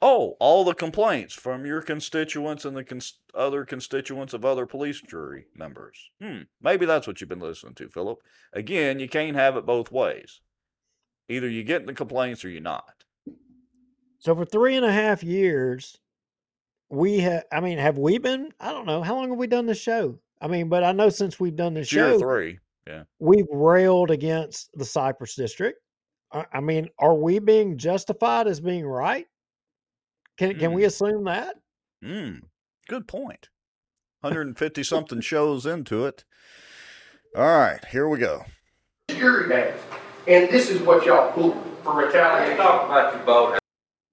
Oh, 0.00 0.36
all 0.40 0.64
the 0.64 0.74
complaints 0.74 1.34
from 1.34 1.66
your 1.66 1.82
constituents 1.82 2.64
and 2.64 2.76
the 2.76 2.84
cons- 2.84 3.18
other 3.34 3.64
constituents 3.64 4.32
of 4.32 4.44
other 4.44 4.66
police 4.66 5.00
jury 5.00 5.46
members. 5.54 6.10
Hmm, 6.20 6.42
maybe 6.60 6.86
that's 6.86 7.06
what 7.06 7.20
you've 7.20 7.30
been 7.30 7.40
listening 7.40 7.74
to, 7.74 7.88
Philip. 7.88 8.18
Again, 8.52 8.98
you 8.98 9.08
can't 9.08 9.36
have 9.36 9.56
it 9.56 9.66
both 9.66 9.92
ways. 9.92 10.40
Either 11.28 11.48
you 11.48 11.62
get 11.62 11.86
the 11.86 11.94
complaints 11.94 12.44
or 12.44 12.48
you're 12.48 12.60
not. 12.60 13.04
So 14.18 14.34
for 14.34 14.44
three 14.44 14.76
and 14.76 14.84
a 14.84 14.92
half 14.92 15.22
years, 15.22 15.98
we 16.90 17.18
have. 17.20 17.44
I 17.50 17.60
mean, 17.60 17.78
have 17.78 17.98
we 17.98 18.18
been? 18.18 18.52
I 18.60 18.72
don't 18.72 18.86
know. 18.86 19.02
How 19.02 19.16
long 19.16 19.30
have 19.30 19.38
we 19.38 19.46
done 19.46 19.66
the 19.66 19.74
show? 19.74 20.18
I 20.40 20.48
mean, 20.48 20.68
but 20.68 20.84
I 20.84 20.92
know 20.92 21.08
since 21.08 21.40
we've 21.40 21.56
done 21.56 21.74
the 21.74 21.84
show, 21.84 22.18
three. 22.18 22.58
Yeah. 22.86 23.04
we've 23.20 23.46
railed 23.50 24.10
against 24.10 24.70
the 24.74 24.84
Cypress 24.84 25.34
District. 25.36 25.78
I, 26.32 26.44
I 26.54 26.60
mean, 26.60 26.88
are 26.98 27.14
we 27.14 27.38
being 27.38 27.78
justified 27.78 28.46
as 28.48 28.60
being 28.60 28.84
right? 28.86 29.26
Can 30.38 30.58
can 30.58 30.72
we 30.72 30.82
Hmm. 30.82 30.86
assume 30.88 31.24
that? 31.24 31.56
Hmm. 32.02 32.36
Good 32.88 33.06
point. 33.06 33.48
150 34.22 34.82
something 34.82 35.20
shows 35.20 35.66
into 35.66 36.06
it. 36.06 36.24
All 37.36 37.42
right, 37.58 37.84
here 37.86 38.08
we 38.08 38.18
go. 38.18 38.44
jury 39.08 39.52
has. 39.54 39.80
And 40.28 40.48
this 40.50 40.70
is 40.70 40.80
what 40.82 41.04
y'all 41.04 41.32
pulled 41.32 41.56
for 41.82 41.94
retaliation. 41.96 42.56
Talk 42.56 42.84
about 42.86 43.14
your 43.14 43.24
boat. 43.24 43.58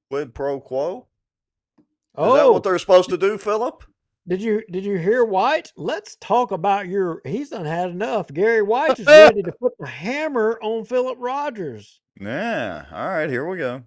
Quid 0.10 0.34
pro 0.34 0.60
quo? 0.60 1.08
Is 1.78 1.86
Oh, 2.16 2.34
that 2.36 2.52
what 2.52 2.64
they're 2.64 2.80
supposed 2.80 3.10
to 3.12 3.18
do, 3.18 3.38
Philip? 3.38 3.84
Did 4.30 4.43
you 4.43 4.64
did 4.69 4.85
you 4.85 4.97
hear 4.97 5.26
White? 5.26 5.73
Let's 5.76 6.15
talk 6.18 6.51
about 6.51 6.88
your. 6.88 7.22
He's 7.26 7.49
done 7.49 7.65
had 7.65 7.89
enough. 7.89 8.27
Gary 8.27 8.61
White 8.61 8.99
is 8.99 9.06
ready 9.07 9.41
to 9.41 9.51
put 9.51 9.73
the 9.80 9.88
hammer 9.88 10.60
on 10.61 10.85
Philip 10.85 11.18
Rogers. 11.19 11.99
Yeah. 12.22 12.85
All 12.93 13.10
right, 13.10 13.30
here 13.30 13.47
we 13.47 13.57
go. 13.57 13.81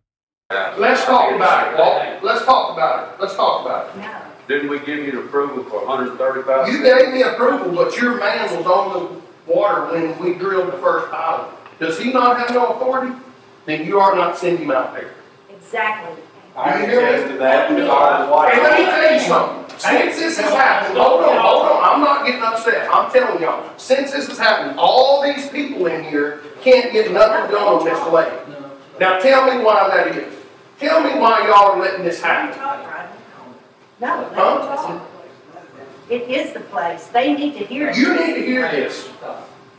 Let's 0.51 1.05
talk 1.05 1.32
about 1.35 1.73
it, 1.73 1.78
Walt. 1.78 2.24
Let's 2.24 2.44
talk 2.44 2.73
about 2.73 3.14
it. 3.14 3.23
Let's 3.23 3.36
talk 3.36 3.64
about 3.64 3.94
it. 3.94 4.01
No. 4.01 4.20
Didn't 4.48 4.69
we 4.69 4.81
give 4.81 4.98
you 4.98 5.12
the 5.12 5.20
approval 5.20 5.62
for 5.64 5.86
hundred 5.86 6.10
and 6.10 6.19
thirty 6.19 6.43
thousand? 6.43 6.74
You 6.74 6.82
gave 6.82 7.12
me 7.12 7.23
approval, 7.23 7.73
but 7.73 7.97
your 7.97 8.19
man 8.19 8.56
was 8.56 8.66
on 8.66 8.93
the 8.93 9.52
water 9.52 9.93
when 9.93 10.19
we 10.19 10.35
drilled 10.35 10.73
the 10.73 10.78
first 10.78 11.10
pilot. 11.12 11.51
Does 11.78 11.98
he 11.98 12.12
not 12.12 12.39
have 12.39 12.51
no 12.51 12.66
authority? 12.74 13.14
Then 13.64 13.86
you 13.86 14.01
are 14.01 14.16
not 14.16 14.36
sending 14.36 14.64
him 14.64 14.73
out 14.73 14.93
there. 14.93 15.14
Exactly. 15.51 16.20
I 16.56 16.73
can 16.73 16.90
attest 16.90 17.28
to 17.28 17.39
that 17.39 17.69
because 17.70 17.89
I 17.89 18.28
was 18.28 18.52
And 18.52 18.62
let 18.62 18.78
me 18.78 18.85
tell 18.85 19.14
you 19.14 19.20
something, 19.20 19.61
since 19.83 20.17
this 20.19 20.39
has 20.39 20.53
happened, 20.53 20.99
hold 20.99 21.23
on, 21.23 21.37
hold 21.39 21.63
on, 21.67 21.83
I'm 21.85 22.01
not 22.01 22.25
getting 22.27 22.43
upset, 22.43 22.89
I'm 22.93 23.11
telling 23.13 23.43
y'all, 23.43 23.77
since 23.79 24.13
this 24.13 24.29
has 24.29 24.39
happened, 24.39 24.79
all 24.79 25.23
these 25.23 25.49
people 25.49 25.87
in 25.87 26.05
here 26.05 26.41
can't 26.63 26.93
get 26.93 27.11
nothing 27.11 27.51
done 27.53 27.67
on 27.67 27.85
this 27.85 28.13
lake. 28.13 28.33
Now 29.01 29.19
tell 29.19 29.47
me 29.53 29.65
why 29.65 29.89
that 29.89 30.17
is. 30.17 30.35
Tell 30.79 31.01
me 31.03 31.19
why 31.19 31.47
y'all 31.47 31.73
are 31.73 31.81
letting 31.81 32.05
this 32.05 32.21
happen. 32.21 32.59
Rodney. 32.61 33.19
No, 34.01 34.31
Huh? 34.35 35.01
It 36.11 36.23
is 36.29 36.53
the 36.53 36.61
place. 36.61 37.07
They 37.07 37.33
need 37.35 37.55
to 37.55 37.65
hear 37.65 37.89
it. 37.89 37.97
You 37.97 38.15
need 38.15 38.35
to 38.35 38.43
hear 38.45 38.71
this, 38.71 39.09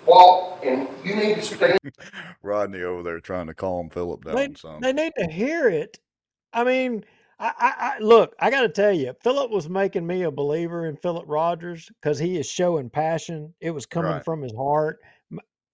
Walt, 0.06 0.60
and 0.64 0.88
you 1.04 1.16
need 1.16 1.36
to 1.36 1.42
stand 1.42 1.78
Rodney 2.42 2.82
over 2.82 3.04
there 3.04 3.20
trying 3.20 3.48
to 3.48 3.54
calm 3.54 3.90
Philip 3.90 4.26
down 4.26 4.36
They, 4.36 4.54
some. 4.58 4.80
they 4.82 4.94
need 4.94 5.14
to 5.18 5.28
hear 5.28 5.70
it. 5.70 6.00
I 6.54 6.64
mean, 6.64 7.04
I, 7.60 7.74
I, 7.78 8.00
look. 8.00 8.36
I 8.40 8.50
got 8.50 8.62
to 8.62 8.70
tell 8.70 8.92
you, 8.94 9.14
Philip 9.24 9.52
was 9.52 9.68
making 9.70 10.06
me 10.08 10.24
a 10.24 10.32
believer 10.32 10.86
in 10.86 10.96
Philip 10.98 11.26
Rogers 11.28 11.90
because 12.02 12.18
he 12.20 12.38
is 12.38 12.50
showing 12.50 12.90
passion. 12.90 13.54
It 13.60 13.72
was 13.72 13.86
coming 13.86 14.12
Right. 14.12 14.26
from 14.26 14.42
his 14.42 14.54
heart. 14.56 15.00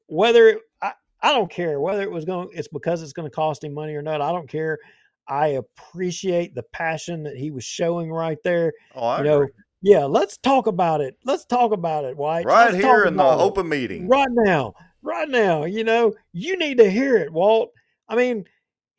Whether 0.08 0.48
it, 0.50 0.58
I, 0.82 0.94
I 1.22 1.32
don't 1.34 1.52
care 1.52 1.80
whether 1.80 2.02
it 2.02 2.12
was 2.12 2.26
going. 2.26 2.50
It's 2.54 2.68
because 2.68 3.04
it's 3.04 3.14
going 3.14 3.30
to 3.30 3.36
cost 3.36 3.64
him 3.64 3.74
money 3.74 3.94
or 3.96 4.02
not. 4.02 4.22
I 4.22 4.32
don't 4.32 4.50
care. 4.50 4.78
I 5.28 5.48
appreciate 5.50 6.56
the 6.56 6.64
passion 6.64 7.24
that 7.24 7.36
he 7.38 7.52
was 7.52 7.64
showing 7.64 8.12
right 8.12 8.40
there. 8.44 8.74
oh, 8.96 9.06
I 9.06 9.18
you 9.20 9.24
know, 9.26 9.36
agree. 9.41 9.54
yeah. 9.84 10.06
Let's 10.06 10.38
talk 10.38 10.66
about 10.66 11.02
it. 11.02 11.18
Let's 11.24 11.46
talk 11.46 11.72
about 11.72 12.06
it, 12.06 12.18
White. 12.18 12.46
Right 12.46 12.72
Let's 12.72 12.84
here 12.84 13.06
in 13.06 13.16
the 13.16 13.24
it 13.24 13.40
open 13.40 13.70
meeting. 13.70 14.08
right 14.08 14.28
now 14.32 14.74
right 15.02 15.30
now 15.30 15.64
you 15.64 15.86
know 15.86 16.14
you 16.34 16.58
need 16.58 16.78
to 16.78 16.91
hear 16.91 17.16
it 17.16 17.32
walt 17.32 17.72
i 18.10 18.16
mean 18.18 18.44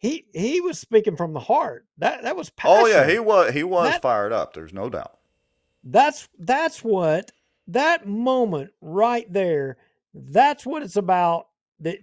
he 0.00 0.26
he 0.34 0.60
was 0.60 0.78
speaking 0.78 1.16
from 1.16 1.32
the 1.32 1.40
heart 1.40 1.86
that 1.98 2.22
that 2.24 2.36
was 2.36 2.50
passion. 2.50 2.76
Oh 2.82 2.86
yeah, 2.86 3.08
he 3.08 3.18
was 3.18 3.52
he 3.52 3.62
was 3.62 3.90
That- 3.92 4.02
fired 4.02 4.32
up. 4.32 4.52
There's 4.54 4.72
no 4.72 4.90
doubt. 4.90 5.18
that's 5.84 6.28
that's 6.38 6.82
what 6.84 7.30
that 7.68 8.06
moment 8.06 8.70
right 8.80 9.32
there 9.32 9.76
that's 10.12 10.66
what 10.66 10.82
it's 10.82 10.96
about 10.96 11.46
that 11.78 11.98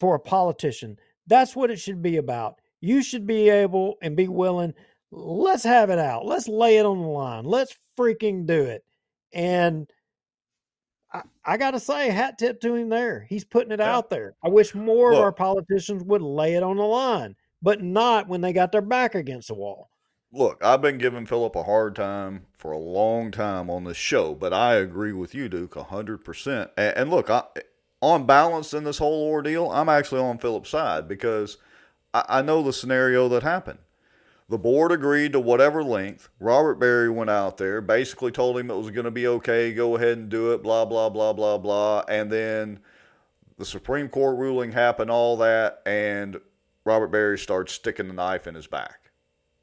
for 0.00 0.14
a 0.14 0.20
politician 0.20 0.96
that's 1.26 1.54
what 1.54 1.70
it 1.70 1.78
should 1.78 2.00
be 2.02 2.16
about 2.16 2.58
you 2.80 3.02
should 3.02 3.26
be 3.26 3.48
able 3.50 3.96
and 4.02 4.16
be 4.16 4.26
willing 4.26 4.72
let's 5.10 5.62
have 5.64 5.90
it 5.90 5.98
out 5.98 6.24
let's 6.24 6.48
lay 6.48 6.78
it 6.78 6.86
on 6.86 7.00
the 7.02 7.06
line 7.06 7.44
let's 7.44 7.76
freaking 7.98 8.46
do 8.46 8.62
it 8.64 8.84
and 9.34 9.88
I, 11.12 11.22
I 11.44 11.56
gotta 11.56 11.80
say, 11.80 12.08
hat 12.10 12.38
tip 12.38 12.60
to 12.62 12.74
him 12.74 12.88
there. 12.88 13.26
He's 13.28 13.44
putting 13.44 13.72
it 13.72 13.80
Yeah. 13.80 13.94
out 13.96 14.10
there. 14.10 14.34
I 14.42 14.48
wish 14.48 14.74
more 14.74 15.12
of 15.12 15.18
our 15.18 15.32
politicians 15.32 16.02
would 16.04 16.22
lay 16.22 16.54
it 16.54 16.62
on 16.62 16.76
the 16.76 16.84
line, 16.84 17.36
but 17.60 17.82
not 17.82 18.28
when 18.28 18.40
they 18.40 18.52
got 18.52 18.72
their 18.72 18.80
back 18.82 19.14
against 19.14 19.48
the 19.48 19.54
wall. 19.54 19.90
Look, 20.32 20.64
I've 20.64 20.80
been 20.80 20.96
giving 20.96 21.26
Philip 21.26 21.54
a 21.56 21.64
hard 21.64 21.94
time 21.94 22.46
for 22.56 22.72
a 22.72 22.78
long 22.78 23.30
time 23.30 23.68
on 23.68 23.84
this 23.84 23.98
show, 23.98 24.34
but 24.34 24.52
I 24.54 24.76
agree 24.76 25.12
with 25.12 25.34
you, 25.34 25.48
Duke, 25.48 25.74
hundred 25.74 26.24
percent. 26.24 26.70
And, 26.78 26.96
and 26.96 27.10
look, 27.10 27.28
I, 27.28 27.42
on 28.00 28.24
balance 28.24 28.72
in 28.72 28.84
this 28.84 28.98
whole 28.98 29.28
ordeal, 29.28 29.70
I'm 29.70 29.90
actually 29.90 30.22
on 30.22 30.38
Philip's 30.38 30.70
side 30.70 31.06
because 31.06 31.58
I, 32.14 32.24
I 32.28 32.42
know 32.42 32.62
the 32.62 32.72
scenario 32.72 33.28
that 33.28 33.42
happened. 33.42 33.78
The 34.52 34.58
board 34.58 34.92
agreed 34.92 35.32
to 35.32 35.40
whatever 35.40 35.82
length. 35.82 36.28
Robert 36.38 36.74
Berry 36.74 37.08
went 37.08 37.30
out 37.30 37.56
there, 37.56 37.80
basically 37.80 38.30
told 38.30 38.58
him 38.58 38.70
it 38.70 38.76
was 38.76 38.90
going 38.90 39.06
to 39.06 39.10
be 39.10 39.26
okay, 39.26 39.72
go 39.72 39.96
ahead 39.96 40.18
and 40.18 40.28
do 40.28 40.52
it, 40.52 40.62
blah, 40.62 40.84
blah, 40.84 41.08
blah, 41.08 41.32
blah, 41.32 41.56
blah. 41.56 42.04
And 42.06 42.30
then 42.30 42.80
the 43.56 43.64
Supreme 43.64 44.10
Court 44.10 44.36
ruling 44.36 44.72
happened, 44.72 45.10
all 45.10 45.38
that, 45.38 45.80
and 45.86 46.38
Robert 46.84 47.08
Berry 47.08 47.38
starts 47.38 47.72
sticking 47.72 48.08
the 48.08 48.12
knife 48.12 48.46
in 48.46 48.54
his 48.54 48.66
back. 48.66 49.10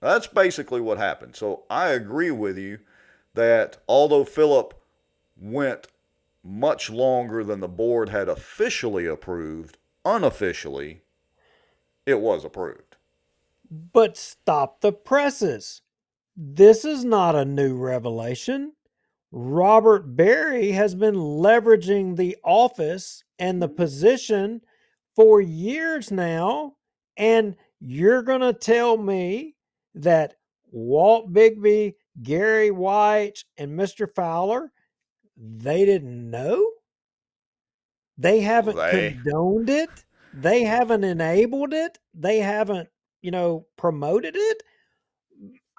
That's 0.01 0.25
basically 0.25 0.81
what 0.81 0.97
happened. 0.97 1.35
So 1.35 1.65
I 1.69 1.89
agree 1.89 2.31
with 2.31 2.57
you 2.57 2.79
that 3.35 3.77
although 3.87 4.25
Philip 4.25 4.73
went 5.39 5.85
much 6.43 6.89
longer 6.89 7.43
than 7.43 7.59
the 7.59 7.67
board 7.67 8.09
had 8.09 8.27
officially 8.27 9.05
approved, 9.05 9.77
unofficially, 10.03 11.01
it 12.07 12.19
was 12.19 12.43
approved. 12.43 12.88
But 13.71 14.17
stop 14.17 14.81
the 14.81 14.91
presses. 14.91 15.81
This 16.35 16.85
is 16.85 17.03
not 17.05 17.35
a 17.35 17.45
new 17.45 17.75
revelation. 17.77 18.73
Robert 19.31 20.15
Berry 20.15 20.71
has 20.71 20.95
been 20.95 21.15
leveraging 21.15 22.15
the 22.15 22.35
office 22.43 23.23
and 23.37 23.61
the 23.61 23.67
position 23.69 24.61
for 25.15 25.39
years 25.41 26.11
now. 26.11 26.75
And 27.17 27.55
you're 27.79 28.23
going 28.23 28.41
to 28.41 28.53
tell 28.53 28.97
me 28.97 29.55
that 29.95 30.35
Walt 30.71 31.31
Bigby, 31.31 31.93
Gary 32.23 32.71
White, 32.71 33.43
and 33.57 33.77
Mr. 33.77 34.07
Fowler, 34.13 34.71
they 35.37 35.85
didn't 35.85 36.29
know? 36.31 36.65
They 38.17 38.41
haven't 38.41 38.75
They- 38.77 39.11
condoned 39.23 39.69
it? 39.69 39.89
They 40.33 40.63
haven't 40.63 41.03
enabled 41.03 41.73
it? 41.73 41.97
They 42.13 42.39
haven't, 42.39 42.87
you 43.21 43.31
know, 43.31 43.65
promoted 43.77 44.35
it? 44.35 44.63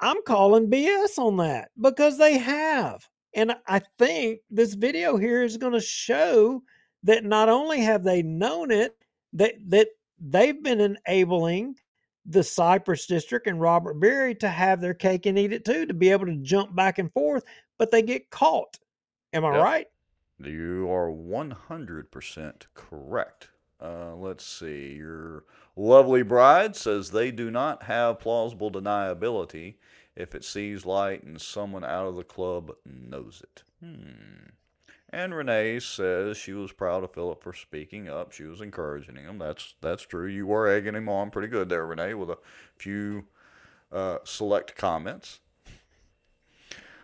I'm 0.00 0.22
calling 0.22 0.70
BS 0.70 1.18
on 1.18 1.36
that 1.38 1.70
because 1.80 2.16
they 2.18 2.38
have. 2.38 3.06
And 3.34 3.54
I 3.66 3.80
think 3.98 4.40
this 4.50 4.74
video 4.74 5.16
here 5.16 5.42
is 5.42 5.56
going 5.56 5.74
to 5.74 5.80
show 5.80 6.62
that 7.04 7.24
not 7.24 7.48
only 7.48 7.80
have 7.80 8.02
they 8.02 8.22
known 8.22 8.70
it, 8.70 8.96
that 9.34 9.54
that 9.68 9.88
they've 10.18 10.62
been 10.62 10.80
enabling 10.80 11.76
the 12.26 12.42
Cypress 12.42 13.06
District 13.06 13.46
and 13.46 13.60
Robert 13.60 13.94
Berry 14.00 14.34
to 14.36 14.48
have 14.48 14.80
their 14.80 14.94
cake 14.94 15.26
and 15.26 15.38
eat 15.38 15.52
it 15.52 15.64
too, 15.64 15.86
to 15.86 15.94
be 15.94 16.10
able 16.10 16.26
to 16.26 16.36
jump 16.36 16.74
back 16.74 16.98
and 16.98 17.12
forth, 17.12 17.44
but 17.78 17.90
they 17.90 18.02
get 18.02 18.30
caught. 18.30 18.78
Am 19.32 19.44
I 19.44 19.52
Yep. 19.54 19.62
right? 19.64 19.86
You 20.38 20.90
are 20.90 21.10
100% 21.10 22.66
correct. 22.74 23.50
Uh, 23.80 24.14
let's 24.14 24.44
see. 24.44 24.94
Your 24.94 25.44
lovely 25.76 26.22
bride 26.22 26.76
says 26.76 27.10
they 27.10 27.30
do 27.30 27.50
not 27.50 27.84
have 27.84 28.20
plausible 28.20 28.70
deniability 28.70 29.74
if 30.16 30.34
it 30.34 30.44
sees 30.44 30.84
light 30.84 31.22
and 31.22 31.40
someone 31.40 31.84
out 31.84 32.06
of 32.06 32.16
the 32.16 32.24
club 32.24 32.72
knows 32.84 33.42
it. 33.42 33.62
Hmm. 33.82 34.50
And 35.12 35.34
Renee 35.34 35.80
says 35.80 36.36
she 36.36 36.52
was 36.52 36.72
proud 36.72 37.02
of 37.02 37.12
Philip 37.12 37.42
for 37.42 37.52
speaking 37.52 38.08
up. 38.08 38.30
She 38.32 38.44
was 38.44 38.60
encouraging 38.60 39.16
him. 39.16 39.38
That's 39.38 39.74
that's 39.80 40.02
true. 40.02 40.28
You 40.28 40.46
were 40.46 40.68
egging 40.68 40.94
him 40.94 41.08
on 41.08 41.30
pretty 41.30 41.48
good 41.48 41.68
there, 41.68 41.84
Renee, 41.84 42.14
with 42.14 42.30
a 42.30 42.38
few 42.76 43.24
uh, 43.90 44.18
select 44.22 44.76
comments. 44.76 45.40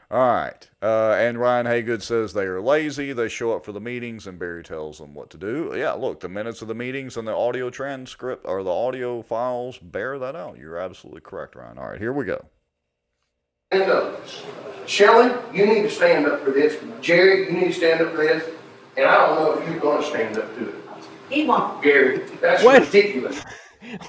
All 0.08 0.20
right. 0.32 0.70
Uh, 0.80 1.16
and 1.18 1.38
Ryan 1.38 1.66
Haygood 1.66 2.00
says 2.00 2.32
they 2.32 2.44
are 2.44 2.60
lazy. 2.60 3.12
They 3.12 3.28
show 3.28 3.52
up 3.56 3.64
for 3.64 3.72
the 3.72 3.80
meetings, 3.80 4.26
and 4.28 4.38
Berry 4.38 4.62
tells 4.62 4.98
them 4.98 5.14
what 5.14 5.30
to 5.30 5.36
do. 5.36 5.74
Yeah, 5.76 5.92
look, 5.92 6.20
the 6.20 6.28
minutes 6.28 6.62
of 6.62 6.68
the 6.68 6.74
meetings 6.76 7.16
and 7.16 7.26
the 7.26 7.34
audio 7.34 7.70
transcript 7.70 8.44
or 8.46 8.62
the 8.62 8.70
audio 8.70 9.22
files 9.22 9.78
bear 9.78 10.18
that 10.20 10.36
out. 10.36 10.58
You're 10.58 10.78
absolutely 10.78 11.22
correct, 11.22 11.56
Ryan. 11.56 11.78
All 11.78 11.88
right, 11.88 11.98
here 12.00 12.12
we 12.12 12.24
go. 12.24 12.44
Stand 13.72 13.90
up. 13.90 14.20
Shelley, 14.86 15.34
you 15.52 15.66
need 15.66 15.82
to 15.82 15.90
stand 15.90 16.26
up 16.26 16.44
for 16.44 16.52
this. 16.52 16.76
Jerry, 17.00 17.46
you 17.46 17.52
need 17.52 17.66
to 17.68 17.72
stand 17.72 18.00
up 18.00 18.12
for 18.12 18.18
this. 18.18 18.44
And 18.96 19.06
I 19.06 19.26
don't 19.26 19.34
know 19.40 19.58
if 19.60 19.68
you're 19.68 19.80
gonna 19.80 20.06
stand 20.06 20.38
up 20.38 20.56
to 20.56 20.68
it. 20.68 20.74
He 21.28 21.44
won't. 21.44 21.82
Gary, 21.82 22.18
that's 22.40 22.62
What? 22.62 22.82
ridiculous. 22.82 23.42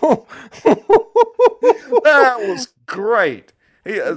That 2.03 2.37
was 2.39 2.67
great. 2.85 3.53
He, 3.85 3.99
uh, 3.99 4.15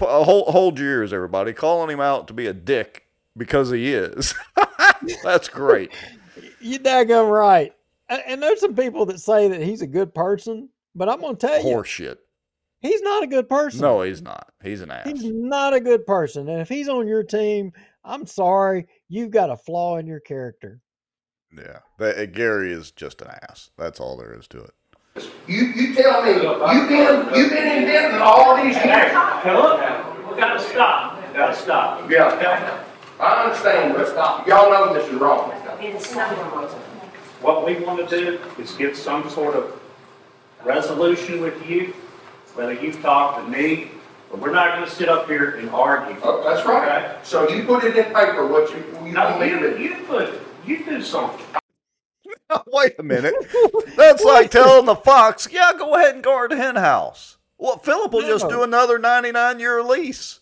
hold, 0.00 0.48
hold 0.48 0.78
your 0.78 0.88
ears, 0.88 1.12
everybody. 1.12 1.52
Calling 1.52 1.90
him 1.90 2.00
out 2.00 2.28
to 2.28 2.34
be 2.34 2.46
a 2.46 2.52
dick 2.52 3.04
because 3.36 3.70
he 3.70 3.92
is. 3.94 4.34
That's 5.22 5.48
great. 5.48 5.90
you 6.60 6.78
daggum 6.78 7.30
right. 7.30 7.72
And 8.08 8.42
there's 8.42 8.60
some 8.60 8.74
people 8.74 9.06
that 9.06 9.20
say 9.20 9.48
that 9.48 9.62
he's 9.62 9.82
a 9.82 9.86
good 9.86 10.14
person, 10.14 10.68
but 10.94 11.08
I'm 11.08 11.20
going 11.20 11.36
to 11.36 11.46
tell 11.46 11.64
you, 11.64 11.76
Horseshit. 11.76 12.16
he's 12.80 13.02
not 13.02 13.22
a 13.22 13.28
good 13.28 13.48
person. 13.48 13.80
No, 13.82 14.02
he's 14.02 14.20
not. 14.20 14.52
He's 14.62 14.80
an 14.80 14.90
ass. 14.90 15.06
He's 15.06 15.24
not 15.24 15.74
a 15.74 15.80
good 15.80 16.04
person. 16.06 16.48
And 16.48 16.60
if 16.60 16.68
he's 16.68 16.88
on 16.88 17.06
your 17.06 17.22
team, 17.22 17.72
I'm 18.04 18.26
sorry, 18.26 18.88
you've 19.08 19.30
got 19.30 19.50
a 19.50 19.56
flaw 19.56 19.98
in 19.98 20.06
your 20.06 20.20
character. 20.20 20.80
Yeah. 21.56 21.78
That, 21.98 22.18
uh, 22.18 22.26
Gary 22.26 22.72
is 22.72 22.90
just 22.90 23.22
an 23.22 23.28
ass. 23.48 23.70
That's 23.78 24.00
all 24.00 24.16
there 24.16 24.36
is 24.36 24.48
to 24.48 24.62
it. 24.62 24.74
You, 25.46 25.64
you 25.64 25.94
tell 25.94 26.22
me, 26.22 26.32
you've 26.32 26.88
been, 26.88 27.34
you've 27.34 27.50
been 27.50 27.78
in 27.78 27.84
Benton 27.84 28.20
all 28.22 28.56
these 28.56 28.76
years. 28.76 29.12
Philip, 29.42 30.30
we 30.30 30.36
gotta 30.36 30.60
stop, 30.60 31.34
gotta 31.34 31.56
stop. 31.56 32.10
Yeah, 32.10 32.84
I 33.18 33.44
understand, 33.44 33.94
but 33.94 34.14
y'all 34.46 34.70
know 34.70 34.94
this 34.94 35.06
is 35.08 35.14
wrong. 35.14 35.50
What 37.40 37.64
we 37.64 37.76
want 37.76 38.08
to 38.08 38.16
do 38.20 38.38
is 38.58 38.72
get 38.72 38.96
some 38.96 39.28
sort 39.30 39.56
of 39.56 39.80
resolution 40.64 41.40
with 41.40 41.66
you, 41.68 41.94
whether 42.54 42.72
you 42.74 42.92
talk 42.92 43.42
to 43.42 43.50
me, 43.50 43.90
but 44.30 44.40
we're 44.40 44.52
not 44.52 44.74
gonna 44.74 44.90
sit 44.90 45.08
up 45.08 45.26
here 45.26 45.56
and 45.56 45.70
argue. 45.70 46.16
Oh, 46.22 46.42
That's 46.44 46.66
right. 46.66 47.16
So 47.26 47.48
you 47.48 47.64
put 47.64 47.84
it 47.84 47.96
in 47.96 48.04
paper, 48.14 48.46
what 48.46 48.70
you, 48.70 48.84
you 49.04 49.12
No, 49.12 49.24
want 49.24 49.40
me 49.40 49.48
you, 49.48 49.76
you 49.78 50.04
put, 50.04 50.32
you 50.66 50.84
do 50.84 51.02
something. 51.02 51.59
Wait 52.66 52.94
a 52.98 53.02
minute. 53.02 53.34
That's 53.96 54.24
like 54.24 54.50
telling 54.50 54.86
the 54.86 54.96
fox, 54.96 55.48
yeah, 55.50 55.72
go 55.76 55.94
ahead 55.94 56.14
and 56.14 56.24
guard 56.24 56.50
the 56.50 56.56
hen 56.56 56.76
house. 56.76 57.38
Well, 57.58 57.78
Philip 57.78 58.12
will 58.12 58.22
just 58.22 58.48
do 58.48 58.62
another 58.62 58.98
99 58.98 59.60
year 59.60 59.82
lease. 59.82 60.40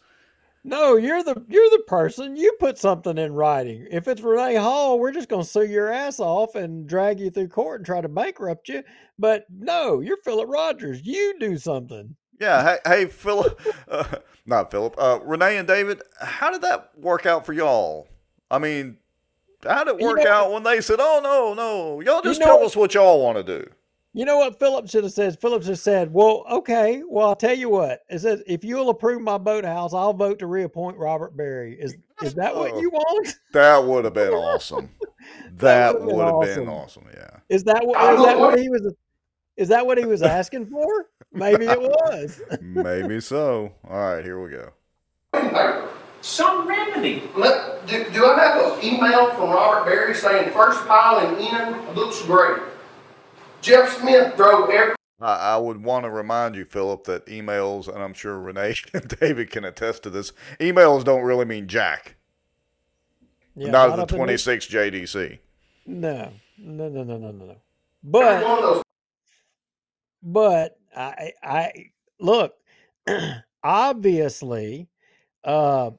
No, 0.64 0.96
you're 0.96 1.22
the 1.22 1.42
you're 1.48 1.70
the 1.70 1.84
person. 1.86 2.36
You 2.36 2.52
put 2.60 2.78
something 2.78 3.16
in 3.16 3.32
writing. 3.32 3.86
If 3.90 4.06
it's 4.06 4.20
Renee 4.20 4.56
Hall, 4.56 4.98
we're 4.98 5.12
just 5.12 5.28
going 5.28 5.42
to 5.42 5.48
sue 5.48 5.64
your 5.64 5.90
ass 5.90 6.20
off 6.20 6.56
and 6.56 6.86
drag 6.86 7.20
you 7.20 7.30
through 7.30 7.48
court 7.48 7.80
and 7.80 7.86
try 7.86 8.00
to 8.00 8.08
bankrupt 8.08 8.68
you. 8.68 8.82
But 9.18 9.46
no, 9.50 10.00
you're 10.00 10.18
Philip 10.18 10.48
Rogers. 10.48 11.00
You 11.04 11.36
do 11.40 11.56
something. 11.56 12.14
Yeah. 12.40 12.62
Hey, 12.62 12.78
hey 12.86 13.06
Philip, 13.06 13.60
uh, 13.88 14.04
not 14.46 14.70
Philip, 14.70 14.94
uh, 14.98 15.20
Renee 15.22 15.56
and 15.56 15.66
David, 15.66 16.02
how 16.20 16.50
did 16.50 16.62
that 16.62 16.90
work 16.96 17.26
out 17.26 17.46
for 17.46 17.52
y'all? 17.52 18.08
I 18.50 18.58
mean, 18.58 18.98
how 19.64 19.84
did 19.84 19.96
it 19.96 20.00
You 20.00 20.06
work 20.08 20.24
know- 20.24 20.30
out 20.30 20.52
when 20.52 20.62
they 20.62 20.80
said, 20.80 20.98
oh, 21.00 21.20
no, 21.22 21.54
no, 21.54 22.00
y'all 22.00 22.22
just 22.22 22.40
know 22.40 22.46
tell 22.46 22.64
us 22.64 22.76
what 22.76 22.94
y'all 22.94 23.22
want 23.22 23.36
to 23.38 23.42
do? 23.44 23.68
You 24.14 24.24
know 24.24 24.38
what 24.38 24.58
Phillips 24.58 24.90
should 24.90 25.04
have 25.04 25.12
said? 25.12 25.38
Phillips 25.38 25.66
should 25.66 25.72
have 25.72 25.78
said, 25.78 26.12
"Well, 26.12 26.42
okay. 26.50 27.02
Well, 27.06 27.28
I'll 27.28 27.36
tell 27.36 27.54
you 27.54 27.68
what. 27.68 28.00
It 28.08 28.18
says 28.20 28.42
if 28.46 28.64
you'll 28.64 28.88
approve 28.88 29.20
my 29.20 29.36
boathouse, 29.38 29.92
I'll 29.92 30.14
vote 30.14 30.38
to 30.40 30.46
reappoint 30.46 30.96
Robert 30.96 31.36
Berry. 31.36 31.74
Is 31.78 31.94
is 32.22 32.34
that 32.34 32.56
what 32.56 32.80
you 32.80 32.88
want? 32.90 33.36
That 33.52 33.84
would 33.84 34.04
have 34.06 34.14
been 34.14 34.32
awesome. 34.32 34.88
That 35.58 35.94
would've 36.00 36.06
been 36.08 36.16
would 36.16 36.48
have 36.48 36.56
been 36.56 36.68
awesome. 36.68 37.04
awesome. 37.04 37.06
Yeah. 37.14 37.30
Is 37.50 37.62
that 37.64 37.86
what 37.86 37.98
I 37.98 38.14
is 38.14 38.24
that 38.24 38.38
what 38.38 38.58
he 38.58 38.68
was? 38.70 38.94
Is 39.56 39.68
that 39.68 39.86
what 39.86 39.98
he 39.98 40.06
was 40.06 40.22
asking 40.22 40.66
for? 40.66 41.06
Maybe 41.32 41.66
it 41.66 41.80
was. 41.80 42.40
Maybe 42.62 43.20
so. 43.20 43.72
All 43.88 43.98
right, 43.98 44.24
here 44.24 44.40
we 44.42 44.50
go. 44.50 45.88
Paper. 46.18 46.24
Some 46.24 46.68
remedy. 46.68 47.22
Let, 47.36 47.86
do, 47.86 48.04
do 48.10 48.26
I 48.26 48.38
have 48.40 48.78
an 48.78 48.84
email 48.84 49.30
from 49.34 49.50
Robert 49.50 49.88
Berry 49.88 50.14
saying 50.14 50.52
first 50.52 50.86
pile 50.86 51.26
and 51.26 51.38
in 51.38 51.94
looks 51.94 52.22
great? 52.22 52.60
Jeff 53.60 53.98
Smith 53.98 54.36
drove 54.36 54.70
every 54.70 54.94
I, 55.20 55.54
I 55.54 55.56
would 55.56 55.82
want 55.82 56.04
to 56.04 56.10
remind 56.10 56.54
you, 56.54 56.64
Philip, 56.64 57.04
that 57.04 57.26
emails, 57.26 57.88
and 57.92 58.02
I'm 58.02 58.14
sure 58.14 58.38
Renee 58.38 58.74
and 58.94 59.08
David 59.20 59.50
can 59.50 59.64
attest 59.64 60.04
to 60.04 60.10
this, 60.10 60.32
emails 60.60 61.04
don't 61.04 61.22
really 61.22 61.44
mean 61.44 61.66
jack. 61.66 62.14
Yeah, 63.56 63.70
not, 63.72 63.98
up 63.98 64.08
the 64.08 64.14
in 64.16 64.26
this- 64.28 64.44
26 64.44 64.66
JDC. 64.66 65.38
No, 65.86 66.32
no, 66.58 66.88
no, 66.88 67.02
no, 67.02 67.16
no, 67.16 67.30
no, 67.32 67.44
no. 67.46 67.56
But 68.04 68.44
one 68.44 68.58
of 68.58 68.62
those. 68.62 68.82
but 70.22 70.78
I 70.96 71.32
I 71.42 71.72
look 72.20 72.54
obviously 73.64 74.88
uh 75.44 75.90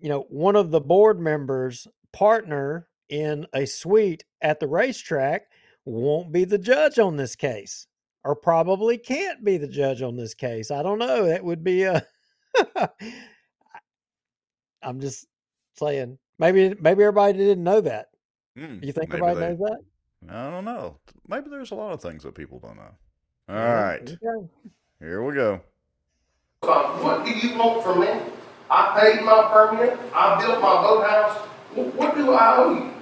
you 0.00 0.08
know 0.08 0.26
one 0.28 0.56
of 0.56 0.70
the 0.70 0.80
board 0.80 1.20
members 1.20 1.86
partner 2.12 2.88
in 3.08 3.46
a 3.54 3.66
suite 3.66 4.24
at 4.42 4.58
the 4.60 4.66
racetrack 4.66 5.42
won't 5.84 6.32
be 6.32 6.44
the 6.44 6.58
judge 6.58 6.98
on 6.98 7.16
this 7.16 7.36
case 7.36 7.86
or 8.24 8.34
probably 8.34 8.98
can't 8.98 9.44
be 9.44 9.56
the 9.56 9.68
judge 9.68 10.02
on 10.02 10.16
this 10.16 10.34
case. 10.34 10.70
I 10.72 10.82
don't 10.82 10.98
know. 10.98 11.26
That 11.26 11.44
would 11.44 11.62
be 11.62 11.82
a 11.84 12.04
I'm 14.82 15.00
just 15.00 15.26
saying 15.74 16.18
maybe 16.38 16.74
maybe 16.80 17.02
everybody 17.02 17.38
didn't 17.38 17.64
know 17.64 17.80
that. 17.82 18.08
Hmm, 18.56 18.78
You 18.82 18.92
think 18.92 19.10
everybody 19.12 19.38
they- 19.40 19.48
knows 19.50 19.58
that? 19.58 19.78
I 20.28 20.50
don't 20.50 20.64
know. 20.64 20.96
Maybe 21.28 21.50
there's 21.50 21.70
a 21.70 21.74
lot 21.76 21.92
of 21.92 22.00
things 22.02 22.22
that 22.24 22.34
people 22.34 22.58
don't 22.58 22.76
know. 22.76 22.94
All 23.48 23.54
Yeah, 23.54 23.82
right, 23.82 24.02
okay. 24.02 24.48
here 24.98 25.22
we 25.22 25.34
go. 25.34 25.60
Uh, 26.62 26.82
What 26.98 27.24
do 27.24 27.30
you 27.32 27.56
want 27.56 27.84
from 27.84 28.00
me? 28.00 28.08
I 28.70 28.98
paid 29.00 29.24
my 29.24 29.48
permit, 29.52 29.98
I 30.14 30.40
built 30.40 30.60
my 30.60 30.82
boathouse, 30.82 31.36
Wh- 31.74 31.96
what 31.96 32.14
do 32.16 32.32
I 32.32 32.56
owe 32.56 32.74
you? 32.74 32.92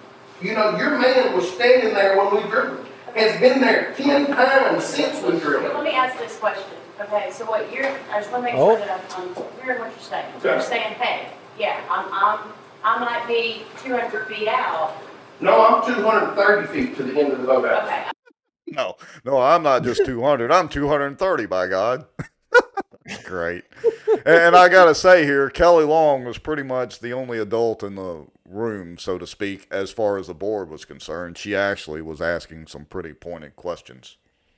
You 0.43 0.55
know, 0.55 0.77
your 0.77 0.99
man 0.99 1.35
was 1.35 1.51
standing 1.51 1.95
there 1.95 2.19
when 2.19 2.35
we 2.35 2.51
drilled, 2.51 2.86
has 3.15 3.41
been 3.41 3.61
there 3.61 3.95
ten 3.97 4.27
times 4.27 4.85
since 4.85 5.23
we 5.23 5.39
drilled. 5.39 5.73
Let 5.74 5.85
me 5.85 5.91
ask 5.93 6.19
this 6.19 6.39
question. 6.39 6.77
Okay, 7.01 7.31
so 7.32 7.45
what 7.47 7.73
you're, 7.73 7.86
I 7.86 8.20
just 8.20 8.31
wanna 8.31 8.45
make 8.45 8.55
Oh. 8.57 8.77
that 8.77 9.01
I'm, 9.16 9.28
I'm 9.28 9.35
hearing 9.62 9.81
what 9.81 9.91
you're 9.91 9.99
saying. 10.01 10.27
Okay. 10.39 10.49
You're 10.51 10.61
saying, 10.61 10.95
hey, 10.95 11.28
yeah, 11.59 11.81
I'm, 11.91 12.07
I'm, 12.12 12.53
I 12.85 12.99
might 13.05 13.27
be 13.27 13.62
two 13.82 13.97
hundred 13.97 14.27
feet 14.27 14.49
out, 14.49 14.93
No, 15.41 15.65
I'm 15.65 15.86
two 15.86 16.03
hundred 16.03 16.28
and 16.28 16.36
thirty 16.36 16.66
feet 16.69 16.97
to 16.99 17.03
the 17.05 17.19
end 17.20 17.32
of 17.32 17.41
the 17.41 17.47
boathouse. 17.47 17.85
okay, 17.89 18.05
No, 18.69 18.97
no, 19.24 19.39
I'm 19.41 19.62
not 19.62 19.82
just 19.82 20.05
200. 20.05 20.51
I'm 20.53 20.69
230, 20.69 21.47
by 21.47 21.66
God. 21.69 22.05
Great. 23.24 23.64
And 24.24 24.56
I 24.56 24.68
got 24.68 24.86
to 24.86 24.94
say 24.94 25.24
here, 25.24 25.51
Kelly 25.51 25.85
Long 25.85 26.24
was 26.24 26.39
pretty 26.39 26.62
much 26.62 27.01
the 27.01 27.12
only 27.12 27.39
adult 27.39 27.82
in 27.82 27.97
the 27.97 28.26
room, 28.48 28.97
so 28.97 29.18
to 29.18 29.26
speak, 29.26 29.66
as 29.70 29.90
far 29.90 30.16
as 30.16 30.28
the 30.28 30.35
board 30.35 30.70
was 30.70 30.85
concerned. 30.85 31.36
She 31.36 31.55
actually 31.55 32.01
was 32.01 32.22
asking 32.22 32.68
some 32.68 32.86
pretty 32.86 33.12
pointed 33.12 33.56
questions. 33.56 34.16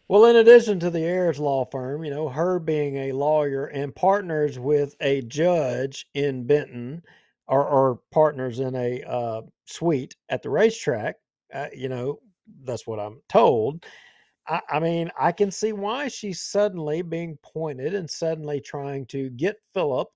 Well, 0.08 0.26
in 0.26 0.36
addition 0.36 0.78
to 0.80 0.90
the 0.90 1.02
Ayers 1.02 1.40
Law 1.40 1.64
Firm, 1.64 2.04
you 2.04 2.12
know, 2.12 2.28
her 2.28 2.60
being 2.60 2.96
a 2.96 3.12
lawyer 3.12 3.66
and 3.66 3.94
partners 3.94 4.56
with 4.56 4.94
a 5.00 5.22
judge 5.22 6.06
in 6.14 6.46
Benton, 6.46 7.02
or, 7.48 7.64
or 7.64 8.00
partners 8.12 8.60
in 8.60 8.76
a 8.76 9.02
uh, 9.02 9.42
suite 9.66 10.14
at 10.28 10.42
the 10.42 10.50
racetrack, 10.50 11.16
uh, 11.52 11.66
you 11.74 11.88
know, 11.88 12.20
that's 12.64 12.86
what 12.86 13.00
I'm 13.00 13.20
told. 13.28 13.84
I, 14.48 14.60
I 14.70 14.80
mean, 14.80 15.10
I 15.18 15.32
can 15.32 15.50
see 15.50 15.72
why 15.72 16.08
she's 16.08 16.40
suddenly 16.40 17.02
being 17.02 17.38
pointed 17.42 17.94
and 17.94 18.08
suddenly 18.08 18.60
trying 18.60 19.06
to 19.06 19.30
get 19.30 19.56
Philip 19.74 20.08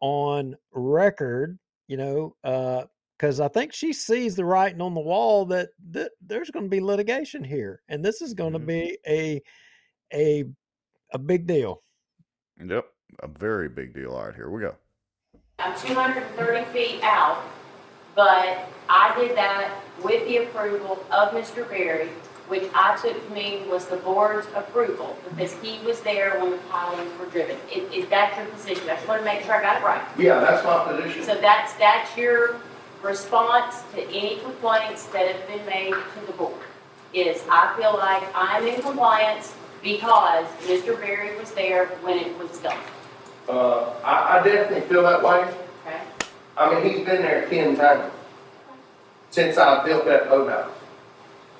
on 0.00 0.54
record, 0.72 1.58
you 1.86 1.96
know, 1.96 2.36
because 3.16 3.40
I 3.40 3.48
think 3.48 3.72
she 3.72 3.92
sees 3.92 4.36
the 4.36 4.44
writing 4.44 4.80
on 4.80 4.94
the 4.94 5.00
wall 5.00 5.44
that, 5.46 5.70
that 5.90 6.12
there's 6.24 6.50
going 6.50 6.66
to 6.66 6.70
be 6.70 6.80
litigation 6.80 7.42
here, 7.42 7.82
and 7.88 8.04
this 8.04 8.22
is 8.22 8.34
going 8.34 8.52
to 8.52 8.58
Mhm. 8.60 8.66
be 8.66 8.98
a 9.06 9.42
a 10.14 10.44
a 11.12 11.18
big 11.18 11.46
deal. 11.46 11.82
Yep, 12.64 12.86
a 13.22 13.28
very 13.28 13.68
big 13.68 13.94
deal. 13.94 14.12
All 14.12 14.26
right, 14.26 14.34
here 14.34 14.50
we 14.50 14.60
go. 14.60 14.74
I'm 15.58 15.78
two 15.78 15.94
hundred 15.94 16.22
and 16.24 16.36
thirty 16.36 16.64
feet 16.66 17.02
out, 17.02 17.42
but 18.14 18.68
I 18.88 19.14
did 19.18 19.36
that 19.36 19.82
with 20.02 20.26
the 20.26 20.38
approval 20.38 21.04
of 21.10 21.32
Mr. 21.32 21.68
Berry, 21.68 22.10
which 22.48 22.64
I 22.74 22.96
took 23.00 23.26
to 23.28 23.34
mean 23.34 23.68
was 23.68 23.86
the 23.86 23.96
board's 23.98 24.46
approval, 24.54 25.16
because 25.30 25.52
he 25.62 25.78
was 25.84 26.00
there 26.00 26.38
when 26.40 26.50
the 26.52 26.58
pilings 26.70 27.18
were 27.18 27.26
driven. 27.26 27.56
It, 27.70 27.92
it, 27.92 28.10
that's 28.10 28.36
your 28.36 28.46
position, 28.46 28.88
I 28.88 28.94
just 28.96 29.06
wanna 29.08 29.22
make 29.22 29.42
sure 29.42 29.54
I 29.54 29.62
got 29.62 29.80
it 29.80 29.84
right. 29.84 30.02
Yeah, 30.18 30.40
that's 30.40 30.64
my 30.64 30.84
position. 30.92 31.22
So 31.24 31.34
that's, 31.40 31.74
that's 31.74 32.16
your 32.16 32.56
response 33.02 33.82
to 33.94 34.02
any 34.08 34.38
complaints 34.40 35.04
that 35.06 35.34
have 35.34 35.46
been 35.46 35.64
made 35.66 35.92
to 35.92 36.26
the 36.26 36.32
board, 36.32 36.54
is 37.12 37.42
I 37.50 37.74
feel 37.78 37.94
like 37.96 38.24
I'm 38.34 38.66
in 38.66 38.80
compliance 38.80 39.54
because 39.82 40.46
Mr. 40.66 40.98
Berry 41.00 41.38
was 41.38 41.52
there 41.52 41.86
when 42.02 42.18
it 42.18 42.36
was 42.38 42.58
done, 42.58 42.76
Uh, 43.48 43.92
I, 44.04 44.38
I 44.38 44.42
definitely 44.42 44.88
feel 44.88 45.02
that 45.04 45.22
way. 45.22 45.42
okay? 45.86 46.00
I 46.56 46.74
mean, 46.74 46.82
he's 46.82 47.06
been 47.06 47.22
there 47.22 47.48
ten 47.48 47.76
times 47.76 48.12
since 49.30 49.56
I 49.56 49.84
built 49.84 50.04
that 50.06 50.28
boathouse. 50.28 50.70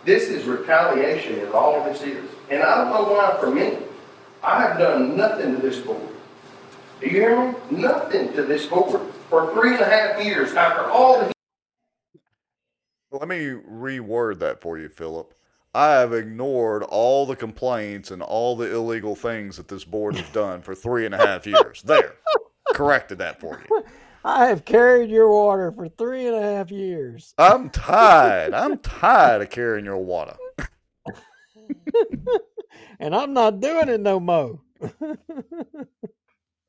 This 0.04 0.28
is 0.28 0.44
retaliation 0.44 1.34
is 1.34 1.52
all 1.52 1.84
this 1.84 2.02
is. 2.02 2.28
And 2.50 2.62
I 2.62 2.76
don't 2.76 2.92
know 2.92 3.12
why 3.12 3.36
for 3.40 3.50
me. 3.50 3.78
I 4.42 4.62
have 4.62 4.78
done 4.78 5.16
nothing 5.16 5.56
to 5.56 5.60
this 5.62 5.78
board. 5.78 6.00
Do 7.00 7.06
you 7.06 7.12
hear 7.12 7.52
me? 7.52 7.54
Nothing 7.70 8.32
to 8.34 8.42
this 8.42 8.66
board 8.66 9.00
for 9.28 9.52
three 9.52 9.72
and 9.72 9.80
a 9.80 9.84
half 9.84 10.24
years 10.24 10.54
after 10.54 10.90
all 10.90 11.20
the 11.20 11.32
Let 13.10 13.28
me 13.28 13.46
reword 13.46 14.38
that 14.40 14.60
for 14.60 14.78
you, 14.78 14.88
Philip. 14.88 15.34
I 15.74 15.90
have 15.92 16.12
ignored 16.12 16.82
all 16.84 17.26
the 17.26 17.36
complaints 17.36 18.10
and 18.10 18.22
all 18.22 18.56
the 18.56 18.74
illegal 18.74 19.14
things 19.14 19.58
that 19.58 19.68
this 19.68 19.84
board 19.84 20.16
has 20.16 20.28
done 20.30 20.62
for 20.62 20.74
three 20.74 21.04
and 21.04 21.14
a 21.14 21.18
half 21.18 21.46
years. 21.46 21.82
There, 21.82 22.14
corrected 22.72 23.18
that 23.18 23.40
for 23.40 23.60
you. 23.68 23.84
I 24.24 24.46
have 24.46 24.64
carried 24.64 25.10
your 25.10 25.28
water 25.30 25.70
for 25.72 25.88
three 25.88 26.26
and 26.26 26.36
a 26.36 26.42
half 26.42 26.70
years. 26.70 27.34
I'm 27.38 27.70
tired. 27.70 28.52
I'm 28.54 28.78
tired 28.78 29.42
of 29.42 29.50
carrying 29.50 29.84
your 29.84 29.98
water. 29.98 30.36
and 33.00 33.14
I'm 33.14 33.32
not 33.32 33.60
doing 33.60 33.88
it 33.88 34.00
no 34.00 34.18
more. 34.20 34.60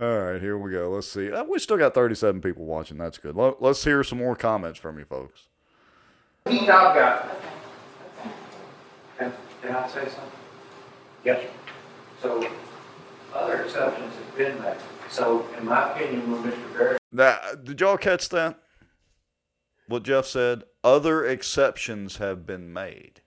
All 0.02 0.18
right, 0.18 0.40
here 0.42 0.58
we 0.58 0.72
go. 0.72 0.90
Let's 0.90 1.12
see. 1.12 1.30
Uh, 1.32 1.44
We 1.44 1.60
still 1.60 1.78
got 1.78 1.94
37 1.94 2.40
people 2.42 2.64
watching. 2.66 2.98
That's 2.98 3.18
good. 3.18 3.36
Let- 3.36 3.62
Let's 3.62 3.84
hear 3.84 4.04
some 4.04 4.20
more 4.20 4.36
comments 4.36 4.80
from 4.80 4.98
you 4.98 5.06
folks. 5.06 5.50
I've 6.46 6.66
got. 6.68 7.26
Okay, 7.26 7.30
okay. 7.30 8.32
Can, 9.18 9.34
can 9.62 9.76
I 9.76 9.88
say 9.88 10.06
something? 10.06 10.32
Yes. 11.26 11.44
So, 12.22 12.48
other 13.34 13.64
exceptions 13.64 14.14
have 14.16 14.38
been 14.38 14.62
made. 14.62 14.78
So, 15.10 15.46
in 15.58 15.66
my 15.66 15.92
opinion, 15.92 16.32
when 16.32 16.44
Mr. 16.44 16.78
Berry 16.78 16.98
Now, 17.12 17.40
did 17.64 17.82
y'all 17.82 17.98
catch 17.98 18.30
that? 18.30 18.60
What 19.88 20.04
Jeff 20.04 20.26
said? 20.26 20.64
Other 20.84 21.26
exceptions 21.26 22.18
have 22.18 22.46
been 22.46 22.72
made. 22.72 23.22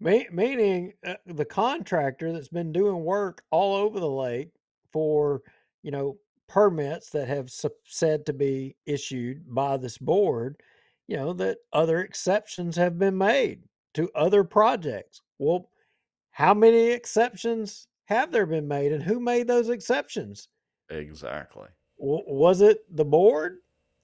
Me- 0.00 0.28
meaning 0.32 0.94
uh, 1.06 1.14
the 1.26 1.44
contractor 1.44 2.32
that's 2.32 2.48
been 2.48 2.72
doing 2.72 3.04
work 3.04 3.42
all 3.50 3.76
over 3.76 4.00
the 4.00 4.08
lake 4.08 4.50
for 4.92 5.42
you 5.82 5.90
know 5.90 6.16
permits 6.48 7.10
that 7.10 7.28
have 7.28 7.50
said 7.84 8.26
to 8.26 8.32
be 8.32 8.74
issued 8.86 9.42
by 9.54 9.76
this 9.76 9.98
board 9.98 10.60
you 11.06 11.16
know 11.16 11.32
that 11.34 11.58
other 11.72 12.00
exceptions 12.00 12.74
have 12.74 12.98
been 12.98 13.16
made 13.16 13.62
to 13.94 14.10
other 14.14 14.42
projects 14.42 15.20
well 15.38 15.68
how 16.32 16.52
many 16.52 16.90
exceptions 16.90 17.86
have 18.06 18.32
there 18.32 18.46
been 18.46 18.66
made 18.66 18.92
and 18.92 19.02
who 19.02 19.20
made 19.20 19.46
those 19.46 19.68
exceptions 19.68 20.48
Exactly. 20.90 21.68
W- 22.00 22.24
was 22.26 22.60
it 22.62 22.84
the 22.96 23.04
board 23.04 23.58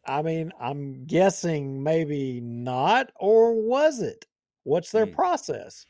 i 0.07 0.23
mean 0.23 0.53
i'm 0.61 1.05
guessing 1.07 1.83
maybe 1.83 2.41
not 2.41 3.11
or 3.17 3.55
was 3.55 4.01
it 4.01 4.27
what's 4.65 4.93
their 4.93 5.07
Hmm. 5.07 5.15
process 5.15 5.87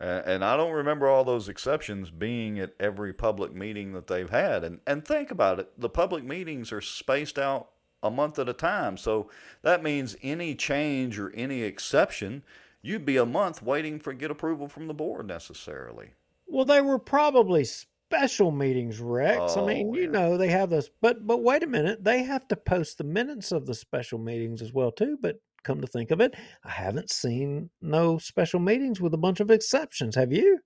And 0.00 0.44
I 0.44 0.56
don't 0.56 0.72
remember 0.72 1.08
all 1.08 1.24
those 1.24 1.48
exceptions 1.48 2.10
being 2.10 2.58
at 2.58 2.74
every 2.80 3.12
public 3.12 3.52
meeting 3.54 3.92
that 3.92 4.06
they've 4.08 4.28
had. 4.30 4.64
And 4.64 4.80
and 4.86 5.04
think 5.04 5.30
about 5.30 5.60
it, 5.60 5.70
the 5.78 5.88
public 5.88 6.24
meetings 6.24 6.72
are 6.72 6.80
spaced 6.80 7.38
out 7.38 7.70
a 8.02 8.10
month 8.10 8.38
at 8.38 8.48
a 8.48 8.52
time. 8.52 8.96
So 8.96 9.30
that 9.62 9.82
means 9.82 10.16
any 10.22 10.54
change 10.56 11.18
or 11.18 11.30
any 11.34 11.62
exception, 11.62 12.44
you'd 12.82 13.04
be 13.06 13.16
a 13.16 13.26
month 13.26 13.62
waiting 13.62 13.98
for 14.00 14.12
get 14.12 14.30
approval 14.30 14.68
from 14.68 14.86
the 14.88 14.94
board 14.94 15.26
necessarily. 15.26 16.10
Well, 16.48 16.64
they 16.64 16.80
were 16.80 16.98
probably 16.98 17.64
special 18.10 18.50
meetings, 18.50 19.00
Rex. 19.00 19.56
I 19.56 19.64
mean, 19.66 19.90
Oh, 19.90 19.94
you 19.94 20.08
know, 20.08 20.36
they 20.38 20.48
have 20.48 20.70
this, 20.70 20.88
but 21.00 21.26
but 21.26 21.42
wait 21.42 21.62
a 21.62 21.66
minute, 21.66 22.02
they 22.02 22.22
have 22.22 22.48
to 22.48 22.56
post 22.56 22.98
the 22.98 23.04
minutes 23.04 23.52
of 23.52 23.66
the 23.66 23.74
special 23.74 24.18
meetings 24.18 24.62
as 24.62 24.72
well 24.72 24.90
too. 24.90 25.18
But 25.20 25.36
come 25.62 25.80
to 25.80 25.86
think 25.86 26.10
of 26.10 26.20
it, 26.20 26.34
I 26.64 26.70
haven't 26.70 27.10
seen 27.10 27.70
no 27.82 28.18
special 28.18 28.60
meetings 28.60 29.00
with 29.00 29.12
a 29.12 29.18
bunch 29.18 29.40
of 29.40 29.50
exceptions. 29.50 30.14
Have 30.14 30.32
you? 30.32 30.58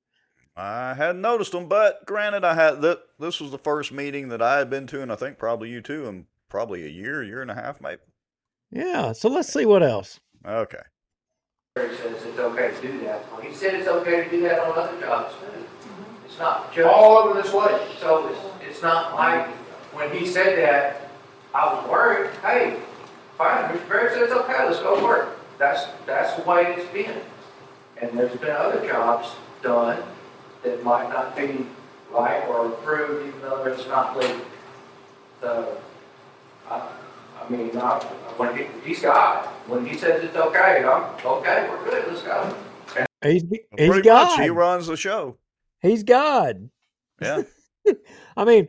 I 0.54 0.94
hadn't 0.94 1.22
noticed 1.22 1.52
them, 1.52 1.66
but 1.66 2.06
granted, 2.06 2.44
I 2.44 2.54
had 2.54 2.82
that. 2.82 3.00
This 3.18 3.40
was 3.40 3.50
the 3.50 3.58
first 3.58 3.90
meeting 3.90 4.28
that 4.28 4.42
I 4.42 4.58
had 4.58 4.70
been 4.70 4.86
to, 4.88 5.02
and 5.02 5.10
I 5.10 5.16
think 5.16 5.38
probably 5.38 5.70
you 5.70 5.80
too, 5.80 6.06
in 6.06 6.26
probably 6.48 6.84
a 6.84 6.90
year, 6.90 7.22
year 7.22 7.42
and 7.42 7.50
a 7.50 7.54
half, 7.54 7.80
maybe. 7.80 8.02
Yeah. 8.70 9.12
So 9.12 9.28
let's 9.28 9.52
see 9.52 9.66
what 9.66 9.82
else. 9.82 10.20
Okay. 10.46 10.78
says 11.76 12.22
it's 12.24 12.38
okay 12.38 12.70
to 12.70 12.82
do 12.82 13.00
that, 13.00 13.24
he 13.42 13.52
said 13.52 13.74
it's 13.74 13.88
okay 13.88 14.24
to 14.24 14.30
do 14.30 14.42
that 14.42 14.60
on 14.60 14.78
other 14.78 15.00
jobs 15.00 15.34
too. 15.34 15.66
It's 16.32 16.40
not 16.40 16.72
just. 16.74 16.88
All 16.88 17.18
over 17.18 17.42
this 17.42 17.52
lake. 17.52 17.82
So 18.00 18.26
it's, 18.28 18.38
it's 18.66 18.82
not 18.82 19.14
like, 19.14 19.46
when 19.92 20.10
he 20.16 20.26
said 20.26 20.56
that, 20.58 21.10
I 21.54 21.74
was 21.74 21.90
worried, 21.90 22.30
hey, 22.40 22.80
fine, 23.36 23.68
Mr. 23.68 23.86
Berry 23.86 24.08
said 24.14 24.22
it's 24.22 24.32
okay, 24.32 24.64
let's 24.64 24.78
go 24.78 25.04
work. 25.04 25.38
That's, 25.58 25.84
that's 26.06 26.32
the 26.40 26.48
way 26.48 26.74
it's 26.74 26.90
been. 26.90 27.20
And 28.00 28.18
there's 28.18 28.34
been 28.40 28.56
other 28.56 28.80
jobs 28.88 29.28
done 29.62 30.02
that 30.64 30.82
might 30.82 31.10
not 31.10 31.36
be 31.36 31.66
right 32.10 32.42
or 32.48 32.68
approved, 32.68 33.28
even 33.28 33.40
though 33.42 33.64
it's 33.66 33.86
not 33.86 34.16
legal. 34.16 34.40
So, 35.42 35.76
I, 36.70 36.88
I 37.44 37.48
mean, 37.50 37.76
I, 37.76 37.98
when 38.38 38.56
he, 38.56 38.64
he's 38.86 39.02
got, 39.02 39.48
when 39.68 39.84
he 39.84 39.98
says 39.98 40.24
it's 40.24 40.36
okay, 40.36 40.82
I'm, 40.82 41.04
okay, 41.26 41.68
we're 41.68 41.84
good, 41.84 42.08
let's 42.08 42.22
go. 42.22 42.56
He's 43.22 43.44
Well, 43.44 43.60
he's 43.76 43.88
pretty 43.88 44.08
God. 44.08 44.38
much, 44.38 44.40
he 44.40 44.48
runs 44.48 44.86
the 44.86 44.96
show. 44.96 45.36
He's 45.82 46.04
God. 46.04 46.70
Yeah. 47.20 47.42
I 48.36 48.44
mean, 48.44 48.68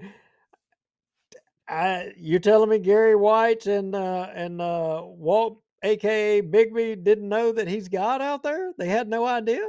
I, 1.67 2.13
you're 2.17 2.39
telling 2.39 2.69
me 2.69 2.79
Gary 2.79 3.15
White 3.15 3.67
and 3.67 3.95
uh, 3.95 4.27
and 4.33 4.59
uh, 4.61 5.03
Walt, 5.05 5.61
aka 5.83 6.41
Bigby, 6.41 7.03
didn't 7.03 7.29
know 7.29 7.51
that 7.51 7.67
he's 7.67 7.87
God 7.87 8.21
out 8.21 8.43
there? 8.43 8.73
They 8.77 8.87
had 8.87 9.07
no 9.07 9.25
idea. 9.25 9.65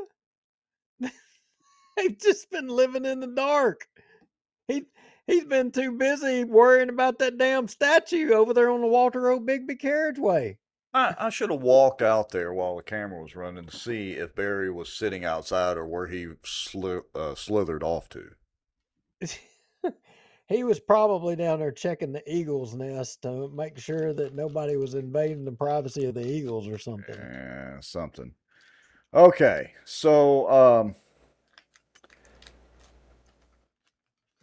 They've 1.96 2.18
just 2.18 2.50
been 2.50 2.68
living 2.68 3.04
in 3.04 3.20
the 3.20 3.28
dark. 3.28 3.86
He 4.68 4.84
he's 5.26 5.44
been 5.44 5.70
too 5.70 5.92
busy 5.92 6.44
worrying 6.44 6.88
about 6.88 7.18
that 7.20 7.38
damn 7.38 7.68
statue 7.68 8.32
over 8.32 8.54
there 8.54 8.70
on 8.70 8.80
the 8.80 8.86
Walter 8.86 9.30
O. 9.30 9.38
Bigby 9.40 9.78
carriageway. 9.78 10.58
I, 10.94 11.14
I 11.18 11.30
should 11.30 11.50
have 11.50 11.60
walked 11.60 12.02
out 12.02 12.30
there 12.30 12.54
while 12.54 12.76
the 12.76 12.82
camera 12.82 13.20
was 13.20 13.34
running 13.34 13.66
to 13.66 13.76
see 13.76 14.12
if 14.12 14.36
Berry 14.36 14.70
was 14.70 14.92
sitting 14.92 15.24
outside 15.24 15.76
or 15.76 15.86
where 15.86 16.06
he 16.06 16.26
sli- 16.44 17.02
uh, 17.16 17.34
slithered 17.34 17.82
off 17.82 18.08
to. 18.10 18.30
he 20.46 20.62
was 20.62 20.78
probably 20.78 21.34
down 21.34 21.58
there 21.58 21.72
checking 21.72 22.12
the 22.12 22.22
eagle's 22.32 22.74
nest 22.74 23.22
to 23.22 23.48
make 23.48 23.76
sure 23.76 24.14
that 24.14 24.36
nobody 24.36 24.76
was 24.76 24.94
invading 24.94 25.44
the 25.44 25.50
privacy 25.52 26.04
of 26.04 26.14
the 26.14 26.26
eagles 26.26 26.68
or 26.68 26.78
something. 26.78 27.16
Yeah, 27.18 27.80
something. 27.80 28.32
Okay, 29.12 29.72
so 29.84 30.48
um, 30.50 30.94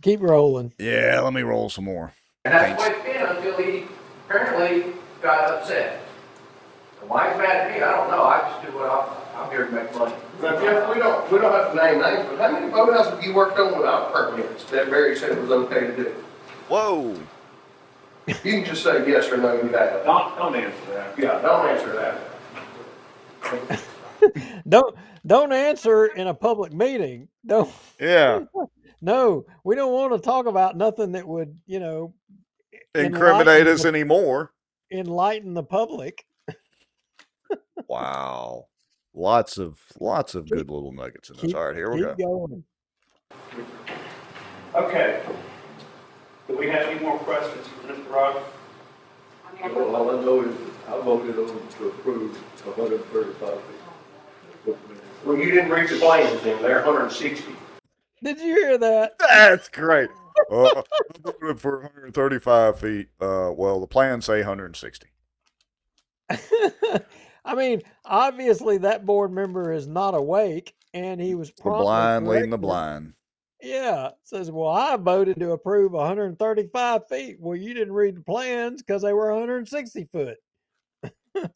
Keep 0.02 0.22
rolling. 0.22 0.74
yeah, 0.80 1.22
let 1.24 1.34
me 1.34 1.44
roll 1.44 1.70
some 1.70 1.86
more. 1.86 2.12
And 2.44 2.54
that's 2.54 2.84
the 2.84 2.90
way 2.90 2.96
it's 2.96 3.06
been 3.06 3.38
until 3.38 3.58
he 3.58 3.86
apparently 4.28 4.94
got 5.22 5.50
upset. 5.50 6.02
And 7.02 7.10
Why 7.10 7.30
he's 7.30 7.38
mad 7.38 7.56
at 7.68 7.72
me, 7.76 7.82
I 7.84 7.92
don't 7.92 8.10
know, 8.12 8.24
I 8.24 8.40
just 8.50 8.62
do 8.72 8.78
what 8.78 8.90
I'm, 8.90 9.44
I'm 9.44 9.50
here 9.52 9.66
to 9.66 9.72
make 9.72 9.94
money. 9.96 10.14
Now, 10.42 10.60
Jeff, 10.60 10.94
we 10.94 11.00
don't, 11.00 11.32
we 11.32 11.40
don't 11.40 11.52
have 11.52 11.72
to 11.72 11.78
name 11.78 12.02
names, 12.02 12.28
but 12.30 12.38
how 12.40 12.52
many 12.52 12.72
boathouses 12.72 13.16
have 13.16 13.24
you 13.24 13.34
worked 13.34 13.58
on 13.60 13.76
without 13.78 14.14
permits 14.14 14.64
that 14.66 14.90
Berry 14.90 15.16
said 15.16 15.32
it 15.32 15.42
was 15.42 15.52
okay 15.52 15.82
to 15.88 15.96
do? 15.96 16.16
Whoa. 16.68 17.16
You 18.28 18.34
can 18.36 18.66
just 18.66 18.84
say 18.84 19.08
yes 19.10 19.30
or 19.30 19.38
no, 19.38 19.54
you 19.56 19.70
have. 19.70 20.06
Don't, 20.06 20.36
don't 20.38 20.56
answer 20.56 20.92
that. 20.94 21.18
Yeah, 21.20 21.42
don't 21.42 21.66
answer 21.68 21.92
that. 21.94 23.82
Don't 24.70 24.96
don't 25.26 25.52
answer 25.52 26.06
in 26.06 26.28
a 26.28 26.34
public 26.34 26.72
meeting. 26.74 27.28
Don't 27.46 27.74
Yeah, 28.00 28.42
no, 29.02 29.46
we 29.64 29.76
don't 29.76 29.92
want 29.92 30.14
to 30.14 30.20
talk 30.20 30.46
about 30.46 30.78
nothing 30.78 31.14
that 31.14 31.28
would, 31.28 31.58
you 31.66 31.80
know, 31.80 32.14
incriminate 32.94 33.66
us 33.66 33.82
the- 33.82 33.88
anymore. 33.90 34.52
enlighten 34.92 35.56
the 35.56 35.64
public. 35.64 36.24
Wow, 37.88 38.68
lots 39.14 39.58
of 39.58 39.80
lots 40.00 40.36
of 40.36 40.50
good 40.50 40.70
little 40.70 40.92
nuggets 40.94 41.30
in 41.30 41.36
this. 41.36 41.46
Keep- 41.48 41.56
All 41.56 41.66
right, 41.68 41.76
here 41.76 41.92
we 41.92 42.02
go. 42.02 42.16
going. 42.16 42.64
Okay. 44.76 45.22
Do 46.48 46.58
we 46.58 46.68
have 46.70 46.88
any 46.88 47.00
more 47.00 47.18
questions 47.20 47.68
for 47.68 47.88
Mr. 47.94 48.10
Rogers? 48.10 48.44
Well, 49.62 49.96
all 49.96 50.10
I 50.20 50.24
know 50.24 50.42
is 50.44 50.56
I 50.88 51.00
voted 51.02 51.38
on 51.38 51.68
to 51.78 51.88
approve 51.90 52.36
hundred 52.64 52.94
and 52.94 53.06
thirty-five 53.06 53.62
feet. 54.66 54.76
Well, 55.26 55.38
you 55.38 55.52
didn't 55.52 55.70
read 55.70 55.88
the 55.90 56.00
plans 56.00 56.42
then, 56.42 56.62
they're 56.62 56.82
hundred 56.82 57.04
and 57.04 57.12
sixty. 57.12 57.54
Did 58.24 58.40
you 58.40 58.56
hear 58.56 58.78
that? 58.78 59.18
That's 59.20 59.68
great. 59.70 60.10
Uh, 60.52 60.66
I 60.66 60.84
voted 61.24 61.60
for 61.60 61.80
135 61.82 62.80
feet. 62.80 63.08
Uh, 63.20 63.52
well, 63.56 63.80
the 63.80 63.88
plans 63.88 64.26
say 64.26 64.38
160. 64.38 65.08
I 67.44 67.56
mean, 67.56 67.82
obviously 68.06 68.78
that 68.80 69.06
board 69.06 69.32
member 69.32 69.72
is 69.72 69.88
not 69.88 70.14
awake, 70.14 70.76
and 70.94 71.20
he 71.20 71.36
was 71.36 71.50
The 71.52 71.62
promptly 71.62 71.86
blind 71.86 72.28
leading 72.28 72.50
the 72.50 72.58
blind. 72.58 73.14
Yeah, 73.62 74.10
says, 74.24 74.50
well, 74.50 74.70
I 74.70 74.96
voted 74.98 75.40
to 75.40 75.52
approve 75.52 75.92
135 75.92 77.08
feet. 77.08 77.38
Well, 77.40 77.56
you 77.56 77.74
didn't 77.74 77.94
read 77.94 78.16
the 78.16 78.22
plans 78.22 78.82
because 78.82 79.04
they 79.04 79.14
were 79.14 79.32
160 79.32 80.08
foot. 80.12 80.38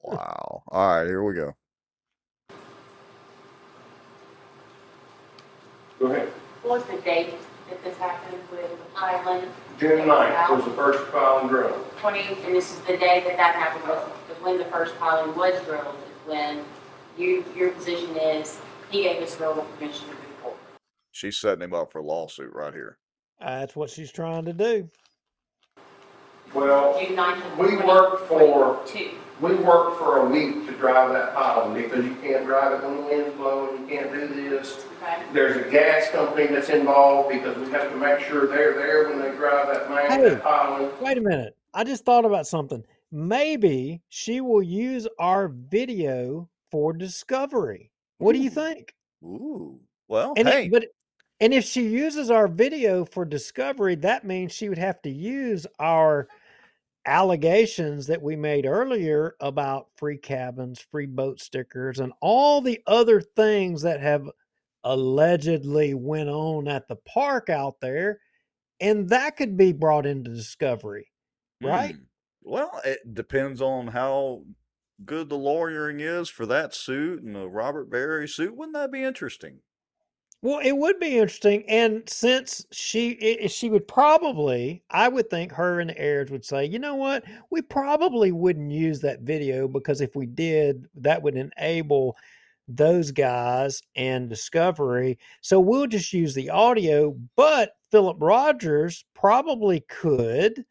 Wow. 0.01 0.63
All 0.67 0.95
right, 0.95 1.05
here 1.05 1.23
we 1.23 1.33
go. 1.33 1.53
Go 5.99 6.07
ahead. 6.07 6.29
What 6.61 6.79
was 6.79 6.95
the 6.95 7.01
date 7.01 7.33
that 7.69 7.83
this 7.83 7.97
happened 7.97 8.41
with 8.51 8.69
the 8.69 8.99
island? 8.99 9.47
June 9.79 10.07
ninth 10.07 10.49
was 10.49 10.63
the 10.65 10.71
first 10.71 11.03
filing 11.11 11.47
drilled. 11.47 11.85
Twenty, 11.99 12.21
and 12.21 12.55
this 12.55 12.71
is 12.71 12.79
the 12.81 12.97
day 12.97 13.23
that 13.25 13.37
that 13.37 13.55
happened, 13.55 13.87
was, 13.87 14.07
was 14.29 14.41
when 14.43 14.57
the 14.57 14.65
first 14.65 14.97
piling 14.99 15.35
was 15.35 15.61
drilled, 15.65 15.95
is 15.95 16.27
when 16.27 16.63
you, 17.17 17.43
your 17.55 17.71
position 17.71 18.15
is, 18.17 18.59
he 18.89 19.03
gave 19.03 19.21
us 19.21 19.35
verbal 19.35 19.63
permission 19.77 20.07
to 20.07 20.13
move 20.13 20.35
forward. 20.41 20.57
She's 21.11 21.37
setting 21.37 21.63
him 21.63 21.73
up 21.73 21.91
for 21.91 21.99
a 21.99 22.03
lawsuit 22.03 22.53
right 22.53 22.73
here. 22.73 22.97
That's 23.39 23.75
what 23.75 23.89
she's 23.89 24.11
trying 24.11 24.45
to 24.45 24.53
do. 24.53 24.89
Well, 26.53 26.97
June 26.99 27.15
ninth 27.15 27.43
of 27.43 27.57
we 27.57 27.75
worked 27.77 28.27
for, 28.29 28.79
Two. 28.85 29.11
we 29.41 29.55
worked 29.55 29.97
for 29.97 30.19
a 30.19 30.29
week 30.29 30.65
to 30.67 30.71
drive 30.73 31.11
that 31.11 31.33
pile 31.33 31.73
because 31.73 32.05
you 32.05 32.15
can't 32.21 32.45
drive 32.45 32.73
it 32.73 32.87
when 32.87 32.95
the 32.97 33.01
wind's 33.03 33.35
blowing, 33.35 33.81
you 33.81 33.87
can't 33.87 34.13
do 34.13 34.49
this. 34.49 34.84
Okay, 35.05 35.23
There's 35.33 35.57
a 35.57 35.69
gas 35.69 36.09
company 36.09 36.47
that's 36.47 36.69
involved 36.69 37.29
because 37.29 37.57
we 37.57 37.71
have 37.71 37.91
to 37.91 37.97
make 37.97 38.19
sure 38.19 38.47
they're 38.47 38.73
there 38.73 39.09
when 39.09 39.19
they 39.19 39.35
drive 39.35 39.67
that 39.67 39.89
man 39.89 40.11
Hey. 40.11 40.29
that 40.29 40.43
piling. 40.43 40.91
Wait 41.01 41.17
a 41.17 41.21
minute. 41.21 41.55
I 41.73 41.83
just 41.83 42.05
thought 42.05 42.25
about 42.25 42.47
something. 42.47 42.83
Maybe 43.11 44.01
she 44.09 44.41
will 44.41 44.63
use 44.63 45.07
our 45.19 45.47
video 45.49 46.49
for 46.71 46.93
discovery. 46.93 47.91
What 48.17 48.33
do 48.33 48.39
you 48.39 48.49
hmm. 48.49 48.55
think? 48.55 48.95
Ooh. 49.23 49.79
Well, 50.07 50.33
And 50.37 50.47
hey. 50.47 50.65
it, 50.65 50.71
but 50.71 50.85
and 51.41 51.53
if 51.53 51.65
she 51.65 51.87
uses 51.87 52.31
our 52.31 52.47
video 52.47 53.03
for 53.03 53.25
discovery, 53.25 53.95
that 53.95 54.25
means 54.25 54.53
she 54.53 54.69
would 54.69 54.77
have 54.77 55.01
to 55.01 55.09
use 55.09 55.67
our 55.79 56.27
allegations 57.05 58.07
that 58.07 58.21
we 58.21 58.35
made 58.35 58.65
earlier 58.65 59.35
about 59.41 59.89
free 59.95 60.17
cabins, 60.17 60.79
free 60.79 61.05
boat 61.05 61.39
stickers, 61.39 61.99
and 61.99 62.13
all 62.21 62.61
the 62.61 62.81
other 62.87 63.21
things 63.21 63.81
that 63.81 63.99
have 63.99 64.29
allegedly 64.85 65.95
went 65.95 66.29
on 66.29 66.69
at 66.69 66.87
the 66.89 66.97
park 66.97 67.49
out 67.49 67.81
there, 67.81 68.21
and 68.79 69.09
that 69.09 69.37
could 69.37 69.57
be 69.57 69.73
brought 69.73 70.05
into 70.07 70.31
discovery, 70.33 71.11
right? 71.61 71.95
Hmm. 71.95 72.03
Well, 72.41 72.81
it 72.85 73.13
depends 73.13 73.61
on 73.61 73.87
how 73.87 74.45
good 75.05 75.29
the 75.29 75.37
lawyering 75.37 75.99
is 75.99 76.29
for 76.29 76.45
that 76.47 76.73
suit 76.75 77.23
and 77.23 77.35
the 77.35 77.49
Robert 77.49 77.89
Berry 77.89 78.27
suit. 78.27 78.55
Wouldn't 78.55 78.75
that 78.75 78.91
be 78.91 79.03
interesting? 79.03 79.61
Well, 80.41 80.59
it 80.59 80.73
would 80.73 80.99
be 80.99 81.17
interesting, 81.17 81.67
and 81.67 82.07
since 82.07 82.65
she 82.71 83.17
i- 83.43 83.47
she 83.47 83.69
would 83.69 83.87
probably, 83.87 84.83
I 84.91 85.07
would 85.07 85.29
think 85.29 85.51
her 85.53 85.79
and 85.79 85.89
the 85.89 85.99
Ayers 86.01 86.29
would 86.29 86.45
say, 86.45 86.63
you 86.65 86.77
know 86.77 86.93
what, 86.95 87.23
we 87.49 87.61
probably 87.63 88.31
wouldn't 88.31 88.71
use 88.71 88.99
that 89.01 89.21
video 89.21 89.67
because 89.67 90.01
if 90.01 90.15
we 90.15 90.27
did, 90.27 90.87
that 90.95 91.23
would 91.23 91.35
enable 91.35 92.15
those 92.67 93.11
guys 93.11 93.81
and 93.95 94.29
Discovery. 94.29 95.17
So 95.41 95.59
we'll 95.59 95.87
just 95.87 96.11
use 96.13 96.33
the 96.33 96.49
audio. 96.49 97.15
But 97.35 97.71
Philip 97.91 98.17
Rogers 98.19 99.05
probably 99.13 99.81
could 99.89 100.65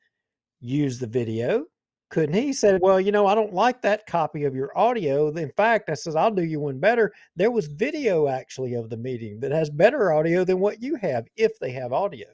use 0.60 0.98
the 0.98 1.06
video, 1.06 1.64
couldn't 2.10 2.34
he? 2.34 2.42
He 2.42 2.52
said, 2.52 2.80
Well, 2.82 3.00
you 3.00 3.12
know, 3.12 3.26
I 3.26 3.34
don't 3.34 3.52
like 3.54 3.80
that 3.82 4.06
copy 4.06 4.44
of 4.44 4.54
your 4.54 4.76
audio. 4.76 5.28
In 5.28 5.50
fact, 5.56 5.88
I 5.90 5.94
says, 5.94 6.16
I'll 6.16 6.30
do 6.30 6.42
you 6.44 6.60
one 6.60 6.78
better. 6.78 7.12
There 7.36 7.50
was 7.50 7.66
video 7.66 8.28
actually 8.28 8.74
of 8.74 8.90
the 8.90 8.96
meeting 8.96 9.38
that 9.40 9.52
has 9.52 9.70
better 9.70 10.12
audio 10.12 10.44
than 10.44 10.58
what 10.60 10.82
you 10.82 10.96
have, 10.96 11.26
if 11.36 11.58
they 11.58 11.70
have 11.72 11.92
audio. 11.92 12.26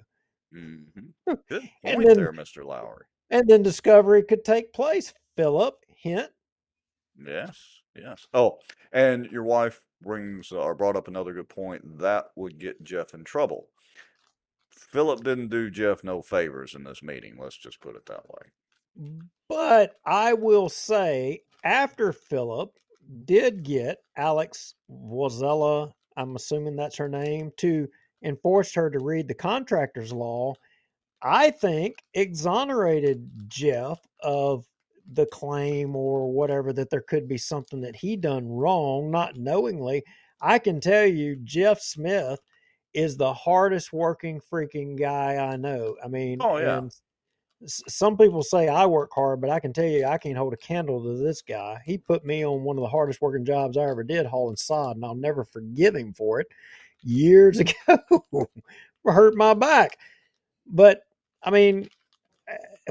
hmm 0.53 0.83
Good 1.49 1.69
And 1.85 1.97
point 1.97 2.09
then- 2.09 2.17
there, 2.17 2.33
Mr. 2.33 2.65
Lowry. 2.65 3.05
And 3.33 3.47
then 3.47 3.63
discovery 3.63 4.23
could 4.25 4.45
take 4.45 4.73
place. 4.73 5.15
Philip, 5.37 5.77
hint. 5.95 6.31
Yes, 7.25 7.80
yes. 7.97 8.27
Oh, 8.35 8.59
and 8.93 9.27
your 9.27 9.45
wife 9.45 9.81
brings 10.03 10.53
or 10.53 10.75
brought 10.75 10.97
up 10.97 11.09
another 11.09 11.33
good 11.35 11.49
point. 11.49 11.99
That 11.99 12.27
would 12.37 12.59
get 12.59 12.83
Jeff 12.83 13.15
in 13.15 13.25
trouble. 13.25 13.69
Philip 14.71 15.23
didn't 15.23 15.49
do 15.49 15.71
Jeff 15.71 16.03
no 16.03 16.23
favors 16.23 16.75
in 16.75 16.85
this 16.85 17.03
meeting. 17.03 17.37
Let's 17.39 17.57
just 17.57 17.81
put 17.81 17.97
it 17.97 18.07
that 18.07 18.29
way. 18.29 18.43
Mm, 19.01 19.21
but 19.49 19.97
I 20.05 20.33
will 20.33 20.69
say, 20.69 21.41
after 21.65 22.13
Philip 22.13 22.77
did 23.25 23.63
get 23.63 23.99
Alex 24.17 24.75
Wazella, 24.91 25.93
I'm 26.17 26.37
assuming 26.37 26.77
that's 26.77 26.97
her 26.97 27.09
name, 27.09 27.53
to 27.59 27.89
enforce 28.25 28.75
her 28.75 28.91
to 28.91 28.99
read 28.99 29.29
the 29.29 29.35
contractor's 29.35 30.13
law, 30.13 30.55
I 31.23 31.51
think 31.51 31.97
exonerated 32.15 33.31
Jeff 33.49 34.01
of 34.23 34.65
the 35.13 35.27
claim 35.27 35.97
or 35.97 36.31
whatever 36.33 36.73
that 36.73 36.91
there 36.91 37.01
could 37.03 37.27
be 37.29 37.39
something 37.39 37.81
that 37.81 37.97
he 37.97 38.17
done 38.17 38.49
wrong, 38.49 39.11
not 39.11 39.37
knowingly. 39.37 40.03
I 40.41 40.59
can 40.59 40.81
tell 40.81 41.07
you, 41.07 41.37
Jeff 41.45 41.81
Smith 41.81 42.41
is 42.95 43.17
the 43.17 43.33
hardest 43.33 43.93
working 43.93 44.41
freaking 44.41 44.99
guy 44.99 45.37
I 45.37 45.57
know. 45.57 45.97
I 46.05 46.09
mean, 46.09 46.39
Oh, 46.41 46.57
yeah. 46.57 46.83
some 47.67 48.17
people 48.17 48.43
say 48.43 48.69
I 48.69 48.87
work 48.87 49.11
hard, 49.15 49.41
but 49.41 49.51
I 49.51 49.61
can 49.61 49.73
tell 49.73 49.85
you 49.85 50.07
I 50.07 50.19
can't 50.19 50.37
hold 50.37 50.55
a 50.55 50.57
candle 50.57 51.03
to 51.03 51.23
this 51.23 51.43
guy. 51.43 51.81
He 51.85 51.99
put 51.99 52.25
me 52.25 52.45
on 52.45 52.63
one 52.63 52.77
of 52.79 52.83
the 52.83 52.89
hardest 52.89 53.21
working 53.21 53.45
jobs 53.45 53.77
I 53.77 53.83
ever 53.83 54.03
did, 54.03 54.27
hauling 54.27 54.57
sod, 54.57 54.97
and 54.97 55.05
I'll 55.05 55.15
never 55.15 55.45
forgive 55.45 55.95
him 55.95 56.13
for 56.15 56.41
it. 56.41 56.47
Years 57.03 57.59
ago, 57.89 57.99
hurt 59.05 59.35
my 59.37 59.55
back. 59.55 59.99
But 60.67 61.03
I 61.43 61.51
mean, 61.51 61.89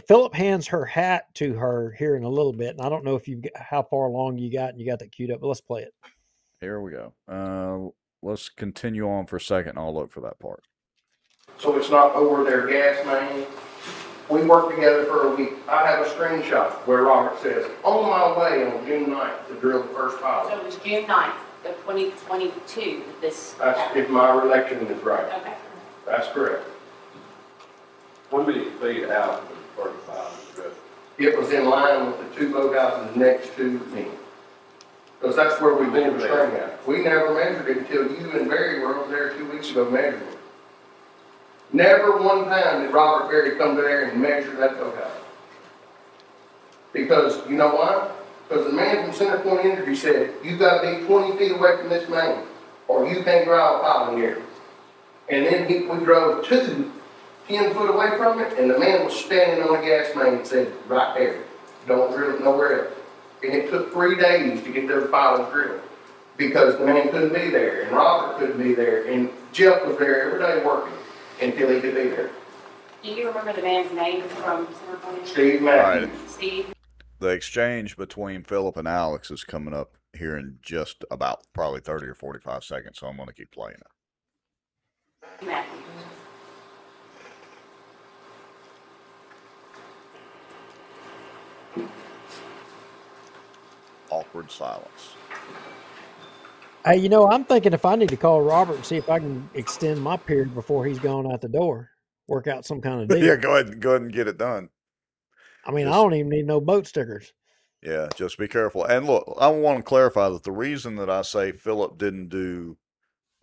Philip 0.07 0.33
hands 0.33 0.67
her 0.67 0.85
hat 0.85 1.25
to 1.35 1.53
her 1.53 1.91
here 1.97 2.15
in 2.15 2.23
a 2.23 2.29
little 2.29 2.53
bit, 2.53 2.69
and 2.71 2.81
I 2.81 2.89
don't 2.89 3.03
know 3.03 3.15
if 3.15 3.27
you've 3.27 3.41
got, 3.41 3.51
how 3.55 3.83
far 3.83 4.05
along 4.05 4.37
you 4.37 4.51
got 4.51 4.69
and 4.69 4.79
you 4.79 4.85
got 4.85 4.99
that 4.99 5.11
queued 5.11 5.31
up, 5.31 5.41
but 5.41 5.47
let's 5.47 5.61
play 5.61 5.81
it. 5.81 5.93
Here 6.61 6.79
we 6.79 6.91
go. 6.91 7.13
Uh, 7.27 7.89
let's 8.25 8.49
continue 8.49 9.09
on 9.09 9.25
for 9.25 9.37
a 9.37 9.41
second. 9.41 9.71
and 9.71 9.79
I'll 9.79 9.93
look 9.93 10.11
for 10.11 10.21
that 10.21 10.39
part. 10.39 10.63
So 11.57 11.75
it's 11.77 11.89
not 11.89 12.15
over 12.15 12.43
their 12.43 12.67
gas 12.67 13.05
main. 13.05 13.45
We 14.29 14.45
worked 14.45 14.75
together 14.75 15.05
for 15.05 15.33
a 15.33 15.35
week. 15.35 15.53
I 15.67 15.87
have 15.87 16.05
a 16.05 16.09
screenshot 16.09 16.71
where 16.85 17.01
Robert 17.03 17.41
says, 17.41 17.69
on 17.83 18.09
my 18.09 18.37
way 18.39 18.71
on 18.71 18.85
June 18.85 19.07
9th 19.07 19.47
to 19.47 19.55
drill 19.59 19.81
the 19.81 19.89
first 19.89 20.21
pile." 20.21 20.47
so 20.47 20.57
it 20.57 20.63
was 20.63 20.75
June 20.77 21.07
ninth 21.07 21.35
of 21.65 21.75
twenty 21.83 22.11
twenty-two 22.25 23.03
that 23.05 23.21
this 23.21 23.53
That's 23.59 23.77
happened. 23.79 24.01
if 24.05 24.09
my 24.09 24.31
recollection 24.33 24.85
is 24.87 25.03
right. 25.03 25.25
Okay, 25.41 25.55
That's 26.05 26.27
correct. 26.29 26.63
How 28.31 28.43
many 28.43 28.69
feet 28.79 29.09
out 29.09 29.43
was 29.79 29.93
the 29.93 29.99
first 29.99 30.07
pile 30.07 30.31
drilled? 30.55 30.73
It 31.17 31.37
was 31.37 31.51
in 31.51 31.69
line 31.69 32.07
with 32.07 32.17
the 32.19 32.39
two 32.39 32.53
boathouses 32.53 33.15
next 33.15 33.55
to 33.57 33.79
me. 33.93 34.05
Because 35.19 35.35
that's 35.35 35.59
where 35.61 35.75
we've 35.75 35.91
been 35.91 36.17
the 36.17 36.21
string 36.21 36.53
at. 36.55 36.87
We 36.87 37.03
never 37.03 37.33
measured 37.33 37.67
it 37.67 37.77
until 37.79 38.03
you 38.09 38.31
and 38.39 38.49
Berry 38.49 38.79
were 38.79 38.95
over 38.95 39.11
there 39.11 39.33
two 39.33 39.49
weeks 39.51 39.69
ago 39.71 39.89
measuring 39.89 40.21
it. 40.21 40.37
Never 41.73 42.17
one 42.17 42.45
time 42.45 42.83
did 42.83 42.93
Robert 42.93 43.29
Berry 43.29 43.57
come 43.57 43.75
there 43.75 44.05
and 44.09 44.21
measure 44.21 44.55
that 44.55 44.77
boathouse. 44.77 45.11
Because, 46.93 47.47
you 47.49 47.55
know 47.55 47.75
why? 47.75 48.09
Because 48.47 48.65
the 48.65 48.71
man 48.71 49.11
from 49.11 49.27
CenterPoint 49.27 49.65
Energy 49.65 49.95
said, 49.95 50.33
you 50.43 50.57
gotta 50.57 50.97
be 50.97 51.05
twenty 51.05 51.37
feet 51.37 51.51
away 51.51 51.77
from 51.77 51.89
this 51.89 52.09
main, 52.09 52.39
or 52.87 53.05
you 53.07 53.21
can't 53.23 53.45
drive 53.45 53.75
a 53.75 53.83
pile 53.83 54.13
in 54.13 54.17
here. 54.17 54.41
And 55.29 55.45
then 55.45 55.67
he, 55.69 55.85
we 55.85 56.03
drove 56.03 56.43
two, 56.47 56.91
ten 57.49 57.73
foot 57.73 57.89
away 57.89 58.15
from 58.17 58.39
it, 58.39 58.57
and 58.57 58.69
the 58.69 58.79
man 58.79 59.03
was 59.03 59.13
standing 59.13 59.63
on 59.63 59.81
the 59.81 59.85
gas 59.85 60.15
main 60.15 60.35
and 60.35 60.47
said, 60.47 60.71
right 60.87 61.17
there, 61.17 61.43
don't 61.87 62.15
drill 62.15 62.35
it 62.35 62.43
nowhere 62.43 62.85
else. 62.85 62.97
And 63.43 63.53
it 63.53 63.69
took 63.69 63.91
three 63.91 64.17
days 64.17 64.63
to 64.63 64.71
get 64.71 64.87
those 64.87 65.09
piles 65.09 65.51
drilled, 65.51 65.81
because 66.37 66.77
the 66.77 66.85
man 66.85 67.09
couldn't 67.09 67.33
be 67.33 67.49
there, 67.49 67.81
and 67.81 67.91
Robert 67.91 68.37
couldn't 68.37 68.61
be 68.61 68.75
there, 68.75 69.05
and 69.07 69.29
Jeff 69.51 69.85
was 69.85 69.97
there 69.97 70.27
every 70.27 70.39
day 70.39 70.63
working 70.63 70.93
until 71.41 71.69
he 71.69 71.81
could 71.81 71.95
be 71.95 72.09
there. 72.09 72.29
Do 73.01 73.09
you 73.09 73.27
remember 73.27 73.53
the 73.53 73.61
man's 73.61 73.91
name 73.93 74.23
from 74.23 74.67
CenterPoint? 74.67 75.25
Steve 75.25 75.61
Right. 75.63 76.09
Steve? 76.27 76.73
The 77.19 77.29
exchange 77.29 77.97
between 77.97 78.43
Philip 78.43 78.77
and 78.77 78.87
Alex 78.87 79.31
is 79.31 79.43
coming 79.43 79.73
up 79.73 79.95
here 80.13 80.37
in 80.37 80.59
just 80.61 81.03
about 81.09 81.41
probably 81.53 81.79
30 81.79 82.07
or 82.07 82.13
45 82.13 82.63
seconds, 82.63 82.99
so 82.99 83.07
I'm 83.07 83.15
going 83.15 83.27
to 83.27 83.33
keep 83.33 83.51
playing 83.51 83.77
it. 83.77 85.45
Matthews. 85.45 85.88
Awkward 94.09 94.51
silence. 94.51 95.17
Hey, 96.85 96.97
you 96.97 97.09
know, 97.09 97.29
I'm 97.29 97.45
thinking 97.45 97.73
if 97.73 97.85
I 97.85 97.95
need 97.95 98.11
to 98.11 98.17
call 98.17 98.41
Robert 98.41 98.77
and 98.77 98.85
see 98.85 98.97
if 98.97 99.09
I 99.09 99.19
can 99.19 99.49
extend 99.53 100.01
my 100.01 100.17
period 100.17 100.53
before 100.53 100.85
he's 100.85 100.99
gone 100.99 101.31
out 101.31 101.41
the 101.41 101.49
door, 101.49 101.91
work 102.27 102.47
out 102.47 102.65
some 102.65 102.81
kind 102.81 103.01
of 103.01 103.09
deal. 103.09 103.29
yeah, 103.29 103.37
go 103.37 103.55
ahead, 103.55 103.79
go 103.79 103.91
ahead 103.91 104.03
and 104.03 104.13
get 104.13 104.27
it 104.27 104.37
done. 104.37 104.69
I 105.65 105.71
mean, 105.71 105.87
I 105.87 105.93
don't 105.93 106.15
even 106.15 106.29
need 106.29 106.47
no 106.47 106.61
boat 106.61 106.87
stickers. 106.87 107.33
Yeah, 107.83 108.09
just 108.15 108.37
be 108.37 108.47
careful. 108.49 108.85
And 108.85 109.07
look, 109.07 109.37
I 109.39 109.47
want 109.49 109.77
to 109.79 109.83
clarify 109.83 110.29
that 110.29 110.43
the 110.43 110.51
reason 110.51 110.97
that 110.97 111.09
I 111.09 111.21
say 111.23 111.53
Philip 111.53 111.97
didn't 111.97 112.29
do 112.29 112.77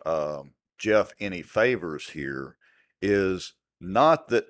um, 0.05 0.53
Jeff 0.77 1.13
any 1.19 1.41
favors 1.41 2.09
here 2.11 2.57
is 3.01 3.53
not 3.81 4.29
that 4.29 4.45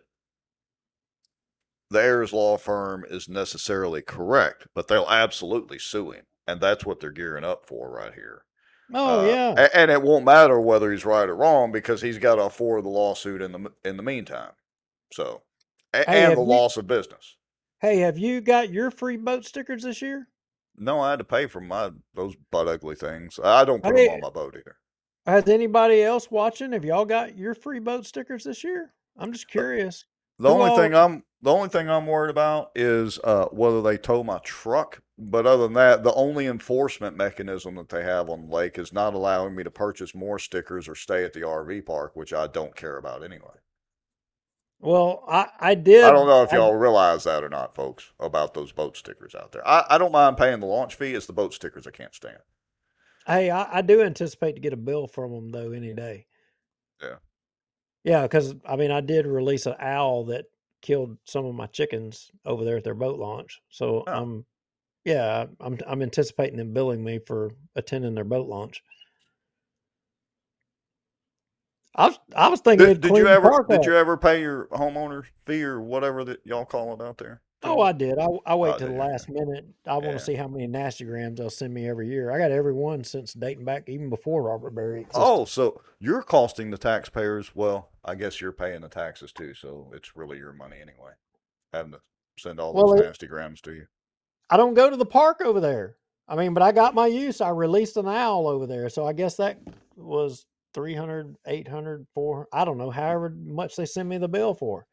the 1.89 1.99
Ayers 1.99 2.33
law 2.33 2.57
firm 2.57 3.05
is 3.09 3.29
necessarily 3.29 4.01
correct, 4.01 4.67
but 4.73 4.87
they'll 4.87 5.07
absolutely 5.09 5.79
sue 5.79 6.11
him, 6.11 6.25
and 6.47 6.59
that's 6.61 6.85
what 6.85 6.99
they're 6.99 7.11
gearing 7.11 7.43
up 7.43 7.65
for 7.65 7.89
right 7.89 8.13
here. 8.13 8.43
Oh 8.93 9.21
Uh, 9.21 9.31
yeah, 9.55 9.67
and 9.73 9.91
it 9.91 10.01
won't 10.01 10.25
matter 10.25 10.59
whether 10.59 10.91
he's 10.91 11.05
right 11.05 11.29
or 11.29 11.35
wrong 11.35 11.71
because 11.71 12.01
he's 12.01 12.17
got 12.19 12.35
to 12.35 12.43
afford 12.43 12.83
the 12.85 12.89
lawsuit 12.89 13.41
in 13.41 13.51
the 13.51 13.71
in 13.85 13.97
the 13.97 14.03
meantime. 14.03 14.53
So, 15.13 15.43
a- 15.93 16.05
Hey, 16.05 16.25
and 16.25 16.37
the 16.37 16.41
you- 16.41 16.45
loss 16.45 16.77
of 16.77 16.87
business. 16.87 17.35
Hey, 17.81 17.97
have 17.99 18.17
you 18.17 18.41
got 18.41 18.69
your 18.71 18.91
free 18.91 19.17
boat 19.17 19.45
stickers 19.45 19.83
this 19.83 20.01
year? 20.01 20.27
No, 20.77 21.01
I 21.01 21.09
had 21.11 21.19
to 21.19 21.25
pay 21.25 21.47
for 21.47 21.59
my 21.59 21.91
those 22.13 22.35
butt 22.51 22.67
ugly 22.67 22.95
things. 22.95 23.39
I 23.43 23.65
don't 23.65 23.83
I 23.83 23.89
put 23.91 23.95
them 23.97 24.07
on 24.07 24.19
my 24.21 24.29
boat 24.29 24.55
either. 24.55 24.77
Has 25.25 25.47
anybody 25.47 26.01
else 26.01 26.31
watching? 26.31 26.71
Have 26.71 26.85
y'all 26.85 27.05
got 27.05 27.37
your 27.37 27.53
free 27.53 27.79
boat 27.79 28.05
stickers 28.05 28.43
this 28.45 28.63
year? 28.63 28.93
I'm 29.17 29.31
just 29.31 29.47
curious. 29.47 30.05
The 30.39 30.49
only 30.49 30.75
thing 30.75 30.93
I'm 30.95 31.23
the 31.41 31.51
only 31.51 31.69
thing 31.69 31.89
I'm 31.89 32.07
worried 32.07 32.31
about 32.31 32.71
is 32.75 33.19
uh, 33.23 33.45
whether 33.45 33.81
they 33.81 33.97
tow 33.97 34.23
my 34.23 34.39
truck. 34.39 35.01
But 35.19 35.47
other 35.47 35.63
than 35.63 35.73
that, 35.73 36.03
the 36.03 36.13
only 36.13 36.45
enforcement 36.45 37.17
mechanism 37.17 37.75
that 37.75 37.89
they 37.89 38.03
have 38.03 38.29
on 38.29 38.47
the 38.47 38.55
lake 38.55 38.77
is 38.77 38.93
not 38.93 39.13
allowing 39.15 39.55
me 39.55 39.63
to 39.63 39.71
purchase 39.71 40.13
more 40.13 40.37
stickers 40.37 40.87
or 40.87 40.95
stay 40.95 41.23
at 41.23 41.33
the 41.33 41.41
RV 41.41 41.85
park, 41.85 42.15
which 42.15 42.33
I 42.33 42.47
don't 42.47 42.75
care 42.75 42.97
about 42.97 43.23
anyway. 43.23 43.55
Well, 44.79 45.23
I 45.27 45.47
I 45.59 45.75
did. 45.75 46.03
I 46.03 46.11
don't 46.11 46.27
know 46.27 46.43
if 46.43 46.51
y'all 46.51 46.75
realize 46.75 47.23
that 47.23 47.43
or 47.43 47.49
not, 47.49 47.75
folks, 47.75 48.11
about 48.19 48.53
those 48.53 48.71
boat 48.71 48.95
stickers 48.95 49.33
out 49.33 49.51
there. 49.51 49.67
I, 49.67 49.85
I 49.89 49.97
don't 49.97 50.11
mind 50.11 50.37
paying 50.37 50.59
the 50.59 50.67
launch 50.67 50.95
fee. 50.95 51.15
It's 51.15 51.25
the 51.25 51.33
boat 51.33 51.53
stickers 51.53 51.87
I 51.87 51.91
can't 51.91 52.13
stand. 52.13 52.37
Hey, 53.25 53.49
I, 53.49 53.79
I 53.79 53.81
do 53.81 54.01
anticipate 54.01 54.53
to 54.53 54.61
get 54.61 54.73
a 54.73 54.77
bill 54.77 55.07
from 55.07 55.31
them 55.33 55.49
though 55.49 55.71
any 55.71 55.93
day. 55.93 56.27
Yeah. 57.01 57.15
Yeah, 58.03 58.23
because 58.23 58.55
I 58.65 58.75
mean, 58.75 58.91
I 58.91 59.01
did 59.01 59.25
release 59.27 59.65
an 59.65 59.75
owl 59.79 60.25
that 60.25 60.45
killed 60.81 61.17
some 61.25 61.45
of 61.45 61.55
my 61.55 61.67
chickens 61.67 62.31
over 62.45 62.63
there 62.63 62.77
at 62.77 62.83
their 62.83 62.93
boat 62.93 63.19
launch. 63.19 63.59
So 63.69 64.03
Oh. 64.07 64.11
I'm, 64.11 64.45
yeah, 65.05 65.45
I'm 65.59 65.77
I'm 65.87 66.01
anticipating 66.01 66.57
them 66.57 66.73
billing 66.73 67.03
me 67.03 67.19
for 67.19 67.51
attending 67.75 68.13
their 68.15 68.23
boat 68.23 68.47
launch. 68.47 68.83
I 71.95 72.07
was 72.07 72.19
I 72.35 72.47
was 72.49 72.61
thinking 72.61 72.87
Did, 72.87 73.01
did 73.01 73.17
you 73.17 73.27
ever 73.27 73.65
did 73.67 73.85
you 73.85 73.95
ever 73.95 74.17
pay 74.17 74.41
your 74.41 74.67
homeowner 74.67 75.23
fee 75.45 75.63
or 75.63 75.81
whatever 75.81 76.23
that 76.25 76.39
y'all 76.45 76.65
call 76.65 76.93
it 76.93 77.01
out 77.01 77.17
there? 77.17 77.41
Oh, 77.63 77.81
I 77.81 77.91
did. 77.91 78.19
I, 78.19 78.27
I 78.45 78.55
wait 78.55 78.75
Oh, 78.75 78.77
did 78.77 78.89
the 78.89 78.93
last 78.93 79.29
minute. 79.29 79.65
I 79.85 79.97
want 79.97 80.17
to 80.17 80.23
see 80.23 80.35
how 80.35 80.47
many 80.47 80.67
nastygrams 80.67 81.37
they'll 81.37 81.49
send 81.49 81.73
me 81.73 81.89
every 81.89 82.07
year. 82.07 82.31
I 82.31 82.37
got 82.37 82.51
every 82.51 82.73
one 82.73 83.03
since 83.03 83.33
dating 83.33 83.65
back 83.65 83.89
even 83.89 84.09
before 84.09 84.43
Robert 84.43 84.75
Berry 84.75 84.99
oh, 84.99 85.01
existed. 85.01 85.19
Oh, 85.21 85.45
so 85.45 85.81
you're 85.99 86.21
costing 86.21 86.69
the 86.69 86.77
taxpayers. 86.77 87.55
Well, 87.55 87.89
I 88.05 88.15
guess 88.15 88.39
you're 88.39 88.51
paying 88.51 88.81
the 88.81 88.89
taxes 88.89 89.31
too, 89.31 89.53
so 89.53 89.91
it's 89.93 90.15
really 90.15 90.37
your 90.37 90.53
money 90.53 90.77
anyway. 90.77 91.13
Having 91.73 91.93
to 91.93 92.01
send 92.37 92.59
all 92.59 92.73
Well, 92.73 92.89
those 92.89 93.01
it- 93.01 93.05
nasty 93.05 93.27
grams 93.27 93.61
to 93.61 93.73
you. 93.73 93.87
I 94.49 94.55
don't 94.55 94.75
go 94.75 94.89
to 94.89 94.95
the 94.95 95.05
park 95.05 95.41
over 95.41 95.59
there. 95.59 95.97
I 96.27 96.35
mean, 96.35 96.53
but 96.53 96.63
I 96.63 96.71
got 96.71 96.95
my 96.95 97.07
use. 97.07 97.41
I 97.41 97.49
released 97.49 97.97
an 97.97 98.07
owl 98.07 98.47
over 98.47 98.65
there. 98.65 98.87
So 98.89 99.05
I 99.05 99.13
guess 99.13 99.35
that 99.37 99.59
was 99.95 100.45
300, 100.73 101.35
800, 101.45 102.05
400, 102.13 102.47
I 102.53 102.63
don't 102.65 102.77
know, 102.77 102.91
however 102.91 103.29
much 103.29 103.75
they 103.75 103.85
send 103.85 104.07
me 104.07 104.17
the 104.17 104.27
bill 104.29 104.53
for. 104.53 104.85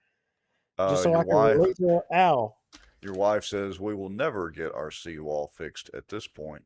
Uh, 0.78 0.90
Just 0.90 1.04
so 1.04 1.10
your 1.10 1.18
I 1.18 1.24
can 1.24 1.34
wife, 1.34 1.56
release 1.56 1.78
an 1.78 2.00
owl. 2.12 2.60
your 3.00 3.14
wife 3.14 3.44
says 3.44 3.78
we 3.78 3.94
will 3.94 4.10
never 4.10 4.50
get 4.50 4.74
our 4.74 4.90
seawall 4.90 5.52
fixed 5.56 5.90
at 5.94 6.08
this 6.08 6.26
point. 6.26 6.64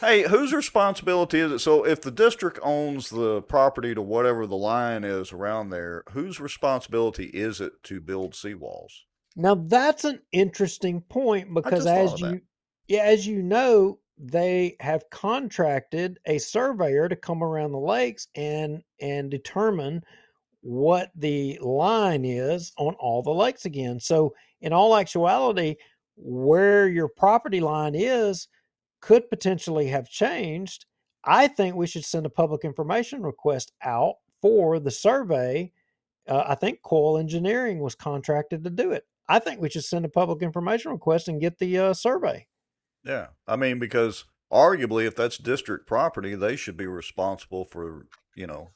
Hey, 0.00 0.22
whose 0.22 0.52
responsibility 0.52 1.38
is 1.38 1.52
it? 1.52 1.58
So, 1.60 1.86
if 1.86 2.00
the 2.00 2.10
district 2.10 2.58
owns 2.62 3.08
the 3.08 3.40
property 3.42 3.94
to 3.94 4.02
whatever 4.02 4.46
the 4.46 4.56
line 4.56 5.04
is 5.04 5.32
around 5.32 5.70
there, 5.70 6.02
whose 6.10 6.40
responsibility 6.40 7.26
is 7.26 7.60
it 7.60 7.74
to 7.84 8.00
build 8.00 8.32
seawalls? 8.32 9.02
Now 9.36 9.54
that's 9.54 10.04
an 10.04 10.20
interesting 10.32 11.00
point 11.02 11.54
because 11.54 11.86
as 11.86 12.20
you 12.20 12.40
yeah, 12.88 13.02
as 13.04 13.24
you 13.26 13.42
know, 13.42 14.00
they 14.18 14.76
have 14.80 15.08
contracted 15.10 16.18
a 16.26 16.38
surveyor 16.38 17.08
to 17.08 17.14
come 17.14 17.42
around 17.44 17.70
the 17.70 17.78
lakes 17.78 18.26
and 18.34 18.82
and 19.00 19.30
determine 19.30 20.02
what 20.62 21.10
the 21.14 21.58
line 21.62 22.24
is 22.24 22.72
on 22.76 22.94
all 22.94 23.22
the 23.22 23.30
lakes 23.30 23.64
again. 23.64 23.98
So 24.00 24.34
in 24.60 24.72
all 24.72 24.96
actuality, 24.96 25.76
where 26.16 26.88
your 26.88 27.08
property 27.08 27.60
line 27.60 27.94
is 27.94 28.48
could 29.00 29.28
potentially 29.30 29.88
have 29.88 30.08
changed. 30.08 30.84
I 31.24 31.48
think 31.48 31.74
we 31.74 31.86
should 31.86 32.04
send 32.04 32.26
a 32.26 32.30
public 32.30 32.64
information 32.64 33.22
request 33.22 33.72
out 33.82 34.16
for 34.40 34.78
the 34.78 34.90
survey. 34.90 35.72
Uh, 36.28 36.44
I 36.46 36.54
think 36.54 36.82
Coyle 36.82 37.18
Engineering 37.18 37.80
was 37.80 37.94
contracted 37.94 38.64
to 38.64 38.70
do 38.70 38.92
it. 38.92 39.04
I 39.28 39.38
think 39.38 39.60
we 39.60 39.70
should 39.70 39.84
send 39.84 40.04
a 40.04 40.08
public 40.08 40.42
information 40.42 40.92
request 40.92 41.28
and 41.28 41.40
get 41.40 41.58
the 41.58 41.78
uh, 41.78 41.94
survey. 41.94 42.46
Yeah, 43.04 43.28
I 43.46 43.56
mean, 43.56 43.78
because 43.78 44.24
arguably, 44.52 45.06
if 45.06 45.16
that's 45.16 45.38
district 45.38 45.86
property, 45.86 46.34
they 46.34 46.56
should 46.56 46.76
be 46.76 46.86
responsible 46.86 47.64
for 47.64 48.06
you 48.34 48.46
know 48.46 48.70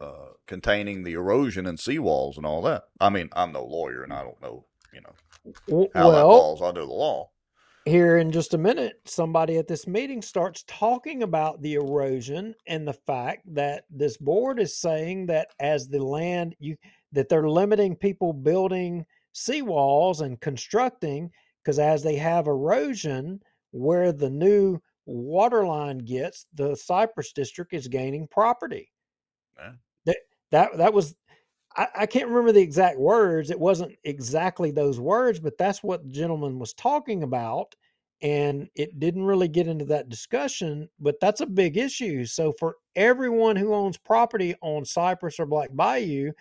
uh, 0.00 0.30
containing 0.46 1.02
the 1.02 1.12
erosion 1.12 1.66
and 1.66 1.78
seawalls 1.78 2.36
and 2.36 2.46
all 2.46 2.62
that. 2.62 2.84
I 3.00 3.10
mean, 3.10 3.28
I'm 3.32 3.52
no 3.52 3.64
lawyer 3.64 4.02
and 4.02 4.12
I 4.12 4.22
don't 4.22 4.40
know 4.40 4.64
you 4.92 5.00
know 5.00 5.88
how 5.94 6.10
that 6.10 6.22
falls 6.22 6.62
under 6.62 6.80
the 6.80 6.92
law. 6.92 7.30
here 7.84 8.18
in 8.18 8.30
just 8.30 8.54
a 8.54 8.58
minute, 8.58 9.00
somebody 9.04 9.56
at 9.56 9.68
this 9.68 9.86
meeting 9.86 10.20
starts 10.22 10.64
talking 10.66 11.22
about 11.22 11.60
the 11.62 11.74
erosion 11.74 12.54
and 12.66 12.86
the 12.86 12.92
fact 12.92 13.42
that 13.54 13.84
this 13.90 14.16
board 14.16 14.60
is 14.60 14.76
saying 14.76 15.26
that 15.26 15.48
as 15.60 15.88
the 15.88 16.02
land 16.02 16.54
you 16.58 16.76
that 17.12 17.28
they're 17.28 17.48
limiting 17.48 17.96
people 17.96 18.32
building 18.32 19.04
seawalls 19.34 20.20
and 20.20 20.40
constructing 20.40 21.30
because 21.62 21.78
as 21.78 22.02
they 22.02 22.16
have 22.16 22.46
erosion 22.46 23.40
where 23.72 24.12
the 24.12 24.30
new 24.30 24.78
water 25.06 25.66
line 25.66 25.98
gets, 25.98 26.46
the 26.54 26.74
Cypress 26.76 27.32
district 27.32 27.72
is 27.72 27.88
gaining 27.88 28.28
property. 28.28 28.90
Yeah. 29.58 29.72
That 30.52 30.76
that 30.78 30.92
was 30.92 31.14
I, 31.76 31.88
I 32.00 32.06
can't 32.06 32.28
remember 32.28 32.52
the 32.52 32.60
exact 32.62 32.98
words. 32.98 33.50
It 33.50 33.60
wasn't 33.60 33.96
exactly 34.04 34.70
those 34.70 35.00
words, 35.00 35.40
but 35.40 35.58
that's 35.58 35.82
what 35.82 36.02
the 36.04 36.10
gentleman 36.10 36.58
was 36.58 36.74
talking 36.74 37.22
about. 37.22 37.74
And 38.22 38.68
it 38.74 39.00
didn't 39.00 39.24
really 39.24 39.48
get 39.48 39.66
into 39.66 39.86
that 39.86 40.10
discussion, 40.10 40.88
but 41.00 41.16
that's 41.20 41.40
a 41.40 41.46
big 41.46 41.78
issue. 41.78 42.26
So, 42.26 42.52
for 42.58 42.76
everyone 42.96 43.56
who 43.56 43.74
owns 43.74 43.96
property 43.96 44.54
on 44.62 44.84
Cypress 44.84 45.40
or 45.40 45.46
Black 45.46 45.70
Bayou, 45.72 46.32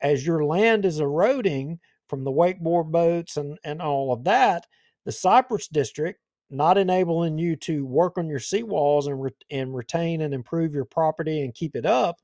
as 0.00 0.26
your 0.26 0.44
land 0.44 0.84
is 0.86 1.00
eroding 1.00 1.78
from 2.08 2.24
the 2.24 2.32
wakeboard 2.32 2.90
boats 2.90 3.36
and, 3.36 3.58
and 3.64 3.82
all 3.82 4.12
of 4.12 4.24
that, 4.24 4.66
the 5.04 5.12
Cypress 5.12 5.68
District 5.68 6.20
not 6.50 6.78
enabling 6.78 7.36
you 7.38 7.56
to 7.56 7.84
work 7.84 8.16
on 8.16 8.28
your 8.28 8.38
seawalls 8.38 9.06
and, 9.06 9.20
re- 9.22 9.30
and 9.50 9.74
retain 9.74 10.22
and 10.22 10.32
improve 10.32 10.72
your 10.72 10.84
property 10.84 11.42
and 11.44 11.54
keep 11.54 11.76
it 11.76 11.84
up, 11.84 12.16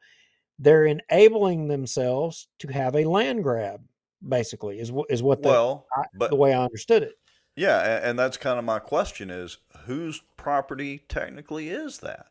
they're 0.59 0.87
enabling 0.87 1.69
themselves 1.69 2.49
to 2.59 2.69
have 2.69 2.95
a 2.97 3.05
land 3.05 3.43
grab. 3.43 3.81
Basically, 4.27 4.79
is 4.79 4.93
what 4.93 5.11
is 5.11 5.23
what 5.23 5.43
the, 5.43 5.49
Well, 5.49 5.87
I, 5.97 6.05
but 6.15 6.31
the 6.31 6.37
way 6.37 6.53
I 6.55 6.63
understood 6.63 7.03
it. 7.03 7.19
yeah, 7.57 7.97
and, 7.97 8.05
and 8.05 8.19
that's 8.19 8.37
kind 8.37 8.59
of 8.59 8.65
my 8.65 8.79
question: 8.79 9.31
is 9.31 9.59
whose 9.87 10.23
property 10.37 11.03
technically 11.09 11.71
is 11.71 11.99
that? 11.99 12.27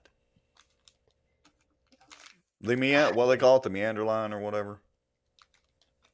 The 2.61 2.77
meander, 2.77 3.13
well, 3.15 3.27
they 3.27 3.37
call 3.37 3.57
it 3.57 3.63
the 3.63 3.69
meander 3.69 4.05
line 4.05 4.31
or 4.31 4.39
whatever. 4.39 4.79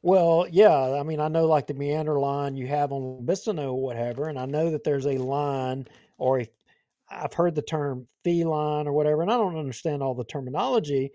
Well, 0.01 0.47
yeah, 0.49 0.93
I 0.99 1.03
mean, 1.03 1.19
I 1.19 1.27
know 1.27 1.45
like 1.45 1.67
the 1.67 1.73
meander 1.73 2.19
line 2.19 2.55
you 2.55 2.67
have 2.67 2.91
on 2.91 3.25
Bistineau 3.25 3.73
or 3.73 3.81
whatever, 3.81 4.29
and 4.29 4.39
I 4.39 4.45
know 4.45 4.71
that 4.71 4.84
there's 4.84 5.05
a 5.05 5.17
line 5.17 5.88
or 6.17 6.39
a, 6.41 6.49
I've 7.09 7.34
heard 7.34 7.55
the 7.55 7.61
term 7.61 8.07
feline 8.23 8.88
or 8.88 8.93
whatever, 8.93 9.21
and 9.21 9.31
I 9.31 9.38
don't 9.38 9.57
understand 9.57 10.01
all 10.01 10.15
the 10.15 10.23
terminology, 10.23 11.11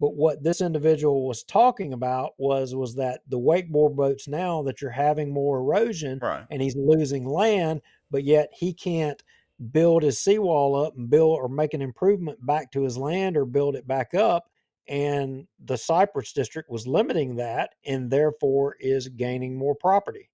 but 0.00 0.14
what 0.16 0.42
this 0.42 0.60
individual 0.60 1.26
was 1.26 1.42
talking 1.44 1.92
about 1.92 2.32
was 2.38 2.74
was 2.74 2.94
that 2.96 3.20
the 3.28 3.38
wakeboard 3.38 3.94
boats 3.96 4.26
now 4.28 4.62
that 4.62 4.82
you're 4.82 4.90
having 4.90 5.32
more 5.32 5.58
erosion 5.58 6.18
Right. 6.20 6.44
and 6.50 6.60
he's 6.60 6.76
losing 6.76 7.24
land, 7.26 7.80
but 8.10 8.24
yet 8.24 8.48
he 8.52 8.72
can't 8.72 9.22
build 9.70 10.02
his 10.02 10.20
seawall 10.20 10.74
up 10.74 10.96
and 10.96 11.08
build 11.08 11.38
or 11.38 11.48
make 11.48 11.74
an 11.74 11.82
improvement 11.82 12.44
back 12.44 12.72
to 12.72 12.82
his 12.82 12.98
land 12.98 13.36
or 13.36 13.44
build 13.44 13.76
it 13.76 13.86
back 13.86 14.14
up. 14.14 14.50
And 14.88 15.46
the 15.64 15.78
Cypress 15.78 16.32
district 16.32 16.68
was 16.68 16.86
limiting 16.86 17.36
that 17.36 17.74
and 17.86 18.10
therefore 18.10 18.76
is 18.80 19.08
gaining 19.08 19.56
more 19.56 19.74
property. 19.74 20.28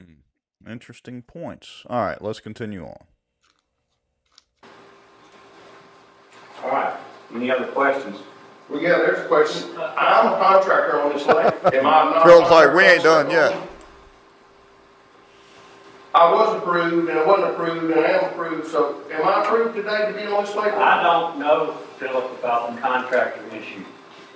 Hmm. 0.00 0.70
Interesting 0.70 1.22
points. 1.22 1.82
All 1.88 2.02
right, 2.02 2.22
let's 2.22 2.40
continue 2.40 2.86
on. 2.86 2.96
All 6.62 6.70
right, 6.70 6.96
any 7.34 7.50
other 7.50 7.66
questions? 7.66 8.16
Well, 8.68 8.80
yeah, 8.80 8.98
there's 8.98 9.20
a 9.20 9.28
question. 9.28 9.70
I'm 9.78 10.32
a 10.32 10.36
contractor 10.38 11.00
on 11.00 11.12
this 11.12 11.26
lake. 11.26 11.74
Am 11.74 11.86
I 11.86 12.04
not? 12.04 12.22
a 12.22 12.24
Phil's 12.24 12.50
like, 12.50 12.74
we 12.74 12.84
ain't 12.84 13.02
done 13.02 13.30
yet. 13.30 13.56
I 16.14 16.30
was 16.30 16.56
approved 16.58 17.08
and 17.08 17.18
I 17.18 17.24
wasn't 17.24 17.52
approved 17.52 17.90
and 17.90 17.94
I 17.94 18.08
am 18.10 18.24
approved, 18.32 18.68
so 18.68 19.02
am 19.10 19.26
I 19.26 19.42
approved 19.42 19.76
today 19.76 20.12
to 20.12 20.12
be 20.12 20.26
on 20.26 20.44
this 20.44 20.54
lake? 20.54 20.74
I 20.74 21.02
don't 21.02 21.38
know, 21.38 21.72
Philip, 21.98 22.38
about 22.38 22.74
the 22.74 22.80
contractor 22.80 23.42
issue. 23.56 23.82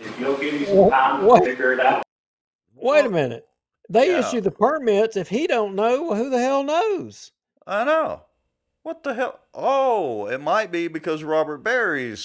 If 0.01 0.19
you'll 0.19 0.39
give 0.39 0.55
me 0.55 0.65
some 0.67 0.91
time 0.91 1.21
to 1.21 1.27
what? 1.27 1.45
figure 1.45 1.73
it 1.75 1.81
out. 1.81 2.03
Wait 2.75 3.05
a 3.05 3.11
minute. 3.11 3.47
They 3.91 4.11
Yeah. 4.11 4.21
issue 4.21 4.41
the 4.41 4.51
permits. 4.51 5.17
If 5.17 5.29
he 5.29 5.47
don't 5.47 5.75
know, 5.75 6.03
well, 6.03 6.17
who 6.17 6.31
the 6.31 6.41
hell 6.41 6.63
knows? 6.63 7.33
I 7.67 7.85
know. 7.85 8.23
What 8.83 9.03
the 9.03 9.15
hell? 9.15 9.41
Oh, 9.53 10.27
it 10.27 10.41
might 10.41 10.71
be 10.71 10.89
because 10.89 11.23
Robert 11.25 11.59
Berry's 11.59 12.21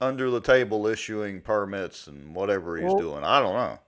under 0.00 0.30
the 0.30 0.40
table 0.40 0.86
issuing 0.86 1.40
permits 1.40 2.06
and 2.06 2.34
whatever 2.34 2.76
he's 2.76 2.86
Well- 2.86 2.98
doing. 2.98 3.24
I 3.24 3.40
don't 3.40 3.54
know. 3.54 3.78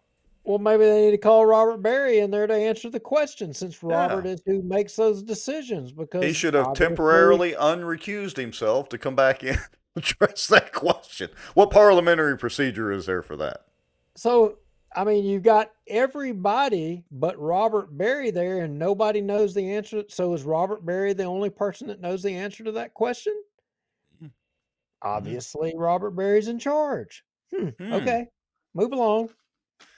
Well, 0.43 0.59
maybe 0.59 0.85
they 0.85 1.03
need 1.05 1.11
to 1.13 1.19
call 1.19 1.45
Robert 1.45 1.83
Berry 1.83 2.19
in 2.19 2.31
there 2.31 2.47
to 2.47 2.55
answer 2.55 2.89
the 2.89 2.99
question 2.99 3.53
since 3.53 3.81
Yeah. 3.83 3.91
Robert 4.09 4.27
is 4.27 4.43
who 4.47 4.63
makes 4.63 4.97
those 4.97 5.23
decisions 5.23 5.93
because 5.93 6.25
He 6.25 6.33
should 6.33 6.55
have 6.55 6.73
temporarily 6.73 7.55
unrecused 7.55 8.37
himself 8.39 8.89
to 8.89 8.99
come 8.99 9.15
back 9.15 9.45
in 9.45 9.59
address 9.97 10.47
that 10.49 10.73
question. 10.73 11.29
What 11.55 11.71
parliamentary 11.71 12.39
procedure 12.39 12.91
is 12.91 13.05
there 13.07 13.23
for 13.23 13.37
that? 13.37 13.67
So, 14.17 14.57
I 14.97 15.05
mean, 15.05 15.25
you've 15.25 15.43
got 15.45 15.71
everybody 15.87 17.05
but 17.13 17.39
Robert 17.39 17.97
Berry 17.97 18.31
there, 18.31 18.61
and 18.65 18.79
nobody 18.79 19.21
knows 19.21 19.55
the 19.55 19.73
answer. 19.75 20.03
So, 20.09 20.33
is 20.33 20.43
Robert 20.43 20.85
Berry 20.85 21.13
the 21.13 21.25
only 21.25 21.51
person 21.51 21.87
that 21.89 22.01
knows 22.01 22.23
the 22.23 22.35
answer 22.35 22.65
to 22.65 22.73
that 22.73 22.95
question? 22.95 23.35
Mm-hmm. 25.03 25.17
Obviously, 25.17 25.75
Robert 25.77 26.11
Berry's 26.13 26.49
in 26.49 26.59
charge. 26.59 27.23
Hmm, 27.55 27.69
Hmm. 27.79 27.93
Okay, 27.95 28.27
move 28.75 28.93
along. 28.93 29.31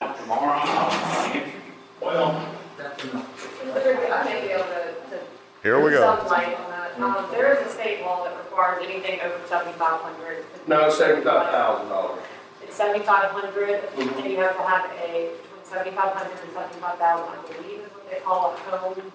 Tomorrow, 0.00 0.60
I'll 0.62 0.90
answer 0.90 1.38
you. 1.38 1.52
Well, 2.00 2.48
I 2.80 4.24
may 4.24 4.40
be 4.46 4.52
able 4.52 4.64
to, 4.64 4.94
to. 5.10 5.20
Here 5.62 5.82
we 5.82 5.90
go. 5.90 6.16
Some 6.18 6.28
light 6.28 6.56
on 6.58 6.70
that. 6.70 6.98
Um, 7.00 7.30
there 7.32 7.52
is 7.58 7.66
a 7.66 7.70
state 7.70 8.00
law 8.02 8.24
that 8.24 8.36
requires 8.36 8.84
anything 8.86 9.20
over 9.20 9.38
seventy-five 9.48 10.00
hundred. 10.00 10.44
No, 10.68 10.88
seventy-five 10.90 11.50
thousand 11.50 11.88
dollars. 11.88 12.20
It's 12.62 12.76
seventy-five 12.76 13.30
hundred, 13.30 13.82
Mhm. 13.96 14.22
and 14.24 14.30
you 14.32 14.38
have 14.38 14.56
to 14.56 14.62
have 14.62 14.90
a, 15.02 15.32
between 15.42 15.64
seventy-five 15.64 16.12
hundred 16.14 16.38
and 16.40 16.52
seventy-five 16.52 16.98
thousand, 16.98 17.26
I 17.28 17.52
believe 17.52 17.80
is 17.80 17.90
what 17.92 18.10
they 18.10 18.20
call 18.20 18.54
a 18.54 18.76
home 18.78 19.12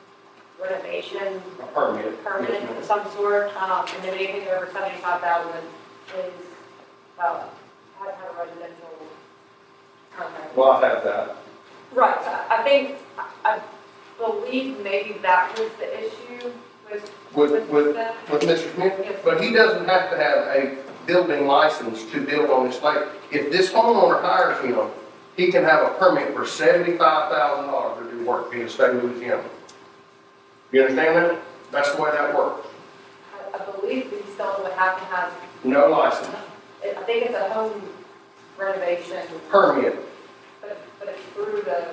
renovation 0.62 1.42
A 1.62 1.66
permit. 1.68 2.24
permit 2.24 2.64
of 2.70 2.84
some 2.84 3.10
sort. 3.12 3.56
Um, 3.58 3.86
and 3.96 4.04
then 4.04 4.14
anything 4.16 4.48
over 4.50 4.70
seventy-five 4.72 5.22
thousand 5.22 5.64
is, 6.18 6.34
uh, 7.20 7.44
has 8.00 8.08
to 8.10 8.16
have 8.16 8.36
a 8.36 8.46
residential 8.46 8.90
permit. 10.12 10.56
Well, 10.58 10.72
I 10.72 10.88
have 10.88 11.04
that. 11.04 11.36
Right, 11.94 12.18
I 12.20 12.58
I 12.60 12.64
think, 12.64 12.96
I 13.18 13.26
I 13.46 13.60
believe 14.18 14.80
maybe 14.84 15.18
that 15.22 15.58
was 15.58 15.72
the 15.80 16.06
issue 16.06 16.52
with. 16.92 17.12
With, 17.36 17.70
with, 17.70 17.94
them. 17.94 18.16
with 18.32 18.42
Mr. 18.44 18.74
Smith, 18.74 19.22
but 19.24 19.42
he 19.44 19.52
doesn't 19.54 19.86
have 19.88 20.10
to 20.10 20.18
have 20.18 20.38
a 20.48 20.78
building 21.06 21.46
license 21.46 22.04
to 22.12 22.26
build 22.26 22.50
on 22.50 22.68
this 22.68 22.82
lake. 22.82 23.04
If 23.32 23.52
this 23.52 23.72
homeowner 23.72 24.22
hires 24.22 24.64
him, 24.66 24.88
he 25.36 25.52
can 25.52 25.64
have 25.64 25.84
a 25.84 25.94
permit 26.00 26.34
for 26.34 26.46
seventy-five 26.48 27.32
thousand 27.32 27.66
dollars 27.72 28.10
to 28.10 28.18
do 28.18 28.26
work 28.26 28.54
in 28.54 28.60
the 28.64 28.70
state 28.70 28.90
of 28.92 29.04
Louisiana. 29.04 29.44
You 30.72 30.82
understand 30.82 31.16
that? 31.18 31.40
That's 31.72 31.96
the 31.96 32.02
way 32.02 32.12
that 32.12 32.36
works. 32.36 32.68
I 33.34 33.58
I 33.58 33.72
believe 33.72 34.12
we 34.12 34.20
still 34.34 34.62
would 34.64 34.74
have 34.74 34.98
to 35.00 35.06
have, 35.06 35.34
No 35.64 35.88
license, 35.88 36.36
I 36.84 37.04
think 37.04 37.26
it's 37.26 37.36
a 37.36 37.50
home 37.50 37.82
renovation, 38.58 39.18
permit 39.50 39.98
but, 40.62 40.78
but 41.00 41.10
it's 41.10 41.22
through 41.34 41.62
the, 41.64 41.88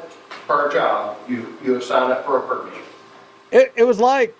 per 0.47 0.73
job. 0.73 1.17
You, 1.29 1.57
you 1.63 1.81
sign 1.81 2.11
up 2.11 2.25
for 2.25 2.39
a 2.39 2.43
permit. 2.43 2.75
It, 3.53 3.73
it 3.77 3.85
was 3.85 4.01
like 4.01 4.35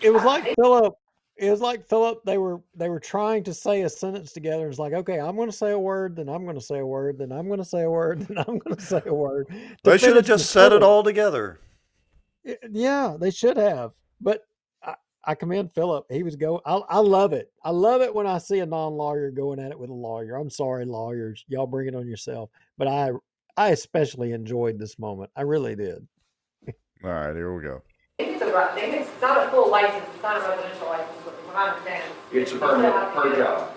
it 0.00 0.10
was 0.10 0.24
like 0.24 0.54
Philip. 0.56 0.94
It 1.36 1.50
was 1.50 1.60
like 1.60 1.86
Philip. 1.86 2.24
They 2.24 2.38
were 2.38 2.60
they 2.74 2.88
were 2.88 3.00
trying 3.00 3.44
to 3.44 3.54
say 3.54 3.82
a 3.82 3.88
sentence 3.88 4.32
together. 4.32 4.68
It's 4.68 4.78
like, 4.78 4.92
okay, 4.92 5.20
I'm 5.20 5.36
going 5.36 5.50
to 5.50 5.56
say 5.56 5.70
a 5.70 5.78
word, 5.78 6.16
then 6.16 6.28
I'm 6.28 6.44
going 6.44 6.56
to 6.56 6.64
say 6.64 6.78
a 6.78 6.86
word, 6.86 7.18
then 7.18 7.32
I'm 7.32 7.46
going 7.46 7.58
to 7.58 7.64
say 7.64 7.82
a 7.82 7.90
word, 7.90 8.20
then 8.28 8.38
I'm 8.38 8.58
going 8.58 8.76
to 8.76 8.82
say 8.82 9.02
a 9.06 9.14
word. 9.14 9.48
They 9.84 9.98
should 9.98 10.16
have 10.16 10.26
finish 10.26 10.26
the 10.26 10.32
just 10.38 10.50
said 10.50 10.72
it 10.72 10.82
all 10.82 11.02
together. 11.02 11.60
Y- 12.46 12.56
Yeah, 12.70 13.16
they 13.18 13.30
should 13.30 13.56
have. 13.56 13.92
But 14.20 14.42
I, 14.82 14.94
I 15.24 15.34
commend 15.34 15.72
Philip. 15.72 16.06
He 16.10 16.22
was 16.22 16.36
go. 16.36 16.60
I, 16.64 16.76
I 16.76 16.98
love 16.98 17.32
it. 17.32 17.50
I 17.62 17.70
love 17.70 18.00
it 18.02 18.14
when 18.14 18.26
I 18.26 18.38
see 18.38 18.60
a 18.60 18.66
non-lawyer 18.66 19.30
going 19.32 19.58
at 19.58 19.72
it 19.72 19.78
with 19.78 19.90
a 19.90 19.94
lawyer. 19.94 20.36
I'm 20.36 20.50
sorry, 20.50 20.84
lawyers. 20.84 21.44
Y'all 21.48 21.66
bring 21.66 21.88
it 21.88 21.94
on 21.94 22.06
yourself. 22.06 22.50
But 22.78 22.88
I 22.88 23.10
I 23.56 23.70
especially 23.70 24.32
enjoyed 24.32 24.78
this 24.78 24.98
moment. 24.98 25.30
I 25.36 25.42
really 25.42 25.74
did. 25.76 26.06
All 27.04 27.10
right, 27.10 27.34
here 27.34 27.54
we 27.54 27.62
go. 27.62 27.82
It's 28.18 28.40
a, 28.42 28.46
re- 28.46 28.72
it's 28.76 29.10
not 29.20 29.46
a 29.46 29.50
full 29.50 29.70
license, 29.70 30.04
it's 30.14 30.22
not 30.22 30.38
a 30.38 30.48
residential 30.48 30.88
license, 30.88 31.16
but 31.24 31.36
from 31.36 31.46
what 31.48 31.56
I 31.56 31.68
understand. 31.68 32.04
It's 32.32 32.50
a 32.50 32.54
you 32.54 32.60
permit 32.60 32.92
per 33.14 33.36
job. 33.36 33.72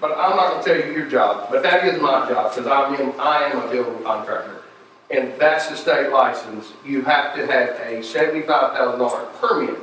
But 0.00 0.12
I'm 0.12 0.36
not 0.36 0.50
gonna 0.52 0.62
tell 0.64 0.76
you 0.76 0.92
your 0.92 1.08
job, 1.08 1.48
but 1.50 1.62
that 1.62 1.84
is 1.84 2.00
my 2.00 2.28
job, 2.28 2.54
because 2.54 2.66
I'm 2.66 2.94
in, 2.94 3.18
I 3.20 3.44
am 3.50 3.60
a 3.62 3.70
building 3.70 4.02
contractor. 4.02 4.62
And 5.10 5.32
that's 5.38 5.68
the 5.68 5.76
state 5.76 6.10
license, 6.10 6.72
you 6.84 7.02
have 7.02 7.34
to 7.36 7.46
have 7.46 7.70
a 7.80 8.02
seventy-five 8.02 8.72
thousand 8.76 8.98
dollar 9.00 9.26
permit 9.40 9.78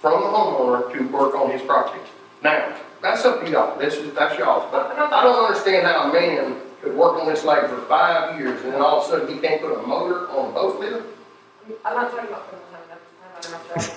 from 0.00 0.20
the 0.20 0.26
homeowner 0.26 0.92
to 0.96 1.04
work 1.08 1.34
on 1.34 1.50
his 1.50 1.62
property. 1.62 2.00
Now, 2.42 2.74
that's 3.02 3.24
up 3.24 3.44
to 3.44 3.50
y'all, 3.50 3.78
this 3.78 3.94
is, 3.94 4.14
that's 4.14 4.38
y'all, 4.38 4.70
but 4.70 4.90
I 4.98 5.22
don't 5.22 5.44
understand 5.44 5.86
how 5.86 6.08
a 6.10 6.12
man 6.12 6.56
could 6.82 6.96
work 6.96 7.20
on 7.20 7.26
this 7.28 7.44
lake 7.44 7.66
for 7.66 7.80
five 7.82 8.38
years, 8.38 8.62
and 8.64 8.72
then 8.74 8.80
all 8.80 9.00
of 9.00 9.06
a 9.06 9.08
sudden 9.10 9.34
he 9.34 9.40
can't 9.40 9.60
put 9.60 9.72
a 9.78 9.86
motor 9.86 10.28
on 10.30 10.50
a 10.50 10.52
boat 10.52 10.80
lift? 10.80 11.06
I'm 11.84 11.94
not 11.96 12.10
talking 12.10 12.28
about 12.28 12.48
from 12.48 12.58
the 12.60 12.64
home, 12.74 12.82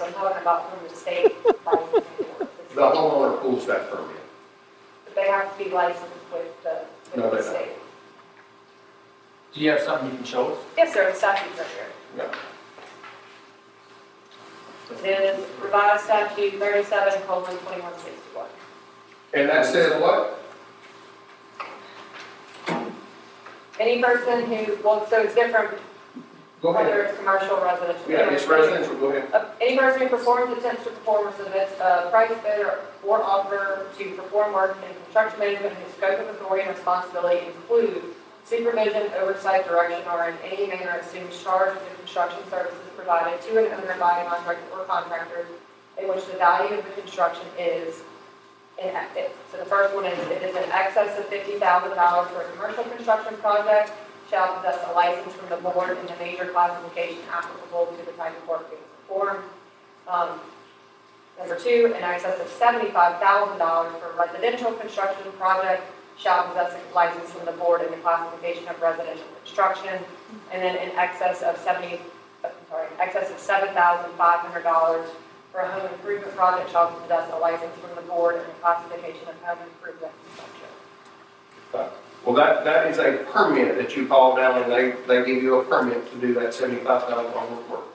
I'm 0.05 0.13
talking 0.13 0.41
about 0.41 0.79
from 0.79 0.87
the 0.87 0.95
state. 0.95 1.35
The 2.75 2.81
homeowner 2.81 3.41
pulls 3.41 3.65
that 3.67 3.89
permit. 3.89 4.15
But 5.05 5.15
they 5.15 5.27
have 5.27 5.57
to 5.57 5.63
be 5.63 5.69
licensed 5.71 6.05
with 6.31 6.63
the, 6.63 6.85
No, 7.17 7.29
with 7.29 7.45
the 7.45 7.51
they 7.51 7.57
don't. 7.57 7.65
state. 7.65 7.75
Do 9.53 9.61
you 9.61 9.71
have 9.71 9.81
something 9.81 10.09
you 10.11 10.15
can 10.17 10.25
show 10.25 10.53
us? 10.53 10.59
Yes, 10.77 10.93
sir, 10.93 11.09
the 11.11 11.15
statute's 11.17 11.57
right 11.57 11.67
here. 11.67 11.87
Yeah. 12.17 12.35
It 15.03 15.37
is 15.39 15.45
revised 15.61 16.05
statute 16.05 16.53
thirty-seven 16.59 17.21
colon 17.23 17.55
twenty-one 17.57 17.93
sixty-one. 17.93 18.49
And 19.33 19.49
that 19.49 19.65
says 19.65 20.01
what? 20.01 20.35
Any 23.79 24.01
person 24.01 24.45
who, 24.45 24.77
well, 24.83 25.07
so 25.07 25.21
it's 25.21 25.35
different 25.35 25.77
Go 26.61 26.69
ahead. 26.69 26.85
whether 26.87 27.03
it's 27.03 27.17
commercial 27.17 27.51
or 27.55 27.63
residential. 27.65 28.11
Yeah, 28.11 28.29
it's 28.31 28.45
residential, 28.45 28.95
go 28.95 29.07
ahead. 29.09 29.31
Uh, 29.33 29.45
Any 29.61 29.77
person 29.77 30.01
who 30.01 30.09
performs, 30.09 30.57
attempts 30.57 30.83
to 30.83 30.89
perform, 30.89 31.27
or 31.27 31.33
submits 31.37 31.71
a 31.79 32.09
price 32.11 32.31
bid 32.43 32.59
or, 32.65 32.79
or 33.05 33.23
offer 33.23 33.85
to 33.97 34.15
perform 34.15 34.53
work 34.53 34.75
in 34.89 34.93
construction 35.03 35.39
management 35.39 35.75
whose 35.75 35.93
scope 35.95 36.19
of 36.19 36.27
authority 36.29 36.67
and 36.67 36.75
responsibility 36.75 37.45
include 37.45 38.03
supervision, 38.49 39.13
oversight, 39.21 39.65
direction, 39.67 40.01
or 40.11 40.29
in 40.29 40.35
any 40.43 40.65
manner 40.65 40.97
assumes 40.97 41.41
charge 41.41 41.77
of 41.77 41.83
the 41.83 41.95
construction 41.97 42.39
services 42.49 42.79
provided 42.95 43.39
to 43.43 43.59
an 43.59 43.71
owner 43.73 43.95
by 43.99 44.23
a 44.23 44.25
contractor 44.27 44.65
or 44.73 44.85
contractor 44.85 45.45
in 46.01 46.09
which 46.09 46.25
the 46.25 46.37
value 46.37 46.77
of 46.79 46.83
the 46.83 47.01
construction 47.01 47.45
is 47.59 48.01
in, 48.81 48.95
excess. 48.95 49.29
so 49.51 49.57
the 49.57 49.65
first 49.65 49.93
one 49.93 50.05
is, 50.05 50.17
it 50.31 50.41
is 50.41 50.55
in 50.55 50.63
excess 50.71 51.19
of 51.19 51.25
fifty 51.25 51.59
thousand 51.59 51.95
dollars 51.95 52.31
for 52.31 52.41
a 52.41 52.51
commercial 52.53 52.83
construction 52.85 53.35
project, 53.37 53.91
shall 54.29 54.55
possess 54.55 54.79
a 54.89 54.93
license 54.93 55.33
from 55.35 55.49
the 55.49 55.57
board 55.57 55.97
in 55.97 56.05
the 56.07 56.15
major 56.17 56.45
classification 56.45 57.19
applicable 57.31 57.93
to 57.97 58.05
the 58.05 58.13
type 58.13 58.35
of 58.41 58.47
work 58.47 58.69
being 58.69 58.81
performed. 59.07 59.43
Um, 60.07 60.39
Number 61.37 61.57
two, 61.57 61.93
in 61.95 62.03
excess 62.03 62.37
of 62.41 62.49
seventy-five 62.49 63.21
thousand 63.21 63.59
dollars 63.59 63.93
for 64.01 64.11
a 64.11 64.27
residential 64.27 64.73
construction 64.73 65.31
project 65.37 65.83
shall 66.19 66.47
possess 66.49 66.73
a 66.75 66.95
license 66.95 67.31
from 67.31 67.45
the 67.45 67.53
board 67.53 67.81
in 67.81 67.89
the 67.91 67.97
classification 67.97 68.67
of 68.67 68.79
residential 68.81 69.25
construction. 69.41 69.97
And 70.51 70.61
then 70.61 70.75
in 70.75 70.89
excess 70.97 71.41
of 71.41 71.57
seventy, 71.57 71.99
uh, 72.43 72.49
sorry, 72.69 72.87
excess 72.99 73.31
of 73.31 73.39
seven 73.39 73.73
thousand 73.73 74.11
five 74.17 74.39
hundred 74.41 74.63
dollars 74.63 75.09
for 75.51 75.61
a 75.61 75.71
home 75.71 75.89
improvement 75.91 76.35
project 76.35 76.69
shall 76.71 76.91
possess 76.91 77.31
a 77.33 77.37
license 77.37 77.73
from 77.79 77.95
the 77.95 78.01
board 78.03 78.35
in 78.35 78.41
the 78.41 78.53
classification 78.61 79.27
of 79.29 79.35
home 79.41 79.57
improvement 79.75 80.13
construction. 80.27 81.95
Well, 82.25 82.35
that, 82.35 82.65
that 82.65 82.87
is 82.87 82.97
a 82.99 83.23
permit 83.31 83.77
that 83.77 83.95
you 83.95 84.05
call 84.05 84.35
down 84.35 84.61
and 84.61 84.69
they, 84.71 84.91
they 85.07 85.25
give 85.25 85.41
you 85.41 85.59
a 85.61 85.63
permit 85.63 86.11
to 86.11 86.17
do 86.19 86.33
that 86.35 86.53
seventy-five 86.53 87.03
thousand 87.03 87.31
dollar 87.31 87.61
work. 87.71 87.85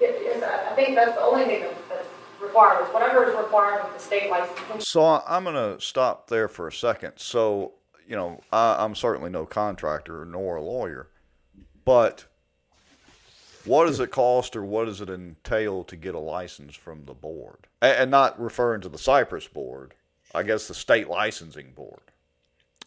It 0.00 0.14
is, 0.22 0.42
I 0.42 0.70
I 0.70 0.74
think 0.74 0.94
that's 0.94 1.12
the 1.16 1.22
only 1.22 1.44
thing 1.44 1.62
that- 1.62 1.88
that's 1.88 2.08
required, 2.44 2.82
is 2.84 2.88
whatever 2.94 3.24
is 3.28 3.36
required 3.36 3.84
with 3.84 3.94
the 3.94 4.00
state 4.00 4.30
license. 4.30 4.86
So 4.88 5.02
I- 5.02 5.22
I'm 5.26 5.44
going 5.44 5.54
to 5.56 5.84
stop 5.84 6.28
there 6.28 6.48
for 6.48 6.68
a 6.68 6.72
second. 6.72 7.12
So, 7.16 7.72
you 8.06 8.16
know, 8.16 8.40
I, 8.52 8.76
I'm 8.84 8.94
certainly 8.94 9.30
no 9.30 9.46
contractor 9.46 10.24
nor 10.24 10.56
a 10.56 10.62
lawyer, 10.62 11.08
but 11.84 12.24
what 13.64 13.86
does 13.86 14.00
it 14.00 14.10
cost 14.10 14.56
or 14.56 14.64
what 14.64 14.84
does 14.84 15.00
it 15.00 15.08
entail 15.08 15.84
to 15.84 15.96
get 15.96 16.14
a 16.14 16.18
license 16.18 16.74
from 16.76 17.04
the 17.06 17.14
board? 17.14 17.66
A- 17.82 18.00
And 18.00 18.10
not 18.10 18.38
referring 18.40 18.82
to 18.82 18.88
the 18.88 18.98
Cypress 18.98 19.48
board, 19.48 19.94
I 20.34 20.42
guess 20.42 20.68
the 20.68 20.74
state 20.74 21.08
licensing 21.08 21.72
board. 21.72 22.00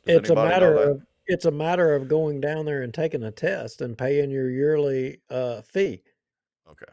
Does 0.06 0.18
It's 0.20 0.30
a 0.30 0.36
matter 0.36 0.76
of 0.76 1.02
it's 1.30 1.44
a 1.46 1.52
matter 1.52 1.94
of 1.94 2.08
going 2.08 2.40
down 2.40 2.66
there 2.66 2.84
and 2.84 2.94
taking 2.94 3.24
a 3.24 3.32
test 3.32 3.82
and 3.82 3.98
paying 3.98 4.32
your 4.32 4.50
yearly 4.50 5.20
uh, 5.30 5.62
fee. 5.62 6.02
Okay. 6.72 6.86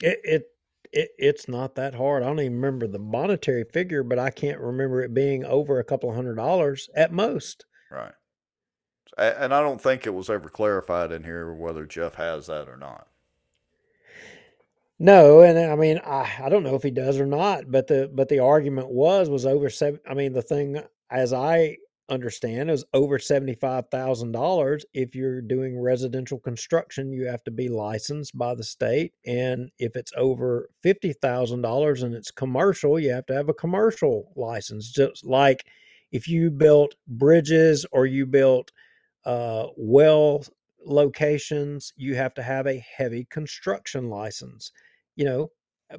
It, 0.00 0.20
it 0.22 0.50
it 0.92 1.10
it's 1.18 1.48
not 1.48 1.74
that 1.76 1.94
hard. 1.94 2.22
I 2.22 2.26
don't 2.26 2.40
even 2.40 2.54
remember 2.54 2.86
the 2.86 2.98
monetary 2.98 3.64
figure, 3.64 4.02
but 4.02 4.18
I 4.18 4.30
can't 4.30 4.60
remember 4.60 5.02
it 5.02 5.14
being 5.14 5.44
over 5.44 5.78
a 5.78 5.84
couple 5.84 6.10
of 6.10 6.16
hundred 6.16 6.36
dollars 6.36 6.88
at 6.94 7.12
most. 7.12 7.64
Right. 7.90 8.12
And 9.18 9.52
I 9.52 9.60
don't 9.60 9.80
think 9.80 10.06
it 10.06 10.14
was 10.14 10.30
ever 10.30 10.48
clarified 10.48 11.12
in 11.12 11.24
here 11.24 11.52
whether 11.52 11.84
Jeff 11.84 12.14
has 12.14 12.46
that 12.46 12.68
or 12.68 12.76
not. 12.76 13.08
No, 14.98 15.40
and 15.42 15.58
I 15.58 15.74
mean 15.74 15.98
I 15.98 16.30
I 16.42 16.48
don't 16.48 16.62
know 16.62 16.76
if 16.76 16.82
he 16.82 16.90
does 16.90 17.18
or 17.18 17.26
not, 17.26 17.70
but 17.70 17.88
the 17.88 18.10
but 18.12 18.28
the 18.28 18.38
argument 18.38 18.88
was 18.88 19.28
was 19.28 19.44
over 19.46 19.68
seven. 19.68 20.00
I 20.08 20.14
mean 20.14 20.32
the 20.32 20.42
thing 20.42 20.82
as 21.10 21.32
I 21.32 21.78
understand 22.08 22.70
is 22.70 22.84
over 22.92 23.18
seventy 23.18 23.54
five 23.54 23.88
thousand 23.90 24.32
dollars. 24.32 24.84
If 24.94 25.14
you're 25.14 25.40
doing 25.40 25.80
residential 25.80 26.38
construction, 26.38 27.12
you 27.12 27.26
have 27.26 27.44
to 27.44 27.50
be 27.50 27.68
licensed 27.68 28.36
by 28.36 28.54
the 28.54 28.64
state, 28.64 29.14
and 29.26 29.70
if 29.78 29.96
it's 29.96 30.12
over 30.16 30.68
fifty 30.82 31.12
thousand 31.12 31.62
dollars 31.62 32.02
and 32.02 32.14
it's 32.14 32.30
commercial, 32.30 32.98
you 32.98 33.12
have 33.12 33.26
to 33.26 33.34
have 33.34 33.48
a 33.48 33.54
commercial 33.54 34.32
license. 34.36 34.90
Just 34.90 35.24
like 35.24 35.66
if 36.10 36.28
you 36.28 36.50
built 36.50 36.94
bridges 37.08 37.86
or 37.92 38.06
you 38.06 38.26
built 38.26 38.72
uh, 39.24 39.66
well 39.76 40.44
locations, 40.84 41.92
you 41.96 42.14
have 42.16 42.34
to 42.34 42.42
have 42.42 42.66
a 42.66 42.84
heavy 42.96 43.26
construction 43.30 44.08
license 44.08 44.72
you 45.16 45.24
know 45.24 45.50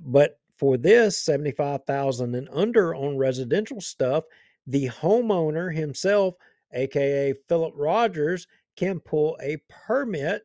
but 0.01 0.39
for 0.57 0.77
this 0.77 1.19
75,000 1.19 2.35
and 2.35 2.47
under 2.51 2.95
on 2.95 3.17
residential 3.17 3.81
stuff 3.81 4.23
the 4.67 4.87
homeowner 4.89 5.73
himself 5.73 6.35
aka 6.73 7.33
Philip 7.47 7.73
Rogers 7.75 8.47
can 8.75 8.99
pull 8.99 9.37
a 9.41 9.57
permit 9.69 10.43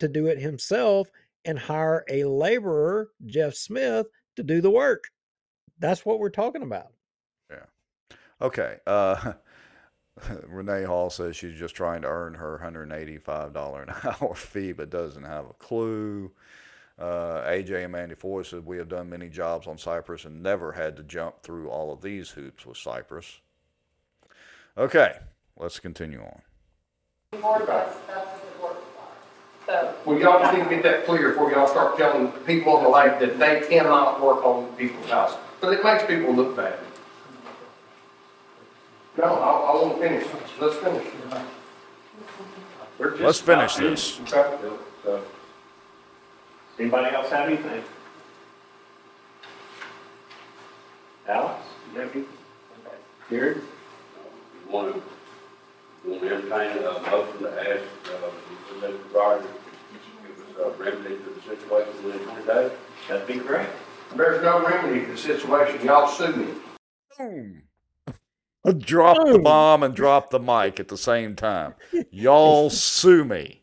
to 0.00 0.08
do 0.08 0.26
it 0.26 0.38
himself 0.38 1.10
and 1.44 1.58
hire 1.58 2.04
a 2.08 2.24
laborer 2.24 3.10
Jeff 3.26 3.54
Smith 3.54 4.06
to 4.36 4.42
do 4.42 4.60
the 4.60 4.70
work 4.70 5.04
that's 5.78 6.04
what 6.04 6.18
we're 6.18 6.30
talking 6.30 6.62
about 6.62 6.92
Yeah. 7.50 7.66
Okay. 8.40 8.76
Uh, 8.86 9.32
Renee 10.46 10.84
Hall 10.84 11.10
says 11.10 11.36
she's 11.36 11.58
just 11.58 11.74
trying 11.74 12.02
to 12.02 12.08
earn 12.08 12.34
her 12.34 12.60
$185 12.62 13.82
an 13.82 13.94
hour 14.04 14.34
fee, 14.36 14.72
but 14.72 14.90
doesn't 14.90 15.24
have 15.24 15.46
a 15.46 15.54
clue. 15.54 16.32
Uh, 16.98 17.42
AJ 17.42 17.84
and 17.84 17.92
Mandy 17.92 18.14
Ford 18.14 18.46
said 18.46 18.64
we 18.64 18.78
have 18.78 18.88
done 18.88 19.10
many 19.10 19.28
jobs 19.28 19.66
on 19.66 19.76
Cypress 19.76 20.24
and 20.24 20.42
never 20.42 20.72
had 20.72 20.96
to 20.96 21.02
jump 21.02 21.42
through 21.42 21.68
all 21.68 21.92
of 21.92 22.00
these 22.00 22.30
hoops 22.30 22.64
with 22.64 22.78
Cypress. 22.78 23.40
Okay, 24.78 25.14
let's 25.56 25.78
continue 25.80 26.20
on. 26.20 26.42
The 27.32 27.38
board 27.38 27.66
does, 27.66 27.94
that's 28.06 28.26
what 28.26 28.52
the 28.52 28.58
board 28.60 28.76
requires. 28.76 29.14
So, 29.66 29.94
Well, 30.04 30.18
y'all 30.18 30.40
just 30.40 30.56
need 30.56 30.64
to 30.64 30.70
get 30.70 30.82
that 30.82 31.06
clear 31.06 31.30
before 31.30 31.50
y'all 31.50 31.66
start 31.66 31.96
telling 31.96 32.30
people 32.44 32.76
on 32.76 32.82
the 32.82 32.88
lake 32.88 33.18
that 33.20 33.38
they 33.38 33.66
cannot 33.68 34.20
work 34.20 34.44
on 34.44 34.66
people's 34.76 35.08
houses. 35.10 35.38
But 35.60 35.72
it 35.72 35.82
makes 35.84 36.04
people 36.04 36.34
look 36.34 36.54
bad. 36.56 36.78
No, 39.16 39.24
I, 39.24 39.28
I 39.72 39.82
wanna 39.82 39.98
finish. 39.98 40.26
Let's 40.60 40.76
finish. 40.76 41.06
We're 42.98 43.10
just 43.12 43.22
Let's 43.22 43.40
finish 43.40 43.76
about 43.76 43.90
this. 43.90 44.10
finished. 44.16 44.28
So, 44.30 45.22
Anybody 46.78 47.16
else 47.16 47.30
have 47.30 47.48
anything? 47.48 47.82
Alex, 51.26 51.64
you 51.94 52.00
have 52.00 52.10
anything? 52.14 52.26
Gary? 53.30 53.56
Want 54.70 54.94
to, 54.94 56.08
want 56.10 56.22
to 56.22 56.34
entertain 56.34 56.78
a 56.84 56.92
motion 57.10 57.42
to 57.42 57.50
ask, 57.60 57.82
uh, 58.10 58.30
Mr. 58.80 59.14
Rogers 59.14 59.46
to 59.46 60.28
give 60.28 60.58
us 60.58 60.74
a 60.76 60.82
remedy 60.82 61.16
to 61.16 61.30
the 61.30 61.40
situation 61.42 62.04
within 62.04 62.20
twenty 62.26 62.46
days? 62.46 62.72
That'd 63.08 63.26
be 63.26 63.34
great. 63.34 63.68
There's 64.14 64.42
no 64.42 64.64
remedy 64.66 65.06
to 65.06 65.12
the 65.12 65.18
situation. 65.18 65.84
Y'all 65.84 66.08
sue 66.08 66.32
me. 66.34 66.48
Boom. 67.18 67.62
Drop 68.78 69.16
the 69.30 69.38
bomb 69.38 69.84
and 69.84 69.94
drop 69.94 70.30
the 70.30 70.40
mic 70.40 70.80
at 70.80 70.88
the 70.88 70.96
same 70.96 71.36
time. 71.36 71.74
Y'all 72.10 72.68
sue 72.70 73.24
me. 73.24 73.62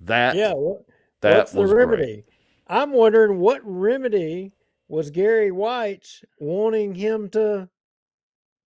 That 0.00 0.36
yeah 0.36 0.52
what, 0.52 0.84
that 1.22 1.36
what's 1.38 1.52
the 1.52 1.60
was 1.60 1.70
great. 1.72 1.86
remedy 1.86 2.24
i'm 2.66 2.92
wondering 2.92 3.38
what 3.38 3.60
remedy 3.64 4.52
was 4.88 5.10
gary 5.10 5.50
white's 5.50 6.22
wanting 6.38 6.94
him 6.94 7.30
to 7.30 7.68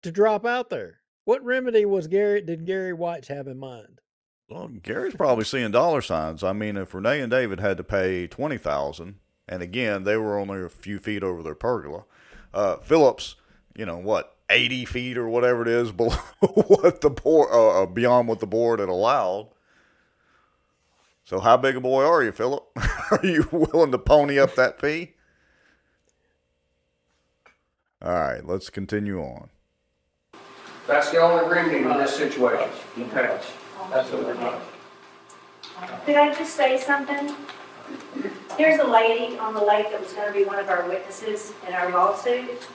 to 0.07 0.11
drop 0.11 0.45
out 0.45 0.69
there 0.69 0.99
what 1.25 1.43
remedy 1.43 1.85
was 1.85 2.07
gary 2.07 2.41
did 2.41 2.65
gary 2.65 2.93
white's 2.93 3.27
have 3.27 3.47
in 3.47 3.57
mind 3.59 3.99
Well, 4.49 4.69
Gary's 4.69 5.13
probably 5.13 5.43
seeing 5.43 5.71
dollar 5.71 6.01
signs. 6.01 6.41
I 6.41 6.53
mean, 6.53 6.77
if 6.77 6.93
Renee 6.93 7.19
and 7.19 7.29
David 7.29 7.59
had 7.59 7.75
to 7.77 7.83
pay 7.83 8.27
twenty 8.27 8.57
thousand, 8.57 9.15
and 9.45 9.61
again 9.61 10.05
they 10.05 10.15
were 10.15 10.39
only 10.39 10.61
a 10.61 10.69
few 10.69 10.99
feet 10.99 11.21
over 11.21 11.43
their 11.43 11.53
pergola, 11.53 12.05
uh, 12.53 12.77
Phillips, 12.77 13.35
you 13.75 13.85
know 13.85 13.97
what, 13.97 14.37
eighty 14.49 14.85
feet 14.85 15.17
or 15.17 15.27
whatever 15.27 15.63
it 15.63 15.67
is 15.67 15.91
below 16.01 16.15
what 16.39 17.01
the 17.01 17.09
board, 17.09 17.49
uh, 17.51 17.83
uh, 17.83 17.85
beyond 17.87 18.29
what 18.29 18.39
the 18.39 18.47
board 18.47 18.79
had 18.79 18.87
allowed. 18.87 19.49
So, 21.25 21.41
how 21.41 21.57
big 21.57 21.75
a 21.75 21.81
boy 21.81 22.05
are 22.05 22.23
you, 22.23 22.31
Philip? 22.31 22.63
are 23.11 23.19
you 23.25 23.49
willing 23.51 23.91
to 23.91 23.97
pony 23.99 24.39
up 24.39 24.55
that 24.55 24.79
fee? 24.79 25.15
All 28.01 28.13
right, 28.13 28.45
let's 28.45 28.69
continue 28.69 29.19
on. 29.19 29.49
That's 30.87 31.11
the 31.11 31.17
only 31.17 31.49
remedy 31.49 31.79
in 31.79 31.97
this 31.97 32.15
situation. 32.15 32.69
Okay. 32.97 33.39
That's 33.91 34.09
what 34.11 34.23
we're 34.23 34.33
doing. 34.33 34.61
Could 36.05 36.15
I 36.15 36.33
just 36.33 36.55
say 36.55 36.79
something? 36.79 37.35
There's 38.57 38.79
a 38.79 38.87
lady 38.87 39.37
on 39.37 39.53
the 39.53 39.61
lake 39.61 39.91
that 39.91 39.99
was 39.99 40.13
gonna 40.13 40.31
be 40.31 40.45
one 40.45 40.59
of 40.59 40.69
our 40.69 40.87
witnesses 40.87 41.53
in 41.67 41.73
our 41.73 41.91
lawsuit. 41.91 42.67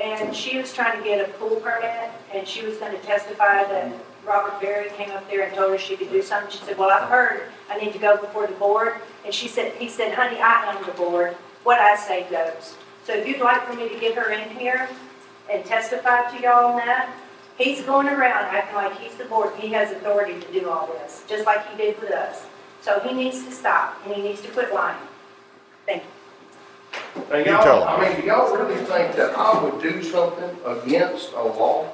And 0.00 0.34
she 0.36 0.58
was 0.58 0.72
trying 0.72 0.98
to 0.98 1.04
get 1.04 1.26
a 1.26 1.32
pool 1.32 1.56
permit 1.56 2.10
and 2.32 2.46
she 2.46 2.64
was 2.64 2.76
gonna 2.76 2.98
testify 2.98 3.64
that 3.64 3.92
Robert 4.26 4.60
Berry 4.60 4.90
came 4.90 5.10
up 5.10 5.28
there 5.30 5.46
and 5.46 5.54
told 5.54 5.72
her 5.72 5.78
she 5.78 5.96
could 5.96 6.10
do 6.10 6.22
something. 6.22 6.50
She 6.50 6.64
said, 6.64 6.78
well, 6.78 6.90
I've 6.90 7.08
heard 7.08 7.48
I 7.70 7.78
need 7.78 7.92
to 7.94 7.98
go 7.98 8.16
before 8.16 8.46
the 8.46 8.54
board. 8.54 8.94
And 9.24 9.32
she 9.32 9.48
said, 9.48 9.72
he 9.74 9.88
said, 9.88 10.14
honey, 10.14 10.38
I 10.38 10.74
own 10.74 10.84
the 10.84 10.92
board. 10.92 11.34
What 11.64 11.80
I 11.80 11.96
say 11.96 12.26
goes. 12.30 12.76
So 13.04 13.14
if 13.14 13.26
you'd 13.26 13.40
like 13.40 13.66
for 13.66 13.74
me 13.74 13.88
to 13.88 13.98
get 13.98 14.14
her 14.16 14.30
in 14.30 14.50
here 14.50 14.88
and 15.50 15.64
testify 15.64 16.30
to 16.30 16.42
y'all 16.42 16.72
on 16.72 16.76
that, 16.76 17.14
he's 17.58 17.82
going 17.82 18.08
around 18.08 18.44
acting 18.54 18.76
like 18.76 18.98
he's 18.98 19.14
the 19.14 19.24
board. 19.24 19.52
He 19.58 19.68
has 19.68 19.92
authority 19.92 20.40
to 20.40 20.52
do 20.52 20.68
all 20.68 20.86
this, 20.86 21.24
just 21.28 21.46
like 21.46 21.66
he 21.70 21.76
did 21.76 22.00
with 22.00 22.10
us. 22.10 22.46
So 22.80 23.00
he 23.00 23.14
needs 23.14 23.44
to 23.44 23.50
stop 23.52 23.98
and 24.04 24.14
he 24.14 24.22
needs 24.22 24.40
to 24.42 24.48
quit 24.48 24.72
lying. 24.72 24.98
Thank 25.86 26.02
you. 26.02 27.22
Now, 27.30 27.38
You 27.38 27.44
tell 27.44 27.80
y'all, 27.80 27.84
I 27.84 28.08
mean, 28.08 28.20
do 28.20 28.26
y'all 28.26 28.56
really 28.56 28.76
think 28.84 29.16
that 29.16 29.36
I 29.36 29.62
would 29.62 29.82
do 29.82 30.02
something 30.02 30.56
against 30.64 31.32
a 31.32 31.42
law? 31.42 31.90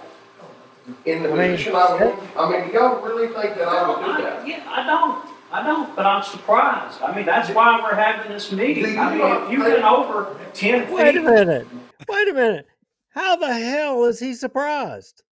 in 1.05 1.23
the 1.23 1.33
I 1.33 1.37
mean, 1.37 1.53
position 1.53 1.75
I'm 1.77 2.03
in? 2.03 2.19
I 2.37 2.51
mean, 2.51 2.69
do 2.69 2.75
y'all 2.75 3.01
really 3.01 3.29
think 3.29 3.57
that 3.57 3.69
I 3.69 3.89
would 3.89 4.05
do 4.17 4.23
that? 4.23 4.47
Yeah, 4.47 4.65
I 4.69 4.85
don't, 4.85 5.25
I 5.53 5.63
don't, 5.67 5.95
but 5.95 6.07
I'm 6.07 6.23
surprised. 6.23 7.01
I 7.03 7.15
mean, 7.15 7.27
that's 7.27 7.51
why 7.51 7.81
we're 7.83 7.95
having 7.95 8.31
this 8.33 8.51
meeting. 8.53 8.99
I 8.99 9.15
mean, 9.17 9.45
if 9.45 9.53
you 9.53 9.61
went 9.61 9.85
over 9.85 10.37
ten 10.53 10.91
Wait 10.93 11.17
a 11.17 11.23
minute. 11.23 11.67
Wait 12.09 12.29
a 12.29 12.33
minute. 12.33 12.67
How 13.11 13.37
the 13.37 13.53
hell 13.53 14.05
is 14.05 14.19
he 14.19 14.35
surprised? 14.35 15.23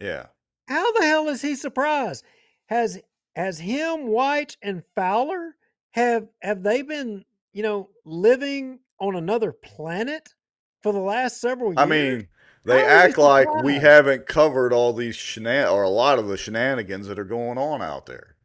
Yeah. 0.00 0.26
How 0.68 0.92
the 0.92 1.02
hell 1.02 1.28
is 1.28 1.42
he 1.42 1.54
surprised? 1.56 2.24
Has 2.66 3.00
has 3.36 3.58
him, 3.58 4.08
White, 4.08 4.56
and 4.62 4.82
Fowler 4.94 5.56
have 5.92 6.28
have 6.42 6.62
they 6.62 6.82
been, 6.82 7.24
you 7.52 7.62
know, 7.62 7.90
living 8.04 8.80
on 8.98 9.16
another 9.16 9.52
planet 9.52 10.34
for 10.82 10.92
the 10.92 11.00
last 11.00 11.40
several 11.40 11.70
years? 11.70 11.78
I 11.78 11.86
mean, 11.86 12.28
they 12.64 12.80
How 12.80 12.86
act 12.86 13.18
like 13.18 13.62
we 13.62 13.74
haven't 13.74 14.26
covered 14.26 14.72
all 14.72 14.92
these 14.92 15.16
shenan 15.16 15.72
or 15.72 15.82
a 15.82 15.88
lot 15.88 16.18
of 16.18 16.28
the 16.28 16.36
shenanigans 16.36 17.06
that 17.06 17.18
are 17.18 17.24
going 17.24 17.58
on 17.58 17.80
out 17.82 18.06
there. 18.06 18.36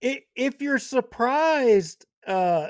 If 0.00 0.60
you're 0.60 0.78
surprised, 0.78 2.06
uh, 2.26 2.68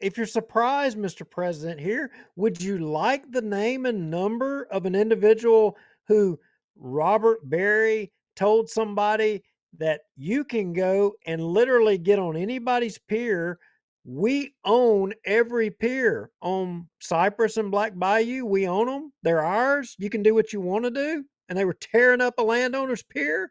if 0.00 0.16
you're 0.16 0.26
surprised, 0.26 0.96
Mr. 0.96 1.28
President, 1.28 1.80
here, 1.80 2.10
would 2.36 2.60
you 2.60 2.78
like 2.78 3.30
the 3.30 3.42
name 3.42 3.86
and 3.86 4.10
number 4.10 4.64
of 4.70 4.86
an 4.86 4.94
individual 4.94 5.76
who 6.08 6.38
Robert 6.80 7.38
Berry 7.48 8.10
told 8.34 8.68
somebody 8.68 9.44
that 9.78 10.00
you 10.16 10.44
can 10.44 10.72
go 10.72 11.12
and 11.26 11.44
literally 11.44 11.98
get 11.98 12.18
on 12.18 12.36
anybody's 12.36 12.98
pier? 12.98 13.58
We 14.04 14.54
own 14.64 15.12
every 15.26 15.70
pier 15.70 16.30
on 16.40 16.88
Cypress 17.00 17.58
and 17.58 17.70
Black 17.70 17.92
Bayou. 17.94 18.46
We 18.46 18.66
own 18.66 18.86
them. 18.86 19.12
They're 19.22 19.44
ours. 19.44 19.94
You 19.98 20.08
can 20.10 20.22
do 20.22 20.34
what 20.34 20.52
you 20.52 20.60
want 20.60 20.84
to 20.86 20.90
do. 20.90 21.24
And 21.48 21.58
they 21.58 21.66
were 21.66 21.74
tearing 21.74 22.20
up 22.20 22.34
a 22.38 22.42
landowner's 22.42 23.02
pier. 23.02 23.50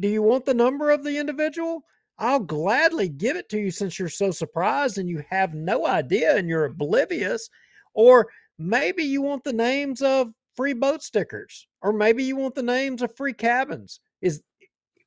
Do 0.00 0.08
you 0.08 0.22
want 0.22 0.44
the 0.44 0.54
number 0.54 0.90
of 0.90 1.02
the 1.02 1.16
individual? 1.18 1.84
I'll 2.18 2.40
gladly 2.40 3.08
give 3.08 3.36
it 3.36 3.48
to 3.48 3.58
you 3.58 3.70
since 3.70 3.98
you're 3.98 4.08
so 4.08 4.30
surprised 4.30 4.98
and 4.98 5.08
you 5.08 5.24
have 5.30 5.54
no 5.54 5.86
idea 5.86 6.36
and 6.36 6.48
you're 6.48 6.66
oblivious. 6.66 7.48
Or 7.94 8.28
maybe 8.58 9.02
you 9.02 9.22
want 9.22 9.42
the 9.42 9.52
names 9.52 10.02
of 10.02 10.32
free 10.56 10.72
boat 10.72 11.02
stickers, 11.02 11.66
or 11.82 11.92
maybe 11.92 12.24
you 12.24 12.36
want 12.36 12.54
the 12.54 12.62
names 12.62 13.02
of 13.02 13.14
free 13.16 13.32
cabins. 13.32 14.00
Is 14.20 14.42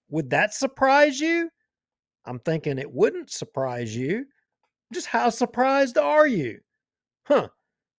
would 0.09 0.29
that 0.31 0.53
surprise 0.53 1.19
you? 1.19 1.49
I'm 2.25 2.39
thinking 2.39 2.77
it 2.79 2.91
wouldn't 2.91 3.29
surprise 3.31 3.95
you. 3.95 4.25
Just 4.93 5.07
how 5.07 5.29
surprised 5.29 5.97
are 5.97 6.27
you? 6.27 6.59
Huh. 7.27 7.49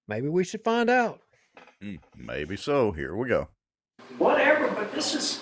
Maybe 0.08 0.28
we 0.28 0.44
should 0.44 0.62
find 0.64 0.88
out. 0.88 1.20
Mm, 1.82 1.98
Maybe 2.16 2.56
so. 2.56 2.92
Here 2.92 3.16
we 3.16 3.28
go. 3.28 3.48
whatever, 4.18 4.68
but 4.68 4.92
this 4.94 5.14
is 5.14 5.40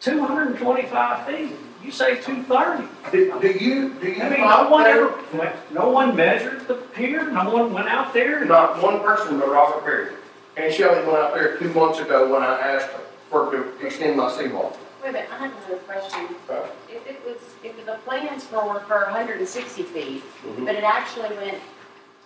two 0.00 0.24
hundred 0.24 0.48
and 0.48 0.58
twenty-five 0.58 1.26
feet. 1.26 1.52
You 1.84 1.90
say 1.90 2.20
two 2.20 2.42
thirty. 2.42 2.84
Do, 3.10 3.40
do 3.40 3.48
you, 3.48 3.94
do 4.00 4.08
you? 4.10 4.22
I 4.22 4.28
mean, 4.28 4.40
no 4.40 4.68
one 4.68 4.84
think- 4.84 4.96
ever, 4.96 5.36
went- 5.38 5.72
no 5.72 5.88
one 5.90 6.14
measured 6.14 6.66
the 6.68 6.74
pier, 6.74 7.30
no 7.30 7.48
one 7.50 7.72
went 7.72 7.88
out 7.88 8.12
there. 8.12 8.44
Not 8.44 8.82
one 8.82 9.00
person 9.00 9.38
but 9.38 9.48
Robert 9.50 9.84
Berry. 9.84 10.12
And 10.60 10.74
Shelley 10.74 11.02
went 11.06 11.16
out 11.16 11.32
there 11.32 11.56
two 11.56 11.72
months 11.72 12.00
ago 12.00 12.30
when 12.30 12.42
I 12.42 12.58
asked 12.60 12.88
her 12.88 13.00
for 13.30 13.50
to 13.50 13.86
extend 13.86 14.18
my 14.18 14.30
seawall. 14.30 14.76
Wait 15.02 15.08
a 15.08 15.12
minute, 15.12 15.30
I 15.32 15.38
have 15.38 15.52
another 15.56 15.76
question. 15.84 16.28
Uh, 16.50 16.66
If 16.90 17.06
it 17.06 17.22
was, 17.24 17.38
if 17.64 17.86
the 17.86 17.94
plans 18.04 18.46
were 18.52 18.80
for 18.80 19.06
hundred 19.06 19.38
and 19.38 19.48
sixty 19.48 19.82
feet, 19.84 20.22
Mhm. 20.44 20.66
but 20.66 20.74
it 20.74 20.84
actually 20.84 21.34
went 21.38 21.58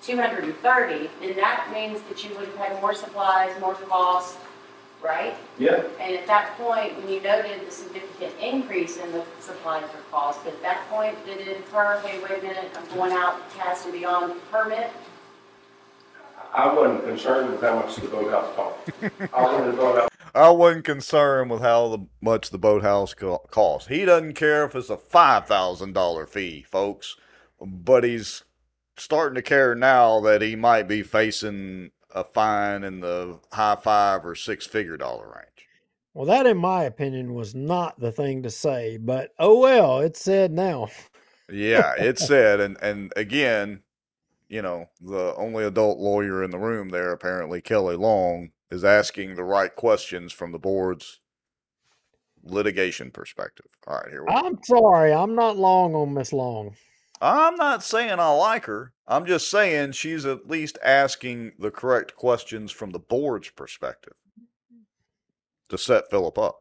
two 0.02 0.16
hundred 0.16 0.44
and 0.44 0.58
thirty, 0.62 1.08
then 1.20 1.36
that 1.36 1.70
means 1.72 2.00
that 2.08 2.24
you 2.24 2.34
would 2.34 2.48
have 2.48 2.56
had 2.56 2.80
more 2.80 2.92
supplies, 2.92 3.52
more 3.60 3.74
cost, 3.88 4.36
right? 5.00 5.36
Yeah. 5.58 5.82
And 6.00 6.16
at 6.16 6.26
that 6.26 6.56
point, 6.58 6.96
when 6.96 7.08
you 7.08 7.20
noted 7.20 7.64
the 7.64 7.70
significant 7.70 8.34
increase 8.40 8.96
in 8.96 9.12
the 9.12 9.22
supplies 9.38 9.84
or 9.84 10.00
cost, 10.10 10.44
at 10.44 10.60
that 10.62 10.88
point, 10.90 11.24
did 11.24 11.38
it 11.38 11.56
infer, 11.56 12.00
hey, 12.04 12.18
wait 12.18 12.38
a 12.40 12.42
minute, 12.42 12.68
I'm 12.76 12.98
going 12.98 13.12
out 13.12 13.48
past 13.56 13.84
and 13.84 13.92
beyond 13.94 14.32
the 14.32 14.40
permit? 14.50 14.90
I 16.54 16.72
wasn't 16.72 17.04
concerned 17.04 17.50
with 17.50 17.60
how 17.60 17.74
much 17.76 17.96
the 17.96 18.06
boathouse 18.06 18.54
cost. 18.54 18.90
I 19.34 19.42
wanted 19.42 19.72
to 19.72 19.76
go. 19.76 20.08
I 20.36 20.50
wasn't 20.50 20.84
concerned 20.84 21.50
with 21.50 21.60
how 21.60 21.88
the, 21.88 22.06
much 22.20 22.50
the 22.50 22.58
boathouse 22.58 23.12
co- 23.12 23.44
costs. 23.50 23.88
He 23.88 24.04
doesn't 24.04 24.34
care 24.34 24.64
if 24.64 24.74
it's 24.76 24.88
a 24.88 24.96
five 24.96 25.46
thousand 25.46 25.94
dollar 25.94 26.26
fee, 26.26 26.62
folks. 26.62 27.16
But 27.60 28.04
he's 28.04 28.44
starting 28.96 29.34
to 29.34 29.42
care 29.42 29.74
now 29.74 30.20
that 30.20 30.42
he 30.42 30.54
might 30.54 30.86
be 30.86 31.02
facing 31.02 31.90
a 32.14 32.22
fine 32.22 32.84
in 32.84 33.00
the 33.00 33.40
high 33.52 33.76
five 33.76 34.24
or 34.24 34.36
six 34.36 34.64
figure 34.64 34.96
dollar 34.96 35.26
range. 35.26 35.68
Well, 36.14 36.26
that, 36.26 36.46
in 36.46 36.56
my 36.56 36.84
opinion, 36.84 37.34
was 37.34 37.56
not 37.56 37.98
the 37.98 38.12
thing 38.12 38.44
to 38.44 38.50
say, 38.50 38.96
but 38.96 39.32
oh 39.40 39.58
well, 39.58 39.98
it's 39.98 40.20
said 40.20 40.52
now. 40.52 40.88
Yeah, 41.50 41.94
it 41.98 42.18
said, 42.18 42.60
and 42.60 42.76
and 42.80 43.12
again, 43.16 43.82
you 44.48 44.62
know, 44.62 44.86
the 45.00 45.34
only 45.36 45.64
adult 45.64 45.98
lawyer 45.98 46.42
in 46.42 46.50
the 46.50 46.58
room 46.58 46.90
there, 46.90 47.12
apparently 47.12 47.60
Kelly 47.60 47.96
Long, 47.96 48.50
is 48.70 48.84
asking 48.84 49.34
the 49.34 49.44
right 49.44 49.74
questions 49.74 50.32
from 50.32 50.52
the 50.52 50.58
board's 50.58 51.20
litigation 52.42 53.10
perspective. 53.10 53.66
All 53.86 53.96
right, 53.96 54.10
here 54.10 54.22
we 54.22 54.28
go. 54.28 54.34
I'm 54.34 54.58
sorry, 54.64 55.12
I'm 55.12 55.34
not 55.34 55.56
long 55.56 55.94
on 55.94 56.14
Miss 56.14 56.32
Long. 56.32 56.76
I'm 57.20 57.56
not 57.56 57.82
saying 57.82 58.18
I 58.18 58.30
like 58.32 58.66
her. 58.66 58.92
I'm 59.06 59.24
just 59.24 59.50
saying 59.50 59.92
she's 59.92 60.26
at 60.26 60.48
least 60.48 60.78
asking 60.84 61.52
the 61.58 61.70
correct 61.70 62.16
questions 62.16 62.70
from 62.70 62.90
the 62.90 62.98
board's 62.98 63.50
perspective 63.50 64.14
to 65.68 65.78
set 65.78 66.10
Philip 66.10 66.38
up. 66.38 66.58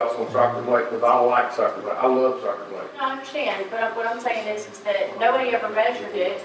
House 0.00 0.14
on 0.14 0.30
Soccer 0.30 0.60
Lake, 0.70 0.90
because 0.90 1.02
I 1.02 1.20
like 1.20 1.52
Soccer 1.52 1.82
Lake. 1.82 1.96
I 1.96 2.06
love 2.06 2.40
Soccer 2.42 2.74
Lake. 2.74 2.94
No, 2.94 3.00
I 3.00 3.12
understand, 3.12 3.66
but 3.70 3.96
what 3.96 4.06
I'm 4.06 4.20
saying 4.20 4.46
is, 4.48 4.66
is 4.66 4.80
that 4.80 5.18
nobody 5.18 5.50
ever 5.50 5.68
measured 5.70 6.14
it, 6.14 6.42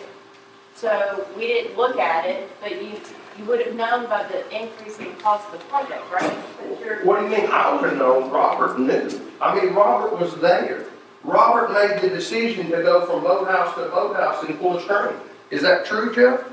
so 0.76 1.26
we 1.35 1.48
didn't 1.48 1.77
look 1.77 1.98
at 1.98 2.26
it, 2.26 2.49
but 2.61 2.72
you, 2.81 2.93
you 3.38 3.45
would 3.45 3.65
have 3.65 3.76
known 3.76 4.06
by 4.07 4.23
the 4.23 4.43
increase 4.56 4.98
in 4.99 5.14
cost 5.18 5.45
of 5.53 5.60
the 5.60 5.65
project, 5.65 6.03
right? 6.11 6.38
But 6.60 6.80
you're- 6.80 7.03
What 7.06 7.19
do 7.19 7.26
you 7.26 7.30
mean? 7.41 7.49
I 7.52 7.73
would 7.76 7.89
have 7.89 7.98
known 7.98 8.30
Robert 8.31 8.80
knew. 8.80 9.10
I 9.39 9.56
mean, 9.60 9.73
Robert 9.73 10.19
was 10.19 10.35
there. 10.35 10.85
Robert 11.23 11.72
made 11.72 12.02
the 12.02 12.10
decision 12.10 12.65
to 12.72 12.81
go 12.81 13.06
from 13.06 13.22
boathouse 13.23 13.76
to 13.76 13.81
boathouse 13.89 14.43
in 14.45 14.57
full 14.57 14.80
string. 14.80 15.15
Is 15.52 15.61
that 15.61 15.85
true, 15.85 16.14
Jeff? 16.15 16.43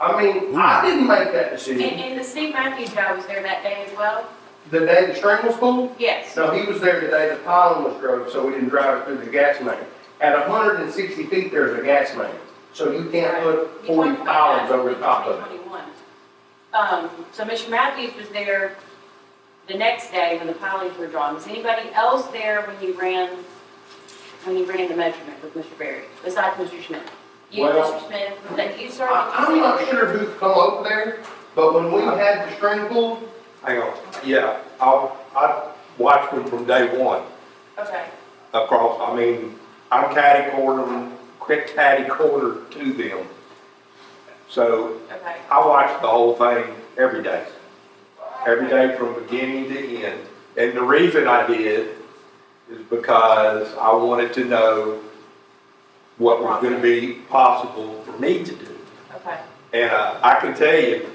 I 0.00 0.20
mean, 0.20 0.56
I 0.56 0.82
didn't 0.84 1.06
make 1.06 1.30
that 1.32 1.50
decision. 1.52 1.82
and 1.90 2.18
the 2.18 2.24
Steve 2.24 2.54
Matthews 2.54 2.90
guy 2.90 3.12
was 3.12 3.26
there 3.26 3.42
that 3.42 3.62
day 3.62 3.84
as 3.86 3.96
well? 3.96 4.26
The 4.70 4.80
day 4.80 5.06
the 5.06 5.14
string 5.14 5.44
was 5.46 5.56
pulled? 5.56 5.94
Yes. 5.98 6.34
No, 6.36 6.50
he 6.52 6.64
was 6.66 6.80
there 6.80 7.00
the 7.00 7.08
day 7.08 7.28
the 7.30 7.36
piling 7.44 7.84
was 7.84 8.00
drove, 8.00 8.30
so 8.30 8.46
we 8.46 8.52
didn't 8.54 8.70
drive 8.70 8.98
it 8.98 9.04
through 9.04 9.18
the 9.24 9.30
gas 9.30 9.60
main. 9.62 9.76
At 10.20 10.38
hundred 10.48 10.80
and 10.80 10.92
sixty 10.92 11.24
feet, 11.24 11.50
there's 11.50 11.78
a 11.78 11.82
gas 11.82 12.14
main, 12.16 12.30
so 12.72 12.90
you 12.92 13.10
can't 13.10 13.42
put 13.42 13.54
You 13.82 13.86
forty 13.94 14.10
talked 14.10 14.22
about 14.22 14.34
pilings 14.34 14.68
that 14.70 14.78
over 14.78 14.94
the 14.94 15.00
top 15.00 15.26
of 15.26 15.34
it. 15.40 15.44
2021. 15.60 15.82
Um, 16.72 17.10
so 17.32 17.44
Mr. 17.44 17.68
Matthews 17.70 18.14
was 18.16 18.28
there 18.30 18.76
the 19.68 19.74
next 19.74 20.10
day 20.10 20.38
when 20.38 20.46
the 20.46 20.52
pilings 20.54 20.96
were 20.96 21.06
drawn. 21.06 21.34
Was 21.34 21.46
anybody 21.46 21.90
else 21.94 22.26
there 22.28 22.62
when 22.62 22.80
you 22.82 22.98
ran, 22.98 23.30
when 24.44 24.56
you 24.56 24.64
ran 24.64 24.88
the 24.88 24.96
measurement 24.96 25.42
with 25.42 25.54
Mr. 25.54 25.76
Berry, 25.78 26.04
besides 26.24 26.56
Mr. 26.56 26.84
Smith? 26.86 27.10
You, 27.50 27.64
Well, 27.64 27.92
Mr. 28.00 28.06
Smith, 28.06 28.38
was 28.48 28.56
that 28.56 28.80
you, 28.80 28.90
sir? 28.90 29.08
I, 29.10 29.34
I'm 29.46 29.58
not 29.58 29.88
sure 29.88 30.06
who's 30.06 30.36
come 30.38 30.52
over 30.52 30.88
there, 30.88 31.18
but 31.56 31.74
when 31.74 31.92
we 31.92 32.02
had 32.02 32.48
the 32.48 32.54
string 32.56 32.86
pulled, 32.86 33.28
Hang 33.64 33.78
on, 33.82 33.92
yeah, 34.24 34.58
I, 34.80 35.10
I 35.36 35.72
watched 35.98 36.32
them 36.32 36.46
from 36.46 36.64
day 36.64 36.96
one 36.96 37.22
Okay, 37.78 38.06
across, 38.54 38.98
I 39.00 39.14
mean, 39.16 39.58
I'm 39.92 40.14
catty 40.14 40.50
corner, 40.52 41.10
catty 41.58 42.08
corner 42.08 42.64
to 42.70 42.92
them. 42.92 43.26
So 44.48 45.00
okay. 45.12 45.36
I 45.50 45.64
watched 45.66 46.02
the 46.02 46.08
whole 46.08 46.34
thing 46.34 46.74
every 46.98 47.22
day, 47.22 47.46
every 48.46 48.68
day 48.68 48.96
from 48.96 49.14
beginning 49.14 49.68
to 49.68 50.04
end. 50.04 50.20
And 50.56 50.76
the 50.76 50.82
reason 50.82 51.28
I 51.28 51.46
did 51.46 51.96
is 52.70 52.82
because 52.90 53.72
I 53.74 53.94
wanted 53.94 54.32
to 54.34 54.44
know 54.44 55.00
what 56.18 56.42
was 56.42 56.62
gonna 56.62 56.80
be 56.80 57.14
possible 57.28 58.02
for 58.02 58.18
me 58.18 58.44
to 58.44 58.54
do. 58.54 58.78
Okay. 59.16 59.38
And 59.72 59.90
uh, 59.90 60.18
I 60.22 60.40
can 60.40 60.54
tell 60.56 60.78
you, 60.78 61.08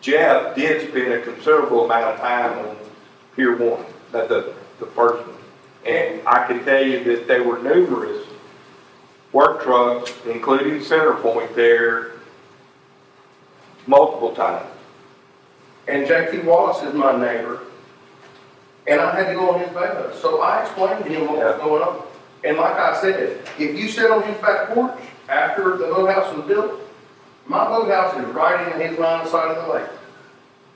Jeff 0.00 0.54
did 0.54 0.88
spend 0.88 1.12
a 1.12 1.22
considerable 1.22 1.86
amount 1.86 2.14
of 2.14 2.20
time 2.20 2.58
on 2.66 2.76
Pier 3.34 3.56
One, 3.56 3.84
that 4.12 4.28
the, 4.28 4.54
the 4.78 4.86
first 4.86 5.26
one. 5.26 5.36
And 5.84 6.26
I 6.26 6.46
can 6.46 6.64
tell 6.64 6.82
you 6.82 7.02
that 7.04 7.26
there 7.26 7.42
were 7.42 7.58
numerous 7.58 8.26
work 9.36 9.62
trucks, 9.62 10.14
including 10.24 10.80
Centerpoint 10.80 11.54
there, 11.54 12.12
multiple 13.86 14.34
times. 14.34 14.66
and 15.86 16.06
J.T. 16.06 16.38
Wallace 16.38 16.82
is 16.82 16.94
my 16.94 17.12
neighbor, 17.12 17.60
and 18.88 18.98
I 18.98 19.14
had 19.14 19.28
to 19.28 19.34
go 19.34 19.50
on 19.50 19.60
his 19.60 19.68
back, 19.68 20.14
so 20.14 20.40
I 20.40 20.62
explained 20.62 21.04
to 21.04 21.10
him 21.10 21.26
what 21.26 21.36
was 21.36 21.60
going 21.60 21.82
on. 21.82 22.02
And 22.44 22.56
like 22.56 22.76
I 22.76 22.98
said, 22.98 23.46
if 23.58 23.78
you 23.78 23.88
sit 23.88 24.10
on 24.10 24.22
his 24.22 24.38
back 24.38 24.70
porch 24.70 24.98
after 25.28 25.76
the 25.76 25.84
boathouse 25.84 26.34
was 26.34 26.46
built, 26.46 26.80
my 27.46 27.66
boathouse 27.66 28.16
is 28.16 28.24
right 28.34 28.72
in 28.72 28.88
his 28.88 28.98
line 28.98 29.20
of 29.20 29.28
sight 29.28 29.54
of 29.54 29.66
the 29.66 29.72
lake. 29.74 29.90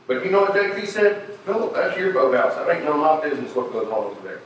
But 0.07 0.23
you 0.23 0.31
know 0.31 0.43
what 0.43 0.53
JT 0.53 0.87
said? 0.87 1.35
Philip, 1.47 1.73
that's 1.73 1.97
your 1.97 2.13
boathouse. 2.13 2.55
That 2.57 2.69
ain't 2.69 2.85
none 2.85 3.01
of 3.01 3.23
my 3.23 3.27
business 3.27 3.55
what 3.57 3.73
goes 3.73 3.87
on 3.87 4.05
over 4.05 4.21
there. 4.21 4.41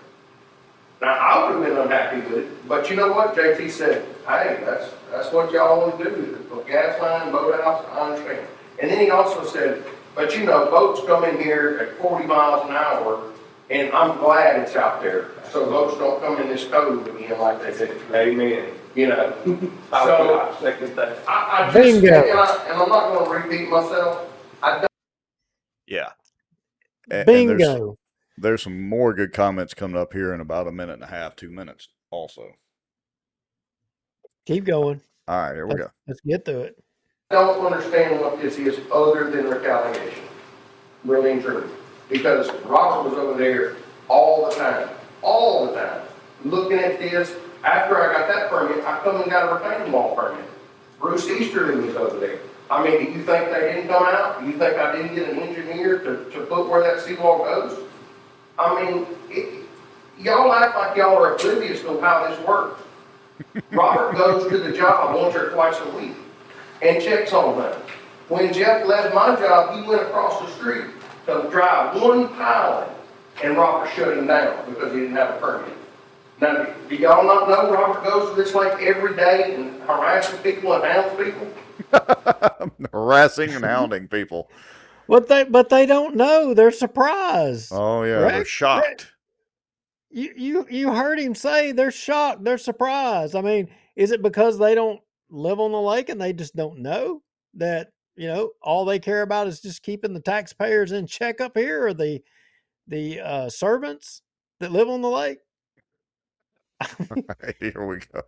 Now, 1.01 1.15
I 1.15 1.45
would 1.51 1.57
have 1.61 1.65
been 1.75 1.83
unhappy 1.83 2.21
with 2.21 2.45
it, 2.45 2.69
but 2.69 2.89
you 2.89 2.97
know 2.97 3.13
what? 3.13 3.35
JT 3.37 3.71
said, 3.71 4.07
hey, 4.27 4.63
that's, 4.65 4.91
that's 5.11 5.33
what 5.33 5.53
y'all 5.53 5.81
want 5.81 5.99
to 5.99 6.05
do. 6.05 6.37
Put 6.51 6.67
gas 6.67 7.01
line, 7.01 7.31
boathouse, 7.33 7.85
I 7.93 8.11
understand. 8.13 8.47
And 8.81 8.91
then 8.91 9.01
he 9.01 9.11
also 9.11 9.45
said, 9.45 9.85
but 10.15 10.37
you 10.37 10.45
know, 10.45 10.67
boats 10.71 11.01
come 11.07 11.25
in 11.25 11.39
here 11.41 11.79
at 11.91 11.99
forty 12.01 12.25
miles 12.27 12.65
an 12.69 12.77
hour, 12.77 13.33
and 13.71 13.91
I'm 13.93 14.17
glad 14.19 14.61
it's 14.61 14.77
out 14.77 15.03
there. 15.03 15.31
So 15.51 15.67
boats 15.67 15.99
don't 15.99 16.21
come 16.21 16.41
in 16.41 16.49
this 16.49 16.65
cove 16.69 17.07
again 17.09 17.39
like 17.41 17.61
they 17.63 17.73
did. 17.77 18.01
Amen. 18.13 18.69
You 18.95 19.09
know, 19.09 19.35
I 19.93 20.05
so 20.05 20.39
I 20.41 20.61
second 20.61 20.95
that. 20.97 21.19
I, 21.27 21.69
I 21.69 21.73
just, 21.73 21.77
and, 21.77 22.03
Bingo. 22.03 22.17
I, 22.39 22.65
and 22.69 22.83
I'm 22.83 22.89
not 22.89 23.13
gonna 23.19 23.29
repeat 23.31 23.69
myself. 23.69 24.31
I 24.63 24.79
don't 24.81 24.89
Yeah. 25.89 26.11
And 27.11 27.27
there's- 27.29 27.49
Bingo. 27.59 27.99
There's 28.37 28.63
some 28.63 28.89
more 28.89 29.15
good 29.15 29.33
comments 29.33 29.75
coming 29.75 29.97
up 29.97 30.13
here 30.13 30.35
in 30.35 30.41
about 30.41 30.67
a 30.67 30.73
minute 30.73 30.95
and 30.95 31.03
a 31.05 31.07
half, 31.07 31.37
two 31.37 31.51
minutes 31.51 31.89
also. 32.11 32.55
Keep 34.47 34.65
going. 34.65 35.01
All 35.29 35.41
right, 35.41 35.55
here 35.55 35.67
we 35.67 35.77
go. 35.77 35.89
Let's 36.07 36.21
get 36.21 36.45
to 36.47 36.61
it. 36.63 36.85
I 37.31 37.37
don't 37.37 37.65
understand 37.65 38.21
what 38.21 38.41
this 38.41 38.59
is 38.59 38.79
other 38.93 39.31
than 39.31 39.47
retaliation, 39.47 40.25
really 41.05 41.33
and 41.33 41.43
truly. 41.43 41.69
Because 42.11 42.51
Robert 42.65 43.09
was 43.09 43.19
over 43.19 43.39
there 43.39 43.77
all 44.09 44.49
the 44.49 44.55
time, 44.57 44.91
all 45.23 45.67
the 45.67 45.75
time, 45.75 46.03
looking 46.45 46.79
at 46.79 46.99
this. 46.99 47.35
After 47.63 47.99
I 47.99 48.13
got 48.13 48.29
that 48.29 48.51
permit, 48.51 48.85
I 48.85 49.01
come 49.03 49.23
and 49.23 49.31
got 49.31 49.51
a 49.51 49.55
retaining 49.55 49.91
wall 49.91 50.15
permit. 50.15 50.45
Bruce 51.01 51.27
Easterly 51.29 51.87
was 51.87 51.97
over 51.97 52.19
there. 52.19 52.41
I 52.71 52.85
mean, 52.85 53.07
do 53.07 53.13
you 53.19 53.25
think 53.25 53.51
they 53.51 53.73
didn't 53.73 53.89
come 53.89 54.03
out? 54.03 54.41
Do 54.41 54.47
you 54.47 54.59
think 54.59 54.77
I 54.77 54.95
didn't 54.95 55.15
get 55.15 55.31
an 55.31 55.39
engineer 55.39 55.99
to, 56.01 56.31
to 56.31 56.41
put 56.47 56.69
where 56.69 56.83
that 56.83 57.03
seawall 57.03 57.39
goes? 57.39 57.79
I 58.59 58.83
mean, 58.83 59.07
y'all 60.19 60.53
act 60.53 60.77
like 60.77 60.97
y'all 60.97 61.17
are 61.17 61.35
oblivious 61.35 61.81
to 61.83 62.01
how 62.01 62.29
this 62.29 62.39
works. 62.47 62.81
Robert 63.73 64.17
goes 64.17 64.49
to 64.49 64.59
the 64.59 64.73
job 64.73 65.15
once 65.15 65.35
or 65.35 65.51
twice 65.51 65.79
a 65.81 65.97
week 65.97 66.15
and 66.83 67.03
checks 67.03 67.33
on 67.33 67.59
them. 67.59 67.81
When 68.29 68.53
Jeff 68.53 68.87
left 68.87 69.15
my 69.15 69.35
job, 69.37 69.77
he 69.77 69.89
went 69.89 70.03
across 70.03 70.41
the 70.41 70.49
street 70.57 70.87
to 71.27 71.49
drive 71.51 72.01
one 72.01 72.29
piling, 72.29 72.91
and 73.43 73.57
Robert 73.57 73.91
shut 73.91 74.17
him 74.17 74.27
down 74.27 74.73
because 74.73 74.93
he 74.93 75.01
didn't 75.01 75.17
have 75.17 75.37
a 75.37 75.39
permit. 75.39 75.73
Now, 76.41 76.67
do 76.89 76.97
y'all 76.97 77.25
not 77.25 77.49
know 77.49 77.73
Robert 77.73 78.05
goes 78.05 78.31
to 78.31 78.43
this 78.43 78.55
lake 78.55 78.81
every 78.81 79.15
day 79.15 79.55
and 79.55 79.81
harasses 79.83 80.39
people 80.41 80.73
and 80.73 80.85
hounds 80.85 81.23
people? 81.23 81.49
Harassing 82.93 83.51
and 83.51 83.65
hounding 83.65 84.09
people. 84.09 84.49
But 85.09 85.29
they 85.29 85.45
but 85.45 85.69
they 85.69 85.87
don't 85.87 86.17
know. 86.17 86.55
They're 86.55 86.71
surprised. 86.71 87.71
Oh 87.73 88.03
yeah, 88.03 88.21
they're 88.21 88.39
Rex, 88.39 88.49
shocked. 88.49 89.13
You 90.11 90.33
you 90.37 90.67
you 90.71 90.93
heard 90.93 91.19
him 91.19 91.35
say 91.35 91.73
they're 91.73 91.91
shocked. 91.91 92.45
They're 92.45 92.59
surprised. 92.59 93.35
I 93.35 93.41
mean, 93.41 93.69
is 93.97 94.11
it 94.13 94.23
because 94.23 94.59
they 94.59 94.75
don't 94.75 95.01
live 95.31 95.61
on 95.61 95.73
the 95.73 95.81
lake 95.81 96.09
and 96.09 96.21
they 96.21 96.33
just 96.33 96.55
don't 96.55 96.79
know 96.79 97.23
that 97.55 97.91
you 98.17 98.29
know 98.29 98.51
all 98.63 98.85
they 98.85 98.99
care 98.99 99.23
about 99.23 99.47
is 99.47 99.61
just 99.61 99.83
keeping 99.83 100.15
the 100.15 100.21
taxpayers 100.21 100.93
in 100.93 101.07
check 101.07 101.41
up 101.41 101.57
here, 101.57 101.87
or 101.87 101.95
the 101.95 102.23
the 102.87 103.21
uh, 103.21 103.49
servants 103.49 104.23
that 104.61 104.73
live 104.73 104.89
on 104.89 105.03
the 105.03 105.11
lake? 105.11 105.39
Here 107.61 107.85
we 107.85 107.99
go. 108.13 108.23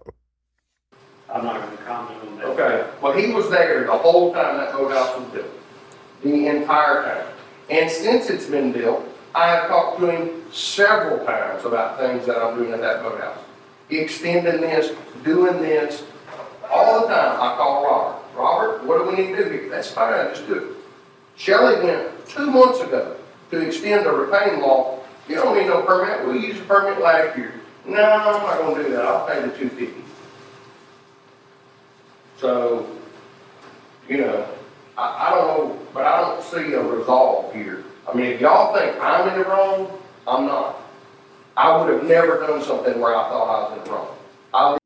I'm 1.32 1.44
not 1.44 1.60
gonna 1.60 1.76
comment 1.78 2.20
on 2.20 2.36
that. 2.38 2.46
Okay, 2.46 2.90
well, 3.02 3.12
he 3.12 3.32
was 3.32 3.50
there 3.50 3.84
the 3.84 3.96
whole 3.96 4.32
time 4.32 4.56
that 4.58 4.72
boathouse 4.72 5.18
was 5.18 5.28
built, 5.30 5.50
the 6.22 6.46
entire 6.46 7.02
time. 7.02 7.32
And 7.70 7.90
since 7.90 8.30
it's 8.30 8.46
been 8.46 8.72
built, 8.72 9.04
I 9.34 9.48
have 9.48 9.68
talked 9.68 10.00
to 10.00 10.10
him 10.10 10.42
several 10.52 11.24
times 11.26 11.64
about 11.64 11.98
things 11.98 12.26
that 12.26 12.38
I'm 12.38 12.56
doing 12.56 12.72
at 12.72 12.80
that 12.80 13.02
boathouse. 13.02 13.38
Extending 13.90 14.60
this, 14.60 14.96
doing 15.24 15.60
this, 15.60 16.04
all 16.70 17.02
the 17.02 17.06
time, 17.08 17.40
I 17.40 17.56
call 17.56 17.84
Robert. 17.84 18.22
Robert, 18.34 18.84
what 18.84 18.98
do 18.98 19.10
we 19.10 19.16
need 19.16 19.36
to 19.36 19.44
do 19.44 19.50
here? 19.50 19.68
That's 19.70 19.90
fine, 19.90 20.28
just 20.30 20.46
do 20.46 20.54
it. 20.54 20.76
Shelley 21.36 21.84
went 21.84 22.26
two 22.28 22.50
months 22.50 22.80
ago 22.80 23.16
to 23.50 23.60
extend 23.60 24.06
the 24.06 24.12
retaining 24.12 24.60
wall. 24.60 25.04
You 25.28 25.36
don't 25.36 25.56
need 25.56 25.66
no 25.66 25.82
permit, 25.82 26.26
we 26.26 26.46
used 26.46 26.62
a 26.62 26.64
permit 26.64 27.02
last 27.02 27.36
year. 27.36 27.52
No, 27.84 28.02
I'm 28.02 28.42
not 28.42 28.58
gonna 28.58 28.82
do 28.82 28.90
that, 28.90 29.04
I'll 29.04 29.26
pay 29.26 29.40
the 29.40 29.56
two 29.56 29.68
fifty. 29.68 30.02
So, 32.38 32.86
you 34.08 34.18
know, 34.18 34.46
I, 34.98 35.28
I 35.28 35.30
don't 35.30 35.46
know, 35.46 35.78
but 35.92 36.04
I 36.06 36.20
don't 36.20 36.42
see 36.42 36.72
a 36.72 36.82
resolve 36.82 37.52
here. 37.54 37.84
I 38.08 38.14
mean, 38.14 38.26
if 38.26 38.40
y'all 38.40 38.74
think 38.74 38.96
I'm 39.00 39.28
in 39.28 39.38
the 39.38 39.44
wrong, 39.44 39.98
I'm 40.26 40.46
not. 40.46 40.80
I 41.56 41.76
would 41.76 41.92
have 41.92 42.04
never 42.04 42.40
done 42.40 42.62
something 42.62 43.00
where 43.00 43.16
I 43.16 43.28
thought 43.28 43.48
I 43.48 43.70
was 43.70 43.78
in 43.78 43.84
the 43.84 43.90
wrong. 43.90 44.16
I 44.54 44.78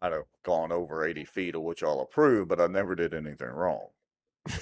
I'd 0.00 0.12
have 0.12 0.24
gone 0.44 0.70
over 0.70 1.04
80 1.04 1.24
feet 1.24 1.54
of 1.56 1.62
which 1.62 1.82
I'll 1.82 2.00
approve, 2.00 2.48
but 2.48 2.60
I 2.60 2.68
never 2.68 2.94
did 2.94 3.14
anything 3.14 3.48
wrong. 3.48 3.88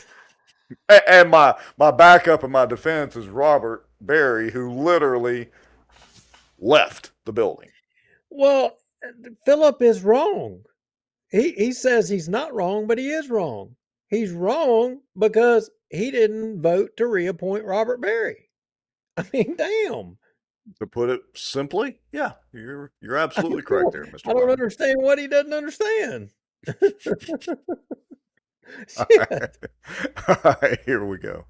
And 1.09 1.31
my 1.31 1.55
my 1.79 1.93
backup 1.93 2.43
and 2.43 2.53
my 2.53 2.67
defense 2.67 3.15
is 3.15 3.29
Robert 3.29 3.87
Berry, 4.01 4.51
who 4.51 4.73
literally 4.73 5.49
left 6.59 7.13
the 7.25 7.33
building. 7.33 7.71
Well, 8.31 8.77
uh, 9.07 9.31
Philip 9.45 9.81
is 9.83 10.03
wrong. 10.03 10.63
He 11.31 11.53
he 11.53 11.73
says 11.73 12.09
he's 12.09 12.29
not 12.29 12.53
wrong, 12.53 12.89
but 12.89 12.99
he 12.99 13.11
is 13.11 13.31
wrong. 13.31 13.77
He's 14.09 14.31
wrong 14.33 15.01
because 15.19 15.71
he 15.91 16.11
didn't 16.11 16.63
vote 16.63 16.97
to 16.97 17.07
reappoint 17.07 17.65
Robert 17.65 18.01
Berry. 18.01 18.49
I 19.17 19.25
mean, 19.33 19.57
damn. 19.57 20.19
To 20.81 20.87
put 20.87 21.11
it 21.11 21.21
simply, 21.35 21.99
yeah, 22.13 22.33
you're 22.53 22.91
you're 23.01 23.17
absolutely 23.27 23.63
correct 23.63 23.93
there, 23.93 24.05
Mr. 24.05 24.21
I 24.27 24.33
don't 24.33 24.43
Brown. 24.43 24.51
understand 24.51 24.97
what 25.01 25.19
he 25.19 25.29
doesn't 25.29 25.53
understand. 25.53 26.31
All 28.99 29.07
right. 29.31 29.57
All 30.45 30.57
right, 30.61 30.79
here 30.85 31.05
we 31.05 31.19
go. 31.19 31.45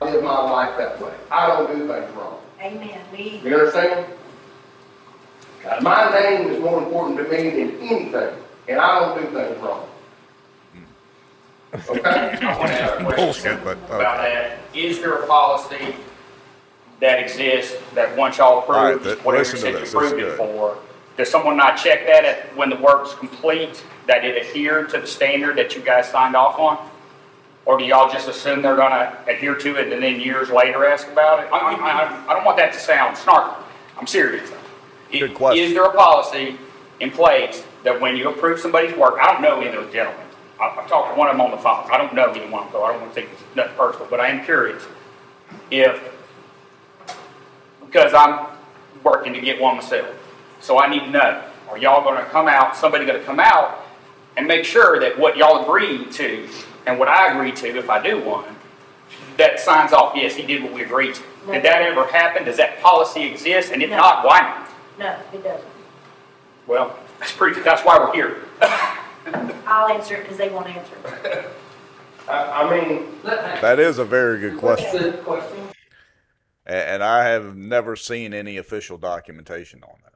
live 0.00 0.22
my 0.22 0.50
life 0.50 0.78
that 0.78 0.98
way. 1.00 1.12
I 1.30 1.46
don't 1.48 1.66
do 1.76 1.86
things 1.86 2.16
wrong. 2.16 2.40
Amen, 2.60 2.98
me 3.12 3.40
You 3.44 3.54
understand? 3.58 4.06
My 5.82 6.10
name 6.18 6.48
is 6.50 6.60
more 6.62 6.82
important 6.82 7.18
to 7.18 7.24
me 7.24 7.50
than 7.50 7.78
anything, 7.80 8.34
and 8.68 8.80
I 8.80 9.00
don't 9.00 9.20
do 9.20 9.26
things 9.38 9.58
wrong. 9.62 9.86
Okay? 11.74 12.00
I 12.02 12.58
want 12.58 12.70
to 12.70 12.80
ask 12.80 13.00
a 13.00 13.04
question 13.04 13.16
Bullshit, 13.16 13.64
but 13.64 13.78
uh, 13.90 13.96
about 13.96 14.18
that. 14.18 14.58
Is 14.74 14.98
there 15.00 15.14
a 15.14 15.26
policy 15.26 15.94
that 17.00 17.18
exists 17.20 17.76
that 17.94 18.16
once 18.16 18.38
y'all 18.38 18.60
All 18.60 18.68
right, 18.68 18.94
approve, 18.94 19.02
th- 19.04 19.24
whatever 19.24 19.42
listen 19.44 19.56
you 19.56 19.60
to 19.60 19.66
said 19.66 19.72
you 19.74 19.80
this, 19.80 19.92
this 19.92 20.02
is 20.02 20.12
approved 20.12 20.22
it 20.22 20.26
good. 20.28 20.38
for, 20.38 20.78
does 21.16 21.30
someone 21.30 21.56
not 21.56 21.76
check 21.76 22.06
that 22.06 22.24
at, 22.24 22.56
when 22.56 22.70
the 22.70 22.76
work's 22.76 23.14
complete, 23.14 23.84
that 24.06 24.24
it 24.24 24.36
adhered 24.36 24.88
to 24.90 25.00
the 25.00 25.06
standard 25.06 25.56
that 25.56 25.74
you 25.74 25.82
guys 25.82 26.08
signed 26.08 26.36
off 26.36 26.58
on? 26.58 26.90
Or 27.64 27.76
do 27.76 27.84
y'all 27.84 28.10
just 28.10 28.28
assume 28.28 28.62
they're 28.62 28.76
gonna 28.76 29.18
adhere 29.26 29.56
to 29.56 29.76
it 29.76 29.92
and 29.92 30.00
then 30.02 30.20
years 30.20 30.50
later 30.50 30.86
ask 30.86 31.08
about 31.08 31.40
it? 31.42 31.48
I, 31.52 31.58
I, 31.58 31.72
I- 31.74 32.24
I 32.30 32.34
don't 32.34 32.44
want 32.44 32.56
that 32.58 32.72
to 32.72 32.78
sound 32.78 33.16
snarky. 33.16 33.56
I'm 33.98 34.06
serious. 34.06 34.50
Good 35.10 35.34
question. 35.34 35.64
Is 35.64 35.72
there 35.74 35.84
a 35.84 35.92
policy 35.94 36.58
in 37.00 37.10
place 37.10 37.64
that 37.82 38.00
when 38.00 38.16
you 38.16 38.28
approve 38.30 38.60
somebody's 38.60 38.94
work, 38.96 39.14
I 39.20 39.32
don't 39.32 39.42
know 39.42 39.56
any 39.60 39.68
of 39.68 39.74
those 39.84 39.92
gentlemen. 39.92 40.25
I- 40.60 40.68
I've 40.78 40.88
talked 40.88 41.12
to 41.14 41.18
one 41.18 41.28
of 41.28 41.34
them 41.34 41.40
on 41.42 41.50
the 41.50 41.58
phone. 41.58 41.84
I 41.90 41.98
don't 41.98 42.14
know 42.14 42.30
anyone, 42.30 42.66
so 42.72 42.82
I 42.84 42.92
don't 42.92 43.00
want 43.02 43.14
to 43.14 43.20
think 43.20 43.32
it's 43.32 43.42
nothing 43.54 43.74
personal, 43.76 44.06
but 44.10 44.20
I 44.20 44.28
am 44.28 44.44
curious 44.44 44.82
if, 45.70 46.00
because 47.84 48.14
I'm 48.14 48.46
working 49.02 49.32
to 49.34 49.40
get 49.40 49.60
one 49.60 49.76
myself. 49.76 50.06
So 50.60 50.78
I 50.78 50.88
need 50.88 51.00
to 51.00 51.10
know, 51.10 51.42
are 51.70 51.78
y'all 51.78 52.02
gonna 52.02 52.24
come 52.26 52.48
out, 52.48 52.76
somebody 52.76 53.04
gonna 53.04 53.20
come 53.20 53.38
out 53.40 53.84
and 54.36 54.46
make 54.46 54.64
sure 54.64 54.98
that 55.00 55.18
what 55.18 55.36
y'all 55.36 55.62
agreed 55.62 56.10
to 56.12 56.48
and 56.86 56.98
what 56.98 57.08
I 57.08 57.32
agree 57.32 57.52
to, 57.52 57.76
if 57.78 57.90
I 57.90 58.02
do 58.02 58.20
one, 58.20 58.44
that 59.36 59.60
signs 59.60 59.92
off, 59.92 60.14
yes, 60.16 60.34
he 60.34 60.42
did 60.46 60.62
what 60.62 60.72
we 60.72 60.82
agreed 60.82 61.14
to. 61.14 61.22
Did 61.52 61.62
that 61.64 61.82
ever 61.82 62.06
happen? 62.06 62.44
Does 62.44 62.56
that 62.56 62.80
policy 62.82 63.24
exist? 63.24 63.70
And 63.72 63.82
if 63.82 63.90
No. 63.90 63.96
not, 63.98 64.24
why 64.24 64.40
not? 64.40 64.68
No, 64.98 65.16
it 65.32 65.44
doesn't. 65.44 65.64
Well, 66.66 66.96
that's 67.20 67.32
pretty, 67.32 67.60
that's 67.60 67.82
why 67.82 67.98
we're 67.98 68.12
here. 68.14 68.38
I'll 69.66 69.88
answer 69.88 70.14
it 70.16 70.22
because 70.22 70.38
they 70.38 70.48
won't 70.48 70.68
answer 70.68 70.94
it. 71.04 71.48
I, 72.28 72.62
I 72.64 72.70
mean, 72.88 73.06
That 73.22 73.78
is 73.78 73.98
a 73.98 74.04
very 74.04 74.40
good 74.40 74.58
question. 74.58 75.00
Good 75.00 75.24
question. 75.24 75.68
And 76.66 77.02
I 77.02 77.24
have 77.28 77.56
never 77.56 77.94
seen 77.94 78.34
any 78.34 78.56
official 78.56 78.98
documentation 78.98 79.84
on 79.84 79.94
that. 80.02 80.14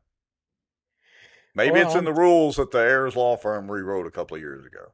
Maybe 1.55 1.81
it's 1.81 1.95
in 1.95 2.05
the 2.05 2.13
rules 2.13 2.57
that 2.57 2.71
the 2.71 2.79
Ayers 2.79 3.15
Law 3.17 3.37
Firm 3.37 3.71
rewrote 3.71 4.07
a 4.07 4.11
couple 4.11 4.37
of 4.37 4.41
years 4.41 4.65
ago. 4.67 4.93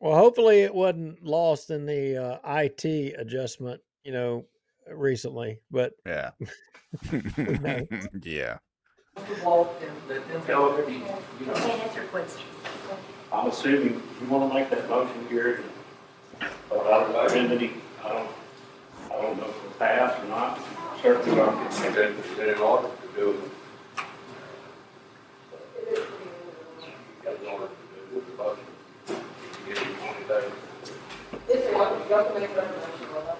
Well, 0.00 0.16
hopefully 0.16 0.60
it 0.60 0.74
wasn't 0.74 1.22
lost 1.22 1.70
in 1.70 1.86
the 1.86 2.16
uh, 2.16 2.38
IT 2.62 3.14
adjustment, 3.18 3.80
you 4.02 4.12
know, 4.12 4.46
recently. 4.90 5.60
But 5.70 5.92
Yeah. 6.06 6.30
knows? 7.12 8.08
yeah. 8.22 8.58
You 11.38 11.46
can't 11.46 11.82
answer 11.82 12.02
questions. 12.04 12.44
I'm 13.32 13.46
assuming 13.48 14.02
you 14.20 14.26
wanna 14.28 14.52
make 14.52 14.70
that 14.70 14.88
motion 14.88 15.26
here. 15.28 15.62
But 16.68 16.86
I 16.86 16.90
don't, 16.90 17.16
I 17.16 17.28
don't, 17.28 17.50
I 18.04 18.08
don't 18.08 18.30
I 19.10 19.22
don't 19.22 19.36
know 19.38 19.44
if 19.44 19.56
it'll 19.56 19.78
pass 19.78 20.18
or 20.22 20.26
not, 20.28 20.58
certainly 21.02 21.36
not. 21.36 21.70
Is 21.72 21.78
that, 21.80 21.96
is 21.96 22.36
that 22.36 22.48
in 22.48 22.58
order 22.60 22.88
to 22.88 22.92
do 23.20 23.30
it? 23.30 23.38
Got 27.24 27.34
an 27.34 27.46
order 27.46 27.66
to 27.66 27.72
do 28.12 28.18
it, 28.18 28.24
the 28.26 28.42
motion. 28.42 28.66
Give 29.66 29.76
you 29.78 29.84
twenty 29.94 30.24
days. 30.28 30.52
It's 31.48 31.66
a, 31.66 31.70
you 31.70 31.74
have 32.14 32.26
to 32.28 32.40
make 32.40 32.50
a 32.50 32.54
recommendation 32.54 33.08
on 33.16 33.24
that. 33.26 33.38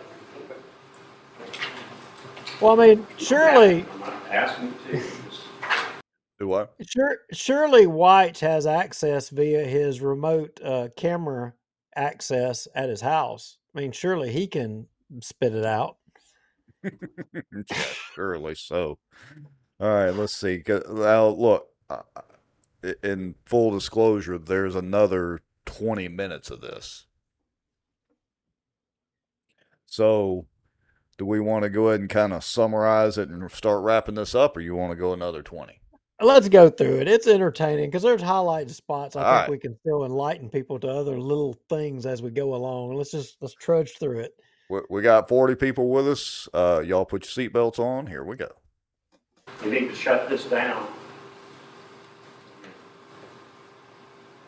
Well, 2.60 2.72
I 2.80 2.86
mean, 2.88 3.06
surely, 3.16 3.76
I'm 3.92 4.00
not 4.00 4.12
asking 4.30 4.66
you 4.66 4.98
to, 5.00 5.06
just 5.28 5.29
Do 6.40 6.48
what? 6.48 6.74
sure, 6.86 7.18
surely 7.32 7.86
White 7.86 8.38
has 8.38 8.66
access 8.66 9.28
via 9.28 9.62
his 9.62 10.00
remote 10.00 10.58
uh, 10.64 10.88
camera 10.96 11.52
access 11.94 12.66
at 12.74 12.88
his 12.88 13.02
house. 13.02 13.58
I 13.74 13.80
mean, 13.80 13.92
surely 13.92 14.32
he 14.32 14.46
can 14.46 14.86
spit 15.20 15.54
it 15.54 15.66
out. 15.66 15.98
yeah, 16.82 17.82
surely 18.14 18.54
so. 18.54 18.98
All 19.78 19.88
right, 19.88 20.14
let's 20.14 20.34
see. 20.34 20.62
Now, 20.66 21.28
look, 21.28 21.68
uh, 21.90 22.02
in 23.02 23.34
full 23.44 23.72
disclosure, 23.72 24.38
there's 24.38 24.76
another 24.76 25.40
20 25.66 26.08
minutes 26.08 26.50
of 26.50 26.62
this. 26.62 27.06
So, 29.84 30.46
do 31.18 31.26
we 31.26 31.38
want 31.38 31.64
to 31.64 31.68
go 31.68 31.88
ahead 31.88 32.00
and 32.00 32.08
kind 32.08 32.32
of 32.32 32.44
summarize 32.44 33.18
it 33.18 33.28
and 33.28 33.50
start 33.50 33.82
wrapping 33.82 34.14
this 34.14 34.34
up, 34.34 34.56
or 34.56 34.60
you 34.60 34.74
want 34.74 34.92
to 34.92 34.96
go 34.96 35.12
another 35.12 35.42
20? 35.42 35.79
Let's 36.22 36.48
go 36.50 36.68
through 36.68 37.00
it. 37.00 37.08
It's 37.08 37.26
entertaining 37.26 37.86
because 37.86 38.02
there's 38.02 38.20
highlight 38.20 38.70
spots. 38.70 39.16
I 39.16 39.22
All 39.22 39.32
think 39.32 39.40
right. 39.40 39.50
we 39.50 39.58
can 39.58 39.78
still 39.80 40.04
enlighten 40.04 40.50
people 40.50 40.78
to 40.80 40.88
other 40.88 41.18
little 41.18 41.56
things 41.70 42.04
as 42.04 42.20
we 42.20 42.30
go 42.30 42.54
along. 42.54 42.94
Let's 42.94 43.10
just 43.10 43.36
let's 43.40 43.54
trudge 43.54 43.96
through 43.98 44.20
it. 44.20 44.34
We, 44.68 44.80
we 44.90 45.02
got 45.02 45.28
40 45.28 45.54
people 45.54 45.88
with 45.88 46.06
us. 46.06 46.48
Uh, 46.52 46.82
y'all 46.84 47.06
put 47.06 47.24
your 47.24 47.48
seatbelts 47.48 47.78
on. 47.78 48.06
Here 48.06 48.22
we 48.22 48.36
go. 48.36 48.50
You 49.64 49.70
need 49.70 49.88
to 49.88 49.94
shut 49.94 50.28
this 50.28 50.44
down. 50.44 50.86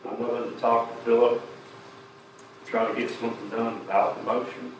I'm 0.07 0.19
willing 0.19 0.53
to 0.53 0.59
talk 0.59 0.95
to 0.95 1.05
Philip, 1.05 1.41
try 2.65 2.91
to 2.91 2.99
get 2.99 3.09
something 3.09 3.49
done 3.49 3.81
about 3.81 4.17
the 4.17 4.23
motion. 4.23 4.73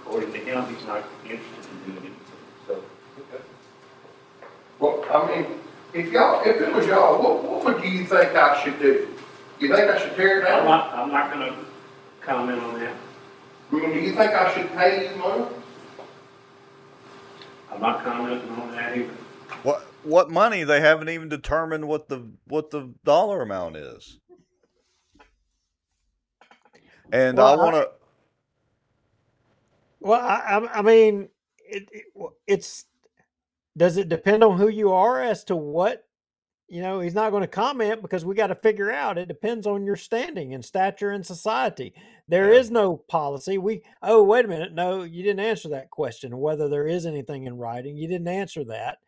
According 0.00 0.32
to 0.32 0.38
him, 0.38 0.74
he's 0.74 0.86
not 0.86 1.04
interested 1.24 1.66
in 1.86 1.94
doing 1.94 2.06
it, 2.06 2.12
so. 2.21 2.21
Well, 4.82 5.04
I 5.12 5.28
mean, 5.28 5.46
if 5.94 6.10
y'all, 6.10 6.42
if 6.44 6.60
it 6.60 6.74
was 6.74 6.86
y'all, 6.88 7.22
what, 7.22 7.44
what 7.44 7.64
would 7.64 7.84
you 7.84 8.04
think 8.04 8.34
I 8.34 8.60
should 8.64 8.80
do? 8.80 9.08
You 9.60 9.68
think 9.72 9.88
I 9.88 9.96
should 9.96 10.16
tear 10.16 10.40
it 10.40 10.44
I'm 10.44 10.64
down? 10.64 10.64
not, 10.64 10.92
I'm 10.92 11.12
not 11.12 11.32
gonna 11.32 11.54
comment 12.20 12.60
on 12.60 12.80
that. 12.80 12.96
I 13.70 13.74
mean, 13.76 13.92
do 13.92 14.00
you 14.00 14.12
think 14.12 14.32
I 14.32 14.52
should 14.52 14.68
pay 14.72 15.08
you 15.08 15.16
money? 15.16 15.46
I'm 17.70 17.80
not 17.80 18.02
commenting 18.02 18.50
on 18.50 18.72
that 18.72 18.96
either. 18.96 19.14
What 19.62 19.86
what 20.02 20.30
money? 20.30 20.64
They 20.64 20.80
haven't 20.80 21.08
even 21.10 21.28
determined 21.28 21.86
what 21.86 22.08
the 22.08 22.28
what 22.48 22.70
the 22.70 22.92
dollar 23.04 23.40
amount 23.40 23.76
is. 23.76 24.18
And 27.12 27.38
I 27.38 27.54
Well, 27.54 27.60
I- 27.60 27.64
want 27.64 27.76
to 27.76 27.90
Well, 30.00 30.20
I, 30.20 30.36
I, 30.58 30.78
I 30.78 30.82
mean, 30.82 31.28
it, 31.58 31.88
it, 31.92 32.04
w- 32.14 32.34
it's 32.48 32.86
does 33.76 33.96
it 33.96 34.08
depend 34.08 34.44
on 34.44 34.58
who 34.58 34.68
you 34.68 34.92
are 34.92 35.22
as 35.22 35.44
to 35.44 35.56
what 35.56 36.04
you 36.68 36.80
know? 36.80 37.00
He's 37.00 37.14
not 37.14 37.30
going 37.30 37.42
to 37.42 37.46
comment 37.48 38.00
because 38.00 38.24
we 38.24 38.34
got 38.34 38.46
to 38.46 38.54
figure 38.54 38.90
out. 38.90 39.18
It 39.18 39.28
depends 39.28 39.66
on 39.66 39.84
your 39.84 39.96
standing 39.96 40.54
and 40.54 40.64
stature 40.64 41.12
in 41.12 41.22
society. 41.22 41.92
There 42.28 42.52
Yeah. 42.52 42.60
is 42.60 42.70
no 42.70 42.96
policy. 42.96 43.58
We 43.58 43.82
oh 44.02 44.22
wait 44.22 44.44
a 44.46 44.48
minute, 44.48 44.72
no, 44.72 45.02
you 45.02 45.22
didn't 45.22 45.40
answer 45.44 45.68
that 45.70 45.90
question. 45.90 46.38
Whether 46.38 46.68
there 46.68 46.86
is 46.86 47.04
anything 47.06 47.44
in 47.46 47.58
writing, 47.58 47.96
you 47.96 48.08
didn't 48.08 48.28
answer 48.28 48.64
that. 48.64 48.98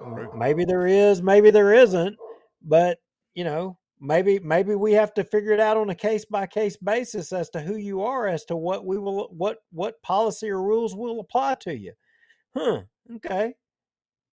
Uh, 0.00 0.06
M- 0.14 0.38
Maybe 0.38 0.64
there 0.64 0.86
is, 0.86 1.22
maybe 1.22 1.50
there 1.50 1.74
isn't, 1.74 2.16
but 2.62 2.98
you 3.34 3.44
know, 3.44 3.76
maybe 4.00 4.38
maybe 4.38 4.74
we 4.74 4.92
have 4.92 5.12
to 5.14 5.24
figure 5.24 5.52
it 5.52 5.60
out 5.60 5.76
on 5.76 5.90
a 5.90 5.94
case 5.94 6.24
by 6.24 6.46
case 6.46 6.76
basis 6.76 7.32
as 7.32 7.50
to 7.50 7.60
who 7.60 7.76
you 7.76 8.02
are, 8.02 8.26
as 8.26 8.44
to 8.46 8.56
what 8.56 8.86
we 8.86 8.98
will, 8.98 9.28
what 9.36 9.58
what 9.70 10.00
policy 10.02 10.48
or 10.50 10.62
rules 10.62 10.94
will 10.94 11.20
apply 11.20 11.56
to 11.56 11.76
you. 11.76 11.92
Huh? 12.56 12.82
Okay. 13.16 13.54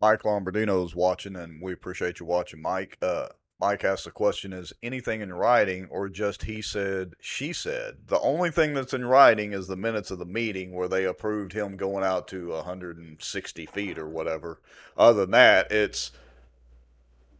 Mike 0.02 0.24
Lombardino 0.24 0.84
is 0.86 0.96
watching, 0.96 1.36
and 1.36 1.62
we 1.62 1.74
appreciate 1.74 2.20
you 2.20 2.26
watching, 2.26 2.62
Mike. 2.62 2.98
Uh, 3.02 3.28
Mike 3.60 3.84
asked 3.84 4.06
the 4.06 4.12
question: 4.12 4.52
Is 4.54 4.74
anything 4.82 5.22
in 5.22 5.32
writing, 5.32 5.88
or 5.92 6.10
just 6.10 6.44
he 6.44 6.62
said, 6.62 7.14
she 7.20 7.54
said? 7.54 7.98
The 8.08 8.20
only 8.20 8.50
thing 8.50 8.74
that's 8.74 8.94
in 8.96 9.06
writing 9.06 9.54
is 9.54 9.68
the 9.68 9.76
minutes 9.76 10.10
of 10.10 10.18
the 10.18 10.26
meeting 10.26 10.74
where 10.74 10.88
they 10.88 11.06
approved 11.06 11.54
him 11.54 11.78
going 11.78 12.04
out 12.04 12.28
to 12.30 12.50
160 12.50 13.66
feet 13.68 14.00
or 14.00 14.10
whatever. 14.10 14.60
Other 14.98 15.22
than 15.22 15.32
that, 15.32 15.72
it's 15.72 16.12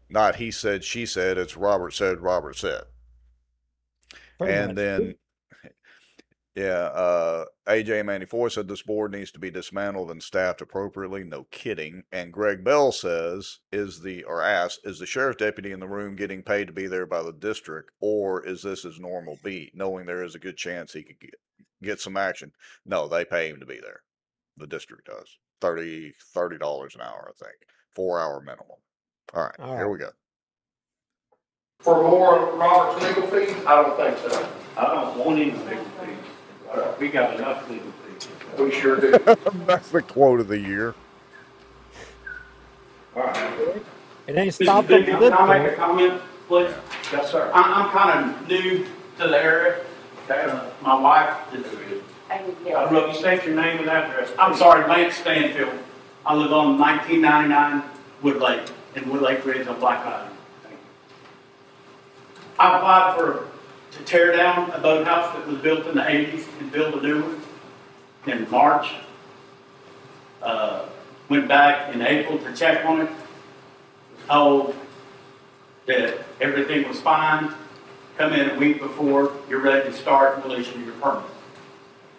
not 0.10 0.36
he 0.36 0.52
said, 0.52 0.84
she 0.84 1.08
said. 1.08 1.40
It's 1.40 1.58
Robert 1.58 1.94
said, 1.94 2.22
Robert 2.22 2.58
said. 2.58 2.84
Pretty 4.38 4.54
and 4.54 4.68
much. 4.68 4.76
then 4.76 5.16
yeah 6.56 6.90
uh 6.94 7.46
aj 7.68 8.06
94 8.06 8.50
said 8.50 8.68
this 8.68 8.82
board 8.82 9.14
needs 9.14 9.32
to 9.32 9.40
be 9.40 9.50
dismantled 9.50 10.12
and 10.12 10.22
staffed 10.22 10.62
appropriately 10.62 11.24
no 11.24 11.46
kidding 11.50 12.04
and 12.12 12.34
greg 12.34 12.62
bell 12.62 12.92
says 12.92 13.60
is 13.72 14.02
the 14.02 14.24
or 14.26 14.42
asked 14.42 14.82
is 14.84 15.00
the 15.00 15.06
sheriff 15.06 15.38
deputy 15.38 15.72
in 15.72 15.80
the 15.80 15.88
room 15.88 16.16
getting 16.16 16.44
paid 16.44 16.68
to 16.68 16.74
be 16.74 16.88
there 16.88 17.06
by 17.06 17.24
the 17.24 17.32
district 17.32 17.92
or 18.02 18.46
is 18.46 18.62
this 18.64 18.84
his 18.84 19.00
normal 19.00 19.40
beat 19.44 19.72
knowing 19.74 20.06
there 20.06 20.24
is 20.24 20.36
a 20.36 20.40
good 20.40 20.58
chance 20.58 20.92
he 20.92 21.04
could 21.04 21.20
get 21.20 21.36
get 21.82 22.00
some 22.00 22.18
action? 22.18 22.52
No 22.86 23.08
they 23.08 23.26
pay 23.26 23.50
him 23.50 23.60
to 23.60 23.66
be 23.66 23.80
there. 23.82 24.02
The 24.58 24.68
district 24.68 25.08
does. 25.08 25.38
30 25.62 26.14
30 26.34 26.58
dollars 26.58 26.96
an 26.96 27.02
hour 27.02 27.30
i 27.30 27.44
think. 27.44 27.58
Four 27.96 28.20
hour 28.20 28.42
minimum. 28.42 28.78
All 29.34 29.44
right 29.44 29.60
All 29.60 29.78
here 29.78 29.90
we 29.90 29.98
go. 29.98 30.10
For 31.80 32.02
more 32.02 32.56
Robert's 32.56 33.06
legal 33.06 33.28
fees? 33.30 33.56
I 33.66 33.82
don't 33.82 33.98
think 33.98 34.18
so. 34.18 34.50
I 34.78 34.86
don't 34.86 35.18
want 35.18 35.40
any 35.40 35.52
legal 35.52 35.84
fees. 35.84 36.18
We 37.00 37.10
got 37.10 37.36
enough 37.38 37.70
legal 37.70 37.92
fees. 37.92 38.28
We 38.58 38.72
sure 38.72 39.00
do. 39.00 39.12
that's 39.66 39.90
the 39.90 40.02
quote 40.02 40.40
of 40.40 40.48
the 40.48 40.60
year 40.60 40.94
All 43.16 43.24
right. 43.24 43.82
It 44.28 44.38
ain't 44.38 44.52
Mr. 44.54 44.64
stopped 44.64 44.86
up 44.92 45.06
Big, 45.06 45.06
to 45.08 45.12
can 45.18 45.34
I 45.34 45.60
make 45.60 45.74
a 45.74 45.76
comment, 45.76 46.22
please? 46.48 46.74
Yes, 47.12 47.32
sir. 47.32 47.52
I, 47.54 47.62
I'm 47.62 47.90
kind 47.90 48.30
of 48.42 48.48
new 48.48 48.86
to 49.18 49.28
the 49.28 49.38
area. 49.38 49.80
Uh, 50.30 50.70
My 50.82 50.98
wife 51.00 51.54
is, 51.54 51.66
I 52.30 52.36
I 52.36 52.38
don't 52.70 52.94
know 52.94 53.06
if 53.10 53.14
you 53.16 53.20
state 53.20 53.44
your 53.44 53.56
name 53.56 53.80
and 53.80 53.90
address. 53.90 54.32
I'm 54.40 54.56
sorry, 54.56 54.88
Lance 54.88 55.16
Stanfield. 55.16 55.74
I 56.26 56.36
live 56.36 56.54
on 56.54 56.78
1999 56.80 57.84
Wood 58.22 58.38
Lake, 58.42 58.70
in 58.96 59.10
Wood 59.10 59.22
Lake 59.24 59.44
Ridge 59.46 59.68
on 59.68 59.78
Black 59.80 60.06
Island. 60.06 60.36
I 62.60 62.78
applied 62.78 63.16
for, 63.18 63.48
to 63.92 64.04
tear 64.04 64.36
down 64.36 64.72
a 64.72 64.80
boathouse 64.80 65.36
that 65.36 65.48
was 65.48 65.58
built 65.60 65.86
in 65.88 65.96
the 65.96 66.02
80s 66.02 66.46
and 66.60 66.72
build 66.72 66.96
a 66.96 67.02
new 67.02 67.22
one 67.22 67.42
in 68.26 68.50
March. 68.50 68.94
Uh, 70.42 70.86
Went 71.32 71.48
back 71.48 71.96
in 71.96 72.02
April 72.02 72.40
to 72.40 72.54
check 72.54 72.86
on 72.86 73.00
it. 73.00 73.10
Was 73.10 74.26
told 74.28 74.76
that 75.86 76.26
everything 76.42 76.86
was 76.90 77.00
fine. 77.00 77.54
Come 78.18 78.34
in 78.34 78.50
a 78.50 78.60
week 78.60 78.82
before 78.82 79.32
you're 79.50 79.62
ready 79.62 79.90
to 79.90 79.96
start 79.96 80.36
and 80.36 80.44
we'll 80.44 80.60
issue 80.60 80.78
your 80.80 80.94
permit. 80.96 81.24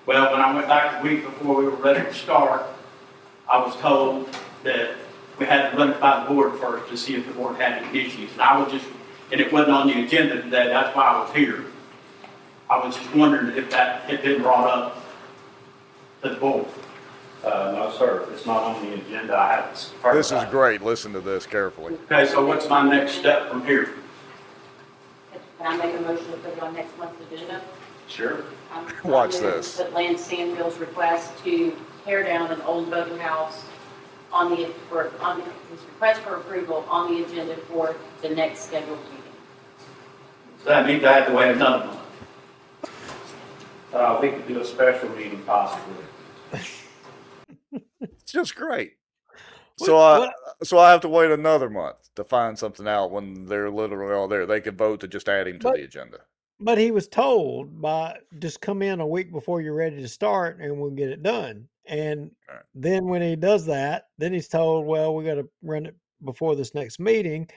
Well, 0.06 0.32
when 0.32 0.40
I 0.40 0.54
went 0.54 0.66
back 0.66 1.02
a 1.02 1.06
week 1.06 1.24
before 1.24 1.56
we 1.56 1.64
were 1.64 1.72
ready 1.72 2.02
to 2.02 2.14
start, 2.14 2.62
I 3.46 3.62
was 3.62 3.76
told 3.76 4.34
that 4.62 4.96
we 5.38 5.44
had 5.44 5.72
to 5.72 5.76
run 5.76 5.90
it 5.90 6.00
by 6.00 6.24
the 6.24 6.34
board 6.34 6.58
first 6.58 6.88
to 6.88 6.96
see 6.96 7.14
if 7.14 7.26
the 7.26 7.34
board 7.34 7.56
had 7.56 7.82
any 7.82 8.06
issues. 8.06 8.32
And 8.32 8.40
I 8.40 8.56
was 8.56 8.72
just, 8.72 8.86
and 9.32 9.40
it 9.40 9.50
wasn't 9.50 9.72
on 9.72 9.86
the 9.86 10.04
agenda 10.04 10.40
today, 10.42 10.68
that's 10.68 10.94
why 10.94 11.04
I 11.04 11.20
was 11.22 11.34
here. 11.34 11.64
I 12.68 12.84
was 12.84 12.94
just 12.94 13.14
wondering 13.14 13.56
if 13.56 13.70
that 13.70 14.02
had 14.02 14.22
been 14.22 14.42
brought 14.42 14.68
up 14.68 15.04
to 16.22 16.28
the 16.28 16.34
board. 16.36 16.66
Uh, 17.42 17.72
no, 17.74 17.92
sir, 17.98 18.28
it's 18.32 18.46
not 18.46 18.62
on 18.62 18.84
the 18.84 18.94
agenda. 18.94 19.36
I 19.36 19.54
have 19.54 19.74
to. 19.74 20.12
this 20.12 20.30
is 20.30 20.44
great 20.44 20.80
listen 20.80 21.12
to 21.12 21.20
this 21.20 21.44
carefully 21.44 21.94
Okay, 22.04 22.24
so 22.24 22.46
what's 22.46 22.68
my 22.68 22.88
next 22.88 23.12
step 23.14 23.50
from 23.50 23.66
here? 23.66 23.94
Can 25.58 25.66
I 25.66 25.76
make 25.76 25.96
a 25.96 26.00
motion 26.02 26.26
to 26.26 26.36
put 26.36 26.52
it 26.52 26.62
on 26.62 26.74
next 26.74 26.96
month's 26.98 27.20
agenda? 27.32 27.62
Sure. 28.06 28.44
Um, 28.72 28.86
Watch 29.04 29.36
I 29.36 29.40
move 29.40 29.54
this. 29.54 29.76
That 29.76 29.92
Lance 29.92 30.22
Stanfield's 30.24 30.78
request 30.78 31.32
to 31.44 31.76
tear 32.04 32.22
down 32.22 32.50
an 32.52 32.60
old 32.62 32.90
boathouse 32.90 33.64
on 34.32 34.50
the, 34.50 34.72
for, 34.88 35.12
on, 35.20 35.40
his 35.40 35.80
request 35.86 36.20
for 36.20 36.36
approval 36.36 36.84
on 36.88 37.12
the 37.12 37.24
agenda 37.24 37.56
for 37.68 37.96
the 38.22 38.28
next 38.28 38.66
scheduled 38.66 38.98
meeting. 39.04 39.11
So 40.62 40.68
that 40.68 40.86
means 40.86 41.04
I 41.04 41.12
have 41.14 41.26
to 41.26 41.32
wait 41.34 41.50
another 41.50 41.86
month. 41.86 41.98
Uh, 43.92 44.18
we 44.22 44.30
could 44.30 44.46
do 44.46 44.60
a 44.60 44.64
special 44.64 45.08
meeting 45.10 45.42
possibly. 45.44 46.04
It's 48.00 48.32
just 48.32 48.54
great. 48.56 48.92
So 49.78 49.96
I 49.98 50.18
what- 50.20 50.34
so 50.64 50.78
I 50.78 50.90
have 50.90 51.00
to 51.02 51.08
wait 51.08 51.30
another 51.30 51.68
month 51.70 52.08
to 52.16 52.24
find 52.24 52.58
something 52.58 52.86
out 52.88 53.10
when 53.10 53.46
they're 53.46 53.70
literally 53.70 54.14
all 54.14 54.28
there. 54.28 54.44
They 54.46 54.60
could 54.60 54.76
vote 54.78 55.00
to 55.00 55.08
just 55.08 55.28
add 55.28 55.46
him 55.48 55.58
to 55.60 55.64
But- 55.68 55.76
the 55.76 55.82
agenda. 55.84 56.18
but 56.60 56.78
he 56.78 56.90
was 56.92 57.08
told 57.08 57.80
by 57.80 58.18
just 58.38 58.60
come 58.60 58.82
in 58.82 59.00
a 59.00 59.06
week 59.06 59.32
before 59.32 59.60
you're 59.60 59.74
ready 59.74 59.96
to 60.00 60.08
start 60.08 60.58
and 60.60 60.78
we'll 60.80 60.90
get 60.90 61.08
it 61.10 61.22
done. 61.22 61.68
And 61.86 62.30
Right. 62.48 62.62
then 62.74 63.06
when 63.06 63.22
he 63.22 63.34
does 63.36 63.66
that, 63.66 64.06
then 64.18 64.32
he's 64.32 64.48
told, 64.48 64.86
well, 64.86 65.14
we 65.14 65.24
got 65.24 65.34
to 65.34 65.48
run 65.62 65.86
it 65.86 65.96
before 66.24 66.54
this 66.54 66.74
next 66.74 67.00
meeting. 67.00 67.48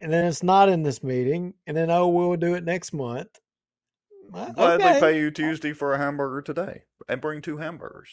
And 0.00 0.12
then 0.12 0.24
it's 0.24 0.42
not 0.42 0.68
in 0.68 0.82
this 0.82 1.02
meeting. 1.02 1.54
And 1.66 1.76
then, 1.76 1.90
oh, 1.90 2.08
we'll 2.08 2.36
do 2.36 2.54
it 2.54 2.64
next 2.64 2.92
month. 2.92 3.28
Uh, 4.32 4.50
Gladly 4.52 4.86
okay. 4.86 5.00
pay 5.00 5.18
you 5.18 5.30
Tuesday 5.30 5.72
for 5.72 5.94
a 5.94 5.98
hamburger 5.98 6.42
today 6.42 6.82
and 7.08 7.20
bring 7.20 7.40
two 7.40 7.56
hamburgers. 7.56 8.10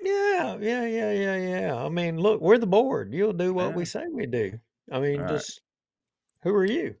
Yeah, 0.00 0.56
yeah, 0.60 0.86
yeah, 0.86 1.12
yeah, 1.12 1.36
yeah. 1.36 1.76
I 1.76 1.88
mean, 1.88 2.18
look, 2.18 2.40
we're 2.40 2.58
the 2.58 2.66
board. 2.66 3.12
You'll 3.12 3.32
do 3.32 3.52
what 3.52 3.74
we 3.74 3.84
say 3.84 4.04
we 4.10 4.26
do. 4.26 4.58
I 4.90 5.00
mean, 5.00 5.16
All 5.20 5.26
right. 5.26 5.32
just 5.32 5.60
who 6.42 6.54
are 6.54 6.64
you? 6.64 6.94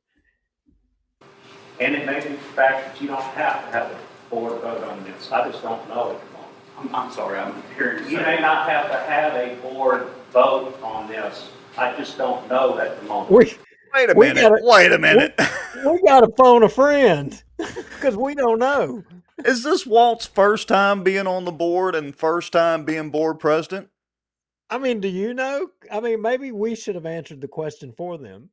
And 1.80 1.94
it 1.94 2.04
may 2.04 2.20
be 2.20 2.28
the 2.28 2.36
fact 2.36 2.92
that 2.92 3.00
you 3.00 3.08
don't 3.08 3.22
have 3.22 3.64
to 3.64 3.72
have 3.72 3.90
a 3.90 3.98
board 4.28 4.60
vote 4.60 4.84
on 4.84 5.02
this. 5.04 5.32
I 5.32 5.50
just 5.50 5.62
don't 5.62 5.88
know 5.88 6.12
at 6.12 6.20
the 6.20 6.32
moment. 6.32 6.52
I'm, 6.78 6.94
I'm 6.94 7.12
sorry, 7.12 7.38
I'm 7.38 7.62
hearing 7.74 8.04
you 8.04 8.10
You 8.10 8.16
may 8.18 8.38
not 8.38 8.68
have 8.68 8.90
to 8.90 8.98
have 8.98 9.34
a 9.34 9.54
board 9.62 10.08
vote 10.30 10.78
on 10.82 11.08
this. 11.08 11.48
I 11.78 11.96
just 11.96 12.18
don't 12.18 12.46
know 12.48 12.78
at 12.78 13.00
the 13.00 13.06
moment. 13.06 13.30
We 13.32 13.56
Wait 13.94 14.10
a 14.10 14.14
We 14.14 14.28
minute. 14.28 14.40
gotta- 14.42 14.60
Wait 14.64 14.92
a 14.92 14.98
minute. 14.98 15.40
we 15.84 16.00
got 16.02 16.20
to 16.20 16.30
phone 16.36 16.62
a 16.62 16.68
friend 16.68 17.42
because 17.58 18.16
we 18.16 18.34
don't 18.34 18.58
know. 18.58 19.02
Is 19.44 19.62
this 19.62 19.86
Walt's 19.86 20.26
first 20.26 20.68
time 20.68 21.02
being 21.02 21.26
on 21.26 21.44
the 21.44 21.52
board 21.52 21.94
and 21.94 22.14
first 22.14 22.52
time 22.52 22.84
being 22.84 23.10
board 23.10 23.38
president? 23.38 23.88
I 24.68 24.78
mean, 24.78 25.00
do 25.00 25.08
you 25.08 25.34
know? 25.34 25.68
I 25.90 26.00
mean, 26.00 26.20
maybe 26.22 26.52
we 26.52 26.74
should 26.74 26.94
have 26.94 27.06
answered 27.06 27.40
the 27.40 27.48
question 27.48 27.92
for 27.96 28.18
them. 28.18 28.50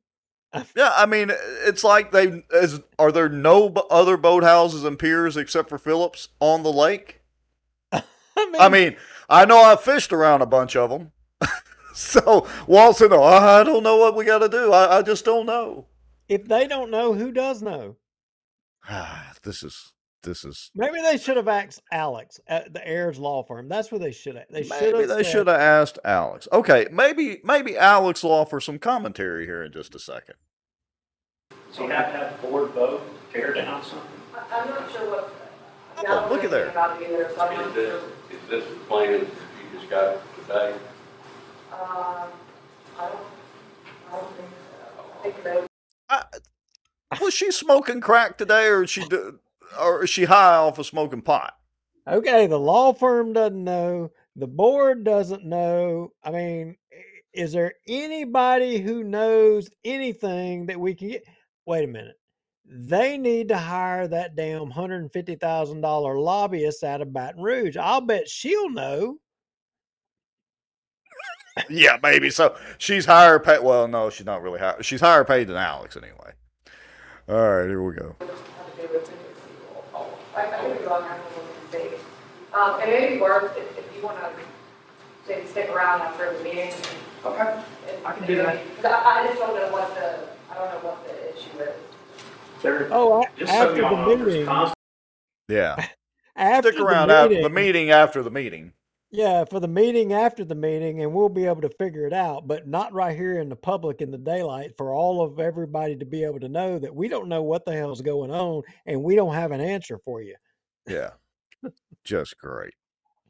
Yeah, 0.74 0.92
I 0.96 1.04
mean, 1.04 1.30
it's 1.66 1.84
like 1.84 2.10
they 2.10 2.42
is. 2.52 2.80
Are 2.98 3.12
there 3.12 3.28
no 3.28 3.66
other 3.90 4.16
boathouses 4.16 4.82
and 4.86 4.98
piers 4.98 5.36
except 5.36 5.68
for 5.68 5.76
Phillips 5.76 6.28
on 6.40 6.62
the 6.62 6.72
lake? 6.72 7.20
I 7.92 8.02
mean, 8.36 8.54
I 8.58 8.68
mean, 8.70 8.96
I 9.28 9.44
know 9.44 9.62
I 9.62 9.76
fished 9.76 10.10
around 10.10 10.40
a 10.40 10.46
bunch 10.46 10.74
of 10.74 10.88
them. 10.88 11.12
so 12.08 12.46
Walt's 12.68 13.00
in 13.00 13.10
there. 13.10 13.20
I 13.20 13.64
don't 13.64 13.82
know 13.82 13.96
what 13.96 14.14
we 14.14 14.24
got 14.24 14.38
to 14.38 14.48
do. 14.48 14.72
I, 14.72 14.98
I 14.98 15.02
just 15.02 15.24
don't 15.24 15.46
know. 15.46 15.86
if 16.28 16.44
they 16.46 16.68
don't 16.68 16.90
know, 16.92 17.12
who 17.14 17.32
does 17.32 17.60
know? 17.60 17.96
Ah, 18.88 19.32
this 19.42 19.62
is 19.64 19.92
this 20.22 20.44
is. 20.44 20.70
Maybe 20.76 21.00
they 21.02 21.18
should 21.18 21.36
have 21.36 21.48
asked 21.48 21.82
Alex 21.92 22.38
at 22.46 22.72
the 22.72 22.86
Ayers 22.88 23.18
law 23.18 23.42
firm. 23.42 23.68
That's 23.68 23.90
where 23.90 23.98
they 23.98 24.12
should 24.12 24.36
have. 24.36 24.44
They 24.48 24.62
should 24.62 24.80
Maybe 24.80 24.98
have. 25.00 25.08
they 25.08 25.22
said- 25.24 25.32
should 25.32 25.46
have 25.48 25.60
asked 25.60 25.98
Alex. 26.04 26.46
Okay, 26.52 26.86
maybe 26.92 27.40
maybe 27.42 27.76
Alex 27.76 28.22
will 28.22 28.32
offer 28.32 28.60
some 28.60 28.78
commentary 28.78 29.44
here 29.46 29.62
in 29.64 29.72
just 29.72 29.94
a 29.94 29.98
second. 29.98 30.36
So 31.72 31.82
you 31.84 31.90
have 31.90 32.12
to 32.12 32.18
have 32.18 32.32
a 32.44 32.46
board 32.46 32.70
vote 32.70 33.02
to 33.32 33.32
tear 33.38 33.52
down 33.54 33.82
something? 33.82 34.08
I- 34.34 34.60
I'm 34.60 34.68
not 34.70 34.92
sure 34.92 35.10
what. 35.10 35.34
Oh, 36.06 36.28
look 36.30 36.44
at 36.44 36.50
there. 36.52 36.68
About 36.68 37.02
it 37.02 37.10
either, 37.10 37.28
so 37.34 37.40
I'm 37.40 37.56
not 37.56 37.74
this, 37.74 38.00
sure. 38.00 38.10
is 38.30 38.48
this 38.48 38.64
the 38.68 38.76
plan 38.86 39.12
that 39.12 39.20
you 39.20 39.78
just 39.78 39.90
got 39.90 40.18
today? 40.42 40.74
Um, 41.72 42.28
I 47.10 47.18
was 47.20 47.34
she 47.34 47.50
smoking 47.50 48.00
crack 48.00 48.36
today, 48.38 48.66
or 48.66 48.84
is 48.84 48.90
she 48.90 49.06
do, 49.06 49.38
or 49.80 50.04
is 50.04 50.10
she 50.10 50.24
high 50.24 50.56
off 50.56 50.78
of 50.78 50.86
smoking 50.86 51.22
pot? 51.22 51.54
Okay, 52.06 52.46
the 52.46 52.58
law 52.58 52.92
firm 52.92 53.32
doesn't 53.32 53.62
know. 53.62 54.10
The 54.36 54.46
board 54.46 55.04
doesn't 55.04 55.44
know. 55.44 56.12
I 56.22 56.30
mean, 56.30 56.76
is 57.32 57.52
there 57.52 57.74
anybody 57.86 58.78
who 58.78 59.04
knows 59.04 59.68
anything 59.84 60.66
that 60.66 60.80
we 60.80 60.94
can 60.94 61.08
get? 61.08 61.24
Wait 61.66 61.84
a 61.84 61.88
minute. 61.88 62.16
They 62.64 63.16
need 63.16 63.48
to 63.48 63.56
hire 63.56 64.06
that 64.08 64.36
damn 64.36 64.70
hundred 64.70 65.02
and 65.02 65.12
fifty 65.12 65.34
thousand 65.34 65.80
dollar 65.80 66.18
lobbyist 66.18 66.84
out 66.84 67.00
of 67.00 67.12
Baton 67.12 67.42
Rouge. 67.42 67.76
I'll 67.76 68.02
bet 68.02 68.28
she'll 68.28 68.70
know. 68.70 69.18
Yeah, 71.68 71.98
maybe 72.02 72.30
so. 72.30 72.56
She's 72.78 73.06
higher 73.06 73.38
paid. 73.38 73.62
Well, 73.62 73.88
no, 73.88 74.10
she's 74.10 74.26
not 74.26 74.42
really 74.42 74.58
higher. 74.58 74.82
She's 74.82 75.00
higher 75.00 75.24
paid 75.24 75.48
than 75.48 75.56
Alex 75.56 75.96
anyway. 75.96 76.32
All 77.28 77.36
right, 77.58 77.68
here 77.68 77.82
we 77.82 77.94
go. 77.94 78.16
have 78.20 78.28
to 78.76 78.94
it. 78.94 79.10
I, 80.36 80.42
I 80.42 80.60
think 80.60 80.78
we 80.80 80.84
go 80.86 80.92
on 80.94 81.02
that 81.02 81.18
one 81.18 81.80
and. 81.82 81.94
Um, 82.54 82.80
and 82.80 82.90
maybe 82.90 83.20
worth, 83.20 83.56
if, 83.56 83.78
if 83.78 83.96
you 83.96 84.02
wanna, 84.02 84.30
stick 85.46 85.68
around 85.70 86.00
after 86.00 86.36
the 86.36 86.42
meeting. 86.44 86.72
Okay. 87.24 87.40
and- 87.42 88.06
I 88.06 88.12
can 88.12 88.26
do 88.26 88.36
that. 88.36 88.58
I, 88.84 89.20
I 89.22 89.26
just 89.26 89.38
don't 89.38 89.54
know 89.56 89.70
what 89.72 89.94
the, 89.94 90.20
I 90.50 90.54
don't 90.54 90.70
know 90.82 90.88
what 90.88 91.06
the 91.06 91.36
issue 91.36 91.58
is. 91.58 91.74
There, 92.62 92.88
Oh, 92.90 93.22
a- 93.22 93.26
just 93.38 93.52
so 93.52 93.58
after 93.68 93.80
y'all 93.80 94.08
the 94.08 94.16
meeting, 94.24 94.46
constant 94.46 94.78
Yeah, 95.48 95.86
after 96.36 96.70
stick 96.72 96.80
around 96.80 97.10
after 97.10 97.42
the 97.42 97.48
meeting. 97.50 97.90
After 97.90 98.22
the 98.22 98.30
meeting. 98.30 98.72
Yeah, 99.10 99.44
for 99.44 99.58
the 99.58 99.68
meeting 99.68 100.12
after 100.12 100.44
the 100.44 100.54
meeting, 100.54 101.02
and 101.02 101.14
we'll 101.14 101.30
be 101.30 101.46
able 101.46 101.62
to 101.62 101.70
figure 101.70 102.06
it 102.06 102.12
out, 102.12 102.46
but 102.46 102.68
not 102.68 102.92
right 102.92 103.16
here 103.16 103.40
in 103.40 103.48
the 103.48 103.56
public 103.56 104.02
in 104.02 104.10
the 104.10 104.18
daylight 104.18 104.76
for 104.76 104.92
all 104.92 105.22
of 105.22 105.40
everybody 105.40 105.96
to 105.96 106.04
be 106.04 106.24
able 106.24 106.40
to 106.40 106.48
know 106.48 106.78
that 106.78 106.94
we 106.94 107.08
don't 107.08 107.28
know 107.28 107.42
what 107.42 107.64
the 107.64 107.72
hell's 107.72 108.02
going 108.02 108.30
on 108.30 108.62
and 108.84 109.02
we 109.02 109.16
don't 109.16 109.32
have 109.32 109.50
an 109.50 109.62
answer 109.62 109.98
for 110.04 110.20
you. 110.20 110.34
Yeah, 110.86 111.10
just 112.04 112.36
great. 112.36 112.74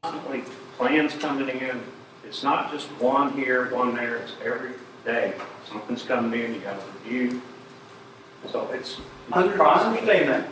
constantly 0.03 0.43
plans 0.77 1.13
coming 1.13 1.47
in. 1.47 1.81
It's 2.25 2.43
not 2.43 2.71
just 2.73 2.87
one 3.01 3.31
here, 3.33 3.73
one 3.73 3.95
there, 3.95 4.17
it's 4.17 4.33
every 4.43 4.73
day. 5.05 5.33
Something's 5.69 6.03
coming 6.03 6.39
in, 6.41 6.55
you 6.55 6.59
gotta 6.59 6.83
review. 7.03 7.41
So 8.51 8.69
it's. 8.73 8.97
I 9.31 9.43
understand 9.43 10.29
that. 10.29 10.49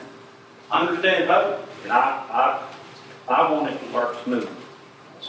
I 0.72 0.86
understand 0.86 1.30
that. 1.30 1.60
And 1.84 1.92
I, 1.92 2.68
I, 3.28 3.34
I 3.34 3.52
want 3.52 3.74
it 3.74 3.80
to 3.80 3.94
work 3.94 4.24
smoothly. 4.24 4.57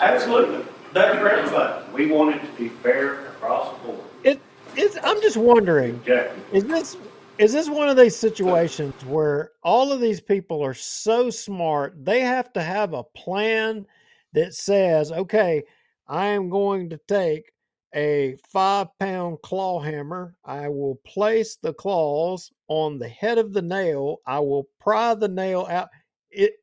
Absolutely. 0.00 0.64
Better 0.92 1.18
for 1.18 1.28
everybody. 1.28 1.92
We 1.92 2.06
want 2.06 2.36
it 2.36 2.40
to 2.40 2.52
be 2.56 2.68
fair 2.68 3.26
across 3.28 3.76
the 3.78 3.88
board. 3.88 4.04
It 4.24 4.40
it's 4.76 4.96
I'm 5.02 5.20
just 5.22 5.36
wondering, 5.36 5.96
Objective. 5.96 6.44
is 6.52 6.64
this 6.64 6.96
is 7.38 7.52
this 7.52 7.68
one 7.68 7.88
of 7.88 7.96
these 7.96 8.16
situations 8.16 9.04
where 9.04 9.52
all 9.62 9.92
of 9.92 10.00
these 10.00 10.20
people 10.20 10.64
are 10.64 10.74
so 10.74 11.30
smart 11.30 12.04
they 12.04 12.20
have 12.20 12.52
to 12.54 12.62
have 12.62 12.94
a 12.94 13.04
plan 13.04 13.86
that 14.32 14.54
says, 14.54 15.12
okay, 15.12 15.62
I 16.06 16.26
am 16.26 16.48
going 16.48 16.90
to 16.90 17.00
take 17.08 17.52
a 17.94 18.36
five 18.52 18.88
pound 18.98 19.38
claw 19.42 19.80
hammer. 19.80 20.34
I 20.44 20.68
will 20.68 20.96
place 21.06 21.56
the 21.56 21.72
claws 21.72 22.50
on 22.68 22.98
the 22.98 23.08
head 23.08 23.38
of 23.38 23.52
the 23.52 23.62
nail. 23.62 24.18
I 24.26 24.38
will 24.40 24.68
pry 24.80 25.14
the 25.14 25.28
nail 25.28 25.66
out. 25.70 25.88
It 26.30 26.54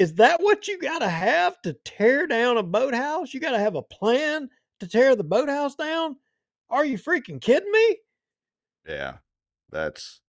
is 0.00 0.14
that 0.14 0.42
what 0.42 0.66
you 0.66 0.78
got 0.78 1.00
to 1.00 1.08
have 1.10 1.60
to 1.60 1.74
tear 1.84 2.26
down 2.26 2.56
a 2.56 2.62
boathouse? 2.62 3.34
You 3.34 3.38
got 3.38 3.50
to 3.50 3.58
have 3.58 3.74
a 3.74 3.82
plan 3.82 4.48
to 4.80 4.88
tear 4.88 5.14
the 5.14 5.22
boathouse 5.22 5.74
down? 5.74 6.16
Are 6.70 6.86
you 6.86 6.96
freaking 6.96 7.38
kidding 7.38 7.70
me? 7.70 7.96
Yeah, 8.88 9.18
that's 9.70 10.22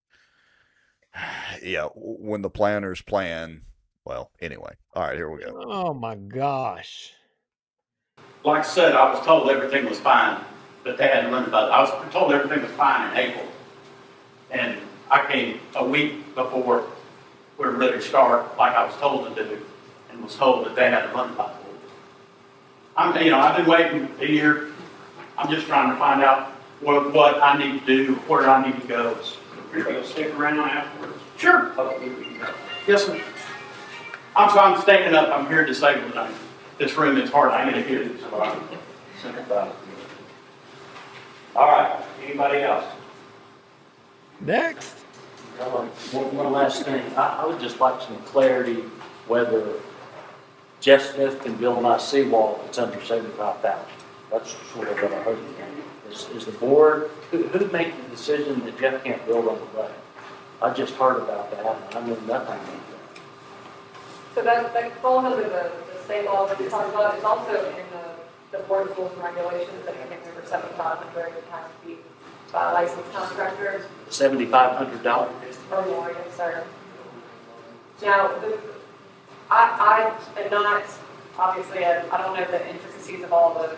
yeah. 1.64 1.88
When 1.96 2.42
the 2.42 2.50
planners 2.50 3.02
plan, 3.02 3.62
well, 4.04 4.32
anyway. 4.42 4.74
All 4.94 5.04
right, 5.04 5.16
here 5.16 5.32
we 5.32 5.42
go. 5.42 5.64
Oh 5.66 5.94
my 5.94 6.16
gosh. 6.16 7.14
Like 8.44 8.66
I 8.66 8.68
said, 8.68 8.94
I 8.94 9.14
was 9.14 9.26
told 9.26 9.50
everything 9.50 9.86
was 9.86 10.02
fine, 10.02 10.44
but 10.84 10.98
they 10.98 11.08
hadn't 11.08 11.32
learned 11.32 11.48
about 11.48 11.70
it. 11.70 11.72
I 11.72 11.82
was 11.82 12.12
told 12.12 12.34
everything 12.34 12.62
was 12.62 12.72
fine 12.72 13.12
in 13.12 13.18
April. 13.18 13.46
And 14.50 14.78
I 15.10 15.32
came 15.32 15.62
a 15.76 15.86
week 15.86 16.36
before 16.36 16.88
we 17.58 17.66
were 17.66 17.72
ready 17.72 17.94
to 17.94 18.02
start, 18.02 18.58
like 18.58 18.74
I 18.74 18.86
was 18.86 18.96
told 18.96 19.36
to 19.36 19.44
do, 19.44 19.60
and 20.12 20.24
was 20.24 20.36
told 20.36 20.66
that 20.66 20.76
they 20.76 20.90
had 20.90 21.08
to 21.08 21.14
run 21.14 21.32
about 21.32 21.52
it. 21.52 21.62
I'm, 22.98 23.24
you 23.24 23.32
know, 23.32 23.40
I've 23.40 23.58
been 23.58 23.66
waiting 23.66 24.10
a 24.20 24.26
year. 24.26 24.72
I'm 25.38 25.50
just 25.50 25.68
trying 25.68 25.92
to 25.92 25.98
find 25.98 26.24
out 26.24 26.50
what, 26.82 27.14
what 27.14 27.42
I 27.42 27.58
need 27.58 27.86
to 27.86 27.86
do, 27.86 28.16
where 28.28 28.50
I 28.50 28.66
need 28.66 28.80
to 28.82 28.88
go. 28.88 29.18
You're 29.74 29.86
gonna 29.86 30.04
stick 30.04 30.34
around 30.36 30.60
afterwards. 30.60 31.18
Sure. 31.38 31.70
Hopefully 31.70 32.10
we 32.10 32.24
can 32.26 32.40
go. 32.40 32.54
Yes, 32.88 33.06
sir. 33.06 33.22
I'm, 34.36 34.50
so 34.50 34.60
I'm 34.60 34.82
standing 34.82 35.14
up, 35.14 35.30
I'm 35.30 35.48
here 35.48 35.66
disabled 35.66 36.10
tonight. 36.12 36.34
This 36.78 36.96
room 36.96 37.18
is 37.18 37.30
hard, 37.30 37.52
I 37.52 37.70
get 37.72 37.88
here. 37.88 38.10
So 38.20 38.42
I 38.42 38.56
sympathize 39.22 39.72
with 39.72 39.90
you. 39.90 41.60
All 41.60 41.68
right, 41.68 42.04
anybody 42.24 42.62
else? 42.62 42.86
Next. 44.40 44.96
One, 45.60 46.36
one 46.36 46.52
last 46.52 46.84
thing, 46.84 47.02
I, 47.16 47.44
I 47.44 47.46
would 47.46 47.60
just 47.60 47.80
like 47.80 48.02
some 48.02 48.18
clarity 48.24 48.84
whether 49.28 49.74
Jeff 50.80 51.14
Smith 51.14 51.42
can 51.44 51.56
build 51.56 51.82
my 51.82 51.98
seawall 51.98 52.60
it's 52.66 52.78
under 52.80 53.00
seventy-five 53.04 53.60
thousand. 53.60 53.88
That's 54.32 54.56
sort 54.74 54.88
of 54.90 54.96
what 54.96 55.14
I 55.14 55.24
heard. 55.24 55.38
Is, 56.10 56.28
is 56.30 56.46
the 56.46 56.52
board, 56.54 57.12
who, 57.30 57.44
who 57.44 57.68
made 57.72 57.94
the 57.94 58.10
decision 58.10 58.66
that 58.66 58.80
Jeff 58.80 59.04
can't 59.04 59.24
build 59.26 59.48
on 59.48 59.60
the 59.60 59.82
lake? 59.82 59.92
I 60.62 60.74
just 60.74 60.94
heard 60.96 61.18
about 61.22 61.52
that, 61.52 61.66
and 61.66 61.96
I 61.96 62.08
knew 62.08 62.20
nothing 62.28 62.30
about 62.30 62.66
that. 62.66 63.22
So 64.36 64.42
that, 64.42 64.74
that 64.74 65.02
falls 65.02 65.26
under 65.26 65.44
the, 65.44 65.72
the 65.94 66.04
state 66.04 66.26
law 66.26 66.48
that 66.48 66.60
we 66.60 66.68
talked 66.68 66.94
about, 66.94 67.16
it's 67.16 67.24
also 67.24 67.70
in 67.70 67.86
the, 67.92 68.58
the 68.58 68.64
board 68.64 68.90
rules 68.98 69.12
and 69.14 69.24
regulations 69.24 69.86
that 69.86 69.94
I 69.94 70.08
can't 70.08 70.22
remember 70.22 70.48
seventy-five 70.48 70.98
hundred, 70.98 71.38
it 71.38 71.44
has 71.52 71.66
to 71.70 71.88
be 71.88 71.98
by 72.52 72.72
licensed 72.74 73.12
contractors 73.14 73.86
Seventy-five 74.10 74.76
hundred 74.78 75.04
dollars? 75.04 75.32
or 75.72 75.86
more, 75.86 76.12
yes, 76.12 76.36
sir. 76.36 76.64
Now, 78.02 78.28
the, 78.40 78.58
I, 79.50 80.14
I 80.38 80.42
am 80.42 80.52
not, 80.52 80.84
obviously, 81.38 81.86
I 81.86 82.02
I 82.12 82.18
don't 82.18 82.36
know 82.38 82.46
the 82.52 82.70
intricacies 82.70 83.24
of 83.24 83.32
all 83.32 83.54
the, 83.54 83.78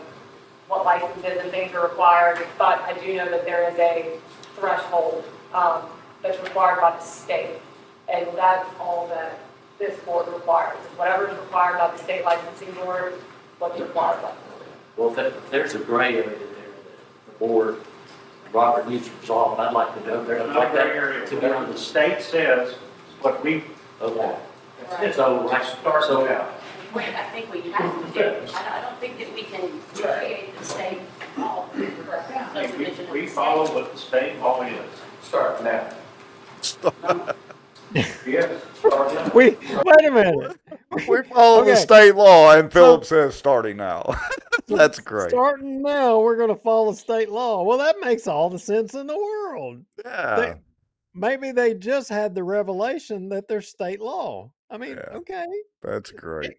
what 0.67 0.85
licenses 0.85 1.37
and 1.41 1.51
things 1.51 1.73
are 1.75 1.83
required, 1.83 2.45
but 2.57 2.79
I 2.81 2.97
do 2.99 3.15
know 3.15 3.29
that 3.29 3.45
there 3.45 3.69
is 3.69 3.77
a 3.77 4.17
threshold, 4.55 5.23
um, 5.53 5.83
that's 6.23 6.41
required 6.41 6.79
by 6.81 6.91
the 6.91 7.01
state. 7.01 7.59
And 8.11 8.27
that's 8.35 8.67
all 8.79 9.07
that 9.09 9.39
this 9.77 9.97
board 10.01 10.27
requires, 10.27 10.77
whatever 10.97 11.27
is 11.29 11.37
required 11.37 11.77
by 11.77 11.91
the 11.91 11.97
state 12.03 12.23
licensing 12.25 12.71
board, 12.73 13.13
what's 13.59 13.79
required 13.79 14.21
by 14.21 14.31
the 14.31 14.35
board. 15.05 15.15
Well, 15.17 15.27
if 15.27 15.35
if 15.35 15.51
there's 15.51 15.75
a 15.75 15.79
gray 15.79 16.15
area 16.15 16.29
there 16.29 16.37
that 16.37 17.25
the 17.27 17.31
board, 17.39 17.77
Robert 18.53 18.87
needs 18.87 19.07
to 19.07 19.13
resolve, 19.19 19.59
I'd 19.59 19.73
like 19.73 19.93
to 19.99 20.07
know 20.07 20.23
there. 20.23 20.41
I'd 20.41 20.49
No 20.49 20.59
like 20.59 20.71
gray 20.71 20.83
that 20.83 20.95
area. 20.95 21.25
To 21.25 21.39
be 21.39 21.45
on 21.47 21.65
The 21.67 21.73
the, 21.73 21.79
state 21.79 22.21
says 22.21 22.75
what 23.21 23.43
we, 23.43 23.63
okay. 23.99 24.37
Right. 24.91 25.15
So, 25.15 25.49
I 25.49 25.63
start 25.63 26.03
so, 26.03 26.27
out. 26.27 26.53
Wait, 26.93 27.09
I 27.15 27.23
think 27.31 27.51
we 27.51 27.71
have 27.71 28.13
to 28.13 28.13
do, 28.13 28.53
I, 28.53 28.77
I 28.77 28.81
don't 28.81 28.99
think 28.99 29.17
that 29.17 29.33
we 29.33 29.43
can 29.43 29.79
create 29.95 30.57
the 30.57 30.63
state 30.63 30.99
law. 31.37 31.65
We, 31.75 33.21
we 33.21 33.27
follow 33.27 33.73
what 33.73 33.91
the 33.91 33.97
state 33.97 34.39
law 34.39 34.61
is. 34.61 34.89
Start 35.23 35.63
now. 35.63 35.89
Yes, 38.25 38.49
start 38.79 39.13
now. 39.13 39.29
We 39.35 39.51
wait 39.85 40.05
a 40.07 40.11
minute. 40.11 40.57
We 41.07 41.21
follow 41.31 41.63
the 41.63 41.75
state 41.75 42.15
law, 42.15 42.51
and 42.55 42.73
Philip 42.73 43.05
says 43.05 43.35
starting 43.35 43.77
now. 43.77 44.15
That's 44.67 44.99
great. 44.99 45.29
Starting 45.31 45.81
now, 45.81 46.19
we're 46.19 46.37
going 46.37 46.49
to 46.49 46.61
follow 46.61 46.93
state 46.93 47.29
law. 47.29 47.63
Well, 47.63 47.77
that 47.77 47.95
makes 48.01 48.27
all 48.27 48.49
the 48.49 48.59
sense 48.59 48.93
in 48.93 49.07
the 49.07 49.17
world. 49.17 49.83
Yeah. 50.03 50.55
Maybe 51.15 51.51
they 51.51 51.73
just 51.75 52.09
had 52.09 52.33
the 52.33 52.43
revelation 52.43 53.29
that 53.29 53.47
there's 53.47 53.67
state 53.69 54.01
law. 54.01 54.51
I 54.71 54.77
mean, 54.77 54.97
Yeah. 54.97 55.17
okay. 55.17 55.45
That's 55.81 56.11
great. 56.11 56.55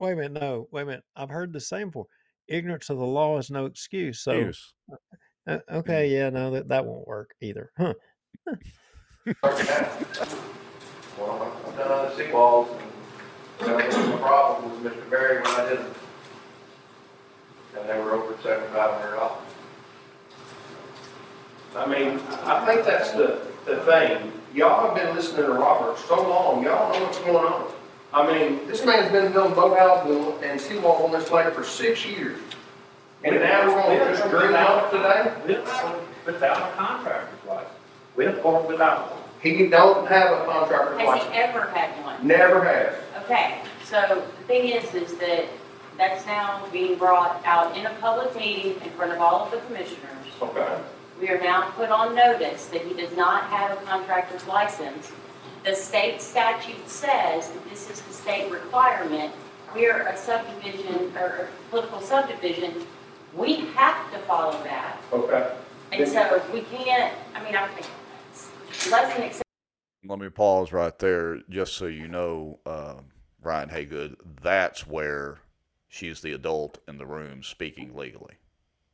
Wait 0.00 0.12
a 0.12 0.16
minute. 0.16 0.40
No, 0.40 0.68
wait 0.72 0.82
a 0.82 0.86
minute. 0.86 1.04
I've 1.16 1.30
heard 1.30 1.52
the 1.52 1.60
same 1.60 1.88
before. 1.88 2.06
Ignorance 2.48 2.90
of 2.90 2.98
the 2.98 3.04
law 3.04 3.38
is 3.38 3.50
no 3.50 3.66
excuse. 3.66 4.20
So, 4.20 4.32
Use. 4.32 4.74
Uh, 4.92 4.96
uh, 5.46 5.58
okay, 5.72 6.08
mm. 6.08 6.12
yeah, 6.12 6.30
no, 6.30 6.50
that, 6.50 6.68
that 6.68 6.84
won't 6.84 7.06
work 7.06 7.30
either. 7.40 7.70
Huh. 7.78 7.94
Start. 9.38 9.64
Well, 11.18 11.52
I've 11.68 11.76
done 11.76 11.92
other 11.92 12.10
seawalls, 12.22 12.68
and, 12.72 12.80
you 13.60 13.66
know, 13.68 13.76
there 13.78 13.86
was 13.86 13.94
a 13.96 14.18
problem 14.18 14.82
with 14.82 14.92
Mr. 14.92 15.08
Berry 15.10 15.36
when 15.36 15.46
I 15.46 15.68
did 15.68 15.78
them. 15.78 15.94
And 17.78 17.88
they 17.88 17.98
were 17.98 18.12
over 18.12 18.32
seven 18.42 18.42
seventy-five 18.42 19.00
hundred 19.00 19.16
dollars. 19.16 19.42
I 21.76 21.86
mean, 21.86 22.20
I 22.44 22.64
think 22.64 22.84
that's 22.86 23.10
the, 23.12 23.40
the 23.66 23.78
thing. 23.78 24.32
Y'all 24.54 24.86
have 24.86 24.94
been 24.94 25.14
listening 25.16 25.46
to 25.46 25.52
Robert 25.52 25.98
so 25.98 26.22
long, 26.28 26.62
y'all 26.62 26.92
know 26.92 27.04
what's 27.04 27.18
going 27.18 27.44
on. 27.44 27.72
I 28.12 28.24
mean, 28.32 28.64
this 28.68 28.84
man's 28.84 29.10
been 29.10 29.32
doing 29.32 29.32
building 29.32 29.54
boathouse 29.54 30.06
and 30.44 30.60
seawalls 30.60 31.04
on 31.04 31.10
this 31.10 31.32
lake 31.32 31.52
for 31.52 31.64
six 31.64 32.06
years. 32.06 32.38
And 33.24 33.34
now 33.36 33.66
we're 33.66 33.82
gonna 33.82 34.16
just 34.16 34.30
dream 34.30 34.54
off 34.54 34.90
today? 34.92 35.58
Without 36.24 36.56
a 36.56 36.76
contractor's 36.76 37.48
license. 37.48 37.74
With 38.14 38.44
or 38.44 38.62
without 38.62 39.10
one. 39.10 39.20
He 39.40 39.66
don't 39.66 40.06
have 40.06 40.30
a 40.30 40.44
contractor's 40.44 41.00
Has 41.00 41.08
license. 41.08 41.32
he 41.32 41.38
ever 41.38 41.66
had 41.70 42.04
one? 42.04 42.26
Never 42.26 42.62
has. 42.64 42.94
Okay, 43.24 43.58
so 43.84 44.22
the 44.38 44.44
thing 44.44 44.68
is, 44.68 44.94
is 44.94 45.14
that 45.16 45.46
that's 45.96 46.26
now 46.26 46.66
being 46.72 46.96
brought 46.96 47.40
out 47.44 47.76
in 47.76 47.86
a 47.86 47.90
public 48.00 48.34
meeting 48.36 48.80
in 48.82 48.90
front 48.90 49.12
of 49.12 49.20
all 49.20 49.44
of 49.44 49.50
the 49.50 49.58
commissioners. 49.58 50.26
Okay. 50.42 50.80
We 51.20 51.28
are 51.28 51.40
now 51.40 51.70
put 51.70 51.90
on 51.90 52.14
notice 52.14 52.66
that 52.66 52.82
he 52.82 52.94
does 52.94 53.16
not 53.16 53.44
have 53.44 53.78
a 53.78 53.80
contractor's 53.84 54.46
license. 54.46 55.12
The 55.64 55.74
state 55.74 56.20
statute 56.20 56.88
says 56.88 57.48
that 57.48 57.70
this 57.70 57.88
is 57.88 58.00
the 58.02 58.12
state 58.12 58.50
requirement. 58.50 59.32
We 59.74 59.86
are 59.88 60.08
a 60.08 60.16
subdivision, 60.16 61.12
or 61.16 61.48
a 61.48 61.48
political 61.70 62.00
subdivision. 62.00 62.84
We 63.32 63.66
have 63.76 64.12
to 64.12 64.18
follow 64.20 64.62
that. 64.64 64.98
Okay. 65.12 65.52
And 65.92 66.08
so 66.08 66.42
we 66.52 66.62
can't, 66.62 67.14
I 67.34 67.44
mean, 67.44 67.54
I 67.54 67.68
think 67.68 67.86
it's 68.32 68.90
less 68.90 69.14
than 69.14 69.22
acceptable 69.22 69.44
Let 70.06 70.18
me 70.18 70.28
pause 70.28 70.72
right 70.72 70.98
there, 70.98 71.38
just 71.48 71.74
so 71.74 71.86
you 71.86 72.08
know, 72.08 72.58
uh, 72.66 72.96
Ryan 73.40 73.68
Haygood. 73.68 74.16
That's 74.42 74.86
where 74.86 75.38
she's 75.94 76.20
the 76.20 76.32
adult 76.32 76.78
in 76.88 76.98
the 76.98 77.06
room 77.06 77.42
speaking 77.42 77.94
legally, 77.94 78.34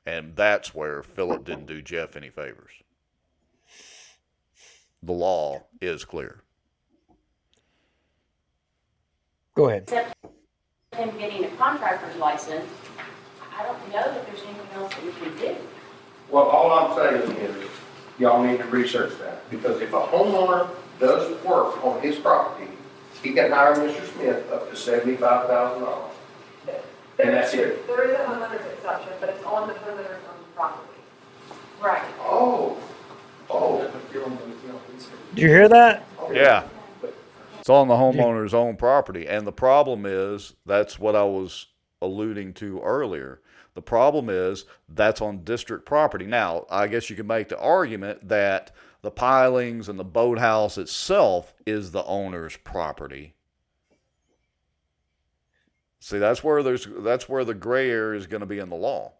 and 0.04 0.36
that's 0.36 0.74
where 0.74 1.02
Philip 1.02 1.44
didn't 1.44 1.66
do 1.66 1.80
Jeff 1.80 2.14
any 2.14 2.28
favors. 2.28 2.72
The 5.02 5.12
law 5.12 5.64
is 5.80 6.04
clear. 6.04 6.42
Go 9.54 9.68
ahead. 9.70 9.84
except 9.84 10.14
him 10.94 11.16
getting 11.18 11.44
a 11.44 11.48
contractor's 11.56 12.16
license, 12.16 12.66
I 13.56 13.62
don't 13.62 13.78
know 13.88 14.02
that 14.02 14.26
there's 14.26 14.42
anything 14.42 14.66
else 14.74 14.92
that 14.94 15.04
we 15.04 15.12
can 15.12 15.38
do. 15.38 15.56
Well, 16.30 16.44
all 16.44 16.70
I'm 16.70 16.96
saying 16.96 17.36
is, 17.38 17.56
y'all 18.18 18.44
need 18.44 18.58
to 18.58 18.64
research 18.64 19.18
that, 19.20 19.48
because 19.50 19.80
if 19.80 19.92
a 19.92 20.00
homeowner 20.00 20.68
does 20.98 21.42
work 21.44 21.82
on 21.82 22.00
his 22.02 22.16
property, 22.18 22.70
he 23.22 23.32
can 23.32 23.50
hire 23.50 23.74
Mr. 23.74 24.06
Smith 24.14 24.50
up 24.52 24.70
to 24.70 24.76
seventy-five 24.76 25.46
thousand 25.46 25.82
dollars. 25.82 26.09
And 27.22 27.34
that's 27.34 27.52
it. 27.54 27.86
There 27.86 28.08
is 28.08 28.18
a 28.18 28.22
homeowner's 28.24 28.66
exception, 28.72 29.12
but 29.20 29.28
it's 29.28 29.44
on 29.44 29.68
the 29.68 29.74
homeowner's 29.74 30.24
own 30.28 30.44
property. 30.54 31.00
Right. 31.82 32.02
Oh, 32.20 32.78
oh, 33.50 33.90
Did 35.34 35.42
you 35.42 35.48
hear 35.48 35.68
that? 35.68 36.04
Yeah. 36.32 36.64
It's 37.58 37.68
on 37.68 37.88
the 37.88 37.94
homeowner's 37.94 38.54
own 38.54 38.76
property. 38.76 39.26
And 39.26 39.46
the 39.46 39.52
problem 39.52 40.06
is, 40.06 40.54
that's 40.64 40.98
what 40.98 41.14
I 41.14 41.24
was 41.24 41.66
alluding 42.00 42.54
to 42.54 42.80
earlier. 42.80 43.40
The 43.74 43.82
problem 43.82 44.28
is, 44.30 44.64
that's 44.88 45.20
on 45.20 45.44
district 45.44 45.84
property. 45.84 46.26
Now, 46.26 46.64
I 46.70 46.86
guess 46.86 47.10
you 47.10 47.16
could 47.16 47.28
make 47.28 47.50
the 47.50 47.58
argument 47.58 48.28
that 48.28 48.70
the 49.02 49.10
pilings 49.10 49.88
and 49.88 49.98
the 49.98 50.04
boathouse 50.04 50.78
itself 50.78 51.54
is 51.66 51.92
the 51.92 52.04
owner's 52.04 52.56
property. 52.56 53.34
See, 56.00 56.18
that's 56.18 56.42
where 56.42 56.62
there's 56.62 56.88
that's 56.98 57.28
where 57.28 57.44
the 57.44 57.54
gray 57.54 57.90
area 57.90 58.18
is 58.18 58.26
going 58.26 58.40
to 58.40 58.46
be 58.46 58.58
in 58.58 58.70
the 58.70 58.76
law. 58.76 59.12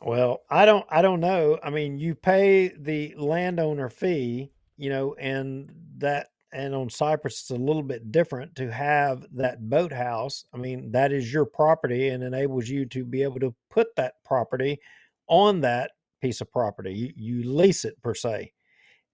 Well, 0.00 0.40
I 0.48 0.64
don't 0.64 0.86
I 0.88 1.02
don't 1.02 1.20
know. 1.20 1.58
I 1.62 1.68
mean, 1.68 1.98
you 1.98 2.14
pay 2.14 2.68
the 2.68 3.14
landowner 3.18 3.90
fee, 3.90 4.50
you 4.78 4.88
know, 4.88 5.14
and 5.20 5.70
that 5.98 6.28
and 6.52 6.74
on 6.74 6.88
Cypress 6.88 7.40
it's 7.42 7.50
a 7.50 7.54
little 7.54 7.82
bit 7.82 8.10
different 8.10 8.56
to 8.56 8.72
have 8.72 9.26
that 9.34 9.68
boathouse. 9.68 10.46
I 10.54 10.56
mean, 10.56 10.90
that 10.92 11.12
is 11.12 11.30
your 11.30 11.44
property 11.44 12.08
and 12.08 12.22
enables 12.24 12.66
you 12.66 12.86
to 12.86 13.04
be 13.04 13.22
able 13.22 13.40
to 13.40 13.54
put 13.68 13.94
that 13.96 14.14
property 14.24 14.80
on 15.28 15.60
that 15.60 15.90
piece 16.22 16.40
of 16.40 16.50
property. 16.50 16.92
You, 16.92 17.12
you 17.14 17.52
lease 17.54 17.84
it 17.84 18.00
per 18.02 18.14
se. 18.14 18.52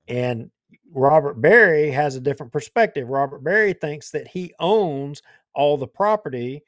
And 0.06 0.50
Robert 0.92 1.40
Berry 1.40 1.90
has 1.90 2.16
a 2.16 2.20
different 2.20 2.52
perspective. 2.52 3.08
Robert 3.08 3.42
Berry 3.42 3.72
thinks 3.72 4.10
that 4.10 4.28
he 4.28 4.52
owns 4.60 5.22
all 5.54 5.76
the 5.76 5.86
property, 5.86 6.62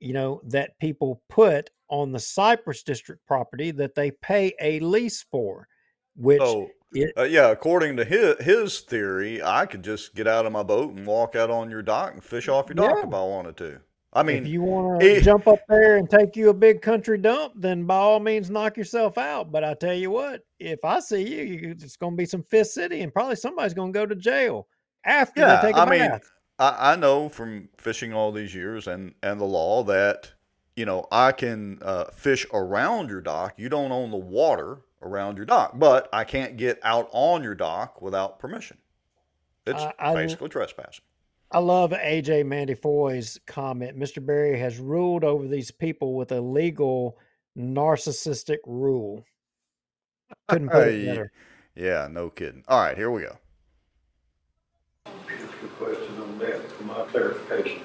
you 0.00 0.12
know, 0.12 0.40
that 0.44 0.78
people 0.78 1.22
put 1.28 1.70
on 1.88 2.12
the 2.12 2.18
Cypress 2.18 2.82
District 2.82 3.24
property 3.26 3.70
that 3.72 3.94
they 3.94 4.10
pay 4.10 4.52
a 4.60 4.80
lease 4.80 5.22
for, 5.30 5.68
which 6.16 6.40
So, 6.40 6.70
it, 6.92 7.12
uh, 7.18 7.22
yeah, 7.24 7.50
according 7.50 7.96
to 7.96 8.04
his 8.04 8.36
his 8.44 8.80
theory, 8.80 9.42
I 9.42 9.66
could 9.66 9.82
just 9.82 10.14
get 10.14 10.26
out 10.28 10.46
of 10.46 10.52
my 10.52 10.62
boat 10.62 10.94
and 10.94 11.06
walk 11.06 11.34
out 11.36 11.50
on 11.50 11.70
your 11.70 11.82
dock 11.82 12.12
and 12.12 12.22
fish 12.22 12.48
off 12.48 12.68
your 12.68 12.76
dock 12.76 12.96
Yeah. 12.98 13.08
if 13.08 13.14
I 13.14 13.22
wanted 13.22 13.56
to. 13.58 13.80
I 14.14 14.22
mean, 14.22 14.44
if 14.44 14.46
you 14.46 14.62
want 14.62 15.00
to 15.00 15.20
jump 15.20 15.48
up 15.48 15.58
there 15.68 15.96
and 15.96 16.08
take 16.08 16.36
you 16.36 16.50
a 16.50 16.54
big 16.54 16.82
country 16.82 17.18
dump, 17.18 17.54
then 17.56 17.84
by 17.84 17.96
all 17.96 18.20
means 18.20 18.48
knock 18.48 18.76
yourself 18.76 19.18
out. 19.18 19.50
But 19.50 19.64
I 19.64 19.74
tell 19.74 19.94
you 19.94 20.10
what, 20.10 20.42
if 20.60 20.84
I 20.84 21.00
see 21.00 21.22
you, 21.22 21.42
you 21.42 21.70
it's 21.72 21.96
going 21.96 22.12
to 22.12 22.16
be 22.16 22.26
some 22.26 22.44
Fifth 22.44 22.68
City, 22.68 23.00
and 23.00 23.12
probably 23.12 23.36
somebody's 23.36 23.74
going 23.74 23.92
to 23.92 23.98
go 23.98 24.06
to 24.06 24.14
jail 24.14 24.68
after 25.04 25.40
yeah, 25.40 25.60
they 25.60 25.68
take 25.68 25.76
a 25.76 25.80
I 25.80 25.90
mean, 25.90 25.98
bath. 25.98 26.30
I, 26.58 26.92
I 26.92 26.96
know 26.96 27.28
from 27.28 27.68
fishing 27.76 28.12
all 28.12 28.30
these 28.30 28.54
years 28.54 28.86
and 28.86 29.14
and 29.22 29.40
the 29.40 29.46
law 29.46 29.82
that 29.84 30.32
you 30.76 30.86
know 30.86 31.06
I 31.10 31.32
can 31.32 31.80
uh, 31.82 32.04
fish 32.12 32.46
around 32.52 33.10
your 33.10 33.20
dock. 33.20 33.54
You 33.56 33.68
don't 33.68 33.90
own 33.90 34.12
the 34.12 34.16
water 34.16 34.78
around 35.02 35.36
your 35.36 35.46
dock, 35.46 35.72
but 35.74 36.08
I 36.12 36.22
can't 36.22 36.56
get 36.56 36.78
out 36.82 37.08
on 37.12 37.42
your 37.42 37.54
dock 37.56 38.00
without 38.00 38.38
permission. 38.38 38.78
It's 39.66 39.82
I- 39.82 39.94
I- 39.98 40.14
basically 40.14 40.50
trespassing. 40.50 41.04
I 41.54 41.58
love 41.58 41.92
AJ 41.92 42.46
Mandifoy's 42.46 43.38
comment. 43.46 43.96
Mr. 43.96 44.24
Berry 44.24 44.58
has 44.58 44.80
ruled 44.80 45.22
over 45.22 45.46
these 45.46 45.70
people 45.70 46.14
with 46.14 46.32
a 46.32 46.40
legal 46.40 47.16
narcissistic 47.56 48.58
rule. 48.66 49.24
Couldn't 50.48 50.70
put 50.70 50.88
it 50.88 51.06
better. 51.06 51.32
Yeah, 51.76 52.06
no 52.08 52.30
kidding. 52.30 52.62
All 52.68 52.80
right, 52.80 52.96
here 52.96 53.10
we 53.10 53.22
go. 53.22 53.36
Just 55.06 55.54
a 55.64 55.66
question 55.76 56.22
on 56.22 56.38
that, 56.38 56.70
for 56.70 56.84
my 56.84 57.02
clarification. 57.06 57.82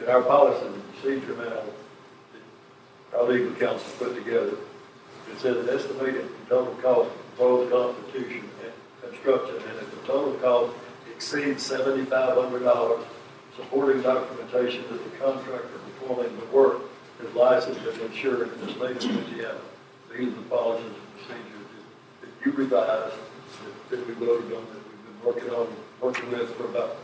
In 0.00 0.08
our 0.08 0.22
policy 0.22 0.64
and 0.66 0.92
procedure 0.92 1.36
now, 1.36 1.64
that 3.10 3.18
our 3.18 3.24
legal 3.24 3.52
counsel 3.54 3.90
put 3.98 4.14
together, 4.14 4.56
it 5.32 5.40
says 5.40 5.68
estimated 5.68 6.28
total 6.48 6.74
cost 6.76 7.10
of 7.10 7.36
proposed 7.36 7.72
constitution 7.72 8.48
and 8.62 9.10
construction, 9.10 9.56
and 9.56 9.78
if 9.78 9.90
the 9.90 10.06
total 10.06 10.34
cost 10.34 10.76
exceeds 11.16 11.62
seventy-five 11.64 12.36
hundred 12.36 12.62
dollars, 12.64 13.04
supporting 13.56 14.02
documentation 14.02 14.84
that 14.90 15.02
the 15.02 15.10
contractor 15.18 15.78
performing 15.98 16.38
the 16.38 16.46
work 16.46 16.82
is 17.26 17.34
licensed 17.34 17.80
and 17.80 18.00
insured 18.02 18.52
in 18.52 18.60
the 18.66 18.72
state 18.72 18.96
of 18.96 19.04
Louisiana. 19.04 19.58
These 20.14 20.28
are 20.28 20.30
the 20.36 20.42
policies 20.42 20.86
and 20.86 20.94
procedures 21.16 21.66
that 22.20 22.28
that 22.28 22.46
you 22.46 22.52
revised, 22.52 23.14
that- 23.14 23.90
that 23.90 24.06
we 24.06 24.14
voted 24.14 24.52
on, 24.52 24.66
that 24.66 24.82
we've 24.88 25.04
been 25.06 25.24
working 25.24 25.50
on, 25.50 25.68
working 26.00 26.30
with 26.30 26.54
for 26.56 26.64
about 26.64 26.96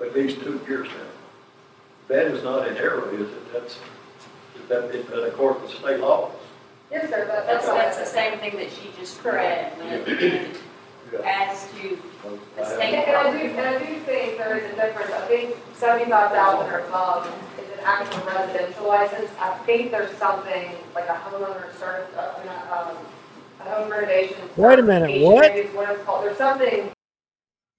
at 0.00 0.14
least 0.14 0.40
two 0.42 0.60
years 0.68 0.88
now. 0.88 0.94
That 2.08 2.26
is 2.26 2.42
not 2.44 2.68
an 2.68 2.76
error, 2.76 3.10
is 3.14 3.20
it? 3.30 3.52
That's, 3.52 3.74
is 4.56 4.68
that, 4.68 4.84
is 4.94 5.06
that 5.06 5.24
according 5.28 5.68
to 5.68 5.74
state 5.74 6.00
law? 6.00 6.30
Yes, 6.90 7.08
sir, 7.08 7.24
that- 7.26 7.46
That's, 7.46 7.66
that's 7.66 7.96
that's 7.96 7.98
the 7.98 8.04
same 8.06 8.38
thing 8.40 8.56
that 8.56 8.70
she 8.70 8.90
just 8.98 9.24
read, 9.24 9.76
when 9.78 9.88
it, 9.88 10.06
when 10.06 10.56
it 11.18 11.24
adds 11.24 11.66
to 11.72 11.98
the 12.56 12.62
And 12.62 12.66
state. 12.66 12.94
and 12.94 13.16
I 13.16 13.30
do, 13.30 13.48
and 13.48 13.60
I 13.60 13.78
do 13.78 13.94
think 14.00 14.38
there 14.38 14.56
is 14.58 14.72
a 14.72 14.76
difference, 14.76 15.12
I 15.12 15.20
think 15.26 15.56
seventy-five 15.74 16.30
thousand 16.32 16.72
or 16.72 16.78
above 16.80 17.26
is 17.58 17.70
an 17.78 17.84
actual 17.84 18.24
residential 18.26 18.88
license. 18.88 19.30
I 19.40 19.54
think 19.66 19.90
there's 19.90 20.16
something 20.18 20.72
like 20.94 21.08
a 21.08 21.14
homeowner 21.14 21.70
cert, 21.72 22.06
uh, 22.16 22.90
um, 22.90 22.96
a 23.60 23.62
home 23.64 23.90
renovation. 23.90 24.36
Wait 24.56 24.78
a 24.78 24.82
minute, 24.82 25.10
certification, 25.10 25.74
what? 25.74 25.74
what 25.74 25.90
it's 25.90 26.04
called, 26.04 26.24
there's 26.24 26.38
something, 26.38 26.90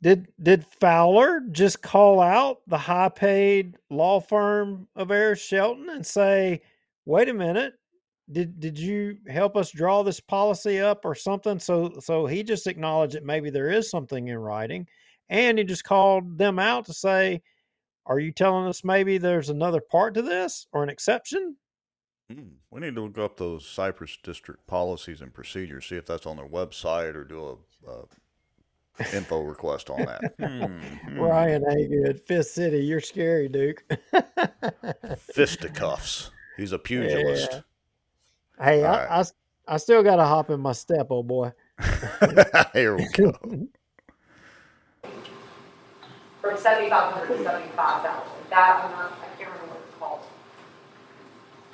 Did 0.01 0.27
did 0.41 0.65
Fowler 0.79 1.41
just 1.51 1.81
call 1.81 2.19
out 2.19 2.61
the 2.67 2.77
high 2.77 3.09
paid 3.09 3.77
law 3.89 4.19
firm 4.19 4.87
of 4.95 5.11
Ayers 5.11 5.39
Shelton 5.39 5.89
and 5.89 6.05
say, 6.05 6.61
"Wait 7.05 7.29
a 7.29 7.33
minute, 7.33 7.73
did 8.31 8.59
did 8.59 8.77
you 8.77 9.17
help 9.27 9.55
us 9.55 9.71
draw 9.71 10.03
this 10.03 10.19
policy 10.19 10.79
up 10.79 11.05
or 11.05 11.15
something?" 11.15 11.59
So 11.59 11.93
so 11.99 12.25
he 12.25 12.43
just 12.43 12.67
acknowledged 12.67 13.15
that 13.15 13.23
maybe 13.25 13.49
there 13.49 13.69
is 13.69 13.89
something 13.89 14.27
in 14.27 14.37
writing, 14.37 14.87
and 15.29 15.57
he 15.57 15.63
just 15.63 15.83
called 15.83 16.37
them 16.37 16.59
out 16.59 16.85
to 16.85 16.93
say, 16.93 17.41
"Are 18.05 18.19
you 18.19 18.31
telling 18.31 18.67
us 18.67 18.83
maybe 18.83 19.17
there's 19.17 19.49
another 19.49 19.81
part 19.81 20.13
to 20.15 20.21
this 20.21 20.67
or 20.71 20.83
an 20.83 20.89
exception?" 20.89 21.57
Hmm, 22.29 22.55
We 22.71 22.81
need 22.81 22.95
to 22.95 23.01
look 23.03 23.17
up 23.17 23.37
those 23.37 23.65
Cypress 23.65 24.17
District 24.21 24.67
policies 24.67 25.21
and 25.21 25.33
procedures, 25.33 25.85
see 25.85 25.95
if 25.95 26.05
that's 26.05 26.25
on 26.25 26.35
their 26.35 26.47
website 26.47 27.15
or 27.15 27.23
do 27.23 27.57
a, 27.85 27.89
a 27.89 28.03
info 29.15 29.41
request 29.41 29.89
on 29.89 29.99
that. 30.05 30.33
Hmm, 30.39 30.65
hmm. 31.07 31.19
Ryan 31.19 31.63
Haygood, 31.63 32.19
Fifth 32.27 32.47
City, 32.47 32.79
you're 32.79 32.99
scary, 32.99 33.47
Duke. 33.47 33.83
Fisticuffs. 35.33 36.31
He's 36.57 36.71
a 36.73 36.79
pugilist. 36.79 37.49
Yeah. 37.51 37.61
Hey, 38.61 38.83
All 38.83 38.95
I, 38.95 38.97
right. 38.97 39.11
I 39.11 39.19
s- 39.19 39.33
I 39.67 39.77
still 39.77 40.01
got 40.03 40.15
to 40.17 40.25
hop 40.25 40.49
in 40.49 40.59
my 40.61 40.71
step, 40.71 41.07
old 41.09 41.27
boy. 41.27 41.51
Here 42.73 42.95
we 42.95 43.05
go. 43.07 43.33
from 46.41 46.57
seventy-five 46.57 47.13
hundred 47.13 47.37
to 47.37 47.43
seventy-five 47.43 48.03
thousand. 48.03 48.33
That, 48.49 48.81
I'm 48.85 48.91
not, 48.91 49.11
I 49.21 49.27
can't 49.37 49.51
remember 49.51 49.73
what 49.75 49.83
it's 49.87 49.97
called. 49.99 50.19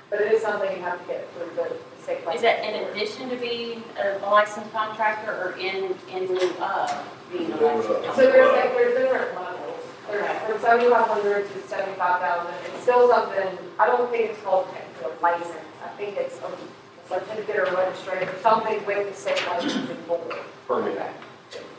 But 0.09 0.21
it 0.21 0.31
is 0.33 0.41
something 0.41 0.75
you 0.75 0.81
have 0.83 0.99
to 1.01 1.07
get 1.07 1.29
through 1.33 1.51
the 1.55 1.69
the 1.97 2.03
state. 2.03 2.19
Is 2.35 2.41
that 2.41 2.63
in 2.65 2.83
addition 2.89 3.29
to 3.29 3.35
being 3.37 3.83
a 4.01 4.17
licensed 4.25 4.71
contractor 4.71 5.31
or 5.31 5.51
in, 5.57 5.95
in 6.11 6.27
lieu 6.27 6.49
of 6.59 7.07
being 7.31 7.51
a 7.53 7.57
licensed? 7.57 8.15
So 8.15 8.21
there's 8.31 8.51
like, 8.51 8.73
there's 8.73 8.97
different 8.97 9.35
levels. 9.35 9.83
There's 10.09 10.37
from 10.41 10.59
seventy-five 10.59 11.07
hundred 11.07 11.47
to 11.53 11.61
seventy-five 11.67 12.21
thousand. 12.21 12.53
It's 12.73 12.83
still 12.83 13.07
something, 13.09 13.57
I 13.79 13.85
don't 13.85 14.09
think 14.11 14.31
it's 14.31 14.41
called 14.41 14.67
technically 14.73 15.11
a 15.17 15.21
license. 15.21 15.57
I 15.93 15.95
think 15.97 16.17
it's 16.17 16.39
a 16.39 16.51
certificate 17.07 17.55
or 17.57 17.75
registration, 17.75 18.29
something 18.41 18.83
with 18.85 19.09
the 19.09 19.13
state 19.15 19.41
licensing 19.47 19.97
board. 20.07 20.21
Permit, 20.67 20.97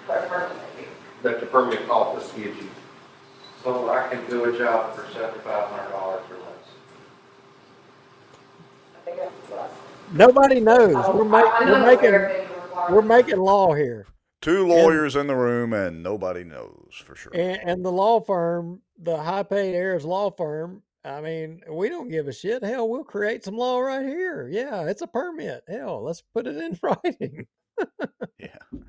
Or 0.08 0.16
permit. 0.28 0.56
that 1.22 1.40
the 1.40 1.46
permit 1.46 1.88
office 1.90 2.30
gives 2.36 2.56
you. 2.60 2.68
So 3.64 3.88
I 3.88 4.08
can 4.08 4.24
do 4.28 4.44
a 4.44 4.58
job 4.58 4.94
for 4.94 5.10
seventy-five 5.12 5.68
hundred 5.70 5.90
dollars 5.90 6.22
or 6.30 6.36
less. 6.36 6.44
I 8.94 9.00
think 9.04 9.16
that's 9.18 9.50
what 9.50 9.60
I- 9.60 10.16
Nobody 10.16 10.60
knows. 10.60 10.94
I 10.94 11.10
We're, 11.10 11.24
ma- 11.24 11.38
I- 11.38 11.58
I'm 11.60 11.68
we're 11.68 11.78
not 11.78 11.86
making 11.86 12.14
of 12.14 12.22
any 12.22 12.44
we're 12.90 13.02
making 13.02 13.38
law 13.38 13.72
here, 13.74 14.06
Two 14.42 14.66
lawyers 14.66 15.16
in 15.16 15.26
the 15.26 15.34
room 15.34 15.72
and 15.72 16.02
nobody 16.02 16.44
knows 16.44 17.02
for 17.06 17.16
sure. 17.16 17.32
and, 17.34 17.58
and 17.68 17.84
the 17.84 17.90
law 17.90 18.20
firm, 18.20 18.82
the 19.02 19.16
high 19.16 19.42
paid 19.42 19.74
Ayers 19.74 20.04
law 20.04 20.30
firm. 20.30 20.82
I 21.04 21.20
mean, 21.20 21.60
we 21.70 21.88
don't 21.88 22.08
give 22.08 22.28
a 22.28 22.32
shit. 22.32 22.62
Hell, 22.64 22.88
we'll 22.88 23.04
create 23.04 23.44
some 23.44 23.56
law 23.56 23.78
right 23.80 24.06
here. 24.06 24.48
Yeah, 24.50 24.84
it's 24.88 25.02
a 25.02 25.06
permit. 25.06 25.62
Hell, 25.68 26.02
let's 26.02 26.22
put 26.22 26.46
it 26.46 26.56
in 26.56 26.78
writing. 26.82 27.46
Yeah. 28.38 28.80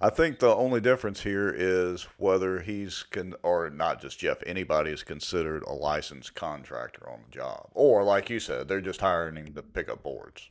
I 0.00 0.10
think 0.10 0.40
the 0.40 0.52
only 0.52 0.80
difference 0.80 1.22
here 1.22 1.54
is 1.56 2.08
whether 2.16 2.58
he's 2.58 3.04
can 3.04 3.34
or 3.44 3.70
not 3.70 4.00
just 4.00 4.18
Jeff, 4.18 4.38
anybody 4.44 4.90
is 4.90 5.04
considered 5.04 5.62
a 5.62 5.72
licensed 5.72 6.34
contractor 6.34 7.08
on 7.08 7.20
the 7.24 7.30
job. 7.30 7.68
Or 7.72 8.02
like 8.02 8.28
you 8.28 8.40
said, 8.40 8.66
they're 8.66 8.80
just 8.80 9.00
hiring 9.00 9.36
him 9.36 9.54
to 9.54 9.62
pick 9.62 9.88
up 9.88 10.02
boards. 10.02 10.50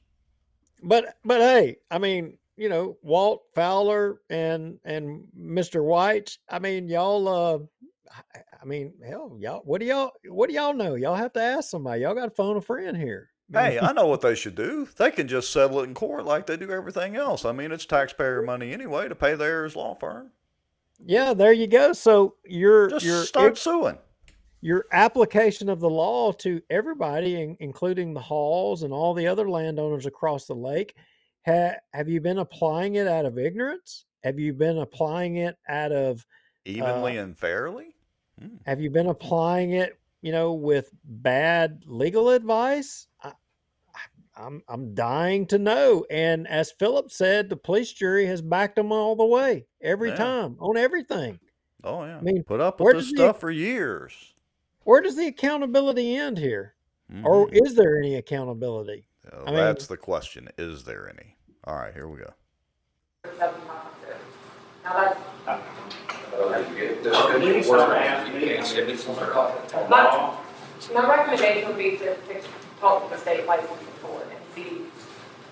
But 0.81 1.17
but 1.25 1.41
hey, 1.41 1.77
I 1.91 1.97
mean, 1.97 2.37
you 2.61 2.69
know, 2.69 2.95
Walt 3.01 3.41
Fowler 3.55 4.21
and 4.29 4.77
and 4.85 5.23
Mr. 5.37 5.83
White. 5.83 6.37
I 6.47 6.59
mean, 6.59 6.87
y'all. 6.87 7.27
uh 7.27 7.59
I- 8.61 8.65
mean, 8.65 8.93
hell, 9.03 9.35
y'all. 9.39 9.61
What 9.65 9.79
do 9.81 9.87
y'all? 9.87 10.11
What 10.29 10.47
do 10.47 10.53
y'all 10.55 10.73
know? 10.75 10.93
Y'all 10.93 11.15
have 11.15 11.33
to 11.33 11.41
ask 11.41 11.69
somebody. 11.71 12.01
Y'all 12.01 12.13
got 12.13 12.25
to 12.25 12.29
phone 12.31 12.57
a 12.57 12.61
friend 12.61 12.95
here. 12.95 13.29
Hey, 13.51 13.79
I 13.81 13.91
know 13.93 14.05
what 14.05 14.21
they 14.21 14.35
should 14.35 14.53
do. 14.53 14.87
They 14.97 15.09
can 15.09 15.27
just 15.27 15.51
settle 15.51 15.79
it 15.79 15.85
in 15.85 15.95
court 15.95 16.25
like 16.25 16.45
they 16.45 16.57
do 16.57 16.69
everything 16.69 17.15
else. 17.15 17.43
I 17.43 17.53
mean, 17.53 17.71
it's 17.71 17.85
taxpayer 17.87 18.43
money 18.43 18.71
anyway 18.71 19.07
to 19.09 19.15
pay 19.15 19.33
theirs 19.33 19.75
law 19.75 19.95
firm. 19.95 20.29
Yeah, 21.03 21.33
there 21.33 21.53
you 21.53 21.65
go. 21.65 21.93
So 21.93 22.35
you're 22.45 22.89
Just 22.89 23.05
your 23.05 23.23
start 23.23 23.57
suing. 23.57 23.97
your 24.61 24.85
application 24.91 25.67
of 25.67 25.79
the 25.79 25.89
law 25.89 26.31
to 26.33 26.61
everybody, 26.69 27.41
in, 27.41 27.57
including 27.59 28.13
the 28.13 28.19
Halls 28.21 28.83
and 28.83 28.93
all 28.93 29.15
the 29.15 29.25
other 29.25 29.49
landowners 29.49 30.05
across 30.05 30.45
the 30.45 30.53
lake, 30.55 30.95
ha, 31.45 31.73
have 31.93 32.09
you 32.09 32.21
been 32.21 32.39
applying 32.39 32.95
it 32.95 33.07
out 33.07 33.25
of 33.25 33.37
ignorance? 33.37 34.05
Have 34.23 34.39
you 34.39 34.53
been 34.53 34.77
applying 34.77 35.37
it 35.37 35.57
out 35.67 35.91
of 35.91 36.25
Evenly 36.65 37.17
uh, 37.17 37.23
and 37.23 37.37
fairly? 37.37 37.95
Have 38.65 38.81
you 38.81 38.89
been 38.89 39.07
applying 39.07 39.71
it, 39.73 39.99
you 40.21 40.31
know, 40.31 40.53
with 40.53 40.91
bad 41.03 41.83
legal 41.85 42.29
advice? 42.29 43.07
I, 43.23 43.33
I'm 44.35 44.63
I'm 44.67 44.93
dying 44.95 45.45
to 45.47 45.59
know. 45.59 46.05
And 46.09 46.47
as 46.47 46.71
Philip 46.71 47.11
said, 47.11 47.49
the 47.49 47.55
police 47.57 47.91
jury 47.91 48.25
has 48.27 48.41
backed 48.41 48.75
them 48.75 48.91
all 48.91 49.15
the 49.15 49.25
way 49.25 49.65
every 49.81 50.09
Yeah. 50.09 50.15
time 50.15 50.55
on 50.59 50.77
everything. 50.77 51.39
Oh 51.83 52.03
yeah. 52.03 52.17
I 52.17 52.21
mean, 52.21 52.43
Put 52.43 52.61
up 52.61 52.79
with 52.79 52.95
this 52.95 53.05
does 53.05 53.11
the- 53.11 53.17
stuff 53.17 53.39
for 53.39 53.51
years. 53.51 54.13
Where 54.83 55.01
does 55.01 55.15
the 55.15 55.27
accountability 55.27 56.15
end 56.15 56.39
here, 56.39 56.73
or 57.23 57.47
is 57.51 57.75
there 57.75 57.99
any 57.99 58.15
accountability? 58.15 59.05
Uh, 59.31 59.41
I 59.43 59.45
mean, 59.45 59.55
that's 59.55 59.87
the 59.87 59.97
question. 59.97 60.49
Is 60.57 60.83
there 60.83 61.09
any? 61.09 61.35
All 61.65 61.75
right, 61.75 61.93
here 61.93 62.07
we 62.07 62.19
go. 62.19 62.33
Now 64.83 65.13
that's, 65.45 65.61
Denise 67.39 67.67
never 67.67 67.95
asked 67.95 68.33
me. 68.33 68.39
my, 69.89 70.33
my 70.93 71.07
recommendation 71.09 71.67
would 71.67 71.77
be 71.77 71.91
to, 71.97 72.15
to 72.15 72.41
talk 72.79 73.03
to 73.09 73.15
the 73.15 73.21
state 73.21 73.45
licensing 73.45 73.77
board 74.01 74.23
and 74.29 74.39
see, 74.55 74.81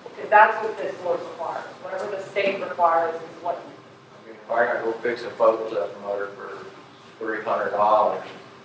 because 0.04 0.30
that's 0.30 0.64
what 0.64 0.78
this 0.78 0.96
board 0.96 1.20
requires. 1.20 1.66
Whatever 1.84 2.10
the 2.16 2.24
state 2.24 2.60
requires 2.62 3.16
is 3.16 3.22
what, 3.44 3.56
I 3.56 4.28
mean, 4.28 4.36
if 4.44 4.52
I 4.52 4.66
gotta 4.66 4.80
go 4.84 4.92
fix 4.94 5.24
a 5.24 5.30
boat 5.30 5.72
lift 5.72 6.02
motor 6.02 6.28
for 6.30 6.66
three 7.20 7.44
hundred 7.44 7.72
dollars, 7.72 8.24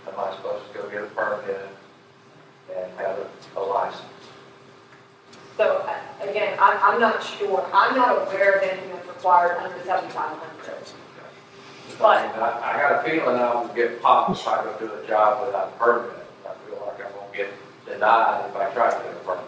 am 0.08 0.14
I 0.18 0.34
supposed 0.36 0.72
to 0.72 0.78
go 0.78 0.88
get 0.88 1.02
a 1.02 1.06
permit 1.06 1.68
and 2.74 2.90
have 2.98 3.18
a- 3.18 3.58
a 3.58 3.60
license? 3.60 4.02
So, 5.56 5.84
uh, 5.86 6.28
again, 6.28 6.56
I'm, 6.60 6.78
I'm 6.82 7.00
not 7.00 7.22
sure, 7.22 7.64
I'm 7.72 7.96
not 7.96 8.26
aware 8.26 8.58
of 8.58 8.62
anything 8.62 8.90
that's 8.90 9.06
required 9.08 9.58
under 9.58 9.84
seventy-five 9.84 10.38
hundred. 10.38 10.50
I 10.66 11.98
But, 11.98 12.42
I, 12.42 12.74
I 12.74 12.80
got 12.80 13.06
a 13.06 13.08
feeling 13.08 13.36
I 13.36 13.54
will 13.54 13.68
get 13.68 14.02
popped 14.02 14.38
if 14.38 14.48
I 14.48 14.64
go 14.64 14.76
do 14.78 14.92
a 14.92 15.06
job 15.06 15.46
without 15.46 15.68
a 15.68 15.78
permit. 15.78 16.10
I 16.44 16.54
feel 16.66 16.82
like 16.84 17.06
I'm 17.06 17.12
gonna 17.12 17.36
get 17.36 17.50
denied 17.86 18.50
if 18.50 18.56
I 18.56 18.70
try 18.74 18.90
to 18.90 18.96
get 19.04 19.12
a 19.12 19.24
permit. 19.24 19.44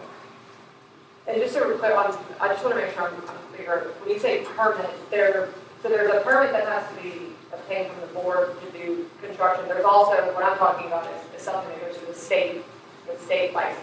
and 1.27 1.41
just 1.41 1.53
so 1.53 1.67
we're 1.67 1.77
clear 1.77 1.95
on, 1.95 2.17
I 2.39 2.47
just 2.47 2.63
want 2.63 2.75
to 2.77 2.81
make 2.81 2.93
sure 2.93 3.09
I'm, 3.09 3.13
I'm 3.15 3.37
clear, 3.53 3.91
when 4.01 4.13
you 4.13 4.19
say 4.19 4.45
permit, 4.55 4.89
there, 5.11 5.49
so 5.83 5.89
there's 5.89 6.09
a 6.09 6.21
permit 6.21 6.53
that 6.53 6.65
has 6.65 6.87
to 6.95 7.03
be 7.03 7.33
obtained 7.51 7.91
from 7.91 8.01
the 8.01 8.07
board 8.13 8.55
to 8.61 8.71
do 8.71 9.09
construction. 9.21 9.67
There's 9.67 9.83
also, 9.85 10.15
what 10.33 10.43
I'm 10.43 10.57
talking 10.57 10.87
about 10.87 11.05
is, 11.05 11.39
is 11.39 11.45
something 11.45 11.69
that 11.69 11.81
goes 11.81 11.99
to 11.99 12.05
the 12.05 12.15
state, 12.15 12.63
the 13.07 13.17
state 13.25 13.53
board. 13.53 13.75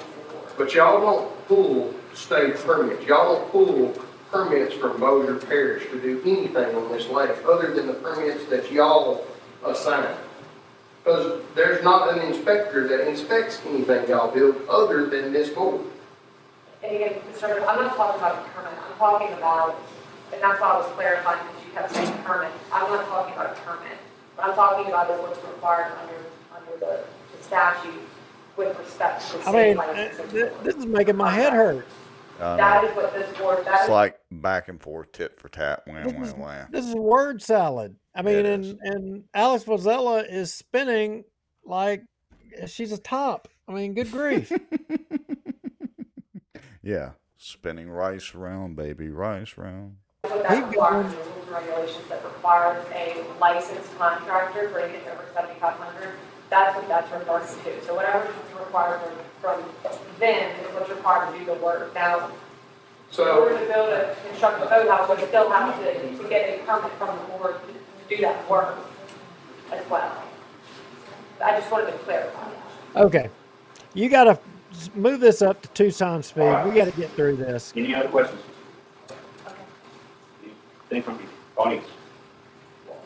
But 0.57 0.73
y'all 0.75 1.01
don't 1.01 1.49
pull 1.49 1.95
state 2.13 2.57
permits, 2.57 3.05
y'all 3.07 3.35
don't 3.35 3.51
pull 3.51 3.95
permits 4.31 4.75
from 4.75 5.01
Bossier 5.01 5.37
Parish 5.37 5.85
to 5.91 6.01
do 6.01 6.21
anything 6.25 6.75
on 6.75 6.91
this 6.93 7.09
lake, 7.09 7.31
other 7.47 7.73
than 7.75 7.87
the 7.87 7.95
permits 7.95 8.45
that 8.47 8.71
y'all 8.71 9.27
assign. 9.65 10.15
Because 11.03 11.43
there's 11.55 11.85
not 11.85 12.17
an 12.17 12.21
inspector 12.23 12.89
that 12.89 13.09
inspects 13.09 13.61
anything 13.67 14.09
y'all 14.09 14.33
build 14.33 14.57
other 14.69 15.07
than 15.07 15.33
this 15.33 15.51
board. 15.51 15.83
And 16.83 16.97
again. 16.97 17.15
Chairman, 17.39 17.65
I'm 17.69 17.83
not 17.83 17.97
talking 17.97 18.21
about 18.21 18.39
a 18.39 18.49
permit, 18.51 18.79
I'm 18.79 18.99
talking 18.99 19.33
about, 19.35 19.77
and 20.33 20.43
that's 20.43 20.61
why 20.61 20.69
I 20.69 20.79
was 20.79 20.93
clarifying, 20.93 21.39
because 21.47 21.65
you 21.65 21.73
kept 21.73 21.95
saying 21.95 22.23
permit. 22.25 22.53
I'm 22.73 22.91
not 22.91 23.07
talking 23.07 23.35
about 23.35 23.57
a 23.57 23.61
permit. 23.61 23.99
What 24.37 24.49
I'm 24.49 24.55
talking 24.55 24.87
about 24.87 25.11
is 25.11 25.21
what's 25.21 25.39
required 25.45 25.93
under, 26.01 26.21
under 26.55 26.79
the 26.81 27.05
the 27.37 27.43
statute 27.43 28.03
with 28.57 28.79
respect 28.79 29.23
to 29.31 29.49
I 29.49 29.53
mean, 29.53 29.81
th- 30.31 30.53
this 30.63 30.75
is 30.77 30.87
making 30.87 31.17
my 31.17 31.31
head 31.31 31.53
hurt. 31.53 31.87
I 32.41 32.57
That 32.57 32.83
know. 32.83 32.89
is 32.91 32.97
what 32.97 33.15
this 33.15 33.39
board, 33.39 33.65
that 33.65 33.75
It's 33.75 33.83
is, 33.85 33.89
like 33.91 34.19
back 34.31 34.69
and 34.69 34.81
forth, 34.81 35.13
tit 35.13 35.39
for 35.39 35.49
tat, 35.49 35.83
wham, 35.87 36.05
This 36.05 36.29
is, 36.29 36.35
wham, 36.35 36.41
wham. 36.41 36.69
this 36.71 36.85
is 36.87 36.95
word 36.95 37.41
salad. 37.43 37.97
I 38.15 38.23
mean, 38.23 38.45
and 38.47 38.79
and 38.83 39.25
Alex 39.35 39.65
Vozella 39.65 40.25
is 40.29 40.53
spinning 40.53 41.25
like 41.65 42.03
she's 42.67 42.93
a 42.93 42.99
top. 42.99 43.49
I 43.69 43.73
mean, 43.73 43.95
good 43.95 44.11
grief. 44.11 44.53
Yeah, 46.83 47.13
spinning 47.39 47.89
rice 47.89 48.35
round, 48.35 48.77
baby, 48.77 49.09
rice 49.09 49.57
round. 49.57 49.97
what 50.21 50.43
that 50.43 50.69
requires, 50.69 51.11
the 51.11 51.17
rules 51.19 51.39
and 51.47 51.51
regulations 51.51 52.09
that 52.11 52.23
requires 52.23 52.85
a 52.95 53.25
licensed 53.41 53.97
contractor 53.97 54.69
for 54.69 54.81
anything 54.81 55.09
over 55.09 55.25
seventy-five 55.33 55.77
hundred. 55.79 56.11
That's 56.51 56.77
what 56.77 56.89
that's 56.89 57.11
referring 57.13 57.47
to. 57.47 57.85
So 57.87 57.95
whatever 57.95 58.27
is 58.27 58.59
required 58.59 59.01
from, 59.01 59.13
from 59.41 59.63
them 60.21 60.51
is 60.61 60.75
what's 60.75 60.91
required 60.91 61.33
to 61.33 61.39
do 61.39 61.45
the 61.47 61.55
work. 61.55 61.95
Now, 61.95 62.31
in 63.19 63.29
order 63.29 63.59
to 63.59 63.73
build 63.73 63.89
a, 63.91 64.17
construct 64.29 64.63
a 64.63 64.67
boathouse, 64.67 65.09
we 65.19 65.27
still 65.27 65.51
have 65.51 65.79
to, 65.81 66.19
to 66.23 66.29
get 66.29 66.61
a 66.61 66.63
permit 66.65 66.93
from 66.93 67.17
the 67.19 67.25
board 67.25 67.57
to 68.09 68.17
do 68.17 68.23
that 68.23 68.49
work 68.51 68.77
as 69.73 69.89
well. 69.89 70.23
I 71.43 71.59
just 71.59 71.71
wanted 71.71 71.93
to 71.93 71.99
clarify 71.99 72.51
that. 72.95 73.03
Okay, 73.03 73.31
you 73.95 74.09
got 74.09 74.25
to 74.25 74.39
move 74.95 75.21
this 75.21 75.43
up 75.43 75.63
to 75.63 75.69
two 75.69 75.91
times 75.91 76.27
speed. 76.27 76.43
We 76.65 76.73
got 76.73 76.87
to 76.87 76.93
get 76.97 77.11
through 77.13 77.37
this. 77.37 77.73
Any 77.77 77.95
other 77.95 78.09
questions? 78.09 78.41
Anything 80.91 81.03
from 81.03 81.19
the 81.19 81.61
audience? 81.61 81.87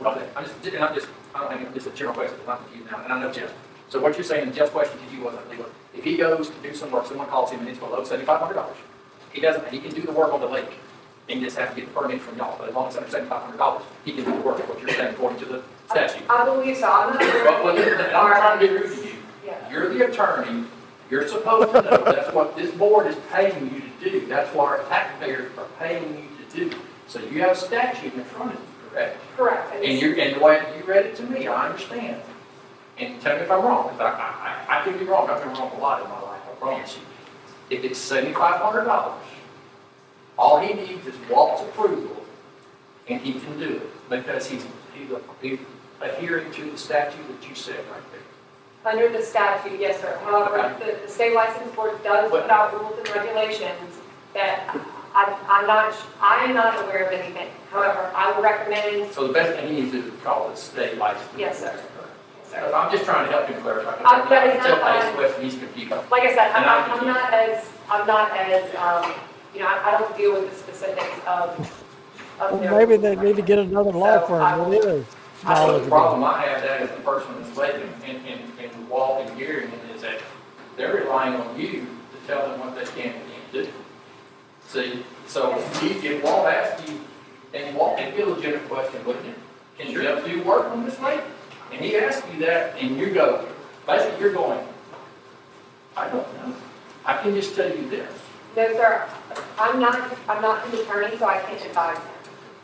Okay, 0.03 0.29
I 0.37 0.43
just, 0.43 0.67
and 0.67 0.85
I'm 0.85 0.95
just, 0.95 1.09
I 1.39 1.49
don't 1.49 1.63
think, 1.63 1.75
just 1.75 1.87
a 1.87 1.91
general 1.91 2.15
question, 2.15 2.39
not 2.47 2.61
you 2.75 2.85
now, 2.91 3.03
and 3.05 3.13
I 3.13 3.21
know 3.21 3.33
Jeff. 3.33 3.53
So 3.89 4.01
what 4.01 4.17
you're 4.17 4.25
saying, 4.25 4.53
Jeff's 4.53 4.71
question 4.71 4.99
to 4.99 5.17
you 5.17 5.23
was, 5.23 5.35
I 5.35 5.43
believe, 5.45 5.61
was, 5.61 5.71
if 5.95 6.05
he 6.05 6.17
goes 6.17 6.51
to 6.51 6.57
do 6.63 6.75
some 6.75 6.91
work, 6.91 7.07
someone 7.07 7.29
calls 7.29 7.51
him 7.51 7.61
and 7.61 7.69
it's 7.69 7.79
below 7.79 8.03
seventy-five 8.05 8.41
hundred 8.41 8.55
dollars, 8.55 8.77
he 9.33 9.41
doesn't, 9.41 9.67
he 9.69 9.79
can 9.79 9.93
do 9.95 10.03
the 10.03 10.13
work 10.13 10.33
on 10.33 10.41
the 10.41 10.47
lake, 10.49 10.73
and 11.29 11.41
just 11.41 11.57
have 11.57 11.75
to 11.75 11.81
get 11.81 11.93
the 11.93 12.01
permit 12.01 12.21
from 12.21 12.37
y'all, 12.37 12.59
but 12.59 12.69
as 12.69 12.75
long 12.75 12.89
as 12.89 12.95
it's 12.95 12.99
under 12.99 13.11
seventy-five 13.11 13.43
hundred 13.43 13.59
dollars, 13.59 13.85
he 14.05 14.13
can 14.13 14.25
do 14.25 14.33
the 14.33 14.41
work, 14.41 14.69
what 14.69 14.81
you're 14.81 14.91
saying, 14.91 15.15
according 15.15 15.39
to 15.39 15.45
the 15.45 15.63
statute. 15.89 16.23
I 16.29 16.45
believe 16.45 16.77
so. 16.77 16.91
I'm 16.91 17.15
not. 17.15 17.21
But, 17.21 17.63
but, 17.63 17.79
and 17.79 18.17
I'm 18.17 18.27
trying 18.27 18.59
to 18.61 18.67
be 18.67 18.73
rude 18.73 18.95
to 18.97 19.09
you. 19.09 19.15
Yeah. 19.47 19.73
You're 19.73 19.95
the 19.95 20.11
attorney, 20.11 20.65
you're 21.11 21.27
supposed 21.27 21.73
to 21.73 21.81
know, 21.81 22.05
that's 22.05 22.35
what 22.35 22.57
this 22.57 22.71
board 22.73 23.07
is 23.07 23.17
paying 23.33 23.73
you 23.75 23.81
to 23.81 24.21
do, 24.21 24.27
that's 24.27 24.55
what 24.55 24.67
our 24.67 24.85
taxpayers 24.89 25.51
are 25.57 25.67
paying 25.79 26.29
you 26.29 26.45
to 26.45 26.71
do. 26.71 26.79
So 27.07 27.21
you 27.21 27.41
have 27.41 27.53
a 27.53 27.57
statute 27.57 28.13
in 28.13 28.25
front 28.25 28.53
of 28.53 28.61
you, 28.61 28.67
correct? 28.99 29.37
Correct. 29.37 29.85
And 29.85 30.01
you, 30.01 30.15
and 30.15 30.37
the 30.37 30.45
way 30.45 30.61
you 30.77 30.85
read 30.85 31.07
it 31.07 31.17
to 31.17 31.23
me, 31.23 31.47
I 31.47 31.69
understand. 31.69 32.21
And 32.99 33.21
tell 33.21 33.37
me 33.37 33.43
if 33.43 33.51
I'm 33.51 33.63
wrong, 33.63 33.85
because 33.85 34.01
I, 34.01 34.67
I, 34.69 34.81
I 34.81 34.85
could 34.85 34.99
be 34.99 35.05
wrong, 35.05 35.31
I've 35.31 35.43
been 35.43 35.53
wrong 35.53 35.73
a 35.73 35.79
lot 35.79 36.03
in 36.03 36.09
my 36.09 36.21
life, 36.21 36.41
I 36.51 36.55
promise 36.57 36.97
you. 36.97 37.03
If 37.77 37.85
it's 37.85 37.99
seventy-five 37.99 38.61
hundred 38.61 38.85
dollars, 38.85 39.25
all 40.37 40.59
he 40.59 40.75
needs 40.75 41.07
is 41.07 41.15
Walt's 41.31 41.63
approval, 41.63 42.25
and 43.09 43.21
he 43.21 43.35
can 43.35 43.59
do 43.59 43.77
it, 43.77 44.09
because 44.11 44.49
he's, 44.49 44.65
he's 44.95 45.09
he's 45.43 45.59
adhering 46.01 46.51
to 46.53 46.71
the 46.71 46.79
statute 46.79 47.27
that 47.29 47.49
you 47.49 47.55
said 47.55 47.79
right 47.93 48.03
there. 48.11 48.93
Under 48.93 49.09
the 49.17 49.23
statute, 49.23 49.79
yes, 49.79 50.01
sir. 50.01 50.19
However, 50.25 50.75
the, 50.79 50.99
the 51.05 51.09
state 51.09 51.35
license 51.35 51.75
board 51.75 52.03
does 52.03 52.31
put 52.31 52.49
out 52.49 52.73
rules 52.73 52.97
and 52.99 53.09
regulations 53.11 53.99
that 54.35 54.77
I, 55.15 55.37
I'm 55.49 55.67
not, 55.67 55.95
I 56.21 56.45
am 56.45 56.55
not 56.55 56.83
aware 56.85 57.07
of 57.07 57.13
anything. 57.13 57.49
However, 57.71 58.11
I 58.15 58.33
would 58.33 58.43
recommend, 58.43 59.13
So 59.13 59.27
the 59.27 59.33
best 59.33 59.59
thing 59.59 59.69
he 59.75 59.81
needs 59.83 59.93
to 59.93 60.03
do 60.03 60.09
is 60.15 60.21
call 60.23 60.49
the 60.51 60.57
state 60.57 60.97
license. 60.99 61.29
yes, 61.37 61.59
sir. 61.61 61.79
So 62.51 62.73
I'm 62.75 62.91
just 62.91 63.05
trying 63.05 63.27
to 63.27 63.33
help 63.33 63.47
him 63.49 63.61
clarify. 63.63 63.91
Uh, 64.05 64.29
that 64.29 64.47
is 64.47 64.55
Until 64.57 64.77
not 64.77 64.83
I 64.83 64.97
ask 64.97 65.05
fine. 65.07 65.15
a 65.15 65.17
question, 65.19 65.45
he's 65.45 65.59
confused. 65.59 65.91
Like 66.11 66.23
I 66.23 66.35
said, 66.35 66.53
I'm 66.53 66.63
not, 66.65 66.89
I'm 66.91 67.01
I'm 67.01 67.07
not 67.07 67.33
as, 67.35 67.65
I'm 67.91 68.07
not 68.07 68.31
as, 68.37 68.75
um, 68.77 69.13
you 69.55 69.61
know, 69.61 69.67
I, 69.67 69.95
I 69.95 69.99
don't 69.99 70.17
deal 70.17 70.33
with 70.33 70.51
the 70.51 70.57
specifics 70.57 71.19
of, 71.27 71.83
of 72.41 72.61
their. 72.61 72.71
maybe 72.71 72.97
they 72.97 73.17
need 73.17 73.37
to 73.37 73.43
get 73.43 73.59
another 73.59 73.91
law 73.93 74.27
So 74.27 74.35
I 74.37 74.55
firm 74.55 74.59
will- 74.61 74.71
that 74.71 74.89
is 74.89 75.07
I 75.45 75.55
know 75.55 75.61
the 75.61 75.67
knowledgeable. 75.67 75.89
problem 75.91 76.25
I 76.25 76.41
have 76.47 76.63
that 76.63 76.83
is 76.83 76.91
the 76.91 76.97
person 77.03 77.31
that's 77.41 77.57
letting 77.57 77.89
and, 78.07 78.27
and, 78.27 78.41
and 78.61 78.89
Walt 78.89 79.27
and 79.29 79.39
Gary 79.39 79.69
is 79.95 80.03
that 80.03 80.19
they're 80.77 80.95
relying 80.97 81.35
on 81.35 81.61
you 81.61 81.87
to 81.87 82.27
tell 82.27 82.49
them 82.49 82.59
what 82.61 82.75
they 82.75 82.85
can 83.01 83.13
and 83.15 83.23
can't 83.31 83.53
do. 83.53 83.69
See, 84.69 85.03
so 85.27 85.57
if 85.57 86.05
if 86.05 86.23
Walt 86.23 86.47
asks 86.47 86.89
you, 86.91 87.01
and 87.55 87.75
Walt, 87.75 87.99
and 87.99 88.15
be 88.15 88.23
a 88.23 88.27
legitimate 88.27 88.69
question, 88.69 89.01
but 89.05 89.17
can, 89.23 89.27
you, 89.29 89.35
can 89.79 90.03
Jeff 90.03 90.25
do 90.27 90.43
work 90.43 90.67
on 90.67 90.85
this 90.85 91.01
lake? 91.01 91.23
And 91.73 91.81
he 91.81 91.97
asks 91.97 92.23
you 92.35 92.41
that, 92.45 92.77
and 92.79 92.99
you 92.99 93.11
go, 93.11 93.49
basically 93.87 94.21
you're 94.21 94.33
going, 94.35 94.61
I 95.97 96.09
don't 96.11 96.27
know. 96.37 96.55
I 97.07 97.17
can 97.23 97.35
just 97.35 97.55
tell 97.57 97.69
you 97.75 97.89
this, 97.89 98.13
No, 98.57 98.73
sir, 98.75 99.09
I'm 99.59 99.81
not, 99.81 100.17
I'm 100.29 100.43
not 100.43 100.67
an 100.67 100.75
attorney, 100.79 101.17
so 101.17 101.27
I 101.27 101.39
can't 101.41 101.65
advise. 101.65 101.99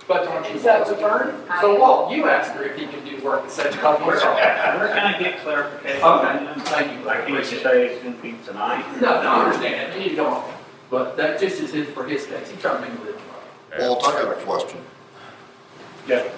but 0.07 0.27
aren't 0.29 0.53
you 0.53 0.59
So, 0.59 0.77
Walt's 0.77 0.91
attorney? 0.91 1.33
I- 1.49 1.61
So 1.63 1.81
Walt, 1.81 2.13
you 2.13 2.29
asked 2.29 2.53
her 2.53 2.65
if 2.65 2.77
he 2.77 2.87
can 2.87 3.03
do 3.07 3.25
work 3.25 3.45
at 3.45 3.51
such 3.51 3.75
a 3.75 3.79
company. 3.79 4.09
We're 4.09 4.21
gonna 4.21 5.19
get 5.19 5.41
clarification. 5.41 6.03
Okay, 6.03 6.61
thank 6.65 7.01
you. 7.01 7.09
I 7.09 7.17
can't 7.25 7.47
say 7.47 7.87
it's 7.87 8.03
gonna 8.05 8.17
be 8.17 8.35
tonight. 8.45 8.85
No, 9.01 9.23
no, 9.23 9.29
I 9.31 9.45
understand 9.47 9.75
that, 9.93 9.95
you 9.99 10.01
need 10.05 10.11
to 10.11 10.17
go 10.17 10.27
on. 10.27 10.55
But 10.91 11.17
that 11.17 11.41
just 11.41 11.61
is 11.61 11.73
his, 11.73 11.89
for 11.89 12.05
his 12.05 12.27
case, 12.27 12.51
he 12.51 12.57
trying 12.57 12.83
to 12.83 12.89
make 12.89 12.99
a 12.99 13.05
living. 13.05 13.21
Walt, 13.79 14.05
I 14.07 14.23
got 14.23 14.39
a 14.39 14.45
question. 14.45 14.81
Yeah. 16.07 16.29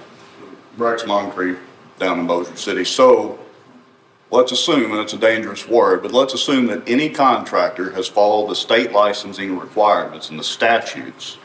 Rex 0.77 1.07
Moncrief 1.07 1.59
down 1.99 2.21
in 2.21 2.27
Bossier 2.27 2.57
City. 2.57 2.85
So 2.85 3.39
let's 4.31 4.53
assume, 4.53 4.93
and 4.93 5.01
it's 5.01 5.13
a 5.13 5.19
dangerous 5.19 5.69
word, 5.69 6.03
but 6.03 6.13
let's 6.13 6.35
assume 6.35 6.67
that 6.67 6.89
any 6.89 7.11
contractor 7.11 7.91
has 7.93 8.09
followed 8.09 8.51
the 8.51 8.55
state 8.55 8.93
licensing 8.93 9.59
requirements 9.59 10.31
and 10.31 10.39
the 10.39 10.45
statutes. 10.45 11.39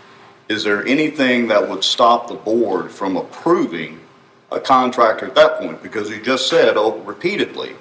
Is 0.49 0.63
there 0.63 0.85
anything 0.85 1.47
that 1.47 1.67
would 1.69 1.83
stop 1.83 2.27
the 2.27 2.35
board 2.35 2.91
from 2.91 3.15
approving 3.15 3.99
a 4.51 4.59
contractor 4.59 5.27
at 5.27 5.35
that 5.35 5.59
point? 5.59 5.81
Because 5.81 6.09
you 6.09 6.21
just 6.21 6.49
said 6.49 6.75
oh, 6.75 6.97
repeatedly 6.99 7.75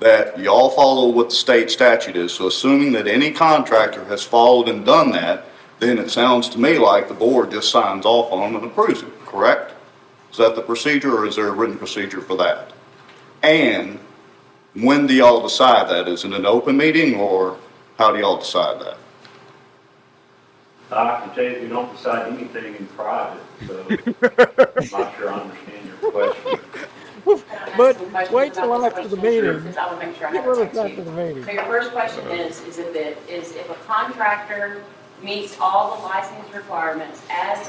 that 0.00 0.38
y'all 0.38 0.70
follow 0.70 1.08
what 1.08 1.30
the 1.30 1.36
state 1.36 1.70
statute 1.70 2.16
is. 2.16 2.32
So 2.32 2.48
assuming 2.48 2.92
that 2.92 3.06
any 3.06 3.30
contractor 3.30 4.04
has 4.06 4.22
followed 4.22 4.68
and 4.68 4.84
done 4.84 5.12
that, 5.12 5.46
then 5.78 5.98
it 5.98 6.10
sounds 6.10 6.48
to 6.50 6.58
me 6.58 6.78
like 6.78 7.08
the 7.08 7.14
board 7.14 7.50
just 7.50 7.70
signs 7.70 8.04
off 8.04 8.32
on 8.32 8.52
them 8.52 8.62
and 8.62 8.70
approves 8.70 9.02
it, 9.02 9.26
correct? 9.26 9.72
Is 10.30 10.38
that 10.38 10.56
the 10.56 10.62
procedure 10.62 11.16
or 11.16 11.26
is 11.26 11.36
there 11.36 11.48
a 11.48 11.52
written 11.52 11.78
procedure 11.78 12.20
for 12.20 12.36
that? 12.36 12.72
And 13.42 13.98
when 14.74 15.06
do 15.06 15.14
y'all 15.14 15.42
decide 15.42 15.88
that? 15.90 16.08
Is 16.08 16.24
it 16.24 16.32
an 16.32 16.46
open 16.46 16.76
meeting 16.76 17.16
or 17.16 17.58
how 17.98 18.12
do 18.12 18.18
y'all 18.18 18.38
decide 18.38 18.80
that? 18.80 18.96
I 20.90 21.20
can 21.20 21.34
tell 21.34 21.44
you, 21.44 21.62
we 21.62 21.68
don't 21.68 21.90
decide 21.96 22.32
anything 22.32 22.76
in 22.76 22.86
private, 22.88 23.42
so 23.66 23.84
I'm 23.88 24.90
not 24.90 25.16
sure 25.16 25.30
I 25.30 25.40
understand 25.40 25.86
your 25.86 26.10
question. 26.10 26.60
But 27.76 28.30
wait 28.32 28.54
till 28.54 28.84
after 28.84 29.08
the 29.08 29.16
meeting. 29.16 29.50
I 29.76 29.98
make 29.98 30.16
sure 30.16 30.28
I 30.28 30.32
Get 30.32 30.44
have 30.44 30.58
it 30.58 30.68
us 30.68 30.72
to 30.72 30.80
after 30.82 31.02
the 31.02 31.10
meeting. 31.12 31.44
So 31.44 31.50
your 31.50 31.64
first 31.64 31.90
question 31.90 32.26
is, 32.30 32.60
is 32.62 32.78
if 32.78 32.94
it, 32.94 33.18
is 33.28 33.52
if 33.52 33.68
a 33.70 33.74
contractor 33.86 34.82
meets 35.22 35.58
all 35.58 35.96
the 35.96 36.02
license 36.02 36.54
requirements 36.54 37.22
as 37.30 37.68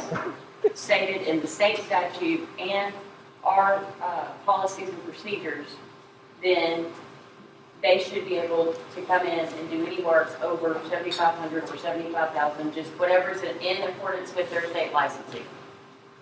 stated 0.74 1.28
in 1.28 1.42
the 1.42 1.48
state 1.48 1.78
statute 1.78 2.48
and 2.60 2.94
our, 3.44 3.84
uh, 4.02 4.26
policies 4.46 4.90
and 4.90 5.04
procedures, 5.06 5.68
then 6.44 6.86
they 7.82 8.00
should 8.00 8.26
be 8.26 8.36
able 8.36 8.76
to 8.96 9.02
come 9.04 9.26
in 9.28 9.40
and 9.40 9.70
do 9.70 9.86
any 9.86 10.04
work 10.04 10.42
over 10.42 10.80
seventy-five 10.90 11.36
hundred 11.36 11.70
or 11.70 11.78
seventy-five 11.78 12.32
thousand, 12.34 12.74
just 12.74 12.90
whatever's 12.92 13.42
in 13.44 13.84
accordance 13.84 14.36
with 14.36 14.50
their 14.50 14.68
state 14.70 14.92
licensing. 14.92 15.44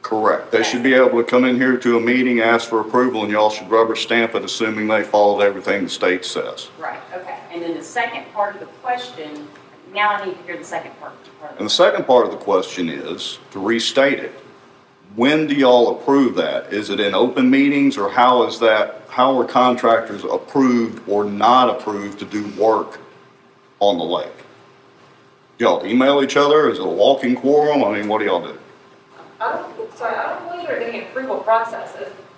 Correct. 0.03 0.51
They 0.51 0.63
should 0.63 0.83
be 0.83 0.93
able 0.93 1.17
to 1.17 1.23
come 1.23 1.45
in 1.45 1.55
here 1.55 1.77
to 1.77 1.97
a 1.97 1.99
meeting, 1.99 2.41
ask 2.41 2.69
for 2.69 2.81
approval, 2.81 3.23
and 3.23 3.31
y'all 3.31 3.49
should 3.49 3.69
rubber 3.69 3.95
stamp 3.95 4.35
it, 4.35 4.43
assuming 4.43 4.87
they 4.87 5.01
followed 5.01 5.41
everything 5.41 5.85
the 5.85 5.89
state 5.89 6.25
says. 6.25 6.69
Right, 6.77 6.99
okay. 7.13 7.39
And 7.51 7.61
then 7.61 7.73
the 7.73 7.83
second 7.83 8.25
part 8.33 8.55
of 8.55 8.59
the 8.59 8.67
question, 8.67 9.47
now 9.93 10.09
I 10.09 10.25
need 10.25 10.35
to 10.35 10.43
hear 10.43 10.57
the 10.57 10.63
second 10.63 10.91
part. 10.99 11.13
part 11.39 11.53
of 11.53 11.57
And 11.57 11.65
the 11.65 11.73
second 11.73 12.05
part 12.05 12.25
of 12.25 12.31
the 12.31 12.37
question 12.37 12.89
is, 12.89 13.39
to 13.51 13.59
restate 13.59 14.19
it, 14.19 14.33
when 15.15 15.47
do 15.47 15.55
y'all 15.55 15.97
approve 15.97 16.35
that? 16.35 16.73
Is 16.73 16.89
it 16.89 16.99
in 16.99 17.15
open 17.15 17.49
meetings 17.49 17.97
or 17.97 18.09
how 18.09 18.45
is 18.45 18.59
that, 18.59 19.03
how 19.07 19.39
are 19.39 19.45
contractors 19.45 20.25
approved 20.25 21.07
or 21.07 21.23
not 21.23 21.69
approved 21.69 22.19
to 22.19 22.25
do 22.25 22.45
work 22.61 22.99
on 23.79 23.97
the 23.97 24.03
lake? 24.03 24.31
Y'all 25.59 25.85
email 25.85 26.21
each 26.21 26.35
other? 26.35 26.69
Is 26.69 26.79
it 26.79 26.85
a 26.85 26.89
walking 26.89 27.35
quorum? 27.35 27.85
I 27.85 27.99
mean, 27.99 28.09
what 28.09 28.19
do 28.19 28.25
y'all 28.25 28.45
do? 28.45 28.57
I 29.43 29.51
don't, 29.77 29.97
sorry, 29.97 30.15
I 30.15 30.33
don't 30.39 30.49
believe 30.51 30.67
there's 30.67 30.83
any 30.83 31.01
approval 31.05 31.39
process. 31.39 31.93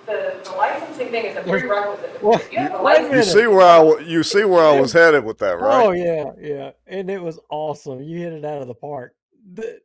The, 0.06 0.40
the 0.44 0.52
licensing 0.52 1.10
thing 1.10 1.26
is 1.26 1.38
a 1.38 1.42
There's- 1.42 1.62
prerequisite. 1.62 2.22
Well, 2.24 2.40
You 2.52 2.60
have 2.60 2.74
a 2.74 2.82
license. 2.82 3.14
You 3.14 3.24
see 3.42 3.48
where 3.48 3.62
I 3.62 3.78
w- 3.78 4.06
you 4.08 4.24
see 4.24 4.44
where 4.44 4.64
I 4.64 4.80
was 4.80 4.94
headed 4.94 5.24
with 5.26 5.38
that, 5.40 5.60
right? 5.60 5.84
Oh 5.86 5.92
yeah, 5.92 6.32
yeah, 6.40 6.72
and 6.88 7.10
it 7.10 7.22
was 7.22 7.40
awesome. 7.50 8.02
You 8.04 8.20
hit 8.20 8.34
it 8.34 8.46
out 8.46 8.62
of 8.62 8.68
the 8.68 8.76
park. 8.76 9.16
The 9.54 9.80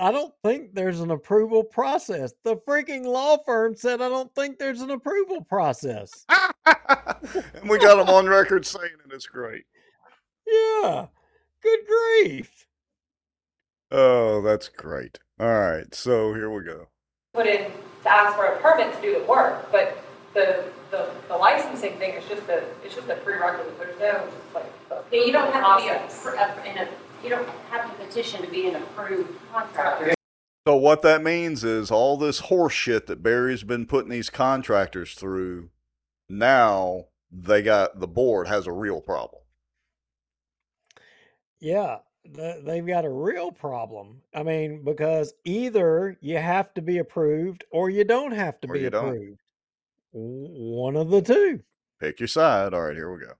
I 0.00 0.10
don't 0.10 0.32
think 0.42 0.74
there's 0.74 1.00
an 1.00 1.10
approval 1.10 1.62
process. 1.64 2.32
The 2.44 2.56
freaking 2.56 3.04
law 3.04 3.38
firm 3.44 3.74
said 3.76 4.00
I 4.02 4.08
don't 4.08 4.34
think 4.34 4.58
there's 4.58 4.80
an 4.80 4.90
approval 4.90 5.42
process. 5.44 6.24
and 6.66 7.68
we 7.68 7.78
got 7.78 7.96
them 7.96 8.08
on 8.14 8.26
record 8.26 8.64
saying 8.66 8.90
it. 9.06 9.12
It's 9.12 9.26
great. 9.26 9.64
Yeah. 10.46 11.06
Good 11.62 11.78
grief. 11.86 12.66
Oh, 13.90 14.40
that's 14.42 14.68
great. 14.68 15.18
All 15.40 15.48
right, 15.60 15.92
so 15.94 16.34
here 16.34 16.50
we 16.50 16.62
go. 16.64 16.88
Put 17.34 17.46
in 17.46 17.70
to 18.02 18.08
ask 18.12 18.36
for 18.36 18.44
a 18.46 18.58
permit 18.60 18.94
to 18.94 19.00
do 19.02 19.18
the 19.20 19.24
work, 19.26 19.70
but 19.72 19.98
the, 20.34 20.64
the, 20.90 21.10
the 21.28 21.36
licensing 21.36 21.96
thing 21.98 22.14
is 22.14 22.24
just 22.28 22.42
a, 22.48 22.64
it's 22.84 22.94
just 22.94 23.08
a 23.08 23.14
prerequisite. 23.16 23.78
There's 23.78 23.98
no, 23.98 24.28
like, 24.54 24.66
Yeah, 25.12 25.24
you 25.24 25.32
don't 25.32 25.52
have 25.52 25.78
to 25.78 25.82
be 25.84 25.88
a, 25.88 26.42
a- 26.42 26.70
in 26.70 26.78
a, 26.78 26.88
you 27.24 27.30
don't 27.30 27.48
have 27.70 27.90
to 27.90 28.04
petition 28.04 28.42
to 28.42 28.48
be 28.48 28.68
an 28.68 28.76
approved 28.76 29.30
contractor. 29.52 30.14
So 30.66 30.76
what 30.76 31.02
that 31.02 31.22
means 31.24 31.64
is 31.64 31.90
all 31.90 32.16
this 32.16 32.38
horse 32.40 32.72
shit 32.74 33.06
that 33.08 33.22
Berry's 33.22 33.64
been 33.64 33.86
putting 33.86 34.10
these 34.10 34.30
contractors 34.30 35.14
through, 35.14 35.70
now 36.28 37.06
they 37.32 37.62
got 37.62 37.98
the 37.98 38.06
board 38.06 38.46
has 38.46 38.66
a 38.66 38.72
real 38.72 39.00
problem. 39.00 39.42
Yeah, 41.60 41.86
th- 41.86 42.00
they've 42.24 42.86
got 42.86 43.04
a 43.04 43.10
real 43.10 43.50
problem. 43.52 44.22
I 44.34 44.42
mean, 44.42 44.82
because 44.84 45.34
either 45.44 46.16
you 46.20 46.38
have 46.38 46.72
to 46.74 46.82
be 46.82 46.98
approved 46.98 47.64
or 47.70 47.90
you 47.90 48.04
don't 48.04 48.32
have 48.32 48.60
to 48.62 48.68
Or 48.68 48.74
be 48.74 48.80
you 48.80 48.90
don't. 48.90 49.08
approved. 49.08 49.40
One 50.12 50.96
of 50.96 51.10
the 51.10 51.22
two. 51.22 51.60
Pick 52.00 52.20
your 52.20 52.26
side. 52.28 52.74
All 52.74 52.82
right, 52.82 52.96
here 52.96 53.12
we 53.12 53.20
go. 53.24 53.32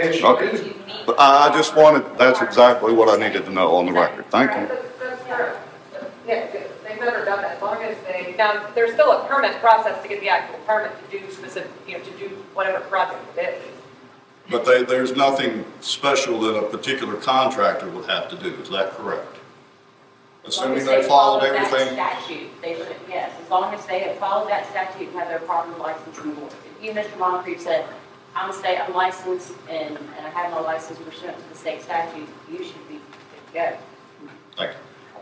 Okay. 0.00 0.74
I 1.18 1.48
I 1.48 1.56
just 1.56 1.76
wanted, 1.76 2.18
that's 2.18 2.40
exactly 2.42 2.92
what 2.92 3.08
I 3.08 3.16
needed 3.24 3.44
to 3.44 3.50
know 3.50 3.76
on 3.76 3.86
the 3.86 3.92
record. 3.92 4.26
Thank 4.30 4.50
you. 4.50 4.66
That's, 4.66 4.98
that's 4.98 5.22
correct. 5.24 5.58
Yeah, 6.26 6.46
they've 6.50 6.98
never 7.00 7.24
done 7.24 7.42
that, 7.42 7.56
as 7.56 7.62
long 7.62 7.82
as 7.82 7.96
they, 8.04 8.34
now, 8.36 8.66
there's 8.74 8.92
still 8.94 9.12
a 9.12 9.26
permit 9.28 9.52
process 9.60 10.02
to 10.02 10.08
get 10.08 10.20
the 10.20 10.28
actual 10.28 10.58
permit 10.66 10.90
to 11.10 11.18
do 11.18 11.30
specific, 11.30 11.70
you 11.86 11.98
know, 11.98 12.04
to 12.04 12.10
do 12.18 12.28
whatever 12.54 12.80
project 12.86 13.20
it 13.38 13.62
is. 13.62 13.81
But 14.52 14.66
they, 14.66 14.82
there's 14.82 15.16
nothing 15.16 15.64
special 15.80 16.38
that 16.40 16.56
a 16.56 16.68
particular 16.68 17.16
contractor 17.16 17.88
would 17.88 18.08
have 18.08 18.28
to 18.28 18.36
do, 18.36 18.54
is 18.56 18.68
that 18.68 18.90
correct? 18.92 19.38
As 20.44 20.58
long 20.58 20.72
Assuming 20.72 20.80
as 20.80 20.86
they 20.86 21.08
followed 21.08 21.42
that 21.42 21.54
everything, 21.54 21.94
Statute, 21.94 22.62
they 22.62 22.74
should, 22.74 22.96
yes, 23.08 23.32
as 23.42 23.50
long 23.50 23.72
as 23.72 23.86
they 23.86 24.00
have 24.00 24.16
followed 24.18 24.48
that 24.50 24.68
statute 24.70 25.08
and 25.08 25.18
have 25.18 25.28
their 25.28 25.38
proper 25.40 25.76
license 25.78 26.18
in 26.18 26.30
the 26.30 26.34
board. 26.34 26.52
If 26.78 26.84
you, 26.84 26.92
Mr. 26.92 27.16
Moncrief, 27.18 27.60
said, 27.60 27.86
I'm 28.34 28.50
a 28.50 28.52
state, 28.52 28.78
I'm 28.78 28.92
licensed 28.92 29.52
and, 29.70 29.96
and 29.96 30.26
I 30.26 30.30
have 30.30 30.50
my 30.50 30.60
license 30.60 30.98
pursuant 30.98 31.38
to 31.38 31.48
the 31.48 31.54
state 31.54 31.82
statute, 31.82 32.28
you 32.50 32.64
should 32.64 32.88
be 32.88 32.94
good 32.94 33.46
to 33.46 33.52
go. 33.52 33.76
thank 34.56 34.72
you. 34.72 34.76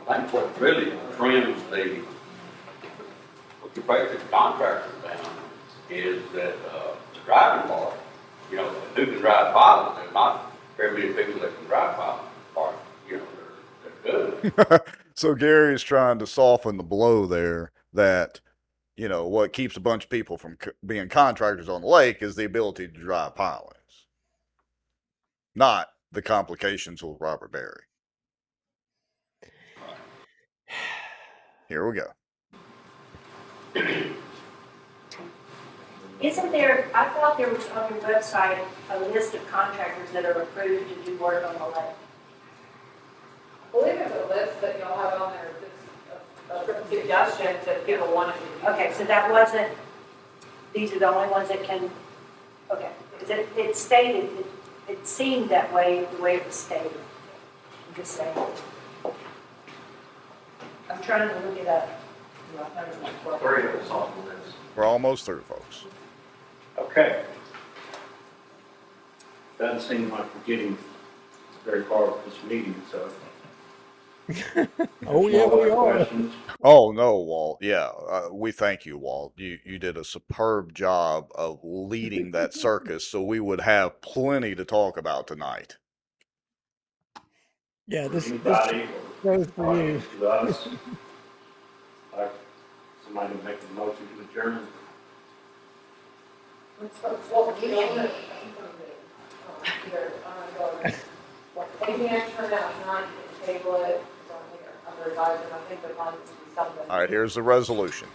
I 0.08 0.20
think 0.20 0.32
what 0.32 0.60
really 0.60 0.92
trims 1.16 1.62
the, 1.70 2.02
what 3.60 3.74
the 3.74 3.80
basic 3.82 4.30
contractor 4.30 4.90
down 5.06 5.36
is 5.90 6.22
that, 6.32 6.54
uh, 6.72 6.94
the 7.12 7.20
driving 7.26 7.68
part, 7.68 7.94
you 8.50 8.56
know, 8.56 8.68
who 8.68 9.06
can 9.06 9.18
drive 9.18 9.52
pilot, 9.52 9.96
there's 9.96 10.14
not 10.14 10.52
very 10.76 10.98
many 11.00 11.12
people 11.12 11.40
that 11.40 11.56
can 11.56 11.66
drive 11.66 11.96
pilot, 11.96 12.22
or, 12.54 12.74
you 13.08 13.18
know, 13.18 13.26
they're, 14.02 14.52
they're 14.52 14.60
good. 14.64 14.82
so 15.14 15.34
Gary 15.34 15.74
is 15.74 15.82
trying 15.82 16.18
to 16.18 16.26
soften 16.26 16.76
the 16.76 16.82
blow 16.82 17.26
there 17.26 17.72
that 17.92 18.40
you 18.96 19.08
know 19.08 19.26
what 19.26 19.52
keeps 19.52 19.76
a 19.76 19.80
bunch 19.80 20.04
of 20.04 20.10
people 20.10 20.36
from 20.36 20.56
c- 20.62 20.70
being 20.84 21.08
contractors 21.08 21.68
on 21.68 21.80
the 21.80 21.86
lake 21.86 22.22
is 22.22 22.36
the 22.36 22.44
ability 22.44 22.86
to 22.88 22.92
drive 23.00 23.34
pilots, 23.34 24.06
not 25.54 25.88
the 26.12 26.22
complications 26.22 27.02
with 27.02 27.16
Robert 27.20 27.52
Berry. 27.52 27.82
Here 31.68 31.88
we 31.88 31.96
go. 31.96 32.12
Isn't 36.22 36.52
there, 36.52 36.90
I 36.94 37.08
thought 37.08 37.38
there 37.38 37.48
was 37.48 37.66
on 37.70 37.90
your 37.90 38.00
website 38.02 38.62
a 38.90 38.98
list 38.98 39.34
of 39.34 39.46
contractors 39.48 40.10
that 40.12 40.26
are 40.26 40.42
approved 40.42 40.88
to 40.90 41.10
do 41.10 41.16
work 41.16 41.44
on 41.46 41.54
the 41.54 41.64
lake. 41.64 41.96
I 43.66 43.72
believe 43.72 43.94
there's 43.94 44.24
a 44.24 44.28
list 44.28 44.60
that 44.60 44.78
y'all 44.80 44.98
have 44.98 45.22
on 45.22 45.32
there, 45.32 45.50
just 45.60 45.72
of 46.50 46.68
of 46.76 46.88
suggestions 46.90 47.64
that 47.64 47.86
people 47.86 48.12
want 48.14 48.34
to 48.34 48.40
do. 48.40 48.68
Okay, 48.68 48.92
so 48.92 49.04
that 49.04 49.30
wasn't, 49.30 49.72
these 50.74 50.92
are 50.92 50.98
the 50.98 51.08
only 51.08 51.28
ones 51.30 51.48
that 51.48 51.64
can, 51.64 51.90
okay, 52.70 52.90
because 53.12 53.30
it, 53.30 53.48
it 53.56 53.76
stated, 53.76 54.24
it, 54.24 54.46
it 54.88 55.06
seemed 55.06 55.48
that 55.48 55.72
way, 55.72 56.06
the 56.16 56.22
way 56.22 56.36
it 56.36 56.46
was 56.46 56.54
stated. 56.54 56.92
I'm 57.88 57.94
just 57.94 58.12
saying. 58.12 58.36
I'm 60.90 61.00
trying 61.02 61.28
to 61.28 61.48
look 61.48 61.56
it 61.56 61.68
up. 61.68 61.88
No, 62.56 62.62
I 62.62 62.64
thought 62.64 62.88
it 62.88 62.94
was 62.94 63.02
like 63.02 63.22
twelve. 63.22 63.40
Three 63.40 63.62
of 63.62 63.74
us 63.76 63.90
on 63.90 64.12
the 64.18 64.34
list. 64.34 64.56
We're 64.76 64.84
almost 64.84 65.24
through, 65.24 65.42
folks. 65.42 65.84
Okay. 66.80 67.24
Doesn't 69.58 69.80
seem 69.88 70.10
like 70.10 70.34
we're 70.34 70.42
getting 70.56 70.78
very 71.64 71.84
far 71.84 72.06
with 72.12 72.24
this 72.24 72.42
meeting, 72.44 72.80
so. 72.90 73.10
Oh, 75.06 75.28
yeah, 75.28 75.46
No 75.46 75.56
we 75.56 75.70
are. 75.70 75.92
questions? 75.94 76.34
Oh 76.62 76.92
no, 76.92 77.16
Walt. 77.18 77.58
Yeah, 77.62 77.86
uh, 78.10 78.28
we 78.32 78.52
thank 78.52 78.86
you, 78.86 78.98
Walt. 78.98 79.34
You 79.36 79.58
you 79.64 79.78
did 79.78 79.96
a 79.96 80.04
superb 80.04 80.74
job 80.74 81.28
of 81.34 81.60
leading 81.62 82.32
that 82.32 82.54
circus, 82.54 83.06
so 83.06 83.22
we 83.22 83.40
would 83.40 83.62
have 83.62 84.00
plenty 84.02 84.54
to 84.54 84.64
talk 84.64 84.96
about 84.98 85.26
tonight. 85.26 85.78
Yeah, 87.88 88.08
this, 88.08 88.32
this 88.44 88.58
Anybody 88.62 88.84
goes 89.22 89.46
for 89.56 89.76
you. 89.76 90.02
to 90.18 90.28
us? 90.28 90.68
Like, 92.16 92.32
somebody 93.04 93.34
make 93.44 93.58
a 93.70 93.74
motion 93.74 94.06
to 94.16 94.22
adjourn? 94.40 94.66
All 106.88 106.98
right, 106.98 107.10
here's 107.10 107.34
the 107.34 107.42
resolution. 107.42 108.08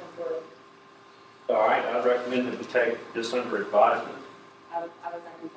All 1.50 1.56
right, 1.68 1.86
I 1.86 2.04
recommend 2.04 2.48
that 2.48 2.58
we 2.58 2.66
take 2.66 3.14
this 3.14 3.34
under 3.34 3.62
advisement. 3.62 4.18
I 4.74 4.82
would, 4.82 4.92
I 5.04 5.12
would. 5.14 5.52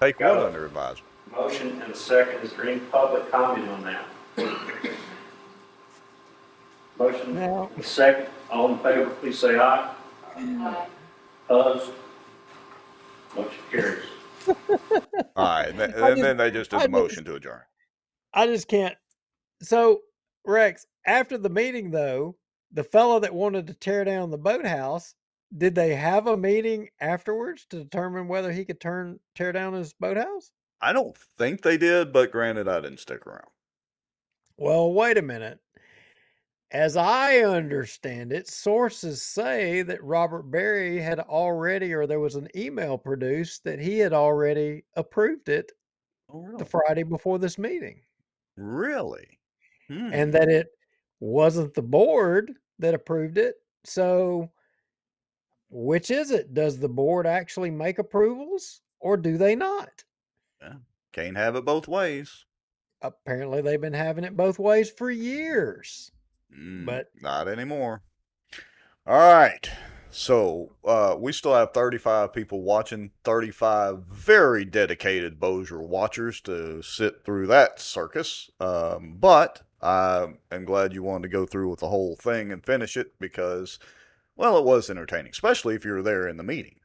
Take 0.00 0.18
Got 0.18 0.36
what 0.36 0.46
under 0.46 0.64
advisement? 0.66 1.06
Motion 1.32 1.82
and 1.82 1.92
a 1.92 1.96
second, 1.96 2.40
is 2.42 2.52
there 2.52 2.68
any 2.68 2.80
public 2.80 3.30
comment 3.30 3.68
on 3.68 3.82
that? 3.84 4.04
Motion, 6.98 7.34
Now, 7.34 7.68
and 7.74 7.84
a 7.84 7.86
second, 7.86 8.26
all 8.50 8.72
in 8.72 8.78
favor, 8.78 9.10
please 9.10 9.38
say 9.38 9.58
aye. 9.58 9.92
Aye. 10.36 10.86
Opposed? 11.50 11.90
Motion 13.36 13.58
carries. 13.70 14.04
All 14.46 15.44
right, 15.44 15.68
and, 15.68 15.78
then- 15.80 15.94
I 16.02 16.10
and 16.10 16.22
then 16.22 16.36
they 16.36 16.50
just 16.50 16.70
did 16.70 16.76
I 16.76 16.86
the 16.86 16.88
just- 16.88 16.92
motion 16.92 17.24
to 17.24 17.34
adjourn. 17.34 17.62
I 18.32 18.46
just 18.46 18.68
can't. 18.68 18.96
So, 19.60 20.02
Rex, 20.46 20.86
after 21.04 21.36
the 21.36 21.50
meeting, 21.50 21.90
though, 21.90 22.36
the 22.72 22.84
fellow 22.84 23.18
that 23.18 23.34
wanted 23.34 23.66
to 23.66 23.74
tear 23.74 24.04
down 24.04 24.30
the 24.30 24.38
boathouse, 24.38 25.14
did 25.58 25.74
they 25.74 25.94
have 25.96 26.28
a 26.28 26.36
meeting 26.36 26.88
afterwards 27.00 27.66
to 27.70 27.82
determine 27.82 28.28
whether 28.28 28.52
he 28.52 28.64
could 28.64 28.80
turn 28.80 29.18
tear 29.34 29.50
down 29.50 29.72
his 29.72 29.92
boathouse? 29.92 30.52
I 30.80 30.92
don't 30.92 31.16
think 31.36 31.62
they 31.62 31.76
did, 31.76 32.12
but 32.12 32.30
granted, 32.30 32.68
I 32.68 32.80
didn't 32.80 33.00
stick 33.00 33.26
around. 33.26 33.48
Well, 34.56 34.92
wait 34.92 35.18
a 35.18 35.22
minute. 35.22 35.58
As 36.72 36.96
I 36.96 37.38
understand 37.38 38.32
it, 38.32 38.46
sources 38.48 39.22
say 39.22 39.82
that 39.82 40.02
Robert 40.04 40.44
Berry 40.50 40.98
had 41.00 41.18
already, 41.18 41.92
or 41.92 42.06
there 42.06 42.20
was 42.20 42.36
an 42.36 42.48
email 42.56 42.96
produced 42.96 43.64
that 43.64 43.80
he 43.80 43.98
had 43.98 44.12
already 44.12 44.84
approved 44.94 45.48
it 45.48 45.72
Oh, 46.32 46.38
really? 46.42 46.58
the 46.58 46.64
Friday 46.64 47.02
before 47.02 47.40
this 47.40 47.58
meeting, 47.58 48.00
Really? 48.56 49.40
Hmm. 49.88 50.10
and 50.12 50.32
that 50.32 50.48
it 50.48 50.68
wasn't 51.18 51.74
the 51.74 51.82
board 51.82 52.54
that 52.78 52.94
approved 52.94 53.36
it. 53.36 53.56
So, 53.82 54.52
which 55.70 56.12
is 56.12 56.30
it? 56.30 56.54
Does 56.54 56.78
the 56.78 56.88
board 56.88 57.26
actually 57.26 57.70
make 57.72 57.98
approvals 57.98 58.82
or 59.00 59.16
do 59.16 59.36
they 59.36 59.56
not? 59.56 60.04
Can't 61.12 61.36
have 61.36 61.56
it 61.56 61.64
both 61.64 61.88
ways. 61.88 62.44
Apparently, 63.02 63.60
they've 63.60 63.80
been 63.80 63.92
having 63.92 64.22
it 64.22 64.36
both 64.36 64.60
ways 64.60 64.88
for 64.88 65.10
years. 65.10 66.12
Mm, 66.56 66.86
But- 66.86 67.10
not 67.20 67.48
anymore. 67.48 68.02
All 69.06 69.18
right. 69.18 69.68
So 70.12 70.72
uh, 70.84 71.14
we 71.18 71.32
still 71.32 71.54
have 71.54 71.72
35 71.72 72.32
people 72.32 72.62
watching, 72.62 73.12
35 73.24 74.04
very 74.06 74.64
dedicated 74.64 75.38
Bossier 75.38 75.80
watchers 75.80 76.40
to 76.42 76.82
sit 76.82 77.24
through 77.24 77.46
that 77.46 77.78
circus. 77.80 78.50
Um, 78.58 79.16
but 79.20 79.62
I 79.80 80.26
am 80.50 80.64
glad 80.64 80.92
you 80.92 81.04
wanted 81.04 81.28
to 81.28 81.32
go 81.32 81.46
through 81.46 81.70
with 81.70 81.78
the 81.80 81.88
whole 81.88 82.16
thing 82.16 82.50
and 82.50 82.64
finish 82.66 82.96
it 82.96 83.12
because, 83.20 83.78
well, 84.36 84.58
it 84.58 84.64
was 84.64 84.90
entertaining, 84.90 85.30
especially 85.30 85.76
if 85.76 85.84
you 85.84 85.92
were 85.92 86.02
there 86.02 86.26
in 86.26 86.36
the 86.38 86.42
meeting. 86.42 86.79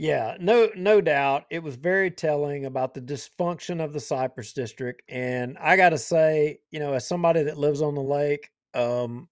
Yeah, 0.00 0.36
no, 0.38 0.70
no 0.76 1.00
doubt. 1.00 1.46
It 1.50 1.60
was 1.60 1.74
very 1.74 2.12
telling 2.12 2.66
about 2.66 2.94
the 2.94 3.00
dysfunction 3.00 3.82
of 3.82 3.92
the 3.92 3.98
Cypress 3.98 4.52
District, 4.52 5.02
and 5.08 5.58
I 5.58 5.76
got 5.76 5.88
to 5.88 5.98
say, 5.98 6.60
you 6.70 6.78
know, 6.78 6.92
as 6.92 7.08
somebody 7.08 7.42
that 7.42 7.58
lives 7.58 7.82
on 7.82 7.96
the 7.96 8.00
lake, 8.00 8.48
um, 8.74 9.28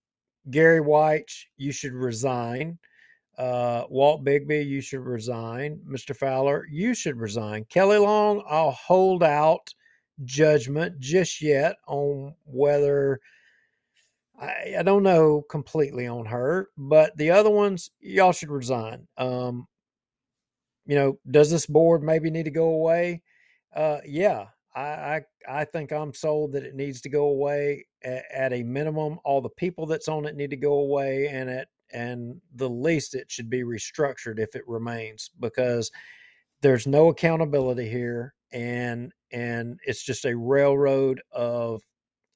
Gary 0.51 0.81
White, 0.81 1.31
you 1.57 1.71
should 1.71 1.93
resign. 1.93 2.79
Uh, 3.39 3.85
Walt 3.91 4.25
Bigby, 4.25 4.67
you 4.67 4.81
should 4.81 5.03
resign. 5.07 5.79
Mr. 5.89 6.17
Fowler, 6.17 6.67
you 6.69 6.95
should 6.95 7.17
resign. 7.17 7.65
Kelly 7.69 7.99
Long, 7.99 8.43
I'll 8.51 8.73
hold 8.73 9.23
out 9.23 9.73
judgment 10.25 10.99
just 10.99 11.41
yet 11.41 11.77
on 11.87 12.35
whether 12.45 13.21
I, 14.41 14.75
I 14.81 14.83
don't 14.83 15.05
know 15.05 15.43
completely 15.49 16.09
on 16.09 16.27
her, 16.27 16.71
but 16.77 17.17
the 17.17 17.31
other 17.31 17.51
ones, 17.51 17.93
y'all 18.01 18.33
should 18.33 18.51
resign. 18.51 19.07
Um, 19.17 19.69
you 20.87 20.95
know, 20.95 21.19
does 21.31 21.51
this 21.51 21.67
board 21.67 22.03
maybe 22.03 22.31
need 22.31 22.45
to 22.45 22.51
go 22.51 22.69
away? 22.69 23.23
Uh, 23.75 23.99
yeah, 24.07 24.47
I, 24.75 24.81
I, 24.81 25.21
I 25.49 25.65
think 25.65 25.93
I'm 25.93 26.15
sold 26.15 26.53
that 26.53 26.65
it 26.65 26.75
needs 26.75 27.01
to 27.03 27.09
go 27.09 27.25
away 27.27 27.87
at, 28.03 28.25
at, 28.33 28.53
a 28.53 28.63
minimum. 28.63 29.19
All 29.25 29.41
the 29.41 29.51
people 29.51 29.87
that's 29.87 30.09
on 30.09 30.27
it 30.27 30.37
need 30.37 30.51
to 30.51 30.57
go 30.57 30.75
away, 30.75 31.29
and 31.29 31.51
at 31.51 31.69
and 31.93 32.41
the 32.55 32.69
least 32.69 33.15
it 33.15 33.31
should 33.31 33.49
be 33.49 33.63
restructured 33.63 34.39
if 34.39 34.55
it 34.57 34.67
remains 34.67 35.31
because 35.41 35.91
there's 36.63 36.87
no 36.87 37.09
accountability 37.09 37.89
here, 37.89 38.35
and 38.53 39.13
and 39.33 39.79
it's 39.87 40.03
just 40.03 40.25
a 40.25 40.37
railroad 40.37 41.21
of 41.33 41.83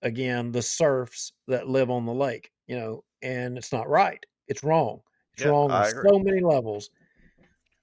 again 0.03 0.51
the 0.51 0.63
serfs 0.63 1.33
that 1.47 1.69
live 1.69 1.91
on 1.91 2.05
the 2.05 2.15
lake. 2.15 2.51
You 2.67 2.79
know, 2.79 3.05
and 3.23 3.57
it's 3.57 3.73
not 3.73 3.89
right. 3.89 4.25
It's 4.49 4.65
wrong. 4.65 5.01
It's 5.35 5.45
yeah, 5.45 5.51
wrong 5.51 5.71
on 5.71 5.91
so 5.91 6.19
many 6.19 6.41
levels 6.41 6.91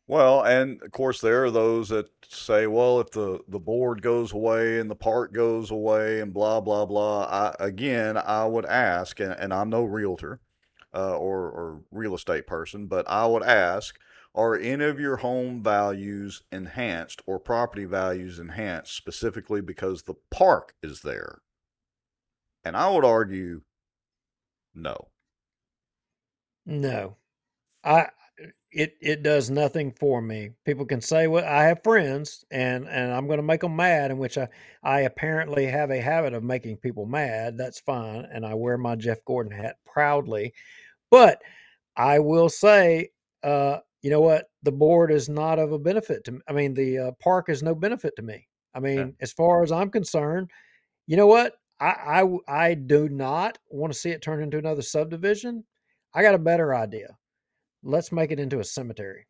well, 0.07 0.41
and 0.43 0.81
of 0.81 0.91
course, 0.91 1.19
there 1.19 1.43
are 1.43 1.51
those 1.51 1.89
that 1.89 2.09
say, 2.29 2.65
well, 2.65 3.01
if 3.01 3.11
the, 3.11 3.39
the 3.47 3.59
board 3.59 4.01
goes 4.01 4.31
away 4.31 4.79
and 4.79 4.89
the 4.89 4.95
park 4.95 5.33
goes 5.33 5.69
away 5.69 6.21
and 6.21 6.33
blah, 6.33 6.61
blah, 6.61 6.85
blah. 6.85 7.23
I, 7.23 7.55
again, 7.59 8.17
I 8.17 8.45
would 8.45 8.65
ask, 8.65 9.19
and, 9.19 9.33
and 9.33 9.53
I'm 9.53 9.69
no 9.69 9.83
realtor 9.83 10.39
uh, 10.93 11.17
or, 11.17 11.39
or 11.49 11.81
real 11.91 12.15
estate 12.15 12.47
person, 12.47 12.87
but 12.87 13.07
I 13.09 13.25
would 13.25 13.43
ask, 13.43 13.99
are 14.33 14.55
any 14.55 14.85
of 14.85 14.99
your 14.99 15.17
home 15.17 15.61
values 15.61 16.43
enhanced 16.51 17.21
or 17.25 17.39
property 17.39 17.85
values 17.85 18.39
enhanced 18.39 18.95
specifically 18.95 19.61
because 19.61 20.03
the 20.03 20.15
park 20.31 20.73
is 20.81 21.01
there? 21.01 21.39
And 22.63 22.77
I 22.77 22.89
would 22.89 23.03
argue 23.03 23.61
no. 24.73 25.09
No. 26.65 27.17
I 27.83 28.09
it 28.71 28.95
it 29.01 29.23
does 29.23 29.49
nothing 29.49 29.91
for 29.91 30.21
me. 30.21 30.51
People 30.65 30.85
can 30.85 31.01
say 31.01 31.27
what 31.27 31.43
well, 31.43 31.53
I 31.53 31.63
have 31.63 31.83
friends 31.83 32.45
and 32.51 32.87
and 32.87 33.11
I'm 33.11 33.27
going 33.27 33.37
to 33.37 33.43
make 33.43 33.61
them 33.61 33.75
mad 33.75 34.11
in 34.11 34.17
which 34.17 34.37
I 34.37 34.47
I 34.83 35.01
apparently 35.01 35.65
have 35.65 35.89
a 35.89 36.01
habit 36.01 36.33
of 36.33 36.43
making 36.43 36.77
people 36.77 37.05
mad. 37.05 37.57
That's 37.57 37.79
fine 37.79 38.27
and 38.31 38.45
I 38.45 38.53
wear 38.53 38.77
my 38.77 38.95
Jeff 38.95 39.23
Gordon 39.25 39.51
hat 39.51 39.77
proudly. 39.85 40.53
But 41.09 41.41
I 41.95 42.19
will 42.19 42.49
say 42.49 43.09
uh 43.43 43.79
you 44.01 44.11
know 44.11 44.21
what 44.21 44.49
the 44.63 44.71
board 44.71 45.11
is 45.11 45.29
not 45.29 45.59
of 45.59 45.71
a 45.71 45.79
benefit 45.79 46.23
to 46.25 46.33
me. 46.33 46.39
I 46.47 46.53
mean 46.53 46.73
the 46.73 46.99
uh, 46.99 47.11
park 47.19 47.49
is 47.49 47.63
no 47.63 47.73
benefit 47.73 48.15
to 48.17 48.21
me. 48.21 48.47
I 48.75 48.79
mean 48.79 48.97
yeah. 48.97 49.11
as 49.21 49.31
far 49.31 49.63
as 49.63 49.71
I'm 49.71 49.89
concerned, 49.89 50.51
you 51.07 51.17
know 51.17 51.27
what? 51.27 51.53
I 51.79 52.23
I 52.47 52.67
I 52.69 52.73
do 52.73 53.07
not 53.09 53.57
want 53.69 53.93
to 53.93 53.99
see 53.99 54.11
it 54.11 54.21
turn 54.21 54.43
into 54.43 54.57
another 54.57 54.81
subdivision. 54.81 55.63
I 56.13 56.21
got 56.21 56.35
a 56.35 56.39
better 56.39 56.75
idea 56.75 57.17
let's 57.83 58.11
make 58.11 58.31
it 58.31 58.39
into 58.39 58.59
a 58.59 58.63
cemetery. 58.63 59.27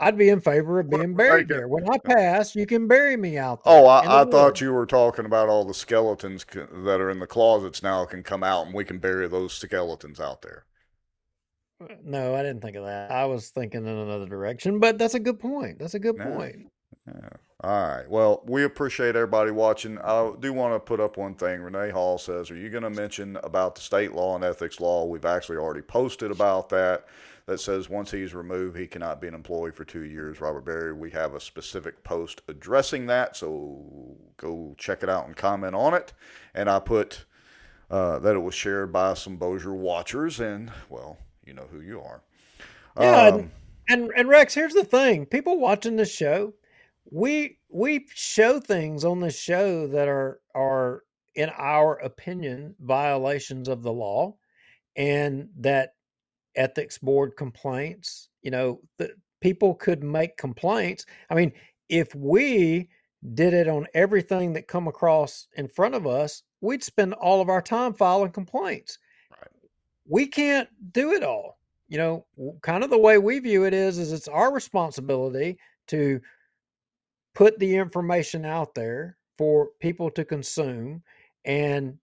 I'd 0.00 0.16
be 0.16 0.28
in 0.28 0.40
favor 0.40 0.78
of 0.78 0.88
being 0.88 1.14
buried 1.14 1.48
there. 1.48 1.66
When 1.66 1.88
I 1.90 1.98
pass, 1.98 2.54
you 2.54 2.66
can 2.66 2.86
bury 2.86 3.16
me 3.16 3.36
out 3.36 3.64
there. 3.64 3.74
Oh, 3.74 3.86
I, 3.86 4.22
I 4.22 4.24
thought 4.24 4.60
you 4.60 4.72
were 4.72 4.86
talking 4.86 5.24
about 5.24 5.48
all 5.48 5.64
the 5.64 5.74
skeletons 5.74 6.46
that 6.54 7.00
are 7.00 7.10
in 7.10 7.18
the 7.18 7.26
closets 7.26 7.82
now 7.82 8.04
can 8.04 8.22
come 8.22 8.44
out 8.44 8.66
and 8.66 8.74
we 8.74 8.84
can 8.84 8.98
bury 8.98 9.26
those 9.26 9.54
skeletons 9.54 10.20
out 10.20 10.42
there. 10.42 10.66
Uh, 11.82 11.94
no, 12.04 12.34
I 12.36 12.42
didn't 12.42 12.60
think 12.60 12.76
of 12.76 12.84
that. 12.84 13.10
I 13.10 13.24
was 13.26 13.50
thinking 13.50 13.86
in 13.86 13.96
another 13.96 14.26
direction, 14.26 14.78
but 14.78 14.98
that's 14.98 15.14
a 15.14 15.20
good 15.20 15.40
point. 15.40 15.80
That's 15.80 15.94
a 15.94 16.00
good 16.00 16.16
point. 16.16 16.68
Yeah. 17.06 17.28
All 17.60 17.88
right. 17.88 18.08
Well, 18.08 18.42
we 18.46 18.64
appreciate 18.64 19.16
everybody 19.16 19.50
watching. 19.50 19.98
I 19.98 20.32
do 20.38 20.52
want 20.52 20.74
to 20.74 20.80
put 20.80 21.00
up 21.00 21.16
one 21.16 21.34
thing. 21.34 21.60
Renee 21.60 21.90
Hall 21.90 22.16
says, 22.16 22.50
Are 22.50 22.56
you 22.56 22.70
going 22.70 22.84
to 22.84 22.90
mention 22.90 23.36
about 23.42 23.74
the 23.74 23.80
state 23.80 24.12
law 24.12 24.36
and 24.36 24.44
ethics 24.44 24.78
law? 24.78 25.06
We've 25.06 25.24
actually 25.24 25.58
already 25.58 25.82
posted 25.82 26.30
about 26.30 26.68
that. 26.68 27.06
That 27.46 27.58
says 27.58 27.88
once 27.88 28.10
he's 28.10 28.34
removed, 28.34 28.76
he 28.76 28.86
cannot 28.86 29.22
be 29.22 29.26
an 29.26 29.34
employee 29.34 29.70
for 29.70 29.84
two 29.84 30.04
years. 30.04 30.40
Robert 30.40 30.66
Berry, 30.66 30.92
we 30.92 31.10
have 31.12 31.34
a 31.34 31.40
specific 31.40 32.04
post 32.04 32.42
addressing 32.46 33.06
that. 33.06 33.36
So 33.36 34.16
go 34.36 34.74
check 34.76 35.02
it 35.02 35.08
out 35.08 35.26
and 35.26 35.34
comment 35.34 35.74
on 35.74 35.94
it. 35.94 36.12
And 36.54 36.68
I 36.68 36.78
put 36.78 37.24
uh, 37.90 38.18
that 38.18 38.36
it 38.36 38.40
was 38.40 38.54
shared 38.54 38.92
by 38.92 39.14
some 39.14 39.36
Bossier 39.38 39.72
watchers. 39.72 40.40
And, 40.40 40.70
well, 40.90 41.16
you 41.46 41.54
know 41.54 41.66
who 41.72 41.80
you 41.80 42.02
are. 42.02 42.20
Yeah. 43.00 43.28
Um, 43.28 43.50
and, 43.88 44.10
and 44.14 44.28
Rex, 44.28 44.52
here's 44.52 44.74
the 44.74 44.84
thing 44.84 45.24
people 45.24 45.58
watching 45.58 45.96
this 45.96 46.12
show, 46.14 46.52
we 47.10 47.58
we 47.68 48.06
show 48.14 48.60
things 48.60 49.04
on 49.04 49.20
this 49.20 49.38
show 49.38 49.86
that 49.86 50.08
are 50.08 50.40
are 50.54 51.04
in 51.34 51.50
our 51.56 51.94
opinion 51.96 52.74
violations 52.80 53.68
of 53.68 53.82
the 53.82 53.92
law 53.92 54.34
and 54.96 55.48
that 55.56 55.94
ethics 56.56 56.98
board 56.98 57.36
complaints 57.36 58.28
you 58.42 58.50
know 58.50 58.80
the 58.98 59.10
people 59.40 59.74
could 59.74 60.02
make 60.02 60.36
complaints. 60.36 61.06
I 61.30 61.34
mean 61.34 61.52
if 61.88 62.14
we 62.14 62.88
did 63.34 63.54
it 63.54 63.68
on 63.68 63.86
everything 63.94 64.52
that 64.52 64.68
come 64.68 64.88
across 64.88 65.48
in 65.56 65.68
front 65.68 65.94
of 65.94 66.06
us 66.06 66.42
we'd 66.60 66.82
spend 66.82 67.14
all 67.14 67.40
of 67.40 67.48
our 67.48 67.62
time 67.62 67.94
filing 67.94 68.32
complaints. 68.32 68.98
Right. 69.30 69.50
we 70.06 70.26
can't 70.26 70.68
do 70.92 71.12
it 71.12 71.22
all. 71.22 71.58
You 71.88 71.98
know 71.98 72.26
kind 72.62 72.84
of 72.84 72.90
the 72.90 72.98
way 72.98 73.18
we 73.18 73.38
view 73.38 73.64
it 73.64 73.72
is 73.72 73.98
is 73.98 74.12
it's 74.12 74.28
our 74.28 74.52
responsibility 74.52 75.58
to 75.86 76.20
put 77.38 77.56
the 77.60 77.76
information 77.76 78.44
out 78.44 78.74
there 78.74 79.16
for 79.38 79.68
people 79.78 80.10
to 80.10 80.24
consume. 80.24 81.00
And 81.44 81.96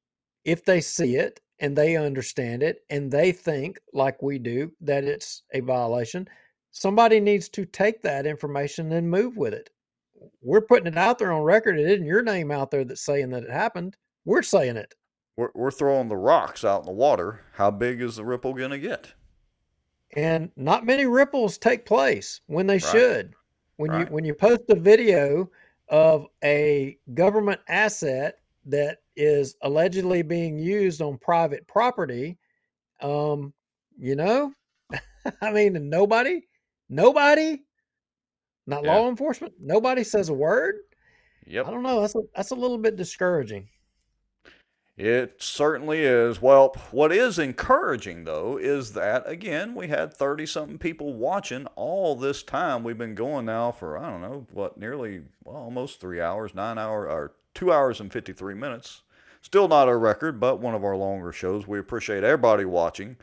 if 0.46 0.64
they 0.64 0.80
see 0.80 1.18
it 1.18 1.42
and 1.60 1.76
they 1.76 1.98
understand 1.98 2.64
it 2.64 2.86
and 2.90 3.12
they 3.12 3.34
think, 3.34 3.78
like 3.92 4.24
we 4.24 4.40
do, 4.40 4.72
that 4.80 5.04
it's 5.04 5.44
a 5.54 5.60
violation, 5.60 6.26
somebody 6.72 7.20
needs 7.20 7.50
to 7.50 7.66
take 7.66 8.02
that 8.02 8.26
information 8.26 8.94
and 8.94 9.12
move 9.12 9.36
with 9.36 9.54
it. 9.54 9.70
We're 10.42 10.62
putting 10.62 10.88
it 10.88 10.98
out 10.98 11.20
there 11.20 11.34
on 11.34 11.42
record. 11.42 11.78
It 11.78 11.90
isn't 11.90 12.06
your 12.06 12.24
name 12.24 12.50
out 12.50 12.72
there 12.72 12.86
that's 12.86 13.04
saying 13.04 13.32
that 13.32 13.44
it 13.44 13.52
happened. 13.52 13.98
We're 14.24 14.42
saying 14.42 14.78
it. 14.78 14.96
We're, 15.36 15.52
we're 15.54 15.70
throwing 15.70 16.08
the 16.08 16.16
rocks 16.16 16.64
out 16.64 16.84
in 16.84 16.86
the 16.86 16.94
water. 16.94 17.42
How 17.56 17.72
big 17.72 18.02
is 18.02 18.16
the 18.16 18.24
ripple 18.24 18.54
going 18.54 18.72
to 18.72 18.80
get? 18.80 19.14
And 20.16 20.50
not 20.56 20.86
many 20.86 21.06
ripples 21.06 21.58
take 21.58 21.86
place 21.86 22.40
when 22.48 22.68
they 22.68 22.76
right. 22.76 22.84
should. 22.84 23.34
When 23.78 23.92
right. 23.92 24.08
you 24.08 24.14
when 24.14 24.26
you 24.26 24.34
post 24.34 24.64
a 24.70 24.76
video 24.76 25.50
of 25.90 26.28
a 26.44 26.98
government 27.14 27.62
asset 27.68 28.40
that 28.66 29.00
is 29.16 29.56
allegedly 29.62 30.22
being 30.22 30.58
used 30.58 31.02
on 31.02 31.18
private 31.18 31.68
property, 31.68 32.38
um, 33.02 33.54
you 33.98 34.16
know, 34.16 34.54
I 35.42 35.52
mean, 35.52 35.90
nobody, 35.90 36.42
nobody, 36.90 37.62
not 38.66 38.84
yeah. 38.84 38.96
law 38.96 39.10
enforcement, 39.10 39.54
nobody 39.60 40.04
says 40.04 40.30
a 40.30 40.34
word. 40.34 40.76
Yep. 41.48 41.68
I 41.68 41.72
don't 41.72 41.84
know. 41.84 42.02
That's 42.02 42.16
a, 42.16 42.22
that's 42.36 42.52
a 42.52 42.56
little 42.56 42.78
bit 42.78 42.96
discouraging. 42.96 43.68
It 44.98 45.42
certainly 45.42 46.04
is. 46.04 46.42
Well, 46.42 46.74
what 46.92 47.12
is 47.12 47.38
encouraging 47.38 48.24
though 48.24 48.58
is 48.58 48.94
that 48.94 49.28
again 49.28 49.76
we 49.76 49.90
had 49.90 50.14
30 50.14 50.46
something 50.46 50.78
people 50.78 51.14
watching 51.14 51.66
all 51.76 52.16
this 52.16 52.44
time. 52.44 52.84
We've 52.84 52.98
been 52.98 53.16
going 53.16 53.46
now 53.46 53.72
for 53.72 53.98
I 53.98 54.10
don't 54.10 54.22
know 54.22 54.48
what 54.54 54.78
nearly 54.78 55.24
well 55.44 55.58
almost 55.58 56.00
3 56.00 56.22
hours, 56.22 56.56
9 56.56 56.78
hour 56.78 57.10
or 57.10 57.34
2 57.56 57.74
hours 57.74 58.00
and 58.00 58.12
53 58.12 58.54
minutes. 58.54 59.02
Still 59.42 59.68
not 59.68 59.90
a 59.90 59.96
record, 59.96 60.40
but 60.40 60.60
one 60.62 60.74
of 60.74 60.86
our 60.86 60.96
longer 60.96 61.32
shows. 61.34 61.68
We 61.68 61.78
appreciate 61.78 62.24
everybody 62.24 62.66
watching. 62.66 63.18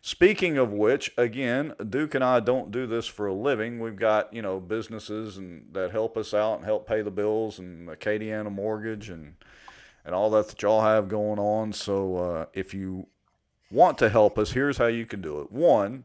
Speaking 0.00 0.56
of 0.56 0.72
which, 0.72 1.12
again, 1.18 1.74
Duke 1.90 2.14
and 2.14 2.24
I 2.24 2.40
don't 2.40 2.70
do 2.70 2.86
this 2.86 3.06
for 3.06 3.26
a 3.26 3.34
living. 3.34 3.80
We've 3.80 3.96
got, 3.96 4.32
you 4.32 4.42
know, 4.42 4.60
businesses 4.60 5.36
and 5.36 5.66
that 5.72 5.90
help 5.90 6.16
us 6.16 6.32
out 6.32 6.56
and 6.56 6.64
help 6.64 6.88
pay 6.88 7.02
the 7.02 7.10
bills 7.10 7.58
and 7.58 7.88
Acadiana 7.88 8.50
Mortgage 8.50 9.10
and 9.10 9.34
and 10.08 10.14
all 10.14 10.30
that 10.30 10.48
that 10.48 10.62
y'all 10.62 10.80
have 10.80 11.06
going 11.06 11.38
on. 11.38 11.70
So 11.74 12.16
uh, 12.16 12.46
if 12.54 12.72
you 12.72 13.08
want 13.70 13.98
to 13.98 14.08
help 14.08 14.38
us, 14.38 14.52
here's 14.52 14.78
how 14.78 14.86
you 14.86 15.04
can 15.04 15.20
do 15.20 15.42
it. 15.42 15.52
One, 15.52 16.04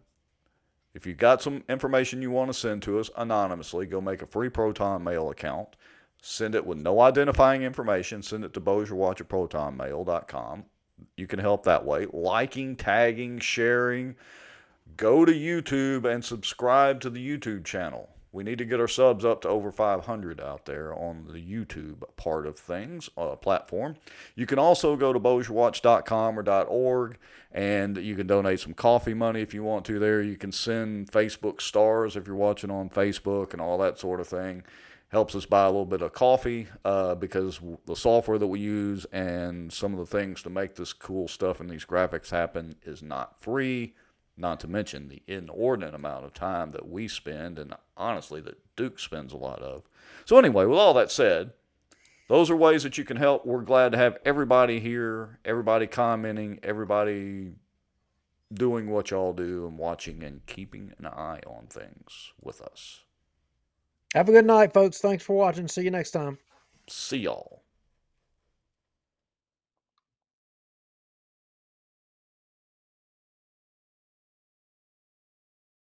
if 0.93 1.07
you've 1.07 1.17
got 1.17 1.41
some 1.41 1.63
information 1.69 2.21
you 2.21 2.29
want 2.29 2.49
to 2.49 2.53
send 2.53 2.81
to 2.81 2.99
us 2.99 3.09
anonymously, 3.15 3.85
go 3.85 4.01
make 4.01 4.21
a 4.21 4.27
free 4.27 4.49
Proton 4.49 5.05
Mail 5.05 5.29
account. 5.29 5.77
Send 6.21 6.53
it 6.53 6.65
with 6.65 6.79
no 6.79 6.99
identifying 6.99 7.63
information. 7.63 8.21
Send 8.21 8.43
it 8.43 8.53
to 8.55 8.59
BossierWatch 8.59 9.21
at 9.21 9.29
ProtonMail.com. 9.29 10.65
You 11.15 11.25
can 11.25 11.39
help 11.39 11.63
that 11.63 11.85
way. 11.85 12.05
Liking, 12.11 12.75
tagging, 12.75 13.39
sharing, 13.39 14.17
go 14.97 15.23
to 15.23 15.31
YouTube 15.31 16.03
and 16.03 16.25
subscribe 16.25 16.99
to 16.99 17.09
the 17.09 17.25
YouTube 17.25 17.63
channel. 17.63 18.09
We 18.33 18.43
need 18.43 18.57
to 18.57 18.65
get 18.65 18.79
our 18.79 18.87
subs 18.87 19.23
up 19.23 19.41
to 19.41 19.47
over 19.47 19.71
500 19.71 20.41
out 20.41 20.65
there 20.65 20.91
on 20.91 21.27
the 21.31 21.39
YouTube 21.39 22.01
part 22.17 22.47
of 22.47 22.57
things, 22.57 23.07
uh, 23.15 23.35
platform. 23.35 23.95
You 24.35 24.47
can 24.47 24.57
also 24.57 24.95
go 24.95 25.13
to 25.13 25.19
BossierWatch.com 25.19 26.39
or 26.39 26.65
.org 26.67 27.17
and 27.51 27.95
you 27.95 28.15
can 28.15 28.25
donate 28.25 28.59
some 28.59 28.73
coffee 28.73 29.13
money 29.13 29.41
if 29.41 29.53
you 29.53 29.63
want 29.63 29.85
to 29.85 29.99
there. 29.99 30.19
You 30.19 30.35
can 30.35 30.51
send 30.51 31.11
Facebook 31.11 31.61
stars 31.61 32.15
if 32.15 32.25
you're 32.25 32.35
watching 32.35 32.71
on 32.71 32.89
Facebook 32.89 33.53
and 33.53 33.61
all 33.61 33.77
that 33.77 33.99
sort 33.99 34.19
of 34.19 34.27
thing. 34.27 34.63
Helps 35.09 35.35
us 35.35 35.45
buy 35.45 35.65
a 35.65 35.67
little 35.67 35.85
bit 35.85 36.01
of 36.01 36.13
coffee 36.13 36.67
uh, 36.83 37.13
because 37.13 37.61
the 37.85 37.95
software 37.95 38.39
that 38.39 38.47
we 38.47 38.59
use 38.59 39.05
and 39.11 39.71
some 39.71 39.93
of 39.93 39.99
the 39.99 40.07
things 40.07 40.41
to 40.41 40.49
make 40.49 40.73
this 40.73 40.91
cool 40.91 41.27
stuff 41.27 41.59
and 41.59 41.69
these 41.69 41.85
graphics 41.85 42.31
happen 42.31 42.73
is 42.83 43.03
not 43.03 43.39
free 43.39 43.93
not 44.35 44.59
to 44.61 44.67
mention 44.67 45.09
the 45.09 45.21
inordinate 45.27 45.93
amount 45.93 46.25
of 46.25 46.33
time 46.33 46.71
that 46.71 46.87
we 46.87 47.07
spend 47.07 47.59
and 47.59 47.75
honestly 47.95 48.41
that 48.41 48.57
Duke 48.75 48.99
spends 48.99 49.33
a 49.33 49.37
lot 49.37 49.59
of. 49.61 49.83
So, 50.25 50.37
anyway, 50.37 50.65
with 50.65 50.79
all 50.79 50.93
that 50.95 51.11
said, 51.11 51.51
those 52.29 52.49
are 52.49 52.55
ways 52.55 52.83
that 52.83 52.97
you 52.97 53.03
can 53.03 53.17
help. 53.17 53.45
We're 53.45 53.61
glad 53.61 53.91
to 53.91 53.97
have 53.97 54.17
everybody 54.25 54.79
here, 54.79 55.39
everybody 55.45 55.87
commenting, 55.87 56.59
everybody 56.63 57.53
doing 58.53 58.89
what 58.89 59.11
y'all 59.11 59.33
do 59.33 59.67
and 59.67 59.77
watching 59.77 60.23
and 60.23 60.45
keeping 60.45 60.93
an 60.97 61.07
eye 61.07 61.41
on 61.45 61.67
things 61.67 62.33
with 62.41 62.61
us. 62.61 63.03
Have 64.13 64.29
a 64.29 64.31
good 64.31 64.45
night, 64.45 64.73
folks. 64.73 64.99
Thanks 64.99 65.23
for 65.23 65.35
watching. 65.35 65.67
See 65.67 65.81
you 65.81 65.91
next 65.91 66.11
time. 66.11 66.37
See 66.87 67.17
y'all. 67.17 67.62